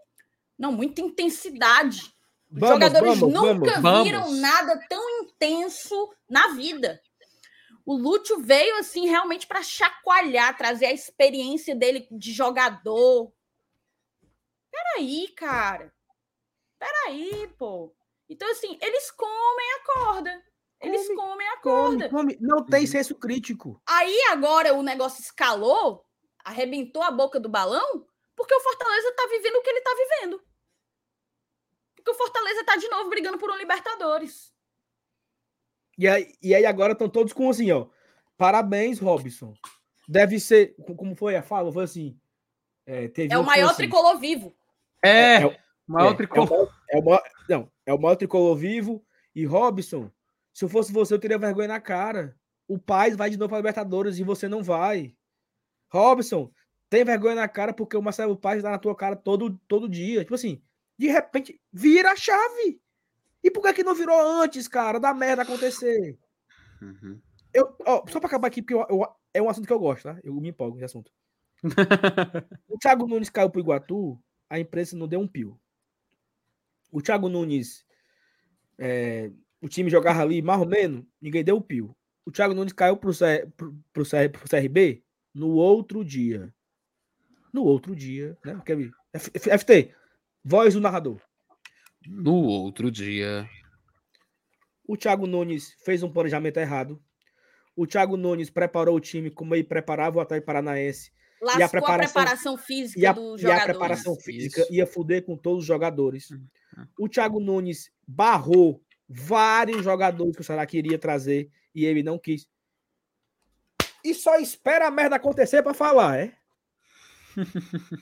não, 0.58 0.72
muita 0.72 1.02
intensidade. 1.02 2.14
Os 2.52 2.60
vamos, 2.60 2.76
jogadores 2.76 3.20
vamos, 3.20 3.34
nunca 3.34 3.82
vamos, 3.82 4.04
viram 4.04 4.32
nada 4.34 4.80
tão 4.88 5.22
intenso 5.22 6.14
na 6.30 6.50
vida. 6.50 7.02
O 7.88 7.96
Lúcio 7.96 8.38
veio 8.42 8.76
assim 8.80 9.08
realmente 9.08 9.48
para 9.48 9.64
chacoalhar, 9.64 10.58
trazer 10.58 10.88
a 10.88 10.94
experiência 10.94 11.74
dele 11.74 12.06
de 12.12 12.34
jogador. 12.34 13.32
Peraí, 14.70 15.30
cara. 15.30 15.96
Peraí, 16.78 17.48
pô. 17.58 17.96
Então, 18.28 18.52
assim, 18.52 18.78
eles 18.82 19.10
comem 19.12 19.72
a 19.72 19.84
corda. 19.86 20.46
Eles 20.82 21.08
come, 21.08 21.16
comem 21.16 21.48
a 21.48 21.58
corda. 21.62 22.10
Come, 22.10 22.36
come. 22.36 22.38
Não 22.42 22.66
tem 22.66 22.82
uhum. 22.82 22.88
senso 22.88 23.16
crítico. 23.16 23.82
Aí 23.88 24.20
agora 24.32 24.74
o 24.74 24.84
negócio 24.84 25.22
escalou, 25.22 26.06
arrebentou 26.44 27.02
a 27.02 27.10
boca 27.10 27.40
do 27.40 27.48
balão, 27.48 28.06
porque 28.36 28.54
o 28.54 28.60
Fortaleza 28.60 29.08
está 29.08 29.28
vivendo 29.28 29.56
o 29.56 29.62
que 29.62 29.70
ele 29.70 29.80
está 29.80 29.96
vivendo. 29.96 30.44
Porque 31.96 32.12
o 32.12 32.16
Fortaleza 32.16 32.60
está 32.60 32.76
de 32.76 32.90
novo 32.90 33.10
brigando 33.10 33.38
por 33.38 33.50
um 33.50 33.56
Libertadores. 33.56 34.54
E 35.98 36.08
aí, 36.08 36.34
e 36.42 36.54
aí 36.54 36.66
agora 36.66 36.94
estão 36.94 37.10
todos 37.10 37.34
com 37.34 37.50
assim, 37.50 37.72
ó. 37.72 37.88
Parabéns, 38.38 39.00
Robson. 39.00 39.54
Deve 40.08 40.40
ser. 40.40 40.76
Como 40.96 41.16
foi 41.16 41.36
a 41.36 41.42
fala? 41.42 41.72
Foi 41.72 41.84
assim. 41.84 42.18
É, 42.86 43.12
é 43.30 43.38
o 43.38 43.44
maior 43.44 43.72
assim, 43.72 43.78
tricolor 43.78 44.18
vivo. 44.18 44.56
É, 45.04 45.10
é, 45.10 45.42
é 45.42 45.46
o 45.48 45.56
maior 45.88 46.14
é, 46.14 46.16
tricolor. 46.16 46.74
É 46.90 46.98
o 46.98 47.04
maior, 47.04 47.24
não, 47.50 47.72
é 47.86 47.94
o 47.94 48.00
maior 48.00 48.16
tricolor 48.16 48.56
vivo. 48.56 49.04
E 49.36 49.46
Robson, 49.46 50.10
se 50.54 50.64
eu 50.64 50.70
fosse 50.70 50.94
você, 50.94 51.14
eu 51.14 51.20
teria 51.20 51.38
vergonha 51.38 51.68
na 51.68 51.82
cara. 51.82 52.36
o 52.68 52.80
pai 52.80 53.12
vai 53.12 53.30
de 53.30 53.38
novo 53.38 53.50
para 53.50 53.58
Libertadores 53.58 54.18
e 54.18 54.24
você 54.24 54.48
não 54.48 54.64
vai. 54.64 55.14
Robson, 55.92 56.52
tem 56.90 57.04
vergonha 57.04 57.36
na 57.36 57.48
cara 57.48 57.74
porque 57.74 57.98
o 57.98 58.02
Marcelo 58.02 58.38
Paz 58.38 58.64
dá 58.64 58.72
na 58.72 58.80
tua 58.80 58.96
cara 58.96 59.16
todo, 59.16 59.60
todo 59.68 59.90
dia. 59.90 60.22
Tipo 60.22 60.36
assim, 60.36 60.62
de 60.98 61.08
repente, 61.08 61.60
vira 61.72 62.12
a 62.12 62.16
chave. 62.16 62.82
E 63.48 63.52
por 63.52 63.64
que, 63.64 63.76
que 63.76 63.84
não 63.84 63.96
virou 63.96 64.20
antes, 64.42 64.68
cara, 64.68 65.00
da 65.00 65.14
merda 65.14 65.44
acontecer? 65.44 66.20
Uhum. 66.82 67.18
Eu, 67.54 67.74
ó, 67.86 68.06
só 68.10 68.20
para 68.20 68.28
acabar 68.28 68.50
aqui, 68.50 68.62
porque 68.62 68.74
eu, 68.74 68.86
eu, 68.90 69.08
é 69.34 69.42
um 69.42 69.50
assunto 69.50 69.66
que 69.66 69.72
eu 69.72 69.80
gosto, 69.80 70.04
tá? 70.04 70.20
Eu 70.22 70.34
me 70.34 70.50
empolgo 70.50 70.76
nesse 70.76 70.84
assunto. 70.84 71.10
o 72.68 72.78
Thiago 72.78 73.08
Nunes 73.08 73.30
caiu 73.30 73.50
pro 73.50 73.62
Iguatu, 73.62 74.22
a 74.50 74.60
imprensa 74.60 74.98
não 74.98 75.08
deu 75.08 75.22
um 75.22 75.28
pio. 75.28 75.58
O 76.92 77.02
Thiago 77.02 77.30
Nunes, 77.30 77.86
é, 78.78 79.32
o 79.62 79.70
time 79.70 79.90
jogava 79.90 80.22
ali 80.24 80.42
mais 80.42 80.60
ou 80.60 80.68
menos, 80.68 81.06
ninguém 81.22 81.42
deu 81.42 81.56
um 81.56 81.62
pio. 81.62 81.96
O 82.26 82.32
Thiago 82.32 82.54
Nunes 82.54 82.74
caiu 82.74 82.98
pro, 82.98 83.14
pro, 83.56 83.74
pro, 83.94 84.04
pro 84.04 84.50
CRB 84.50 85.06
no 85.34 85.52
outro 85.52 86.04
dia. 86.04 86.54
No 87.54 87.64
outro 87.64 87.96
dia, 87.96 88.38
né? 88.44 88.62
FT, 89.16 89.96
voz 90.44 90.74
do 90.74 90.82
narrador. 90.82 91.22
No 92.08 92.44
outro 92.44 92.90
dia. 92.90 93.48
O 94.88 94.96
Thiago 94.96 95.28
Nunes 95.28 95.76
fez 95.84 96.02
um 96.02 96.12
planejamento 96.12 96.58
errado. 96.58 97.02
O 97.76 97.86
Thiago 97.86 98.18
Nunes 98.18 98.50
preparou 98.50 98.96
o 98.96 99.00
time 99.00 99.30
como 99.30 99.54
ele 99.54 99.64
preparava 99.64 100.18
o 100.18 100.22
Atlético 100.22 100.48
Paranaense. 100.48 101.12
Lascou 101.42 101.60
e 101.60 101.64
a 101.64 101.70
preparação, 101.70 102.22
a 102.22 102.26
preparação 102.26 102.58
física 102.58 103.00
e 103.00 103.06
a, 103.06 103.12
dos 103.12 103.42
jogadores. 103.42 103.68
E 103.68 103.70
a 103.70 103.74
preparação 103.74 104.16
física 104.16 104.62
Isso. 104.62 104.74
ia 104.74 104.88
fuder 104.88 105.24
com 105.24 105.38
todos 105.38 105.60
os 105.60 105.68
jogadores. 105.68 106.32
Hum, 106.32 106.48
hum. 106.78 106.86
O 106.98 107.08
Thiago 107.08 107.40
Nunes 107.40 107.92
barrou 108.08 108.82
vários 109.08 109.84
jogadores 109.84 110.36
que 110.36 110.42
o 110.42 110.44
Ceará 110.44 110.66
queria 110.66 110.98
trazer 110.98 111.52
e 111.76 111.86
ele 111.86 112.02
não 112.02 112.18
quis. 112.18 112.48
E 114.04 114.14
só 114.14 114.40
espera 114.40 114.88
a 114.88 114.92
merda 114.92 115.18
acontecer 115.18 115.62
para 115.62 115.74
falar, 115.74 116.20
é? 116.20 116.36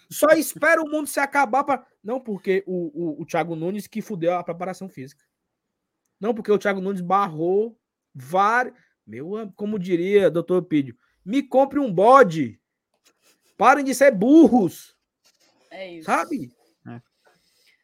Só 0.10 0.30
espera 0.30 0.82
o 0.82 0.90
mundo 0.90 1.08
se 1.08 1.20
acabar 1.20 1.64
para. 1.64 1.86
Não, 2.04 2.20
porque 2.20 2.64
o, 2.66 3.20
o, 3.20 3.22
o 3.22 3.26
Thiago 3.26 3.56
Nunes 3.56 3.88
que 3.88 4.02
fudeu 4.02 4.34
a 4.34 4.44
preparação 4.44 4.90
física. 4.90 5.24
Não, 6.20 6.34
porque 6.34 6.52
o 6.52 6.58
Thiago 6.58 6.82
Nunes 6.82 7.02
barrou 7.02 7.80
vários. 8.14 8.76
Meu, 9.06 9.52
como 9.56 9.78
diria 9.78 10.32
doutor 10.32 10.64
Pídio, 10.64 10.98
me 11.24 11.44
compre 11.44 11.80
um 11.80 11.94
bode. 11.94 12.60
Parem 13.58 13.84
de 13.84 13.94
ser 13.94 14.12
burros. 14.12 14.96
É 15.70 15.94
isso. 15.94 16.06
Sabe? 16.06 16.52
É. 16.88 17.02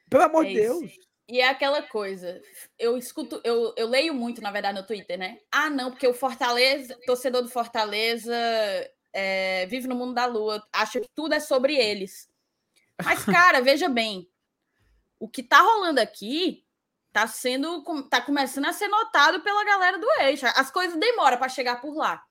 Pelo 0.10 0.24
amor 0.24 0.46
é 0.46 0.50
de 0.50 0.56
Deus. 0.56 0.84
Isso. 0.84 1.12
E 1.32 1.40
é 1.40 1.48
aquela 1.48 1.82
coisa, 1.82 2.42
eu 2.78 2.98
escuto, 2.98 3.40
eu, 3.46 3.74
eu 3.78 3.88
leio 3.88 4.14
muito, 4.14 4.42
na 4.42 4.52
verdade, 4.52 4.78
no 4.78 4.86
Twitter, 4.86 5.18
né? 5.18 5.40
Ah, 5.50 5.70
não, 5.70 5.90
porque 5.90 6.06
o 6.06 6.14
Fortaleza, 6.14 7.00
torcedor 7.06 7.42
do 7.42 7.48
Fortaleza, 7.48 8.36
é, 9.14 9.66
vive 9.68 9.88
no 9.88 9.96
mundo 9.96 10.14
da 10.14 10.26
lua, 10.26 10.66
acha 10.72 11.00
que 11.00 11.10
tudo 11.14 11.34
é 11.34 11.40
sobre 11.40 11.76
eles. 11.76 12.30
Mas, 13.04 13.24
cara, 13.26 13.62
veja 13.62 13.90
bem, 13.90 14.30
o 15.20 15.28
que 15.28 15.44
tá 15.44 15.60
rolando 15.62 16.00
aqui 16.00 16.66
tá 17.12 17.28
sendo, 17.28 17.84
tá 18.10 18.22
começando 18.22 18.66
a 18.66 18.74
ser 18.74 18.88
notado 18.88 19.42
pela 19.42 19.66
galera 19.66 20.00
do 20.00 20.08
eixo. 20.22 20.46
As 20.56 20.72
coisas 20.72 21.00
demoram 21.00 21.38
para 21.38 21.50
chegar 21.50 21.82
por 21.82 21.96
lá. 21.96 22.24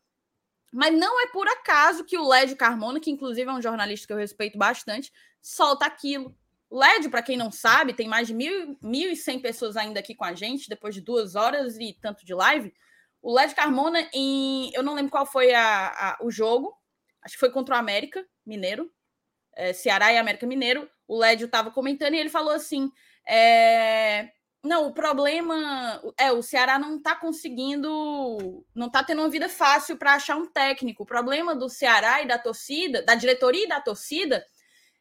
Mas 0.73 0.97
não 0.97 1.21
é 1.21 1.27
por 1.29 1.49
acaso 1.49 2.05
que 2.05 2.17
o 2.17 2.27
Lédio 2.27 2.57
Carmona, 2.57 3.01
que 3.01 3.11
inclusive 3.11 3.51
é 3.51 3.53
um 3.53 3.63
jornalista 3.63 4.07
que 4.07 4.13
eu 4.13 4.17
respeito 4.17 4.57
bastante, 4.57 5.13
solta 5.43 5.85
aquilo. 5.85 6.35
O 6.69 6.79
Lédio, 6.79 7.11
para 7.11 7.23
quem 7.23 7.37
não 7.37 7.51
sabe, 7.51 7.93
tem 7.93 8.09
mais 8.09 8.29
de 8.29 8.35
mil, 8.35 8.77
1.100 8.83 9.43
pessoas 9.43 9.77
ainda 9.77 9.99
aqui 9.99 10.15
com 10.15 10.25
a 10.25 10.35
gente, 10.35 10.69
depois 10.69 10.95
de 10.95 11.01
duas 11.01 11.35
horas 11.35 11.77
e 11.77 11.93
tanto 12.01 12.25
de 12.25 12.33
live. 12.33 12.73
O 13.23 13.35
Led 13.35 13.55
Carmona, 13.55 14.09
em. 14.13 14.71
Eu 14.75 14.83
não 14.83 14.95
lembro 14.95 15.11
qual 15.11 15.27
foi 15.27 15.53
a, 15.53 15.89
a, 15.89 16.19
o 16.23 16.31
jogo. 16.31 16.75
Acho 17.23 17.35
que 17.35 17.41
foi 17.41 17.51
contra 17.51 17.75
o 17.75 17.79
América 17.79 18.25
Mineiro. 18.47 18.91
É, 19.55 19.73
Ceará 19.73 20.13
e 20.13 20.19
América 20.19 20.47
Mineiro. 20.47 20.89
O 21.07 21.19
Lédio 21.19 21.47
estava 21.47 21.71
comentando 21.71 22.15
e 22.15 22.19
ele 22.19 22.31
falou 22.31 22.53
assim: 22.55 22.91
é, 23.29 24.31
não, 24.63 24.87
o 24.89 24.93
problema 24.93 26.03
é 26.19 26.33
o 26.33 26.43
Ceará 26.43 26.79
não 26.79 26.97
está 26.97 27.17
conseguindo, 27.17 28.65
não 28.75 28.89
está 28.89 29.03
tendo 29.03 29.23
uma 29.23 29.29
vida 29.29 29.49
fácil 29.49 29.97
para 29.97 30.15
achar 30.15 30.37
um 30.37 30.47
técnico. 30.47 31.03
O 31.03 31.07
problema 31.07 31.55
do 31.55 31.69
Ceará 31.69 32.23
e 32.23 32.27
da 32.29 32.39
torcida, 32.39 33.03
da 33.03 33.15
diretoria 33.15 33.65
e 33.65 33.69
da 33.69 33.81
torcida, 33.81 34.45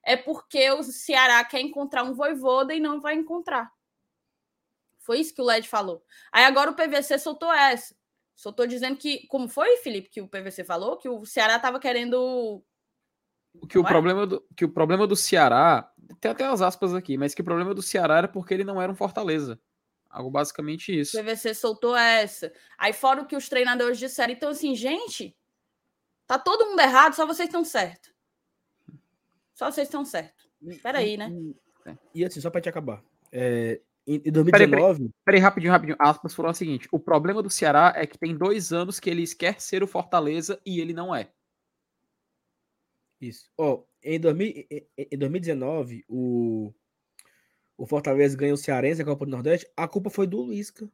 é 0.04 0.16
porque 0.16 0.72
o 0.72 0.84
Ceará 0.84 1.44
quer 1.44 1.60
encontrar 1.60 2.04
um 2.04 2.14
voivoda 2.14 2.74
e 2.74 2.80
não 2.80 3.02
vai 3.02 3.16
encontrar. 3.16 3.70
Foi 5.00 5.20
isso 5.20 5.34
que 5.34 5.42
o 5.42 5.46
Led 5.46 5.68
falou. 5.68 6.04
Aí 6.32 6.46
agora 6.46 6.72
o 6.72 6.76
PVC 6.76 7.18
soltou 7.20 7.52
essa. 7.52 7.96
Só 8.40 8.52
estou 8.52 8.66
dizendo 8.66 8.96
que, 8.96 9.28
como 9.28 9.50
foi, 9.50 9.76
Felipe, 9.76 10.08
que 10.08 10.22
o 10.22 10.28
PVC 10.30 10.64
falou, 10.64 10.96
que 10.96 11.10
o 11.10 11.26
Ceará 11.26 11.58
estava 11.58 11.78
querendo. 11.78 12.64
Que 13.68 13.78
o, 13.78 13.82
é? 13.82 13.86
problema 13.86 14.26
do, 14.26 14.42
que 14.56 14.64
o 14.64 14.70
problema 14.70 15.06
do 15.06 15.14
Ceará, 15.14 15.92
tem 16.22 16.32
até 16.32 16.46
as 16.46 16.62
aspas 16.62 16.96
aqui, 16.96 17.18
mas 17.18 17.34
que 17.34 17.42
o 17.42 17.44
problema 17.44 17.76
do 17.76 17.82
Ceará 17.82 18.20
era 18.20 18.28
porque 18.30 18.54
ele 18.54 18.64
não 18.64 18.82
era 18.82 18.90
um 18.90 18.96
Fortaleza. 18.96 19.60
Algo 20.10 20.32
basicamente 20.32 20.98
isso. 20.98 21.20
O 21.20 21.22
PVC 21.22 21.54
soltou 21.54 21.94
essa. 21.98 22.50
Aí, 22.78 22.94
fora 22.94 23.22
o 23.22 23.26
que 23.26 23.36
os 23.36 23.50
treinadores 23.50 24.00
disseram. 24.00 24.32
Então, 24.32 24.52
assim, 24.52 24.74
gente, 24.74 25.36
tá 26.26 26.40
todo 26.40 26.66
mundo 26.66 26.80
errado, 26.80 27.16
só 27.16 27.26
vocês 27.26 27.50
estão 27.50 27.66
certo. 27.66 28.10
Só 29.54 29.70
vocês 29.70 29.90
estão 29.90 30.06
certo. 30.06 30.50
Peraí, 30.82 31.18
né? 31.18 31.30
E, 32.14 32.22
e 32.22 32.26
assim, 32.26 32.40
só 32.40 32.50
para 32.50 32.62
te 32.62 32.70
acabar. 32.70 33.04
É, 33.34 33.82
em 34.16 34.32
2019. 34.32 34.52
Peraí, 34.52 34.70
peraí, 34.70 35.12
peraí, 35.24 35.40
rapidinho, 35.40 35.72
rapidinho. 35.72 35.98
Aspas 36.00 36.34
foram 36.34 36.50
o 36.50 36.54
seguinte: 36.54 36.88
o 36.92 37.00
problema 37.00 37.44
do 37.44 37.50
Ceará 37.50 37.94
é 37.96 38.08
que 38.08 38.18
tem 38.18 38.36
dois 38.36 38.74
anos 38.74 39.00
que 39.00 39.10
ele 39.10 39.26
quer 39.36 39.62
ser 39.62 39.84
o 39.84 39.88
Fortaleza 39.88 40.60
e 40.66 40.80
ele 40.82 40.94
não 40.94 41.14
é. 41.16 41.30
Isso. 43.22 43.50
Ó, 43.58 43.74
oh, 43.74 43.86
em, 44.02 44.20
2000, 44.20 44.66
em 44.98 45.18
2019, 45.18 46.06
o, 46.08 46.74
o 47.78 47.86
Fortaleza 47.86 48.36
ganhou 48.36 48.56
o 48.56 48.58
Cearense, 48.58 49.02
a 49.02 49.06
Copa 49.06 49.26
do 49.26 49.32
Nordeste. 49.32 49.70
A 49.78 49.88
culpa 49.88 50.10
foi 50.10 50.26
do 50.26 50.42
Luisca. 50.42 50.90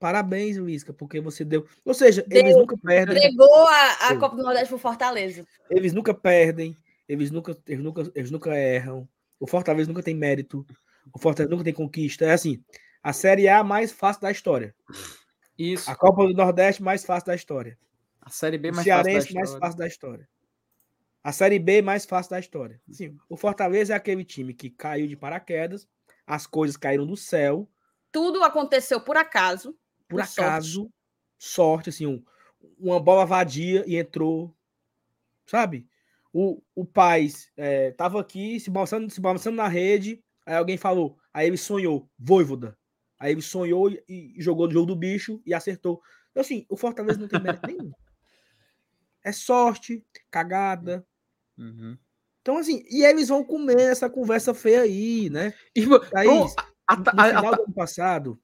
Parabéns, 0.00 0.56
Luisca, 0.56 0.92
porque 0.92 1.20
você 1.20 1.44
deu. 1.44 1.64
Ou 1.84 1.94
seja, 1.94 2.24
deu, 2.26 2.40
eles 2.40 2.56
nunca 2.56 2.76
perdem. 2.76 3.16
Entregou 3.16 3.68
a, 3.68 4.08
a 4.08 4.18
Copa 4.18 4.34
do 4.34 4.42
Nordeste 4.42 4.68
pro 4.68 4.78
Fortaleza. 4.78 5.46
Eles 5.70 5.92
nunca 5.92 6.12
perdem, 6.12 6.76
eles 7.08 7.30
nunca, 7.30 7.56
eles 7.68 7.84
nunca, 7.84 8.10
eles 8.14 8.30
nunca 8.30 8.56
erram. 8.56 9.08
O 9.38 9.46
Fortaleza 9.46 9.88
nunca 9.88 10.02
tem 10.02 10.14
mérito. 10.14 10.66
O 11.12 11.18
Fortaleza 11.18 11.50
nunca 11.50 11.64
tem 11.64 11.72
conquista. 11.72 12.24
É 12.24 12.32
assim, 12.32 12.62
a 13.02 13.12
Série 13.12 13.48
A 13.48 13.64
mais 13.64 13.90
fácil 13.90 14.22
da 14.22 14.30
história. 14.30 14.74
Isso. 15.58 15.90
A 15.90 15.96
Copa 15.96 16.26
do 16.26 16.34
Nordeste 16.34 16.82
mais 16.82 17.04
fácil 17.04 17.26
da 17.26 17.34
história. 17.34 17.78
A 18.20 18.30
Série 18.30 18.58
B 18.58 18.70
mais 18.70 18.86
fácil 18.86 19.04
da 19.04 19.18
história. 19.18 19.40
mais 19.40 19.58
fácil 19.58 19.78
da 19.78 19.86
história. 19.86 20.28
A 21.24 21.32
Série 21.32 21.58
B 21.58 21.82
mais 21.82 22.04
fácil 22.04 22.30
da 22.30 22.40
história. 22.40 22.80
Sim, 22.90 23.16
o 23.28 23.36
Fortaleza 23.36 23.92
é 23.92 23.96
aquele 23.96 24.24
time 24.24 24.52
que 24.52 24.70
caiu 24.70 25.06
de 25.06 25.16
paraquedas, 25.16 25.88
as 26.26 26.46
coisas 26.46 26.76
caíram 26.76 27.06
do 27.06 27.16
céu. 27.16 27.68
Tudo 28.10 28.42
aconteceu 28.42 29.00
por 29.00 29.16
acaso. 29.16 29.72
Por, 30.08 30.16
por 30.16 30.20
acaso, 30.20 30.90
sorte, 31.38 31.86
sorte 31.86 31.90
assim, 31.90 32.06
um, 32.06 32.22
uma 32.78 33.00
bola 33.00 33.24
vadia 33.24 33.84
e 33.86 33.96
entrou, 33.96 34.54
sabe? 35.46 35.86
O, 36.32 36.62
o 36.74 36.84
Paz 36.84 37.50
é, 37.56 37.92
tava 37.92 38.20
aqui 38.20 38.58
se 38.58 38.70
balançando, 38.70 39.10
se 39.10 39.20
balançando 39.20 39.56
na 39.56 39.68
rede, 39.68 40.22
Aí 40.44 40.56
alguém 40.56 40.76
falou, 40.76 41.18
aí 41.32 41.46
ele 41.46 41.56
sonhou, 41.56 42.10
Voivoda. 42.18 42.76
Aí 43.18 43.32
ele 43.32 43.42
sonhou 43.42 43.88
e, 43.88 44.02
e 44.08 44.42
jogou 44.42 44.66
no 44.66 44.72
jogo 44.72 44.86
do 44.86 44.96
bicho 44.96 45.40
e 45.46 45.54
acertou. 45.54 46.02
Então, 46.30 46.40
assim, 46.40 46.66
o 46.68 46.76
Fortaleza 46.76 47.20
não 47.20 47.28
tem 47.28 47.40
mérito 47.40 47.66
nenhum. 47.66 47.92
É 49.24 49.30
sorte, 49.30 50.04
cagada. 50.30 51.06
Uhum. 51.56 51.96
Então, 52.40 52.58
assim, 52.58 52.82
e 52.90 53.04
eles 53.04 53.28
vão 53.28 53.44
comer 53.44 53.80
essa 53.80 54.10
conversa 54.10 54.52
feia 54.52 54.82
aí, 54.82 55.30
né? 55.30 55.54
E, 55.76 55.84
aí, 56.14 56.26
no, 56.26 56.48
final 56.48 57.54
do 57.54 57.62
ano 57.62 57.72
passado, 57.72 58.40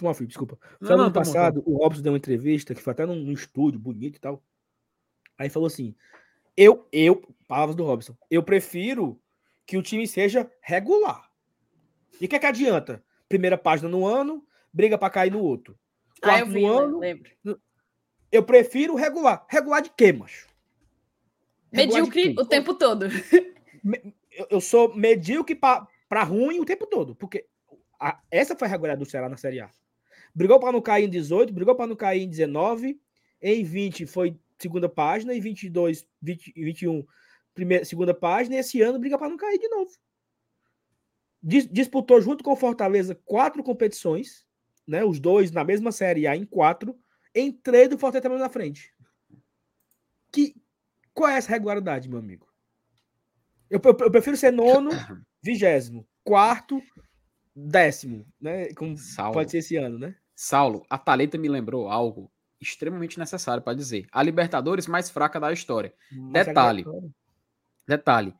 uma 0.00 0.14
filho, 0.14 0.28
desculpa. 0.28 0.56
No 0.80 0.92
ano 0.92 1.12
passado, 1.12 1.62
o 1.66 1.78
Robson 1.78 2.02
deu 2.02 2.12
uma 2.12 2.18
entrevista 2.18 2.74
que 2.74 2.80
foi 2.80 2.92
até 2.92 3.04
num, 3.04 3.16
num 3.16 3.32
estúdio 3.32 3.80
bonito 3.80 4.16
e 4.16 4.20
tal. 4.20 4.40
Aí 5.36 5.50
falou 5.50 5.66
assim: 5.66 5.94
eu, 6.56 6.86
eu, 6.92 7.20
palavras 7.48 7.74
do 7.74 7.84
Robson, 7.84 8.16
eu 8.30 8.42
prefiro 8.42 9.20
que 9.68 9.76
o 9.76 9.82
time 9.82 10.08
seja 10.08 10.50
regular. 10.62 11.30
E 12.18 12.24
o 12.24 12.28
que, 12.28 12.34
é 12.34 12.38
que 12.38 12.46
adianta? 12.46 13.04
Primeira 13.28 13.58
página 13.58 13.86
no 13.86 14.06
ano, 14.06 14.42
briga 14.72 14.96
para 14.96 15.10
cair 15.10 15.30
no 15.30 15.42
outro. 15.42 15.78
Quarto 16.22 16.36
ah, 16.36 16.40
eu 16.40 16.46
vi, 16.46 16.62
no 16.62 16.72
ano. 16.72 16.98
Lembro. 16.98 17.30
Eu 18.32 18.42
prefiro 18.42 18.94
regular. 18.94 19.44
Regular 19.46 19.82
de 19.82 19.90
quê, 19.90 20.10
macho? 20.10 20.48
Medíocre 21.70 22.34
o 22.38 22.46
tempo 22.46 22.72
todo. 22.72 23.08
Eu 24.48 24.60
sou 24.60 24.94
medíocre 24.96 25.54
para 25.54 26.24
ruim 26.24 26.60
o 26.60 26.64
tempo 26.64 26.86
todo. 26.86 27.14
Porque 27.14 27.44
a, 28.00 28.18
essa 28.30 28.56
foi 28.56 28.66
a 28.66 28.70
regularidade 28.70 29.04
do 29.04 29.10
Ceará 29.10 29.28
na 29.28 29.36
Série 29.36 29.60
A. 29.60 29.70
Brigou 30.34 30.58
para 30.58 30.72
não 30.72 30.80
cair 30.80 31.04
em 31.04 31.10
18, 31.10 31.52
brigou 31.52 31.74
para 31.74 31.86
não 31.86 31.96
cair 31.96 32.22
em 32.22 32.28
19. 32.28 32.98
Em 33.42 33.64
20 33.64 34.06
foi 34.06 34.34
segunda 34.58 34.88
página, 34.88 35.34
em 35.34 35.40
22, 35.40 36.06
20, 36.22 36.52
21 36.56 37.06
primeira, 37.58 37.84
segunda 37.84 38.14
página, 38.14 38.54
e 38.54 38.58
esse 38.60 38.80
ano 38.80 39.00
briga 39.00 39.18
para 39.18 39.28
não 39.28 39.36
cair 39.36 39.58
de 39.58 39.68
novo. 39.68 39.90
Disputou 41.42 42.20
junto 42.20 42.44
com 42.44 42.52
o 42.52 42.56
Fortaleza 42.56 43.16
quatro 43.24 43.64
competições, 43.64 44.46
né? 44.86 45.04
Os 45.04 45.18
dois 45.18 45.50
na 45.50 45.64
mesma 45.64 45.90
série 45.90 46.28
A 46.28 46.36
em 46.36 46.44
quatro. 46.44 46.96
entrei 47.34 47.88
do 47.88 47.98
Fortaleza 47.98 48.22
também 48.22 48.38
na 48.38 48.48
frente. 48.48 48.94
Que, 50.30 50.54
qual 51.12 51.28
é 51.28 51.36
essa 51.36 51.50
regularidade, 51.50 52.08
meu 52.08 52.20
amigo? 52.20 52.46
Eu, 53.68 53.80
eu, 53.82 53.96
eu 53.98 54.10
prefiro 54.10 54.36
ser 54.36 54.52
nono, 54.52 54.90
vigésimo, 55.42 56.06
quarto, 56.22 56.80
décimo, 57.54 58.24
né? 58.40 58.72
Como 58.74 58.96
Saulo. 58.96 59.34
pode 59.34 59.50
ser 59.50 59.58
esse 59.58 59.76
ano, 59.76 59.98
né? 59.98 60.14
Saulo, 60.34 60.86
a 60.88 60.96
Taleta 60.96 61.36
me 61.36 61.48
lembrou 61.48 61.88
algo 61.88 62.30
extremamente 62.60 63.18
necessário 63.18 63.62
para 63.62 63.76
dizer. 63.76 64.06
A 64.12 64.22
Libertadores 64.22 64.86
mais 64.86 65.10
fraca 65.10 65.40
da 65.40 65.52
história. 65.52 65.92
Mas 66.12 66.46
detalhe. 66.46 66.84
Detalhe. 67.88 68.34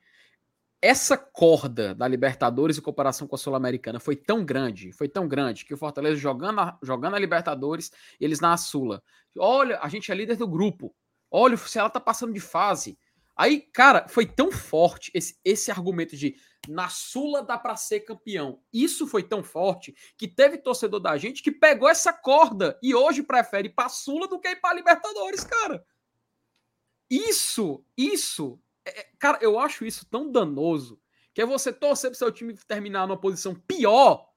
Essa 0.81 1.17
corda 1.17 1.95
da 1.95 2.07
Libertadores 2.07 2.79
em 2.79 2.83
comparação 2.83 3.27
com 3.27 3.35
a 3.35 3.39
Sul-Americana 3.39 3.99
foi 3.99 4.15
tão 4.15 4.45
grande, 4.45 4.93
foi 4.93 5.09
tão 5.09 5.27
grande, 5.27 5.65
que 5.65 5.75
o 5.75 5.79
Fortaleza 5.79 6.17
jogando 6.17 6.61
a, 6.61 6.79
jogando 6.83 7.17
a 7.17 7.19
Libertadores, 7.19 7.91
eles 8.21 8.39
na 8.39 8.57
Sula. 8.57 9.03
Olha, 9.37 9.81
a 9.83 9.89
gente 9.89 10.13
é 10.13 10.15
líder 10.15 10.37
do 10.37 10.47
grupo. 10.47 10.95
Olha, 11.31 11.55
o 11.55 11.59
Ceará 11.59 11.91
tá 11.91 11.99
passando 11.99 12.33
de 12.33 12.41
fase. 12.41 12.97
Aí, 13.35 13.61
cara, 13.61 14.07
foi 14.09 14.27
tão 14.27 14.53
forte 14.53 15.11
esse, 15.15 15.39
esse 15.45 15.71
argumento 15.71 16.17
de 16.17 16.37
na 16.69 16.89
Sula 16.89 17.43
dá 17.43 17.57
para 17.57 17.77
ser 17.77 18.01
campeão. 18.01 18.61
Isso 18.73 19.07
foi 19.07 19.23
tão 19.23 19.43
forte 19.43 19.95
que 20.17 20.29
teve 20.29 20.59
torcedor 20.59 21.01
da 21.01 21.17
gente 21.17 21.43
que 21.43 21.51
pegou 21.51 21.89
essa 21.89 22.13
corda 22.13 22.79
e 22.83 22.95
hoje 22.95 23.23
prefere 23.23 23.69
ir 23.69 23.75
pra 23.75 23.89
Sula 23.89 24.29
do 24.29 24.39
que 24.39 24.49
ir 24.49 24.57
pra 24.57 24.75
Libertadores, 24.75 25.45
cara. 25.45 25.85
Isso, 27.11 27.83
isso, 27.97 28.61
é, 28.89 29.01
é 29.01 29.07
cara, 29.19 29.39
eu 29.41 29.59
acho 29.59 29.85
isso 29.85 30.07
tão 30.11 30.31
danoso 30.31 31.01
que 31.35 31.43
é 31.43 31.47
você 31.47 31.73
torcer 31.73 32.11
pro 32.11 32.19
seu 32.19 32.33
time 32.33 32.55
terminar 32.67 33.07
numa 33.07 33.21
posição 33.21 33.55
pior 33.55 34.29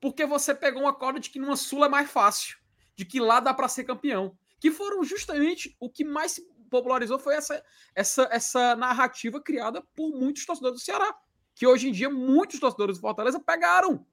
porque 0.00 0.24
você 0.24 0.54
pegou 0.54 0.82
uma 0.82 0.94
corda 0.94 1.18
de 1.18 1.30
que 1.30 1.38
numa 1.38 1.56
Sula 1.56 1.86
é 1.86 1.88
mais 1.88 2.10
fácil, 2.10 2.58
de 2.96 3.04
que 3.04 3.20
lá 3.20 3.40
dá 3.40 3.52
para 3.52 3.68
ser 3.68 3.84
campeão. 3.84 4.36
Que 4.60 4.70
foram 4.70 5.02
justamente 5.04 5.76
o 5.80 5.90
que 5.90 6.04
mais 6.04 6.32
se 6.32 6.42
popularizou 6.70 7.18
foi 7.18 7.34
essa, 7.34 7.64
essa, 7.94 8.28
essa 8.30 8.76
narrativa 8.76 9.40
criada 9.40 9.82
por 9.94 10.10
muitos 10.10 10.44
torcedores 10.44 10.80
do 10.80 10.84
Ceará, 10.84 11.14
que 11.54 11.66
hoje 11.66 11.88
em 11.88 11.92
dia 11.92 12.10
muitos 12.10 12.60
torcedores 12.60 12.98
do 12.98 13.00
Fortaleza 13.00 13.40
pegaram. 13.40 14.06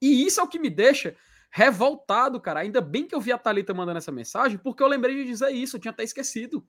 E 0.00 0.26
isso 0.26 0.40
é 0.40 0.42
o 0.42 0.48
que 0.48 0.58
me 0.58 0.70
deixa 0.70 1.16
revoltado, 1.50 2.40
cara. 2.40 2.60
Ainda 2.60 2.80
bem 2.80 3.06
que 3.06 3.14
eu 3.14 3.20
vi 3.20 3.32
a 3.32 3.38
Thalita 3.38 3.72
mandando 3.72 3.98
essa 3.98 4.12
mensagem, 4.12 4.58
porque 4.58 4.82
eu 4.82 4.86
lembrei 4.86 5.16
de 5.16 5.24
dizer 5.24 5.50
isso, 5.50 5.76
eu 5.76 5.80
tinha 5.80 5.92
até 5.92 6.04
esquecido. 6.04 6.66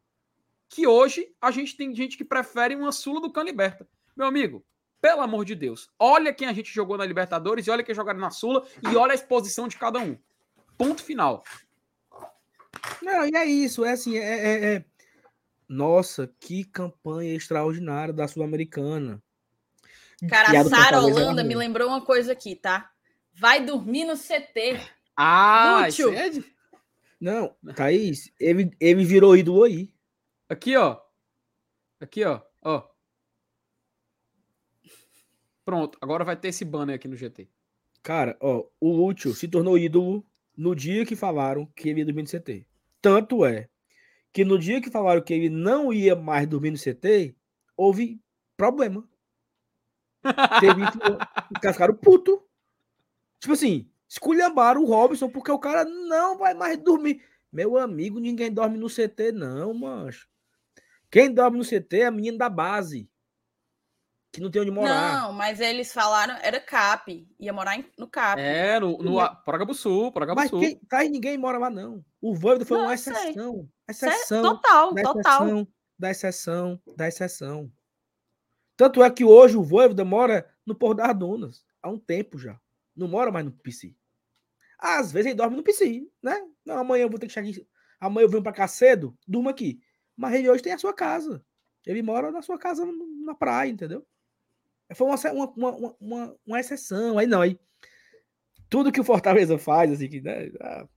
Que 0.70 0.86
hoje 0.86 1.28
a 1.42 1.52
gente 1.52 1.76
tem 1.76 1.96
gente 1.96 2.18
que 2.18 2.26
prefere 2.26 2.76
uma 2.76 2.92
Sula 2.92 3.22
do 3.22 3.32
que 3.32 3.44
Liberta. 3.44 3.88
Meu 4.16 4.28
amigo, 4.28 4.66
pelo 5.02 5.22
amor 5.22 5.46
de 5.46 5.56
Deus, 5.56 5.90
olha 5.98 6.34
quem 6.34 6.48
a 6.48 6.54
gente 6.54 6.74
jogou 6.74 6.98
na 6.98 7.06
Libertadores 7.06 7.68
e 7.68 7.70
olha 7.70 7.84
quem 7.84 7.96
jogaram 7.96 8.20
na 8.20 8.32
Sula 8.32 8.66
e 8.92 8.96
olha 8.96 9.12
a 9.12 9.16
exposição 9.16 9.68
de 9.68 9.78
cada 9.78 10.00
um. 10.00 10.18
Ponto 10.78 11.04
final. 11.04 11.44
Não, 13.02 13.26
e 13.26 13.36
é 13.36 13.46
isso, 13.46 13.86
é 13.86 13.92
assim, 13.92 14.18
é, 14.18 14.22
é, 14.22 14.76
é... 14.76 14.86
Nossa, 15.68 16.32
que 16.40 16.64
campanha 16.64 17.36
extraordinária 17.36 18.14
da 18.14 18.28
Sul-Americana. 18.28 19.22
Cara, 20.30 20.62
a 20.62 20.64
Sara 20.66 21.02
Holanda 21.02 21.44
me 21.44 21.56
lembrou 21.56 21.90
uma 21.90 22.02
coisa 22.02 22.32
aqui, 22.32 22.56
tá? 22.56 22.90
Vai 23.34 23.64
dormir 23.64 24.06
no 24.06 24.18
CT. 24.18 24.80
Ah, 25.16 25.84
Lúcio. 25.86 26.14
É 26.14 26.30
de... 26.30 26.44
Não, 27.20 27.56
Thaís, 27.76 28.32
ele, 28.40 28.72
ele 28.80 29.04
virou 29.04 29.36
ídolo 29.36 29.64
aí. 29.64 29.92
Aqui, 30.50 30.78
ó. 30.78 31.00
Aqui, 32.00 32.24
ó. 32.24 32.42
Ó. 32.64 32.88
Pronto, 35.66 35.98
agora 36.02 36.24
vai 36.24 36.38
ter 36.38 36.48
esse 36.48 36.64
banner 36.64 36.96
aqui 36.96 37.08
no 37.08 37.18
GT. 37.18 37.50
Cara, 38.02 38.38
ó, 38.40 38.66
o 38.80 38.90
Lúcio 38.90 39.34
se 39.34 39.50
tornou 39.50 39.78
ídolo 39.78 40.26
no 40.56 40.74
dia 40.74 41.06
que 41.06 41.16
falaram 41.16 41.66
que 41.76 41.90
ele 41.90 42.00
ia 42.00 42.06
dormir 42.06 42.22
no 42.22 42.30
CT. 42.30 42.66
Tanto 43.02 43.46
é 43.46 43.70
que 44.32 44.46
no 44.46 44.58
dia 44.58 44.82
que 44.82 44.90
falaram 44.90 45.22
que 45.22 45.34
ele 45.34 45.50
não 45.50 45.92
ia 45.92 46.16
mais 46.16 46.48
dormir 46.48 46.72
no 46.72 46.78
CT, 46.78 47.36
houve 47.76 48.22
problema. 48.56 49.08
Teve 50.62 50.82
ficaram 51.72 51.96
puto. 51.96 52.42
Tipo 53.40 53.54
assim, 53.54 53.90
esculhambaram 54.08 54.82
o 54.82 54.86
Robson 54.86 55.30
porque 55.30 55.52
o 55.52 55.60
cara 55.60 55.84
não 55.84 56.38
vai 56.38 56.54
mais 56.54 56.78
dormir. 56.78 57.22
Meu 57.52 57.78
amigo, 57.78 58.20
ninguém 58.20 58.52
dorme 58.52 58.78
no 58.78 58.88
CT, 58.88 59.34
não, 59.34 59.74
mancho. 59.74 60.30
Quem 61.12 61.34
dorme 61.34 61.58
no 61.58 61.66
CT 61.66 62.02
é 62.02 62.06
a 62.06 62.12
menina 62.12 62.38
da 62.38 62.50
base 62.50 63.10
que 64.38 64.42
não 64.42 64.52
tem 64.52 64.62
onde 64.62 64.72
morar. 64.72 65.22
Não, 65.22 65.34
mas 65.34 65.60
eles 65.60 65.92
falaram, 65.92 66.36
era 66.44 66.60
CAP, 66.60 67.28
ia 67.40 67.52
morar 67.52 67.84
no 67.98 68.08
CAP. 68.08 68.40
É, 68.40 68.80
no, 68.80 68.98
no 69.00 69.20
é... 69.20 69.74
Sul, 69.74 70.14
Mas 70.36 70.52
quem, 70.52 70.76
tá, 70.88 71.04
ninguém 71.04 71.38
mora 71.38 71.58
lá, 71.58 71.70
não. 71.72 72.06
O 72.22 72.36
Voivoda 72.36 72.66
foi 72.66 72.78
não, 72.78 72.86
uma 72.86 72.94
exceção. 72.94 73.68
Exceção. 73.90 74.44
Total, 74.44 74.94
da 74.94 75.02
total. 75.02 75.48
Exceção, 75.48 75.68
da 75.98 76.12
exceção, 76.12 76.82
da 76.96 77.08
exceção. 77.08 77.72
Tanto 78.76 79.04
é 79.04 79.10
que 79.10 79.26
hoje 79.26 79.58
o 79.58 79.64
Voivoda 79.64 80.06
mora 80.06 80.48
no 80.64 80.76
Porto 80.76 80.98
das 80.98 81.18
Dunas, 81.18 81.66
há 81.82 81.90
um 81.90 81.98
tempo 81.98 82.38
já. 82.38 82.60
Não 82.96 83.08
mora 83.08 83.32
mais 83.32 83.46
no 83.46 83.52
PC. 83.52 83.96
Às 84.78 85.12
vezes 85.12 85.28
ele 85.28 85.36
dorme 85.36 85.56
no 85.56 85.64
PC, 85.64 86.08
né? 86.22 86.40
Não, 86.64 86.78
amanhã 86.78 87.04
eu 87.04 87.10
vou 87.10 87.18
ter 87.18 87.26
que 87.26 87.34
chegar 87.34 87.50
aqui. 87.50 87.68
Amanhã 88.00 88.26
eu 88.26 88.30
venho 88.30 88.44
pra 88.44 88.52
cá 88.52 88.68
cedo, 88.68 89.18
durma 89.28 89.50
aqui. 89.50 89.82
Mas 90.18 90.34
ele 90.34 90.50
hoje 90.50 90.64
tem 90.64 90.74
a 90.74 90.78
sua 90.78 90.94
casa. 90.94 91.46
Ele 91.86 92.02
mora 92.02 92.32
na 92.32 92.42
sua 92.42 92.58
casa 92.58 92.86
na 93.24 93.36
praia, 93.36 93.70
entendeu? 93.70 94.06
Foi 94.96 95.08
uma, 95.08 95.16
uma, 95.56 95.96
uma, 96.00 96.36
uma, 96.46 96.60
exceção. 96.60 97.18
Aí 97.18 97.28
não, 97.28 97.42
aí. 97.42 97.60
Tudo 98.70 98.92
que 98.92 99.00
o 99.00 99.04
Fortaleza 99.04 99.58
faz, 99.58 99.92
assim, 99.92 100.10
que. 100.10 100.20
Né, 100.20 100.52
ah, 100.60 100.88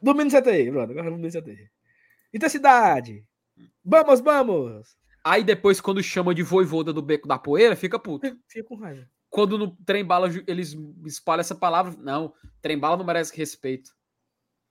domingo 0.00 0.30
CT, 0.30 0.70
pronto, 0.70 0.90
agora 0.90 1.10
domingo 1.10 1.32
CT. 1.32 1.70
Intensidade. 2.32 3.24
Vamos, 3.84 4.20
vamos! 4.20 4.96
Aí 5.24 5.42
depois, 5.42 5.80
quando 5.80 6.02
chama 6.02 6.34
de 6.34 6.42
voivoda 6.42 6.92
do 6.92 7.00
beco 7.00 7.26
da 7.26 7.38
poeira, 7.38 7.74
fica 7.74 7.98
puto. 7.98 8.26
Fica 8.46 8.68
com 8.68 8.76
raiva. 8.76 9.08
Quando 9.30 9.58
no 9.58 9.74
trem 9.84 10.04
bala 10.04 10.28
eles 10.46 10.76
espalham 11.06 11.40
essa 11.40 11.56
palavra, 11.56 11.96
não, 11.98 12.32
trem 12.60 12.78
bala 12.78 12.96
não 12.96 13.04
merece 13.04 13.36
respeito. 13.36 13.90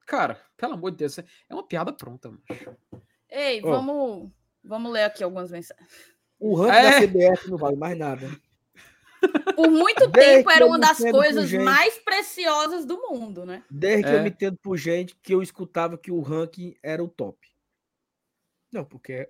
Cara, 0.06 0.42
pelo 0.56 0.74
amor 0.74 0.92
de 0.92 0.98
Deus, 0.98 1.18
é 1.18 1.26
uma 1.50 1.68
piada 1.68 1.92
pronta, 1.92 2.30
macho. 2.30 2.78
Ei, 3.34 3.62
oh. 3.64 3.70
vamos, 3.72 4.32
vamos 4.64 4.92
ler 4.92 5.06
aqui 5.06 5.24
algumas 5.24 5.50
mensagens. 5.50 5.88
O 6.40 6.54
ranking 6.54 6.76
é. 6.76 7.08
da 7.08 7.08
CBF 7.08 7.50
não 7.50 7.58
vale 7.58 7.76
mais 7.76 7.98
nada. 7.98 8.30
Por 9.56 9.72
muito 9.72 10.12
tempo 10.12 10.52
era 10.52 10.66
uma 10.66 10.78
das 10.78 11.00
coisas 11.00 11.52
mais 11.54 11.98
preciosas 11.98 12.86
do 12.86 12.98
mundo, 12.98 13.46
né? 13.46 13.64
Desde 13.72 14.06
é. 14.06 14.10
que 14.10 14.16
eu 14.18 14.22
me 14.22 14.30
entendo 14.30 14.58
por 14.58 14.78
gente 14.78 15.16
que 15.16 15.34
eu 15.34 15.42
escutava 15.42 15.98
que 15.98 16.12
o 16.12 16.22
ranking 16.22 16.76
era 16.84 17.04
o 17.04 17.08
top. 17.08 17.40
Não, 18.72 18.86
porque 18.86 19.30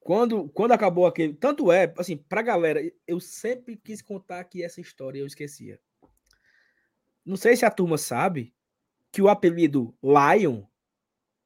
quando, 0.00 0.48
quando 0.50 0.72
acabou 0.72 1.06
aquele. 1.06 1.32
Tanto 1.32 1.70
é, 1.72 1.94
assim, 1.96 2.16
pra 2.16 2.42
galera, 2.42 2.80
eu 3.06 3.20
sempre 3.20 3.76
quis 3.76 4.02
contar 4.02 4.40
aqui 4.40 4.62
essa 4.62 4.80
história 4.80 5.18
e 5.18 5.22
eu 5.22 5.26
esquecia. 5.26 5.80
Não 7.24 7.36
sei 7.36 7.56
se 7.56 7.64
a 7.64 7.70
turma 7.70 7.96
sabe 7.96 8.52
que 9.12 9.22
o 9.22 9.28
apelido 9.28 9.94
Lion 10.02 10.64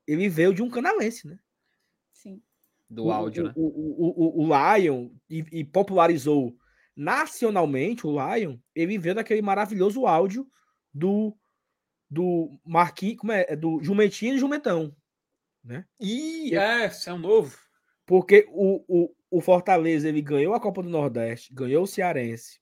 ele 0.07 0.28
veio 0.28 0.55
de 0.55 0.62
um 0.62 0.70
canalense, 0.70 1.26
né? 1.26 1.39
do 2.89 3.10
áudio, 3.10 3.44
o, 3.44 3.47
né? 3.47 3.52
O, 3.57 3.62
o, 3.62 4.42
o, 4.42 4.47
o 4.47 4.76
Lion 4.76 5.10
e, 5.28 5.44
e, 5.52 5.65
popularizou 5.65 6.57
nacionalmente 6.97 8.07
o 8.07 8.12
Lion, 8.12 8.57
ele 8.74 8.99
veio 8.99 9.16
daquele 9.16 9.42
maravilhoso 9.42 10.07
áudio 10.07 10.47
do 10.92 11.36
do 12.08 12.60
Marquinhos, 12.65 13.18
como 13.18 13.33
é? 13.33 13.44
é? 13.49 13.57
Do 13.57 13.83
Jumentinho 13.83 14.36
e 14.36 14.39
Jumentão, 14.39 14.94
né? 15.65 15.84
Ih, 15.99 16.55
é, 16.55 16.84
é 16.84 17.12
um 17.12 17.18
novo. 17.18 17.58
Porque 18.07 18.47
o, 18.50 18.84
o, 18.86 19.16
o 19.31 19.41
Fortaleza 19.41 20.08
ele 20.08 20.23
ganhou 20.23 20.55
a 20.55 20.60
Copa 20.60 20.81
do 20.81 20.89
Nordeste, 20.89 21.52
ganhou 21.52 21.83
o 21.83 21.89
Cearense, 21.89 22.60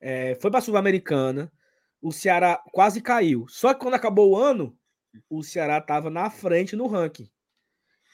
é, 0.00 0.34
foi 0.34 0.50
para 0.50 0.58
a 0.58 0.62
Sul-Americana, 0.62 1.50
o 2.02 2.12
Ceará 2.12 2.62
quase 2.72 3.00
caiu. 3.00 3.46
Só 3.48 3.72
que 3.72 3.80
quando 3.80 3.94
acabou 3.94 4.30
o 4.30 4.36
ano, 4.36 4.77
o 5.28 5.42
Ceará 5.42 5.78
estava 5.78 6.10
na 6.10 6.30
frente 6.30 6.76
no 6.76 6.86
ranking. 6.86 7.30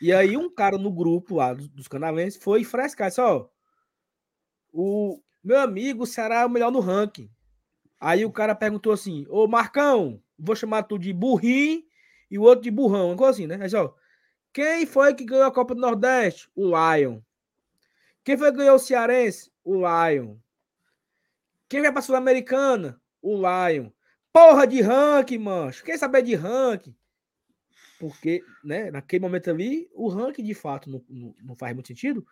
E 0.01 0.13
aí 0.13 0.37
um 0.37 0.53
cara 0.53 0.77
no 0.77 0.93
grupo 0.93 1.37
lá 1.37 1.55
dos, 1.55 1.89
canalenses 1.89 2.43
foi 2.43 2.65
frescar, 2.65 3.11
só 3.11 3.51
o 4.73 5.23
meu 5.43 5.61
amigo, 5.61 6.03
o 6.03 6.07
Ceará 6.07 6.41
é 6.41 6.47
o 6.47 6.51
melhor 6.51 6.73
no 6.73 6.81
ranking. 6.81 7.31
Aí 8.01 8.25
o 8.25 8.33
cara 8.33 8.55
perguntou 8.55 8.93
assim: 8.93 9.25
Ô 9.29 9.47
Marcão, 9.47 10.21
vou 10.37 10.57
chamar 10.57 10.83
tu 10.83 10.99
de 10.99 11.13
burrinho 11.13 11.83
e 12.31 12.39
o 12.39 12.43
outro 12.43 12.65
de 12.65 12.71
burrão, 12.71 13.17
coisa 13.17 13.31
assim, 13.31 13.47
né? 13.47 13.59
Aí, 13.61 13.71
só, 13.71 13.95
quem 14.53 14.85
foi 14.85 15.15
que 15.15 15.25
ganhou 15.25 15.45
a 15.45 15.53
Copa 15.53 15.75
do 15.75 15.81
Nordeste? 15.81 16.51
O 16.57 16.67
Lion. 16.67 17.21
Quem 18.25 18.37
foi 18.37 18.51
que 18.51 18.59
ganhou 18.59 18.77
o 18.77 18.81
Cearense? 18.81 19.53
O 19.63 19.77
Lion. 19.77 20.37
Quem 21.69 21.83
vai 21.83 21.93
pra 21.93 22.03
Sul-Americana? 22.03 23.01
O 23.23 23.37
Lion. 23.37 23.91
Porra 24.35 24.67
de 24.67 24.83
ranking, 24.83 25.39
mancho. 25.39 25.83
Quem 25.83 25.97
saber 25.97 26.23
de 26.23 26.35
ranking? 26.35 26.95
porque, 27.99 28.45
né, 28.63 28.91
naquele 28.91 29.23
momento 29.23 29.49
ali, 29.49 29.89
o 29.95 30.09
ranking 30.09 30.45
de 30.45 30.53
fato 30.53 30.91
não, 30.91 31.03
não, 31.09 31.35
não 31.43 31.57
faz 31.57 31.73
muito 31.73 31.87
sentido, 31.89 32.27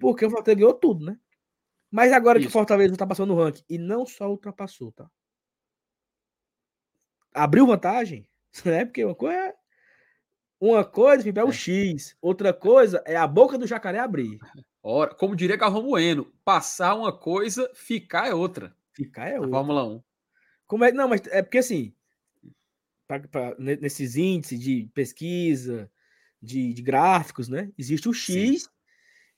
porque 0.00 0.24
o 0.24 0.30
Fortaleza 0.30 0.60
ganhou 0.60 0.74
tudo, 0.74 1.04
né? 1.04 1.18
Mas 1.90 2.12
agora 2.12 2.38
Isso. 2.38 2.46
que 2.46 2.48
o 2.48 2.52
Fortaleza 2.52 2.92
ultrapassou 2.92 3.26
no 3.26 3.34
ranking, 3.34 3.64
e 3.68 3.76
não 3.76 4.06
só 4.06 4.30
ultrapassou, 4.30 4.92
tá? 4.92 5.10
abriu 7.34 7.66
vantagem, 7.66 8.26
né? 8.64 8.84
Porque 8.84 9.04
uma 9.04 9.14
coisa 9.14 9.36
é 9.36 9.54
uma 10.58 10.84
coisa 10.84 11.28
é 11.28 11.44
o 11.44 11.52
X, 11.52 12.16
outra 12.20 12.52
coisa 12.52 13.02
é 13.04 13.14
a 13.14 13.26
boca 13.26 13.58
do 13.58 13.66
jacaré 13.66 13.98
abrir. 13.98 14.38
Ora, 14.82 15.14
como 15.14 15.36
diria 15.36 15.56
Galvão 15.56 15.82
Bueno, 15.82 16.32
passar 16.44 16.94
uma 16.94 17.12
coisa, 17.12 17.70
ficar 17.74 18.28
é 18.28 18.34
outra. 18.34 18.74
Ficar 18.92 19.28
é 19.28 19.34
outra. 19.34 19.50
Fórmula 19.50 19.84
1. 19.84 20.02
Como 20.66 20.84
é, 20.84 20.92
não, 20.92 21.08
mas 21.08 21.22
é 21.28 21.42
porque 21.42 21.58
assim, 21.58 21.94
pra, 23.06 23.20
pra, 23.20 23.56
nesses 23.58 24.16
índices 24.16 24.58
de 24.60 24.90
pesquisa, 24.92 25.90
de, 26.42 26.72
de, 26.72 26.82
gráficos, 26.82 27.48
né? 27.48 27.72
Existe 27.78 28.08
o 28.08 28.12
X 28.12 28.62
Sim. 28.62 28.68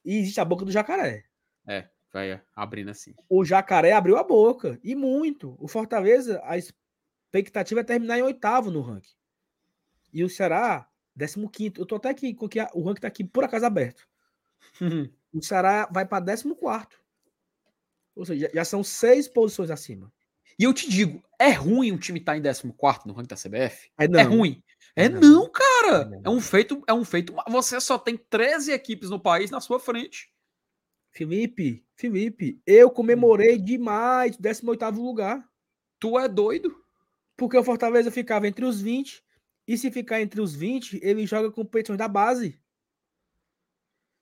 e 0.05 0.18
existe 0.18 0.40
a 0.40 0.44
boca 0.44 0.65
do 0.65 0.73
jacaré. 0.73 1.24
É, 1.66 1.89
vai 2.12 2.40
abrindo 2.55 2.90
assim. 2.90 3.15
O 3.28 3.44
jacaré 3.44 3.92
abriu 3.92 4.16
a 4.16 4.24
boca, 4.24 4.78
e 4.82 4.94
muito. 4.94 5.57
O 5.58 5.68
Fortaleza, 5.68 6.40
a 6.44 6.57
expectativa 6.57 7.81
é 7.81 7.84
terminar 7.84 8.18
em 8.18 8.23
oitavo 8.23 8.70
no 8.70 8.81
ranking. 8.81 9.15
E 10.12 10.24
o 10.24 10.31
Ceará, 10.31 10.89
décimo 11.15 11.50
quinto. 11.50 11.81
Eu 11.81 11.86
tô 11.86 11.97
até 11.97 12.08
aqui, 12.08 12.34
porque 12.34 12.58
o 12.73 12.82
ranking 12.82 13.02
tá 13.02 13.08
aqui 13.08 13.23
por 13.23 13.44
acaso 13.44 13.66
aberto. 13.66 14.08
o 15.32 15.42
Ceará 15.42 15.89
vai 15.92 16.07
para 16.07 16.24
décimo 16.24 16.57
quarto. 16.57 16.98
Ou 18.15 18.24
seja, 18.24 18.50
já 18.52 18.65
são 18.65 18.82
seis 18.82 19.28
posições 19.28 19.70
acima. 19.70 20.12
E 20.59 20.65
eu 20.65 20.75
te 20.75 20.91
digo, 20.91 21.23
é 21.39 21.53
ruim 21.53 21.93
um 21.93 21.99
time 21.99 22.19
estar 22.19 22.33
tá 22.33 22.39
em 22.39 22.43
14 22.43 23.07
no 23.07 23.15
ranking 23.15 23.28
da 23.28 23.37
CBF? 23.37 23.91
É, 23.97 24.05
é 24.05 24.23
ruim. 24.23 24.62
É, 24.97 25.05
é 25.05 25.09
não. 25.09 25.20
não, 25.20 25.51
cara. 25.51 26.03
É, 26.03 26.05
não. 26.05 26.23
é, 26.25 26.31
um 26.31 26.41
feito, 26.41 26.83
é 26.87 26.93
um 26.93 27.05
feito. 27.05 27.35
Você 27.49 27.81
só 27.81 27.97
tem 27.97 28.17
13 28.17 28.73
equipes 28.73 29.09
no 29.09 29.20
país 29.20 29.51
na 29.51 29.61
sua 29.61 29.78
frente. 29.78 30.28
Felipe, 31.12 31.85
Felipe, 31.97 32.61
eu 32.67 32.91
comemorei 32.91 33.59
demais 33.59 34.37
18 34.37 34.91
lugar. 35.01 35.49
Tu 36.01 36.19
é 36.19 36.28
doido? 36.28 36.85
Porque 37.37 37.57
o 37.57 37.65
Fortaleza 37.65 38.11
ficava 38.11 38.49
entre 38.49 38.65
os 38.65 38.81
20 38.81 39.23
e 39.67 39.77
se 39.77 39.91
ficar 39.91 40.20
entre 40.20 40.41
os 40.41 40.55
20, 40.55 40.99
ele 41.03 41.27
joga 41.27 41.51
com 41.51 41.62
competições 41.62 41.99
da 41.99 42.09
base. 42.09 42.61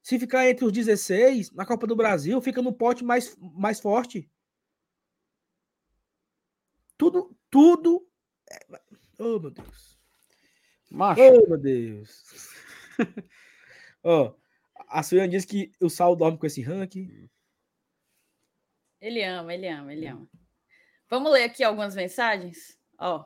Se 0.03 0.19
ficar 0.19 0.49
entre 0.49 0.65
os 0.65 0.73
16, 0.73 1.53
na 1.53 1.65
Copa 1.65 1.87
do 1.87 1.97
Brasil, 1.97 2.41
fica 2.41 2.61
no 2.61 2.73
pote 2.73 3.05
mais, 3.05 3.37
mais 3.41 3.81
forte. 3.81 4.31
Tudo, 6.97 7.37
tudo. 7.51 8.07
Oh, 9.19 9.39
meu 9.39 9.51
Deus. 9.51 9.99
Macho. 10.91 11.21
Oh, 11.21 11.49
meu 11.49 11.59
Deus. 11.59 12.25
Ó, 14.03 14.29
oh, 14.29 14.35
a 14.89 15.03
Suiane 15.03 15.31
diz 15.31 15.45
que 15.45 15.73
o 15.81 15.91
Sal 15.91 16.15
dorme 16.15 16.39
com 16.39 16.47
esse 16.47 16.63
ranking. 16.63 17.29
Ele 19.01 19.23
ama, 19.23 19.53
ele 19.53 19.69
ama, 19.69 19.93
ele 19.93 20.07
ama. 20.07 20.29
Vamos 21.09 21.33
ler 21.33 21.45
aqui 21.45 21.63
algumas 21.63 21.95
mensagens? 21.95 22.79
Ó. 22.99 23.25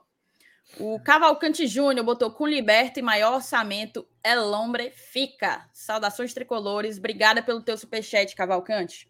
O 0.79 1.01
Cavalcante 1.01 1.67
Júnior 1.67 2.05
botou 2.05 2.31
com 2.31 2.47
liberto 2.47 3.01
e 3.01 3.03
maior 3.03 3.35
orçamento, 3.35 4.07
é 4.23 4.37
Lombre 4.37 4.91
fica. 4.91 5.69
Saudações 5.73 6.33
tricolores. 6.33 6.99
Obrigada 6.99 7.43
pelo 7.43 7.63
teu 7.63 7.77
superchat, 7.77 8.37
Cavalcante. 8.37 9.10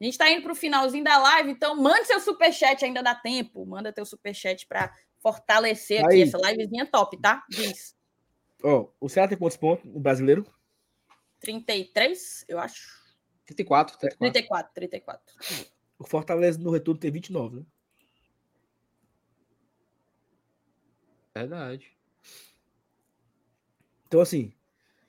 A 0.00 0.04
gente 0.04 0.12
está 0.12 0.30
indo 0.30 0.42
para 0.42 0.52
o 0.52 0.56
finalzinho 0.56 1.04
da 1.04 1.16
live, 1.16 1.50
então 1.50 1.74
mande 1.74 2.06
seu 2.06 2.20
superchat, 2.20 2.84
ainda 2.84 3.02
dá 3.02 3.14
tempo. 3.14 3.64
Manda 3.64 3.92
teu 3.92 4.04
superchat 4.04 4.66
para 4.66 4.94
fortalecer 5.18 5.98
Aí. 6.00 6.04
aqui 6.04 6.22
essa 6.22 6.50
livezinha 6.50 6.86
top, 6.86 7.18
tá? 7.18 7.44
Diz. 7.48 7.96
Oh, 8.62 8.90
o 9.00 9.08
Ceará 9.08 9.28
tem 9.28 9.38
quantos 9.38 9.56
pontos 9.56 9.84
no 9.90 9.98
brasileiro? 9.98 10.46
33, 11.40 12.44
eu 12.48 12.58
acho. 12.58 13.04
34, 13.46 13.96
34. 13.98 14.32
34, 14.32 14.74
34. 14.74 15.34
O 15.98 16.06
Fortaleza 16.06 16.58
no 16.58 16.70
retorno 16.70 17.00
tem 17.00 17.10
29, 17.10 17.56
né? 17.56 17.66
Verdade. 21.34 21.96
Então, 24.06 24.20
assim, 24.20 24.52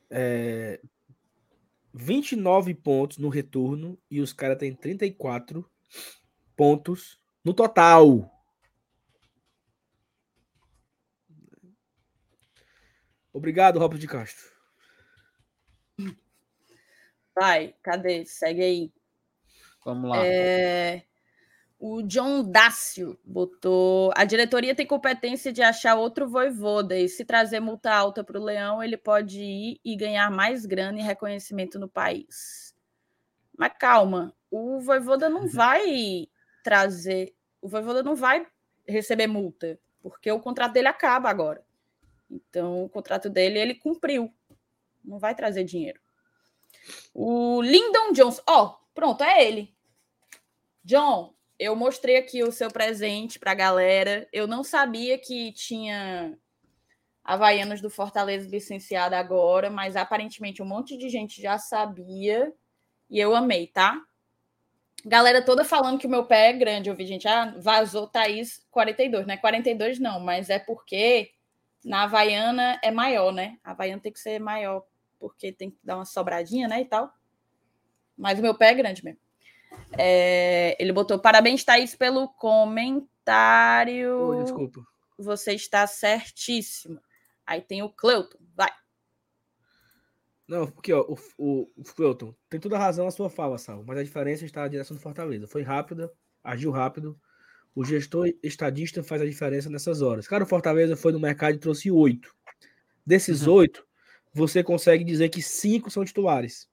é, 0.10 0.80
29 1.98 2.76
pontos 2.76 3.18
no 3.18 3.30
retorno 3.30 4.00
e 4.10 4.22
os 4.22 4.32
caras 4.32 4.58
têm 4.58 4.76
34 4.76 5.70
pontos 6.56 7.20
no 7.44 7.54
total. 7.54 8.32
Obrigado, 13.34 13.80
Robert 13.80 14.00
de 14.00 14.08
Castro. 14.08 14.46
Vai, 17.36 17.76
cadê? 17.84 18.26
Segue 18.26 18.64
aí. 18.64 18.94
Vamos 19.86 20.10
lá. 20.10 20.26
É... 20.26 21.07
O 21.80 22.02
John 22.02 22.44
Dácio 22.44 23.20
botou. 23.24 24.12
A 24.16 24.26
diretoria 24.26 24.74
tem 24.74 24.86
competência 24.86 25.54
de 25.54 25.62
achar 25.62 25.96
outro 25.96 26.28
voivoda, 26.28 26.98
e 26.98 27.08
se 27.08 27.24
trazer 27.24 27.60
multa 27.60 27.94
alta 27.94 28.24
para 28.24 28.40
o 28.40 28.44
Leão, 28.44 28.82
ele 28.82 28.98
pode 28.98 29.40
ir 29.40 29.80
e 29.86 29.96
ganhar 29.96 30.32
mais 30.32 30.66
grana 30.66 31.00
e 31.00 31.04
reconhecimento 31.04 31.78
no 31.78 31.88
país. 31.88 32.76
Mas 33.56 33.74
calma, 33.78 34.36
o 34.50 34.80
voivoda 34.80 35.30
não 35.30 35.48
vai 35.48 36.28
trazer. 36.64 37.36
O 37.62 37.68
voivoda 37.68 38.02
não 38.02 38.16
vai 38.16 38.46
receber 38.88 39.28
multa, 39.28 39.80
porque 40.02 40.32
o 40.32 40.40
contrato 40.40 40.74
dele 40.74 40.88
acaba 40.88 41.30
agora. 41.30 41.64
Então, 42.30 42.84
o 42.84 42.90
contrato 42.90 43.30
dele 43.30 43.60
ele 43.60 43.76
cumpriu. 43.76 44.34
Não 45.06 45.20
vai 45.20 45.36
trazer 45.36 45.64
dinheiro. 45.64 46.02
O 47.14 47.62
Lyndon 47.62 48.12
Jones. 48.14 48.42
Ó, 48.48 48.66
oh, 48.66 48.78
pronto, 48.94 49.24
é 49.24 49.46
ele. 49.46 49.76
John, 50.84 51.34
eu 51.60 51.76
mostrei 51.76 52.18
aqui 52.18 52.44
o 52.44 52.52
seu 52.52 52.70
presente 52.70 53.40
para 53.40 53.52
a 53.52 53.56
galera. 53.56 54.28
Eu 54.32 54.48
não 54.48 54.64
sabia 54.64 55.18
que 55.18 55.52
tinha 55.54 56.38
Havaianas 57.24 57.82
do 57.82 57.90
Fortaleza 57.90 58.50
licenciada 58.50 59.18
agora, 59.18 59.70
mas 59.70 59.96
aparentemente 59.96 60.62
um 60.62 60.66
monte 60.66 60.98
de 60.98 61.10
gente 61.10 61.42
já 61.42 61.58
sabia 61.58 62.54
e 63.10 63.20
eu 63.20 63.36
amei, 63.36 63.68
tá? 63.68 64.00
Galera 65.06 65.44
toda 65.44 65.64
falando 65.64 66.00
que 66.00 66.08
o 66.08 66.10
meu 66.10 66.26
pé 66.26 66.50
é 66.50 66.54
grande. 66.54 66.90
Eu 66.90 66.96
vi 66.96 67.06
gente, 67.06 67.28
ah, 67.28 67.54
vazou 67.58 68.08
Thaís 68.08 68.66
42, 68.72 69.26
né? 69.26 69.38
42 69.38 70.00
não, 70.00 70.20
mas 70.20 70.50
é 70.50 70.60
porque 70.60 71.32
na 71.84 72.04
Havaiana 72.04 72.80
é 72.84 72.92
maior, 72.92 73.32
né? 73.32 73.58
A 73.64 73.72
Havaiana 73.72 74.02
tem 74.02 74.12
que 74.12 74.20
ser 74.20 74.40
maior, 74.40 74.86
porque 75.20 75.52
tem 75.52 75.72
que 75.72 75.78
dar 75.84 75.96
uma 75.98 76.06
sobradinha, 76.06 76.68
né? 76.68 76.82
E 76.82 76.86
tal. 76.86 77.12
Mas 78.18 78.40
o 78.40 78.42
meu 78.42 78.56
pé 78.56 78.72
é 78.72 78.74
grande 78.74 79.04
mesmo. 79.04 79.27
É, 79.98 80.76
ele 80.80 80.92
botou 80.92 81.20
parabéns, 81.20 81.64
Thaís, 81.64 81.96
pelo 81.96 82.28
comentário. 82.28 84.18
Oi, 84.18 84.44
desculpa. 84.44 84.82
Você 85.18 85.54
está 85.54 85.88
certíssimo. 85.88 87.00
Aí 87.46 87.62
tem 87.62 87.82
o 87.82 87.90
Cleuton, 87.90 88.38
vai. 88.56 88.70
Não, 90.48 90.66
porque 90.68 90.94
ó, 90.94 91.02
o, 91.02 91.18
o, 91.38 91.72
o 91.76 91.84
Cleuton 91.84 92.34
tem 92.50 92.60
toda 92.60 92.78
a 92.78 92.80
razão 92.80 93.06
na 93.06 93.12
sua 93.12 93.30
fala, 93.30 93.58
Sal, 93.58 93.84
mas 93.86 93.98
a 93.98 94.04
diferença 94.04 94.46
está 94.46 94.62
na 94.62 94.68
direção 94.68 94.96
do 94.96 95.04
Fortaleza. 95.04 95.48
Foi 95.48 95.62
rápida, 95.62 96.12
agiu 96.44 96.72
rápido. 96.72 97.20
O 97.76 97.84
gestor 97.84 98.28
estadista 98.42 99.04
faz 99.04 99.22
a 99.22 99.26
diferença 99.26 99.70
nessas 99.70 100.02
horas. 100.02 100.28
Cara, 100.28 100.44
o 100.44 100.48
Fortaleza 100.48 100.96
foi 100.96 101.12
no 101.12 101.20
mercado 101.20 101.56
e 101.56 101.60
trouxe 101.60 101.92
oito. 101.92 102.34
Desses 103.06 103.46
uhum. 103.46 103.54
oito, 103.56 103.86
você 104.34 104.64
consegue 104.64 105.04
dizer 105.04 105.30
que 105.30 105.42
cinco 105.42 105.92
são 105.92 106.04
titulares. 106.04 106.68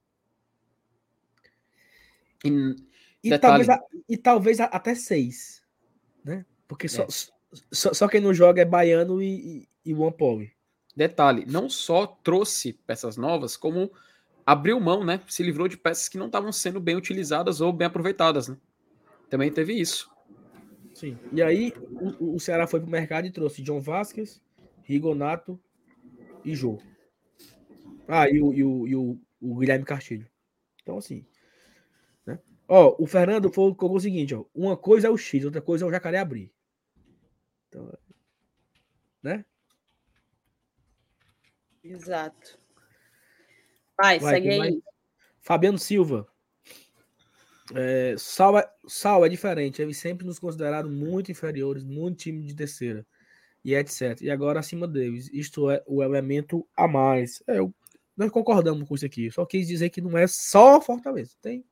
E, 3.23 3.39
talvez, 3.39 3.67
e 4.07 4.17
talvez 4.17 4.59
até 4.59 4.93
seis. 4.93 5.63
Né? 6.23 6.45
Porque 6.67 6.87
só, 6.87 7.03
é. 7.03 7.07
só, 7.71 7.93
só, 7.93 8.07
quem 8.07 8.21
não 8.21 8.33
joga 8.33 8.61
é 8.61 8.65
Baiano 8.65 9.21
e, 9.21 9.67
e, 9.85 9.91
e 9.91 9.93
One 9.93 10.15
Paul. 10.15 10.47
Detalhe, 10.95 11.45
não 11.45 11.69
só 11.69 12.05
trouxe 12.05 12.73
peças 12.73 13.17
novas, 13.17 13.57
como 13.57 13.91
abriu 14.45 14.79
mão, 14.79 15.03
né? 15.03 15.21
Se 15.27 15.43
livrou 15.43 15.67
de 15.67 15.77
peças 15.77 16.07
que 16.07 16.17
não 16.17 16.27
estavam 16.27 16.51
sendo 16.51 16.79
bem 16.79 16.95
utilizadas 16.95 17.61
ou 17.61 17.73
bem 17.73 17.87
aproveitadas, 17.87 18.47
né? 18.47 18.57
Também 19.29 19.51
teve 19.51 19.73
isso. 19.73 20.09
Sim. 20.93 21.17
E 21.33 21.41
aí 21.41 21.73
o, 22.19 22.35
o 22.35 22.39
Ceará 22.39 22.67
foi 22.67 22.79
pro 22.79 22.89
mercado 22.89 23.27
e 23.27 23.31
trouxe 23.31 23.61
John 23.61 23.81
Vasquez, 23.81 24.41
Rigonato 24.83 25.59
e 26.43 26.55
Jô. 26.55 26.79
Ah, 28.07 28.29
e 28.29 28.39
o, 28.39 28.53
e 28.53 28.63
o, 28.63 28.87
e 28.87 28.95
o, 28.95 29.19
o 29.41 29.55
Guilherme 29.57 29.83
Castilho. 29.83 30.29
Então, 30.81 30.97
assim, 30.97 31.25
Ó, 32.67 32.95
o 32.97 33.05
Fernando 33.05 33.51
colocou 33.51 33.95
o 33.95 33.99
seguinte, 33.99 34.33
ó. 34.33 34.45
Uma 34.53 34.75
coisa 34.75 35.07
é 35.07 35.09
o 35.09 35.17
X, 35.17 35.45
outra 35.45 35.61
coisa 35.61 35.85
é 35.85 35.87
o 35.87 35.91
jacaré 35.91 36.17
abrir. 36.17 36.51
Então, 37.67 37.91
né? 39.21 39.45
Exato. 41.83 42.59
Vai, 43.97 44.19
Vai 44.19 44.33
segue 44.33 44.49
aí. 44.49 44.57
Mais... 44.57 44.75
Fabiano 45.41 45.77
Silva. 45.77 46.27
É, 47.73 48.15
Sal, 48.17 48.57
é, 48.57 48.69
Sal 48.87 49.25
é 49.25 49.29
diferente. 49.29 49.81
Eles 49.81 49.97
sempre 49.97 50.25
nos 50.25 50.39
consideraram 50.39 50.89
muito 50.89 51.31
inferiores, 51.31 51.83
muito 51.83 52.17
time 52.17 52.43
de 52.43 52.55
terceira. 52.55 53.05
E 53.63 53.73
etc. 53.73 54.21
E 54.21 54.29
agora 54.29 54.59
acima 54.59 54.87
deles. 54.87 55.29
Isto 55.31 55.69
é 55.69 55.83
o 55.87 56.03
elemento 56.03 56.67
a 56.75 56.87
mais. 56.87 57.43
É, 57.47 57.59
eu, 57.59 57.73
nós 58.17 58.31
concordamos 58.31 58.87
com 58.87 58.95
isso 58.95 59.05
aqui. 59.05 59.29
Só 59.31 59.45
quis 59.45 59.67
dizer 59.67 59.89
que 59.89 60.01
não 60.01 60.17
é 60.17 60.27
só 60.27 60.81
Fortaleza. 60.81 61.35
Tem 61.41 61.63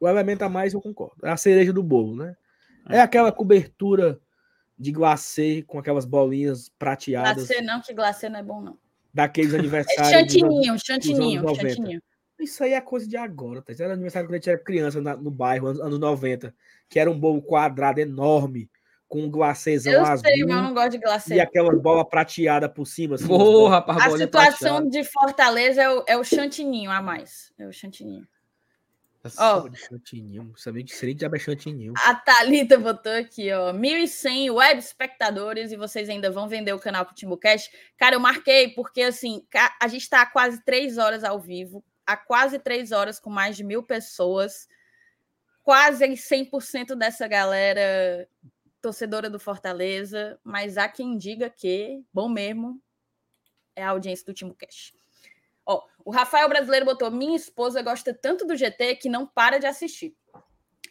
o 0.00 0.08
elemento 0.08 0.42
a 0.42 0.48
mais 0.48 0.74
eu 0.74 0.80
concordo. 0.80 1.26
É 1.26 1.30
a 1.30 1.36
cereja 1.36 1.72
do 1.72 1.82
bolo, 1.82 2.16
né? 2.16 2.36
É, 2.88 2.96
é 2.96 3.00
aquela 3.00 3.32
cobertura 3.32 4.20
de 4.78 4.92
glacê 4.92 5.64
com 5.66 5.78
aquelas 5.78 6.04
bolinhas 6.04 6.68
prateadas. 6.78 7.46
Glacê 7.46 7.62
não, 7.62 7.80
que 7.80 7.94
glacê 7.94 8.28
não 8.28 8.40
é 8.40 8.42
bom, 8.42 8.60
não. 8.60 8.78
Daqueles 9.12 9.54
aniversários. 9.54 10.12
É 10.12 10.18
chantininho, 10.18 10.76
chantininho, 10.84 11.54
chantininho. 11.54 12.02
Isso 12.38 12.64
aí 12.64 12.72
é 12.72 12.80
coisa 12.80 13.06
de 13.06 13.16
agora, 13.16 13.62
tá? 13.62 13.72
Isso 13.72 13.82
era 13.82 13.94
aniversário 13.94 14.28
quando 14.28 14.34
a 14.34 14.38
gente 14.38 14.50
era 14.50 14.58
criança 14.58 15.00
na, 15.00 15.16
no 15.16 15.30
bairro, 15.30 15.68
anos, 15.68 15.80
anos 15.80 15.98
90, 15.98 16.54
que 16.88 16.98
era 16.98 17.10
um 17.10 17.18
bolo 17.18 17.40
quadrado 17.40 18.00
enorme, 18.00 18.68
com 19.08 19.22
um 19.22 19.30
glacêzão 19.30 19.92
eu 19.92 20.04
azul. 20.04 20.26
Sei, 20.26 20.44
mas 20.44 20.56
eu 20.56 20.62
não 20.62 20.74
gosto 20.74 20.90
de 20.90 20.98
glacê. 20.98 21.34
E 21.36 21.40
aquela 21.40 21.72
bola 21.76 22.04
prateada 22.04 22.68
por 22.68 22.86
cima. 22.86 23.14
Assim, 23.14 23.30
oh, 23.30 23.68
rapaz, 23.68 24.12
a 24.12 24.18
situação 24.18 24.82
prateada. 24.82 24.90
de 24.90 25.04
Fortaleza 25.04 25.82
é 25.82 25.88
o, 25.88 26.04
é 26.08 26.16
o 26.16 26.24
chantininho 26.24 26.90
a 26.90 27.00
mais. 27.00 27.52
É 27.56 27.66
o 27.66 27.72
chantininho. 27.72 28.26
Ó, 29.38 29.64
oh, 29.66 29.74
chantininho. 29.74 30.52
Sabia 30.56 30.84
seria 30.86 31.14
de 31.14 31.38
chantininho. 31.38 31.94
A 31.96 32.14
Thalita 32.14 32.78
botou 32.78 33.12
aqui, 33.12 33.50
ó. 33.50 33.72
1.100 33.72 34.52
web 34.52 34.78
espectadores 34.78 35.72
e 35.72 35.76
vocês 35.76 36.10
ainda 36.10 36.30
vão 36.30 36.46
vender 36.46 36.74
o 36.74 36.78
canal 36.78 37.06
pro 37.06 37.14
TimbuCast. 37.14 37.70
Cara, 37.96 38.16
eu 38.16 38.20
marquei 38.20 38.68
porque, 38.68 39.00
assim, 39.02 39.46
a 39.80 39.88
gente 39.88 40.02
está 40.02 40.20
há 40.20 40.26
quase 40.26 40.62
três 40.62 40.98
horas 40.98 41.24
ao 41.24 41.40
vivo. 41.40 41.82
Há 42.06 42.18
quase 42.18 42.58
três 42.58 42.92
horas 42.92 43.18
com 43.18 43.30
mais 43.30 43.56
de 43.56 43.64
mil 43.64 43.82
pessoas. 43.82 44.68
Quase 45.62 46.04
100% 46.04 46.94
dessa 46.94 47.26
galera 47.26 48.28
torcedora 48.82 49.30
do 49.30 49.40
Fortaleza. 49.40 50.38
Mas 50.44 50.76
há 50.76 50.86
quem 50.86 51.16
diga 51.16 51.48
que, 51.48 52.04
bom 52.12 52.28
mesmo, 52.28 52.78
é 53.74 53.82
a 53.82 53.88
audiência 53.88 54.26
do 54.26 54.34
TimbuCast. 54.34 55.03
O 56.04 56.10
Rafael 56.10 56.48
Brasileiro 56.48 56.84
botou: 56.84 57.10
Minha 57.10 57.36
esposa 57.36 57.80
gosta 57.80 58.12
tanto 58.12 58.46
do 58.46 58.56
GT 58.56 58.96
que 58.96 59.08
não 59.08 59.26
para 59.26 59.58
de 59.58 59.66
assistir. 59.66 60.14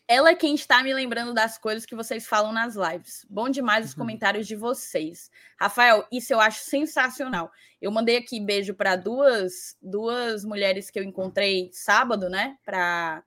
Ela 0.06 0.32
é 0.32 0.36
quem 0.36 0.54
está 0.54 0.84
me 0.84 0.94
lembrando 0.94 1.34
das 1.34 1.58
coisas 1.58 1.86
que 1.86 1.96
vocês 1.96 2.28
falam 2.28 2.52
nas 2.52 2.76
lives. 2.76 3.26
Bom 3.30 3.50
demais 3.50 3.86
os 3.86 3.92
uhum. 3.94 4.00
comentários 4.00 4.48
de 4.48 4.56
vocês. 4.56 5.32
Rafael, 5.58 6.06
isso 6.12 6.34
eu 6.34 6.42
acho 6.42 6.64
sensacional. 6.64 7.52
Eu 7.82 7.90
mandei 7.90 8.18
aqui 8.18 8.42
beijo 8.42 8.74
para 8.74 8.96
duas 8.96 9.78
duas 9.82 10.44
mulheres 10.44 10.90
que 10.90 11.00
eu 11.00 11.04
encontrei 11.04 11.70
sábado, 11.72 12.28
né? 12.30 12.58
Para 12.66 13.24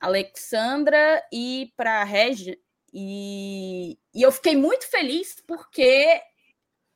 Alexandra 0.00 1.22
e 1.32 1.72
para 1.76 2.02
Regi. 2.02 2.58
E, 2.92 3.98
e 4.14 4.22
eu 4.22 4.32
fiquei 4.32 4.56
muito 4.56 4.88
feliz 4.88 5.42
porque 5.46 6.20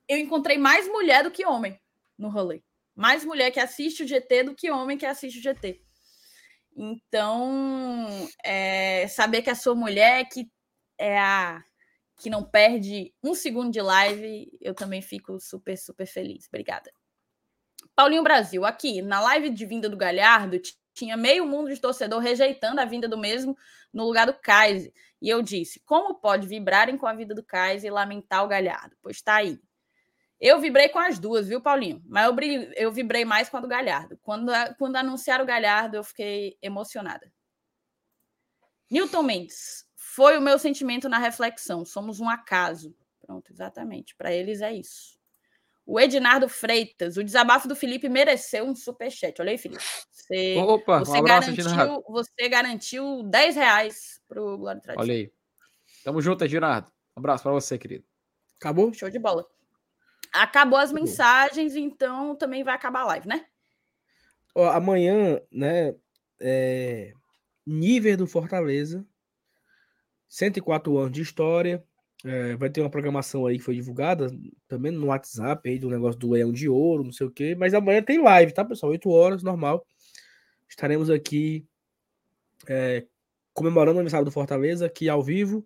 eu 0.08 0.18
encontrei 0.18 0.58
mais 0.58 0.88
mulher 0.88 1.22
do 1.22 1.30
que 1.30 1.46
homem 1.46 1.78
no 2.16 2.28
rolê 2.28 2.62
mais 2.98 3.24
mulher 3.24 3.52
que 3.52 3.60
assiste 3.60 4.02
o 4.02 4.08
GT 4.08 4.42
do 4.42 4.56
que 4.56 4.72
homem 4.72 4.98
que 4.98 5.06
assiste 5.06 5.38
o 5.38 5.42
GT. 5.42 5.80
Então, 6.76 8.08
é, 8.44 9.06
saber 9.06 9.40
que 9.42 9.50
a 9.50 9.54
sua 9.54 9.76
mulher 9.76 10.28
que 10.28 10.50
é 10.98 11.16
a 11.16 11.62
que 12.20 12.28
não 12.28 12.42
perde 12.42 13.14
um 13.22 13.32
segundo 13.32 13.70
de 13.70 13.80
live, 13.80 14.50
eu 14.60 14.74
também 14.74 15.00
fico 15.00 15.38
super, 15.38 15.78
super 15.78 16.04
feliz. 16.04 16.48
Obrigada. 16.48 16.92
Paulinho 17.94 18.24
Brasil, 18.24 18.64
aqui 18.64 19.00
na 19.00 19.20
live 19.20 19.50
de 19.50 19.64
vinda 19.64 19.88
do 19.88 19.96
Galhardo, 19.96 20.60
tinha 20.92 21.16
meio 21.16 21.46
mundo 21.46 21.72
de 21.72 21.80
torcedor 21.80 22.18
rejeitando 22.18 22.80
a 22.80 22.84
vinda 22.84 23.08
do 23.08 23.16
mesmo 23.16 23.56
no 23.92 24.04
lugar 24.04 24.26
do 24.26 24.34
Kaiser. 24.34 24.92
E 25.22 25.28
eu 25.28 25.40
disse: 25.40 25.80
como 25.86 26.16
pode 26.16 26.48
vibrarem 26.48 26.98
com 26.98 27.06
a 27.06 27.14
vida 27.14 27.32
do 27.32 27.44
Kaiser 27.44 27.86
e 27.86 27.94
lamentar 27.94 28.44
o 28.44 28.48
Galhardo? 28.48 28.96
Pois 29.00 29.18
está 29.18 29.36
aí. 29.36 29.60
Eu 30.40 30.60
vibrei 30.60 30.88
com 30.88 30.98
as 31.00 31.18
duas, 31.18 31.48
viu, 31.48 31.60
Paulinho? 31.60 32.02
Mas 32.06 32.26
eu, 32.26 32.36
eu 32.76 32.92
vibrei 32.92 33.24
mais 33.24 33.48
com 33.48 33.56
a 33.56 33.60
do 33.60 33.66
Galhardo. 33.66 34.16
Quando, 34.22 34.52
quando 34.78 34.96
anunciaram 34.96 35.44
o 35.44 35.46
Galhardo, 35.46 35.96
eu 35.96 36.04
fiquei 36.04 36.56
emocionada. 36.62 37.32
Newton 38.90 39.22
Mendes, 39.22 39.84
foi 39.96 40.38
o 40.38 40.40
meu 40.40 40.58
sentimento 40.58 41.08
na 41.08 41.18
reflexão. 41.18 41.84
Somos 41.84 42.20
um 42.20 42.28
acaso. 42.28 42.94
Pronto, 43.20 43.52
exatamente. 43.52 44.14
Para 44.14 44.32
eles 44.32 44.60
é 44.62 44.72
isso. 44.72 45.18
O 45.84 45.98
Ednardo 45.98 46.48
Freitas, 46.48 47.16
o 47.16 47.24
desabafo 47.24 47.66
do 47.66 47.74
Felipe 47.74 48.08
mereceu 48.08 48.64
um 48.64 48.76
superchat. 48.76 49.40
Olha 49.40 49.50
aí, 49.50 49.58
Felipe. 49.58 49.82
Você, 50.10 50.56
Opa, 50.58 50.98
você, 51.00 51.12
um 51.12 51.16
abraço, 51.16 51.56
garantiu, 51.56 52.04
você 52.06 52.48
garantiu 52.48 53.22
10 53.24 53.56
reais 53.56 54.20
para 54.28 54.42
o 54.42 54.58
Glória 54.58 54.80
Tradição. 54.80 55.02
Olha 55.02 55.14
aí. 55.14 55.32
Tamo 56.04 56.20
junto, 56.20 56.44
Ednardo. 56.44 56.92
Um 57.16 57.20
abraço 57.20 57.42
para 57.42 57.52
você, 57.52 57.78
querido. 57.78 58.04
Acabou? 58.56 58.92
Show 58.92 59.08
de 59.10 59.18
bola. 59.18 59.46
Acabou 60.32 60.78
as 60.78 60.92
mensagens, 60.92 61.74
então 61.76 62.36
também 62.36 62.62
vai 62.62 62.74
acabar 62.74 63.00
a 63.00 63.06
live, 63.06 63.28
né? 63.28 63.46
Ó, 64.54 64.68
amanhã, 64.70 65.40
né? 65.50 65.94
É... 66.40 67.12
Nível 67.66 68.16
do 68.16 68.26
Fortaleza. 68.26 69.06
104 70.28 70.96
anos 70.98 71.12
de 71.12 71.22
história. 71.22 71.84
É, 72.24 72.56
vai 72.56 72.68
ter 72.68 72.80
uma 72.80 72.90
programação 72.90 73.46
aí 73.46 73.58
que 73.58 73.64
foi 73.64 73.76
divulgada 73.76 74.28
também 74.66 74.90
no 74.90 75.06
WhatsApp 75.06 75.68
aí 75.68 75.78
do 75.78 75.88
negócio 75.88 76.18
do 76.18 76.30
Leão 76.30 76.52
de 76.52 76.68
Ouro, 76.68 77.04
não 77.04 77.12
sei 77.12 77.26
o 77.26 77.30
quê. 77.30 77.54
Mas 77.54 77.74
amanhã 77.74 78.02
tem 78.02 78.20
live, 78.20 78.52
tá, 78.52 78.64
pessoal? 78.64 78.90
8 78.92 79.08
horas, 79.08 79.42
normal. 79.42 79.86
Estaremos 80.68 81.08
aqui 81.10 81.64
é, 82.68 83.06
comemorando 83.54 83.96
o 83.96 84.00
aniversário 84.00 84.24
do 84.24 84.32
Fortaleza, 84.32 84.86
aqui 84.86 85.08
ao 85.08 85.22
vivo. 85.22 85.64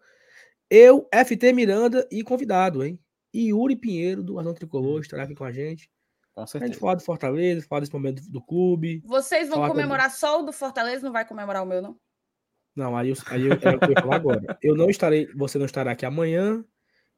Eu, 0.68 1.08
FT 1.12 1.52
Miranda 1.52 2.06
e 2.10 2.22
convidado, 2.22 2.84
hein? 2.84 2.98
E 3.32 3.48
Yuri 3.48 3.76
Pinheiro, 3.76 4.22
do 4.22 4.38
Arnão 4.38 4.54
Tricolor, 4.54 5.00
estará 5.00 5.22
aqui 5.22 5.34
com 5.34 5.44
a 5.44 5.52
gente. 5.52 5.90
Com 6.34 6.46
certeza. 6.46 6.64
A 6.64 6.72
gente 6.72 6.80
falar 6.80 6.94
do 6.94 7.02
Fortaleza, 7.02 7.66
falar 7.66 7.80
desse 7.80 7.92
momento 7.92 8.22
do 8.30 8.42
clube. 8.42 9.02
Vocês 9.04 9.48
vão 9.48 9.68
comemorar 9.68 10.10
só 10.10 10.40
o 10.40 10.44
do 10.44 10.52
Fortaleza, 10.52 11.04
não 11.04 11.12
vai 11.12 11.26
comemorar 11.26 11.62
o 11.62 11.66
meu, 11.66 11.82
não? 11.82 11.96
Não, 12.74 12.96
aí, 12.96 13.10
eu, 13.10 13.16
aí 13.26 13.42
eu, 13.42 13.52
é 13.52 13.54
o 13.54 13.78
que 13.78 13.84
eu 13.84 13.90
ia 13.90 14.00
falar 14.00 14.16
agora. 14.16 14.58
Eu 14.62 14.74
não 14.74 14.88
estarei, 14.88 15.26
você 15.34 15.58
não 15.58 15.66
estará 15.66 15.92
aqui 15.92 16.06
amanhã, 16.06 16.64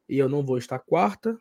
e 0.07 0.17
eu 0.17 0.27
não 0.27 0.45
vou 0.45 0.57
estar 0.57 0.79
quarta. 0.79 1.37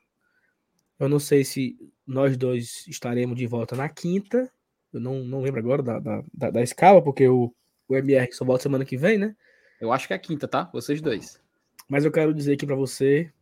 Eu 0.99 1.09
não 1.09 1.19
sei 1.19 1.45
se 1.45 1.77
nós 2.07 2.37
dois 2.37 2.87
estaremos 2.87 3.37
de 3.37 3.47
volta 3.47 3.75
na 3.75 3.89
quinta. 3.89 4.51
Eu 4.93 5.01
não, 5.01 5.25
não 5.25 5.41
lembro 5.41 5.61
agora 5.61 5.83
da, 5.83 5.99
da, 5.99 6.25
da, 6.33 6.51
da 6.51 6.63
escala, 6.63 7.03
porque 7.03 7.29
o, 7.29 7.53
o 7.89 7.97
MR 7.97 8.33
só 8.33 8.45
volta 8.45 8.63
semana 8.63 8.85
que 8.85 8.97
vem, 8.97 9.19
né? 9.19 9.35
Eu 9.81 9.93
acho 9.93 10.07
que 10.07 10.15
é 10.15 10.19
quinta, 10.19 10.47
tá? 10.47 10.71
Vocês 10.73 11.01
dois. 11.01 11.41
Mas 11.89 12.05
eu 12.05 12.13
quero 12.13 12.33
dizer 12.33 12.55
aqui 12.55 12.65
para 12.65 12.77
você 12.77 13.33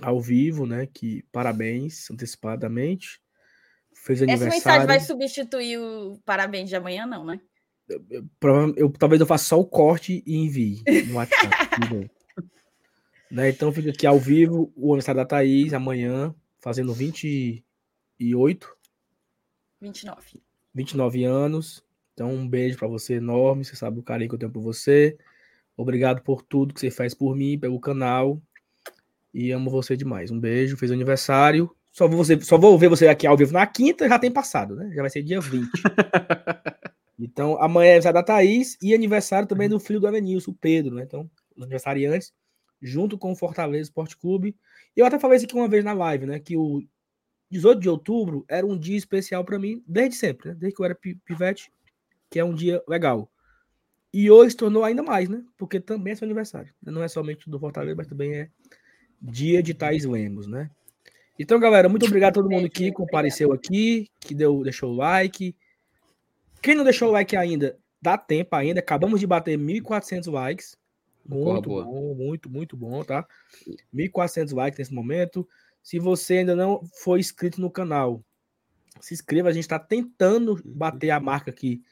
ao 0.00 0.20
vivo, 0.20 0.66
né? 0.66 0.86
Que 0.86 1.22
parabéns 1.32 2.10
antecipadamente. 2.10 3.20
Fez 3.94 4.22
aniversário. 4.22 4.54
Essa 4.54 4.68
mensagem 4.68 4.86
vai 4.86 5.00
substituir 5.00 5.78
o 5.78 6.18
parabéns 6.24 6.68
de 6.68 6.76
amanhã, 6.76 7.06
não, 7.06 7.24
né? 7.24 7.40
Eu, 7.88 8.04
eu, 8.10 8.74
eu 8.76 8.90
talvez 8.90 9.20
eu 9.20 9.26
faça 9.26 9.44
só 9.44 9.58
o 9.58 9.66
corte 9.66 10.22
e 10.26 10.36
envie 10.36 10.82
no 11.08 11.14
WhatsApp. 11.14 11.48
né? 13.30 13.48
Então 13.48 13.72
fica 13.72 13.90
aqui 13.90 14.06
ao 14.06 14.18
vivo 14.18 14.72
o 14.76 14.92
aniversário 14.92 15.20
da 15.20 15.26
Thaís 15.26 15.72
amanhã, 15.72 16.34
fazendo 16.60 16.92
28. 16.92 18.76
29. 19.80 20.42
29 20.74 21.24
anos. 21.24 21.84
Então, 22.12 22.32
um 22.32 22.48
beijo 22.48 22.76
para 22.76 22.88
você 22.88 23.14
enorme. 23.14 23.64
Você 23.64 23.76
sabe 23.76 24.00
o 24.00 24.02
carinho 24.02 24.28
que 24.28 24.34
eu 24.34 24.38
tenho 24.40 24.52
por 24.52 24.60
você. 24.60 25.16
Obrigado 25.76 26.20
por 26.22 26.42
tudo 26.42 26.74
que 26.74 26.80
você 26.80 26.90
faz 26.90 27.14
por 27.14 27.36
mim, 27.36 27.56
pelo 27.56 27.78
canal. 27.78 28.42
E 29.38 29.52
amo 29.52 29.70
você 29.70 29.96
demais. 29.96 30.32
Um 30.32 30.40
beijo, 30.40 30.76
fez 30.76 30.90
aniversário. 30.90 31.70
Só 31.92 32.08
vou, 32.08 32.16
você, 32.16 32.40
só 32.40 32.58
vou 32.58 32.76
ver 32.76 32.88
você 32.88 33.06
aqui 33.06 33.24
ao 33.24 33.36
vivo 33.36 33.52
na 33.52 33.64
quinta, 33.68 34.08
já 34.08 34.18
tem 34.18 34.32
passado, 34.32 34.74
né? 34.74 34.90
Já 34.92 35.00
vai 35.00 35.08
ser 35.08 35.22
dia 35.22 35.40
20. 35.40 35.70
então, 37.16 37.56
amanhã 37.62 37.86
é 37.86 37.92
aniversário 37.92 38.14
da 38.18 38.22
Thaís 38.24 38.76
e 38.82 38.92
aniversário 38.92 39.46
também 39.46 39.68
do 39.68 39.78
filho 39.78 40.00
do 40.00 40.08
Avenilson, 40.08 40.50
o 40.50 40.54
Pedro, 40.54 40.96
né? 40.96 41.04
Então, 41.04 41.30
os 41.54 41.62
aniversariantes, 41.62 42.32
junto 42.82 43.16
com 43.16 43.30
o 43.30 43.36
Fortaleza 43.36 43.82
Esporte 43.82 44.16
Clube. 44.16 44.56
E 44.96 44.98
eu 44.98 45.06
até 45.06 45.20
falei 45.20 45.36
isso 45.36 45.46
aqui 45.46 45.54
uma 45.54 45.68
vez 45.68 45.84
na 45.84 45.92
live, 45.92 46.26
né? 46.26 46.40
Que 46.40 46.56
o 46.56 46.82
18 47.48 47.80
de 47.80 47.88
outubro 47.88 48.44
era 48.48 48.66
um 48.66 48.76
dia 48.76 48.96
especial 48.96 49.44
para 49.44 49.56
mim, 49.56 49.84
desde 49.86 50.16
sempre, 50.16 50.48
né? 50.48 50.56
Desde 50.58 50.74
que 50.74 50.82
eu 50.82 50.86
era 50.86 50.98
pivete, 51.24 51.70
que 52.28 52.40
é 52.40 52.44
um 52.44 52.52
dia 52.52 52.82
legal. 52.88 53.30
E 54.12 54.32
hoje 54.32 54.50
se 54.50 54.56
tornou 54.56 54.82
ainda 54.82 55.02
mais, 55.04 55.28
né? 55.28 55.44
Porque 55.56 55.78
também 55.78 56.12
é 56.12 56.16
seu 56.16 56.26
aniversário. 56.26 56.74
Não 56.82 57.04
é 57.04 57.06
somente 57.06 57.48
do 57.48 57.60
Fortaleza, 57.60 57.94
mas 57.94 58.08
também 58.08 58.34
é 58.34 58.50
dia 59.20 59.62
de 59.62 59.74
Thais 59.74 60.04
Lemos, 60.04 60.46
né? 60.46 60.70
Então, 61.38 61.60
galera, 61.60 61.88
muito 61.88 62.06
obrigado 62.06 62.30
a 62.30 62.34
todo 62.34 62.50
mundo 62.50 62.68
que 62.68 62.90
compareceu 62.90 63.52
aqui, 63.52 64.10
que 64.20 64.34
deu, 64.34 64.62
deixou 64.62 64.92
o 64.92 64.96
like. 64.96 65.54
Quem 66.60 66.74
não 66.74 66.82
deixou 66.82 67.08
o 67.08 67.12
like 67.12 67.36
ainda, 67.36 67.78
dá 68.02 68.18
tempo 68.18 68.56
ainda. 68.56 68.80
Acabamos 68.80 69.20
de 69.20 69.26
bater 69.26 69.56
1.400 69.56 70.32
likes. 70.32 70.76
Muito 71.24 71.68
boa, 71.68 71.84
bom, 71.84 72.14
muito, 72.14 72.50
muito 72.50 72.76
bom, 72.76 73.04
tá? 73.04 73.26
1.400 73.94 74.54
likes 74.54 74.78
nesse 74.78 74.94
momento. 74.94 75.46
Se 75.82 75.98
você 75.98 76.38
ainda 76.38 76.56
não 76.56 76.82
foi 76.92 77.20
inscrito 77.20 77.60
no 77.60 77.70
canal, 77.70 78.24
se 79.00 79.14
inscreva. 79.14 79.48
A 79.48 79.52
gente 79.52 79.64
está 79.64 79.78
tentando 79.78 80.60
bater 80.64 81.10
a 81.10 81.20
marca 81.20 81.50
aqui 81.50 81.82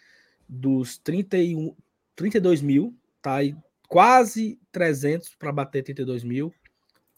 dos 0.48 0.98
31, 0.98 1.74
32 2.14 2.62
mil, 2.62 2.94
tá? 3.22 3.42
E 3.44 3.56
quase 3.88 4.58
300 4.72 5.34
para 5.36 5.52
bater 5.52 5.82
32 5.82 6.24
mil. 6.24 6.52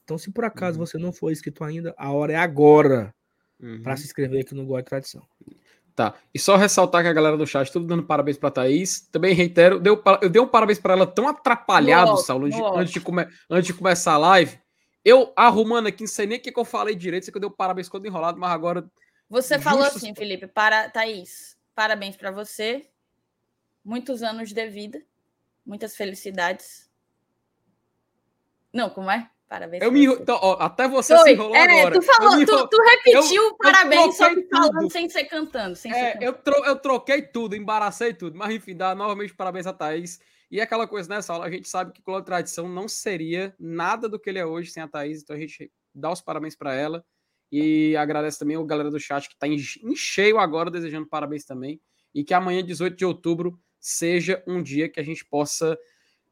Então, 0.08 0.16
se 0.16 0.30
por 0.30 0.42
acaso 0.46 0.78
uhum. 0.78 0.86
você 0.86 0.96
não 0.96 1.12
for 1.12 1.30
inscrito 1.30 1.62
ainda, 1.62 1.94
a 1.98 2.10
hora 2.10 2.32
é 2.32 2.36
agora 2.36 3.14
uhum. 3.60 3.82
para 3.82 3.94
se 3.94 4.06
inscrever 4.06 4.40
aqui 4.40 4.54
no 4.54 4.64
Gol 4.64 4.78
de 4.78 4.84
Tradição. 4.84 5.22
Tá. 5.94 6.14
E 6.32 6.38
só 6.38 6.56
ressaltar 6.56 7.02
que 7.02 7.08
a 7.08 7.12
galera 7.12 7.36
do 7.36 7.46
chat, 7.46 7.70
tudo 7.70 7.86
dando 7.86 8.02
parabéns 8.02 8.38
para 8.38 8.50
Thaís. 8.50 9.02
Também 9.12 9.34
reitero, 9.34 9.78
deu, 9.78 10.02
eu 10.22 10.30
dei 10.30 10.40
um 10.40 10.48
parabéns 10.48 10.78
para 10.78 10.94
ela 10.94 11.06
tão 11.06 11.28
atrapalhado, 11.28 12.16
Saulo, 12.16 12.46
antes, 12.46 12.58
antes, 12.58 12.92
de 12.94 13.00
come, 13.02 13.28
antes 13.50 13.66
de 13.66 13.74
começar 13.74 14.14
a 14.14 14.16
live, 14.16 14.58
Eu 15.04 15.30
arrumando 15.36 15.88
aqui, 15.88 16.04
não 16.04 16.08
sei 16.08 16.26
nem 16.26 16.38
o 16.38 16.40
que, 16.40 16.50
que 16.50 16.58
eu 16.58 16.64
falei 16.64 16.94
direito, 16.94 17.24
sei 17.24 17.30
que 17.32 17.36
eu 17.36 17.42
dei 17.42 17.50
parabéns 17.50 17.90
quando 17.90 18.06
enrolado, 18.06 18.40
mas 18.40 18.50
agora. 18.50 18.90
Você 19.28 19.58
falou 19.58 19.84
assim, 19.84 20.14
Felipe, 20.14 20.46
para 20.46 20.88
Thaís, 20.88 21.58
parabéns 21.74 22.16
para 22.16 22.30
você. 22.30 22.88
Muitos 23.84 24.22
anos 24.22 24.54
de 24.54 24.66
vida, 24.70 25.02
muitas 25.66 25.94
felicidades. 25.94 26.88
Não, 28.72 28.88
como 28.88 29.10
é? 29.10 29.30
Parabéns. 29.48 29.82
Eu 29.82 29.90
me, 29.90 30.04
então, 30.04 30.38
ó, 30.42 30.58
até 30.60 30.86
você 30.86 31.16
Foi. 31.16 31.24
se 31.24 31.32
enrolou 31.32 31.56
é, 31.56 31.80
agora. 31.80 31.98
Tu, 31.98 32.02
falou, 32.02 32.44
tu, 32.44 32.68
tu, 32.68 32.76
repetiu 32.82 33.42
eu, 33.42 33.56
parabéns, 33.56 34.16
só 34.16 34.28
que 34.34 34.46
falando 34.46 34.92
sem 34.92 35.08
ser 35.08 35.24
cantando. 35.24 35.74
Sem 35.74 35.90
é, 35.90 36.12
ser 36.12 36.22
eu, 36.22 36.34
tro, 36.34 36.54
eu 36.66 36.76
troquei 36.76 37.22
tudo, 37.22 37.56
embaracei 37.56 38.12
tudo. 38.12 38.36
Mas 38.36 38.54
enfim, 38.54 38.76
dá 38.76 38.94
novamente 38.94 39.34
parabéns 39.34 39.66
a 39.66 39.72
Thaís. 39.72 40.20
E 40.50 40.60
é 40.60 40.62
aquela 40.62 40.86
coisa, 40.86 41.08
né, 41.08 41.22
Saulo? 41.22 41.44
A 41.44 41.50
gente 41.50 41.66
sabe 41.66 41.92
que 41.92 42.02
Clã 42.02 42.22
Tradição 42.22 42.68
não 42.68 42.86
seria 42.86 43.54
nada 43.58 44.06
do 44.06 44.18
que 44.18 44.28
ele 44.28 44.38
é 44.38 44.44
hoje 44.44 44.70
sem 44.70 44.82
a 44.82 44.88
Thaís. 44.88 45.22
Então 45.22 45.34
a 45.34 45.38
gente 45.38 45.72
dá 45.94 46.12
os 46.12 46.20
parabéns 46.20 46.54
para 46.54 46.74
ela. 46.74 47.02
E 47.50 47.96
agradece 47.96 48.38
também 48.38 48.54
a 48.54 48.62
galera 48.62 48.90
do 48.90 49.00
chat 49.00 49.28
que 49.28 49.34
está 49.34 49.48
em 49.48 49.58
cheio 49.96 50.38
agora, 50.38 50.70
desejando 50.70 51.06
parabéns 51.06 51.46
também. 51.46 51.80
E 52.14 52.22
que 52.22 52.34
amanhã, 52.34 52.62
18 52.62 52.94
de 52.96 53.06
outubro, 53.06 53.58
seja 53.80 54.42
um 54.46 54.62
dia 54.62 54.90
que 54.90 55.00
a 55.00 55.02
gente 55.02 55.24
possa 55.24 55.78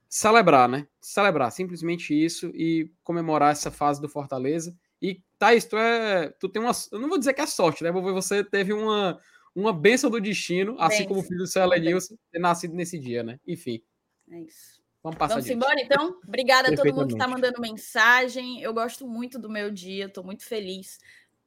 celebrar, 0.09 0.68
né? 0.68 0.86
Celebrar, 1.01 1.51
simplesmente 1.51 2.15
isso 2.15 2.51
e 2.55 2.91
comemorar 3.02 3.52
essa 3.52 3.70
fase 3.70 4.01
do 4.01 4.09
Fortaleza. 4.09 4.76
E, 5.01 5.20
Thaís, 5.39 5.65
tu, 5.65 5.76
é, 5.76 6.31
tu 6.41 6.49
tem 6.49 6.62
uma. 6.62 6.73
Eu 6.91 6.99
não 6.99 7.09
vou 7.09 7.18
dizer 7.18 7.35
que 7.35 7.41
é 7.41 7.47
sorte, 7.47 7.85
né? 7.85 7.91
Você 7.91 8.43
teve 8.43 8.73
uma, 8.73 9.20
uma 9.55 9.73
benção 9.73 10.10
do 10.10 10.20
destino, 10.20 10.76
assim 10.78 11.07
como 11.07 11.20
o 11.20 11.23
filho 11.23 11.39
do 11.39 11.47
Céu 11.47 11.68
Nilson, 11.68 12.17
ter 12.31 12.39
nascido 12.39 12.75
nesse 12.75 12.99
dia, 12.99 13.23
né? 13.23 13.39
Enfim. 13.47 13.83
É 14.31 14.41
isso. 14.41 14.76
Vamos 15.02 15.18
passar 15.18 15.35
Vamos 15.35 15.49
embora, 15.49 15.81
então? 15.81 16.18
Obrigada 16.26 16.73
a 16.73 16.75
todo 16.75 16.93
mundo 16.93 17.07
que 17.07 17.12
está 17.12 17.28
mandando 17.28 17.60
mensagem. 17.60 18.60
Eu 18.60 18.75
gosto 18.75 19.07
muito 19.07 19.39
do 19.39 19.49
meu 19.49 19.70
dia, 19.70 20.07
estou 20.07 20.25
muito 20.25 20.44
feliz. 20.44 20.99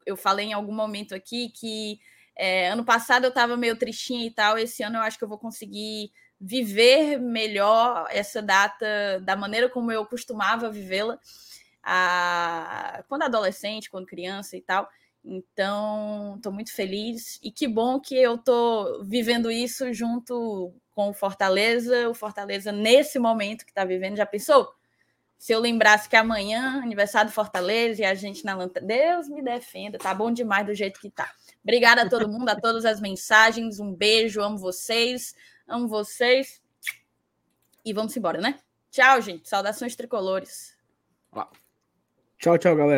Eu 0.05 0.15
falei 0.15 0.47
em 0.47 0.53
algum 0.53 0.73
momento 0.73 1.13
aqui 1.13 1.49
que 1.49 1.99
é, 2.37 2.69
ano 2.69 2.85
passado 2.85 3.25
eu 3.25 3.29
estava 3.29 3.57
meio 3.57 3.75
tristinha 3.75 4.25
e 4.25 4.31
tal. 4.31 4.57
Esse 4.57 4.81
ano 4.81 4.95
eu 4.95 5.01
acho 5.01 5.17
que 5.17 5.25
eu 5.25 5.27
vou 5.27 5.37
conseguir 5.37 6.09
viver 6.39 7.19
melhor 7.19 8.07
essa 8.09 8.41
data 8.41 9.19
da 9.21 9.35
maneira 9.35 9.69
como 9.69 9.91
eu 9.91 10.05
costumava 10.05 10.69
vivê-la 10.69 11.19
quando 13.07 13.23
adolescente, 13.23 13.89
quando 13.89 14.05
criança 14.05 14.55
e 14.55 14.61
tal. 14.61 14.89
Então, 15.23 16.35
estou 16.37 16.51
muito 16.51 16.73
feliz 16.73 17.39
e 17.43 17.51
que 17.51 17.67
bom 17.67 17.99
que 17.99 18.15
eu 18.15 18.35
estou 18.35 19.03
vivendo 19.03 19.51
isso 19.51 19.91
junto 19.93 20.73
com 20.91 21.09
o 21.09 21.13
Fortaleza. 21.13 22.09
O 22.09 22.13
Fortaleza, 22.13 22.71
nesse 22.71 23.19
momento 23.19 23.65
que 23.65 23.71
está 23.71 23.83
vivendo, 23.83 24.15
já 24.15 24.25
pensou? 24.25 24.73
Se 25.37 25.53
eu 25.53 25.59
lembrasse 25.59 26.09
que 26.09 26.15
amanhã, 26.15 26.81
aniversário 26.81 27.29
do 27.29 27.33
Fortaleza, 27.33 28.01
e 28.01 28.05
a 28.05 28.13
gente 28.13 28.43
na 28.43 28.55
lanterna. 28.55 28.87
Deus 28.87 29.29
me 29.29 29.41
defenda, 29.41 29.97
tá 29.97 30.13
bom 30.13 30.31
demais 30.31 30.65
do 30.65 30.73
jeito 30.73 30.99
que 30.99 31.09
tá. 31.09 31.31
Obrigada 31.63 32.03
a 32.03 32.09
todo 32.09 32.27
mundo, 32.27 32.49
a 32.49 32.55
todas 32.55 32.85
as 32.85 32.99
mensagens. 32.99 33.79
Um 33.79 33.93
beijo, 33.93 34.41
amo 34.41 34.57
vocês. 34.57 35.33
Amo 35.69 35.87
vocês. 35.87 36.61
E 37.85 37.93
vamos 37.93 38.17
embora, 38.17 38.41
né? 38.41 38.59
Tchau, 38.89 39.21
gente. 39.21 39.47
Saudações 39.47 39.95
tricolores. 39.95 40.75
Tchau, 42.39 42.57
tchau, 42.57 42.75
galera. 42.75 42.87